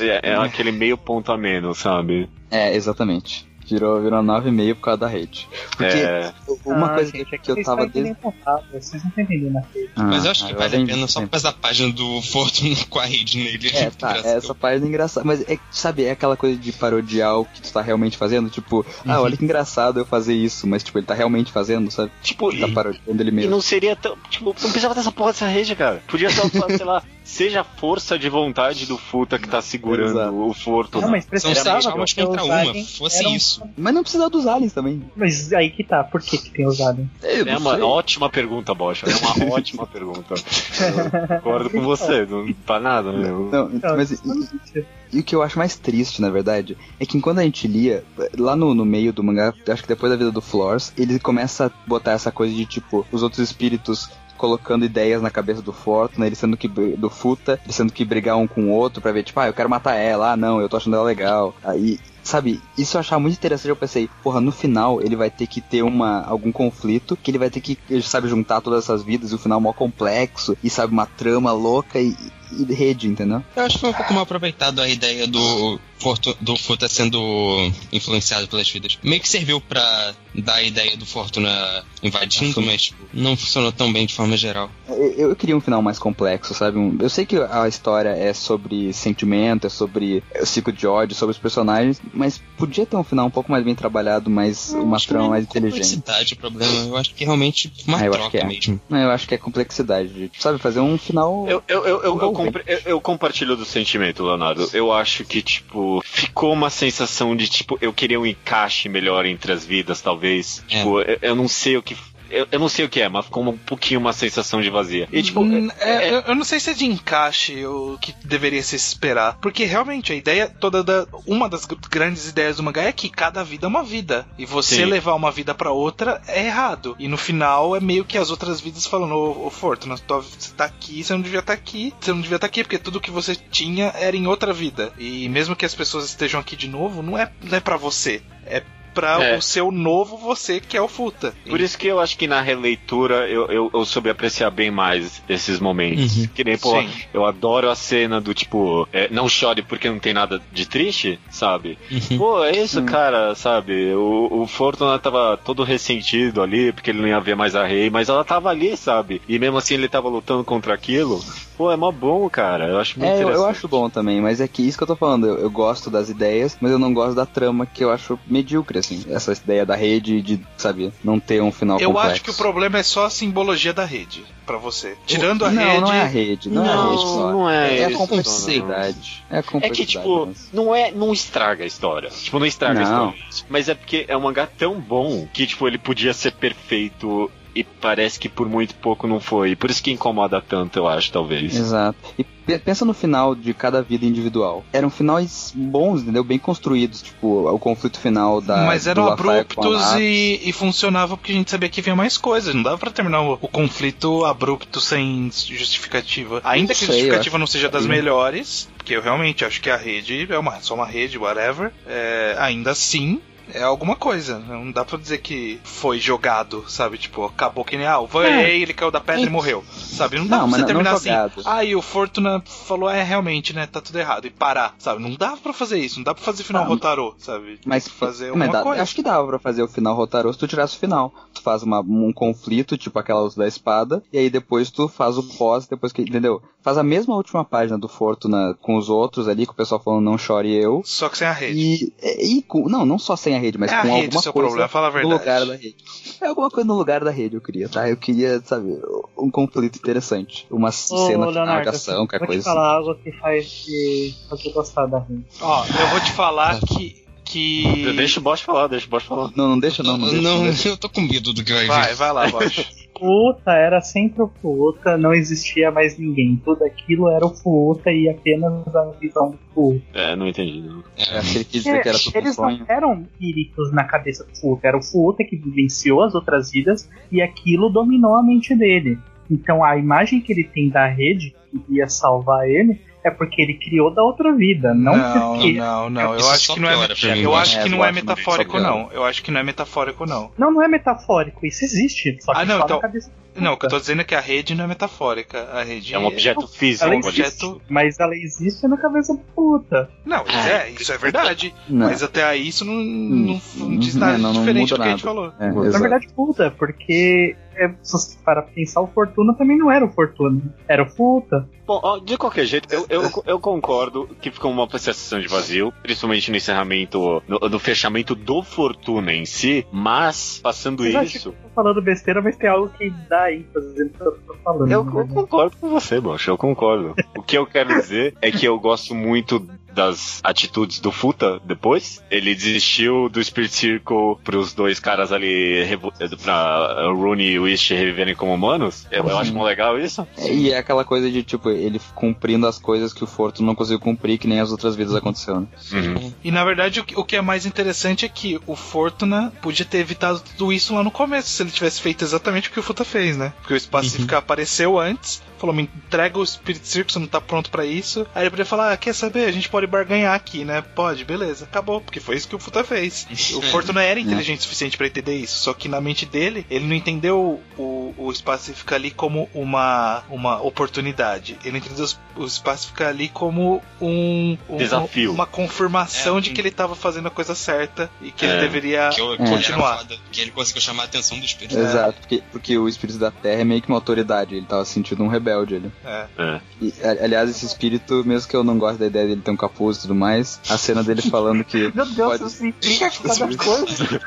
É, 0.00 0.30
é 0.30 0.34
aquele 0.36 0.72
meio 0.72 0.96
ponto 0.96 1.30
a 1.30 1.36
menos, 1.36 1.78
sabe? 1.78 2.28
É, 2.50 2.74
exatamente. 2.74 3.46
Virou, 3.68 4.00
virou 4.02 4.22
9,5 4.22 4.74
por 4.74 4.80
causa 4.82 5.00
da 5.00 5.06
rede. 5.08 5.48
Porque 5.76 5.84
É. 5.84 6.32
uma 6.66 6.86
Ah, 6.86 6.94
coisa 6.94 7.10
gente, 7.12 7.24
que, 7.26 7.34
é 7.34 7.38
que 7.38 7.50
eu 7.50 7.62
tava 7.64 7.86
desde. 7.86 8.14
contato, 8.16 8.64
Vocês 8.72 9.02
não 9.02 9.08
estão 9.08 9.24
entendendo 9.24 9.56
a 9.56 9.60
rede. 9.72 9.90
Mas 9.96 10.24
eu 10.24 10.28
Ah, 10.28 10.32
acho 10.32 10.46
que 10.46 10.52
eu 10.52 10.58
vale 10.58 10.76
a 10.76 10.86
pena 10.86 11.06
só 11.08 11.20
por 11.20 11.28
causa 11.30 11.44
da 11.44 11.52
página 11.52 11.92
do 11.92 12.20
Fortuna 12.22 12.76
com 12.90 12.98
a 12.98 13.04
rede 13.06 13.38
nele. 13.38 13.70
É, 13.74 13.90
tá, 13.90 14.16
essa 14.18 14.54
página 14.54 14.86
é 14.86 14.88
engraçada. 14.88 15.26
Mas, 15.26 15.40
é, 15.48 15.58
sabe, 15.70 16.04
é 16.04 16.10
aquela 16.10 16.36
coisa 16.36 16.58
de 16.58 16.72
parodiar 16.72 17.38
o 17.38 17.44
que 17.44 17.62
tu 17.62 17.72
tá 17.72 17.80
realmente 17.80 18.16
fazendo? 18.16 18.50
Tipo, 18.50 18.84
ah, 19.06 19.20
olha 19.20 19.36
que 19.36 19.44
engraçado 19.44 20.00
eu 20.00 20.04
fazer 20.06 20.34
isso, 20.34 20.66
mas, 20.66 20.82
tipo, 20.82 20.98
ele 20.98 21.06
tá 21.06 21.14
realmente 21.14 21.50
fazendo, 21.52 21.90
sabe? 21.90 22.10
Tipo, 22.22 22.50
Ele 22.50 22.60
tá 22.60 22.68
e, 22.68 22.72
parodiando 22.72 23.22
ele 23.22 23.30
e 23.30 23.32
mesmo. 23.34 23.50
não 23.50 23.60
seria 23.60 23.96
tão. 23.96 24.16
Tipo, 24.30 24.46
não 24.46 24.52
precisava 24.54 24.94
dessa 24.94 25.10
porra 25.12 25.32
dessa 25.32 25.46
rede, 25.46 25.74
cara. 25.74 26.02
Podia 26.06 26.28
só, 26.30 26.42
sei 26.68 26.84
lá, 26.84 27.02
seja 27.24 27.62
a 27.62 27.64
força 27.64 28.18
de 28.18 28.28
vontade 28.28 28.86
do 28.86 28.98
Futa 28.98 29.38
que 29.38 29.48
tá 29.48 29.60
segurando 29.62 30.10
Exato. 30.20 30.34
o 30.48 30.52
Fortuna. 30.52 31.06
Não, 31.06 31.10
mas 31.10 31.24
São 31.24 31.30
precisava, 31.30 31.80
seis 31.80 31.86
almas 31.92 32.12
porque 32.12 32.26
contra 32.26 32.44
uma, 32.44 32.74
fosse 32.98 33.18
eram- 33.20 33.34
isso. 33.34 33.62
Mas 33.76 33.94
não 33.94 34.02
precisa 34.02 34.28
dos 34.30 34.46
aliens 34.46 34.72
também. 34.72 35.02
Mas 35.16 35.52
aí 35.52 35.70
que 35.70 35.82
tá, 35.82 36.04
por 36.04 36.20
que, 36.20 36.36
que 36.38 36.50
tem 36.50 36.66
os 36.66 36.80
aliens? 36.80 37.08
Eu 37.22 37.46
É 37.48 37.56
uma 37.56 37.74
sei. 37.74 37.82
ótima 37.82 38.28
pergunta, 38.30 38.74
Bocha. 38.74 39.06
É 39.10 39.16
uma 39.16 39.50
ótima 39.56 39.86
pergunta. 39.86 40.34
Eu 40.34 41.26
concordo 41.40 41.70
com 41.70 41.80
você, 41.80 42.26
não 42.26 42.52
tá 42.66 42.78
nada, 42.78 43.10
né? 43.10 43.28
Não, 43.28 43.68
Não, 43.68 43.96
mas 43.96 44.10
isso 44.10 44.26
não 44.28 44.36
existe. 44.36 44.86
E 45.12 45.20
o 45.20 45.22
que 45.22 45.34
eu 45.34 45.42
acho 45.42 45.56
mais 45.58 45.76
triste, 45.76 46.20
na 46.20 46.28
verdade, 46.28 46.76
é 46.98 47.06
que 47.06 47.16
enquanto 47.16 47.38
a 47.38 47.42
gente 47.44 47.68
lia, 47.68 48.02
lá 48.36 48.56
no, 48.56 48.74
no 48.74 48.84
meio 48.84 49.12
do 49.12 49.22
mangá, 49.22 49.54
acho 49.68 49.82
que 49.82 49.88
depois 49.88 50.10
da 50.10 50.18
vida 50.18 50.32
do 50.32 50.40
Flores, 50.40 50.92
ele 50.98 51.20
começa 51.20 51.66
a 51.66 51.70
botar 51.88 52.12
essa 52.12 52.32
coisa 52.32 52.52
de 52.52 52.66
tipo, 52.66 53.06
os 53.12 53.22
outros 53.22 53.38
espíritos 53.40 54.10
colocando 54.36 54.84
ideias 54.84 55.22
na 55.22 55.30
cabeça 55.30 55.62
do 55.62 55.72
Fortuna, 55.72 56.26
ele 56.26 56.34
sendo 56.34 56.56
que 56.56 56.68
do 56.68 57.10
Futa, 57.10 57.60
ele 57.64 57.72
sendo 57.72 57.92
que 57.92 58.04
brigar 58.04 58.36
um 58.36 58.46
com 58.46 58.64
o 58.64 58.70
outro 58.70 59.00
pra 59.00 59.12
ver, 59.12 59.22
tipo, 59.22 59.38
ah, 59.40 59.46
eu 59.46 59.54
quero 59.54 59.70
matar 59.70 59.94
ela, 59.94 60.32
ah, 60.32 60.36
não, 60.36 60.60
eu 60.60 60.68
tô 60.68 60.76
achando 60.76 60.96
ela 60.96 61.04
legal. 61.04 61.54
Aí, 61.62 61.98
sabe, 62.22 62.60
isso 62.76 62.96
eu 62.96 63.00
achava 63.00 63.20
muito 63.20 63.36
interessante, 63.36 63.68
eu 63.68 63.76
pensei, 63.76 64.08
porra, 64.22 64.40
no 64.40 64.52
final 64.52 65.00
ele 65.00 65.16
vai 65.16 65.30
ter 65.30 65.46
que 65.46 65.60
ter 65.60 65.82
uma 65.82 66.24
algum 66.24 66.52
conflito, 66.52 67.16
que 67.16 67.30
ele 67.30 67.38
vai 67.38 67.50
ter 67.50 67.60
que, 67.60 67.78
sabe, 68.02 68.28
juntar 68.28 68.60
todas 68.60 68.84
essas 68.84 69.02
vidas 69.02 69.32
e 69.32 69.34
o 69.34 69.38
final 69.38 69.60
mó 69.60 69.72
complexo, 69.72 70.56
e 70.62 70.70
sabe, 70.70 70.92
uma 70.92 71.06
trama 71.06 71.52
louca 71.52 72.00
e, 72.00 72.16
e 72.52 72.64
rede, 72.74 73.06
entendeu? 73.08 73.42
Eu 73.56 73.62
acho 73.64 73.74
que 73.76 73.80
foi 73.80 73.90
um 73.90 73.94
pouco 73.94 74.12
mal 74.14 74.22
aproveitado 74.22 74.80
a 74.80 74.88
ideia 74.88 75.26
do, 75.26 75.78
Fortu 75.98 76.36
do 76.40 76.56
Futa 76.56 76.88
sendo 76.88 77.70
influenciado 77.92 78.46
pelas 78.48 78.68
vidas. 78.68 78.98
Meio 79.02 79.20
que 79.20 79.28
serviu 79.28 79.60
pra 79.60 80.12
dar 80.34 80.54
a 80.56 80.62
ideia 80.62 80.96
do 80.96 81.06
Fortuna 81.06 81.84
invadindo, 82.02 82.60
mas 82.62 82.82
tipo, 82.82 83.02
não 83.12 83.36
funcionou 83.36 83.72
tão 83.72 83.92
bem 83.92 84.06
de 84.06 84.14
forma 84.14 84.36
geral. 84.36 84.70
Eu, 84.88 85.30
eu 85.30 85.36
queria 85.36 85.56
um 85.56 85.60
final 85.60 85.80
mais 85.80 85.98
complexo, 85.98 86.52
sabe? 86.54 86.78
Eu 87.00 87.08
sei 87.08 87.24
que 87.24 87.36
a 87.38 87.66
história 87.68 88.10
é 88.10 88.32
sobre 88.32 88.92
sentimento, 88.92 89.66
é 89.66 89.70
sobre 89.70 90.22
o 90.40 90.46
ciclo 90.46 90.72
de 90.72 90.86
ódio, 90.86 91.14
sobre 91.16 91.32
os 91.32 91.38
personagens, 91.38 92.00
mas 92.12 92.40
podia 92.58 92.84
ter 92.84 92.96
um 92.96 93.04
final 93.04 93.26
um 93.26 93.30
pouco 93.30 93.50
mais 93.50 93.64
bem 93.64 93.74
trabalhado, 93.74 94.28
mais 94.28 94.72
Eu 94.74 94.82
uma 94.82 94.96
acho 94.96 95.06
que 95.06 95.12
trama 95.12 95.26
é 95.26 95.30
mais 95.30 95.44
inteligente. 95.44 95.80
complexidade 95.80 96.34
o 96.34 96.36
problema. 96.36 96.72
Eu 96.86 96.96
acho 96.96 97.14
que 97.14 97.24
realmente 97.24 97.72
uma 97.86 97.98
Ah, 97.98 98.10
troca 98.10 98.38
é. 98.38 98.44
mesmo. 98.44 98.80
Não, 98.88 98.98
eu 98.98 99.10
acho 99.10 99.26
que 99.26 99.34
é 99.34 99.38
complexidade, 99.38 100.08
de, 100.12 100.30
sabe? 100.38 100.58
Fazer 100.58 100.80
um 100.80 100.98
final. 100.98 101.46
Eu, 101.48 101.62
eu, 101.68 101.86
eu, 101.86 102.02
eu. 102.02 102.16
Compre- 102.34 102.64
eu- 102.66 102.80
eu 102.86 103.00
compartilho 103.00 103.56
do 103.56 103.64
sentimento, 103.64 104.22
Leonardo. 104.24 104.68
Eu 104.72 104.92
acho 104.92 105.24
que, 105.24 105.40
tipo, 105.42 106.02
ficou 106.04 106.52
uma 106.52 106.70
sensação 106.70 107.34
de, 107.36 107.48
tipo, 107.48 107.78
eu 107.80 107.92
queria 107.92 108.18
um 108.20 108.26
encaixe 108.26 108.88
melhor 108.88 109.24
entre 109.26 109.52
as 109.52 109.64
vidas, 109.64 110.00
talvez. 110.00 110.62
É. 110.70 110.76
Tipo, 110.78 111.00
eu, 111.00 111.18
eu 111.22 111.34
não 111.34 111.48
sei 111.48 111.76
o 111.76 111.82
que. 111.82 111.96
Eu, 112.34 112.46
eu 112.52 112.58
não 112.58 112.68
sei 112.68 112.84
o 112.84 112.88
que 112.88 113.00
é, 113.00 113.08
mas 113.08 113.24
ficou 113.26 113.42
um 113.48 113.56
pouquinho 113.56 114.00
uma 114.00 114.12
sensação 114.12 114.60
de 114.60 114.70
vazia. 114.70 115.08
E, 115.12 115.22
tipo, 115.22 115.40
Hum, 115.40 115.68
é- 115.78 116.08
é, 116.08 116.10
eu, 116.10 116.20
eu 116.22 116.34
não 116.34 116.44
sei 116.44 116.58
se 116.60 116.70
é 116.70 116.74
de 116.74 116.84
encaixe 116.86 117.64
o 117.66 117.98
que 118.00 118.14
deveria 118.24 118.62
se 118.62 118.74
esperar. 118.76 119.38
Porque 119.40 119.64
realmente 119.64 120.12
a 120.12 120.16
ideia 120.16 120.48
toda 120.48 120.82
da. 120.82 121.06
Uma 121.26 121.48
das 121.48 121.64
gr- 121.64 121.76
grandes 121.90 122.28
ideias 122.28 122.56
do 122.56 122.62
mangá 122.62 122.82
é 122.82 122.92
que 122.92 123.08
cada 123.08 123.42
vida 123.44 123.66
é 123.66 123.68
uma 123.68 123.82
vida. 123.84 124.26
E 124.38 124.44
você 124.46 124.76
Sim. 124.76 124.84
levar 124.86 125.14
uma 125.14 125.30
vida 125.30 125.54
pra 125.54 125.70
outra 125.70 126.20
é 126.26 126.46
errado. 126.46 126.96
E 126.98 127.08
no 127.08 127.16
final 127.16 127.76
é 127.76 127.80
meio 127.80 128.04
que 128.04 128.18
as 128.18 128.30
outras 128.30 128.60
vidas 128.60 128.86
falando: 128.86 129.14
Ô, 129.14 129.46
ô 129.46 129.50
Fortuna, 129.50 129.96
tua- 129.98 130.20
você 130.22 130.52
tá 130.54 130.64
aqui, 130.64 131.04
você 131.04 131.12
não 131.12 131.20
devia 131.20 131.40
estar 131.40 131.52
aqui. 131.52 131.94
Você 132.00 132.12
não 132.12 132.20
devia 132.20 132.36
estar 132.36 132.46
aqui, 132.46 132.62
porque 132.62 132.78
tudo 132.78 133.00
que 133.00 133.10
você 133.10 133.34
tinha 133.36 133.92
era 133.96 134.16
em 134.16 134.26
outra 134.26 134.52
vida. 134.52 134.92
E 134.98 135.28
mesmo 135.28 135.54
que 135.56 135.64
as 135.64 135.74
pessoas 135.74 136.04
estejam 136.06 136.40
aqui 136.40 136.56
de 136.56 136.68
novo, 136.68 137.02
não 137.02 137.16
é, 137.18 137.30
não 137.42 137.56
é 137.56 137.60
pra 137.60 137.76
você. 137.76 138.22
É 138.46 138.62
pra 138.94 139.22
É. 139.22 139.36
o 139.36 139.42
seu 139.42 139.70
novo 139.70 140.16
você, 140.16 140.60
que 140.60 140.76
é 140.76 140.80
o 140.80 140.88
Futa. 140.88 141.34
Por 141.48 141.60
isso 141.60 141.76
que 141.76 141.86
eu 141.88 142.00
acho 142.00 142.16
que 142.16 142.26
na 142.26 142.40
releitura 142.40 143.28
eu, 143.28 143.46
eu, 143.48 143.70
eu 143.74 143.84
soube 143.84 144.08
apreciar 144.08 144.50
bem 144.50 144.70
mais 144.70 145.22
esses 145.28 145.58
momentos. 145.60 146.16
Uhum. 146.16 146.26
Que 146.34 146.44
nem, 146.44 146.56
pô, 146.56 146.80
Sim. 146.80 146.88
eu 147.12 147.24
adoro 147.26 147.68
a 147.68 147.74
cena 147.74 148.20
do 148.20 148.32
tipo, 148.32 148.88
é, 148.92 149.08
não 149.10 149.28
chore 149.28 149.62
porque 149.62 149.88
não 149.90 149.98
tem 149.98 150.12
nada 150.14 150.40
de 150.52 150.66
triste, 150.66 151.18
sabe? 151.30 151.76
Uhum. 151.90 152.18
Pô, 152.18 152.44
é 152.44 152.52
isso, 152.56 152.80
Hum. 152.80 152.86
cara, 152.86 153.34
sabe? 153.34 153.92
O, 153.94 154.42
o 154.42 154.46
Fortuna 154.46 154.98
tava 154.98 155.36
todo 155.44 155.62
ressentido 155.64 156.40
ali, 156.42 156.72
porque 156.72 156.90
ele 156.90 157.00
não 157.00 157.08
ia 157.08 157.20
ver 157.20 157.34
mais 157.36 157.56
a 157.56 157.66
Rei, 157.66 157.90
mas 157.90 158.08
ela 158.08 158.24
tava 158.24 158.48
ali, 158.50 158.76
sabe? 158.76 159.20
E 159.28 159.38
mesmo 159.38 159.58
assim 159.58 159.74
ele 159.74 159.88
tava 159.88 160.08
lutando 160.08 160.44
contra 160.44 160.72
aquilo. 160.74 161.22
Pô, 161.56 161.70
é 161.70 161.76
mó 161.76 161.92
bom, 161.92 162.28
cara. 162.28 162.66
Eu 162.68 162.78
acho 162.80 162.98
muito 162.98 163.10
É, 163.12 163.22
eu, 163.22 163.28
eu 163.30 163.46
acho 163.46 163.68
bom 163.68 163.88
também, 163.88 164.20
mas 164.20 164.40
é 164.40 164.48
que 164.48 164.62
isso 164.66 164.76
que 164.76 164.82
eu 164.82 164.88
tô 164.88 164.96
falando, 164.96 165.26
eu, 165.26 165.38
eu 165.38 165.50
gosto 165.50 165.88
das 165.90 166.08
ideias, 166.08 166.56
mas 166.60 166.72
eu 166.72 166.78
não 166.78 166.92
gosto 166.92 167.14
da 167.14 167.24
trama 167.24 167.64
que 167.64 167.84
eu 167.84 167.92
acho 167.92 168.18
medíocre, 168.26 168.78
assim. 168.78 169.04
Essa 169.08 169.32
ideia 169.32 169.64
da 169.64 169.76
rede 169.76 170.20
de, 170.20 170.40
sabe, 170.56 170.92
não 171.04 171.20
ter 171.20 171.40
um 171.42 171.52
final 171.52 171.78
Eu 171.78 171.88
complexo. 171.90 172.12
acho 172.12 172.22
que 172.24 172.30
o 172.30 172.34
problema 172.34 172.78
é 172.78 172.82
só 172.82 173.06
a 173.06 173.10
simbologia 173.10 173.72
da 173.72 173.84
rede, 173.84 174.24
pra 174.44 174.56
você. 174.56 174.96
Tirando 175.06 175.44
a 175.44 175.50
não, 175.50 175.62
rede. 175.62 175.80
não 175.80 175.92
é 175.92 176.00
a 176.00 176.06
rede, 176.06 176.50
não, 176.50 176.64
é 176.64 176.68
a 176.68 176.76
Não, 176.76 176.90
rede 176.90 177.02
só. 177.02 177.30
não 177.30 177.50
é 177.50 177.78
É 177.78 177.84
a 177.84 177.90
complexidade. 177.96 179.24
É 179.30 179.36
a 179.36 179.38
É 179.38 179.42
complexidade. 179.42 179.86
que, 179.86 179.86
tipo, 179.86 180.26
mas- 180.26 180.48
não 180.52 180.74
é. 180.74 180.90
Não 180.90 181.12
estraga 181.12 181.64
a 181.64 181.66
história. 181.66 182.08
Tipo, 182.10 182.38
não 182.38 182.46
estraga 182.46 182.80
a 182.80 182.82
Não. 182.82 183.10
história. 183.10 183.44
Mas 183.48 183.68
é 183.68 183.74
porque 183.74 184.04
é 184.08 184.16
um 184.16 184.20
mangá 184.20 184.46
tão 184.46 184.80
bom 184.80 185.26
que, 185.32 185.46
tipo, 185.46 185.66
ele 185.66 185.78
podia 185.78 186.12
ser 186.12 186.32
perfeito 186.32 187.30
e 187.54 187.62
parece 187.64 188.18
que 188.18 188.28
por 188.28 188.48
muito 188.48 188.74
pouco 188.74 189.06
não 189.06 189.20
foi. 189.20 189.54
Por 189.56 189.70
isso 189.70 189.82
que 189.82 189.90
incomoda 189.90 190.40
tanto, 190.40 190.78
eu 190.78 190.88
acho, 190.88 191.12
talvez. 191.12 191.54
Exato. 191.54 191.96
E 192.18 192.24
pe- 192.24 192.58
pensa 192.58 192.84
no 192.84 192.92
final 192.94 193.34
de 193.34 193.54
cada 193.54 193.80
vida 193.82 194.04
individual. 194.04 194.64
Eram 194.72 194.90
finais 194.90 195.52
bons, 195.54 196.02
entendeu? 196.02 196.24
Bem 196.24 196.38
construídos, 196.38 197.02
tipo, 197.02 197.48
o 197.48 197.58
conflito 197.58 197.98
final 198.00 198.40
da. 198.40 198.64
Mas 198.66 198.86
eram 198.86 199.06
a 199.08 199.12
abruptos 199.12 199.82
e, 199.98 200.40
e 200.44 200.52
funcionava 200.52 201.16
porque 201.16 201.32
a 201.32 201.34
gente 201.34 201.50
sabia 201.50 201.68
que 201.68 201.80
vinha 201.80 201.94
mais 201.96 202.16
coisas. 202.18 202.54
Não 202.54 202.62
dava 202.62 202.78
pra 202.78 202.90
terminar 202.90 203.22
o, 203.22 203.34
o 203.40 203.48
conflito 203.48 204.24
abrupto 204.24 204.80
sem 204.80 205.30
justificativa. 205.32 206.40
Ainda 206.44 206.72
Não 206.72 206.78
que 206.78 206.84
a 206.84 206.86
sei, 206.86 206.86
eu 206.86 206.90
justificativa 207.00 207.38
não 207.38 207.46
seja 207.46 207.68
que 207.68 207.72
das 207.72 207.82
sim. 207.84 207.88
melhores, 207.88 208.68
porque 208.76 208.94
eu 208.96 209.02
realmente 209.02 209.44
acho 209.44 209.60
que 209.60 209.70
a 209.70 209.76
rede 209.76 210.26
é 210.30 210.38
uma, 210.38 210.60
só 210.60 210.74
uma 210.74 210.86
rede, 210.86 211.16
whatever. 211.18 211.72
é, 211.86 212.36
ainda 212.38 212.72
assim. 212.72 213.20
É 213.52 213.62
alguma 213.62 213.94
coisa, 213.94 214.38
não 214.38 214.70
dá 214.72 214.84
pra 214.84 214.98
dizer 214.98 215.18
que 215.18 215.60
foi 215.64 215.98
jogado, 215.98 216.64
sabe? 216.68 216.96
Tipo, 216.98 217.24
acabou 217.24 217.64
que 217.64 217.76
nem, 217.76 217.86
ah, 217.86 217.98
o 218.00 218.06
Van 218.06 218.24
É. 218.24 218.56
ele 218.56 218.72
caiu 218.72 218.90
da 218.90 219.00
pedra 219.00 219.20
e 219.22 219.26
É. 219.26 219.30
morreu, 219.30 219.62
sabe? 219.70 220.18
Não 220.18 220.26
dá 220.26 220.38
Não, 220.38 220.48
pra 220.48 220.58
você 220.58 220.64
terminar 220.66 220.92
assim. 220.94 221.10
Ah, 221.44 221.62
e 221.64 221.76
o 221.76 221.82
Fortuna 221.82 222.42
falou, 222.66 222.88
é, 222.88 223.02
realmente, 223.02 223.52
né, 223.52 223.66
tá 223.66 223.80
tudo 223.80 223.98
errado, 223.98 224.26
e 224.26 224.30
parar, 224.30 224.74
sabe? 224.78 225.02
Não 225.02 225.14
dá 225.14 225.36
pra 225.36 225.52
fazer 225.52 225.78
isso, 225.78 225.96
não 225.98 226.04
dá 226.04 226.14
pra 226.14 226.24
fazer 226.24 226.42
final 226.42 226.62
Ah, 226.64 226.66
Rotarô, 226.66 227.14
sabe? 227.18 227.60
Mas 227.66 227.86
fazer 227.86 228.32
mas 228.34 228.48
uma 228.48 228.52
dá- 228.58 228.62
coisa. 228.62 228.82
acho 228.82 228.94
que 228.94 229.02
dava 229.02 229.26
pra 229.26 229.38
fazer 229.38 229.62
o 229.62 229.68
final 229.68 229.94
Rotarô 229.94 230.32
se 230.32 230.38
tu 230.38 230.48
tirasse 230.48 230.76
o 230.76 230.80
final. 230.80 231.12
Tu 231.34 231.42
faz 231.42 231.62
uma- 231.62 231.80
um 231.80 232.12
conflito, 232.12 232.78
tipo 232.78 232.98
aquela 232.98 233.28
da 233.36 233.46
espada, 233.48 234.02
e 234.12 234.18
aí 234.18 234.30
depois 234.30 234.70
tu 234.70 234.86
faz 234.88 235.18
o 235.18 235.22
pós, 235.36 235.66
depois 235.66 235.92
que. 235.92 236.02
Entendeu? 236.02 236.40
Faz 236.62 236.78
a 236.78 236.82
mesma 236.82 237.14
última 237.16 237.44
página 237.44 237.76
do 237.76 237.88
Fortuna 237.88 238.54
com 238.62 238.76
os 238.76 238.88
outros 238.88 239.28
ali, 239.28 239.44
com 239.44 239.52
o 239.52 239.56
pessoal 239.56 239.80
falando 239.82 240.02
não 240.04 240.16
chore 240.16 240.54
eu. 240.54 240.80
Só 240.84 241.08
que 241.10 241.18
sem 241.18 241.26
a 241.26 241.32
rede. 241.32 241.92
E, 242.00 242.36
e 242.38 242.42
com- 242.42 242.68
não, 242.68 242.86
não 242.86 242.98
só 242.98 243.16
sem 243.16 243.34
a 243.34 243.38
rede, 243.38 243.58
mas 243.58 243.70
é 243.70 243.74
a 243.74 243.82
com 243.82 243.88
rede 243.88 244.04
alguma 244.06 244.22
seu 244.22 244.32
coisa 244.32 244.48
problema, 244.48 244.68
fala 244.68 244.86
a 244.86 244.90
no 244.90 244.94
verdade. 244.96 245.18
lugar 245.20 245.46
da 245.46 245.52
rede. 245.56 245.76
É 246.20 246.26
alguma 246.26 246.48
coisa 246.50 246.66
no 246.66 246.74
lugar 246.74 247.04
da 247.04 247.10
rede 247.10 247.34
eu 247.34 247.40
queria, 247.42 247.68
tá? 247.68 247.88
Eu 247.90 247.96
queria, 247.96 248.40
sabe, 248.44 248.80
um 249.18 249.30
conflito 249.30 249.76
interessante. 249.76 250.46
Uma 250.50 250.68
Ô, 250.68 250.72
cena 250.72 251.26
Leonardo, 251.26 251.62
de 251.70 251.76
ação, 251.76 251.96
qualquer 252.06 252.18
vou 252.20 252.26
coisa 252.28 252.42
te 252.42 252.48
assim. 252.48 252.54
falar 252.56 252.74
algo 252.76 252.94
que 252.94 253.12
faz 253.12 253.50
te 253.52 254.14
fazer 254.30 254.52
gostar 254.52 254.86
da 254.86 254.98
rede. 255.00 255.24
Ó, 255.40 255.64
eu 255.66 255.86
vou 255.88 256.00
te 256.00 256.12
falar 256.12 256.60
que. 256.60 257.03
Que... 257.34 257.92
Deixa 257.96 258.20
o 258.20 258.22
boss 258.22 258.40
falar, 258.40 258.68
deixa 258.68 258.86
o 258.86 258.90
boss 258.90 259.02
falar. 259.02 259.30
Não, 259.34 259.48
não 259.48 259.58
deixa 259.58 259.82
não, 259.82 259.98
não 259.98 260.08
deixa. 260.08 260.22
não 260.22 260.42
deixa. 260.44 260.68
eu 260.68 260.76
tô 260.76 260.88
com 260.88 261.00
medo 261.00 261.32
do 261.32 261.44
que 261.44 261.52
vai 261.52 261.66
Vai, 261.66 261.88
vir. 261.88 261.96
vai 261.96 262.12
lá, 262.12 262.30
Bosch. 262.30 262.84
Fuuta 262.96 263.50
era 263.50 263.80
sempre 263.80 264.22
o 264.22 264.30
Fuuta, 264.40 264.96
não 264.96 265.12
existia 265.12 265.68
mais 265.72 265.98
ninguém. 265.98 266.40
Tudo 266.44 266.64
aquilo 266.64 267.08
era 267.10 267.26
o 267.26 267.34
Fuuta 267.34 267.90
e 267.90 268.08
apenas 268.08 268.52
a 268.74 268.84
visão 269.00 269.30
do 269.32 269.38
Fuuta. 269.52 269.82
É, 269.92 270.14
não 270.14 270.28
entendi. 270.28 270.60
Não. 270.60 270.84
É, 270.96 271.20
que 271.20 271.36
ele 271.36 271.44
quis 271.44 271.64
dizer 271.64 271.82
que 271.82 271.88
era 271.88 271.98
tudo 271.98 272.14
um 272.14 272.18
Eles 272.20 272.34
sonho. 272.36 272.58
não 272.58 272.66
eram 272.68 273.02
espíritos 273.02 273.72
na 273.72 273.82
cabeça 273.82 274.24
do 274.24 274.36
Fuuta, 274.38 274.68
era 274.68 274.78
o 274.78 274.82
Fuuta 274.82 275.24
que 275.24 275.36
vivenciou 275.36 276.04
as 276.04 276.14
outras 276.14 276.52
vidas 276.52 276.88
e 277.10 277.20
aquilo 277.20 277.68
dominou 277.68 278.14
a 278.14 278.22
mente 278.22 278.54
dele. 278.54 278.96
Então 279.28 279.64
a 279.64 279.76
imagem 279.76 280.20
que 280.20 280.32
ele 280.32 280.44
tem 280.44 280.68
da 280.68 280.86
rede 280.86 281.34
que 281.50 281.74
ia 281.74 281.88
salvar 281.88 282.48
ele 282.48 282.80
é 283.04 283.10
porque 283.10 283.42
ele 283.42 283.54
criou 283.54 283.92
da 283.92 284.02
outra 284.02 284.34
vida, 284.34 284.72
não, 284.74 284.96
não, 284.96 285.32
porque. 285.34 285.52
não, 285.52 285.90
não. 285.90 286.14
Eu 286.18 286.30
acho 286.30 286.54
que 286.54 286.60
não 286.60 286.68
é. 286.70 286.74
Eu 286.74 287.16
eu 287.16 287.34
acho 287.36 287.60
que 287.60 287.66
É, 287.66 287.68
não 287.68 287.84
é 287.84 287.92
metafórico, 287.92 288.58
não. 288.58 288.90
Eu 288.92 289.04
acho 289.04 289.22
que 289.22 289.30
não 289.30 289.40
é 289.40 289.42
metafórico, 289.42 290.06
não. 290.06 290.30
Não, 290.38 290.50
não 290.50 290.62
é 290.62 290.68
metafórico, 290.68 291.44
isso 291.44 291.64
existe. 291.64 292.16
Só 292.22 292.32
que 292.32 292.40
Ah, 292.40 292.44
não, 292.46 292.58
só 292.60 292.64
então- 292.64 292.76
na 292.76 292.82
cabeça 292.82 293.10
Não, 293.36 293.54
o 293.54 293.56
que 293.56 293.66
eu 293.66 293.70
tô 293.70 293.78
dizendo 293.80 294.00
é 294.00 294.04
que 294.04 294.14
a 294.14 294.20
rede 294.20 294.54
não 294.54 294.64
é 294.64 294.68
metafórica. 294.68 295.48
A 295.52 295.62
rede 295.62 295.94
É 295.94 295.98
um 295.98 296.06
objeto 296.06 296.46
físico. 296.46 296.84
Ela 296.86 296.94
um 296.94 296.98
objeto- 296.98 297.60
mas 297.68 297.98
ela 297.98 298.14
existe 298.14 298.66
na 298.68 298.76
cabeça 298.76 299.14
do 299.14 299.20
Fuuta. 299.34 299.88
Não, 300.04 300.24
mas 300.26 300.46
é, 300.46 300.70
isso 300.70 300.92
é 300.92 300.98
verdade. 300.98 301.54
Não. 301.68 301.86
Mas 301.88 302.02
até 302.02 302.24
aí 302.24 302.48
isso 302.48 302.64
não, 302.64 302.74
não, 302.74 303.40
não 303.56 303.78
diz 303.78 303.96
É, 303.96 303.98
nada 303.98 304.18
não- 304.18 304.32
não 304.32 304.40
diferente 304.40 304.70
do 304.70 304.76
que 304.76 304.82
a 304.82 304.88
gente 304.90 305.04
nada. 305.04 305.16
falou. 305.16 305.32
É, 305.38 305.50
Na 305.52 305.66
exato. 305.66 305.80
verdade, 305.82 306.08
Fuuta, 306.14 306.50
porque 306.58 307.36
é, 307.56 307.70
se 307.82 308.16
para 308.18 308.42
pensar, 308.42 308.80
o 308.80 308.86
Fortuna 308.88 309.34
também 309.34 309.56
não 309.58 309.70
era 309.70 309.84
o 309.84 309.88
Fortuna, 309.90 310.40
era 310.68 310.82
o 310.82 310.86
Fuuta. 310.90 311.48
Bom, 311.66 311.80
ó, 311.82 311.98
de 311.98 312.16
qualquer 312.18 312.44
jeito, 312.44 312.68
eu, 312.72 312.84
eu, 312.90 313.22
eu 313.26 313.40
concordo 313.40 314.08
que 314.20 314.30
ficou 314.30 314.50
uma 314.50 314.68
sensação 314.78 315.18
de 315.20 315.28
vazio, 315.28 315.72
principalmente 315.82 316.30
no 316.30 316.36
encerramento, 316.36 317.22
no, 317.26 317.38
no 317.48 317.58
fechamento 317.58 318.14
do 318.14 318.42
Fortuna 318.42 319.12
em 319.12 319.24
si, 319.24 319.66
mas, 319.72 320.40
passando 320.42 320.82
que 320.82 320.88
isso, 321.16 321.34
falando 321.54 321.80
besteira, 321.80 322.20
mas 322.20 322.36
tem 322.36 322.48
algo 322.48 322.68
que 322.68 322.90
dá 323.08 323.32
ênfase 323.32 323.84
no 323.84 323.90
que 323.90 324.00
eu 324.00 324.12
tô 324.26 324.34
falando. 324.42 324.70
eu, 324.70 324.80
eu 324.80 324.84
verdade. 324.84 325.14
concordo 325.14 325.56
com 325.56 325.70
você, 325.70 326.00
Bosch, 326.00 326.28
eu 326.28 326.36
concordo. 326.36 326.94
O 327.16 327.22
que 327.22 327.38
eu 327.38 327.46
quero 327.46 327.68
dizer 327.68 328.14
é 328.20 328.30
que 328.30 328.44
eu 328.44 328.58
gosto 328.58 328.94
muito 328.94 329.46
das 329.74 330.20
atitudes 330.22 330.78
do 330.80 330.90
Futa 330.92 331.40
depois. 331.44 332.02
Ele 332.10 332.34
desistiu 332.34 333.08
do 333.08 333.22
Spirit 333.22 333.54
Circle 333.54 334.16
pros 334.24 334.52
dois 334.54 334.78
caras 334.80 335.12
ali, 335.12 335.62
revo- 335.64 335.92
pra 336.22 336.86
Rooney 336.92 337.32
e 337.32 337.38
Wish 337.38 337.74
reviverem 337.74 338.14
como 338.14 338.32
humanos. 338.34 338.86
Eu, 338.90 339.06
eu 339.08 339.18
acho 339.18 339.32
muito 339.32 339.44
legal 339.46 339.78
isso. 339.78 340.06
É, 340.16 340.32
E 340.32 340.50
é 340.52 340.58
aquela 340.58 340.84
coisa 340.84 341.10
de, 341.10 341.22
tipo, 341.22 341.50
ele 341.50 341.80
cumprindo 341.94 342.46
as 342.46 342.58
coisas 342.58 342.92
que 342.92 343.04
o 343.04 343.06
Fortuna 343.06 343.48
não 343.48 343.54
conseguiu 343.54 343.80
cumprir, 343.80 344.18
que 344.18 344.26
nem 344.28 344.40
as 344.40 344.50
outras 344.50 344.76
vidas 344.76 344.94
aconteceram. 344.94 345.40
né? 345.42 345.46
Uhum. 345.72 346.12
E 346.22 346.30
na 346.30 346.44
verdade 346.44 346.80
o 346.80 346.84
que, 346.84 346.98
o 346.98 347.04
que 347.04 347.16
é 347.16 347.20
mais 347.22 347.46
interessante 347.46 348.04
é 348.04 348.08
que 348.08 348.40
o 348.46 348.54
Fortuna 348.56 349.32
podia 349.42 349.64
ter 349.66 349.78
evitado 349.78 350.20
tudo 350.20 350.52
isso 350.52 350.74
lá 350.74 350.82
no 350.82 350.90
começo, 350.90 351.28
se 351.28 351.42
ele 351.42 351.50
tivesse 351.50 351.80
feito 351.80 352.04
exatamente 352.04 352.48
o 352.48 352.52
que 352.52 352.60
o 352.60 352.62
Futa 352.62 352.84
fez, 352.84 353.16
né? 353.16 353.32
Porque 353.40 353.54
o 353.54 353.60
Spacifica 353.60 354.18
apareceu 354.18 354.78
antes, 354.78 355.22
falou: 355.38 355.54
me 355.54 355.62
entrega 355.62 356.18
o 356.18 356.26
Spirit 356.26 356.66
Circle, 356.66 356.92
você 356.92 356.98
não 356.98 357.06
tá 357.06 357.20
pronto 357.20 357.50
pra 357.50 357.64
isso. 357.64 358.06
Aí 358.14 358.22
ele 358.24 358.30
podia 358.30 358.44
falar: 358.44 358.72
ah, 358.72 358.76
quer 358.76 358.94
saber? 358.94 359.26
A 359.26 359.32
gente 359.32 359.48
pode 359.48 359.63
barganhar 359.66 360.14
aqui, 360.14 360.44
né? 360.44 360.62
Pode, 360.74 361.04
beleza, 361.04 361.44
acabou, 361.44 361.80
porque 361.80 362.00
foi 362.00 362.16
isso 362.16 362.28
que 362.28 362.36
o 362.36 362.38
Futa 362.38 362.62
fez. 362.64 363.06
O 363.34 363.42
Fortuna 363.50 363.82
era 363.82 363.98
inteligente 364.00 364.40
o 364.40 364.42
suficiente 364.42 364.76
pra 364.76 364.86
entender 364.86 365.16
isso, 365.16 365.38
só 365.38 365.52
que 365.54 365.68
na 365.68 365.80
mente 365.80 366.06
dele, 366.06 366.46
ele 366.50 366.66
não 366.66 366.74
entendeu 366.74 367.40
o, 367.58 367.94
o 367.96 368.12
Spacifica 368.14 368.74
ali 368.74 368.90
como 368.90 369.28
uma, 369.34 370.02
uma 370.10 370.40
oportunidade. 370.42 371.38
Ele 371.44 371.58
entendeu 371.58 371.86
o 372.16 372.28
Spacifica 372.28 372.88
ali 372.88 373.08
como 373.08 373.62
um, 373.80 374.36
um- 374.48 374.56
Desafio. 374.56 375.12
uma 375.12 375.26
confirmação 375.26 376.18
É, 376.18 376.20
de 376.20 376.30
que 376.30 376.40
ele 376.40 376.50
tava 376.50 376.74
fazendo 376.74 377.08
a 377.08 377.10
coisa 377.10 377.34
certa 377.34 377.90
e 378.00 378.10
que 378.10 378.24
É. 378.24 378.30
ele 378.30 378.40
deveria 378.40 378.90
Que, 378.90 379.00
eu, 379.00 379.16
que 379.16 379.22
É. 379.22 379.26
ele 379.26 379.36
continuar. 379.36 379.78
foda, 379.78 379.96
que 380.12 380.20
ele 380.20 380.30
conseguiu 380.30 380.62
chamar 380.62 380.82
a 380.82 380.86
atenção 380.86 381.18
do 381.18 381.24
espírito. 381.24 381.58
Exato, 381.58 381.98
porque, 382.00 382.22
porque 382.32 382.58
o 382.58 382.68
espírito 382.68 382.98
da 382.98 383.10
Terra 383.10 383.40
é 383.40 383.44
meio 383.44 383.60
que 383.62 383.68
uma 383.68 383.76
autoridade, 383.76 384.34
ele 384.34 384.46
tava 384.46 384.64
sentindo 384.64 385.02
um 385.02 385.08
rebelde 385.08 385.56
ali. 385.56 385.72
É. 385.84 386.06
É. 386.18 386.40
E, 386.60 386.72
aliás, 387.02 387.28
esse 387.30 387.44
espírito, 387.46 388.02
mesmo 388.04 388.28
que 388.28 388.36
eu 388.36 388.44
não 388.44 388.58
goste 388.58 388.78
da 388.78 388.86
ideia 388.86 389.06
dele 389.06 389.20
ter 389.20 389.30
um 389.30 389.36
capuz 389.54 389.78
e 389.78 389.80
tudo 389.82 389.94
mais, 389.94 390.40
a 390.50 390.58
cena 390.58 390.82
dele 390.82 391.02
falando 391.02 391.44
que. 391.44 391.70
Meu 391.74 391.86
Deus, 391.86 392.18
Pode- 392.18 392.24
isso 392.26 392.46
implica 392.46 392.90
cada 392.90 393.36
coisa. 393.36 394.00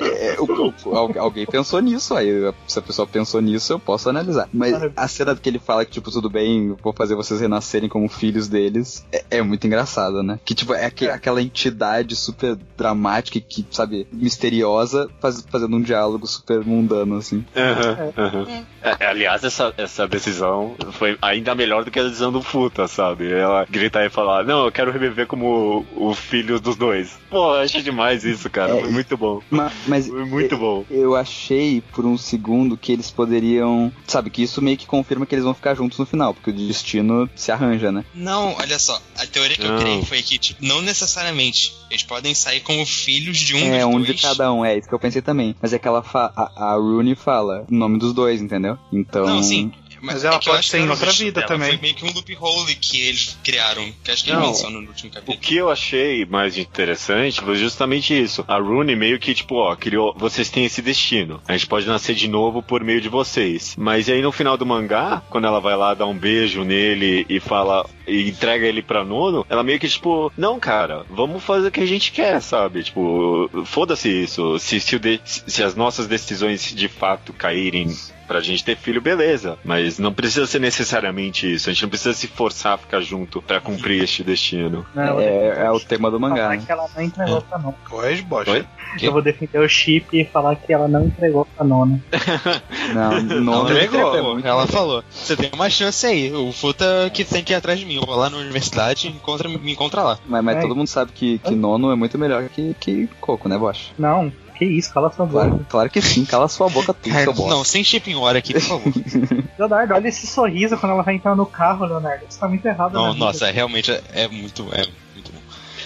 É, 0.00 0.36
o- 0.38 0.72
o- 0.88 0.96
al- 0.96 1.18
alguém 1.18 1.46
pensou 1.46 1.80
nisso, 1.80 2.14
aí 2.14 2.30
se 2.66 2.78
a 2.78 2.82
pessoa 2.82 3.06
pensou 3.06 3.40
nisso, 3.40 3.72
eu 3.72 3.78
posso 3.78 4.08
analisar. 4.08 4.48
Mas 4.52 4.74
a 4.96 5.08
cena 5.08 5.34
que 5.34 5.48
ele 5.48 5.58
fala 5.58 5.84
que, 5.84 5.90
tipo, 5.92 6.10
tudo 6.10 6.30
bem, 6.30 6.74
vou 6.82 6.92
fazer 6.92 7.14
vocês 7.14 7.40
renascerem 7.40 7.88
como 7.88 8.08
filhos 8.08 8.48
deles, 8.48 9.04
é, 9.12 9.24
é 9.30 9.42
muito 9.42 9.66
engraçada, 9.66 10.22
né? 10.22 10.38
Que, 10.44 10.54
tipo, 10.54 10.72
é, 10.74 10.86
aque- 10.86 11.08
aquela 11.08 11.42
entidade 11.42 12.14
super 12.16 12.56
dramática 12.76 13.38
e 13.38 13.40
que, 13.40 13.66
sabe, 13.70 14.06
misteriosa, 14.12 15.08
faz- 15.20 15.44
fazendo 15.50 15.76
um 15.76 15.80
diálogo 15.82 16.26
super 16.26 16.64
mundano, 16.64 17.16
assim. 17.16 17.44
Aham, 17.56 18.12
aham. 18.16 18.64
É, 18.82 19.06
aliás, 19.06 19.44
essa, 19.44 19.72
essa 19.76 20.06
decisão 20.08 20.74
foi 20.92 21.18
ainda 21.20 21.54
melhor 21.54 21.84
do 21.84 21.90
que 21.90 21.98
a 22.00 22.04
decisão 22.04 22.32
do 22.32 22.40
Futa, 22.42 22.88
sabe? 22.88 23.30
Ela 23.32 23.66
gritar 23.68 24.04
e 24.04 24.10
falar, 24.10 24.44
não, 24.44 24.59
eu 24.66 24.72
quero 24.72 24.90
reviver 24.92 25.26
como 25.26 25.84
o, 25.96 26.10
o 26.10 26.14
filho 26.14 26.60
dos 26.60 26.76
dois. 26.76 27.18
Pô, 27.30 27.54
eu 27.54 27.60
achei 27.62 27.82
demais 27.82 28.24
isso, 28.24 28.48
cara. 28.50 28.76
É, 28.76 28.80
Foi 28.80 28.90
muito 28.90 29.16
bom. 29.16 29.40
Ma- 29.50 29.70
Mas, 29.86 30.06
Foi 30.08 30.24
muito 30.24 30.56
bom. 30.56 30.84
Eu 30.90 31.14
achei 31.16 31.82
por 31.92 32.04
um 32.06 32.16
segundo 32.18 32.76
que 32.76 32.92
eles 32.92 33.10
poderiam. 33.10 33.92
Sabe, 34.06 34.30
que 34.30 34.42
isso 34.42 34.60
meio 34.62 34.76
que 34.76 34.86
confirma 34.86 35.26
que 35.26 35.34
eles 35.34 35.44
vão 35.44 35.54
ficar 35.54 35.74
juntos 35.74 35.98
no 35.98 36.06
final, 36.06 36.34
porque 36.34 36.50
o 36.50 36.52
destino 36.52 37.28
se 37.34 37.50
arranja, 37.52 37.90
né? 37.92 38.04
Não, 38.14 38.54
olha 38.56 38.78
só, 38.78 39.00
a 39.18 39.26
teoria 39.26 39.56
que 39.56 39.66
Não. 39.66 39.74
eu 39.76 39.80
criei 39.80 40.02
foi 40.02 40.22
que, 40.22 40.38
tipo, 40.38 40.64
não 40.64 40.80
necessariamente. 40.82 41.72
Eles 41.90 42.02
podem 42.04 42.34
sair 42.34 42.60
como 42.60 42.84
filhos 42.86 43.38
de 43.38 43.54
um 43.54 43.74
é, 43.74 43.78
dos 43.84 43.86
um 43.94 44.00
dois. 44.00 44.06
de 44.16 44.22
cada 44.22 44.52
um, 44.52 44.64
é 44.64 44.76
isso 44.78 44.88
que 44.88 44.94
eu 44.94 44.98
pensei 44.98 45.20
também. 45.22 45.54
Mas 45.60 45.72
é 45.72 45.78
que 45.78 45.88
ela 45.88 46.02
fa 46.02 46.32
a, 46.36 46.70
a 46.72 46.74
Rooney 46.74 47.14
fala 47.14 47.64
o 47.70 47.74
nome 47.74 47.98
dos 47.98 48.12
dois, 48.12 48.40
entendeu? 48.40 48.78
Então. 48.92 49.26
Não, 49.26 49.42
sim. 49.42 49.72
Mas 50.00 50.24
ela 50.24 50.36
é 50.36 50.40
pode 50.40 50.66
ser 50.66 50.78
em 50.80 50.86
o 50.86 50.90
outra 50.90 51.10
vida 51.12 51.40
dela, 51.40 51.46
também. 51.46 51.70
Foi 51.70 51.78
meio 51.80 51.94
que 51.94 52.04
um 52.04 52.12
loophole 52.12 52.74
que 52.74 53.00
eles 53.00 53.36
criaram, 53.44 53.92
que 54.02 54.10
acho 54.10 54.24
que 54.24 54.30
Não. 54.32 54.38
ele 54.40 54.46
menciona 54.48 54.80
no 54.80 54.88
último 54.88 55.10
O 55.10 55.14
capítulo. 55.14 55.38
que 55.38 55.56
eu 55.56 55.70
achei 55.70 56.24
mais 56.26 56.56
interessante 56.58 57.40
foi 57.40 57.56
justamente 57.56 58.18
isso. 58.18 58.44
A 58.48 58.56
Rooney 58.58 58.96
meio 58.96 59.18
que, 59.18 59.34
tipo, 59.34 59.56
ó, 59.56 59.74
criou. 59.76 60.14
Vocês 60.16 60.48
têm 60.50 60.64
esse 60.64 60.80
destino. 60.82 61.40
A 61.46 61.52
gente 61.52 61.66
pode 61.66 61.86
nascer 61.86 62.14
de 62.14 62.28
novo 62.28 62.62
por 62.62 62.82
meio 62.82 63.00
de 63.00 63.08
vocês. 63.08 63.74
Mas 63.78 64.08
aí 64.08 64.22
no 64.22 64.32
final 64.32 64.56
do 64.56 64.66
mangá, 64.66 65.22
quando 65.30 65.46
ela 65.46 65.60
vai 65.60 65.76
lá 65.76 65.94
dar 65.94 66.06
um 66.06 66.16
beijo 66.16 66.64
nele 66.64 67.26
e 67.28 67.40
fala. 67.40 67.88
E 68.06 68.28
entrega 68.28 68.66
ele 68.66 68.82
pra 68.82 69.04
Nono, 69.04 69.46
ela 69.48 69.62
meio 69.62 69.78
que, 69.78 69.88
tipo, 69.88 70.32
não, 70.36 70.58
cara, 70.58 71.04
vamos 71.08 71.44
fazer 71.44 71.68
o 71.68 71.70
que 71.70 71.80
a 71.80 71.86
gente 71.86 72.10
quer, 72.10 72.40
sabe? 72.42 72.82
Tipo, 72.82 73.48
foda-se 73.64 74.08
isso. 74.08 74.58
Se, 74.58 74.80
se, 74.80 74.96
o 74.96 74.98
de- 74.98 75.20
se 75.24 75.62
as 75.62 75.76
nossas 75.76 76.08
decisões 76.08 76.74
de 76.74 76.88
fato 76.88 77.32
caírem 77.32 77.86
pra 78.30 78.40
gente 78.40 78.64
ter 78.64 78.76
filho, 78.76 79.00
beleza. 79.00 79.58
Mas 79.64 79.98
não 79.98 80.12
precisa 80.12 80.46
ser 80.46 80.60
necessariamente 80.60 81.52
isso. 81.52 81.68
A 81.68 81.72
gente 81.72 81.82
não 81.82 81.88
precisa 81.88 82.12
se 82.14 82.28
forçar 82.28 82.74
a 82.74 82.78
ficar 82.78 83.00
junto 83.00 83.42
pra 83.42 83.60
cumprir 83.60 84.04
este 84.04 84.22
destino. 84.22 84.86
Não, 84.94 85.18
É, 85.20 85.64
é 85.66 85.70
o 85.72 85.80
tema 85.80 86.08
do 86.12 86.20
mangá, 86.20 86.36
falar 86.44 86.56
né? 86.56 86.62
que 86.64 86.70
ela 86.70 86.86
não 86.94 87.02
entregou 87.02 87.42
pra 87.42 87.58
nona. 87.58 87.74
Oi, 87.90 88.22
bosta. 88.22 88.52
Oi? 88.52 88.64
Que? 88.98 89.06
Eu 89.06 89.12
vou 89.12 89.20
defender 89.20 89.58
o 89.58 89.68
chip 89.68 90.16
e 90.16 90.24
falar 90.24 90.54
que 90.54 90.72
ela 90.72 90.86
não 90.86 91.06
entregou 91.06 91.44
pra 91.56 91.64
nona. 91.66 92.00
Não, 92.94 93.22
Não 93.22 93.40
não 93.64 93.70
entregou. 93.70 94.38
Ela 94.40 94.66
falou: 94.66 95.04
você 95.10 95.36
tem 95.36 95.50
uma 95.52 95.70
chance 95.70 96.04
aí. 96.06 96.32
O 96.32 96.50
Futa 96.52 97.08
que 97.12 97.24
tem 97.24 97.42
que 97.44 97.52
ir 97.52 97.56
atrás 97.56 97.78
de 97.78 97.86
mim. 97.86 97.94
Eu 97.96 98.02
vou 98.06 98.16
lá 98.16 98.28
na 98.30 98.36
universidade 98.38 99.06
e 99.06 99.10
encontra, 99.10 99.48
me 99.48 99.72
encontra 99.72 100.02
lá. 100.02 100.18
Mas, 100.26 100.42
mas 100.44 100.56
É. 100.56 100.60
todo 100.60 100.74
mundo 100.74 100.88
sabe 100.88 101.12
que, 101.12 101.38
que 101.38 101.54
nono 101.54 101.90
é 101.92 101.94
muito 101.96 102.18
melhor 102.18 102.48
que, 102.48 102.74
que 102.80 103.08
coco, 103.20 103.48
né, 103.48 103.56
Bosch? 103.56 103.92
Não, 103.98 104.32
que 104.60 104.64
isso, 104.66 104.92
cala 104.92 105.10
sua 105.10 105.24
boca. 105.26 105.46
Claro, 105.48 105.66
claro 105.68 105.90
que 105.90 106.02
sim, 106.02 106.24
cala 106.24 106.46
sua 106.48 106.68
boca 106.68 106.92
tu, 106.94 107.10
seu 107.10 107.32
bosta. 107.32 107.54
não, 107.54 107.64
sem 107.64 107.82
chip 107.82 108.10
em 108.10 108.14
hora 108.16 108.38
aqui, 108.38 108.52
por 108.52 108.60
favor. 108.62 108.92
Leonardo, 109.58 109.94
olha 109.94 110.08
esse 110.08 110.26
sorriso 110.26 110.76
quando 110.76 110.92
ela 110.92 111.02
vai 111.02 111.14
entrar 111.14 111.34
no 111.34 111.46
carro, 111.46 111.86
Leonardo. 111.86 112.24
Isso 112.28 112.38
tá 112.38 112.46
muito 112.46 112.64
errado. 112.66 112.92
Não, 112.92 113.06
na 113.06 113.12
vida. 113.14 113.24
nossa, 113.24 113.50
realmente 113.50 113.90
é, 113.90 114.02
é 114.12 114.28
muito, 114.28 114.68
é. 114.72 114.86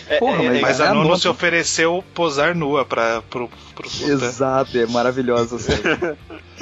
É, 0.06 0.18
Porra, 0.18 0.42
é, 0.42 0.48
mas- 0.48 0.56
é- 0.56 0.60
Mas 0.60 0.80
É 0.80 0.86
a 0.88 0.94
nona. 0.94 1.16
se 1.16 1.26
ofereceu 1.26 2.04
posar 2.14 2.54
nua 2.54 2.84
pra, 2.84 3.22
pro, 3.22 3.48
pro. 3.74 3.88
Exato, 4.06 4.76
é 4.76 4.84
maravilhoso. 4.86 5.56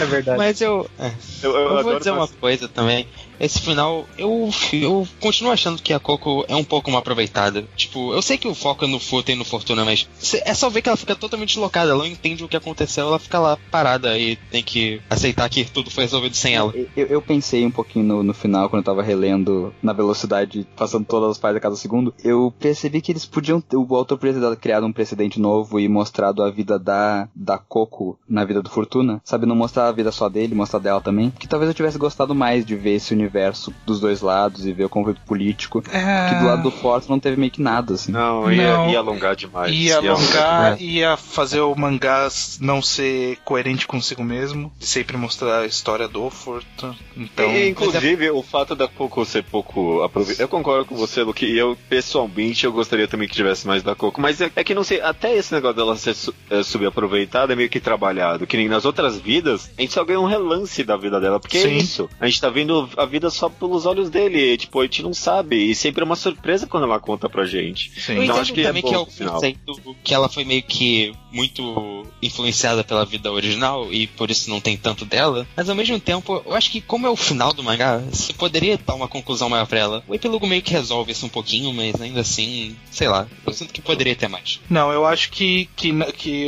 É 0.00 0.04
verdade. 0.06 0.38
Mas 0.38 0.60
eu, 0.60 0.88
é, 0.98 1.12
eu, 1.42 1.50
eu 1.52 1.76
eu 1.78 1.82
vou 1.82 1.98
dizer 1.98 2.10
uma 2.10 2.28
coisa 2.28 2.68
também. 2.68 3.06
Esse 3.40 3.60
final, 3.60 4.04
eu, 4.18 4.50
eu 4.72 5.06
continuo 5.20 5.52
achando 5.52 5.80
que 5.80 5.92
a 5.92 6.00
Coco 6.00 6.44
é 6.48 6.56
um 6.56 6.64
pouco 6.64 6.90
mal 6.90 6.98
aproveitada. 6.98 7.64
Tipo, 7.76 8.12
eu 8.12 8.20
sei 8.20 8.36
que 8.36 8.48
o 8.48 8.54
foco 8.54 8.84
é 8.84 8.88
no 8.88 8.98
Futa 8.98 9.30
e 9.30 9.36
no 9.36 9.44
Fortuna, 9.44 9.84
mas 9.84 10.08
é 10.44 10.52
só 10.54 10.68
ver 10.68 10.82
que 10.82 10.88
ela 10.88 10.96
fica 10.96 11.14
totalmente 11.14 11.50
deslocada. 11.50 11.90
Ela 11.92 11.98
não 12.00 12.06
entende 12.06 12.42
o 12.42 12.48
que 12.48 12.56
aconteceu, 12.56 13.06
ela 13.06 13.18
fica 13.20 13.38
lá 13.38 13.56
parada 13.70 14.18
e 14.18 14.34
tem 14.50 14.60
que 14.62 15.00
aceitar 15.08 15.48
que 15.48 15.64
tudo 15.64 15.88
foi 15.88 16.02
resolvido 16.04 16.34
sem 16.34 16.56
ela. 16.56 16.74
Eu, 16.96 17.06
eu 17.06 17.22
pensei 17.22 17.64
um 17.64 17.70
pouquinho 17.70 18.04
no, 18.04 18.22
no 18.24 18.34
final, 18.34 18.68
quando 18.68 18.80
eu 18.80 18.86
tava 18.86 19.02
relendo 19.04 19.72
na 19.80 19.92
velocidade, 19.92 20.66
passando 20.76 21.04
todas 21.06 21.30
as 21.30 21.38
partes 21.38 21.58
a 21.58 21.60
cada 21.60 21.76
segundo. 21.76 22.12
Eu 22.24 22.52
percebi 22.58 23.00
que 23.00 23.12
eles 23.12 23.24
podiam. 23.24 23.60
ter- 23.60 23.76
O 23.76 23.94
autor 23.94 24.18
podia 24.18 24.34
ter 24.34 24.56
criado 24.56 24.84
um 24.84 24.92
precedente 24.92 25.38
novo 25.38 25.78
e 25.78 25.88
mostrado 25.88 26.42
a 26.42 26.50
vida 26.50 26.76
da, 26.76 27.28
da 27.36 27.56
Coco 27.56 28.18
na 28.28 28.44
vida 28.44 28.60
do 28.60 28.68
Fortuna. 28.68 29.20
Sabe, 29.24 29.37
não 29.46 29.56
mostrar 29.56 29.88
a 29.88 29.92
vida 29.92 30.10
só 30.12 30.28
dele, 30.28 30.54
mostrar 30.54 30.78
dela 30.78 31.00
também. 31.00 31.30
Que 31.30 31.46
talvez 31.48 31.68
eu 31.68 31.74
tivesse 31.74 31.98
gostado 31.98 32.34
mais 32.34 32.64
de 32.64 32.74
ver 32.76 32.94
esse 32.96 33.12
universo 33.14 33.72
dos 33.86 34.00
dois 34.00 34.20
lados 34.20 34.66
e 34.66 34.72
ver 34.72 34.84
o 34.84 34.88
conflito 34.88 35.20
político. 35.26 35.82
É... 35.92 36.28
Que 36.30 36.34
do 36.40 36.46
lado 36.46 36.62
do 36.62 36.70
Fortuna 36.70 37.14
não 37.14 37.20
teve 37.20 37.36
meio 37.38 37.50
que 37.52 37.62
nada, 37.62 37.94
assim. 37.94 38.12
Não, 38.12 38.50
ia, 38.52 38.76
Não. 38.76 38.90
ia 38.90 38.98
alongar 38.98 39.34
demais. 39.36 39.72
Ia 39.74 39.96
alongar 39.98 40.16
alongar, 40.18 40.76
demais. 40.76 40.80
ia 40.80 41.16
fazer 41.16 41.60
o 41.60 41.74
mangá 41.74 42.28
não 42.60 42.80
ser 42.82 43.38
coerente 43.44 43.86
consigo 43.86 44.22
mesmo, 44.24 44.72
sempre 44.80 45.16
mostrar 45.16 45.60
a 45.60 45.66
história 45.66 46.08
do 46.08 46.28
Fortuna. 46.30 46.94
Então, 47.16 47.46
E, 47.50 47.68
inclusive, 47.68 48.30
o 48.30 48.42
fato 48.42 48.74
da 48.74 48.86
Coco 48.88 49.24
ser 49.24 49.42
pouco 49.44 50.02
aproveitada. 50.02 50.42
Eu 50.44 50.48
concordo 50.48 50.84
com 50.86 50.96
você, 50.96 51.22
Luke, 51.22 51.44
e 51.44 51.56
eu, 51.58 51.76
pessoalmente, 51.88 52.64
eu 52.64 52.72
gostaria 52.72 53.06
também 53.08 53.28
que 53.28 53.34
tivesse 53.34 53.66
mais 53.66 53.82
da 53.82 53.94
Coco. 53.94 54.20
Mas 54.20 54.40
é, 54.40 54.50
é 54.54 54.64
que 54.64 54.74
não 54.74 54.84
sei, 54.84 55.00
até 55.00 55.34
esse 55.36 55.52
negócio 55.52 55.76
dela 55.76 55.96
ser 55.96 56.14
su- 56.14 56.34
é, 56.50 56.62
subaproveitada 56.62 57.52
é 57.52 57.56
meio 57.56 57.68
que 57.68 57.80
trabalhado. 57.80 58.46
Que 58.46 58.56
nem 58.56 58.68
nas 58.68 58.84
outras 58.84 59.18
vidas, 59.28 59.70
a 59.76 59.82
gente 59.82 59.92
só 59.92 60.02
ganha 60.04 60.18
um 60.18 60.24
relance 60.26 60.82
da 60.82 60.96
vida 60.96 61.20
dela. 61.20 61.38
Porque 61.38 61.60
Sim. 61.60 61.68
é 61.68 61.72
isso. 61.76 62.08
A 62.18 62.26
gente 62.26 62.40
tá 62.40 62.48
vendo 62.48 62.88
a 62.96 63.04
vida 63.04 63.28
só 63.28 63.50
pelos 63.50 63.84
olhos 63.84 64.08
dele. 64.08 64.54
E, 64.54 64.56
tipo, 64.56 64.80
a 64.80 64.84
gente 64.84 65.02
não 65.02 65.12
sabe. 65.12 65.56
E 65.70 65.74
sempre 65.74 66.00
é 66.02 66.04
uma 66.06 66.16
surpresa 66.16 66.66
quando 66.66 66.84
ela 66.84 66.98
conta 66.98 67.28
pra 67.28 67.44
gente. 67.44 67.90
sim. 68.00 68.14
Eu 68.14 68.22
Então, 68.22 68.36
entendo 68.36 68.40
acho 68.40 68.52
que 68.54 68.60
é 68.62 68.64
também 68.64 68.82
bom 68.82 68.88
que 68.88 68.94
é 68.94 68.98
o 68.98 69.94
que 70.02 70.14
ela 70.14 70.28
foi 70.30 70.44
meio 70.44 70.62
que 70.62 71.12
muito 71.30 72.06
influenciada 72.22 72.82
pela 72.82 73.04
vida 73.04 73.30
original 73.30 73.92
e 73.92 74.06
por 74.06 74.30
isso 74.30 74.48
não 74.48 74.60
tem 74.60 74.76
tanto 74.76 75.04
dela. 75.04 75.46
Mas 75.54 75.68
ao 75.68 75.76
mesmo 75.76 76.00
tempo, 76.00 76.42
eu 76.46 76.54
acho 76.54 76.70
que 76.70 76.80
como 76.80 77.06
é 77.06 77.10
o 77.10 77.16
final 77.16 77.52
do 77.52 77.62
mangá, 77.62 77.98
você 77.98 78.32
poderia 78.32 78.78
dar 78.78 78.94
uma 78.94 79.08
conclusão 79.08 79.50
maior 79.50 79.66
pra 79.66 79.78
ela. 79.78 80.04
O 80.08 80.14
epílogo 80.14 80.46
meio 80.46 80.62
que 80.62 80.72
resolve 80.72 81.12
isso 81.12 81.26
um 81.26 81.28
pouquinho, 81.28 81.72
mas 81.74 82.00
ainda 82.00 82.20
assim, 82.20 82.74
sei 82.90 83.08
lá, 83.08 83.26
eu 83.46 83.52
sinto 83.52 83.72
que 83.74 83.82
poderia 83.82 84.16
ter 84.16 84.28
mais. 84.28 84.60
Não, 84.70 84.90
eu 84.90 85.04
acho 85.04 85.30
que, 85.30 85.68
que, 85.76 85.92
que 86.12 86.46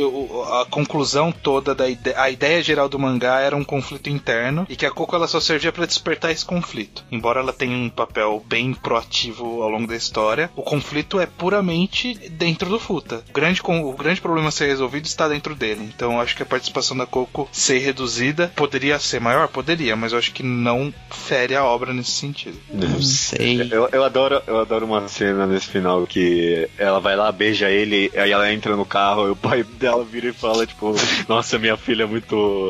a 0.61 0.65
conclusão 0.69 1.31
toda 1.31 1.75
da 1.75 1.87
ide 1.87 2.13
a 2.15 2.29
ideia 2.29 2.63
geral 2.71 2.87
do 2.87 2.97
mangá 2.97 3.39
era 3.39 3.55
um 3.55 3.63
conflito 3.63 4.09
interno 4.09 4.65
e 4.69 4.75
que 4.77 4.85
a 4.85 4.91
Coco 4.91 5.15
ela 5.15 5.27
só 5.27 5.39
servia 5.39 5.71
pra 5.73 5.85
despertar 5.85 6.31
esse 6.31 6.45
conflito. 6.45 7.03
Embora 7.11 7.41
ela 7.41 7.51
tenha 7.51 7.75
um 7.75 7.89
papel 7.89 8.43
bem 8.47 8.73
proativo 8.73 9.61
ao 9.61 9.69
longo 9.69 9.87
da 9.87 9.95
história, 9.95 10.49
o 10.55 10.63
conflito 10.63 11.19
é 11.19 11.25
puramente 11.25 12.13
dentro 12.29 12.69
do 12.69 12.79
Futa. 12.79 13.23
O 13.29 13.33
grande, 13.33 13.61
o 13.61 13.93
grande 13.93 14.21
problema 14.21 14.47
a 14.47 14.51
ser 14.51 14.67
resolvido 14.67 15.05
está 15.05 15.27
dentro 15.27 15.53
dele. 15.53 15.89
Então 15.93 16.13
eu 16.13 16.21
acho 16.21 16.35
que 16.35 16.43
a 16.43 16.45
participação 16.45 16.95
da 16.95 17.05
Coco 17.05 17.49
ser 17.51 17.79
reduzida 17.79 18.51
poderia 18.55 18.97
ser 18.99 19.19
maior? 19.19 19.49
Poderia, 19.49 19.95
mas 19.95 20.13
eu 20.13 20.19
acho 20.19 20.31
que 20.31 20.43
não 20.43 20.93
fere 21.09 21.55
a 21.55 21.65
obra 21.65 21.93
nesse 21.93 22.11
sentido. 22.11 22.57
Não 22.71 23.01
sei. 23.01 23.67
Eu, 23.69 23.89
eu 23.91 24.03
adoro, 24.03 24.41
eu 24.47 24.59
adoro 24.59 24.85
uma 24.85 25.07
cena 25.09 25.45
nesse 25.45 25.67
final 25.67 26.07
que 26.07 26.69
ela 26.77 26.99
vai 27.01 27.17
lá, 27.17 27.31
beija 27.31 27.69
ele, 27.69 28.09
aí 28.15 28.31
ela 28.31 28.51
entra 28.51 28.77
no 28.77 28.85
carro 28.85 29.27
e 29.27 29.31
o 29.31 29.35
pai 29.35 29.63
dela 29.63 30.05
vira 30.05 30.29
e 30.29 30.33
fala, 30.33 30.65
tipo, 30.65 30.95
nossa, 31.27 31.59
minha 31.59 31.75
filha 31.75 32.03
é 32.03 32.05
muito 32.05 32.60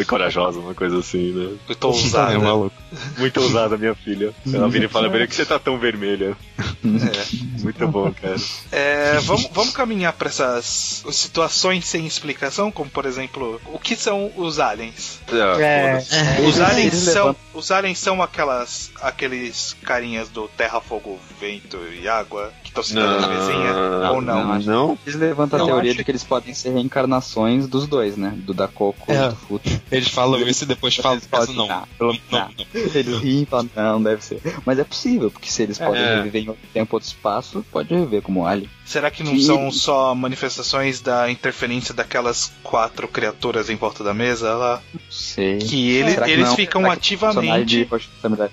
é, 0.00 0.04
corajosa, 0.04 0.58
uma 0.58 0.74
coisa 0.74 0.98
assim, 0.98 1.32
né? 1.32 1.56
Eu 1.68 1.74
tô 1.74 1.88
ousado. 1.88 2.34
É 2.34 2.38
maluco. 2.38 2.74
Muito 3.18 3.40
ousada, 3.40 3.76
minha 3.76 3.94
filha. 3.94 4.32
Ela 4.52 4.68
vira 4.68 4.86
e 4.86 4.88
fala, 4.88 5.10
por 5.10 5.26
que 5.26 5.34
você 5.34 5.44
tá 5.44 5.58
tão 5.58 5.78
vermelha? 5.78 6.36
É. 6.84 7.62
Muito 7.62 7.88
bom, 7.88 8.12
cara. 8.12 8.36
É, 8.70 9.18
vamos, 9.20 9.48
vamos 9.52 9.72
caminhar 9.72 10.12
para 10.12 10.28
essas 10.28 11.02
situações 11.12 11.86
sem 11.86 12.06
explicação, 12.06 12.70
como 12.70 12.90
por 12.90 13.06
exemplo, 13.06 13.60
o 13.72 13.78
que 13.78 13.96
são 13.96 14.30
os 14.36 14.58
aliens? 14.60 15.20
É, 15.32 15.96
Os 16.40 16.56
Eles- 16.56 16.60
aliens 16.60 16.94
são, 16.94 17.36
os 17.54 17.70
aliens 17.70 17.98
são 17.98 18.22
aquelas, 18.22 18.90
aqueles 19.00 19.74
carinhas 19.82 20.28
do 20.28 20.46
terra, 20.48 20.80
fogo, 20.80 21.18
vento 21.40 21.78
e 22.00 22.06
água 22.08 22.52
que 22.62 22.68
estão 22.68 22.82
citando 22.82 23.20
na 23.20 23.28
mesinha? 23.28 24.10
Ou 24.12 24.20
não? 24.20 24.44
não, 24.44 24.52
acho- 24.52 24.66
Não? 24.66 24.98
Eles 25.06 25.18
levantam 25.18 25.58
Não, 25.58 25.66
a 25.66 25.68
teoria 25.70 25.90
acho 25.92 25.98
de 25.98 26.04
que 26.04 26.10
eles 26.10 26.24
podem 26.24 26.52
ser 26.54 26.70
reencarnações 26.74 27.66
dos 27.66 27.86
dois, 27.86 28.16
né? 28.16 28.32
Do 28.36 28.52
da 28.52 28.68
Coco 28.68 29.10
É. 29.10 29.26
e 29.26 29.28
do 29.30 29.36
Futo. 29.36 29.70
Eles 29.90 30.08
falam 30.08 30.40
isso 30.46 30.64
e 30.64 30.66
depois 30.66 30.94
falam, 30.96 31.20
podem- 31.30 31.54
não. 31.54 31.70
Ah, 31.70 31.84
não. 31.98 32.08
não, 32.08 32.18
não. 32.30 32.48
Eles 32.74 33.18
riem 33.20 33.42
e 33.42 33.46
falam, 33.46 33.70
não, 33.74 34.02
deve 34.02 34.22
ser. 34.24 34.40
Mas 34.66 34.78
é 34.78 34.84
possível, 34.84 35.30
porque 35.30 35.50
se 35.50 35.62
eles 35.62 35.78
podem 35.78 36.02
É. 36.02 36.16
reviver 36.16 36.42
em 36.42 36.48
outro 36.48 36.62
tempo, 36.74 36.96
outro 36.96 37.08
espaço, 37.08 37.64
pode 37.70 37.94
reviver 37.94 38.20
como 38.22 38.46
alien. 38.46 38.68
Será 38.84 39.10
que 39.10 39.22
não 39.22 39.32
Que- 39.32 39.42
são 39.42 39.70
só 39.72 40.14
manifestações 40.14 41.00
da 41.00 41.30
interferência 41.30 41.94
daquelas 41.94 42.52
quatro 42.62 43.08
criaturas 43.08 43.70
em 43.70 43.76
volta 43.76 44.04
da 44.04 44.12
mesa 44.12 44.54
lá? 44.54 44.82
Não 44.92 45.00
sei. 45.10 45.58
Que 45.58 45.90
ele- 45.96 46.10
Será 46.10 46.26
que 46.26 46.32
eles 46.32 46.48
não? 46.48 46.56
ficam 46.56 46.82
Será 46.82 46.92
ativamente. 46.92 47.64
de 47.64 47.88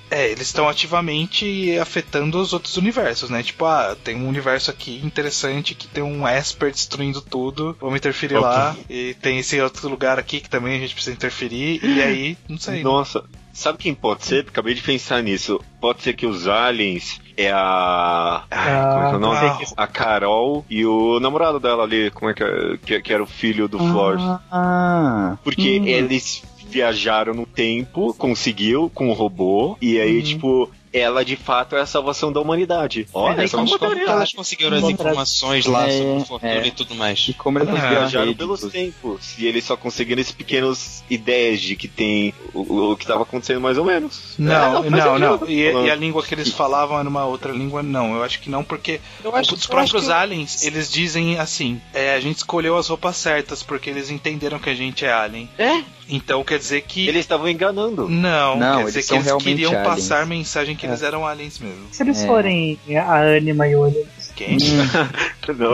É, 0.09 0.27
eles 0.31 0.47
estão 0.47 0.69
ativamente 0.69 1.77
afetando 1.79 2.39
os 2.39 2.53
outros 2.53 2.77
universos, 2.77 3.29
né? 3.29 3.43
Tipo, 3.43 3.65
ah, 3.65 3.97
tem 4.03 4.15
um 4.15 4.27
universo 4.29 4.71
aqui 4.71 5.01
interessante 5.03 5.75
que 5.75 5.87
tem 5.87 6.03
um 6.03 6.25
Esper 6.27 6.71
destruindo 6.71 7.21
tudo, 7.21 7.75
vamos 7.81 7.97
interferir 7.97 8.37
Opa. 8.37 8.47
lá. 8.47 8.75
E 8.89 9.15
tem 9.21 9.39
esse 9.39 9.59
outro 9.59 9.89
lugar 9.89 10.17
aqui 10.19 10.39
que 10.39 10.49
também 10.49 10.75
a 10.77 10.79
gente 10.79 10.93
precisa 10.93 11.13
interferir. 11.15 11.79
E 11.83 12.01
aí, 12.01 12.37
não 12.47 12.57
sei. 12.57 12.83
Nossa, 12.83 13.23
sabe 13.53 13.79
quem 13.79 13.93
pode 13.93 14.23
ser? 14.25 14.45
Acabei 14.47 14.73
de 14.73 14.81
pensar 14.81 15.21
nisso. 15.21 15.59
Pode 15.81 16.01
ser 16.03 16.13
que 16.13 16.25
os 16.25 16.47
aliens 16.47 17.19
é 17.45 17.51
a. 17.53 18.43
Ai, 18.49 18.91
como 18.93 19.03
é 19.03 19.07
que 19.07 19.13
é 19.13 19.17
o 19.17 19.19
nome? 19.19 19.37
Ah, 19.77 19.83
A 19.83 19.87
Carol 19.87 20.65
e 20.69 20.85
o 20.85 21.19
namorado 21.19 21.59
dela 21.59 21.83
ali, 21.83 22.11
como 22.11 22.29
é 22.31 22.33
que 22.33 22.43
é? 22.43 22.77
Que, 22.85 23.01
que 23.01 23.13
era 23.13 23.21
o 23.23 23.27
filho 23.27 23.67
do 23.67 23.77
Flores. 23.79 24.23
Ah, 24.51 25.37
Porque 25.43 25.79
hum. 25.79 25.85
eles 25.85 26.43
viajaram 26.67 27.33
no 27.33 27.45
tempo, 27.45 28.13
conseguiu 28.13 28.89
com 28.93 29.09
o 29.09 29.13
robô, 29.13 29.77
e 29.81 29.99
aí, 29.99 30.17
Uhum. 30.19 30.23
tipo, 30.23 30.71
ela 30.93 31.23
de 31.23 31.35
fato 31.35 31.75
é 31.75 31.81
a 31.81 31.85
salvação 31.85 32.31
da 32.31 32.39
humanidade. 32.41 33.07
Olha, 33.13 33.41
essa 33.43 33.55
é 33.57 33.59
como 33.59 33.79
Como 33.79 33.93
elas 33.99 34.33
conseguiram 34.33 34.77
as 34.77 34.83
informações 34.83 35.65
lá 35.65 35.87
É, 35.87 35.91
sobre 35.97 36.21
o 36.21 36.25
Fortuna 36.25 36.51
é. 36.51 36.67
e 36.67 36.71
tudo 36.71 36.95
mais? 36.95 37.25
E 37.29 37.33
como 37.33 37.59
eles 37.59 37.69
Ah, 37.69 37.89
Viajaram 37.89 38.25
rede, 38.27 38.37
pelos 38.37 38.61
tempos. 38.61 39.35
E 39.37 39.45
eles 39.45 39.63
só 39.63 39.75
conseguiram 39.77 40.21
esses 40.21 40.33
pequenos 40.33 41.03
ideias 41.09 41.61
de 41.61 41.75
que 41.75 41.87
tem 41.87 42.33
o, 42.53 42.91
o 42.91 42.97
que 42.97 43.03
estava 43.03 43.23
acontecendo 43.23 43.61
mais 43.61 43.77
ou 43.77 43.85
menos. 43.85 44.35
Não, 44.37 44.83
É, 44.83 44.89
não, 44.89 44.99
sentido. 44.99 45.19
não. 45.19 45.49
E, 45.49 45.71
Falando. 45.71 45.87
e 45.87 45.91
a 45.91 45.95
língua 45.95 46.23
que 46.23 46.33
eles 46.33 46.49
falavam 46.49 46.99
era 46.99 47.07
uma 47.07 47.25
outra 47.25 47.51
língua? 47.51 47.81
Não, 47.81 48.15
eu 48.15 48.23
acho 48.23 48.39
que 48.39 48.49
não, 48.49 48.63
porque 48.63 48.99
Eu 49.23 49.31
os 49.31 49.67
próprios 49.67 50.09
aliens, 50.09 50.63
eles 50.63 50.91
dizem 50.91 51.39
assim, 51.39 51.81
é, 51.93 52.13
a 52.13 52.19
gente 52.19 52.37
escolheu 52.37 52.77
as 52.77 52.87
roupas 52.87 53.15
certas 53.17 53.63
porque 53.63 53.89
eles 53.89 54.09
entenderam 54.09 54.59
que 54.59 54.69
a 54.69 54.75
gente 54.75 55.05
é 55.05 55.11
alien. 55.11 55.49
É? 55.57 55.83
Então 56.09 56.43
quer 56.43 56.59
dizer 56.59 56.81
que... 56.81 57.07
Eles 57.07 57.21
estavam 57.21 57.47
enganando. 57.47 58.09
Não, 58.09 58.57
Não, 58.57 58.75
quer 58.75 58.81
eles 58.81 58.93
dizer 58.93 59.07
que 59.07 59.29
eles 59.29 59.43
queriam 59.43 59.71
aliens. 59.71 59.87
passar 59.87 60.25
mensagem 60.25 60.75
que 60.81 60.87
É. 60.87 60.89
eles 60.89 61.03
eram 61.03 61.25
aliens 61.25 61.59
mesmo. 61.59 61.87
Se 61.91 62.01
eles 62.01 62.21
É. 62.23 62.25
forem 62.27 62.77
a 62.97 63.37
Anima 63.37 63.67
e 63.67 63.75
o 63.75 63.81
Olho. 63.81 64.07
Quem? 64.35 64.57
Não. 65.57 65.73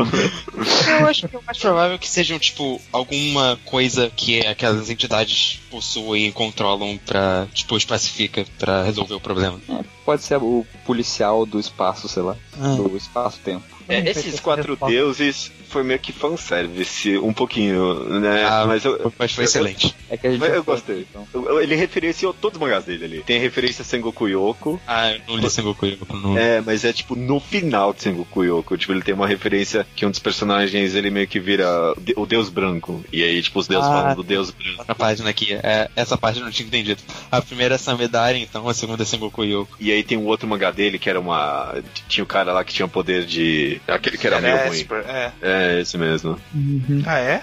Eu 0.99 1.07
acho 1.07 1.27
que 1.27 1.35
é 1.35 1.39
o 1.39 1.43
mais 1.43 1.57
provável 1.57 1.97
que 1.97 2.09
sejam, 2.09 2.37
tipo, 2.37 2.81
alguma 2.91 3.57
coisa 3.65 4.11
que 4.15 4.45
aquelas 4.45 4.89
entidades 4.89 5.59
possuem 5.71 6.27
e 6.27 6.31
controlam 6.31 6.97
pra, 7.05 7.47
tipo, 7.53 7.75
os 7.75 7.85
pacifica 7.85 8.45
pra 8.59 8.83
resolver 8.83 9.13
o 9.13 9.19
problema. 9.21 9.59
pode 10.05 10.23
ser 10.23 10.37
o 10.37 10.65
policial 10.85 11.45
do 11.45 11.59
espaço, 11.59 12.07
sei 12.09 12.23
lá. 12.23 12.35
Ah. 12.59 12.75
Do 12.75 12.97
espaço-tempo. 12.97 13.76
É, 13.89 14.09
esses 14.09 14.39
quatro 14.39 14.75
deuses 14.87 15.51
foi 15.69 15.83
meio 15.83 15.99
que 15.99 16.11
fanservice, 16.11 17.17
um 17.17 17.33
pouquinho, 17.33 18.03
né? 18.19 18.45
Ah, 18.45 18.65
mas 18.67 18.83
eu, 18.85 19.11
Mas 19.17 19.31
foi 19.33 19.43
excelente. 19.45 19.95
É 20.09 20.17
que 20.17 20.27
a 20.27 20.31
gente 20.31 20.43
eu 20.45 20.63
gostei. 20.63 21.05
então. 21.09 21.27
eu- 21.33 21.61
ele 21.61 21.75
referenciou 21.75 22.33
todos 22.33 22.57
os 22.57 22.61
mangás 22.61 22.85
dele 22.85 23.05
ali. 23.05 23.23
Tem 23.23 23.39
referência 23.39 23.81
a 23.81 23.85
Sengoku 23.85 24.27
Yoko. 24.27 24.79
Ah, 24.87 25.11
eu 25.11 25.19
não 25.27 25.37
li 25.37 25.49
Sengoku 25.49 25.85
Yoko. 25.85 26.15
Não... 26.15 26.37
É, 26.37 26.61
mas 26.61 26.85
é 26.85 26.93
tipo 26.93 27.15
no 27.15 27.39
final 27.39 27.93
de 27.93 28.01
Sengoku 28.01 28.43
Yoko. 28.43 28.77
Tipo, 28.77 28.93
ele 28.93 29.01
tem 29.01 29.13
uma 29.13 29.27
referência 29.27 29.85
que 29.95 30.05
um 30.05 30.09
dos 30.11 30.19
personagens 30.19 30.95
ele 30.95 31.09
meio 31.09 31.27
que 31.27 31.39
vira 31.39 31.93
o 32.15 32.25
deus 32.25 32.49
branco. 32.49 33.03
E 33.11 33.21
aí, 33.23 33.41
tipo, 33.41 33.59
os 33.59 33.67
deuses 33.67 33.87
Ah. 33.87 33.91
falam 33.93 34.15
do 34.15 34.23
deus 34.23 34.51
branco. 34.51 34.79
Outra 34.79 34.95
página 34.95 35.29
aqui, 35.29 35.53
é, 35.53 35.89
essa 35.95 36.17
página 36.17 36.41
eu 36.43 36.45
não 36.45 36.51
tinha 36.51 36.67
entendido. 36.67 37.01
A 37.31 37.41
primeira 37.41 37.75
é 37.75 37.77
Samedari, 37.77 38.41
então 38.41 38.67
a 38.69 38.73
segunda 38.73 39.03
é 39.03 39.05
Sengoku 39.05 39.43
Yoko. 39.43 39.75
E 39.79 39.91
aí 39.91 40.03
tem 40.03 40.17
um 40.17 40.25
outro 40.25 40.47
mangá 40.47 40.71
dele 40.71 40.97
que 40.99 41.09
era 41.09 41.19
uma. 41.19 41.75
Tinha 42.07 42.23
o 42.23 42.27
cara 42.27 42.53
lá 42.53 42.63
que 42.63 42.73
tinha 42.73 42.87
poder 42.87 43.25
de. 43.25 43.76
Aquele 43.87 44.17
que 44.17 44.27
era 44.27 44.39
meio 44.39 44.57
ruim. 44.67 44.77
Esper, 44.77 45.03
é. 45.07 45.31
É, 45.41 45.81
esse 45.81 45.97
mesmo. 45.97 46.39
Uhum. 46.53 47.03
Ah, 47.05 47.19
é? 47.19 47.41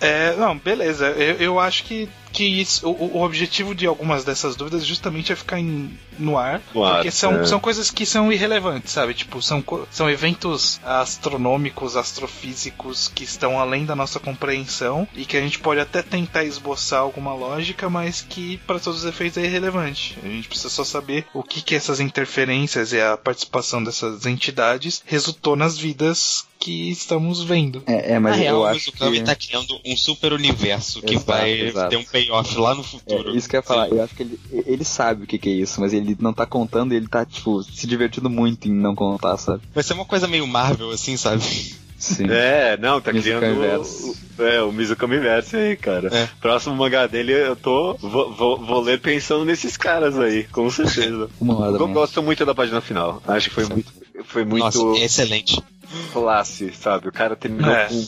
É, 0.00 0.34
não, 0.36 0.56
beleza. 0.56 1.08
Eu, 1.08 1.36
eu 1.36 1.60
acho 1.60 1.84
que, 1.84 2.08
que 2.36 2.44
isso, 2.44 2.86
o, 2.86 3.16
o 3.18 3.22
objetivo 3.22 3.74
de 3.74 3.86
algumas 3.86 4.22
dessas 4.24 4.54
dúvidas 4.56 4.84
justamente 4.84 5.32
é 5.32 5.36
ficar 5.36 5.58
em- 5.58 5.98
no 6.18 6.36
ar. 6.36 6.56
Ar, 6.56 6.62
porque 6.96 7.10
são, 7.10 7.40
é. 7.40 7.46
são 7.46 7.58
coisas 7.58 7.90
que 7.90 8.04
são 8.04 8.30
irrelevantes, 8.30 8.92
sabe? 8.92 9.14
Tipo, 9.14 9.40
são, 9.40 9.64
são 9.90 10.08
eventos 10.10 10.78
astronômicos, 10.84 11.96
astrofísicos 11.96 13.10
que 13.14 13.24
estão 13.24 13.58
além 13.58 13.84
da 13.86 13.96
nossa 13.96 14.20
compreensão 14.20 15.08
e 15.14 15.24
que 15.24 15.36
a 15.36 15.40
gente 15.40 15.58
pode 15.58 15.80
até 15.80 16.02
tentar 16.02 16.44
esboçar 16.44 17.00
alguma 17.00 17.34
lógica, 17.34 17.88
mas 17.88 18.20
que 18.20 18.58
para 18.66 18.78
todos 18.78 19.00
os 19.00 19.04
efeitos 19.08 19.38
é 19.38 19.46
irrelevante. 19.46 20.18
A 20.22 20.28
gente 20.28 20.46
precisa 20.48 20.68
só 20.68 20.84
saber 20.84 21.26
o 21.32 21.42
que, 21.42 21.62
que 21.62 21.74
essas 21.74 22.00
interferências 22.00 22.92
e 22.92 23.00
a 23.00 23.16
participação 23.16 23.82
dessas 23.82 24.26
entidades 24.26 25.02
resultou 25.06 25.56
nas 25.56 25.78
vidas 25.78 26.46
que 26.58 26.90
estamos 26.90 27.42
vendo. 27.42 27.82
É, 27.86 28.14
é, 28.14 28.18
mas 28.18 28.36
Na 28.36 28.42
real, 28.42 28.56
eu 28.56 28.60
o 28.62 28.66
acho 28.66 28.90
Mizukami 28.90 29.18
que... 29.18 29.24
tá 29.24 29.34
criando 29.34 29.80
um 29.84 29.96
super 29.96 30.32
universo 30.32 31.00
que 31.00 31.14
Exato, 31.14 31.26
vai 31.26 31.50
exato. 31.50 31.90
ter 31.90 31.96
um 31.96 32.04
payoff 32.04 32.58
lá 32.58 32.74
no 32.74 32.82
futuro. 32.82 33.30
É, 33.30 33.36
isso 33.36 33.48
que 33.48 33.56
eu 33.56 33.58
ia 33.58 33.62
falar, 33.62 33.88
eu 33.88 34.02
acho 34.02 34.14
que 34.14 34.22
ele, 34.22 34.40
ele 34.50 34.84
sabe 34.84 35.24
o 35.24 35.26
que, 35.26 35.38
que 35.38 35.48
é 35.48 35.52
isso, 35.52 35.80
mas 35.80 35.92
ele 35.92 36.16
não 36.20 36.32
tá 36.32 36.46
contando 36.46 36.92
e 36.92 36.96
ele 36.96 37.08
tá, 37.08 37.24
tipo, 37.24 37.62
se 37.62 37.86
divertindo 37.86 38.28
muito 38.30 38.68
em 38.68 38.72
não 38.72 38.94
contar, 38.94 39.36
sabe? 39.36 39.62
Vai 39.74 39.84
ser 39.84 39.94
uma 39.94 40.04
coisa 40.04 40.26
meio 40.26 40.46
Marvel, 40.46 40.90
assim, 40.90 41.16
sabe? 41.16 41.42
Sim. 41.98 42.26
É, 42.30 42.76
não, 42.76 43.00
tá 43.00 43.10
criando. 43.10 43.58
Verso. 43.58 44.14
O, 44.38 44.42
é, 44.42 44.62
o 44.62 44.70
Mizukami 44.70 45.18
Verso 45.18 45.56
aí, 45.56 45.76
cara. 45.76 46.14
É. 46.14 46.28
Próximo 46.40 46.76
mangá 46.76 47.06
dele 47.06 47.32
eu 47.32 47.56
tô. 47.56 47.94
Vou, 47.94 48.32
vou, 48.34 48.58
vou 48.58 48.80
ler 48.82 49.00
pensando 49.00 49.44
nesses 49.44 49.76
caras 49.76 50.18
aí, 50.18 50.44
com 50.44 50.68
certeza. 50.70 51.30
Uma 51.40 51.58
hora 51.58 51.72
da 51.72 51.78
Eu 51.78 51.88
gosto 51.88 52.22
muito 52.22 52.44
da 52.44 52.54
página 52.54 52.80
final. 52.80 53.22
Acho 53.26 53.48
que 53.48 53.54
foi 53.54 53.64
muito. 53.64 53.92
Foi 54.24 54.44
muito 54.44 54.64
Nossa, 54.64 55.00
é 55.00 55.04
excelente. 55.04 55.62
Classe, 56.12 56.72
sabe? 56.72 57.08
O 57.08 57.12
cara 57.12 57.36
terminou 57.36 57.70
É. 57.72 57.86
com. 57.88 58.00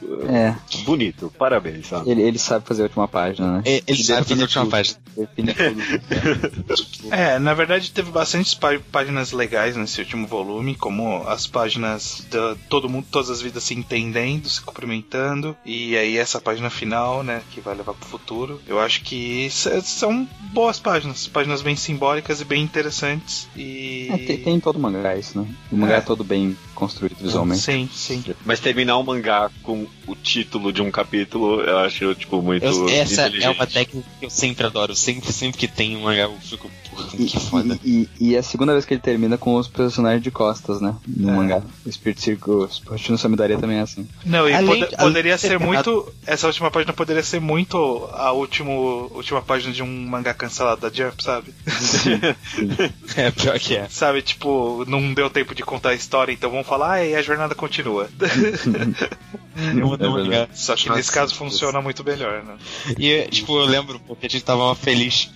Tipo, 0.00 0.26
É, 0.32 0.56
bonito, 0.84 1.30
parabéns, 1.38 1.88
sabe? 1.88 2.10
ele, 2.10 2.22
ele 2.22 2.38
sabe 2.38 2.66
fazer 2.66 2.80
a 2.80 2.84
última 2.86 3.06
página, 3.06 3.58
né? 3.58 3.62
É, 3.66 3.82
Ele 3.86 4.02
sabe 4.02 4.26
fazer 4.26 4.40
a 4.40 4.44
última 4.44 4.64
tudo. 4.64 4.70
página. 4.70 4.96
Define 5.14 5.52
tudo. 5.54 6.80
É, 7.10 7.38
na 7.38 7.52
verdade 7.54 7.90
teve 7.90 8.10
bastantes 8.10 8.54
pá- 8.54 8.78
páginas 8.92 9.32
legais 9.32 9.74
nesse 9.76 10.00
último 10.00 10.26
volume, 10.26 10.74
como 10.76 11.24
as 11.26 11.46
páginas 11.46 12.24
de 12.30 12.54
todo 12.68 12.88
mundo, 12.88 13.06
todas 13.10 13.28
as 13.30 13.42
vidas 13.42 13.62
se 13.64 13.74
entendendo, 13.74 14.48
se 14.48 14.60
cumprimentando, 14.60 15.56
e 15.66 15.96
aí 15.96 16.16
essa 16.16 16.40
página 16.40 16.70
final, 16.70 17.22
né, 17.22 17.42
que 17.50 17.60
vai 17.60 17.74
levar 17.74 17.94
pro 17.94 18.08
futuro. 18.08 18.60
Eu 18.66 18.78
acho 18.80 19.02
que 19.02 19.46
s- 19.46 19.82
são 19.82 20.26
boas 20.52 20.78
páginas, 20.78 21.26
páginas 21.26 21.62
bem 21.62 21.74
simbólicas 21.76 22.40
e 22.40 22.44
bem 22.44 22.62
interessantes. 22.62 23.48
E 23.56 24.08
É, 24.10 24.16
tem, 24.18 24.42
tem 24.42 24.54
em 24.56 24.60
todo 24.60 24.78
mangá 24.78 25.16
isso, 25.16 25.38
né? 25.40 25.46
O 25.72 25.76
mangá 25.76 25.94
é, 25.94 25.98
É. 25.98 26.00
todo 26.00 26.22
bem 26.22 26.56
construído 26.80 27.16
visualmente. 27.20 27.60
Sim, 27.62 27.88
sim. 27.94 28.24
Mas 28.44 28.58
terminar 28.58 28.98
um 28.98 29.02
mangá 29.04 29.50
com 29.62 29.86
o 30.06 30.16
título 30.16 30.72
de 30.72 30.82
um 30.82 30.90
capítulo, 30.90 31.60
eu 31.60 31.78
acho, 31.78 32.14
tipo, 32.16 32.40
muito. 32.42 32.64
Eu- 32.64 32.88
essa 32.88 33.22
é 33.28 33.48
uma 33.50 33.66
técnica 33.66 34.08
que 34.18 34.26
eu 34.26 34.30
sempre 34.30 34.66
adoro. 34.66 34.96
Sempre, 34.96 35.32
sempre 35.32 35.58
que 35.58 35.68
tem 35.68 35.96
um 35.96 36.02
mangá, 36.02 36.22
eu 36.22 36.36
fico, 36.40 36.70
puta, 36.90 37.16
E, 37.16 37.26
que 37.26 37.38
foda. 37.38 37.78
e, 37.84 38.08
e- 38.20 38.30
e 38.30 38.34
é 38.34 38.38
a 38.38 38.42
segunda 38.42 38.72
vez 38.72 38.84
que 38.84 38.94
ele 38.94 39.00
termina 39.00 39.36
com 39.38 39.54
os 39.54 39.68
personagens 39.68 40.22
de 40.22 40.30
costas, 40.30 40.80
né? 40.80 40.94
No 41.06 41.30
É. 41.30 41.32
mangá. 41.36 41.62
Spirit 41.90 42.20
Circle, 42.20 42.54
o 42.54 43.18
Samidaria 43.18 43.58
também 43.58 43.76
é 43.78 43.82
assim. 43.82 44.08
Não, 44.24 44.48
e 44.48 44.52
Além- 44.54 44.66
pode- 44.66 44.94
além 44.96 44.96
poderia 45.12 45.38
ser 45.38 45.58
pegado- 45.58 45.66
muito. 45.66 46.12
Essa 46.26 46.46
última 46.46 46.70
página 46.70 46.92
poderia 46.92 47.22
ser 47.22 47.40
muito 47.40 48.08
a 48.14 48.32
último, 48.32 49.10
última 49.14 49.42
página 49.42 49.72
de 49.72 49.82
um 49.82 50.06
mangá 50.08 50.32
cancelado 50.34 50.80
da 50.80 50.88
Jump, 50.90 51.22
sabe? 51.22 51.52
É, 53.16 53.30
pior 53.30 53.58
que 53.58 53.76
é. 53.76 53.88
Sabe, 53.88 54.22
tipo, 54.22 54.84
não 54.86 55.12
deu 55.12 55.28
tempo 55.28 55.54
de 55.54 55.62
contar 55.62 55.90
a 55.90 55.94
história, 55.94 56.32
então 56.32 56.50
vamos 56.50 56.66
falar, 56.70 56.92
ah, 56.92 57.04
e 57.04 57.14
a 57.16 57.22
jornada 57.22 57.54
continua. 57.54 58.08
Eu 59.76 59.88
vou 59.88 59.96
dar 59.96 60.08
um 60.08 60.14
verdade. 60.14 60.30
mangá. 60.30 60.48
Só 60.54 60.74
que 60.74 60.88
Nossa, 60.88 60.98
nesse 60.98 61.12
caso 61.12 61.34
funciona 61.34 61.82
muito 61.82 62.04
melhor, 62.04 62.42
né? 62.44 62.56
E, 62.96 63.26
tipo, 63.28 63.58
eu 63.58 63.66
lembro 63.66 64.00
porque 64.06 64.26
a 64.26 64.28
gente 64.28 64.44
tava 64.44 64.74
feliz. 64.74 65.30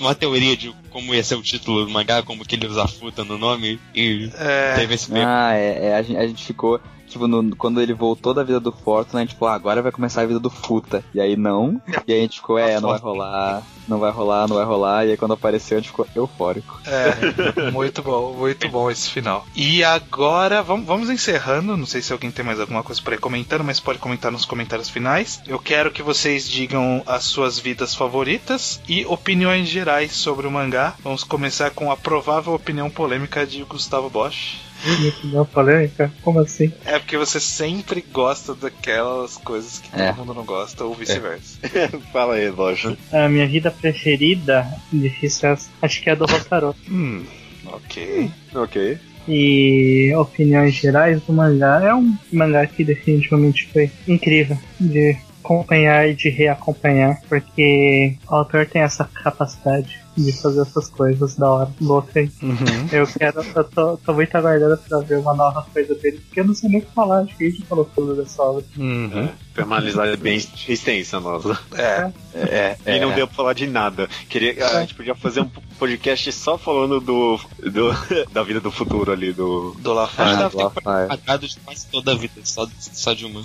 Uma 0.00 0.14
teoria 0.14 0.56
de 0.56 0.74
como 0.88 1.14
ia 1.14 1.22
ser 1.22 1.34
o 1.34 1.42
título 1.42 1.84
do 1.84 1.90
mangá, 1.90 2.22
como 2.22 2.44
que 2.44 2.54
ele 2.54 2.66
usa 2.66 2.86
futa 2.86 3.24
no 3.24 3.36
nome, 3.36 3.78
e 3.94 4.30
É, 4.38 4.74
teve 4.76 4.94
esse 4.94 5.12
meio. 5.12 5.26
Ah, 5.28 5.52
é, 5.54 5.88
é, 5.88 5.94
a, 5.96 6.02
gente, 6.02 6.16
a 6.16 6.26
gente 6.26 6.44
ficou. 6.44 6.80
Tipo, 7.06 7.26
no- 7.26 7.54
quando 7.56 7.80
ele 7.80 7.94
voltou 7.94 8.34
da 8.34 8.42
vida 8.42 8.60
do 8.60 8.74
gente 9.14 9.34
falou, 9.34 9.52
ah, 9.52 9.54
agora 9.56 9.82
vai 9.82 9.92
começar 9.92 10.22
a 10.22 10.26
vida 10.26 10.38
do 10.40 10.50
Futa. 10.50 11.04
E 11.14 11.20
aí 11.20 11.36
não. 11.36 11.80
E 12.06 12.12
aí 12.12 12.18
a 12.18 12.22
gente 12.22 12.36
ficou, 12.40 12.58
é, 12.58 12.80
não 12.80 12.90
vai 12.90 12.98
rolar, 12.98 13.62
não 13.88 13.98
vai 13.98 14.10
rolar, 14.10 14.48
não 14.48 14.56
vai 14.56 14.64
rolar. 14.64 15.06
E 15.06 15.10
aí 15.12 15.16
quando 15.16 15.34
apareceu, 15.34 15.78
a 15.78 15.80
gente 15.80 15.90
ficou 15.90 16.06
eufórico. 16.14 16.80
é, 16.86 17.70
muito 17.70 18.02
bom, 18.02 18.32
muito 18.34 18.68
bom 18.68 18.90
esse 18.90 19.08
final. 19.10 19.46
E 19.54 19.82
agora, 19.84 20.62
vamos, 20.62 20.86
vamos 20.86 21.10
encerrando. 21.10 21.76
Não 21.76 21.86
sei 21.86 22.02
se 22.02 22.12
alguém 22.12 22.30
tem 22.30 22.44
mais 22.44 22.60
alguma 22.60 22.82
coisa 22.82 23.00
para 23.02 23.14
ir 23.14 23.18
comentando, 23.20 23.64
mas 23.64 23.80
pode 23.80 23.98
comentar 23.98 24.30
nos 24.32 24.44
comentários 24.44 24.88
finais. 24.90 25.40
Eu 25.46 25.58
quero 25.58 25.90
que 25.90 26.02
vocês 26.02 26.48
digam 26.48 27.02
as 27.06 27.24
suas 27.24 27.58
vidas 27.58 27.94
favoritas 27.94 28.80
e 28.88 29.04
opiniões 29.06 29.68
gerais 29.68 30.12
sobre 30.12 30.46
o 30.46 30.50
mangá. 30.50 30.94
Vamos 31.02 31.24
começar 31.24 31.70
com 31.70 31.90
a 31.90 31.96
provável 31.96 32.54
opinião 32.54 32.90
polêmica 32.90 33.46
de 33.46 33.62
Gustavo 33.64 34.10
Bosch. 34.10 34.58
Minha 34.84 35.08
opinião 35.10 35.44
polêmica? 35.46 36.12
Como 36.22 36.40
assim? 36.40 36.72
É 36.84 36.98
porque 36.98 37.16
você 37.16 37.40
sempre 37.40 38.04
gosta 38.12 38.54
daquelas 38.54 39.36
coisas 39.38 39.78
que 39.78 39.88
É. 40.00 40.08
todo 40.12 40.18
mundo 40.18 40.34
não 40.34 40.44
gosta, 40.44 40.84
ou 40.84 40.94
vice-versa. 40.94 41.58
Fala 42.12 42.34
aí, 42.34 42.50
Bocha. 42.50 42.96
A 43.12 43.28
minha 43.28 43.46
vida 43.46 43.70
preferida, 43.70 44.66
difícil 44.92 45.48
essa, 45.50 45.68
acho 45.82 46.02
que 46.02 46.08
é 46.10 46.12
a 46.12 46.16
do 46.16 46.26
Rotarô. 46.26 46.74
Hum, 46.88 47.24
ok. 47.66 48.30
Ok. 48.54 48.98
E 49.28 50.12
opiniões 50.16 50.74
gerais 50.74 51.20
do 51.22 51.32
mangá 51.32 51.82
é 51.82 51.92
um 51.94 52.16
mangá 52.32 52.64
que 52.66 52.84
definitivamente 52.84 53.68
foi 53.72 53.90
incrível 54.06 54.56
de 54.78 55.16
acompanhar 55.42 56.08
e 56.08 56.14
de 56.14 56.28
reacompanhar, 56.28 57.20
porque 57.28 58.16
o 58.28 58.34
autor 58.34 58.66
tem 58.66 58.82
essa 58.82 59.04
capacidade 59.04 60.00
de 60.16 60.32
fazer 60.32 60.62
essas 60.62 60.88
coisas 60.88 61.36
da 61.36 61.50
hora. 61.50 61.70
Louca 61.80 62.20
aí. 62.20 62.30
Uhum. 62.42 62.88
Eu 62.92 63.06
quero, 63.06 63.42
eu 63.54 63.64
tô, 63.64 63.96
tô 63.98 64.14
muito 64.14 64.34
aguardando 64.34 64.78
pra 64.78 64.98
ver 65.00 65.18
uma 65.18 65.34
nova 65.34 65.66
coisa 65.72 65.94
dele, 65.94 66.18
porque 66.18 66.40
eu 66.40 66.46
não 66.46 66.54
sei 66.54 66.70
nem 66.70 66.80
o 66.80 66.82
que 66.82 66.92
falar, 66.92 67.22
acho 67.22 67.36
que 67.36 67.46
a 67.46 67.50
gente 67.50 67.66
falou 67.66 67.88
tudo 67.94 68.14
dessa 68.14 68.42
obra. 68.42 68.64
Uhum. 68.76 69.28
Foi 69.56 69.64
uma 69.64 69.76
análise 69.78 70.16
bem 70.18 70.36
extensa, 70.68 71.18
nossa. 71.18 71.58
É, 71.74 72.10
é, 72.34 72.76
E 72.86 72.90
é. 72.90 73.00
não 73.00 73.12
deu 73.12 73.26
pra 73.26 73.34
falar 73.36 73.52
de 73.54 73.66
nada. 73.66 74.06
Queria, 74.28 74.66
a 74.66 74.80
gente 74.82 74.94
podia 74.94 75.14
fazer 75.14 75.40
um 75.40 75.48
podcast 75.78 76.30
só 76.32 76.58
falando 76.58 77.00
do, 77.00 77.40
do 77.58 77.90
da 78.32 78.42
vida 78.42 78.60
do 78.60 78.70
futuro 78.70 79.10
ali, 79.10 79.32
do, 79.32 79.74
Do 79.78 79.98
Acho 79.98 80.16
Lafayette. 80.18 80.56
que 80.56 80.62
Ah, 80.62 80.70
tempo 80.74 80.80
Lafayette. 80.84 81.48
de 81.48 81.60
quase 81.60 81.86
toda 81.86 82.12
a 82.12 82.14
vida, 82.14 82.34
só, 82.44 82.68
só 82.78 83.14
de 83.14 83.24
uma. 83.24 83.42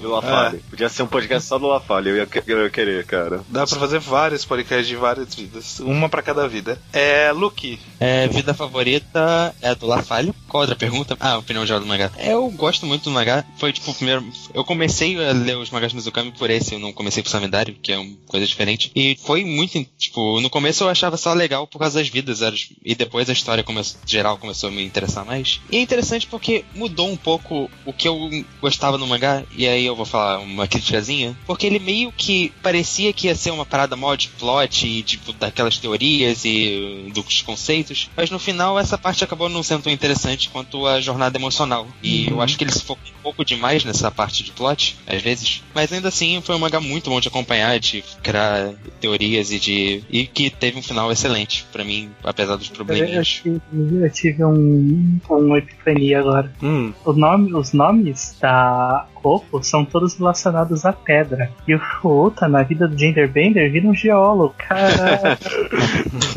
do 0.00 0.08
Lafale. 0.08 0.58
Podia 0.70 0.88
ser 0.88 1.02
um 1.02 1.06
podcast 1.08 1.48
só 1.48 1.58
do 1.58 1.66
Lafale, 1.66 2.10
eu 2.10 2.16
ia, 2.16 2.28
eu 2.46 2.62
ia 2.62 2.70
querer, 2.70 3.04
cara. 3.04 3.40
Dá 3.48 3.66
pra 3.66 3.76
fazer 3.78 3.98
vários 3.98 4.44
podcasts 4.44 4.86
de 4.86 4.94
várias 4.94 5.34
vidas. 5.34 5.80
Uma 5.80 6.08
pra 6.08 6.22
cada 6.22 6.46
vida. 6.48 6.80
É, 6.92 7.32
Luke. 7.32 7.78
É, 7.98 8.28
vida 8.28 8.54
favorita 8.54 9.52
é 9.60 9.70
a 9.70 9.74
do 9.74 9.86
Lafalho. 9.86 10.32
Qual 10.48 10.60
outra 10.62 10.76
pergunta? 10.76 11.16
Ah, 11.18 11.38
opinião 11.38 11.66
geral 11.66 11.80
do 11.80 11.86
mangá. 11.86 12.10
Eu 12.18 12.48
gosto 12.50 12.86
muito 12.86 13.04
do 13.04 13.10
mangá. 13.10 13.44
Foi 13.58 13.72
tipo 13.72 13.90
o 13.90 13.94
primeiro. 13.94 14.24
Eu 14.54 14.64
comecei 14.64 15.16
a 15.24 15.32
ler 15.40 15.56
os 15.56 15.70
mangás 15.70 15.92
Mizukami 15.92 16.32
por 16.32 16.50
esse, 16.50 16.74
eu 16.74 16.78
não 16.78 16.92
comecei 16.92 17.22
por 17.22 17.28
Samidari, 17.28 17.78
que 17.80 17.92
é 17.92 17.98
uma 17.98 18.16
coisa 18.26 18.46
diferente. 18.46 18.90
E 18.94 19.16
foi 19.22 19.44
muito. 19.44 19.84
Tipo, 19.98 20.40
no 20.40 20.50
começo 20.50 20.84
eu 20.84 20.88
achava 20.88 21.16
só 21.16 21.32
legal 21.32 21.66
por 21.66 21.78
causa 21.78 21.98
das 21.98 22.08
vidas. 22.08 22.40
E 22.84 22.94
depois 22.94 23.28
a 23.28 23.32
história 23.32 23.62
começou, 23.62 24.00
geral 24.06 24.38
começou 24.38 24.68
a 24.68 24.72
me 24.72 24.84
interessar 24.84 25.24
mais. 25.24 25.60
E 25.70 25.76
é 25.76 25.80
interessante 25.80 26.26
porque 26.26 26.64
mudou 26.74 27.08
um 27.08 27.16
pouco 27.16 27.70
o 27.84 27.92
que 27.92 28.08
eu 28.08 28.30
gostava 28.60 28.98
no 28.98 29.06
mangá. 29.06 29.42
E 29.56 29.66
aí 29.66 29.84
eu 29.84 29.96
vou 29.96 30.06
falar 30.06 30.38
uma 30.38 30.66
criticazinha. 30.66 31.36
Porque 31.46 31.66
ele 31.66 31.78
meio 31.78 32.12
que 32.12 32.52
parecia 32.62 33.12
que 33.12 33.26
ia 33.26 33.34
ser 33.34 33.50
uma 33.50 33.66
parada 33.66 33.96
mó 33.96 34.14
de 34.14 34.28
plot 34.28 34.86
e 34.86 35.02
tipo 35.02 35.32
daquelas 35.32 35.78
teorias 35.78 36.00
teorias 36.00 36.44
e 36.44 37.10
dos 37.12 37.42
conceitos, 37.42 38.08
mas 38.16 38.30
no 38.30 38.38
final 38.38 38.78
essa 38.78 38.96
parte 38.96 39.22
acabou 39.22 39.48
não 39.48 39.62
sendo 39.62 39.84
tão 39.84 39.92
interessante 39.92 40.48
quanto 40.48 40.86
a 40.86 41.00
jornada 41.00 41.36
emocional. 41.38 41.86
E 42.02 42.28
eu 42.28 42.40
acho 42.40 42.56
que 42.56 42.64
ele 42.64 42.72
se 42.72 42.82
focou 42.82 43.04
um 43.18 43.22
pouco 43.22 43.44
demais 43.44 43.84
nessa 43.84 44.10
parte 44.10 44.42
de 44.42 44.52
plot, 44.52 44.96
às 45.06 45.22
vezes. 45.22 45.29
Mas 45.74 45.92
ainda 45.92 46.08
assim 46.08 46.40
foi 46.42 46.54
um 46.54 46.58
mangá 46.58 46.80
muito 46.80 47.10
bom 47.10 47.20
de 47.20 47.28
acompanhar, 47.28 47.78
de 47.78 48.02
criar 48.22 48.72
teorias 49.00 49.50
e 49.50 49.58
de. 49.58 50.04
e 50.10 50.26
que 50.26 50.50
teve 50.50 50.78
um 50.78 50.82
final 50.82 51.10
excelente 51.10 51.66
para 51.72 51.84
mim, 51.84 52.10
apesar 52.22 52.56
dos 52.56 52.68
Eu, 52.68 52.74
probleminhas. 52.74 53.28
tive, 53.28 53.60
eu 53.72 54.10
tive 54.10 54.44
um, 54.44 55.18
uma 55.28 55.58
epifania 55.58 56.20
agora. 56.20 56.52
Hum. 56.62 56.92
O 57.04 57.12
nome, 57.12 57.52
os 57.54 57.72
nomes 57.72 58.36
da 58.40 59.06
Coco 59.22 59.62
são 59.62 59.84
todos 59.84 60.16
relacionados 60.16 60.84
à 60.84 60.92
pedra. 60.92 61.50
E 61.68 61.74
o 61.74 61.78
Fuuta, 61.78 62.48
na 62.48 62.62
vida 62.62 62.86
do 62.88 62.98
Genderbender, 62.98 63.70
vira 63.70 63.86
um 63.88 63.94
geólogo. 63.94 64.54
Caralho. 64.58 65.38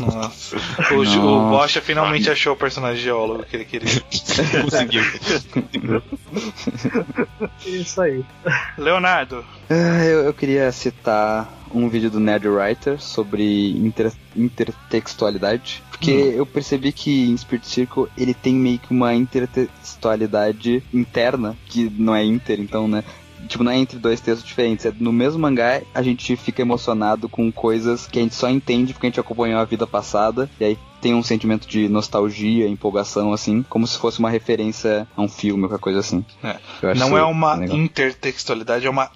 Nossa. 0.00 0.56
O, 0.94 1.04
Ju- 1.04 1.20
o 1.22 1.50
Bocha 1.50 1.80
finalmente 1.80 2.30
achou 2.30 2.52
o 2.52 2.56
personagem 2.56 3.02
geólogo 3.02 3.44
que 3.44 3.56
ele 3.56 3.64
queria. 3.64 3.88
Conseguiu. 4.62 5.02
Isso 7.66 8.00
aí. 8.00 8.24
Leonardo, 8.78 9.44
Ah, 9.70 10.04
eu, 10.04 10.20
eu 10.24 10.34
queria 10.34 10.70
citar 10.72 11.48
um 11.74 11.88
vídeo 11.88 12.10
do 12.10 12.20
Nerd 12.20 12.46
Writer 12.48 13.00
sobre 13.00 13.72
inter- 13.72 14.12
intertextualidade. 14.36 15.82
Porque 15.90 16.10
eu 16.10 16.46
percebi 16.46 16.92
que 16.92 17.30
em 17.30 17.36
Spirit 17.36 17.66
Circle 17.66 18.06
ele 18.16 18.34
tem 18.34 18.54
meio 18.54 18.78
que 18.78 18.92
uma 18.92 19.14
intertextualidade 19.14 20.82
interna, 20.92 21.56
que 21.66 21.90
não 21.98 22.14
é 22.14 22.24
inter, 22.24 22.60
então, 22.60 22.86
né? 22.86 23.02
Tipo, 23.48 23.62
não 23.62 23.72
é 23.72 23.76
entre 23.76 23.98
dois 23.98 24.20
textos 24.20 24.46
diferentes. 24.46 24.86
É 24.86 24.92
no 24.98 25.12
mesmo 25.12 25.38
mangá 25.38 25.82
a 25.94 26.02
gente 26.02 26.34
fica 26.36 26.62
emocionado 26.62 27.28
com 27.28 27.52
coisas 27.52 28.06
que 28.06 28.18
a 28.18 28.22
gente 28.22 28.34
só 28.34 28.48
entende 28.48 28.92
porque 28.92 29.06
a 29.06 29.10
gente 29.10 29.20
acompanhou 29.20 29.60
a 29.60 29.64
vida 29.64 29.86
passada. 29.86 30.48
E 30.58 30.64
aí 30.64 30.78
tem 31.00 31.14
um 31.14 31.22
sentimento 31.22 31.68
de 31.68 31.86
nostalgia, 31.86 32.66
empolgação, 32.66 33.34
assim, 33.34 33.62
como 33.68 33.86
se 33.86 33.98
fosse 33.98 34.18
uma 34.18 34.30
referência 34.30 35.06
a 35.14 35.20
um 35.20 35.28
filme 35.28 35.64
ou 35.64 35.68
qualquer 35.68 35.82
coisa 35.82 36.00
assim. 36.00 36.24
É. 36.42 36.56
Não 36.94 37.18
é 37.18 37.22
uma 37.22 37.54
legal. 37.54 37.76
intertextualidade, 37.76 38.86
é 38.86 38.90
uma 38.90 39.10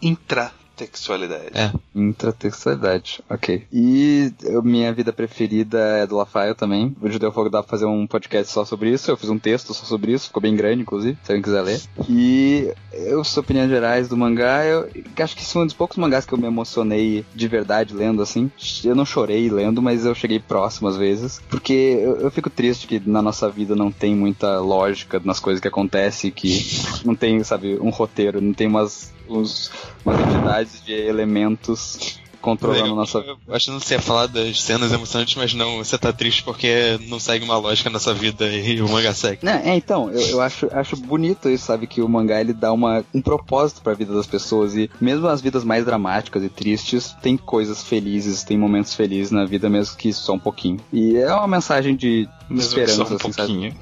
intratextualidade. 0.84 1.50
É. 1.54 1.72
Intratextualidade, 1.94 3.20
ok. 3.28 3.64
E 3.72 4.32
eu- 4.44 4.62
minha 4.62 4.92
vida 4.92 5.12
preferida 5.12 5.78
é 5.78 6.06
do 6.06 6.16
Lafael 6.16 6.54
também. 6.54 6.94
O 7.00 7.08
Judeu 7.10 7.32
Fogo 7.32 7.48
dá 7.50 7.62
pra 7.62 7.70
fazer 7.70 7.86
um 7.86 8.06
podcast 8.06 8.52
só 8.52 8.64
sobre 8.64 8.90
isso. 8.90 9.10
Eu 9.10 9.16
fiz 9.16 9.30
um 9.30 9.38
texto 9.38 9.72
só 9.74 9.84
sobre 9.84 10.12
isso, 10.12 10.26
ficou 10.26 10.42
bem 10.42 10.54
grande, 10.54 10.82
inclusive, 10.82 11.16
se 11.22 11.32
alguém 11.32 11.42
quiser 11.42 11.62
ler. 11.62 11.80
E 12.08 12.72
eu 12.92 13.22
sou 13.24 13.42
opiniões 13.42 13.68
gerais 13.70 14.08
do 14.08 14.16
mangá. 14.16 14.64
Eu 14.64 14.88
acho 15.18 15.36
que 15.36 15.42
esse 15.42 15.56
é 15.56 15.60
um 15.60 15.64
dos 15.66 15.74
poucos 15.74 15.96
mangás 15.96 16.24
que 16.26 16.32
eu 16.32 16.38
me 16.38 16.46
emocionei 16.46 17.24
de 17.34 17.48
verdade 17.48 17.94
lendo, 17.94 18.22
assim. 18.22 18.50
Eu 18.84 18.94
não 18.94 19.04
chorei 19.04 19.48
lendo, 19.50 19.80
mas 19.82 20.04
eu 20.04 20.14
cheguei 20.14 20.38
próximo 20.38 20.88
às 20.88 20.96
vezes. 20.96 21.40
Porque 21.48 21.72
eu, 21.72 22.16
eu 22.20 22.30
fico 22.30 22.50
triste 22.50 22.86
que 22.86 23.00
na 23.04 23.22
nossa 23.22 23.48
vida 23.48 23.74
não 23.74 23.90
tem 23.90 24.14
muita 24.14 24.60
lógica 24.60 25.20
nas 25.24 25.40
coisas 25.40 25.60
que 25.60 25.68
acontecem, 25.68 26.30
que 26.30 26.66
não 27.04 27.14
tem, 27.14 27.42
sabe, 27.42 27.78
um 27.80 27.90
roteiro, 27.90 28.40
não 28.40 28.52
tem 28.52 28.66
umas, 28.66 29.12
uns, 29.28 29.70
umas 30.04 30.18
entidades 30.20 30.82
de 30.84 30.92
elementos 30.92 32.18
controlando 32.40 32.82
Legal. 32.82 32.96
nossa 32.98 33.18
Eu 33.18 33.36
achando 33.54 33.80
que 33.80 33.86
você 33.86 33.94
ia 33.94 34.00
falar 34.00 34.26
das 34.26 34.62
cenas 34.62 34.92
emocionantes, 34.92 35.34
mas 35.34 35.52
não, 35.54 35.78
você 35.78 35.98
tá 35.98 36.12
triste 36.12 36.44
porque 36.44 36.96
não 37.08 37.18
segue 37.18 37.44
uma 37.44 37.58
lógica 37.58 37.90
nessa 37.90 38.14
vida 38.14 38.46
e 38.46 38.80
o 38.80 38.88
manga 38.88 39.12
segue. 39.12 39.44
Né, 39.44 39.60
é, 39.64 39.74
então, 39.74 40.08
eu, 40.10 40.20
eu 40.20 40.40
acho, 40.40 40.68
acho 40.72 40.96
bonito 40.96 41.48
isso, 41.48 41.66
sabe? 41.66 41.88
Que 41.88 42.00
o 42.00 42.08
mangá 42.08 42.40
ele 42.40 42.52
dá 42.52 42.72
uma, 42.72 43.04
um 43.12 43.20
propósito 43.20 43.82
pra 43.82 43.92
vida 43.92 44.14
das 44.14 44.26
pessoas 44.26 44.76
e 44.76 44.88
mesmo 45.00 45.26
as 45.26 45.40
vidas 45.40 45.64
mais 45.64 45.84
dramáticas 45.84 46.42
e 46.44 46.48
tristes, 46.48 47.12
tem 47.20 47.36
coisas 47.36 47.82
felizes, 47.82 48.44
tem 48.44 48.56
momentos 48.56 48.94
felizes 48.94 49.32
na 49.32 49.44
vida, 49.44 49.68
mesmo 49.68 49.96
que 49.96 50.12
só 50.12 50.34
um 50.34 50.38
pouquinho. 50.38 50.78
E 50.92 51.16
é 51.16 51.34
uma 51.34 51.48
mensagem 51.48 51.96
de 51.96 52.28
Mesmo 52.48 52.72
que 52.72 52.80
esperança, 52.82 52.94
só 52.94 53.02
um 53.02 53.16
assim, 53.16 53.32
sabe? 53.32 53.48
pouquinho. 53.48 53.74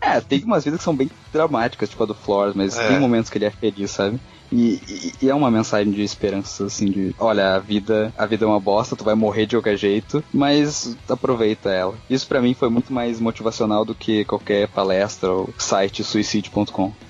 É, 0.00 0.20
tem 0.20 0.44
umas 0.44 0.62
vidas 0.64 0.78
que 0.78 0.84
são 0.84 0.94
bem 0.94 1.10
dramáticas, 1.32 1.88
tipo 1.90 2.04
a 2.04 2.06
do 2.06 2.14
Flores, 2.14 2.54
mas 2.54 2.78
É. 2.78 2.86
tem 2.88 3.00
momentos 3.00 3.28
que 3.28 3.38
ele 3.38 3.44
é 3.46 3.50
feliz, 3.50 3.90
sabe? 3.90 4.20
E, 4.52 4.80
e- 4.88 5.12
e 5.22 5.30
é 5.30 5.34
uma 5.34 5.50
mensagem 5.50 5.92
de 5.92 6.02
esperança, 6.02 6.66
assim, 6.66 6.86
de 6.86 7.14
olha, 7.18 7.54
a 7.54 7.58
vida, 7.58 8.12
a 8.16 8.24
vida 8.26 8.44
é 8.44 8.48
uma 8.48 8.60
bosta, 8.60 8.94
tu 8.94 9.02
vai 9.04 9.14
morrer 9.14 9.46
de 9.46 9.56
qualquer 9.56 9.76
jeito, 9.76 10.22
mas 10.32 10.96
aproveita 11.08 11.70
ela. 11.70 11.94
Isso 12.08 12.26
pra 12.28 12.40
mim 12.40 12.54
foi 12.54 12.68
muito 12.68 12.92
mais 12.92 13.18
motivacional 13.20 13.84
do 13.84 13.94
que 13.94 14.24
qualquer 14.24 14.68
palestra 14.68 15.30
ou 15.32 15.52
site 15.58 16.04
suicide.com. 16.04 16.92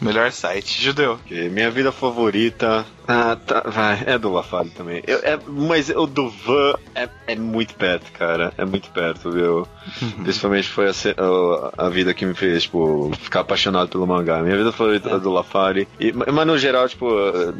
Melhor 0.00 0.32
site. 0.32 0.82
Judeu. 0.82 1.18
Minha 1.30 1.70
vida 1.70 1.92
favorita. 1.92 2.84
Ah, 3.08 3.36
tá, 3.36 3.62
vai, 3.66 4.02
é 4.06 4.16
do 4.18 4.32
Lafale 4.32 4.70
também. 4.70 5.02
Eu- 5.06 5.18
é- 5.22 5.38
mas 5.46 5.90
o 5.90 6.06
do 6.06 6.28
Van 6.30 6.74
é, 6.94 7.08
é 7.26 7.34
muito 7.36 7.74
perto, 7.74 8.10
cara. 8.12 8.52
É 8.56 8.64
muito 8.64 8.90
perto, 8.90 9.30
viu? 9.30 9.66
Principalmente 10.22 10.68
foi 10.68 10.86
a, 10.88 10.90
a- 10.92 11.86
a 11.86 11.88
vida 11.88 12.14
que 12.14 12.24
me 12.24 12.34
fez, 12.34 12.62
tipo, 12.62 13.10
ficar 13.18 13.40
apaixonado 13.40 13.88
pelo 13.88 14.06
mangá. 14.06 14.40
Minha 14.42 14.56
vida 14.56 14.70
favorita 14.72 15.10
é 15.10 15.18
do 15.18 15.32
Lafari. 15.32 15.88
E, 15.98 16.12
ma- 16.12 16.26
mas 16.32 16.46
no 16.46 16.56
geral, 16.56 16.88
tipo, 16.88 17.06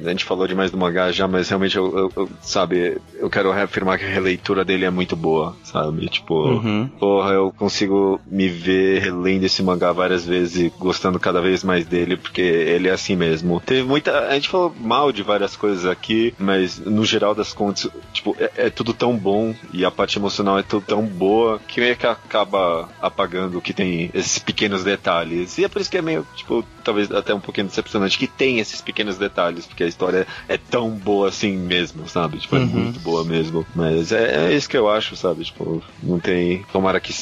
a 0.05 0.09
gente 0.11 0.25
falou 0.25 0.47
demais 0.47 0.71
do 0.71 0.79
mangá 0.79 1.11
já, 1.11 1.27
mas 1.27 1.49
realmente 1.49 1.77
eu, 1.77 1.99
eu- 1.99 2.13
eu- 2.17 2.31
sabe, 2.41 2.99
eu 3.19 3.29
quero 3.29 3.51
reafirmar 3.51 3.99
que 3.99 4.05
a 4.05 4.09
releitura 4.09 4.65
dele 4.65 4.85
é 4.85 4.91
muito 4.91 5.17
boa, 5.17 5.57
sabe? 5.65 6.07
Tipo, 6.09 6.35
Uhum. 6.35 6.89
porra, 7.01 7.33
eu 7.33 7.51
consigo 7.51 8.21
me 8.27 8.49
ver 8.49 9.01
relendo 9.01 9.43
esse 9.45 9.63
mangá 9.63 9.91
várias 9.93 10.25
vezes 10.25 10.57
e 10.67 10.73
gostando 10.79 11.19
cada 11.19 11.41
vez 11.41 11.65
mais 11.65 11.85
dele, 11.85 12.17
porque 12.17 12.41
ele 12.41 12.89
é 12.89 12.93
assim 12.93 13.17
mesmo. 13.17 13.61
Teve 13.65 13.83
muita. 13.83 14.29
A 14.29 14.35
gente 14.35 14.49
falou 14.49 14.73
mal 14.81 15.11
de 15.11 15.23
várias 15.23 15.42
coisas 15.57 15.87
aqui, 15.87 16.35
mas 16.39 16.79
no 16.79 17.05
geral 17.05 17.35
das 17.35 17.53
contas, 17.53 17.89
tipo, 18.13 18.37
é, 18.39 18.67
é 18.67 18.71
tudo 18.71 18.95
tão 18.95 19.17
bom 19.17 19.55
e 19.73 19.85
a 19.85 19.91
parte 19.91 20.19
emocional 20.19 20.59
é 20.59 20.63
tudo 20.63 20.85
tão 20.87 21.05
boa 21.05 21.61
que 21.67 21.81
meio 21.81 21.97
que 21.97 22.07
acaba 22.07 22.89
apagando 23.01 23.61
que 23.61 23.73
tem 23.73 24.11
esses 24.15 24.39
pequenos 24.39 24.85
detalhes. 24.85 25.59
E 25.59 25.65
é 25.65 25.69
por 25.69 25.81
isso 25.81 25.91
que 25.91 25.99
é 25.99 26.03
meio, 26.03 26.27
tipo, 26.37 26.65
talvez 26.83 27.11
até 27.11 27.35
um 27.35 27.41
pouquinho 27.41 27.67
decepcionante 27.67 28.19
que 28.19 28.27
tem 28.27 28.59
esses 28.59 28.81
pequenos 28.81 29.17
detalhes, 29.19 29.67
porque 29.67 29.85
a 29.85 29.87
história 29.87 30.27
é 30.49 30.57
tão 30.57 30.91
boa 30.91 31.29
assim 31.29 31.57
mesmo, 31.57 32.09
sabe? 32.09 32.39
Tipo, 32.39 32.57
é 32.57 32.59
Uhum. 32.61 32.67
muito 32.67 33.01
boa 33.01 33.25
mesmo. 33.25 33.67
Mas 33.75 34.13
é, 34.13 34.47
é 34.49 34.55
isso 34.55 34.69
que 34.69 34.77
eu 34.77 34.91
acho, 34.91 35.17
sabe? 35.17 35.45
Tipo, 35.45 35.83
não 36.03 36.19
tem. 36.21 36.65
Tomara 36.73 37.01
que 37.01 37.13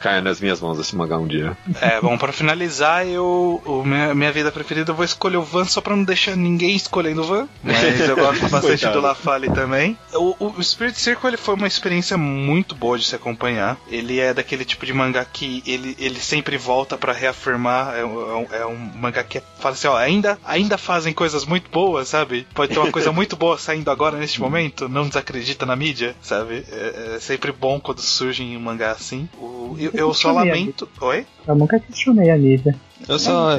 caia 0.00 0.20
nas 0.20 0.40
minhas 0.40 0.60
mãos 0.60 0.78
esse 0.78 0.94
mangá 0.96 1.18
um 1.18 1.26
dia. 1.26 1.56
É, 1.80 2.00
bom, 2.00 2.16
pra 2.18 2.32
finalizar, 2.32 3.06
eu. 3.06 3.62
O 3.64 3.82
minha, 3.84 4.14
minha 4.14 4.32
vida 4.32 4.50
preferida, 4.52 4.90
eu 4.92 4.94
vou 4.96 5.04
escolher 5.04 5.36
o 5.36 5.42
Van 5.42 5.64
só 5.64 5.80
pra 5.80 5.94
não 5.96 6.04
deixar 6.04 6.36
ninguém 6.36 6.74
escolhendo 6.76 7.22
o 7.22 7.24
Van. 7.24 7.48
Mas 7.62 8.00
eu 8.00 8.16
gosto 8.16 8.40
bastante 8.48 8.60
Coitado. 8.82 8.94
do 8.94 9.00
LaFale 9.06 9.50
também. 9.50 9.96
O, 10.14 10.34
o 10.58 10.62
Spirit 10.62 10.98
Circle 10.98 11.28
ele 11.30 11.36
foi 11.36 11.54
uma 11.54 11.66
experiência 11.66 12.16
muito 12.16 12.74
boa 12.74 12.98
de 12.98 13.04
se 13.04 13.14
acompanhar. 13.14 13.76
Ele 13.88 14.18
é 14.20 14.32
daquele 14.34 14.64
tipo 14.64 14.84
de 14.86 14.92
mangá 14.92 15.24
que 15.24 15.62
ele, 15.66 15.96
ele 15.98 16.20
sempre 16.20 16.56
volta 16.56 16.96
pra 16.96 17.12
reafirmar. 17.12 17.94
É, 17.96 18.04
um- 18.04 18.46
é 18.50 18.66
um 18.66 18.76
mangá 18.98 19.22
que 19.24 19.38
é- 19.38 19.42
fala 19.58 19.74
assim: 19.74 19.86
ó, 19.88 19.96
ainda, 19.96 20.38
ainda 20.44 20.76
fazem 20.76 21.12
coisas 21.12 21.44
muito 21.44 21.70
boas, 21.70 22.08
sabe? 22.08 22.46
Pode 22.54 22.72
ter 22.72 22.78
uma 22.78 22.90
coisa 22.92 23.12
muito 23.12 23.36
boa 23.36 23.56
saindo 23.58 23.90
agora 23.90 24.18
neste 24.18 24.40
momento, 24.40 24.88
não 24.88 25.06
desacredita 25.08 25.64
na 25.64 25.76
mídia, 25.76 26.14
sabe? 26.20 26.64
É, 26.70 27.14
é 27.16 27.20
sempre 27.20 27.52
bom 27.52 27.80
quando 27.80 28.00
surge 28.00 28.42
um 28.42 28.60
mangá 28.60 28.90
assim. 28.92 29.28
O- 29.38 29.76
eu, 29.78 29.90
eu 29.94 30.14
só 30.14 30.32
lamento. 30.32 30.88
Oi? 31.00 31.26
Eu 31.46 31.54
nunca 31.54 31.78
questionei 31.80 32.30
a 32.30 32.36
mídia. 32.36 32.74
Eu 33.08 33.18
só, 33.18 33.58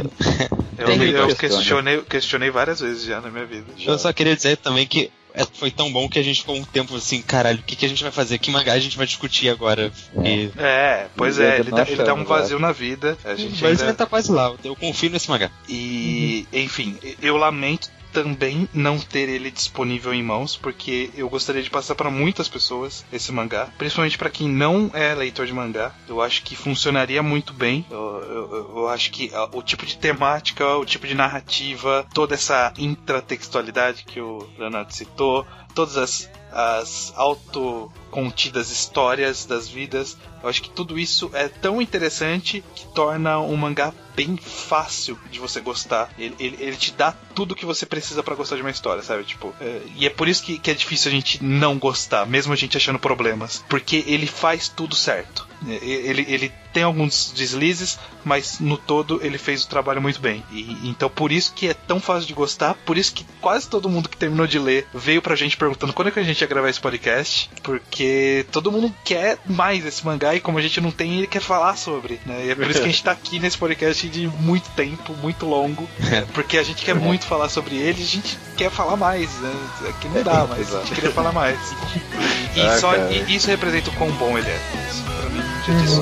Eu, 0.77 0.87
eu 1.29 1.35
questionei, 1.35 2.01
questionei 2.01 2.49
várias 2.49 2.79
vezes 2.81 3.03
já 3.03 3.21
na 3.21 3.29
minha 3.29 3.45
vida. 3.45 3.65
eu 3.85 3.97
só 3.97 4.11
queria 4.13 4.35
dizer 4.35 4.57
também 4.57 4.85
que 4.85 5.09
foi 5.53 5.71
tão 5.71 5.91
bom 5.91 6.09
que 6.09 6.19
a 6.19 6.23
gente 6.23 6.41
ficou 6.41 6.55
um 6.55 6.63
tempo 6.63 6.95
assim, 6.95 7.21
caralho, 7.21 7.59
o 7.59 7.63
que, 7.63 7.75
que 7.75 7.85
a 7.85 7.89
gente 7.89 8.03
vai 8.03 8.11
fazer? 8.11 8.37
Que 8.37 8.51
mangá 8.51 8.73
a 8.73 8.79
gente 8.79 8.97
vai 8.97 9.05
discutir 9.05 9.49
agora? 9.49 9.91
E, 10.23 10.51
É, 10.57 11.07
pois 11.15 11.39
é, 11.39 11.59
ele 11.59 11.71
dá, 11.71 11.83
ele 11.87 12.03
dá 12.03 12.13
um 12.13 12.23
vazio 12.23 12.59
na 12.59 12.71
vida. 12.71 13.17
A 13.23 13.35
gente 13.35 13.61
mas 13.61 13.79
ainda... 13.79 13.91
ele 13.91 13.93
tá 13.93 14.05
quase 14.05 14.31
lá, 14.31 14.53
eu 14.63 14.75
confio 14.75 15.09
nesse 15.09 15.29
mangá. 15.29 15.51
E, 15.67 16.47
enfim, 16.51 16.97
eu 17.21 17.37
lamento 17.37 17.89
também 18.13 18.67
não 18.73 18.97
ter 18.99 19.29
ele 19.29 19.51
disponível 19.51 20.13
em 20.13 20.23
mãos, 20.23 20.55
porque 20.55 21.09
eu 21.15 21.29
gostaria 21.29 21.61
de 21.63 21.69
passar 21.69 21.95
para 21.95 22.09
muitas 22.11 22.47
pessoas 22.47 23.05
esse 23.11 23.31
mangá, 23.31 23.67
principalmente 23.77 24.17
para 24.17 24.29
quem 24.29 24.47
não 24.49 24.89
é 24.93 25.13
leitor 25.13 25.45
de 25.45 25.53
mangá. 25.53 25.93
Eu 26.07 26.21
acho 26.21 26.43
que 26.43 26.55
funcionaria 26.55 27.21
muito 27.23 27.53
bem. 27.53 27.85
Eu, 27.89 27.97
eu- 27.97 28.71
eu 28.77 28.87
acho 28.89 29.11
que 29.11 29.31
ah, 29.33 29.49
o 29.53 29.61
tipo 29.61 29.85
de 29.85 29.97
temática, 29.97 30.65
o 30.77 30.85
tipo 30.85 31.05
de 31.07 31.13
narrativa, 31.15 32.05
toda 32.13 32.33
essa 32.35 32.73
intratextualidade 32.77 34.03
que 34.05 34.19
o 34.19 34.47
Leonardo 34.57 34.93
citou, 34.93 35.45
todas 35.79 35.95
as, 35.95 36.29
as 36.51 37.13
autocontidas 37.15 38.69
histórias 38.69 39.45
das 39.45 39.69
vidas, 39.69 40.17
eu 40.43 40.49
acho 40.49 40.61
que 40.61 40.69
tudo 40.69 40.99
isso 40.99 41.31
é 41.33 41.47
tão 41.47 41.81
interessante 41.81 42.61
que 42.75 42.85
torna 42.87 43.39
um 43.39 43.55
mangá 43.55 43.93
bem 44.13 44.35
fácil 44.35 45.17
de 45.31 45.39
você 45.39 45.61
gostar. 45.61 46.13
Ele, 46.19 46.35
ele, 46.37 46.57
ele 46.59 46.75
te 46.75 46.91
dá 46.91 47.13
tudo 47.33 47.55
que 47.55 47.65
você 47.65 47.85
precisa 47.85 48.21
pra 48.21 48.35
gostar 48.35 48.57
de 48.57 48.61
uma 48.61 48.71
história, 48.71 49.01
sabe? 49.01 49.23
Tipo, 49.23 49.55
é, 49.61 49.81
e 49.95 50.05
é 50.05 50.09
por 50.09 50.27
isso 50.27 50.43
que, 50.43 50.57
que 50.57 50.69
é 50.69 50.73
difícil 50.73 51.09
a 51.09 51.15
gente 51.15 51.41
não 51.41 51.79
gostar, 51.79 52.25
mesmo 52.25 52.51
a 52.51 52.57
gente 52.57 52.75
achando 52.75 52.99
problemas. 52.99 53.63
Porque 53.69 54.03
ele 54.05 54.27
faz 54.27 54.67
tudo 54.67 54.95
certo. 54.95 55.47
Ele, 55.67 56.25
ele 56.29 56.51
tem 56.71 56.83
alguns 56.83 57.31
deslizes, 57.35 57.99
mas 58.23 58.59
no 58.59 58.77
todo 58.77 59.19
ele 59.23 59.37
fez 59.37 59.63
o 59.63 59.67
trabalho 59.67 60.01
muito 60.01 60.19
bem. 60.19 60.43
E, 60.51 60.77
então 60.87 61.09
por 61.09 61.31
isso 61.31 61.53
que 61.53 61.67
é 61.67 61.73
tão 61.73 61.99
fácil 61.99 62.27
de 62.27 62.33
gostar, 62.33 62.75
por 62.85 62.97
isso 62.97 63.13
que 63.13 63.25
quase 63.41 63.67
todo 63.67 63.89
mundo 63.89 64.07
que 64.07 64.17
terminou 64.17 64.47
de 64.47 64.59
ler 64.59 64.87
veio 64.93 65.21
pra 65.21 65.35
gente 65.35 65.57
perguntando 65.57 65.93
quando 65.93 66.09
é 66.09 66.11
que 66.11 66.19
a 66.19 66.23
gente 66.23 66.39
ia 66.41 66.47
gravar 66.47 66.69
esse 66.69 66.79
podcast, 66.79 67.49
porque 67.63 68.45
todo 68.51 68.71
mundo 68.71 68.93
quer 69.03 69.37
mais 69.45 69.85
esse 69.85 70.05
mangá 70.05 70.35
e 70.35 70.39
como 70.39 70.57
a 70.57 70.61
gente 70.61 70.79
não 70.79 70.91
tem, 70.91 71.17
ele 71.17 71.27
quer 71.27 71.41
falar 71.41 71.75
sobre, 71.75 72.19
né? 72.25 72.45
E 72.45 72.49
é 72.51 72.55
por 72.55 72.69
isso 72.69 72.79
que 72.79 72.85
a 72.85 72.91
gente 72.91 73.03
tá 73.03 73.11
aqui 73.11 73.39
nesse 73.39 73.57
podcast 73.57 74.07
de 74.07 74.27
muito 74.27 74.69
tempo, 74.71 75.13
muito 75.21 75.45
longo, 75.45 75.89
porque 76.33 76.57
a 76.57 76.63
gente 76.63 76.83
quer 76.85 76.95
muito 76.95 77.25
falar 77.25 77.49
sobre 77.49 77.75
ele, 77.75 78.01
a 78.01 78.05
gente 78.05 78.37
quer 78.55 78.69
falar 78.71 78.95
mais, 78.95 79.29
né? 79.39 79.53
Aqui 79.89 80.07
não 80.09 80.23
dá, 80.23 80.45
mas 80.47 80.73
a 80.73 80.79
gente 80.79 80.95
queria 80.95 81.11
falar 81.11 81.31
mais. 81.31 81.57
E, 82.55 82.61
Ah, 82.61 82.77
só 82.79 82.95
e 83.11 83.35
isso 83.35 83.47
representa 83.47 83.91
o 83.91 83.93
quão 83.93 84.09
bom 84.13 84.35
ele 84.35 84.49
é. 84.49 84.59
Isso 84.89 85.03
pra 85.03 85.29
mim 85.29 85.48
já 85.65 85.73
disse. 85.73 86.01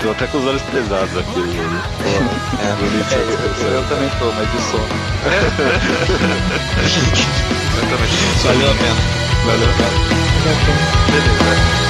Tô 0.00 0.10
até 0.10 0.26
com 0.26 0.38
os 0.38 0.44
olhos 0.46 0.62
pesados 0.62 1.16
aqui, 1.16 1.38
mano. 1.40 1.82
É, 2.04 2.18
Bonito. 2.76 3.14
eu, 3.62 3.70
eu 3.70 3.84
também 3.88 4.10
tô, 4.18 4.26
mas 4.32 4.50
de 4.50 4.60
sono. 4.70 4.84
Valeu 8.44 8.70
a 8.70 8.74
pena. 8.74 8.96
Valeu, 9.46 9.68
cara. 9.78 9.96
Beleza. 11.10 11.83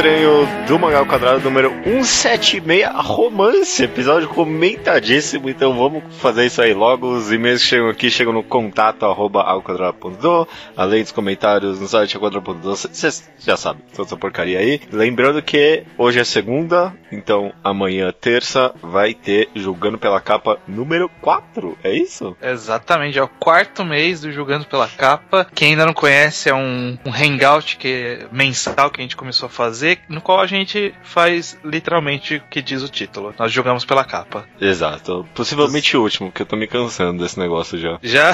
Estranho 0.00 0.39
do 0.66 0.78
Mangá 0.78 0.98
ao 0.98 1.06
Quadrado 1.06 1.40
número 1.40 1.70
176, 1.84 2.88
romance, 2.94 3.82
episódio 3.82 4.28
comentadíssimo, 4.28 5.50
então 5.50 5.76
vamos 5.76 6.02
fazer 6.16 6.46
isso 6.46 6.62
aí 6.62 6.72
logo. 6.72 7.08
Os 7.08 7.30
e-mails 7.30 7.62
que 7.62 7.68
chegam 7.68 7.88
aqui 7.88 8.10
chegam 8.10 8.32
no 8.32 8.42
contato 8.42 9.04
arroba 9.04 9.42
alquadrado.do, 9.42 10.48
além 10.76 11.02
dos 11.02 11.12
comentários 11.12 11.80
no 11.80 11.86
site 11.86 12.16
alquadrado.do, 12.16 12.70
vocês 12.70 13.30
já 13.38 13.56
sabem, 13.56 13.82
toda 13.94 14.08
essa 14.08 14.16
porcaria 14.16 14.58
aí. 14.58 14.80
Lembrando 14.90 15.42
que 15.42 15.84
hoje 15.98 16.20
é 16.20 16.24
segunda, 16.24 16.94
então 17.12 17.52
amanhã, 17.62 18.12
terça, 18.12 18.72
vai 18.82 19.12
ter 19.12 19.50
Julgando 19.54 19.98
pela 19.98 20.20
Capa 20.20 20.58
número 20.66 21.10
4, 21.20 21.76
é 21.84 21.92
isso? 21.92 22.36
Exatamente, 22.40 23.18
é 23.18 23.22
o 23.22 23.28
quarto 23.28 23.84
mês 23.84 24.20
do 24.20 24.32
Julgando 24.32 24.64
pela 24.64 24.88
Capa. 24.88 25.46
Quem 25.54 25.70
ainda 25.70 25.84
não 25.84 25.92
conhece, 25.92 26.48
é 26.48 26.54
um, 26.54 26.96
um 27.04 27.12
hangout 27.12 27.76
que 27.76 27.88
é 27.88 28.26
mensal 28.32 28.90
que 28.90 29.00
a 29.00 29.02
gente 29.02 29.16
começou 29.16 29.46
a 29.46 29.50
fazer, 29.50 29.98
no 30.08 30.20
qual 30.30 30.40
a 30.40 30.46
gente 30.46 30.94
faz 31.02 31.58
literalmente 31.64 32.36
o 32.36 32.42
que 32.48 32.62
diz 32.62 32.84
o 32.84 32.88
título. 32.88 33.34
Nós 33.36 33.50
julgamos 33.50 33.84
pela 33.84 34.04
capa. 34.04 34.46
Exato, 34.60 35.26
possivelmente 35.34 35.96
o 35.96 36.02
último, 36.02 36.28
porque 36.28 36.42
eu 36.42 36.46
tô 36.46 36.54
me 36.54 36.68
cansando 36.68 37.20
desse 37.20 37.36
negócio 37.36 37.76
já. 37.76 37.98
Já 38.00 38.30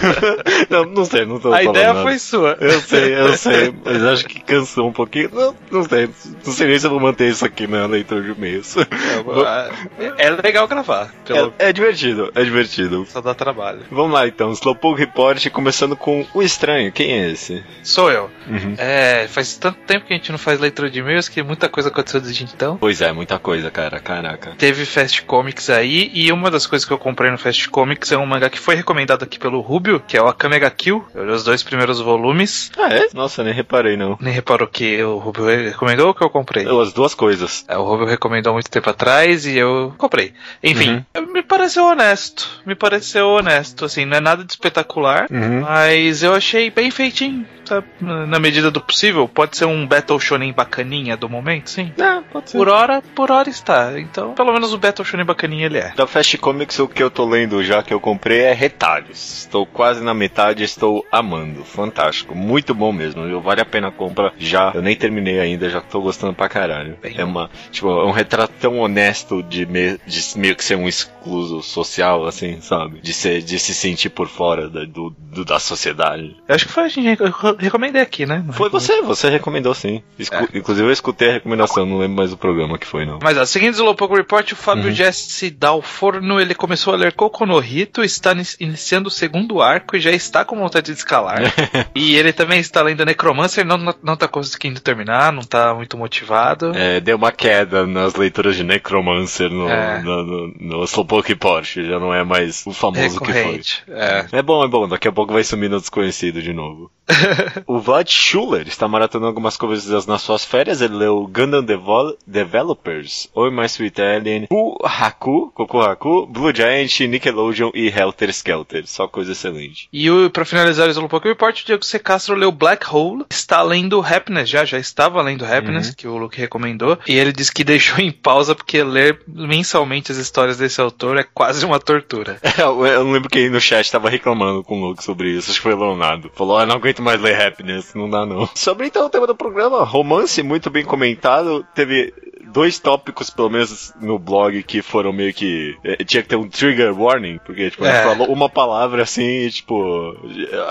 não, 0.68 0.84
não 0.84 1.04
sei, 1.06 1.24
não 1.24 1.40
tô 1.40 1.50
a 1.50 1.62
ideia 1.64 1.94
nada. 1.94 2.02
foi 2.02 2.18
sua. 2.18 2.58
Eu 2.60 2.80
sei, 2.82 3.14
eu 3.18 3.32
sei, 3.32 3.74
mas 3.82 4.04
acho 4.04 4.26
que 4.26 4.40
cansou 4.40 4.88
um 4.88 4.92
pouquinho. 4.92 5.30
Não, 5.32 5.56
não 5.70 5.84
sei, 5.84 6.10
não 6.44 6.52
sei 6.52 6.66
nem 6.66 6.78
se 6.78 6.86
eu 6.86 6.90
vou 6.90 7.00
manter 7.00 7.30
isso 7.30 7.46
aqui 7.46 7.66
na 7.66 7.86
leitura 7.86 8.20
de 8.20 8.32
e-mails. 8.32 8.76
É, 8.76 10.26
é 10.26 10.30
legal 10.30 10.68
gravar, 10.68 11.14
pelo 11.24 11.54
É, 11.58 11.70
é 11.70 11.72
divertido, 11.72 12.30
é 12.34 12.44
divertido. 12.44 13.06
só 13.08 13.22
dá 13.22 13.32
trabalho. 13.32 13.80
Vamos 13.90 14.12
lá 14.12 14.26
então, 14.28 14.52
Slowpoke 14.52 15.00
Report, 15.00 15.48
começando 15.48 15.96
com 15.96 16.26
o 16.34 16.42
estranho. 16.42 16.92
Quem 16.92 17.10
é 17.12 17.30
esse? 17.30 17.64
Sou 17.82 18.10
eu. 18.10 18.30
Uhum. 18.46 18.74
É, 18.76 19.26
faz 19.28 19.56
tanto 19.56 19.78
tempo 19.86 20.04
que 20.04 20.12
a 20.12 20.16
gente 20.16 20.30
não 20.30 20.38
faz 20.38 20.60
leitura 20.60 20.90
de 20.90 21.00
que 21.28 21.42
muita 21.42 21.68
coisa 21.68 21.88
aconteceu 21.88 22.20
desde 22.20 22.44
então. 22.44 22.76
Pois 22.76 23.00
é, 23.00 23.12
muita 23.12 23.38
coisa, 23.38 23.70
cara, 23.70 23.98
caraca. 24.00 24.52
Teve 24.58 24.84
Fast 24.86 25.22
Comics 25.22 25.70
aí, 25.70 26.10
e 26.14 26.30
uma 26.32 26.50
das 26.50 26.66
coisas 26.66 26.86
que 26.86 26.92
eu 26.92 26.98
comprei 26.98 27.30
no 27.30 27.38
Fast 27.38 27.68
Comics 27.70 28.12
é 28.12 28.18
um 28.18 28.26
mangá 28.26 28.48
que 28.50 28.58
foi 28.58 28.74
recomendado 28.74 29.22
aqui 29.22 29.38
pelo 29.38 29.60
Rubio, 29.60 30.00
que 30.06 30.16
é 30.16 30.22
o 30.22 30.28
Akame 30.28 30.58
ga 30.58 30.70
Kill. 30.70 31.04
Eu 31.14 31.24
li 31.26 31.32
os 31.32 31.44
dois 31.44 31.62
primeiros 31.62 32.00
volumes. 32.00 32.70
Ah, 32.78 32.88
é? 32.94 33.08
Nossa, 33.14 33.42
nem 33.44 33.52
reparei 33.52 33.96
não. 33.96 34.16
Nem 34.20 34.32
reparou 34.32 34.66
que 34.68 35.02
o 35.02 35.18
Rubio 35.18 35.44
recomendou 35.44 36.08
ou 36.08 36.14
que 36.14 36.22
eu 36.22 36.30
comprei? 36.30 36.66
Eu, 36.66 36.80
as 36.80 36.92
duas 36.92 37.14
coisas. 37.14 37.64
É, 37.68 37.76
o 37.76 37.84
Rubio 37.84 38.06
recomendou 38.06 38.50
há 38.50 38.54
muito 38.54 38.70
tempo 38.70 38.88
atrás 38.90 39.46
e 39.46 39.56
eu 39.56 39.94
comprei. 39.98 40.32
Enfim, 40.62 41.04
Uhum. 41.16 41.32
me 41.32 41.42
pareceu 41.42 41.84
honesto. 41.84 42.48
Me 42.66 42.74
pareceu 42.74 43.28
honesto, 43.28 43.84
assim, 43.84 44.04
não 44.04 44.16
é 44.16 44.20
nada 44.20 44.44
de 44.44 44.52
espetacular, 44.52 45.26
Uhum. 45.30 45.60
mas 45.62 46.22
eu 46.22 46.34
achei 46.34 46.70
bem 46.70 46.90
feitinho, 46.90 47.46
sabe? 47.64 47.86
Na 48.00 48.26
na 48.26 48.38
medida 48.38 48.70
do 48.70 48.80
possível. 48.80 49.28
Pode 49.28 49.56
ser 49.56 49.66
um 49.66 49.86
Battle 49.86 50.18
Shonen 50.18 50.52
bacaninha 50.52 51.11
do 51.16 51.28
momento, 51.28 51.70
sim. 51.70 51.92
É, 51.98 52.20
pode 52.32 52.50
ser. 52.50 52.58
Por 52.58 52.68
hora, 52.68 53.02
por 53.14 53.30
hora 53.30 53.48
está. 53.48 53.98
Então, 53.98 54.34
pelo 54.34 54.52
menos 54.52 54.72
o 54.72 54.78
Battle 54.78 55.04
Shonen 55.04 55.24
bacaninha 55.26 55.66
ele 55.66 55.78
é. 55.78 55.92
Da 55.94 56.06
Fast 56.06 56.36
Comics, 56.38 56.78
o 56.78 56.88
que 56.88 57.02
eu 57.02 57.10
tô 57.10 57.24
lendo 57.24 57.62
já 57.62 57.82
que 57.82 57.92
eu 57.92 58.00
comprei 58.00 58.40
é 58.40 58.52
Retalhos. 58.52 59.38
Estou 59.40 59.66
quase 59.66 60.02
na 60.02 60.14
metade, 60.14 60.62
estou 60.64 61.04
amando. 61.10 61.64
Fantástico. 61.64 62.34
Muito 62.34 62.74
bom 62.74 62.92
mesmo. 62.92 63.24
viu? 63.26 63.40
Vale 63.40 63.60
a 63.60 63.64
pena 63.64 63.88
a 63.88 63.92
compra 63.92 64.32
já. 64.38 64.72
Eu 64.74 64.82
nem 64.82 64.96
terminei 64.96 65.40
ainda, 65.40 65.68
já 65.68 65.80
tô 65.80 66.00
gostando 66.00 66.34
pra 66.34 66.48
caralho. 66.48 66.96
Bem 67.02 67.14
é 67.18 67.24
uma, 67.24 67.50
tipo, 67.70 67.88
é 67.88 68.04
um 68.04 68.10
retrato 68.10 68.52
tão 68.60 68.78
honesto 68.78 69.42
de, 69.42 69.66
me- 69.66 69.98
de 70.06 70.38
meio 70.38 70.56
que 70.56 70.64
ser 70.64 70.76
um 70.76 70.88
excluso 70.88 71.62
social, 71.62 72.26
assim, 72.26 72.60
sabe? 72.60 73.00
De, 73.00 73.12
ser, 73.12 73.42
de 73.42 73.58
se 73.58 73.74
sentir 73.74 74.10
por 74.10 74.28
fora 74.28 74.68
da, 74.68 74.84
do, 74.84 75.10
do- 75.18 75.44
da 75.44 75.58
sociedade. 75.58 76.36
Eu 76.48 76.54
acho 76.54 76.66
que 76.66 76.72
foi 76.72 76.84
a 76.84 76.88
gente 76.88 77.20
eu 77.20 77.56
recomendei 77.58 78.00
aqui, 78.02 78.26
né? 78.26 78.42
Não 78.46 78.52
Foi 78.52 78.66
recomendei. 78.68 78.96
você, 78.96 79.02
você 79.02 79.28
recomendou 79.30 79.74
sim. 79.74 80.02
Escu- 80.18 80.36
É. 80.36 80.58
Inclusive 80.58 80.86
eu 80.88 80.92
escutei 81.02 81.30
a 81.30 81.32
recomendação, 81.34 81.84
não 81.84 81.98
lembro 81.98 82.16
mais 82.16 82.32
o 82.32 82.36
programa 82.36 82.78
que 82.78 82.86
foi, 82.86 83.04
não. 83.04 83.18
Mas 83.22 83.36
ó, 83.36 83.44
seguindo 83.44 83.72
o 83.74 83.76
Slowpoke 83.76 84.14
Report, 84.14 84.52
o 84.52 84.56
Fábio 84.56 84.86
Uhum. 84.86 84.92
Jesse 84.92 85.50
Dalforno, 85.50 86.40
ele 86.40 86.54
começou 86.54 86.94
a 86.94 86.96
ler 86.96 87.12
Koku 87.12 87.44
no 87.44 87.62
Hito, 87.62 88.02
está 88.04 88.34
ni- 88.34 88.42
iniciando 88.60 89.08
o 89.08 89.10
segundo 89.10 89.60
arco 89.60 89.96
e 89.96 90.00
já 90.00 90.10
está 90.12 90.44
com 90.44 90.56
vontade 90.58 90.86
de 90.92 90.98
escalar. 90.98 91.40
e 91.94 92.14
ele 92.16 92.32
também 92.32 92.60
está 92.60 92.82
lendo 92.82 93.04
Necromancer, 93.04 93.64
não, 93.64 93.76
não, 94.02 94.16
tá 94.16 94.28
conseguindo 94.28 94.80
terminar, 94.80 95.32
não 95.32 95.42
tá 95.42 95.74
muito 95.74 95.96
motivado. 95.98 96.72
É, 96.74 97.00
deu 97.00 97.16
uma 97.16 97.32
queda 97.32 97.86
nas 97.86 98.14
leituras 98.14 98.56
de 98.56 98.62
Necromancer 98.62 99.50
no, 99.50 99.68
É. 99.68 100.00
no, 100.02 100.22
no, 100.24 100.54
no 100.78 100.84
Slowpoke 100.84 101.34
Porsche, 101.34 101.84
já 101.84 101.98
não 101.98 102.14
é 102.14 102.22
mais 102.24 102.64
o 102.66 102.72
famoso 102.72 103.20
que 103.20 103.32
foi. 103.32 103.34
Recorrente. 103.34 103.82
É. 103.88 104.26
É 104.32 104.42
bom, 104.42 104.64
é 104.64 104.68
bom, 104.68 104.88
daqui 104.88 105.08
a 105.08 105.12
pouco 105.12 105.32
vai 105.32 105.42
sumir 105.44 105.68
no 105.68 105.80
desconhecido 105.80 106.40
de 106.42 106.52
novo. 106.52 106.90
o 107.66 107.78
Vlad 107.80 108.08
Schuller 108.08 108.66
está 108.68 108.86
maratonando 108.86 109.26
algumas 109.28 109.56
coisas 109.56 110.06
nas 110.06 110.22
suas 110.22 110.44
férias, 110.44 110.80
ele 110.80 110.91
leu 110.92 111.26
Gundam 111.32 111.62
Devol- 111.64 112.16
Developers, 112.26 113.28
Oi 113.34 113.50
My 113.50 113.66
Sweet 113.66 114.00
Alien, 114.00 114.46
Fu 114.48 114.76
Haku, 114.84 115.50
Koku 115.54 115.80
Haku, 115.80 116.26
Blue 116.26 116.54
Giant, 116.54 117.00
Nickelodeon 117.00 117.70
e 117.74 117.88
Helter 117.88 118.30
Skelter, 118.30 118.86
só 118.86 119.08
coisa 119.08 119.32
excelente. 119.32 119.88
E 119.92 120.10
o, 120.10 120.30
pra 120.30 120.44
finalizar 120.44 120.86
o 120.88 120.90
Slowpoke 120.90 121.28
Report, 121.28 121.60
o 121.60 121.66
Diego 121.66 121.84
C. 121.84 121.98
Castro 121.98 122.34
leu 122.36 122.52
Black 122.52 122.86
Hole, 122.94 123.24
está 123.30 123.62
lendo 123.62 124.00
Happiness, 124.00 124.48
já, 124.48 124.64
já 124.64 124.78
estava 124.78 125.20
lendo 125.22 125.44
Happiness, 125.44 125.88
Uhum. 125.88 125.94
que 125.96 126.06
o 126.08 126.16
Luke 126.16 126.38
recomendou, 126.38 126.98
e 127.08 127.16
ele 127.16 127.32
disse 127.32 127.52
que 127.52 127.64
deixou 127.64 127.98
em 127.98 128.12
pausa 128.12 128.54
porque 128.54 128.82
ler 128.82 129.20
mensalmente 129.26 130.12
as 130.12 130.18
histórias 130.18 130.58
desse 130.58 130.80
autor 130.80 131.16
é 131.18 131.22
quase 131.24 131.64
uma 131.64 131.78
tortura. 131.80 132.38
Eu, 132.62 132.86
eu 132.86 133.02
não 133.04 133.12
lembro 133.12 133.28
quem 133.30 133.48
no 133.48 133.60
chat 133.60 133.90
tava 133.90 134.08
reclamando 134.10 134.62
com 134.62 134.80
o 134.80 134.88
Luke 134.88 135.02
sobre 135.02 135.30
isso, 135.30 135.50
acho 135.50 135.58
que 135.58 135.62
foi 135.62 135.74
Leonardo. 135.74 136.30
Falou, 136.34 136.58
ah, 136.58 136.66
não 136.66 136.76
aguento 136.76 137.02
mais 137.02 137.20
ler 137.20 137.40
Happiness, 137.40 137.94
não 137.94 138.08
dá 138.08 138.24
não. 138.26 138.48
Sobre 138.54 138.86
então 138.86 139.06
o 139.06 139.10
tema 139.10 139.26
do 139.26 139.34
programa, 139.34 139.82
romance 139.84 140.42
muito 140.42 140.70
bem 140.70 140.81
comentado, 140.84 141.64
teve 141.74 142.14
dois 142.52 142.78
tópicos, 142.78 143.30
pelo 143.30 143.50
menos 143.50 143.92
no 144.00 144.18
blog, 144.18 144.62
que 144.62 144.82
foram 144.82 145.12
meio 145.12 145.32
que. 145.32 145.76
eh, 145.84 146.04
Tinha 146.04 146.22
que 146.22 146.28
ter 146.28 146.36
um 146.36 146.48
trigger 146.48 146.98
warning, 146.98 147.38
porque, 147.44 147.70
tipo, 147.70 147.84
É. 147.84 148.02
falou 148.02 148.28
uma 148.32 148.48
palavra 148.48 149.02
assim 149.02 149.22
e, 149.46 149.50
tipo, 149.50 150.16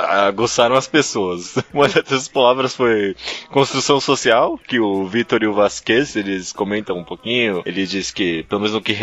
aguçaram 0.09 0.75
as 0.75 0.87
pessoas. 0.87 1.55
Uma 1.73 1.87
dessas 1.87 2.27
palavras 2.27 2.75
foi 2.75 3.15
construção 3.49 3.99
social, 3.99 4.57
que 4.67 4.79
o 4.79 5.05
Vitor 5.07 5.41
e 5.43 5.47
o 5.47 5.53
Vasquez, 5.53 6.15
eles 6.15 6.51
comentam 6.51 6.97
um 6.97 7.03
pouquinho. 7.03 7.61
Ele 7.65 7.85
diz 7.85 8.11
que, 8.11 8.43
pelo 8.43 8.61
menos 8.61 8.73
no 8.73 8.81
que 8.81 8.95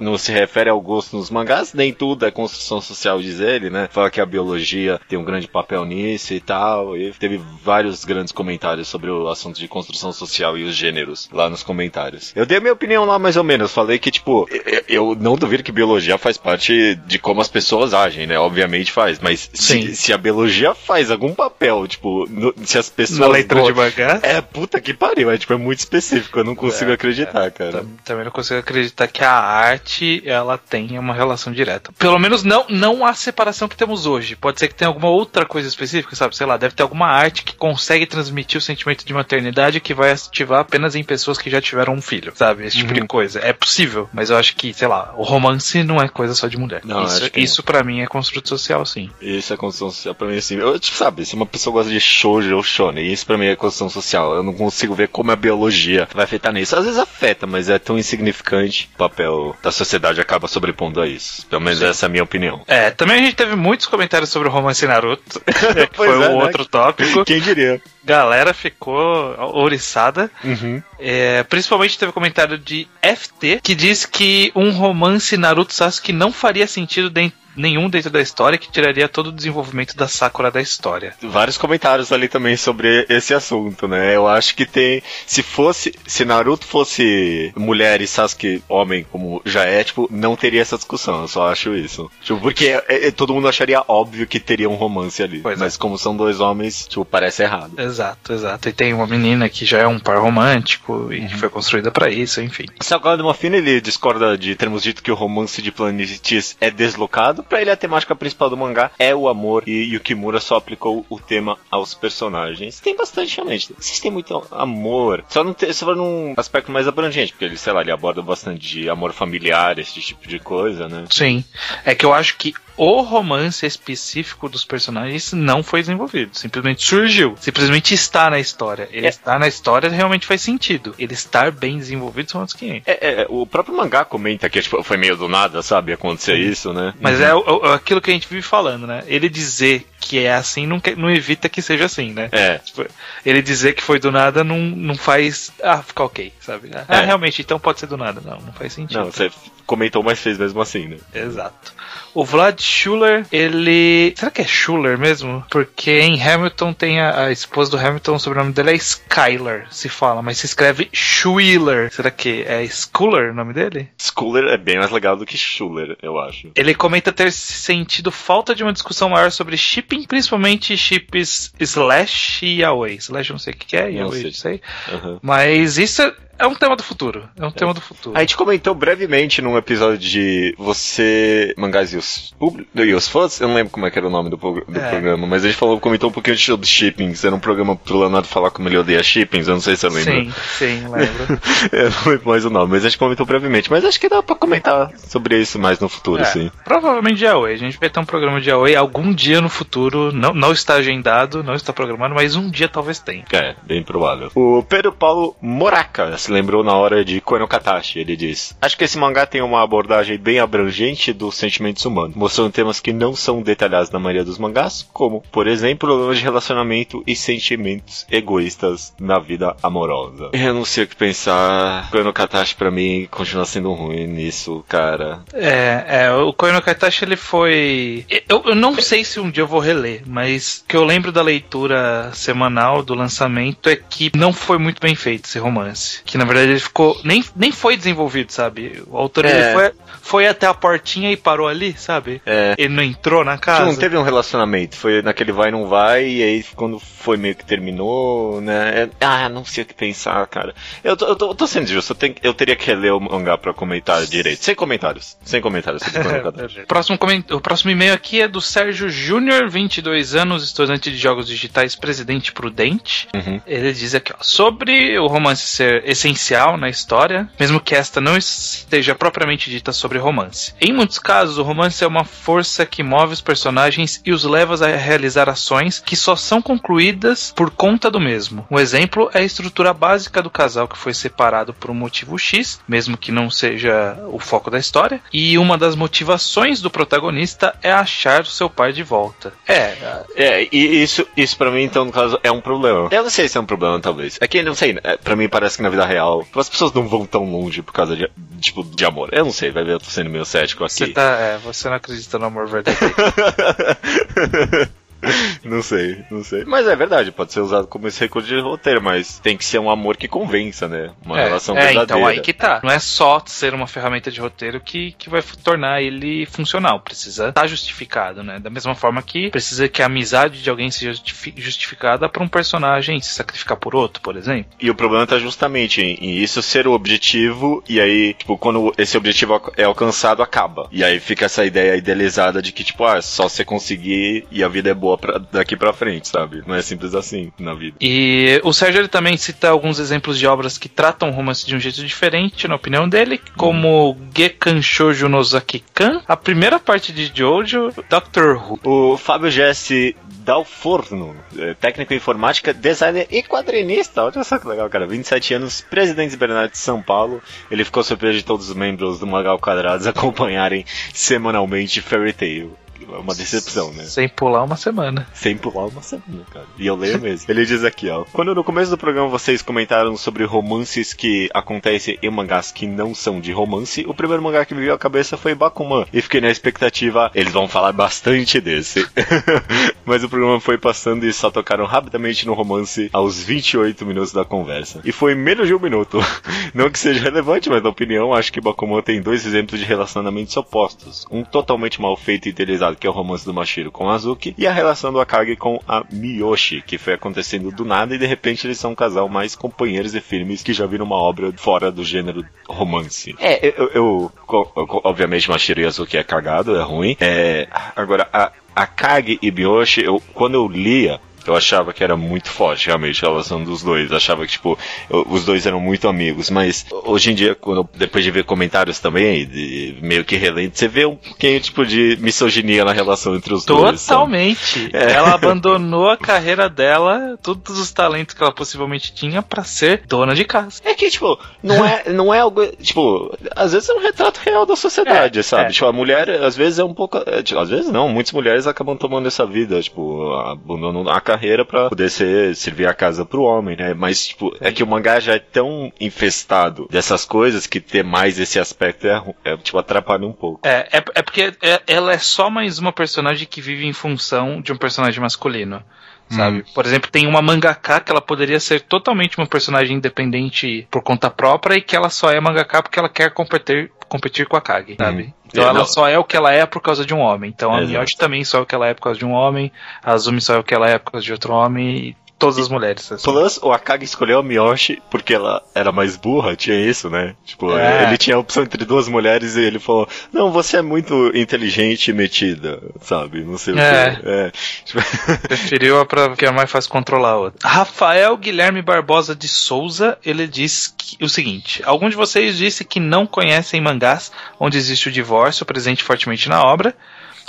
no 0.00 0.18
se 0.18 0.32
refere 0.32 0.70
ao 0.70 0.80
gosto 0.80 1.16
nos 1.16 1.30
mangás, 1.30 1.72
nem 1.72 1.92
tudo 1.92 2.26
é 2.26 2.30
construção 2.30 2.80
social, 2.80 3.20
diz 3.20 3.40
ele, 3.40 3.70
né? 3.70 3.88
Fala 3.90 4.10
que 4.10 4.20
a 4.20 4.26
biologia 4.26 5.00
tem 5.08 5.18
um 5.18 5.24
grande 5.24 5.48
papel 5.48 5.84
nisso 5.84 6.34
e 6.34 6.40
tal. 6.40 6.96
E 6.96 7.12
teve 7.12 7.40
vários 7.62 8.04
grandes 8.04 8.32
comentários 8.32 8.88
sobre 8.88 9.10
o 9.10 9.28
assunto 9.28 9.58
de 9.58 9.68
construção 9.68 10.12
social 10.12 10.56
e 10.58 10.64
os 10.64 10.74
gêneros 10.74 11.28
lá 11.32 11.48
nos 11.48 11.62
comentários. 11.62 12.17
Eu 12.34 12.46
dei 12.46 12.58
a 12.58 12.60
minha 12.60 12.72
opinião 12.72 13.04
lá 13.04 13.18
mais 13.18 13.36
ou 13.36 13.44
menos. 13.44 13.72
Falei 13.72 13.98
que, 13.98 14.10
tipo, 14.10 14.48
eu- 14.88 15.16
não 15.18 15.36
duvido 15.36 15.62
que 15.62 15.72
biologia 15.72 16.18
faz 16.18 16.36
parte 16.36 16.94
de 17.06 17.18
como 17.18 17.40
as 17.40 17.48
pessoas 17.48 17.94
agem, 17.94 18.26
né? 18.26 18.38
Obviamente 18.38 18.92
faz. 18.92 19.18
Mas 19.20 19.48
se, 19.52 19.94
se 19.96 20.12
a 20.12 20.18
biologia 20.18 20.74
faz 20.74 21.10
algum 21.10 21.34
papel, 21.34 21.86
tipo, 21.86 22.26
no- 22.28 22.54
se 22.64 22.78
as 22.78 22.88
pessoas. 22.88 23.18
Na 23.20 23.26
leitura 23.28 23.62
de 23.64 23.72
mangá. 23.74 24.20
É, 24.22 24.40
puta 24.40 24.80
que 24.80 24.92
pariu. 24.94 25.30
É, 25.30 25.38
tipo, 25.38 25.52
é 25.52 25.56
muito 25.56 25.78
específico. 25.80 26.38
Eu 26.40 26.44
não 26.44 26.54
consigo 26.54 26.90
É, 26.90 26.94
acreditar, 26.94 27.50
cara. 27.50 27.72
Tam- 27.72 27.88
Também 28.04 28.24
não 28.24 28.32
consigo 28.32 28.60
acreditar 28.60 29.06
que 29.08 29.22
a 29.24 29.32
arte 29.32 30.22
ela 30.24 30.58
tenha 30.58 31.00
uma 31.00 31.14
relação 31.14 31.52
direta. 31.52 31.92
Pelo 31.98 32.18
menos 32.18 32.42
não, 32.42 32.64
não 32.68 33.04
a 33.04 33.14
separação 33.14 33.68
que 33.68 33.76
temos 33.76 34.06
hoje. 34.06 34.36
Pode 34.36 34.58
ser 34.58 34.68
que 34.68 34.74
tenha 34.74 34.88
alguma 34.88 35.08
outra 35.08 35.44
coisa 35.44 35.68
específica, 35.68 36.14
sabe? 36.16 36.36
Sei 36.36 36.46
lá, 36.46 36.56
deve 36.56 36.74
ter 36.74 36.82
alguma 36.82 37.06
arte 37.06 37.42
que 37.42 37.54
consegue 37.56 38.06
transmitir 38.06 38.58
o 38.58 38.60
sentimento 38.62 39.04
de 39.04 39.12
maternidade 39.12 39.80
que 39.80 39.94
vai 39.94 40.10
ativar 40.12 40.60
apenas 40.60 40.94
em 40.94 41.02
pessoas 41.04 41.38
que 41.38 41.50
já 41.50 41.60
tiveram 41.60 41.94
um 41.94 42.00
filho, 42.08 42.32
sabe? 42.34 42.64
Esse 42.64 42.78
tipo 42.78 42.94
de 42.94 43.06
coisa. 43.06 43.40
É 43.40 43.52
possível, 43.52 44.08
mas 44.12 44.30
eu 44.30 44.36
acho 44.36 44.56
que, 44.56 44.72
sei 44.72 44.88
lá, 44.88 45.12
o 45.16 45.22
romance 45.22 45.82
não 45.84 46.00
é 46.00 46.08
coisa 46.08 46.34
só 46.34 46.48
de 46.48 46.56
mulher. 46.56 46.80
Não, 46.84 47.04
isso 47.04 47.30
que 47.30 47.40
isso 47.40 47.62
para 47.62 47.84
mim 47.84 48.00
é 48.00 48.06
construto 48.06 48.48
social, 48.48 48.84
sim. 48.86 49.10
Isso 49.20 49.52
é 49.52 49.56
construção 49.56 49.90
social 49.90 50.14
pra 50.14 50.28
mim, 50.28 50.38
assim. 50.38 50.56
Eu, 50.56 50.78
tipo, 50.78 50.96
sabe, 50.96 51.24
se 51.24 51.34
uma 51.34 51.46
pessoa 51.46 51.74
gosta 51.74 51.92
de 51.92 52.00
shoujo 52.00 52.56
ou 52.56 52.62
shonen, 52.62 53.12
isso 53.12 53.26
pra 53.26 53.36
mim 53.36 53.46
é 53.46 53.56
construção 53.56 53.90
social. 53.90 54.34
Eu 54.34 54.42
não 54.42 54.54
consigo 54.54 54.94
ver 54.94 55.08
como 55.08 55.30
a 55.30 55.36
biologia 55.36 56.08
vai 56.14 56.24
afetar 56.24 56.52
nisso. 56.52 56.76
Às 56.76 56.84
vezes 56.84 56.98
afeta, 56.98 57.46
mas 57.46 57.68
é 57.68 57.78
tão 57.78 57.98
insignificante. 57.98 58.88
O 58.94 58.98
papel 58.98 59.56
da 59.62 59.70
sociedade 59.70 60.20
acaba 60.20 60.48
sobrepondo 60.48 61.00
a 61.00 61.06
isso. 61.06 61.46
Pelo 61.46 61.62
menos 61.62 61.82
essa 61.82 62.06
é 62.06 62.08
a 62.08 62.10
minha 62.10 62.24
opinião. 62.24 62.62
É, 62.66 62.90
também 62.90 63.16
a 63.16 63.22
gente 63.22 63.36
teve 63.36 63.54
muitos 63.54 63.86
comentários 63.86 64.30
sobre 64.30 64.48
o 64.48 64.50
romance 64.50 64.86
Naruto, 64.86 65.40
que 65.44 65.96
foi 65.96 66.08
é, 66.08 66.12
um 66.12 66.18
né? 66.20 66.28
outro 66.28 66.64
tópico. 66.64 67.24
Quem 67.24 67.40
diria? 67.40 67.80
Galera 68.04 68.54
ficou 68.54 69.34
ouriçada. 69.54 70.30
Uhum. 70.44 70.82
É, 70.98 71.42
principalmente 71.44 71.98
teve 71.98 72.12
comentário 72.12 72.56
de 72.56 72.86
FT 73.02 73.60
que 73.62 73.74
diz 73.74 74.06
que 74.06 74.50
um 74.54 74.70
romance 74.70 75.36
Naruto 75.36 75.74
Sasuke 75.74 76.12
não 76.12 76.32
faria 76.32 76.66
sentido 76.66 77.10
den- 77.10 77.32
nenhum 77.56 77.88
dentro 77.90 78.10
da 78.10 78.20
história 78.20 78.58
que 78.58 78.70
tiraria 78.70 79.08
todo 79.08 79.28
o 79.28 79.32
desenvolvimento 79.32 79.96
da 79.96 80.06
Sakura 80.08 80.50
da 80.50 80.60
história. 80.60 81.14
Vários 81.22 81.58
comentários 81.58 82.12
ali 82.12 82.28
também 82.28 82.56
sobre 82.56 83.06
esse 83.08 83.34
assunto, 83.34 83.88
né? 83.88 84.14
Eu 84.14 84.26
acho 84.26 84.54
que 84.54 84.64
tem. 84.66 85.02
Se 85.26 85.42
fosse. 85.42 85.94
Se 86.06 86.24
Naruto 86.24 86.66
fosse 86.66 87.52
mulher 87.56 88.00
e 88.00 88.06
Sasuke 88.06 88.62
homem, 88.68 89.04
como 89.10 89.40
já 89.44 89.64
é, 89.64 89.82
tipo, 89.84 90.08
não 90.10 90.36
teria 90.36 90.62
essa 90.62 90.76
discussão. 90.76 91.22
Eu 91.22 91.28
só 91.28 91.50
acho 91.50 91.74
isso. 91.74 92.10
Tipo, 92.22 92.40
porque 92.40 92.66
é- 92.88 93.06
é- 93.08 93.10
todo 93.10 93.34
mundo 93.34 93.48
acharia 93.48 93.82
óbvio 93.88 94.26
que 94.26 94.38
teria 94.40 94.68
um 94.68 94.74
romance 94.74 95.22
ali. 95.22 95.40
Pois 95.40 95.58
é. 95.58 95.64
Mas 95.64 95.76
como 95.76 95.98
são 95.98 96.16
dois 96.16 96.40
homens, 96.40 96.86
tipo, 96.86 97.04
parece 97.04 97.42
errado. 97.42 97.72
Exato, 97.80 98.32
exato. 98.32 98.68
E 98.68 98.72
tem 98.72 98.92
uma 98.94 99.06
menina 99.06 99.48
que 99.48 99.64
já 99.64 99.78
é 99.78 99.86
um 99.86 99.98
par 99.98 100.18
romântico 100.18 101.12
e 101.12 101.20
Uhum. 101.20 101.26
que 101.28 101.36
foi 101.36 101.48
construída 101.48 101.90
pra 101.90 102.10
isso, 102.10 102.40
enfim. 102.40 102.66
Salgado 102.80 103.18
de 103.18 103.22
Mofina, 103.22 103.56
ele 103.56 103.80
discorda 103.80 104.36
de 104.36 104.54
termos 104.54 104.82
dito 104.82 105.02
que 105.02 105.10
o 105.10 105.14
romance 105.14 105.60
de 105.62 105.70
planetis 105.72 106.56
é 106.60 106.70
deslocado. 106.70 107.42
Pra 107.48 107.60
ele, 107.60 107.70
a 107.70 107.76
temática 107.76 108.14
principal 108.14 108.50
do 108.50 108.56
mangá 108.56 108.90
é 108.98 109.14
o 109.14 109.28
amor 109.28 109.64
e 109.66 109.94
Yukimura 109.94 110.40
só 110.40 110.56
aplicou 110.56 111.04
o 111.08 111.18
tema 111.18 111.58
aos 111.70 111.94
personagens. 111.94 112.80
Tem 112.80 112.96
bastante, 112.96 113.36
realmente. 113.36 113.74
Têm 114.00 114.10
muito 114.10 114.46
amor. 114.50 115.24
Só 115.28 115.42
não 115.42 115.52
tem, 115.52 115.72
só 115.72 115.94
num 115.94 116.34
aspecto 116.36 116.70
mais 116.70 116.86
abrangente, 116.86 117.32
porque 117.32 117.44
ele, 117.44 117.56
sei 117.56 117.72
lá, 117.72 117.80
ele 117.80 117.90
aborda 117.90 118.22
bastante 118.22 118.60
de 118.60 118.90
amor 118.90 119.12
familiar, 119.12 119.78
esse 119.78 120.00
tipo 120.00 120.28
de 120.28 120.38
coisa, 120.38 120.88
né? 120.88 121.04
Sim. 121.10 121.44
É 121.84 121.94
que 121.94 122.06
eu 122.06 122.12
acho 122.12 122.36
que 122.36 122.54
o 122.78 123.02
romance 123.02 123.66
específico 123.66 124.48
dos 124.48 124.64
personagens 124.64 125.32
não 125.32 125.62
foi 125.62 125.80
desenvolvido. 125.80 126.30
Simplesmente 126.36 126.84
surgiu. 126.86 127.34
Simplesmente 127.38 127.92
está 127.92 128.30
na 128.30 128.38
história. 128.38 128.88
Ele 128.92 129.06
É. 129.06 129.08
está 129.10 129.38
na 129.38 129.48
história 129.48 129.90
realmente 129.90 130.26
faz 130.26 130.40
sentido. 130.40 130.94
Ele 130.98 131.12
estar 131.12 131.50
bem 131.50 131.76
desenvolvido 131.78 132.30
são 132.30 132.40
outros 132.40 132.56
500. 132.58 132.82
É, 132.86 133.22
é, 133.22 133.26
o 133.28 133.46
próprio 133.46 133.76
mangá 133.76 134.04
comenta 134.04 134.48
que 134.48 134.62
tipo, 134.62 134.82
foi 134.82 134.96
meio 134.96 135.16
do 135.16 135.28
nada, 135.28 135.62
sabe? 135.62 135.92
Acontecer 135.92 136.36
isso, 136.36 136.72
né? 136.72 136.94
Mas 137.00 137.20
é, 137.20 137.34
o- 137.34 137.40
o- 137.40 137.72
aquilo 137.72 138.00
que 138.00 138.10
a 138.10 138.14
gente 138.14 138.28
vive 138.28 138.42
falando, 138.42 138.86
né? 138.86 139.02
Ele 139.06 139.28
dizer 139.28 139.86
que 140.00 140.20
é 140.20 140.32
assim 140.32 140.66
não, 140.66 140.78
que- 140.78 140.94
não 140.94 141.10
evita 141.10 141.48
que 141.48 141.60
seja 141.60 141.84
assim, 141.86 142.12
né? 142.12 142.28
É. 142.30 142.58
Tipo, 142.58 142.86
ele 143.26 143.42
dizer 143.42 143.74
que 143.74 143.82
foi 143.82 143.98
do 143.98 144.12
nada 144.12 144.44
não, 144.44 144.58
não 144.58 144.94
faz. 144.94 145.50
Ah, 145.62 145.82
fica 145.82 146.04
ok, 146.04 146.32
sabe? 146.40 146.70
Ah, 146.88 147.02
É. 147.02 147.04
realmente, 147.04 147.42
então 147.42 147.58
pode 147.58 147.80
ser 147.80 147.86
do 147.86 147.96
nada. 147.96 148.20
Não, 148.24 148.38
não 148.40 148.52
faz 148.52 148.72
sentido. 148.72 148.98
Não, 149.00 149.06
você 149.10 149.30
comentou, 149.68 150.02
mas 150.02 150.18
fez 150.18 150.38
mesmo 150.38 150.60
assim, 150.60 150.88
né? 150.88 150.96
Exato. 151.14 151.76
O 152.14 152.24
Vlad 152.24 152.58
Schuller, 152.60 153.24
ele. 153.30 154.12
Será 154.16 154.30
que 154.30 154.40
é 154.40 154.46
Schuller 154.46 154.98
mesmo? 154.98 155.44
Porque 155.50 156.00
em 156.00 156.20
Hamilton 156.20 156.72
tem 156.72 156.98
a, 157.00 157.26
a 157.26 157.30
esposa 157.30 157.70
do 157.70 157.78
Hamilton, 157.78 158.14
o 158.14 158.18
sobrenome 158.18 158.52
dele 158.52 158.70
é 158.70 158.74
Skylar, 158.74 159.66
se 159.70 159.88
fala, 159.88 160.22
mas 160.22 160.38
se 160.38 160.46
escreve 160.46 160.88
Schuiller. 160.92 161.92
Será 161.92 162.10
que 162.10 162.42
é 162.48 162.66
Schuller 162.66 163.30
o 163.30 163.34
nome 163.34 163.52
dele? 163.52 163.88
Schooler 163.98 164.44
é 164.52 164.56
bem 164.56 164.78
mais 164.78 164.90
legal 164.90 165.16
do 165.16 165.26
que 165.26 165.36
Schuller, 165.36 165.96
eu 166.02 166.18
acho. 166.18 166.50
Ele 166.56 166.74
comenta 166.74 167.12
ter 167.12 167.30
sentido 167.30 168.10
falta 168.10 168.54
de 168.54 168.62
uma 168.64 168.72
discussão 168.72 169.10
maior 169.10 169.30
sobre 169.30 169.56
shipping, 169.56 170.04
principalmente 170.04 170.76
chips 170.76 171.52
Slash 171.60 172.44
e 172.44 172.60
Yaoi. 172.62 172.94
Slash 172.96 173.30
eu 173.30 173.34
não 173.34 173.38
sei 173.38 173.52
o 173.52 173.56
que 173.56 173.76
é, 173.76 173.82
Não 173.84 173.90
Yaoi 173.92 174.12
sei. 174.16 174.24
não 174.24 174.32
sei. 174.32 174.60
Aham. 174.92 175.18
Mas 175.22 175.76
isso 175.78 176.02
é, 176.38 176.44
é 176.44 176.46
um 176.46 176.54
tema 176.54 176.76
do 176.76 176.82
futuro. 176.82 177.28
É 177.38 177.44
um 177.46 177.50
tema 177.50 177.74
do 177.74 177.80
futuro. 177.80 178.16
A 178.16 178.20
gente 178.20 178.36
comentou 178.36 178.74
brevemente 178.74 179.40
num 179.42 179.56
episódio 179.56 179.98
de 179.98 180.54
você, 180.58 181.54
mangás 181.56 181.92
e 181.92 181.96
os, 181.96 182.34
pub- 182.38 182.64
e 182.74 182.94
os 182.94 183.08
fãs, 183.08 183.40
eu 183.40 183.48
não 183.48 183.54
lembro 183.54 183.70
como 183.72 183.86
é 183.86 183.90
que 183.90 183.98
era 183.98 184.06
o 184.06 184.10
nome 184.10 184.30
do, 184.30 184.38
pro- 184.38 184.64
do 184.66 184.78
É. 184.78 184.88
programa, 184.90 185.26
mas 185.26 185.44
a 185.44 185.48
gente 185.48 185.56
falou, 185.58 185.78
comentou 185.80 186.08
um 186.10 186.12
pouquinho 186.12 186.36
sobre 186.38 186.66
shippings, 186.66 187.24
era 187.24 187.34
um 187.34 187.40
programa 187.40 187.76
pro 187.76 187.98
Leonardo 187.98 188.28
falar 188.28 188.50
como 188.50 188.68
ele 188.68 188.78
odeia 188.78 189.02
shippings, 189.02 189.48
eu 189.48 189.54
não 189.54 189.60
sei 189.60 189.76
se 189.76 189.88
você 189.88 190.10
lembra. 190.10 190.32
Sim, 190.32 190.32
sim, 190.58 190.88
lembro. 190.88 191.40
eu 191.72 191.90
não 191.90 192.12
lembro 192.12 192.28
mais 192.28 192.44
o 192.44 192.50
nome, 192.50 192.72
mas 192.72 192.84
a 192.84 192.88
gente 192.88 192.98
comentou 192.98 193.26
brevemente, 193.26 193.70
mas 193.70 193.84
acho 193.84 193.98
que 194.00 194.08
dá 194.08 194.22
pra 194.22 194.34
comentar 194.36 194.90
sobre 194.96 195.38
isso 195.40 195.58
mais 195.58 195.78
no 195.80 195.88
futuro, 195.88 196.22
É, 196.22 196.24
sim. 196.26 196.50
Provavelmente 196.64 197.16
de 197.18 197.24
Yaoi. 197.24 197.52
A 197.52 197.56
gente 197.56 197.78
vai 197.78 197.88
ter 197.90 197.98
um 198.00 198.04
programa 198.04 198.40
de 198.40 198.48
Yaoi 198.50 198.76
algum 198.76 199.12
dia 199.12 199.40
no 199.40 199.48
futuro. 199.48 200.12
Não, 200.12 200.32
não 200.34 200.52
está 200.52 200.74
agendado, 200.74 201.42
não 201.42 201.54
está 201.54 201.72
programado, 201.72 202.14
mas 202.14 202.36
um 202.36 202.50
dia 202.50 202.68
talvez 202.68 202.98
tenha. 202.98 203.24
É, 203.32 203.54
bem 203.64 203.82
provável. 203.82 204.30
O 204.34 204.62
Pedro 204.62 204.92
Paulo 204.92 205.36
Moraca 205.40 206.16
se 206.28 206.32
lembrou 206.32 206.62
na 206.62 206.74
hora 206.74 207.02
de 207.04 207.20
Kono. 207.20 207.48
Ele 207.96 208.16
diz: 208.16 208.54
Acho 208.60 208.76
que 208.76 208.84
esse 208.84 208.98
mangá 208.98 209.24
tem 209.24 209.40
uma 209.40 209.62
abordagem 209.62 210.18
bem 210.18 210.38
abrangente 210.38 211.12
dos 211.12 211.36
sentimentos 211.36 211.84
humanos, 211.84 212.14
mostrando 212.14 212.52
temas 212.52 212.78
que 212.78 212.92
não 212.92 213.16
são 213.16 213.42
detalhados 213.42 213.90
na 213.90 213.98
maioria 213.98 214.24
dos 214.24 214.38
mangás, 214.38 214.86
como, 214.92 215.22
por 215.32 215.46
exemplo, 215.46 215.88
problemas 215.88 216.18
de 216.18 216.24
relacionamento 216.24 217.02
e 217.06 217.16
sentimentos 217.16 218.06
egoístas 218.10 218.92
na 219.00 219.18
vida 219.18 219.56
amorosa. 219.62 220.30
Eu 220.34 220.52
não 220.52 220.64
sei 220.64 220.84
o 220.84 220.86
que 220.86 220.96
pensar. 220.96 221.90
Kono 221.90 222.12
Katashi 222.12 222.54
pra 222.54 222.70
mim 222.70 223.08
continua 223.10 223.46
sendo 223.46 223.72
ruim 223.72 224.06
nisso, 224.06 224.64
cara. 224.68 225.22
É, 225.32 226.04
é, 226.04 226.12
o 226.12 226.32
Koino 226.32 226.60
Kaitachi 226.60 227.04
ele 227.04 227.16
foi. 227.16 228.04
Eu, 228.28 228.42
eu 228.44 228.54
não 228.54 228.74
sei 228.80 229.04
se 229.04 229.18
um 229.18 229.30
dia 229.30 229.42
eu 229.42 229.48
vou 229.48 229.60
reler, 229.60 230.02
mas 230.06 230.58
o 230.58 230.68
que 230.68 230.76
eu 230.76 230.84
lembro 230.84 231.10
da 231.10 231.22
leitura 231.22 232.10
semanal 232.12 232.82
do 232.82 232.94
lançamento 232.94 233.68
é 233.68 233.76
que 233.76 234.10
não 234.14 234.32
foi 234.32 234.58
muito 234.58 234.80
bem 234.80 234.94
feito 234.94 235.24
esse 235.24 235.38
romance. 235.38 236.02
Que 236.04 236.17
na 236.18 236.24
verdade 236.24 236.50
ele 236.50 236.60
ficou. 236.60 236.98
Nem, 237.04 237.24
nem 237.34 237.50
foi 237.52 237.76
desenvolvido, 237.76 238.32
sabe? 238.32 238.82
O 238.86 238.96
autor 238.96 239.24
É. 239.24 239.30
ele 239.30 239.52
foi, 239.54 239.72
foi 240.08 240.26
até 240.26 240.46
a 240.46 240.54
portinha 240.54 241.12
e 241.12 241.16
parou 241.18 241.46
ali, 241.46 241.74
sabe? 241.76 242.22
É. 242.24 242.54
Ele 242.56 242.74
não 242.74 242.82
entrou 242.82 243.22
na 243.24 243.36
casa. 243.36 243.66
não 243.66 243.76
teve 243.76 243.94
um 243.94 244.02
relacionamento, 244.02 244.74
foi 244.74 245.02
naquele 245.02 245.32
vai 245.32 245.50
não 245.50 245.68
vai, 245.68 246.06
e 246.08 246.22
aí 246.22 246.44
quando 246.56 246.78
foi 246.80 247.18
meio 247.18 247.34
que 247.34 247.44
terminou, 247.44 248.40
né? 248.40 248.84
é- 248.84 249.04
ah, 249.04 249.28
não 249.28 249.44
sei 249.44 249.64
o 249.64 249.66
que 249.66 249.74
pensar, 249.74 250.26
cara. 250.28 250.54
Eu 250.82 250.96
tô, 250.96 251.06
eu 251.06 251.14
tô, 251.16 251.30
eu 251.30 251.34
tô 251.34 251.46
sendo 251.46 251.66
justo, 251.66 251.92
eu, 251.92 251.96
tenho- 251.96 252.14
eu 252.22 252.32
teria 252.32 252.56
que 252.56 252.66
reler 252.66 252.94
o 252.94 253.00
mangá 253.00 253.36
pra 253.36 253.52
comentar 253.52 254.02
direito. 254.06 254.42
Sem 254.42 254.54
comentários, 254.54 255.14
sem 255.22 255.42
comentários. 255.42 255.82
Próximo 256.66 256.96
coment... 256.96 257.24
O 257.30 257.40
próximo 257.40 257.70
e-mail 257.70 257.92
aqui 257.92 258.22
é 258.22 258.28
do 258.28 258.40
Sérgio 258.40 258.88
Júnior, 258.88 259.50
22 259.50 260.14
anos, 260.14 260.42
estudante 260.42 260.90
de 260.90 260.96
jogos 260.96 261.26
digitais, 261.26 261.76
presidente 261.76 262.32
prudente. 262.32 263.08
Uhum. 263.14 263.40
Ele 263.46 263.72
diz 263.74 263.94
aqui, 263.94 264.12
ó, 264.12 264.22
sobre 264.22 264.98
o 264.98 265.06
romance 265.06 265.42
ser 265.42 265.82
essencial 265.86 266.56
na 266.56 266.70
história, 266.70 267.28
mesmo 267.38 267.60
que 267.60 267.74
esta 267.74 268.00
não 268.00 268.16
esteja 268.16 268.94
propriamente 268.94 269.50
dita 269.50 269.70
sobre 269.72 269.97
romance. 269.98 270.54
Em 270.60 270.72
muitos 270.72 270.98
casos, 270.98 271.38
o 271.38 271.42
romance 271.42 271.82
é 271.82 271.86
uma 271.86 272.04
força 272.04 272.64
que 272.64 272.82
move 272.82 273.12
os 273.12 273.20
personagens 273.20 274.00
e 274.04 274.12
os 274.12 274.24
leva 274.24 274.54
a 274.64 274.76
realizar 274.76 275.28
ações 275.28 275.82
que 275.84 275.96
só 275.96 276.16
são 276.16 276.40
concluídas 276.40 277.32
por 277.34 277.50
conta 277.50 277.90
do 277.90 278.00
mesmo. 278.00 278.46
Um 278.50 278.58
exemplo 278.58 279.10
é 279.12 279.18
a 279.18 279.24
estrutura 279.24 279.72
básica 279.72 280.22
do 280.22 280.30
casal 280.30 280.68
que 280.68 280.78
foi 280.78 280.94
separado 280.94 281.52
por 281.52 281.70
um 281.70 281.74
motivo 281.74 282.18
X, 282.18 282.60
mesmo 282.66 282.96
que 282.96 283.12
não 283.12 283.30
seja 283.30 283.96
o 284.10 284.18
foco 284.18 284.50
da 284.50 284.58
história, 284.58 285.00
e 285.12 285.38
uma 285.38 285.58
das 285.58 285.74
motivações 285.74 286.60
do 286.60 286.70
protagonista 286.70 287.54
é 287.62 287.70
achar 287.70 288.22
o 288.22 288.26
seu 288.26 288.48
pai 288.48 288.72
de 288.72 288.82
volta. 288.82 289.32
É, 289.46 289.76
É, 290.14 290.48
e 290.50 290.82
isso, 290.82 291.06
isso 291.16 291.36
pra 291.36 291.50
mim, 291.50 291.62
então, 291.62 291.84
no 291.84 291.92
caso, 291.92 292.18
é 292.22 292.30
um 292.30 292.40
problema. 292.40 292.88
Eu 292.90 293.02
não 293.02 293.10
sei 293.10 293.28
se 293.28 293.36
é 293.38 293.40
um 293.40 293.46
problema, 293.46 293.78
talvez. 293.80 294.18
É 294.20 294.26
que, 294.26 294.42
não 294.42 294.54
sei, 294.54 294.78
é, 294.82 294.96
pra 294.96 295.16
mim 295.16 295.28
parece 295.28 295.56
que 295.56 295.62
na 295.62 295.68
vida 295.68 295.84
real, 295.84 296.26
as 296.34 296.48
pessoas 296.48 296.72
não 296.72 296.88
vão 296.88 297.06
tão 297.06 297.30
longe 297.30 297.62
por 297.62 297.72
causa 297.72 297.96
de, 297.96 298.10
tipo, 298.40 298.64
de 298.64 298.84
amor. 298.84 299.10
Eu 299.12 299.24
não 299.24 299.32
sei, 299.32 299.50
vai 299.50 299.64
ver, 299.64 299.72
eu 299.72 299.80
sendo 299.88 300.10
meio 300.10 300.24
cético 300.24 300.64
aqui. 300.64 300.74
você 300.74 300.88
tá, 300.88 301.16
é, 301.18 301.38
você 301.38 301.68
não 301.68 301.76
acredita 301.76 302.18
no 302.18 302.26
amor 302.26 302.46
verdadeiro. 302.46 302.94
não 305.44 305.62
sei, 305.62 306.04
não 306.10 306.22
sei. 306.22 306.44
Mas 306.44 306.66
é 306.66 306.74
verdade, 306.74 307.12
pode 307.12 307.32
ser 307.32 307.40
usado 307.40 307.66
como 307.66 307.88
esse 307.88 308.00
recurso 308.00 308.28
de 308.28 308.40
roteiro, 308.40 308.82
mas 308.82 309.18
tem 309.18 309.36
que 309.36 309.44
ser 309.44 309.58
um 309.58 309.70
amor 309.70 309.96
que 309.96 310.08
convença, 310.08 310.68
né? 310.68 310.90
Uma 311.04 311.18
é, 311.20 311.24
relação 311.24 311.56
é, 311.56 311.66
verdadeira. 311.66 311.84
então 311.84 312.06
aí 312.06 312.20
que 312.20 312.32
tá. 312.32 312.60
Não 312.62 312.70
é 312.70 312.78
só 312.78 313.22
ser 313.26 313.54
uma 313.54 313.66
ferramenta 313.66 314.10
de 314.10 314.20
roteiro 314.20 314.60
que, 314.60 314.92
que 314.92 315.10
vai 315.10 315.22
tornar 315.42 315.82
ele 315.82 316.26
funcional. 316.26 316.80
Precisa 316.80 317.28
estar 317.28 317.46
justificado, 317.46 318.22
né? 318.22 318.38
Da 318.38 318.50
mesma 318.50 318.74
forma 318.74 319.02
que 319.02 319.30
precisa 319.30 319.68
que 319.68 319.82
a 319.82 319.86
amizade 319.86 320.42
de 320.42 320.50
alguém 320.50 320.70
seja 320.70 320.92
justifi- 320.92 321.34
justificada 321.36 322.08
para 322.08 322.22
um 322.22 322.28
personagem 322.28 323.00
se 323.00 323.14
sacrificar 323.14 323.56
por 323.56 323.74
outro, 323.74 324.00
por 324.02 324.16
exemplo. 324.16 324.50
E 324.60 324.70
o 324.70 324.74
problema 324.74 325.06
tá 325.06 325.18
justamente 325.18 325.80
em, 325.80 325.94
em 325.94 326.16
isso 326.18 326.42
ser 326.42 326.66
o 326.66 326.72
objetivo, 326.72 327.62
e 327.68 327.80
aí, 327.80 328.14
tipo, 328.14 328.36
quando 328.38 328.72
esse 328.78 328.96
objetivo 328.96 329.40
é 329.56 329.64
alcançado, 329.64 330.22
acaba. 330.22 330.68
E 330.70 330.82
aí 330.82 331.00
fica 331.00 331.26
essa 331.26 331.44
ideia 331.44 331.76
idealizada 331.76 332.40
de 332.40 332.52
que, 332.52 332.64
tipo, 332.64 332.84
ah, 332.84 333.00
só 333.02 333.28
você 333.28 333.44
conseguir 333.44 334.26
e 334.30 334.42
a 334.42 334.48
vida 334.48 334.70
é 334.70 334.74
boa 334.74 334.87
pra- 334.96 335.18
daqui 335.32 335.56
pra 335.56 335.72
frente, 335.72 336.08
sabe? 336.08 336.42
Não 336.46 336.54
é 336.54 336.62
simples 336.62 336.94
assim 336.94 337.32
na 337.38 337.52
vida. 337.54 337.76
E 337.80 338.40
o 338.44 338.52
Sérgio 338.52 338.80
ele 338.80 338.88
também 338.88 339.16
cita 339.16 339.48
alguns 339.48 339.78
exemplos 339.78 340.18
de 340.18 340.26
obras 340.26 340.56
que 340.56 340.68
tratam 340.68 341.10
o 341.10 341.12
romance 341.12 341.44
de 341.46 341.54
um 341.54 341.60
jeito 341.60 341.84
diferente, 341.84 342.46
na 342.48 342.54
opinião 342.54 342.88
dele, 342.88 343.20
como 343.36 343.96
Gekan 344.16 344.62
Shoujo 344.62 345.08
no 345.08 345.22
Zaki-kan, 345.22 346.00
a 346.06 346.16
primeira 346.16 346.58
parte 346.58 346.92
de 346.92 347.10
Jojo, 347.14 347.72
Doctor 347.90 348.36
Who. 348.36 348.60
O 348.64 348.96
Fábio 348.96 349.30
Jesse 349.30 349.96
Dalforno, 350.28 351.16
é, 351.38 351.54
técnico 351.54 351.92
em 351.94 351.96
informática, 351.96 352.52
designer 352.52 353.06
e 353.10 353.22
quadrinista. 353.22 354.04
Olha 354.04 354.22
só 354.22 354.38
que 354.38 354.46
legal, 354.46 354.68
cara. 354.68 354.86
27 354.86 355.34
anos, 355.34 355.62
presidente 355.62 356.16
Bernardo 356.16 356.50
de 356.50 356.58
São 356.58 356.82
Paulo. 356.82 357.22
Ele 357.50 357.64
ficou 357.64 357.82
surpreso 357.82 358.18
de 358.18 358.24
todos 358.24 358.50
os 358.50 358.54
membros 358.54 358.98
do 359.00 359.06
Magal 359.06 359.38
Quadrados 359.38 359.86
acompanharem 359.88 360.66
semanalmente 360.92 361.80
Fairy 361.80 362.12
Tail. 362.12 362.54
É 362.80 362.96
uma 362.96 363.14
decepção, 363.14 363.72
né? 363.72 363.84
Sem 363.84 364.08
pular 364.08 364.44
uma 364.44 364.56
semana. 364.56 365.06
Sem 365.12 365.36
pular 365.36 365.66
uma 365.66 365.82
semana, 365.82 366.24
cara. 366.32 366.46
E 366.58 366.66
eu 366.66 366.76
leio 366.76 367.00
mesmo. 367.00 367.26
Ele 367.30 367.44
diz 367.44 367.64
aqui, 367.64 367.88
ó. 367.88 368.04
Quando 368.12 368.34
no 368.34 368.44
começo 368.44 368.70
do 368.70 368.78
programa 368.78 369.08
vocês 369.08 369.42
comentaram 369.42 369.96
sobre 369.96 370.24
romances 370.24 370.92
que 370.92 371.28
acontecem 371.34 371.98
em 372.02 372.10
mangás 372.10 372.52
que 372.52 372.66
não 372.66 372.94
são 372.94 373.20
de 373.20 373.32
romance, 373.32 373.84
o 373.86 373.94
primeiro 373.94 374.22
mangá 374.22 374.44
que 374.44 374.54
me 374.54 374.60
veio 374.60 374.74
à 374.74 374.78
cabeça 374.78 375.16
foi 375.16 375.34
Bakuman. 375.34 375.86
E 375.92 376.00
fiquei 376.00 376.20
na 376.20 376.30
expectativa, 376.30 377.10
eles 377.14 377.32
vão 377.32 377.48
falar 377.48 377.72
bastante 377.72 378.40
desse. 378.40 378.86
Mas 379.84 380.04
o 380.04 380.08
programa 380.08 380.40
foi 380.40 380.58
passando 380.58 381.04
e 381.04 381.12
só 381.12 381.30
tocaram 381.30 381.64
rapidamente 381.64 382.26
no 382.26 382.34
romance 382.34 382.90
aos 382.92 383.22
28 383.22 383.86
minutos 383.86 384.12
da 384.12 384.24
conversa. 384.24 384.80
E 384.84 384.92
foi 384.92 385.14
menos 385.14 385.46
de 385.46 385.54
um 385.54 385.58
minuto. 385.58 385.98
Não 386.54 386.70
que 386.70 386.78
seja 386.78 387.02
relevante, 387.02 387.48
mas 387.48 387.62
na 387.62 387.68
opinião, 387.68 388.12
acho 388.12 388.32
que 388.32 388.40
Bakuman 388.40 388.82
tem 388.82 389.00
dois 389.00 389.24
exemplos 389.24 389.60
de 389.60 389.66
relacionamentos 389.66 390.36
opostos. 390.36 391.06
Um 391.10 391.22
totalmente 391.22 391.80
mal 391.80 391.96
feito 391.96 392.26
e 392.26 392.30
idealizado, 392.30 392.67
que 392.76 392.86
é 392.86 392.90
o 392.90 392.92
romance 392.92 393.24
do 393.24 393.34
Mashiro 393.34 393.70
com 393.70 393.88
a 393.88 393.94
Azuki, 393.94 394.34
e 394.38 394.46
a 394.46 394.52
relação 394.52 394.92
do 394.92 395.00
Akagi 395.00 395.36
com 395.36 395.60
a 395.68 395.84
Miyoshi, 395.90 396.62
que 396.62 396.78
foi 396.78 396.94
acontecendo 396.94 397.50
do 397.50 397.64
nada 397.64 397.94
e 397.94 397.98
de 397.98 398.06
repente 398.06 398.46
eles 398.46 398.58
são 398.58 398.72
um 398.72 398.74
casal 398.74 399.08
mais 399.08 399.34
companheiros 399.34 399.94
e 399.94 400.00
firmes 400.00 400.42
que 400.42 400.52
já 400.52 400.66
viram 400.66 400.84
uma 400.86 400.96
obra 400.96 401.32
fora 401.36 401.70
do 401.70 401.84
gênero 401.84 402.24
romance. 402.48 403.14
É, 403.20 403.54
eu, 403.58 403.68
eu- 403.74 404.12
co- 404.26 404.50
obviamente 404.84 405.28
Mashiro 405.28 405.60
e 405.60 405.64
Azuki 405.66 405.96
é 405.96 406.02
cagado, 406.04 406.56
é 406.56 406.62
ruim. 406.62 406.96
É, 407.00 407.46
agora, 407.76 408.08
a, 408.12 408.32
Akagi 408.54 409.18
e 409.22 409.30
Miyoshi, 409.30 409.82
eu, 409.84 410.02
quando 410.14 410.34
eu 410.34 410.48
lia, 410.48 411.00
eu 411.26 411.36
achava 411.36 411.72
que 411.72 411.82
era 411.84 411.96
muito 411.96 412.28
forte, 412.30 412.66
realmente, 412.66 413.04
a 413.04 413.08
relação 413.08 413.42
dos 413.42 413.62
dois. 413.62 413.90
Eu 413.90 413.96
achava 413.96 414.24
que, 414.26 414.32
tipo, 414.32 414.58
eu- 414.90 415.06
os 415.08 415.24
dois 415.24 415.46
eram 415.46 415.60
muito 415.60 415.88
amigos. 415.88 416.30
Mas, 416.30 416.66
hoje 416.84 417.10
em 417.10 417.14
dia, 417.14 417.34
quando, 417.34 417.68
depois 417.74 418.04
de 418.04 418.10
ver 418.10 418.24
comentários 418.24 418.78
também, 418.78 419.26
de, 419.26 419.76
meio 419.82 420.04
que 420.04 420.16
relento, 420.16 420.58
você 420.58 420.68
vê 420.68 420.84
um 420.86 420.96
pouquinho, 420.96 421.40
tipo, 421.40 421.64
de 421.66 421.96
misoginia 422.00 422.64
na 422.64 422.72
relação 422.72 423.14
entre 423.14 423.32
os 423.34 423.44
dois. 423.44 423.80
sabe? 423.80 423.98
Totalmente. 424.00 424.70
É. 424.72 424.92
Ela 424.92 425.12
abandonou 425.14 425.88
a 425.90 425.96
carreira 425.96 426.48
dela, 426.48 427.18
todos 427.22 427.58
os 427.58 427.70
talentos 427.72 428.14
que 428.14 428.22
ela 428.22 428.32
possivelmente 428.32 428.92
tinha 428.94 429.22
pra 429.22 429.44
ser 429.44 429.82
dona 429.86 430.14
de 430.14 430.24
casa. 430.24 430.60
É 430.64 430.74
que, 430.74 430.90
tipo, 430.90 431.18
não 431.42 431.64
é, 431.64 431.84
não 431.92 432.12
é 432.14 432.20
algo. 432.20 432.46
Tipo, 432.62 433.16
às 433.36 433.52
vezes 433.52 433.68
é 433.68 433.74
um 433.74 433.80
retrato 433.80 434.20
real 434.24 434.46
da 434.46 434.56
sociedade, 434.56 435.18
É, 435.18 435.22
sabe? 435.22 435.44
é. 435.44 435.50
Tipo, 435.50 435.66
a 435.66 435.72
mulher, 435.72 436.08
às 436.22 436.36
vezes 436.36 436.58
é 436.58 436.64
um 436.64 436.74
pouco. 436.74 436.98
é, 437.06 437.22
tipo, 437.22 437.38
às 437.40 437.48
vezes 437.48 437.70
não, 437.70 437.88
muitas 437.88 438.12
mulheres 438.12 438.46
acabam 438.46 438.76
tomando 438.76 439.06
essa 439.06 439.24
vida, 439.26 439.60
tipo, 439.62 440.12
abandonando 440.12 440.88
a 440.90 441.00
carreira 441.08 441.44
pra 441.44 441.68
poder 441.68 441.90
ser, 441.90 442.36
servir 442.36 442.66
a 442.66 442.74
casa 442.74 443.04
pro 443.04 443.22
homem, 443.22 443.56
né? 443.56 443.72
Mas, 443.74 444.06
tipo, 444.08 444.36
é 444.40 444.52
que 444.52 444.62
o 444.62 444.66
mangá 444.66 445.00
já 445.00 445.14
é 445.14 445.18
tão 445.18 445.72
infestado 445.80 446.68
dessas 446.70 447.04
coisas 447.04 447.46
que 447.46 447.60
ter 447.60 447.82
mais 447.82 448.18
esse 448.18 448.38
aspecto 448.38 448.86
é, 448.86 449.02
é 449.24 449.36
tipo, 449.36 449.56
atrapalha 449.58 450.06
um 450.06 450.12
pouco. 450.12 450.46
É, 450.46 450.68
é, 450.72 450.84
é 450.94 451.02
porque 451.02 451.32
é- 451.42 451.62
ela 451.66 451.92
é 451.92 451.98
só 451.98 452.28
mais 452.28 452.58
uma 452.58 452.72
personagem 452.72 453.26
que 453.26 453.40
vive 453.40 453.66
em 453.66 453.72
função 453.72 454.40
de 454.40 454.52
um 454.52 454.56
personagem 454.56 455.00
masculino. 455.00 455.62
Sabe? 456.10 456.42
Por 456.54 456.64
exemplo, 456.64 456.90
tem 456.90 457.06
uma 457.06 457.20
mangaka 457.20 457.80
que 457.80 457.90
ela 457.90 458.00
poderia 458.00 458.40
ser 458.40 458.62
totalmente 458.62 459.18
uma 459.18 459.26
personagem 459.26 459.76
independente 459.76 460.66
por 460.70 460.82
conta 460.82 461.10
própria 461.10 461.56
e 461.56 461.60
que 461.60 461.76
ela 461.76 461.90
só 461.90 462.10
é 462.10 462.18
mangaka 462.18 462.62
porque 462.62 462.78
ela 462.78 462.88
quer 462.88 463.10
competir, 463.10 463.70
competir 463.88 464.26
com 464.26 464.36
a 464.36 464.40
Kage, 464.40 464.76
sabe? 464.78 465.14
Então 465.26 465.42
É, 465.44 465.46
ela 465.46 465.58
não. 465.60 465.64
só 465.66 465.88
é 465.88 465.98
o 465.98 466.04
que 466.04 466.16
ela 466.16 466.32
é 466.32 466.44
por 466.46 466.60
causa 466.60 466.84
de 466.84 466.94
um 466.94 467.00
homem. 467.00 467.30
Então 467.34 467.54
a. 467.54 467.60
Miyoshi 467.60 467.96
também 467.96 468.24
só 468.24 468.38
é 468.38 468.40
o 468.42 468.46
que 468.46 468.54
ela 468.54 468.66
é 468.66 468.74
por 468.74 468.82
causa 468.82 468.98
de 468.98 469.04
um 469.04 469.12
homem, 469.12 469.50
a 469.82 469.92
Azumi 469.92 470.20
só 470.20 470.34
é 470.34 470.38
o 470.38 470.44
que 470.44 470.54
ela 470.54 470.68
é 470.68 470.78
por 470.78 470.92
causa 470.92 471.04
de 471.04 471.12
outro 471.12 471.32
homem 471.32 471.96
todas 472.18 472.38
as 472.38 472.48
mulheres. 472.48 472.90
assim. 472.90 473.04
Plus, 473.04 473.38
o 473.42 473.52
Akagi 473.52 473.84
escolheu 473.84 474.18
a 474.18 474.22
Miyoshi 474.22 474.82
porque 474.90 475.14
ela 475.14 475.42
era 475.54 475.70
mais 475.70 475.96
burra, 475.96 476.34
tinha 476.34 476.56
isso, 476.58 476.90
né? 476.90 477.14
Tipo, 477.24 477.56
É. 477.56 477.84
ele 477.84 477.96
tinha 477.98 478.16
a 478.16 478.18
opção 478.18 478.42
entre 478.42 478.64
duas 478.64 478.88
mulheres 478.88 479.36
e 479.36 479.40
ele 479.42 479.58
falou: 479.58 479.88
Não, 480.12 480.30
você 480.32 480.56
é 480.56 480.62
muito 480.62 481.12
inteligente 481.14 481.88
e 481.88 481.94
metida, 481.94 482.60
sabe? 482.80 483.22
Não 483.22 483.38
sei 483.38 483.54
o 483.54 483.58
É. 483.58 483.96
que. 483.96 484.08
É. 484.08 484.32
Tipo, 484.64 484.80
Preferiu 485.28 485.78
a 485.80 485.86
pra 485.86 486.14
que 486.16 486.26
é 486.26 486.30
mais 486.30 486.50
fácil 486.50 486.70
controlar 486.70 487.10
a 487.12 487.16
outra. 487.16 487.48
Rafael 487.48 488.16
Guilherme 488.16 488.62
Barbosa 488.62 489.14
de 489.14 489.28
Souza, 489.28 489.96
ele 490.04 490.26
diz 490.26 490.74
que- 490.76 491.02
o 491.04 491.08
seguinte: 491.08 491.62
algum 491.64 491.88
de 491.88 491.96
vocês 491.96 492.36
disse 492.36 492.64
que 492.64 492.80
não 492.80 493.06
conhecem 493.06 493.60
mangás 493.60 494.10
onde 494.40 494.58
existe 494.58 494.88
o 494.88 494.92
divórcio 494.92 495.46
presente 495.46 495.82
fortemente 495.82 496.28
na 496.28 496.42
obra. 496.44 496.74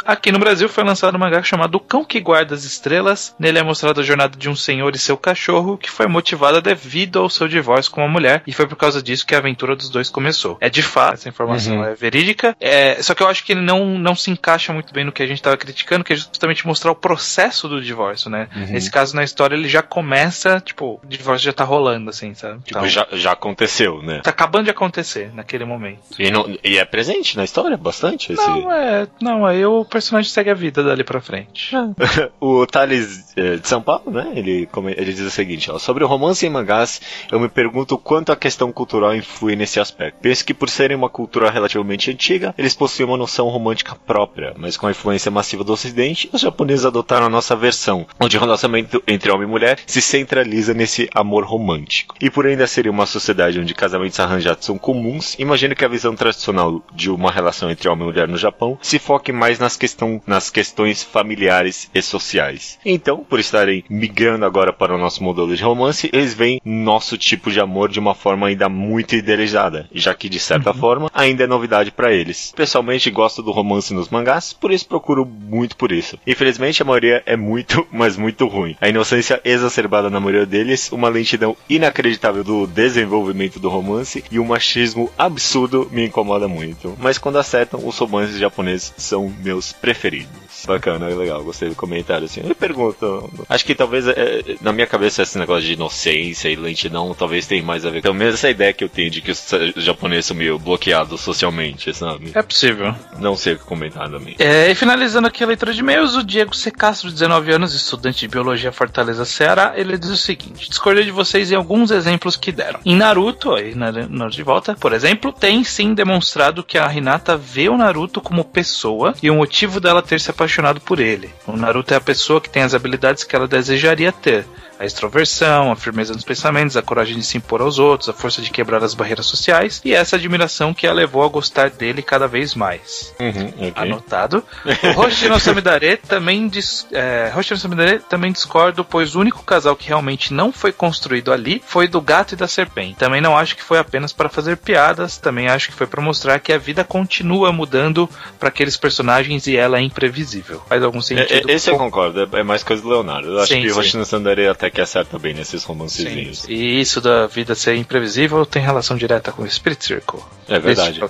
Aqui 0.05 0.31
no 0.31 0.39
Brasil 0.39 0.67
foi 0.69 0.83
lançado 0.83 1.15
um 1.15 1.19
mangá 1.19 1.41
chamado 1.43 1.75
O 1.75 1.79
Cão 1.79 2.03
que 2.03 2.19
Guarda 2.19 2.55
as 2.55 2.63
Estrelas. 2.63 3.35
Nele 3.39 3.59
é 3.59 3.63
mostrada 3.63 4.01
a 4.01 4.03
jornada 4.03 4.37
de 4.37 4.49
um 4.49 4.55
senhor 4.55 4.95
e 4.95 4.99
seu 4.99 5.17
cachorro, 5.17 5.77
que 5.77 5.89
foi 5.89 6.07
motivada 6.07 6.61
devido 6.61 7.19
ao 7.19 7.29
seu 7.29 7.47
divórcio 7.47 7.91
com 7.91 8.01
uma 8.01 8.07
mulher, 8.09 8.41
e 8.47 8.53
foi 8.53 8.67
por 8.67 8.75
causa 8.75 9.01
disso 9.01 9.25
que 9.25 9.35
a 9.35 9.37
aventura 9.37 9.75
dos 9.75 9.89
dois 9.89 10.09
começou. 10.09 10.57
É 10.61 10.69
de 10.69 10.81
fato, 10.81 11.15
essa 11.15 11.29
informação 11.29 11.77
Uhum. 11.77 11.83
é 11.85 11.93
verídica, 11.93 12.55
é, 12.59 13.01
só 13.01 13.13
que 13.13 13.21
eu 13.23 13.27
acho 13.27 13.43
que 13.43 13.51
ele 13.53 13.61
não, 13.61 13.97
não 13.97 14.15
se 14.15 14.31
encaixa 14.31 14.71
muito 14.73 14.93
bem 14.93 15.03
no 15.03 15.11
que 15.11 15.21
a 15.21 15.27
gente 15.27 15.37
estava 15.37 15.57
criticando, 15.57 16.03
que 16.03 16.13
é 16.13 16.15
justamente 16.15 16.65
mostrar 16.65 16.91
o 16.91 16.95
processo 16.95 17.67
do 17.67 17.81
divórcio, 17.81 18.29
né? 18.29 18.47
Uhum. 18.55 18.65
Nesse 18.67 18.89
caso, 18.89 19.15
na 19.15 19.23
história, 19.23 19.55
ele 19.55 19.67
já 19.67 19.81
começa, 19.81 20.59
tipo, 20.59 20.99
o 21.03 21.07
divórcio 21.07 21.45
já 21.45 21.53
tá 21.53 21.63
rolando, 21.63 22.09
assim, 22.09 22.33
sabe? 22.33 22.61
tipo, 22.63 22.87
já, 22.87 23.07
já 23.13 23.31
aconteceu, 23.33 24.01
né? 24.01 24.21
Tá 24.23 24.29
acabando 24.29 24.65
de 24.65 24.71
acontecer 24.71 25.31
naquele 25.33 25.65
momento. 25.65 25.99
E, 26.17 26.31
não- 26.31 26.57
e 26.63 26.77
é 26.77 26.85
presente 26.85 27.35
na 27.37 27.43
história 27.43 27.77
bastante 27.77 28.33
esse. 28.33 28.41
Não, 28.47 28.71
é. 28.71 29.07
Não, 29.21 29.45
aí 29.45 29.65
o 29.65 29.85
personagem 29.89 30.29
segue 30.31 30.49
a 30.49 30.53
vida 30.53 30.83
dali 30.83 31.03
pra 31.03 31.19
frente. 31.21 31.75
O 32.39 32.65
Thales 32.65 33.33
eh, 33.35 33.57
de 33.57 33.67
São 33.67 33.81
Paulo, 33.81 34.11
né? 34.11 34.31
Ele, 34.35 34.65
come- 34.71 34.93
ele 34.97 35.11
diz 35.11 35.21
o 35.21 35.31
seguinte: 35.31 35.69
ó, 35.71 35.77
sobre 35.79 36.03
o 36.03 36.07
romance 36.07 36.45
em 36.45 36.49
mangás, 36.49 37.01
eu 37.31 37.39
me 37.39 37.49
pergunto 37.49 37.97
quanto 37.97 38.31
a 38.31 38.35
questão 38.35 38.71
cultural 38.71 39.15
influi 39.15 39.55
nesse 39.55 39.79
aspecto. 39.79 40.17
Penso 40.21 40.45
que 40.45 40.53
por 40.53 40.69
serem 40.69 40.95
uma 40.95 41.09
cultura 41.09 41.49
relativamente 41.49 42.11
antiga, 42.11 42.53
eles 42.57 42.73
possuem 42.75 43.07
uma 43.07 43.17
noção 43.17 43.47
romântica 43.49 43.95
própria, 43.95 44.53
mas 44.57 44.77
com 44.77 44.87
a 44.87 44.91
influência 44.91 45.31
massiva 45.31 45.63
do 45.63 45.73
Ocidente, 45.73 46.29
os 46.31 46.41
japoneses 46.41 46.85
adotaram 46.85 47.25
a 47.25 47.29
nossa 47.29 47.55
versão, 47.55 48.05
onde 48.19 48.37
o 48.37 48.39
relacionamento 48.39 49.01
entre 49.07 49.31
homem 49.31 49.47
e 49.47 49.51
mulher 49.51 49.79
se 49.85 50.01
centraliza 50.01 50.73
nesse 50.73 51.09
amor 51.13 51.43
romântico. 51.43 52.15
E 52.21 52.29
por 52.29 52.45
ainda 52.45 52.67
ser 52.67 52.87
uma 52.87 53.05
sociedade 53.05 53.59
onde 53.59 53.73
casamentos 53.73 54.19
arranjados 54.19 54.65
são 54.65 54.77
comuns, 54.77 55.35
imagino 55.39 55.75
que 55.75 55.85
a 55.85 55.89
visão 55.89 56.15
tradicional 56.15 56.81
de 56.93 57.09
uma 57.09 57.31
relação 57.31 57.69
entre 57.69 57.89
homem 57.89 58.03
e 58.03 58.11
mulher 58.11 58.27
no 58.27 58.37
Japão 58.37 58.77
se 58.81 58.99
foque 58.99 59.31
mais 59.31 59.59
nas 59.59 59.75
questão, 59.79 60.21
nas 60.27 60.49
questões 60.49 61.01
familiares 61.01 61.89
e 61.95 62.01
sociais. 62.01 62.77
Então, 62.85 63.25
por 63.27 63.39
estarem 63.39 63.83
migrando 63.89 64.45
agora 64.45 64.71
para 64.71 64.93
o 64.93 64.97
nosso 64.97 65.23
modelo 65.23 65.55
de 65.55 65.63
romance, 65.63 66.09
eles 66.13 66.33
veem 66.33 66.61
nosso 66.63 67.17
tipo 67.17 67.49
de 67.49 67.59
amor 67.59 67.89
de 67.89 67.99
uma 67.99 68.13
forma 68.13 68.47
ainda 68.47 68.69
muito 68.69 69.15
idealizada, 69.15 69.89
já 69.93 70.13
que 70.13 70.29
de 70.29 70.39
certa 70.39 70.73
forma 70.73 71.09
ainda 71.13 71.45
é 71.45 71.47
novidade 71.47 71.91
para 71.91 72.13
eles. 72.13 72.53
Pessoalmente 72.55 73.09
gosto 73.09 73.41
do 73.41 73.51
romance 73.51 73.93
nos 73.93 74.09
mangás, 74.09 74.53
por 74.53 74.71
isso 74.71 74.87
procuro 74.87 75.25
muito 75.25 75.75
por 75.75 75.91
isso. 75.91 76.19
Infelizmente 76.27 76.81
a 76.81 76.85
maioria 76.85 77.23
é 77.25 77.37
muito, 77.37 77.87
mas 77.91 78.17
muito 78.17 78.45
ruim. 78.47 78.75
A 78.81 78.89
inocência 78.89 79.41
exacerbada 79.45 80.09
na 80.09 80.19
maioria 80.19 80.45
deles, 80.45 80.91
uma 80.91 81.09
lentidão 81.09 81.55
inacreditável 81.69 82.43
do 82.43 82.67
desenvolvimento 82.67 83.59
do 83.59 83.69
romance 83.69 84.23
e 84.29 84.39
um 84.39 84.45
machismo 84.45 85.09
absurdo 85.17 85.87
me 85.91 86.05
incomoda 86.05 86.47
muito. 86.47 86.95
Mas 86.99 87.17
quando 87.17 87.37
acertam, 87.37 87.87
os 87.87 87.97
romances 87.97 88.37
japoneses 88.37 88.93
são 88.97 89.33
meus 89.43 89.68
preferidos. 89.73 90.48
Bacana, 90.65 91.09
é 91.09 91.15
legal, 91.15 91.43
gostei 91.43 91.69
do 91.69 91.75
comentário 91.75 92.25
assim. 92.25 92.41
Eu 92.43 92.55
pergunto, 92.55 93.29
acho 93.47 93.65
que 93.65 93.75
talvez 93.75 94.07
é, 94.07 94.43
na 94.61 94.71
minha 94.71 94.87
cabeça 94.87 95.21
esse 95.21 95.37
negócio 95.37 95.63
de 95.63 95.73
inocência 95.73 96.49
e 96.49 96.55
lentidão 96.55 97.13
talvez 97.17 97.47
tenha 97.47 97.63
mais 97.63 97.85
a 97.85 97.89
ver. 97.89 98.01
Pelo 98.01 98.13
menos 98.13 98.35
essa 98.35 98.49
ideia 98.49 98.73
que 98.73 98.83
eu 98.83 98.89
tenho 98.89 99.09
de 99.09 99.21
que 99.21 99.31
os 99.31 99.45
japoneses 99.77 100.25
são 100.25 100.37
meio 100.37 100.59
bloqueados 100.59 101.21
socialmente, 101.21 101.93
sabe? 101.93 102.31
É 102.33 102.41
possível. 102.41 102.93
Não 103.19 103.35
sei 103.35 103.53
o 103.53 103.59
que 103.59 103.65
comentar 103.65 104.09
também. 104.09 104.35
É, 104.39 104.69
e 104.69 104.75
finalizando 104.75 105.27
aqui 105.27 105.43
a 105.43 105.47
leitura 105.47 105.73
de 105.73 105.79
e-mails, 105.79 106.15
o 106.15 106.23
Diego 106.23 106.55
C. 106.55 106.71
Castro, 106.71 107.11
19 107.11 107.51
anos, 107.51 107.73
estudante 107.73 108.19
de 108.19 108.27
Biologia 108.27 108.71
Fortaleza, 108.71 109.25
Ceará, 109.25 109.73
ele 109.75 109.97
diz 109.97 110.09
o 110.09 110.17
seguinte: 110.17 110.69
discordei 110.69 111.03
de 111.03 111.11
vocês 111.11 111.51
em 111.51 111.55
alguns 111.55 111.91
exemplos 111.91 112.35
que 112.35 112.51
deram. 112.51 112.79
Em 112.85 112.95
Naruto, 112.95 113.53
aí 113.53 113.73
na 113.73 113.91
Naruto 113.91 114.35
de 114.35 114.43
volta, 114.43 114.75
por 114.75 114.93
exemplo, 114.93 115.31
tem 115.31 115.63
sim 115.63 115.93
demonstrado 115.93 116.63
que 116.63 116.77
a 116.77 116.91
Hinata 116.93 117.37
vê 117.37 117.69
o 117.69 117.77
Naruto 117.77 118.21
como 118.21 118.43
pessoa 118.43 119.13
e 119.21 119.29
o 119.29 119.35
motivo 119.35 119.79
dela 119.79 120.01
ter 120.01 120.19
se 120.19 120.29
apaixonado 120.29 120.48
por 120.81 120.99
ele. 120.99 121.29
O 121.45 121.55
Naruto 121.55 121.93
é 121.93 121.97
a 121.97 122.01
pessoa 122.01 122.41
que 122.41 122.49
tem 122.49 122.63
as 122.63 122.73
habilidades 122.73 123.23
que 123.23 123.35
ela 123.35 123.47
desejaria 123.47 124.11
ter. 124.11 124.45
A 124.79 124.85
extroversão, 124.85 125.73
a 125.73 125.75
firmeza 125.75 126.13
nos 126.13 126.23
pensamentos, 126.23 126.77
a 126.77 126.81
coragem 126.81 127.17
de 127.17 127.25
se 127.25 127.37
impor 127.37 127.61
aos 127.61 127.79
outros, 127.79 128.07
a 128.07 128.13
força 128.13 128.41
de 128.41 128.49
quebrar 128.49 128.81
as 128.81 128.93
barreiras 128.93 129.25
sociais 129.25 129.81
e 129.83 129.93
essa 129.93 130.15
admiração 130.15 130.73
que 130.73 130.87
a 130.87 130.93
levou 130.93 131.21
a 131.21 131.27
gostar 131.27 131.69
dele 131.69 132.01
cada 132.01 132.27
vez 132.27 132.55
mais. 132.55 133.13
Uhum, 133.19 133.67
ok. 133.69 133.73
Anotado. 133.75 134.43
O 134.95 135.01
Hoshino 135.01 135.39
Samidare 135.39 135.97
também, 135.97 136.47
dis, 136.47 136.87
é, 136.91 137.31
Samidare 137.57 137.99
também 137.99 138.31
discordo, 138.31 138.85
pois 138.85 139.15
o 139.15 139.19
único 139.19 139.43
casal 139.43 139.75
que 139.75 139.87
realmente 139.87 140.33
não 140.33 140.51
foi 140.51 140.71
construído 140.71 141.33
ali 141.33 141.61
foi 141.65 141.87
do 141.87 141.99
gato 141.99 142.33
e 142.33 142.37
da 142.37 142.47
serpente. 142.47 142.95
Também 142.95 143.19
não 143.19 143.37
acho 143.37 143.55
que 143.57 143.63
foi 143.63 143.77
apenas 143.79 144.13
para 144.13 144.29
fazer 144.29 144.55
piadas, 144.57 145.17
também 145.17 145.49
acho 145.49 145.67
que 145.67 145.73
foi 145.73 145.87
para 145.87 146.01
mostrar 146.01 146.39
que 146.39 146.53
a 146.53 146.57
vida 146.57 146.83
continua 146.85 147.51
mudando 147.51 148.09
para 148.39 148.47
aqueles 148.49 148.77
personagens 148.77 149.45
e 149.47 149.57
ela 149.57 149.77
é 149.77 149.81
imprevisível. 149.81 150.61
Faz 150.69 150.81
algum 150.81 150.99
É, 150.99 151.01
sentido? 151.01 151.49
é, 151.49 151.53
esse 151.53 151.69
eu 151.69 151.77
concordo, 151.77 152.21
é, 152.21 152.39
é 152.39 152.43
mais 152.43 152.63
coisa 152.63 152.81
do 152.81 152.89
Leonardo. 152.89 153.27
Eu 153.27 153.39
acho 153.39 153.53
Sim, 153.53 153.61
que 153.61 153.71
o 153.71 153.77
Hoshino 153.77 154.05
Sandare 154.05 154.47
até 154.47 154.68
que 154.69 154.81
acerta 154.81 155.17
bem 155.17 155.33
nesses 155.33 155.61
Sim. 155.61 155.67
romancezinhos. 155.67 156.45
E 156.47 156.79
isso 156.79 157.01
da 157.01 157.27
vida 157.27 157.55
ser 157.55 157.75
imprevisível 157.75 158.45
tem 158.45 158.61
relação 158.61 158.97
direta 158.97 159.31
com 159.31 159.43
o 159.43 159.49
Spirit 159.49 159.83
Circle. 159.83 160.19
É 160.47 160.59
verdade. 160.59 161.01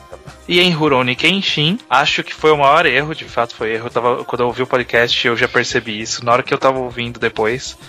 E 0.49 0.59
em 0.59 0.71
Rurouni 0.71 1.15
Kenshin, 1.15 1.77
acho 1.87 2.23
que 2.23 2.33
foi 2.33 2.49
o 2.49 2.57
maior 2.57 2.83
erro, 2.87 3.13
de 3.13 3.23
fato 3.25 3.53
foi 3.53 3.73
erro. 3.73 3.85
Eu 3.85 3.91
tava, 3.91 4.25
quando 4.25 4.41
eu 4.41 4.47
ouvi 4.47 4.63
o 4.63 4.67
podcast, 4.67 5.27
eu 5.27 5.37
já 5.37 5.47
percebi 5.47 6.01
isso. 6.01 6.25
Na 6.25 6.33
hora 6.33 6.41
que 6.41 6.51
eu 6.51 6.57
tava 6.57 6.79
ouvindo 6.79 7.19
depois. 7.19 7.77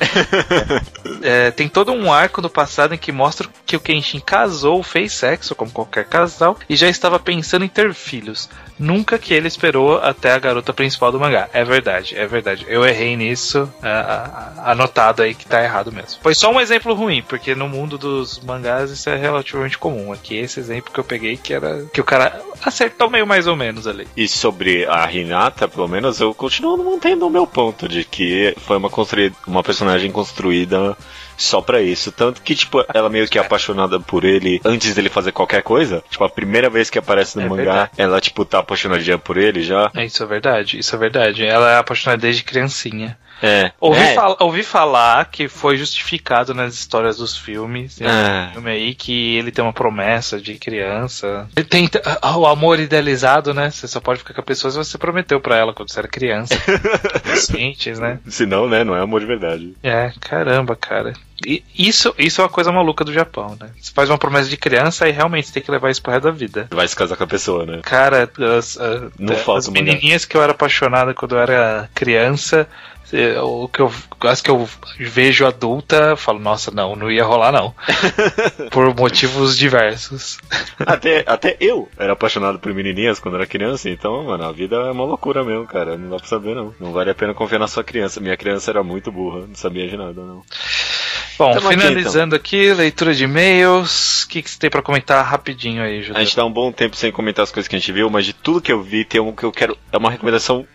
É, 1.23 1.51
tem 1.51 1.69
todo 1.69 1.93
um 1.93 2.11
arco 2.11 2.41
do 2.41 2.49
passado 2.49 2.95
em 2.95 2.99
que 2.99 3.13
mostra 3.13 3.47
que 3.67 3.77
o 3.77 3.81
Kenshin 3.81 4.21
casou, 4.21 4.83
fez 4.83 5.13
sexo, 5.13 5.55
como 5.55 5.71
qualquer 5.71 6.07
casal, 6.07 6.57
e 6.69 6.75
já 6.77 6.89
estava 6.89 7.19
pensando 7.19 7.65
em 7.65 7.69
ter 7.69 7.93
filhos. 7.93 8.49
Nunca 8.79 9.19
que 9.19 9.35
ele 9.35 9.47
esperou 9.47 9.99
até 9.99 10.33
a 10.33 10.39
garota 10.39 10.73
principal 10.73 11.13
do 11.13 11.21
mangá. 11.21 11.51
É 11.53 11.63
verdade, 11.63 12.17
é 12.17 12.27
verdade. 12.27 12.65
Eu 12.69 12.87
errei 12.87 13.17
nisso. 13.17 13.71
ah, 13.83 14.53
anotado 14.65 15.23
aí 15.23 15.35
que 15.35 15.45
tá 15.45 15.63
errado 15.63 15.93
mesmo. 15.93 16.21
Foi 16.23 16.35
só 16.35 16.51
um 16.51 16.61
exemplo 16.61 16.95
ruim, 16.95 17.23
porque 17.23 17.55
no 17.55 17.69
mundo 17.69 17.99
dos 17.99 18.41
mangás 18.41 18.91
isso 18.91 19.11
é 19.11 19.17
relativamente 19.17 19.77
comum. 19.77 20.13
Aqui 20.13 20.37
esse 20.37 20.59
exemplo 20.59 20.91
que 20.91 20.99
eu 20.99 21.05
peguei 21.05 21.37
que 21.37 21.53
era 21.53 21.85
que 21.93 22.01
o 22.01 22.05
cara 22.05 22.41
acertou 22.65 23.09
meio 23.11 23.27
mais 23.27 23.47
ou 23.47 23.57
menos 23.57 23.87
ali. 23.87 24.07
E 24.17 24.27
sobre 24.29 24.87
a 24.87 25.11
Hinata, 25.13 25.69
pelo 25.69 25.89
menos, 25.89 26.21
eu 26.21 26.35
continuo 26.35 26.77
mantendo 26.83 27.27
o 27.27 27.31
meu 27.31 27.47
ponto 27.47 27.89
de 27.89 28.05
que 28.05 28.55
foi 28.59 28.77
uma, 28.77 28.91
construí 28.91 29.33
uma 29.47 29.63
personagem 29.63 30.11
construída 30.11 30.97
só 31.37 31.61
pra 31.61 31.81
isso. 31.81 32.13
Tanto 32.13 32.43
que, 32.43 32.55
tipo, 32.55 32.85
ela 32.93 33.09
meio 33.09 33.27
que 33.29 33.39
é 33.39 33.41
apaixonada 33.41 33.99
por 33.99 34.25
ele 34.25 34.61
antes 34.65 34.95
dele 34.95 35.09
fazer 35.09 35.33
qualquer 35.33 35.63
coisa. 35.63 36.03
Tipo, 36.11 36.25
a 36.25 36.29
primeira 36.29 36.69
vez 36.69 36.91
que 36.91 36.99
aparece 36.99 37.37
no 37.39 37.45
É 37.45 37.49
mangá, 37.49 37.63
verdade. 37.65 37.91
ela, 37.97 38.21
tipo, 38.21 38.45
tá 38.45 38.59
apaixonadinha 38.59 39.19
por 39.19 39.37
ele 39.37 39.63
já. 39.63 39.91
É, 39.95 40.05
isso 40.05 40.23
é 40.23 40.27
verdade, 40.27 40.79
isso 40.79 40.95
é 40.95 40.99
verdade. 40.99 41.45
Ela 41.45 41.73
é 41.73 41.77
apaixonada 41.79 42.21
desde 42.21 42.43
criancinha. 42.45 43.17
É. 43.43 43.73
Ouvi, 43.81 44.01
é. 44.01 44.15
fal- 44.15 44.37
ouvi 44.41 44.63
falar 44.63 45.25
que 45.31 45.49
foi 45.49 45.77
justificado 45.77 46.53
nas 46.55 46.75
histórias 46.75 47.17
dos 47.19 47.37
filmes. 47.37 47.97
Tem 47.97 48.07
Ah. 48.07 48.49
um 48.51 48.53
filme 48.55 48.71
aí 48.71 48.95
que 48.95 49.37
ele 49.37 49.51
tem 49.51 49.63
uma 49.65 49.73
promessa 49.73 50.41
de 50.41 50.55
criança. 50.55 51.49
Ele 51.57 51.67
tem 51.67 51.89
o 52.37 52.47
amor 52.47 52.79
idealizado, 52.81 53.55
né? 53.55 53.71
Você 53.71 53.89
só 53.89 54.01
pode 54.01 54.19
ficar 54.19 54.35
com 54.35 54.41
a 54.41 54.45
pessoa 54.45 54.71
se 54.71 54.77
você 54.79 54.99
prometeu 54.99 55.41
pra 55.41 55.57
ela 55.57 55.73
quando 55.73 55.91
você 55.91 55.99
era 55.99 56.09
criança. 56.09 56.55
Cientes, 57.37 57.99
né? 57.99 58.19
Senão, 58.29 58.69
né, 58.69 58.85
não 58.85 58.95
é 58.97 59.01
amor 59.01 59.21
de 59.21 59.27
verdade. 59.27 59.75
É, 59.83 60.13
caramba, 60.21 60.77
cara. 60.77 61.13
E 61.47 61.65
isso, 61.79 62.15
isso 62.19 62.41
é 62.43 62.45
uma 62.45 62.51
coisa 62.51 62.71
maluca 62.71 63.03
do 63.03 63.13
Japão, 63.15 63.57
né? 63.59 63.71
Você 63.81 63.91
faz 63.95 64.11
uma 64.11 64.19
promessa 64.19 64.49
de 64.51 64.59
criança 64.59 65.09
e 65.09 65.13
realmente 65.13 65.47
você 65.49 65.55
tem 65.55 65.63
que 65.63 65.71
levar 65.71 65.91
isso 65.91 66.03
pro 66.03 66.13
resto 66.13 66.25
da 66.25 66.31
vida. 66.31 66.69
Vai 66.71 66.87
se 66.87 66.95
casar 66.95 67.17
com 67.17 67.25
a 67.25 67.27
pessoa, 67.27 67.65
né? 67.65 67.81
Cara, 67.83 68.29
as, 68.59 68.79
Não 69.19 69.35
as 69.35 69.41
falta 69.41 69.69
mangá. 69.71 69.81
menininhas 69.83 70.27
que 70.27 70.37
eu 70.37 70.43
era 70.43 70.53
apaixonado 70.53 71.15
quando 71.15 71.37
eu 71.37 71.41
era 71.41 71.89
criança, 71.95 72.69
o 73.43 73.69
que 73.69 73.81
eu, 73.81 73.93
as 74.23 74.41
que 74.41 74.51
eu 74.51 74.69
vejo 74.99 75.47
adulta, 75.47 75.97
eu 76.11 76.17
falo, 76.17 76.39
nossa, 76.39 76.71
não, 76.71 76.95
não 76.95 77.11
ia 77.11 77.25
rolar 77.25 77.53
não. 77.53 77.75
Por 78.71 78.95
motivos 78.95 79.57
diversos. 79.57 80.39
Até, 80.79 81.25
até 81.27 81.57
eu 81.61 81.89
era 81.99 82.13
apaixonado 82.13 82.59
por 82.59 82.73
menininhas 82.73 83.19
quando 83.19 83.37
era 83.37 83.47
criança, 83.47 83.89
então, 83.89 84.25
mano, 84.25 84.45
a 84.45 84.53
vida 84.53 84.77
é 84.77 84.91
uma 84.91 85.05
loucura 85.05 85.45
mesmo, 85.45 85.67
cara. 85.67 85.97
Não 85.97 86.11
dá 86.11 86.17
pra 86.17 86.27
saber, 86.27 86.55
não. 86.55 86.75
Não 86.81 86.93
vale 86.93 87.11
a 87.11 87.15
pena 87.15 87.35
confiar 87.35 87.59
na 87.59 87.69
sua 87.69 87.85
criança. 87.85 88.21
Minha 88.21 88.37
criança 88.37 88.71
era 88.71 88.83
muito 88.83 89.11
burra, 89.11 89.47
não 89.47 89.55
sabia 89.55 89.89
de 89.89 89.97
nada, 89.97 90.21
não. 90.21 90.43
Bom, 91.39 91.53
Tamo 91.53 91.69
aqui, 91.69 91.79
finalizando 91.79 92.37
aqui, 92.37 92.73
leitura 92.75 93.15
de 93.15 93.25
e-mails. 93.25 94.25
O 94.25 94.29
que, 94.29 94.43
que 94.43 94.51
você 94.51 94.59
tem 94.59 94.69
pra 94.69 94.83
comentar 94.83 95.25
rapidinho 95.25 95.83
aí, 95.83 96.03
Judeu? 96.03 96.21
A 96.21 96.25
gente 96.25 96.37
tá 96.37 96.45
um 96.45 96.53
bom 96.53 96.71
tempo 96.71 96.95
sem 96.95 97.11
comentar 97.11 97.43
as 97.43 97.51
coisas 97.51 97.67
que 97.67 97.75
a 97.75 97.79
gente 97.79 97.91
viu, 97.93 98.11
mas 98.11 98.27
de 98.27 98.35
tudo 98.35 98.61
que 98.61 98.71
eu 98.71 98.83
vi, 98.83 99.05
tem 99.05 99.21
um 99.21 99.33
que 99.33 99.45
eu 99.45 99.51
quero. 99.51 99.77
É 99.91 99.97
uma 99.97 100.11
recomendação 100.11 100.67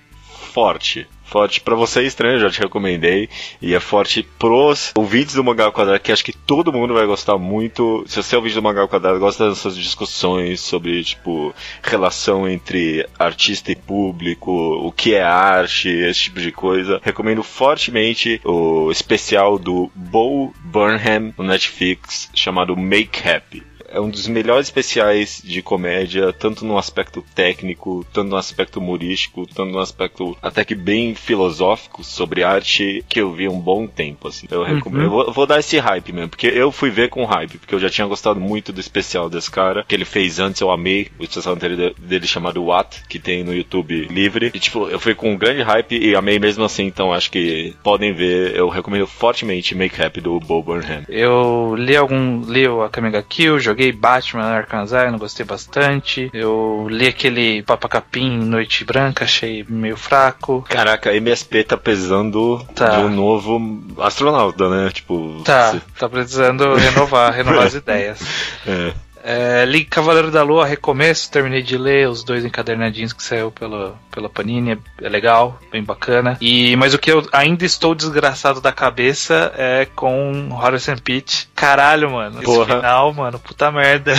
forte. 0.54 1.08
Forte 1.26 1.60
pra 1.60 1.76
você 1.76 2.04
estranho, 2.04 2.40
já 2.40 2.50
te 2.50 2.62
recomendei. 2.62 3.28
E 3.62 3.74
é 3.74 3.80
forte 3.80 4.24
pros 4.38 4.92
ouvintes 4.96 5.36
do 5.36 5.44
Mangá 5.44 5.72
Quadrado, 5.72 6.00
que 6.00 6.12
acho 6.12 6.24
que 6.24 6.32
todo 6.32 6.72
mundo 6.72 6.94
vai 6.94 7.06
gostar 7.06 7.38
muito. 7.38 8.04
Se 8.08 8.22
você 8.22 8.36
é 8.36 8.38
ouvinte 8.38 8.56
do 8.56 8.62
Mangá 8.62 8.82
ao 8.82 8.88
Quadrado, 8.88 9.20
gosta 9.20 9.50
dessas 9.50 9.76
discussões 9.76 10.62
sobre, 10.62 11.04
tipo, 11.04 11.54
relação 11.82 12.48
entre 12.48 13.08
artista 13.18 13.72
e 13.72 13.76
público, 13.76 14.52
o 14.52 14.92
que 14.92 15.16
é 15.16 15.24
arte, 15.24 15.90
esse 15.90 16.22
tipo 16.22 16.40
de 16.40 16.52
coisa. 16.52 17.02
Recomendo 17.04 17.44
fortemente 17.44 18.40
o 18.44 18.92
especial 18.92 19.58
do 19.58 19.92
Bo 19.96 20.54
Burnham 20.64 21.34
no 21.38 21.44
Netflix, 21.44 22.30
chamado 22.34 22.78
Make 22.78 23.28
Happy 23.28 23.75
é 23.96 24.00
um 24.00 24.10
dos 24.10 24.28
melhores 24.28 24.68
especiais 24.68 25.42
de 25.44 25.62
comédia, 25.62 26.32
tanto 26.34 26.66
no 26.66 26.78
aspecto 26.78 27.24
técnico, 27.34 28.06
tanto 28.14 28.30
no 28.30 28.36
aspecto 28.38 28.78
humorístico, 28.80 29.46
tanto 29.48 29.72
no 29.72 29.80
aspecto 29.80 30.38
até 30.42 30.64
que 30.66 30.76
bem 30.76 31.16
filosófico 31.16 32.04
sobre 32.04 32.44
arte 32.44 33.04
que 33.08 33.20
eu 33.22 33.32
vi 33.32 33.46
há 33.46 33.50
um 33.50 33.60
bom 33.60 33.88
tempo, 33.88 34.28
assim. 34.28 34.48
Eu 34.52 34.64
recomendo. 34.64 35.04
Eu 35.04 35.10
vou, 35.10 35.32
vou 35.32 35.46
dar 35.48 35.60
esse 35.60 35.78
hype 35.78 36.12
mesmo, 36.14 36.30
porque 36.30 36.48
eu 36.48 36.72
fui 36.72 36.90
ver 36.90 37.10
com 37.10 37.26
hype, 37.26 37.58
porque 37.58 37.74
eu 37.76 37.80
já 37.80 37.90
tinha 37.90 38.08
gostado 38.08 38.40
muito 38.40 38.72
do 38.74 38.80
especial 38.80 39.30
desse 39.30 39.50
cara, 39.50 39.84
que 39.88 39.96
ele 39.96 40.06
fez 40.06 40.40
antes, 40.40 40.62
eu 40.62 40.72
amei 40.72 41.08
o 41.20 41.24
especial 41.24 41.56
anterior 41.56 41.94
de- 41.94 42.02
dele 42.02 42.28
chamado 42.28 42.64
What, 42.64 43.04
que 43.08 43.20
tem 43.20 43.44
no 43.44 43.54
YouTube 43.54 44.08
livre. 44.12 44.52
E 44.54 44.60
tipo, 44.60 44.88
eu 44.88 45.00
fui 45.00 45.16
com 45.16 45.32
um 45.34 45.38
grande 45.38 45.62
hype 45.62 45.98
e 45.98 46.16
amei 46.16 46.40
mesmo 46.40 46.64
assim, 46.64 46.86
então 46.86 47.14
acho 47.14 47.32
que 47.32 47.74
podem 47.84 48.14
ver, 48.14 48.56
eu 48.56 48.70
recomendo 48.70 49.08
fortemente 49.08 49.76
Make 49.76 50.02
Happy 50.02 50.22
do 50.22 50.40
Bo 50.40 50.62
Burnham. 50.62 51.04
Eu 51.08 51.76
li 51.78 51.96
algum. 51.96 52.42
li 52.42 52.68
o 52.68 52.82
Akamiga 52.82 53.22
Kill, 53.24 53.60
joguei 53.60 53.85
Batman 53.92 54.44
Arkham 54.46 54.82
Asylum, 54.82 55.18
gostei 55.18 55.46
bastante. 55.46 56.30
Eu 56.34 56.88
li 56.90 57.08
aquele 57.08 57.62
Papa 57.64 57.88
Capim 57.88 58.38
Noite 58.38 58.84
Branca, 58.84 59.24
achei 59.26 59.66
meio 59.68 59.98
fraco. 59.98 60.66
Caraca, 60.70 61.14
MSP 61.16 61.64
tá 61.64 61.78
pesando 61.78 62.66
Tá. 62.74 62.90
de 62.90 63.04
um 63.06 63.10
novo 63.10 63.60
astronauta, 64.00 64.70
né? 64.70 64.90
Tipo, 64.94 65.42
Tá, 65.44 65.72
se- 65.72 65.82
tá 65.98 66.08
precisando 66.10 66.76
renovar, 66.76 67.32
renovar 67.34 67.68
as 67.68 67.74
ideias. 67.74 68.20
é. 68.68 68.94
É, 69.28 69.66
li 69.66 69.84
Cavaleiro 69.84 70.30
da 70.30 70.44
Lua, 70.44 70.68
recomeço, 70.68 71.32
terminei 71.32 71.64
de 71.64 71.78
ler 71.80 72.08
os 72.08 72.24
dois 72.24 72.46
encadernadinhos 72.46 73.12
que 73.12 73.24
saiu 73.24 73.50
pela, 73.50 73.96
pela 74.12 74.30
Panini, 74.30 74.74
é, 74.74 74.78
é 75.02 75.10
legal, 75.10 75.60
bem 75.72 75.84
bacana. 75.84 76.38
E, 76.40 76.76
mas 76.76 76.94
o 76.94 77.00
que 77.00 77.12
eu 77.12 77.28
ainda 77.32 77.66
estou 77.66 77.96
desgraçado 77.96 78.62
da 78.62 78.72
cabeça 78.72 79.52
é 79.58 79.88
com 79.96 80.50
Horace 80.52 80.92
and 80.92 80.98
Pete. 80.98 81.50
Caralho, 81.56 82.12
mano, 82.12 82.36
esse 82.38 82.46
Porra. 82.46 82.76
final, 82.76 83.14
mano, 83.14 83.40
puta 83.40 83.72
merda. 83.72 84.14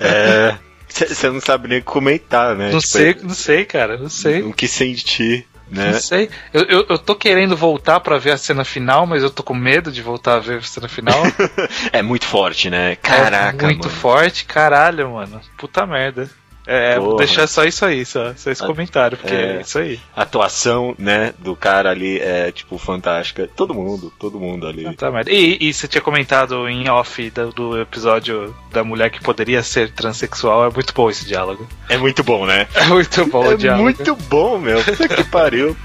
É. 0.00 0.56
Você 0.88 1.28
não 1.28 1.40
sabe 1.40 1.68
nem 1.68 1.82
comentar, 1.82 2.54
né? 2.54 2.70
Não 2.70 2.78
Tipo, 2.78 2.92
sei, 2.92 3.16
não 3.22 3.34
sei, 3.34 3.64
cara, 3.64 3.96
não 3.98 4.08
sei. 4.08 4.42
O 4.42 4.52
que 4.52 4.68
sentir, 4.68 5.44
né? 5.68 5.92
Não 5.92 6.00
sei. 6.00 6.30
Eu, 6.52 6.62
eu, 6.62 6.86
eu 6.90 6.98
tô 6.98 7.14
querendo 7.14 7.56
voltar 7.56 8.00
pra 8.00 8.18
ver 8.18 8.32
a 8.32 8.36
cena 8.36 8.64
final, 8.64 9.06
mas 9.06 9.22
eu 9.22 9.30
tô 9.30 9.42
com 9.42 9.54
medo 9.54 9.90
de 9.90 10.02
voltar 10.02 10.36
a 10.36 10.40
ver 10.40 10.58
a 10.58 10.62
cena 10.62 10.88
final. 10.88 11.22
É 11.92 12.02
muito 12.02 12.26
forte, 12.26 12.68
né? 12.70 12.96
Caraca, 12.96 13.64
é 13.64 13.68
muito 13.68 13.88
mano. 13.88 14.00
forte, 14.00 14.44
caralho, 14.44 15.10
mano. 15.12 15.40
Puta 15.56 15.86
merda. 15.86 16.28
É, 16.66 16.98
vou 16.98 17.10
Porra. 17.10 17.18
deixar 17.26 17.46
só 17.46 17.64
isso 17.64 17.84
aí, 17.84 18.04
só, 18.06 18.32
só 18.34 18.50
esse 18.50 18.64
comentário, 18.66 19.18
porque 19.18 19.34
é. 19.34 19.56
é. 19.56 19.60
isso 19.60 19.78
aí. 19.78 20.00
A 20.16 20.22
atuação, 20.22 20.94
né, 20.98 21.34
do 21.38 21.54
cara 21.54 21.90
ali 21.90 22.18
é, 22.18 22.50
tipo, 22.52 22.78
fantástica. 22.78 23.48
Todo 23.54 23.74
mundo, 23.74 24.12
todo 24.18 24.40
mundo 24.40 24.66
ali. 24.66 24.84
Merda. 24.84 25.30
E, 25.30 25.58
e 25.60 25.72
você 25.72 25.86
tinha 25.86 26.00
comentado 26.00 26.66
em 26.68 26.88
off 26.88 27.30
do, 27.30 27.50
do 27.52 27.80
episódio 27.80 28.54
da 28.72 28.82
mulher 28.82 29.10
que 29.10 29.20
poderia 29.20 29.62
ser 29.62 29.90
transexual, 29.92 30.66
é 30.66 30.70
muito 30.70 30.94
bom 30.94 31.10
esse 31.10 31.26
diálogo. 31.26 31.66
É 31.88 31.96
muito 31.98 32.22
bom, 32.24 32.46
né? 32.46 32.66
É 32.74 32.84
muito 32.84 33.24
bom 33.26 33.46
o 33.46 33.52
É 33.52 33.56
diálogo. 33.56 33.82
muito 33.84 34.16
bom, 34.16 34.58
meu. 34.58 34.82
Puta 34.82 35.08
que 35.08 35.24
pariu. 35.24 35.76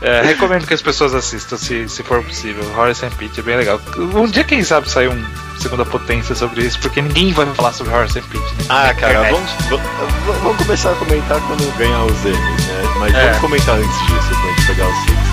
É, 0.00 0.22
recomendo 0.22 0.66
que 0.66 0.74
as 0.74 0.80
pessoas 0.82 1.12
assistam, 1.14 1.56
se, 1.56 1.88
se 1.88 2.02
for 2.02 2.22
possível. 2.22 2.64
Horace 2.76 3.04
and 3.04 3.10
Pete 3.10 3.40
é 3.40 3.42
bem 3.42 3.56
legal. 3.56 3.80
Um 3.96 4.26
dia, 4.26 4.44
quem 4.44 4.62
sabe, 4.62 4.88
sair 4.90 5.08
um 5.08 5.24
Segunda 5.58 5.84
Potência 5.84 6.36
sobre 6.36 6.62
isso, 6.64 6.78
porque 6.78 7.02
ninguém 7.02 7.32
vai 7.32 7.44
falar 7.54 7.72
sobre 7.72 7.92
Horace 7.92 8.18
and 8.20 8.22
Pete. 8.22 8.38
Né? 8.44 8.64
Ah, 8.68 8.94
cara, 8.94 9.24
vamos, 9.32 9.50
vamos, 9.68 10.38
vamos 10.42 10.56
começar 10.58 10.92
a 10.92 10.94
comentar 10.94 11.40
quando 11.40 11.76
ganhar 11.76 12.04
os 12.04 12.24
Emmys, 12.24 12.36
né? 12.66 12.82
Mas 13.00 13.14
É. 13.14 13.24
vamos 13.24 13.38
comentar 13.38 13.74
antes 13.74 13.98
disso, 14.06 14.28
pra 14.40 14.50
gente 14.50 14.66
pegar 14.68 14.88
os 14.88 14.96
Six. 15.04 15.27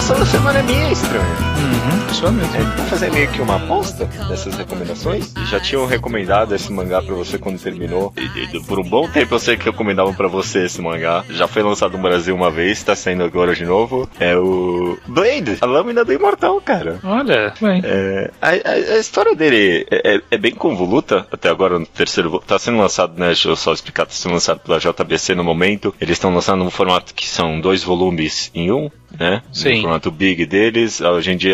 É, 0.00 0.02
recomendação 0.02 0.18
da 0.18 0.26
semana 0.26 0.58
é 0.58 0.62
minha, 0.62 1.49
Uhum, 1.60 2.14
sua 2.14 2.30
mesmo. 2.32 2.56
É, 2.56 2.60
vou 2.76 2.86
fazer 2.86 3.10
meio 3.12 3.28
que 3.30 3.40
uma 3.42 3.56
aposta 3.56 4.06
dessas 4.28 4.54
recomendações. 4.56 5.32
Já 5.50 5.60
tinham 5.60 5.84
recomendado 5.86 6.54
esse 6.54 6.72
mangá 6.72 7.02
pra 7.02 7.14
você 7.14 7.38
quando 7.38 7.60
terminou. 7.60 8.12
E, 8.16 8.56
e 8.56 8.60
por 8.64 8.78
um 8.80 8.84
bom 8.88 9.06
tempo 9.08 9.34
eu 9.34 9.38
sei 9.38 9.56
que 9.56 9.64
recomendavam 9.66 10.14
pra 10.14 10.26
você 10.26 10.64
esse 10.64 10.80
mangá. 10.80 11.24
Já 11.30 11.46
foi 11.46 11.62
lançado 11.62 11.96
no 11.96 12.02
Brasil 12.02 12.34
uma 12.34 12.50
vez, 12.50 12.82
tá 12.82 12.96
saindo 12.96 13.22
agora 13.24 13.54
de 13.54 13.64
novo. 13.64 14.08
É 14.18 14.34
o 14.36 14.96
Blade, 15.06 15.58
a 15.60 15.66
lâmina 15.66 16.04
do 16.04 16.12
imortal, 16.12 16.60
cara. 16.60 16.98
Olha, 17.04 17.52
bem. 17.60 17.82
É, 17.84 18.30
a, 18.40 18.48
a- 18.48 18.94
a 18.94 18.98
história 18.98 19.34
dele 19.34 19.86
é, 19.90 20.14
é- 20.16 20.20
é 20.30 20.38
bem 20.38 20.52
convoluta, 20.54 21.26
até 21.30 21.50
agora 21.50 21.78
no 21.78 21.86
terceiro 21.86 22.42
tá 22.46 22.58
sendo 22.58 22.78
lançado, 22.78 23.18
né, 23.18 23.26
deixa 23.26 23.48
eu 23.48 23.56
só 23.56 23.72
explicar, 23.72 24.06
tá 24.06 24.12
sendo 24.12 24.32
lançado 24.32 24.60
pela 24.60 24.78
JBC 24.78 25.34
no 25.34 25.44
momento, 25.44 25.94
eles 26.00 26.12
estão 26.16 26.32
lançando 26.34 26.64
num 26.64 26.70
formato 26.70 27.14
que 27.14 27.26
são 27.28 27.60
dois 27.60 27.82
volumes 27.82 28.50
em 28.54 28.70
um, 28.72 28.90
né, 29.18 29.42
Sim. 29.52 29.76
no 29.76 29.82
formato 29.82 30.10
big 30.10 30.46
deles, 30.46 31.00
hoje 31.00 31.32
em 31.32 31.36
dia, 31.36 31.49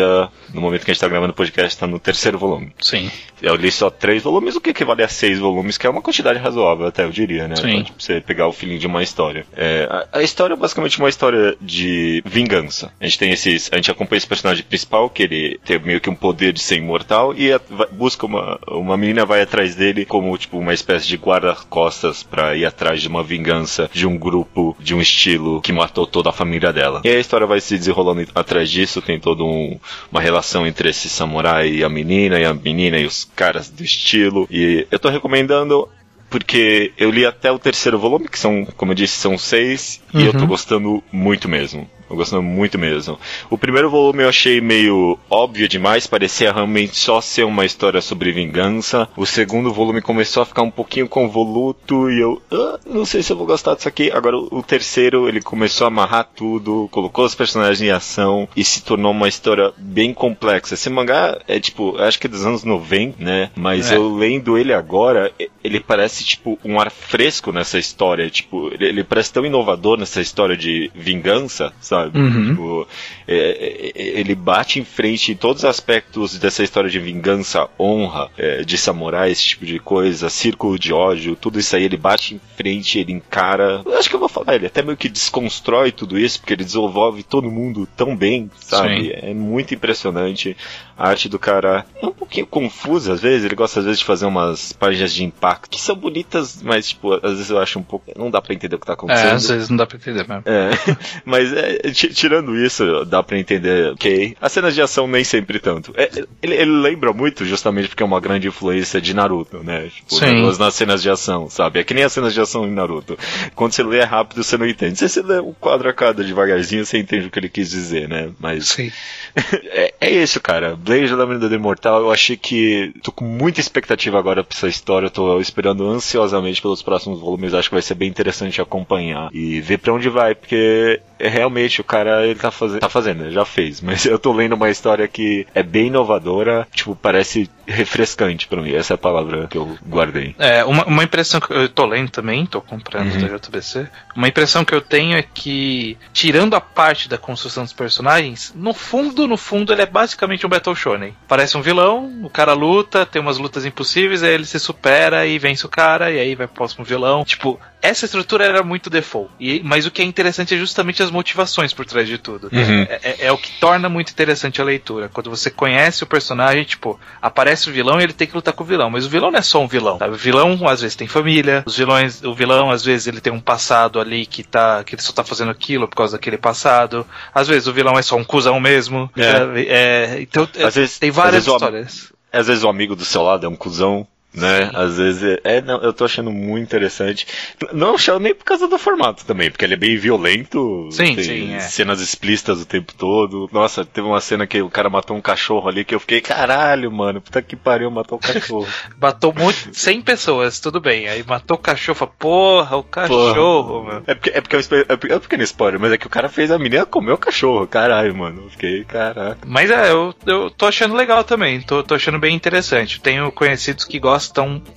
no 0.53 0.61
momento 0.61 0.83
que 0.85 0.91
a 0.91 0.93
gente 0.93 1.01
tá 1.01 1.07
gravando 1.07 1.31
o 1.31 1.35
podcast, 1.35 1.77
tá 1.77 1.87
no 1.87 1.99
terceiro 1.99 2.37
volume. 2.37 2.71
Sim. 2.81 3.09
Eu 3.41 3.55
li 3.55 3.71
só 3.71 3.89
três 3.89 4.23
volumes, 4.23 4.55
o 4.55 4.61
que 4.61 4.71
equivale 4.71 5.03
a 5.03 5.07
seis 5.07 5.37
volumes, 5.39 5.77
que 5.77 5.85
é 5.85 5.89
uma 5.89 6.01
quantidade 6.01 6.39
razoável, 6.39 6.87
até 6.87 7.03
eu 7.03 7.11
diria, 7.11 7.47
né? 7.47 7.55
Sim. 7.55 7.61
Pra, 7.61 7.83
tipo, 7.83 8.01
você 8.01 8.19
pegar 8.21 8.47
o 8.47 8.51
feeling 8.51 8.77
de 8.79 8.87
uma 8.87 9.03
história. 9.03 9.45
É, 9.55 9.87
a, 10.11 10.19
a 10.19 10.23
história 10.23 10.53
é 10.53 10.57
basicamente 10.57 10.97
uma 10.97 11.09
história 11.09 11.55
de 11.61 12.21
vingança. 12.25 12.91
A 12.99 13.05
gente 13.05 13.19
tem 13.19 13.31
esses. 13.31 13.69
A 13.71 13.75
gente 13.75 13.91
acompanha 13.91 14.17
esse 14.17 14.27
personagem 14.27 14.63
principal, 14.63 15.09
que 15.09 15.21
ele 15.23 15.59
tem 15.63 15.77
meio 15.79 16.01
que 16.01 16.09
um 16.09 16.15
poder 16.15 16.51
de 16.53 16.59
ser 16.61 16.77
imortal, 16.77 17.33
e 17.35 17.51
a- 17.53 17.61
vai- 17.69 17.87
busca 17.91 18.25
uma. 18.25 18.59
Uma 18.67 18.97
menina 18.97 19.25
vai 19.25 19.41
atrás 19.41 19.75
dele 19.75 20.03
como, 20.05 20.35
tipo, 20.37 20.57
uma 20.57 20.73
espécie 20.73 21.07
de 21.07 21.17
guarda-costas 21.17 22.23
pra 22.23 22.55
ir 22.55 22.65
atrás 22.65 23.01
de 23.01 23.07
uma 23.07 23.23
vingança 23.23 23.89
de 23.93 24.05
um 24.07 24.17
grupo, 24.17 24.75
de 24.79 24.93
um 24.95 25.01
estilo 25.01 25.61
que 25.61 25.71
matou 25.71 26.05
toda 26.07 26.29
a 26.29 26.33
família 26.33 26.71
dela. 26.73 27.01
E 27.03 27.09
a 27.09 27.19
história 27.19 27.45
vai 27.47 27.59
se 27.59 27.77
desenrolando 27.77 28.25
atrás 28.33 28.69
disso, 28.69 29.01
tem 29.01 29.19
toda 29.19 29.43
um, 29.43 29.79
uma 30.11 30.21
relação 30.21 30.65
entre 30.67 30.89
esse 30.89 31.09
samurai 31.09 31.69
e 31.69 31.83
a 31.83 31.89
menina, 31.89 32.39
e 32.39 32.45
a 32.45 32.53
menina 32.53 32.97
e 32.97 33.05
os 33.05 33.29
caras 33.35 33.69
do 33.69 33.83
estilo. 33.83 34.47
E 34.51 34.87
eu 34.91 34.99
tô 34.99 35.09
recomendando 35.09 35.87
porque 36.29 36.91
eu 36.97 37.09
li 37.09 37.25
até 37.25 37.51
o 37.51 37.57
terceiro 37.59 37.97
volume, 37.97 38.27
que 38.27 38.37
são, 38.37 38.65
como 38.75 38.91
eu 38.91 38.95
disse, 38.95 39.15
são 39.15 39.37
seis, 39.37 40.01
e 40.13 40.25
eu 40.25 40.33
tô 40.33 40.39
Uhum. 40.39 40.47
gostando 40.47 41.03
muito 41.11 41.47
mesmo. 41.47 41.89
Tô 42.07 42.15
gostando 42.15 42.41
muito 42.43 42.77
mesmo. 42.79 43.19
O 43.49 43.57
primeiro 43.57 43.89
volume 43.89 44.23
eu 44.23 44.29
achei 44.29 44.61
meio 44.61 45.19
óbvio 45.29 45.67
demais, 45.67 46.07
parecia 46.07 46.51
realmente 46.53 46.95
só 46.95 47.19
ser 47.19 47.43
uma 47.45 47.65
história 47.65 48.01
sobre 48.01 48.31
vingança. 48.31 49.09
O 49.17 49.25
segundo 49.25 49.73
volume 49.73 50.01
começou 50.01 50.43
a 50.43 50.45
ficar 50.45 50.61
um 50.61 50.71
pouquinho 50.71 51.07
convoluto 51.07 52.09
e 52.09 52.19
eu 52.21 52.41
"Ah, 52.51 52.79
não 52.85 53.05
sei 53.05 53.21
se 53.21 53.31
eu 53.33 53.37
vou 53.37 53.45
gostar 53.45 53.75
disso 53.75 53.87
aqui. 53.87 54.11
Agora 54.11 54.37
o 54.37 54.63
terceiro 54.63 55.27
ele 55.27 55.41
começou 55.41 55.85
a 55.85 55.87
amarrar 55.89 56.29
tudo, 56.35 56.87
colocou 56.91 57.25
os 57.25 57.35
personagens 57.35 57.81
em 57.81 57.91
ação 57.91 58.47
e 58.55 58.63
se 58.63 58.83
tornou 58.83 59.11
uma 59.11 59.27
história 59.27 59.73
bem 59.77 60.13
complexa. 60.13 60.75
Esse 60.75 60.89
mangá 60.89 61.39
é 61.47 61.59
tipo, 61.59 61.95
eu 61.97 62.03
acho 62.05 62.19
que 62.19 62.27
é 62.27 62.29
dos 62.29 62.45
anos 62.45 62.63
90, 62.63 63.21
né? 63.23 63.49
Mas 63.55 63.91
É. 63.91 63.95
eu 63.97 64.15
lendo 64.15 64.57
ele 64.57 64.73
agora, 64.73 65.31
ele 65.63 65.79
parece 65.79 66.23
tipo 66.23 66.57
um 66.63 66.79
ar 66.79 66.89
fresco 66.89 67.51
nessa 67.51 67.77
história. 67.77 68.29
Tipo, 68.29 68.69
ele, 68.73 68.85
ele 68.85 69.03
parece 69.03 69.33
tão 69.33 69.45
inovador 69.45 69.97
nessa 69.97 70.21
história 70.21 70.55
de 70.55 70.89
vingança, 70.95 71.73
sabe? 71.81 71.96
Uhum. 72.05 72.49
Tipo, 72.49 72.87
é, 73.27 73.91
é, 73.95 74.19
ele 74.19 74.35
bate 74.35 74.79
em 74.79 74.83
frente 74.83 75.31
em 75.31 75.35
todos 75.35 75.63
os 75.63 75.69
aspectos 75.69 76.37
dessa 76.37 76.63
história 76.63 76.89
de 76.89 76.99
vingança, 76.99 77.69
honra, 77.79 78.29
é, 78.37 78.63
de 78.63 78.77
samurai, 78.77 79.31
esse 79.31 79.43
tipo 79.43 79.65
de 79.65 79.79
coisa, 79.79 80.29
círculo 80.29 80.77
de 80.77 80.93
ódio, 80.93 81.35
tudo 81.35 81.59
isso 81.59 81.75
aí 81.75 81.83
ele 81.83 81.97
bate 81.97 82.35
em 82.35 82.41
frente, 82.55 82.99
ele 82.99 83.11
encara. 83.11 83.81
Eu 83.85 83.97
acho 83.97 84.09
que 84.09 84.15
eu 84.15 84.19
vou 84.19 84.29
falar, 84.29 84.55
ele 84.55 84.67
até 84.67 84.81
meio 84.81 84.97
que 84.97 85.09
desconstrói 85.09 85.91
tudo 85.91 86.17
isso, 86.17 86.39
porque 86.39 86.53
ele 86.53 86.63
desenvolve 86.63 87.23
todo 87.23 87.51
mundo 87.51 87.87
tão 87.95 88.15
bem, 88.15 88.49
sabe? 88.59 89.05
Sim. 89.05 89.11
É 89.13 89.33
muito 89.33 89.73
impressionante. 89.73 90.55
A 90.97 91.09
arte 91.09 91.29
do 91.29 91.37
cara 91.37 91.85
é 92.01 92.05
um 92.05 92.11
pouquinho 92.11 92.45
confusa 92.47 93.13
às 93.13 93.21
vezes, 93.21 93.45
ele 93.45 93.55
gosta 93.55 93.79
às 93.79 93.85
vezes 93.85 93.99
de 93.99 94.05
fazer 94.05 94.25
umas 94.25 94.73
páginas 94.73 95.13
de 95.13 95.23
impacto 95.23 95.69
que 95.69 95.79
são 95.79 95.95
bonitas, 95.95 96.61
mas 96.63 96.89
tipo, 96.89 97.13
às 97.13 97.33
vezes 97.33 97.49
eu 97.49 97.59
acho 97.59 97.77
um 97.79 97.83
pouco. 97.83 98.11
Não 98.17 98.29
dá 98.31 98.41
pra 98.41 98.53
entender 98.53 98.75
o 98.75 98.79
que 98.79 98.85
tá 98.85 98.93
É, 98.93 98.95
acontecendo. 98.95 99.33
às 99.35 99.47
vezes 99.49 99.69
não 99.69 99.77
dá 99.77 99.85
pra 99.85 99.97
entender 99.97 100.27
mesmo. 100.27 100.43
É, 100.45 100.69
mas 101.25 101.53
é, 101.53 101.77
ti- 101.91 102.13
tirando 102.13 102.55
isso, 102.57 103.05
dá 103.05 103.21
pra 103.21 103.37
entender, 103.37 103.91
ok. 103.93 104.35
As 104.41 104.51
cenas 104.51 104.73
de 104.73 104.81
ação 104.81 105.07
nem 105.07 105.23
sempre 105.23 105.59
tanto. 105.59 105.93
É, 105.95 106.09
ele, 106.41 106.55
ele 106.55 106.71
lembra 106.71 107.13
muito, 107.13 107.45
justamente 107.45 107.87
porque 107.89 108.03
é 108.03 108.05
uma 108.05 108.19
grande 108.19 108.47
influência 108.47 108.99
de 108.99 109.13
Naruto, 109.13 109.63
né? 109.63 109.87
Tipo, 109.93 110.15
Sim. 110.15 110.41
nas, 110.45 110.57
nas 110.57 110.73
cenas 110.73 111.01
de 111.01 111.09
ação, 111.09 111.49
sabe? 111.49 111.79
É 111.79 111.83
que 111.83 111.93
nem 111.93 112.03
as 112.03 112.13
cenas 112.13 112.33
de 112.33 112.41
ação 112.41 112.65
em 112.65 112.71
Naruto. 112.71 113.17
Quando 113.55 113.71
você 113.73 113.83
lê 113.83 114.03
rápido, 114.03 114.43
você 114.43 114.57
não 114.57 114.67
entende. 114.67 114.97
Se 114.97 115.07
você 115.07 115.21
lê 115.21 115.39
um 115.39 115.53
quadro 115.53 115.89
a 115.89 115.93
cada 115.93 116.23
devagarzinho, 116.23 116.85
você 116.85 116.97
entende 116.97 117.27
o 117.27 117.29
que 117.31 117.39
ele 117.39 117.49
quis 117.49 117.69
dizer, 117.69 118.07
né? 118.09 118.29
Mas 118.39 118.69
Sim. 118.69 118.91
é, 119.65 119.93
é 120.01 120.09
isso, 120.11 120.39
cara. 120.41 120.75
Blade 120.87 121.13
Lâmina 121.13 121.49
do 121.49 121.53
Imortal, 121.53 121.99
eu 121.99 122.11
achei 122.11 122.37
que. 122.37 122.93
tô 123.03 123.11
com 123.11 123.25
muita 123.25 123.59
expectativa 123.59 124.17
agora 124.17 124.43
pra 124.43 124.55
essa 124.55 124.67
história. 124.67 125.09
Tô 125.09 125.39
esperando 125.39 125.87
ansiosamente 125.87 126.61
pelos 126.61 126.81
próximos 126.81 127.19
volumes. 127.19 127.53
Acho 127.53 127.69
que 127.69 127.75
vai 127.75 127.81
ser 127.81 127.95
bem 127.95 128.09
interessante 128.09 128.61
acompanhar 128.61 129.29
e 129.33 129.59
ver 129.59 129.79
pra 129.79 129.93
onde 129.93 130.09
vai, 130.09 130.33
porque 130.33 131.01
é 131.19 131.27
realmente 131.27 131.81
o 131.81 131.83
cara 131.83 132.25
ele 132.25 132.39
tá, 132.39 132.49
fazendo 132.51 132.79
tá 132.79 132.89
fazendo, 132.89 133.29
já 133.31 133.43
fez. 133.43 133.81
Mas 133.83 134.05
eu 134.05 134.17
tô 134.17 134.31
lendo 134.31 134.55
uma 134.55 134.69
história 134.69 135.07
que 135.07 135.45
é 135.53 135.61
bem 135.61 135.87
inovadora, 135.87 136.65
tipo, 136.73 136.95
parece 136.95 137.49
refrescante 137.67 138.47
pra 138.47 138.61
mim. 138.61 138.73
Essa 138.73 138.93
é 138.93 138.95
a 138.95 138.97
palavra 138.97 139.47
que 139.47 139.57
eu 139.57 139.77
guardei. 139.87 140.35
É, 140.39 140.63
uma, 140.63 140.85
uma 140.85 141.03
impressão 141.03 141.39
que 141.39 141.51
eu 141.51 141.69
tô 141.69 141.85
lendo 141.85 142.09
também, 142.09 142.45
tô 142.45 142.61
comprando 142.61 143.13
Uhum. 143.13 143.27
da 143.27 143.37
JBC. 143.37 143.87
Uma 144.15 144.27
impressão 144.27 144.63
que 144.65 144.73
eu 144.73 144.81
tenho 144.81 145.17
é 145.17 145.21
que, 145.23 145.97
tirando 146.13 146.55
a 146.55 146.61
parte 146.61 147.07
da 147.07 147.17
construção 147.17 147.63
dos 147.63 147.73
personagens, 147.73 148.51
no 148.55 148.73
fundo, 148.73 149.27
no 149.27 149.37
fundo, 149.37 149.71
ele 149.73 149.81
é 149.81 149.85
basicamente 149.85 150.45
um 150.45 150.49
Battle 150.49 150.75
Shonen. 150.75 151.13
Parece 151.27 151.57
um 151.57 151.61
vilão, 151.61 152.11
o 152.23 152.29
cara 152.29 152.53
luta, 152.53 153.05
tem 153.05 153.21
umas 153.21 153.37
lutas 153.37 153.65
impossíveis, 153.65 154.23
aí 154.23 154.33
ele 154.33 154.45
se 154.45 154.59
supera 154.59 155.25
e 155.25 155.37
vence 155.37 155.65
o 155.65 155.69
cara, 155.69 156.11
e 156.11 156.19
aí 156.19 156.35
vai 156.35 156.47
pro 156.47 156.55
próximo 156.55 156.83
vilão. 156.83 157.23
Tipo, 157.23 157.59
essa 157.81 158.05
estrutura 158.05 158.45
era 158.45 158.63
muito 158.63 158.89
default. 158.89 159.29
E, 159.39 159.61
mas 159.63 159.85
o 159.85 159.91
que 159.91 160.01
é 160.01 160.05
interessante 160.05 160.55
é 160.55 160.57
justamente 160.57 161.03
as 161.03 161.11
motivações 161.11 161.73
por 161.73 161.85
trás 161.85 162.07
de 162.07 162.17
tudo. 162.17 162.49
Uhum. 162.51 162.81
É, 162.89 162.99
é- 163.03 163.25
é 163.27 163.31
o 163.31 163.37
que 163.37 163.51
torna 163.59 163.87
muito 163.89 164.11
interessante 164.11 164.61
a 164.61 164.65
leitura. 164.65 165.09
Quando 165.13 165.29
você 165.29 165.49
conhece 165.51 166.03
o 166.03 166.07
personagem, 166.07 166.63
tipo, 166.63 166.99
aparece 167.21 167.56
aparece 167.57 167.69
o 167.69 167.73
vilão 167.73 167.99
e 167.99 168.03
ele 168.03 168.13
tem 168.13 168.27
que 168.27 168.35
lutar 168.35 168.53
com 168.53 168.63
o 168.63 168.67
vilão. 168.67 168.89
Mas 168.89 169.05
o 169.05 169.09
vilão 169.09 169.31
não 169.31 169.39
é 169.39 169.41
só 169.41 169.61
um 169.61 169.67
vilão. 169.67 169.97
Sabe? 169.97 170.13
O 170.13 170.17
vilão 170.17 170.67
às 170.67 170.81
vezes 170.81 170.95
tem 170.95 171.07
família, 171.07 171.63
os 171.65 171.75
vilões, 171.77 172.23
o 172.23 172.33
vilão 172.33 172.69
às 172.69 172.83
vezes 172.83 173.07
ele 173.07 173.19
tem 173.21 173.33
um 173.33 173.39
passado 173.39 173.99
ali 173.99 174.25
que 174.25 174.43
tá 174.43 174.83
que 174.83 174.95
ele 174.95 175.01
só 175.01 175.11
tá 175.11 175.23
fazendo 175.23 175.51
aquilo 175.51 175.87
por 175.87 175.95
causa 175.95 176.13
daquele 176.17 176.37
passado. 176.37 177.05
Às 177.33 177.47
vezes 177.47 177.67
o 177.67 177.73
vilão 177.73 177.97
é 177.97 178.01
só 178.01 178.15
um 178.15 178.23
cuzão 178.23 178.59
mesmo. 178.59 179.09
É. 179.17 179.31
sabe? 179.31 179.67
É, 179.67 180.21
então 180.21 180.47
Às 180.63 180.75
vezes- 180.75 180.99
tem 180.99 181.09
às 181.09 181.15
várias 181.15 181.33
vezes 181.45 181.47
o 181.47 181.51
am- 181.51 181.55
histórias. 181.57 182.13
Às 182.31 182.47
vezes 182.47 182.63
o 182.63 182.69
amigo 182.69 182.95
do 182.95 183.05
seu 183.05 183.23
lado 183.23 183.45
é 183.45 183.49
um 183.49 183.55
cuzão, 183.55 184.05
né? 184.33 184.69
Às 184.73 184.97
vezes 184.97 185.23
é, 185.43 185.57
é, 185.57 185.61
não, 185.61 185.81
eu 185.81 185.91
tô 185.93 186.05
achando 186.05 186.31
muito 186.31 186.63
interessante. 186.63 187.25
Não 187.73 187.95
nem 188.19 188.33
por 188.33 188.43
causa 188.45 188.67
do 188.67 188.77
formato 188.77 189.25
também, 189.25 189.49
porque 189.49 189.65
ele 189.65 189.73
é 189.73 189.77
bem 189.77 189.97
violento, 189.97 190.89
Sim, 190.91 191.15
tem 191.15 191.23
sim, 191.23 191.53
é. 191.53 191.59
cenas 191.59 191.99
explícitas 192.01 192.61
o 192.61 192.65
tempo 192.65 192.93
todo. 192.93 193.49
Nossa, 193.51 193.83
teve 193.83 194.07
uma 194.07 194.21
cena 194.21 194.45
que 194.45 194.61
o 194.61 194.69
cara 194.69 194.89
matou 194.89 195.15
um 195.17 195.21
cachorro 195.21 195.67
ali 195.67 195.83
que 195.83 195.95
eu 195.95 195.99
fiquei, 195.99 196.21
caralho, 196.21 196.91
mano, 196.91 197.19
puta 197.21 197.41
que 197.41 197.55
pariu, 197.55 197.89
matou 197.89 198.17
um 198.17 198.21
cachorro. 198.21 198.67
Matou 198.99 199.33
muito, 199.33 199.69
100 199.73 200.01
pessoas, 200.01 200.59
tudo 200.59 200.79
bem. 200.79 201.07
Aí 201.07 201.23
matou 201.23 201.55
o 201.57 201.59
cachorro, 201.59 202.07
porra, 202.19 202.77
o 202.77 202.83
cachorro, 202.83 203.83
meu. 203.83 204.03
é 204.07 204.13
porque 204.15 204.29
é 204.29 204.41
porque 204.41 204.55
é 204.55 204.59
é 204.59 204.97
porque- 204.97 205.13
é 205.13 205.15
um 205.15 205.19
pequeno 205.19 205.43
spoiler, 205.43 205.79
mas 205.79 205.91
é 205.91 205.97
que 205.97 206.07
o 206.07 206.09
cara 206.09 206.29
fez 206.29 206.51
a 206.51 206.57
menina 206.59 206.85
comer 206.85 207.11
o 207.13 207.17
cachorro, 207.17 207.67
caralho, 207.67 208.15
mano. 208.15 208.43
Eu 208.45 208.49
fiquei, 208.49 208.83
caraca. 208.83 209.37
Mas 209.45 209.69
é, 209.71 209.91
eu, 209.91 210.13
eu 210.25 210.49
tô 210.51 210.65
achando 210.65 210.95
legal 210.95 211.23
também, 211.23 211.61
tô, 211.61 211.83
tô 211.83 211.95
achando 211.95 212.19
bem 212.19 212.35
interessante. 212.35 212.99
Tenho 213.01 213.31
conhecidos 213.31 213.85
que 213.85 213.99
gostam 213.99 214.26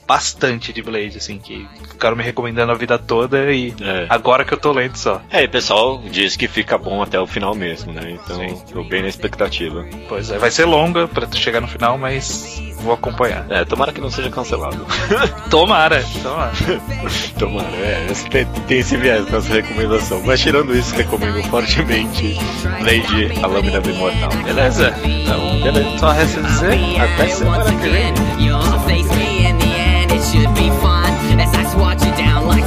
bastante 0.06 0.72
de 0.72 0.82
Blade, 0.82 1.16
assim, 1.18 1.38
que 1.38 1.66
ficaram 1.90 2.16
me 2.16 2.22
recomendando 2.22 2.72
a 2.72 2.74
vida 2.74 2.98
toda 2.98 3.52
e 3.52 3.74
É. 3.80 4.06
agora 4.08 4.44
que 4.44 4.52
eu 4.54 4.58
tô 4.58 4.72
lendo 4.72 4.96
só. 4.96 5.20
É, 5.30 5.42
e 5.42 5.46
o 5.46 5.50
pessoal 5.50 6.00
diz 6.10 6.36
que 6.36 6.48
fica 6.48 6.76
bom 6.78 7.02
até 7.02 7.18
o 7.20 7.26
final 7.26 7.54
mesmo, 7.54 7.92
né? 7.92 8.10
Então, 8.22 8.36
Sim. 8.36 8.62
tô 8.72 8.82
bem 8.84 9.02
na 9.02 9.08
expectativa. 9.08 9.84
Pois 10.08 10.30
é, 10.30 10.38
vai 10.38 10.50
ser 10.50 10.64
longa 10.64 11.06
pra 11.08 11.26
tu 11.26 11.36
chegar 11.36 11.60
no 11.60 11.68
final, 11.68 11.96
mas 11.98 12.60
vou 12.80 12.92
acompanhar. 12.94 13.46
É, 13.50 13.64
tomara 13.64 13.92
que 13.92 14.00
não 14.00 14.10
seja 14.10 14.30
cancelado. 14.30 14.84
Tomara, 15.50 16.04
tomara. 16.22 16.52
Tomara, 17.38 17.68
é, 17.76 18.06
tem, 18.30 18.46
tem 18.66 18.78
esse 18.78 18.96
viés 18.96 19.26
nessa 19.30 19.52
recomendação. 19.52 20.22
Mas 20.24 20.40
tirando 20.40 20.74
isso, 20.76 20.94
recomendo 20.94 21.42
fortemente 21.44 22.36
Blade, 22.80 23.32
a 23.42 23.46
Lâmina 23.46 23.80
do 23.80 23.90
Imortal. 23.90 24.30
Beleza, 24.44 24.94
então 25.04 25.60
Beleza. 25.62 25.98
só 25.98 26.10
resta 26.10 26.42
dizer 26.42 26.78
até 27.00 27.28
semana 27.28 27.64
que 27.64 27.88
vem. 27.88 29.39
Should 30.22 30.54
be 30.54 30.68
fun. 30.80 31.10
As 31.40 31.54
I 31.54 31.64
swat 31.72 32.00
you 32.04 32.12
down 32.16 32.46
like 32.46 32.64